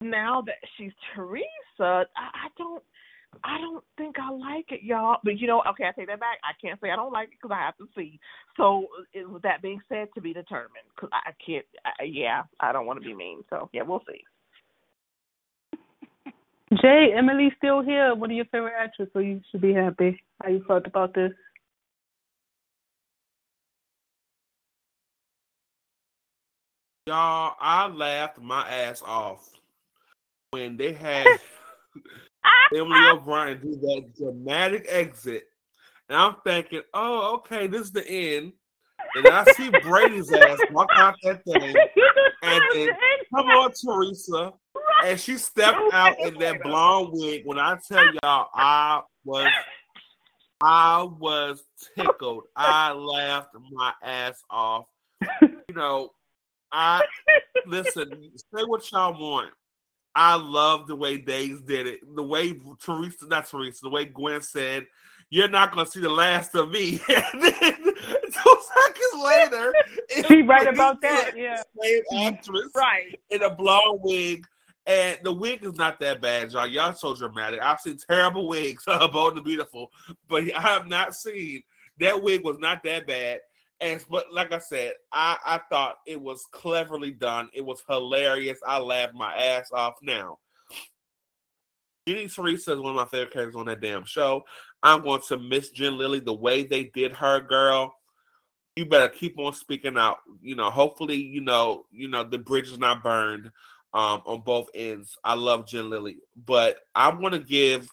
now 0.00 0.42
that 0.46 0.56
she's 0.76 0.92
Theresa, 1.14 1.44
I, 1.78 2.04
I 2.16 2.48
don't 2.56 2.82
it, 4.70 4.82
y'all. 4.82 5.18
But 5.22 5.38
you 5.38 5.46
know, 5.46 5.62
okay, 5.70 5.84
I 5.84 5.92
take 5.92 6.08
that 6.08 6.20
back. 6.20 6.38
I 6.44 6.52
can't 6.60 6.80
say 6.80 6.90
I 6.90 6.96
don't 6.96 7.12
like 7.12 7.28
it 7.28 7.38
because 7.40 7.54
I 7.54 7.64
have 7.64 7.76
to 7.78 7.88
see. 7.96 8.18
So, 8.56 8.86
it, 9.12 9.28
with 9.28 9.42
that 9.42 9.62
being 9.62 9.80
said, 9.88 10.08
to 10.14 10.20
be 10.20 10.32
determined. 10.32 10.84
Because 10.94 11.10
I 11.12 11.32
can't. 11.44 11.64
I, 11.84 12.04
yeah, 12.04 12.42
I 12.58 12.72
don't 12.72 12.86
want 12.86 13.00
to 13.00 13.06
be 13.06 13.14
mean. 13.14 13.42
So 13.50 13.68
yeah, 13.72 13.82
we'll 13.82 14.02
see. 14.08 14.24
Jay, 16.82 17.12
Emily's 17.16 17.52
still 17.58 17.82
here. 17.82 18.14
One 18.14 18.30
of 18.30 18.36
your 18.36 18.46
favorite 18.46 18.74
actresses, 18.78 19.12
so 19.12 19.18
you 19.20 19.40
should 19.50 19.60
be 19.60 19.74
happy. 19.74 20.22
How 20.42 20.50
you 20.50 20.64
felt 20.66 20.86
about 20.86 21.14
this? 21.14 21.32
Y'all, 27.06 27.56
I 27.58 27.88
laughed 27.88 28.40
my 28.40 28.68
ass 28.68 29.02
off 29.04 29.50
when 30.50 30.76
they 30.76 30.92
had 30.92 31.26
Emily 32.74 33.08
O'Brien 33.08 33.60
do 33.60 33.76
that 33.76 34.16
dramatic 34.16 34.86
exit. 34.88 35.44
And 36.08 36.18
I'm 36.18 36.36
thinking, 36.44 36.82
oh, 36.94 37.36
okay, 37.36 37.66
this 37.66 37.82
is 37.82 37.92
the 37.92 38.08
end. 38.08 38.52
And 39.14 39.28
I 39.28 39.44
see 39.52 39.70
Brady's 39.82 40.32
ass 40.32 40.58
walk 40.70 40.88
out 40.94 41.14
that 41.22 41.44
thing. 41.44 41.74
And, 42.42 42.62
and 42.76 42.90
come 43.34 43.46
on, 43.48 43.72
Theresa. 43.72 44.52
And 45.04 45.18
she 45.18 45.36
stepped 45.36 45.92
out 45.92 46.18
in 46.20 46.34
that 46.38 46.62
blonde 46.62 47.08
wig. 47.12 47.42
When 47.44 47.58
I 47.58 47.78
tell 47.88 48.04
y'all, 48.22 48.48
I 48.54 49.02
was 49.24 49.48
I 50.62 51.02
was 51.02 51.62
tickled. 51.96 52.44
I 52.54 52.92
laughed 52.92 53.54
my 53.72 53.92
ass 54.02 54.42
off. 54.50 54.86
You 55.40 55.74
know, 55.74 56.10
I 56.70 57.02
listen, 57.66 58.30
say 58.36 58.64
what 58.64 58.90
y'all 58.92 59.18
want. 59.18 59.52
I 60.14 60.34
love 60.34 60.86
the 60.86 60.96
way 60.96 61.18
Days 61.18 61.60
did 61.60 61.86
it. 61.86 62.00
The 62.14 62.22
way 62.22 62.58
Theresa, 62.84 63.26
not 63.28 63.48
Theresa, 63.48 63.80
the 63.82 63.90
way 63.90 64.06
Gwen 64.06 64.42
said, 64.42 64.86
You're 65.30 65.48
not 65.48 65.72
gonna 65.72 65.86
see 65.86 66.00
the 66.00 66.08
last 66.08 66.54
of 66.54 66.70
me. 66.70 67.00
and 67.08 67.42
then 67.42 67.52
two 67.52 68.58
seconds 68.74 69.24
later, 69.24 69.74
she 70.28 70.42
right 70.42 70.66
about 70.66 71.00
that, 71.02 71.32
yeah. 71.36 71.62
Same 71.80 72.02
actress 72.26 72.70
right 72.74 73.18
in 73.30 73.42
a 73.42 73.50
blonde 73.50 74.00
wig. 74.02 74.46
And 74.86 75.18
the 75.22 75.32
wig 75.32 75.62
is 75.62 75.74
not 75.74 76.00
that 76.00 76.20
bad, 76.20 76.52
y'all. 76.52 76.66
Y'all 76.66 76.94
so 76.94 77.14
dramatic. 77.14 77.60
I've 77.62 77.80
seen 77.80 77.98
terrible 78.08 78.48
wigs, 78.48 78.84
Bold 78.86 79.34
and 79.34 79.44
Beautiful, 79.44 79.92
but 80.28 80.42
I 80.54 80.60
have 80.60 80.88
not 80.88 81.14
seen 81.14 81.62
that 82.00 82.20
wig 82.20 82.42
was 82.42 82.58
not 82.58 82.82
that 82.84 83.06
bad. 83.06 83.40
And 83.80 84.04
but 84.10 84.32
like 84.32 84.52
I 84.52 84.58
said, 84.58 84.92
I, 85.10 85.38
I 85.44 85.60
thought 85.70 85.96
it 86.06 86.20
was 86.20 86.44
cleverly 86.52 87.12
done. 87.12 87.48
It 87.54 87.64
was 87.64 87.82
hilarious. 87.88 88.58
I 88.66 88.78
laughed 88.78 89.14
my 89.14 89.34
ass 89.34 89.70
off. 89.72 89.94
Now, 90.02 90.38
Jenny 92.06 92.28
Theresa 92.28 92.72
is 92.72 92.80
one 92.80 92.90
of 92.90 92.96
my 92.96 93.06
favorite 93.06 93.32
characters 93.32 93.56
on 93.56 93.66
that 93.66 93.80
damn 93.80 94.04
show. 94.04 94.44
I'm 94.82 95.02
going 95.02 95.22
to 95.28 95.38
miss 95.38 95.70
Jen 95.70 95.96
Lilly 95.96 96.20
the 96.20 96.34
way 96.34 96.62
they 96.62 96.84
did 96.84 97.12
her, 97.12 97.40
girl. 97.40 97.94
You 98.76 98.86
better 98.86 99.08
keep 99.08 99.38
on 99.38 99.54
speaking 99.54 99.96
out. 99.96 100.18
You 100.42 100.56
know, 100.56 100.70
hopefully, 100.70 101.16
you 101.16 101.40
know, 101.40 101.86
you 101.90 102.08
know, 102.08 102.24
the 102.24 102.38
bridge 102.38 102.68
is 102.68 102.78
not 102.78 103.02
burned 103.02 103.50
um 103.92 104.22
on 104.24 104.40
both 104.42 104.68
ends. 104.74 105.16
I 105.24 105.34
love 105.34 105.66
Jen 105.66 105.90
Lilly, 105.90 106.18
but 106.46 106.76
I 106.94 107.08
want 107.08 107.34
to 107.34 107.40
give 107.40 107.88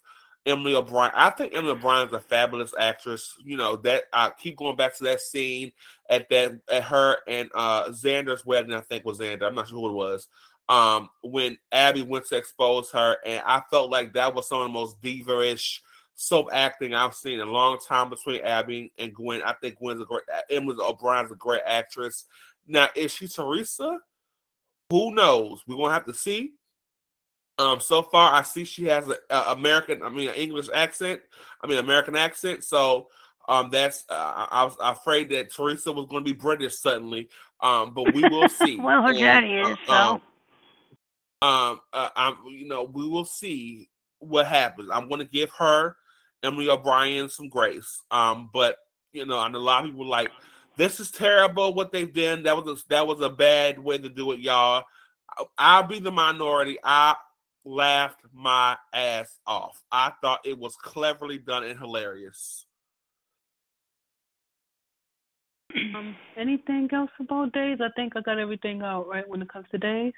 Emily 0.48 0.76
O'Brien. 0.76 1.12
I 1.14 1.30
think 1.30 1.54
Emily 1.54 1.74
O'Brien 1.74 2.08
is 2.08 2.14
a 2.14 2.20
fabulous 2.20 2.74
actress. 2.80 3.36
You 3.44 3.58
know 3.58 3.76
that 3.78 4.06
I 4.14 4.32
keep 4.32 4.58
going 4.58 4.76
back 4.76 4.96
to 4.98 5.04
that 5.04 5.22
scene 5.22 5.72
at 6.10 6.30
that 6.30 6.60
at 6.72 6.84
her 6.86 7.18
and 7.28 7.50
uh 7.54 7.90
Xander's 7.90 8.46
wedding. 8.46 8.74
I 8.74 8.82
think 8.82 9.06
was 9.06 9.20
Xander. 9.20 9.44
I'm 9.44 9.56
not 9.56 9.68
sure 9.68 9.80
who 9.80 9.90
it 9.90 9.94
was. 9.94 10.28
Um, 10.70 11.10
when 11.22 11.58
Abby 11.72 12.02
went 12.02 12.26
to 12.28 12.36
expose 12.38 12.92
her, 12.92 13.18
and 13.26 13.42
I 13.46 13.62
felt 13.70 13.90
like 13.90 14.14
that 14.14 14.36
was 14.36 14.50
some 14.50 14.60
of 14.60 14.68
the 14.68 14.74
most 14.74 15.02
diva-ish 15.02 15.82
soap 16.16 16.50
acting 16.52 16.94
I've 16.94 17.16
seen 17.16 17.40
in 17.40 17.48
a 17.48 17.52
long 17.52 17.78
time 17.80 18.10
between 18.10 18.42
Abby 18.42 18.92
and 18.98 19.14
Gwen. 19.14 19.42
I 19.44 19.54
think 19.54 19.78
Gwen's 19.78 20.02
a 20.02 20.06
great. 20.06 20.24
Emily 20.50 20.76
O'Brien's 20.80 21.32
a 21.32 21.36
great 21.36 21.62
actress. 21.66 22.26
Now, 22.68 22.90
is 22.96 23.14
she 23.14 23.28
Theresa? 23.28 24.00
Who 24.90 25.14
knows? 25.14 25.62
We're 25.68 25.78
gonna 25.78 25.94
have 25.94 26.06
to 26.06 26.14
see. 26.14 26.54
Um, 27.60 27.80
so 27.80 28.04
far, 28.04 28.34
I 28.34 28.44
see 28.44 28.66
she 28.66 28.86
has 28.86 29.08
an 29.08 29.16
American, 29.30 30.04
I 30.04 30.10
mean, 30.10 30.30
an 30.30 30.36
English 30.36 30.68
accent. 30.74 31.22
I 31.62 31.68
mean, 31.68 31.80
American 31.80 32.16
accent. 32.16 32.64
So, 32.64 33.08
um, 33.50 33.70
that's 33.72 34.04
uh, 34.10 34.48
I 34.52 34.66
was 34.66 34.76
afraid 34.80 35.30
that 35.30 35.54
Theresa 35.54 35.92
was 35.92 36.06
going 36.08 36.24
to 36.24 36.34
be 36.34 36.38
British 36.38 36.78
suddenly. 36.78 37.30
Um, 37.62 37.94
but 37.94 38.14
we 38.14 38.22
will 38.24 38.50
see. 38.50 38.78
well, 38.78 39.02
her 39.02 39.14
daddy 39.14 39.54
is 39.54 39.78
so. 39.88 39.94
Um, 39.94 40.22
um 41.42 41.82
uh, 41.94 42.10
I'm, 42.16 42.36
you 42.50 42.68
know, 42.68 42.84
we 42.84 43.08
will 43.08 43.26
see 43.26 43.90
what 44.20 44.48
happens. 44.48 44.90
I'm 44.92 45.08
going 45.08 45.20
to 45.20 45.26
give 45.26 45.50
her 45.58 45.96
Emily 46.44 46.70
O'Brien 46.70 47.30
some 47.30 47.50
grace. 47.50 48.02
Um, 48.12 48.50
but 48.54 48.78
you 49.14 49.26
know, 49.26 49.44
and 49.44 49.56
a 49.56 49.60
lot 49.60 49.84
of 49.84 49.92
people 49.92 50.08
like 50.08 50.32
this 50.78 51.00
is 51.00 51.10
terrible 51.10 51.74
what 51.74 51.92
they've 51.92 52.14
done. 52.14 52.44
That 52.44 52.56
was 52.56 52.80
a, 52.82 52.90
that 52.90 53.08
was 53.08 53.22
a 53.22 53.30
bad 53.30 53.80
way 53.80 53.98
to 53.98 54.10
do 54.10 54.32
it, 54.32 54.40
y'all. 54.40 54.84
I'll 55.58 55.84
be 55.84 56.00
the 56.00 56.12
minority. 56.12 56.78
I 56.84 57.16
laughed 57.68 58.22
my 58.34 58.78
ass 58.94 59.40
off. 59.46 59.82
I 59.92 60.12
thought 60.22 60.40
it 60.46 60.58
was 60.58 60.76
cleverly 60.76 61.38
done 61.38 61.64
and 61.64 61.78
hilarious. 61.78 62.66
Um, 65.76 66.16
anything 66.38 66.90
else 66.94 67.12
about 67.20 67.54
days? 67.54 67.80
I 67.82 67.90
think 67.96 68.14
I 68.16 68.22
got 68.22 68.40
everything 68.40 68.82
out 68.82 69.08
right 69.08 69.28
when 69.28 69.42
it 69.42 69.50
comes 69.50 69.66
to 69.72 69.78
days. 69.78 70.14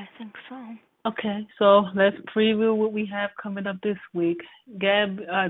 I 0.00 0.08
think 0.16 0.32
so. 0.48 0.56
Okay, 1.06 1.46
so 1.58 1.84
let's 1.94 2.16
preview 2.36 2.74
what 2.74 2.92
we 2.92 3.06
have 3.06 3.30
coming 3.40 3.66
up 3.66 3.76
this 3.82 3.98
week. 4.14 4.40
Gab, 4.78 5.20
uh, 5.30 5.48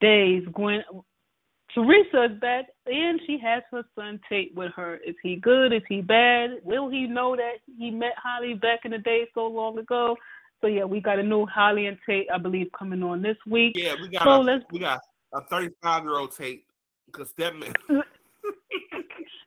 Days, 0.00 0.44
Gwen, 0.52 0.82
Theresa 1.76 2.32
is 2.32 2.40
back, 2.40 2.64
and 2.86 3.20
she 3.26 3.38
has 3.38 3.62
her 3.70 3.82
son 3.94 4.18
Tate 4.30 4.54
with 4.54 4.72
her. 4.76 4.96
Is 5.06 5.14
he 5.22 5.36
good? 5.36 5.74
Is 5.74 5.82
he 5.88 6.00
bad? 6.00 6.52
Will 6.64 6.88
he 6.88 7.06
know 7.06 7.36
that 7.36 7.56
he 7.78 7.90
met 7.90 8.14
Holly 8.16 8.54
back 8.54 8.80
in 8.84 8.92
the 8.92 8.98
day 8.98 9.28
so 9.34 9.46
long 9.46 9.78
ago? 9.78 10.16
So 10.62 10.68
yeah, 10.68 10.84
we 10.84 11.00
got 11.00 11.18
a 11.18 11.22
new 11.22 11.44
Holly 11.44 11.86
and 11.86 11.98
Tate, 12.08 12.28
I 12.32 12.38
believe, 12.38 12.68
coming 12.76 13.02
on 13.02 13.20
this 13.20 13.36
week. 13.46 13.74
Yeah, 13.76 13.94
we 14.00 14.08
got 14.08 14.24
so 14.24 14.48
a, 14.48 14.60
we 14.72 14.78
got 14.78 15.00
a 15.34 15.42
35 15.42 16.04
year 16.04 16.16
old 16.16 16.34
Tate 16.34 16.64
because 17.04 17.30
that 17.34 17.54
man. 17.54 17.74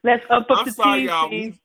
let's 0.04 0.22
up 0.30 0.46
up 0.50 0.58
I'm 0.58 0.66
the 0.66 0.72
sorry, 0.72 1.06
y'all. 1.06 1.30
We, 1.30 1.58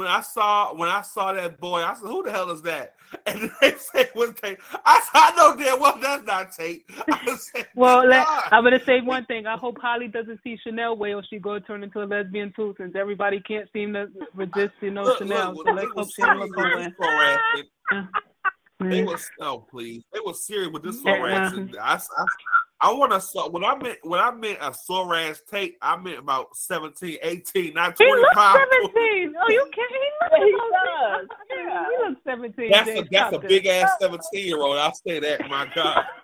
when 0.00 0.08
I 0.08 0.22
saw 0.22 0.72
when 0.74 0.88
I 0.88 1.02
saw 1.02 1.34
that 1.34 1.60
boy, 1.60 1.82
I 1.82 1.92
said, 1.92 2.06
"Who 2.06 2.22
the 2.22 2.30
hell 2.30 2.50
is 2.50 2.62
that?" 2.62 2.94
And 3.26 3.50
they 3.60 3.74
said, 3.76 4.08
"Was 4.14 4.32
Tate?" 4.42 4.58
I 4.86 5.00
said, 5.00 5.10
"I 5.14 5.34
know 5.36 5.54
damn 5.54 5.78
well 5.78 5.98
that's 6.00 6.24
not 6.24 6.52
Tate." 6.52 6.88
Well, 7.74 8.06
let, 8.06 8.26
I'm 8.50 8.64
gonna 8.64 8.82
say 8.82 9.02
one 9.02 9.26
thing. 9.26 9.46
I 9.46 9.58
hope 9.58 9.76
Holly 9.78 10.08
doesn't 10.08 10.40
see 10.42 10.56
Chanel 10.64 10.96
way, 10.96 11.12
or 11.12 11.22
she 11.28 11.38
go 11.38 11.58
turn 11.58 11.82
into 11.82 12.02
a 12.02 12.04
lesbian 12.06 12.50
too. 12.56 12.74
Since 12.78 12.94
everybody 12.96 13.40
can't 13.40 13.68
seem 13.74 13.92
to 13.92 14.08
resist, 14.34 14.72
you 14.80 14.90
know, 14.90 15.02
Look, 15.02 15.18
Chanel. 15.18 15.52
look, 15.54 15.66
so 15.66 15.74
they 15.74 15.82
let's 15.82 15.92
hope 15.94 16.08
she 16.16 16.22
don't 16.22 16.38
serious 16.38 16.48
look 16.48 16.56
with 16.56 16.72
away. 16.72 16.84
this 16.86 16.94
harassment. 17.92 18.08
They 18.80 19.02
was 19.04 19.30
oh 19.40 19.66
please, 19.70 20.02
they 20.14 20.20
was 20.20 20.46
serious 20.46 20.70
with 20.72 20.82
this 20.82 21.02
harassment. 21.04 21.76
I, 21.78 21.96
I, 21.96 22.24
I 22.82 22.92
want 22.92 23.12
to 23.12 23.20
saw 23.20 23.48
when 23.48 23.64
I 23.64 23.76
meant 23.76 23.98
when 24.02 24.20
I 24.20 24.30
meant 24.30 24.58
a 24.62 24.72
sore 24.72 25.14
ass 25.14 25.42
Tate, 25.50 25.76
I 25.82 25.96
meant 25.98 26.18
about 26.18 26.56
17, 26.56 27.18
18, 27.22 27.74
not 27.74 27.98
He 27.98 28.06
twenty 28.06 28.22
looks 28.22 28.34
17. 28.36 29.34
Oh, 29.38 29.50
you 29.50 29.70
can't. 29.74 29.92
He 29.92 30.46
He 30.46 30.52
looks 30.52 30.66
does. 31.00 31.28
Yeah. 31.50 31.86
He 31.90 32.08
looks 32.08 32.20
17. 32.24 32.70
That's 32.70 32.88
a 32.88 32.94
Dave. 32.94 33.08
that's 33.10 33.36
a 33.36 33.38
big 33.38 33.66
ass 33.66 33.90
seventeen 34.00 34.46
year 34.46 34.60
old. 34.60 34.78
I'll 34.78 34.94
say 34.94 35.20
that. 35.20 35.48
My 35.48 35.70
God. 35.74 36.04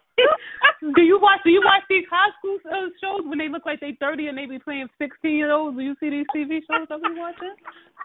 do 0.94 1.02
you 1.02 1.18
watch? 1.20 1.40
Do 1.44 1.50
you 1.50 1.62
watch 1.64 1.82
these 1.88 2.04
high 2.10 2.30
school 2.38 2.58
uh, 2.70 2.88
shows 3.02 3.22
when 3.28 3.38
they 3.38 3.48
look 3.48 3.66
like 3.66 3.80
they 3.80 3.96
30 3.98 4.28
and 4.28 4.38
they 4.38 4.46
be 4.46 4.58
playing 4.58 4.88
16 4.98 5.34
year 5.34 5.52
olds? 5.52 5.76
Do 5.76 5.82
you 5.82 5.94
see 6.00 6.10
these 6.10 6.26
TV 6.34 6.60
shows 6.68 6.86
I 6.90 6.96
be 6.96 7.18
watching? 7.18 7.54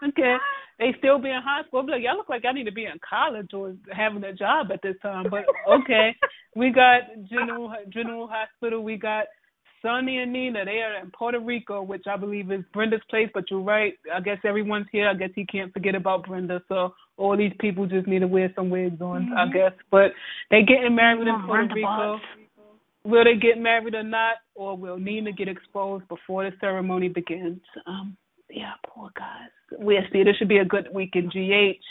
Okay, 0.04 0.36
they 0.78 0.94
still 0.98 1.18
be 1.18 1.30
in 1.30 1.40
high 1.42 1.62
school. 1.66 1.80
I'm 1.80 1.86
like, 1.86 2.02
y'all 2.02 2.16
look 2.16 2.28
like 2.28 2.44
I 2.44 2.52
need 2.52 2.64
to 2.64 2.72
be 2.72 2.86
in 2.86 2.98
college 3.08 3.50
or 3.54 3.74
having 3.92 4.24
a 4.24 4.32
job 4.32 4.72
at 4.72 4.82
this 4.82 4.96
time. 5.02 5.26
But 5.30 5.44
okay, 5.68 6.16
we 6.56 6.70
got 6.70 7.02
General 7.30 7.72
General 7.88 8.28
Hospital. 8.28 8.82
We 8.82 8.96
got 8.96 9.26
Sonny 9.80 10.18
and 10.18 10.32
Nina. 10.32 10.64
They 10.64 10.78
are 10.78 10.98
in 11.00 11.10
Puerto 11.10 11.40
Rico, 11.40 11.82
which 11.82 12.04
I 12.08 12.16
believe 12.16 12.50
is 12.52 12.64
Brenda's 12.72 13.00
place. 13.10 13.28
But 13.34 13.50
you're 13.50 13.60
right. 13.60 13.94
I 14.12 14.20
guess 14.20 14.38
everyone's 14.44 14.86
here. 14.92 15.08
I 15.08 15.14
guess 15.14 15.30
he 15.34 15.44
can't 15.44 15.72
forget 15.72 15.94
about 15.94 16.26
Brenda. 16.26 16.62
So 16.68 16.94
all 17.16 17.36
these 17.36 17.52
people 17.60 17.86
just 17.86 18.06
need 18.06 18.20
to 18.20 18.26
wear 18.28 18.52
some 18.54 18.70
wigs 18.70 19.00
on. 19.00 19.32
I 19.36 19.46
Mhm. 19.46 19.52
guess. 19.52 19.72
But 19.90 20.14
they 20.50 20.62
getting 20.62 20.94
married 20.94 21.26
in 21.26 21.42
Puerto 21.42 21.74
Rico. 21.74 22.20
Will 23.04 23.24
they 23.24 23.36
get 23.36 23.58
married 23.58 23.94
or 23.94 24.04
not, 24.04 24.36
or 24.54 24.76
will 24.76 24.96
Nina 24.96 25.32
get 25.32 25.48
exposed 25.48 26.06
before 26.08 26.44
the 26.44 26.56
ceremony 26.60 27.08
begins? 27.08 27.60
Um, 27.86 28.16
yeah, 28.48 28.72
poor 28.86 29.10
guys. 29.16 29.48
We 29.78 29.98
see 30.12 30.22
this 30.22 30.36
should 30.36 30.48
be 30.48 30.58
a 30.58 30.64
good 30.64 30.88
week 30.92 31.14
in 31.14 31.28
GH. 31.28 31.82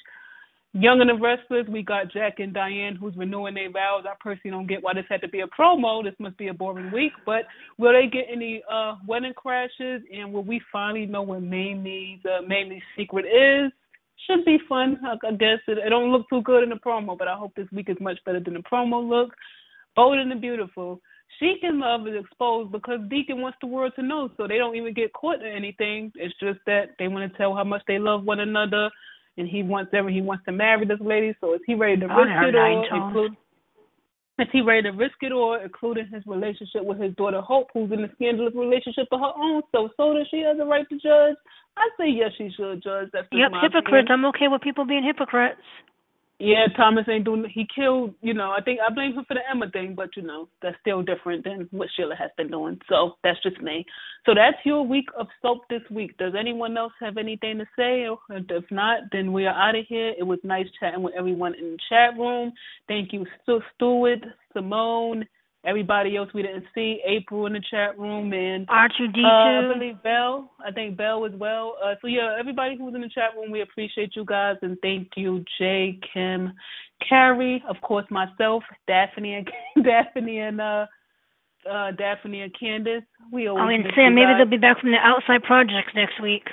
Young 0.73 1.01
and 1.01 1.09
the 1.09 1.15
Restless, 1.15 1.67
we 1.67 1.83
got 1.83 2.13
Jack 2.13 2.39
and 2.39 2.53
Diane 2.53 2.95
who's 2.95 3.15
renewing 3.17 3.55
their 3.55 3.69
vows. 3.69 4.05
I 4.07 4.13
personally 4.21 4.55
don't 4.55 4.67
get 4.67 4.81
why 4.81 4.93
this 4.93 5.03
had 5.09 5.19
to 5.21 5.27
be 5.27 5.41
a 5.41 5.47
promo. 5.47 6.01
This 6.01 6.13
must 6.17 6.37
be 6.37 6.47
a 6.47 6.53
boring 6.53 6.91
week. 6.91 7.11
But 7.25 7.43
will 7.77 7.91
they 7.91 8.07
get 8.07 8.27
any 8.31 8.63
uh 8.71 8.95
wedding 9.05 9.33
crashes? 9.35 10.01
And 10.13 10.31
will 10.31 10.43
we 10.43 10.61
finally 10.71 11.05
know 11.05 11.23
what 11.23 11.41
Mamie's 11.41 12.21
uh, 12.25 12.41
Mamie's 12.43 12.83
secret 12.95 13.25
is? 13.25 13.71
Should 14.27 14.45
be 14.45 14.59
fun. 14.69 14.97
I, 15.03 15.31
guess 15.31 15.59
it, 15.67 15.77
it 15.77 15.89
don't 15.89 16.11
look 16.11 16.29
too 16.29 16.41
good 16.43 16.63
in 16.63 16.69
the 16.69 16.75
promo, 16.75 17.17
but 17.17 17.27
I 17.27 17.35
hope 17.35 17.53
this 17.55 17.67
week 17.73 17.89
is 17.89 17.97
much 17.99 18.19
better 18.25 18.39
than 18.39 18.53
the 18.53 18.59
promo 18.59 19.05
look. 19.07 19.33
Bold 19.95 20.19
and 20.19 20.41
beautiful. 20.41 21.01
Sheekin 21.41 21.79
love 21.79 22.07
is 22.07 22.13
exposed 22.19 22.71
because 22.71 22.99
Deacon 23.09 23.41
wants 23.41 23.57
the 23.61 23.67
world 23.67 23.93
to 23.95 24.03
know, 24.03 24.29
so 24.37 24.47
they 24.47 24.57
don't 24.57 24.75
even 24.75 24.93
get 24.93 25.13
caught 25.13 25.41
in 25.41 25.47
anything. 25.47 26.11
It's 26.15 26.37
just 26.39 26.59
that 26.65 26.91
they 26.99 27.07
want 27.07 27.31
to 27.31 27.37
tell 27.37 27.55
how 27.55 27.63
much 27.63 27.81
they 27.87 27.99
love 27.99 28.23
one 28.23 28.39
another, 28.39 28.89
and 29.37 29.47
he 29.47 29.63
wants 29.63 29.91
ever 29.93 30.09
he 30.09 30.21
wants 30.21 30.45
to 30.45 30.51
marry 30.51 30.85
this 30.85 30.99
lady. 30.99 31.33
So 31.41 31.53
is 31.53 31.61
he 31.65 31.73
ready 31.73 31.99
to 32.01 32.07
risk 32.07 32.43
it 32.43 32.55
all? 32.55 32.87
Include, 32.93 33.31
is 34.39 34.47
he 34.51 34.61
ready 34.61 34.83
to 34.83 34.91
risk 34.91 35.15
it 35.21 35.31
all, 35.31 35.59
including 35.61 36.07
his 36.07 36.23
relationship 36.25 36.83
with 36.83 36.99
his 36.99 37.15
daughter 37.15 37.41
Hope, 37.41 37.67
who's 37.73 37.91
in 37.91 38.03
a 38.03 38.11
scandalous 38.15 38.53
relationship 38.55 39.07
of 39.11 39.19
her 39.19 39.33
own? 39.35 39.61
So, 39.71 39.89
so 39.97 40.13
does 40.13 40.27
she 40.29 40.41
has 40.41 40.57
a 40.59 40.65
right 40.65 40.87
to 40.89 40.95
judge? 40.95 41.35
I 41.77 41.89
say 41.99 42.09
yes, 42.09 42.31
she 42.37 42.51
should 42.55 42.83
judge. 42.83 43.09
That's 43.13 43.27
Yep, 43.31 43.51
hypocrites. 43.61 43.85
opinion. 43.85 44.07
I'm 44.11 44.25
okay 44.25 44.47
with 44.47 44.61
people 44.61 44.85
being 44.85 45.03
hypocrites. 45.03 45.61
Yeah, 46.43 46.65
Thomas 46.75 47.05
ain't 47.07 47.25
doing. 47.25 47.45
He 47.53 47.67
killed. 47.75 48.15
You 48.21 48.33
know, 48.33 48.49
I 48.49 48.61
think 48.61 48.79
I 48.79 48.91
blame 48.91 49.13
him 49.13 49.25
for 49.27 49.35
the 49.35 49.41
Emma 49.47 49.69
thing, 49.69 49.93
but 49.95 50.17
you 50.17 50.23
know 50.23 50.47
that's 50.63 50.75
still 50.81 51.03
different 51.03 51.43
than 51.43 51.67
what 51.69 51.87
Sheila 51.95 52.15
has 52.15 52.31
been 52.35 52.49
doing. 52.49 52.79
So 52.89 53.13
that's 53.23 53.41
just 53.43 53.61
me. 53.61 53.85
So 54.25 54.33
that's 54.33 54.57
your 54.65 54.81
week 54.81 55.05
of 55.15 55.27
soap 55.43 55.59
this 55.69 55.83
week. 55.91 56.17
Does 56.17 56.33
anyone 56.37 56.75
else 56.75 56.93
have 56.99 57.17
anything 57.17 57.59
to 57.59 57.65
say? 57.77 58.07
If 58.31 58.63
not, 58.71 59.01
then 59.11 59.33
we 59.33 59.45
are 59.45 59.53
out 59.53 59.75
of 59.75 59.85
here. 59.87 60.15
It 60.17 60.23
was 60.23 60.39
nice 60.43 60.65
chatting 60.79 61.03
with 61.03 61.13
everyone 61.15 61.53
in 61.53 61.73
the 61.73 61.77
chat 61.89 62.17
room. 62.17 62.53
Thank 62.87 63.13
you, 63.13 63.27
Stu 63.43 63.61
Stewart, 63.75 64.25
Simone, 64.51 65.27
everybody 65.63 66.17
else 66.17 66.29
we 66.33 66.41
didn't 66.41 66.65
see, 66.73 67.01
April 67.05 67.45
in 67.45 67.53
the 67.53 67.61
chat 67.69 67.97
room, 67.97 68.33
and 68.33 68.67
R2D2. 68.67 69.23
uh, 69.23 69.27
I 69.27 69.73
believe 69.73 70.01
Bell. 70.03 70.51
I 70.65 70.71
think 70.71 70.97
Bell 70.97 71.25
as 71.25 71.33
well. 71.33 71.75
Uh, 71.83 71.95
so 72.01 72.07
yeah, 72.07 72.35
everybody 72.39 72.77
who's 72.77 72.95
in 72.95 73.01
the 73.01 73.09
chat 73.09 73.35
room, 73.35 73.51
we 73.51 73.61
appreciate 73.61 74.15
you 74.15 74.25
guys 74.25 74.57
and 74.61 74.77
thank 74.81 75.09
you, 75.15 75.43
Jay, 75.57 75.99
Kim, 76.13 76.53
Carrie, 77.07 77.63
of 77.69 77.75
course 77.81 78.05
myself, 78.09 78.63
Daphne 78.87 79.35
and 79.35 79.49
Daphne 79.85 80.39
and 80.39 80.61
uh, 80.61 80.85
uh, 81.69 81.91
Daphne 81.91 82.41
and 82.41 82.55
Candace. 82.59 83.03
We 83.31 83.47
always 83.47 83.63
Oh, 83.63 83.69
and 83.69 83.85
Sam, 83.95 84.15
maybe 84.15 84.31
they'll 84.37 84.45
be 84.49 84.57
back 84.57 84.79
from 84.79 84.91
the 84.91 84.97
outside 84.97 85.43
projects 85.43 85.93
next 85.95 86.21
week. 86.21 86.47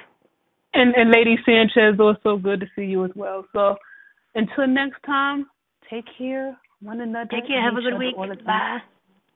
and 0.75 0.95
and 0.95 1.11
Lady 1.11 1.39
Sanchez 1.47 1.99
also 1.99 2.37
good 2.37 2.61
to 2.61 2.67
see 2.77 2.85
you 2.85 3.05
as 3.05 3.11
well. 3.15 3.47
So 3.53 3.77
until 4.35 4.67
next 4.67 5.03
time, 5.07 5.47
take 5.89 6.05
care 6.19 6.59
one 6.81 7.01
another. 7.01 7.29
Take 7.31 7.47
care. 7.47 7.63
Have 7.63 7.77
a 7.77 7.81
good 7.81 7.99
week. 7.99 8.15
all 8.17 8.29
the 8.29 8.37
time. 8.37 8.45
Bye. 8.45 8.79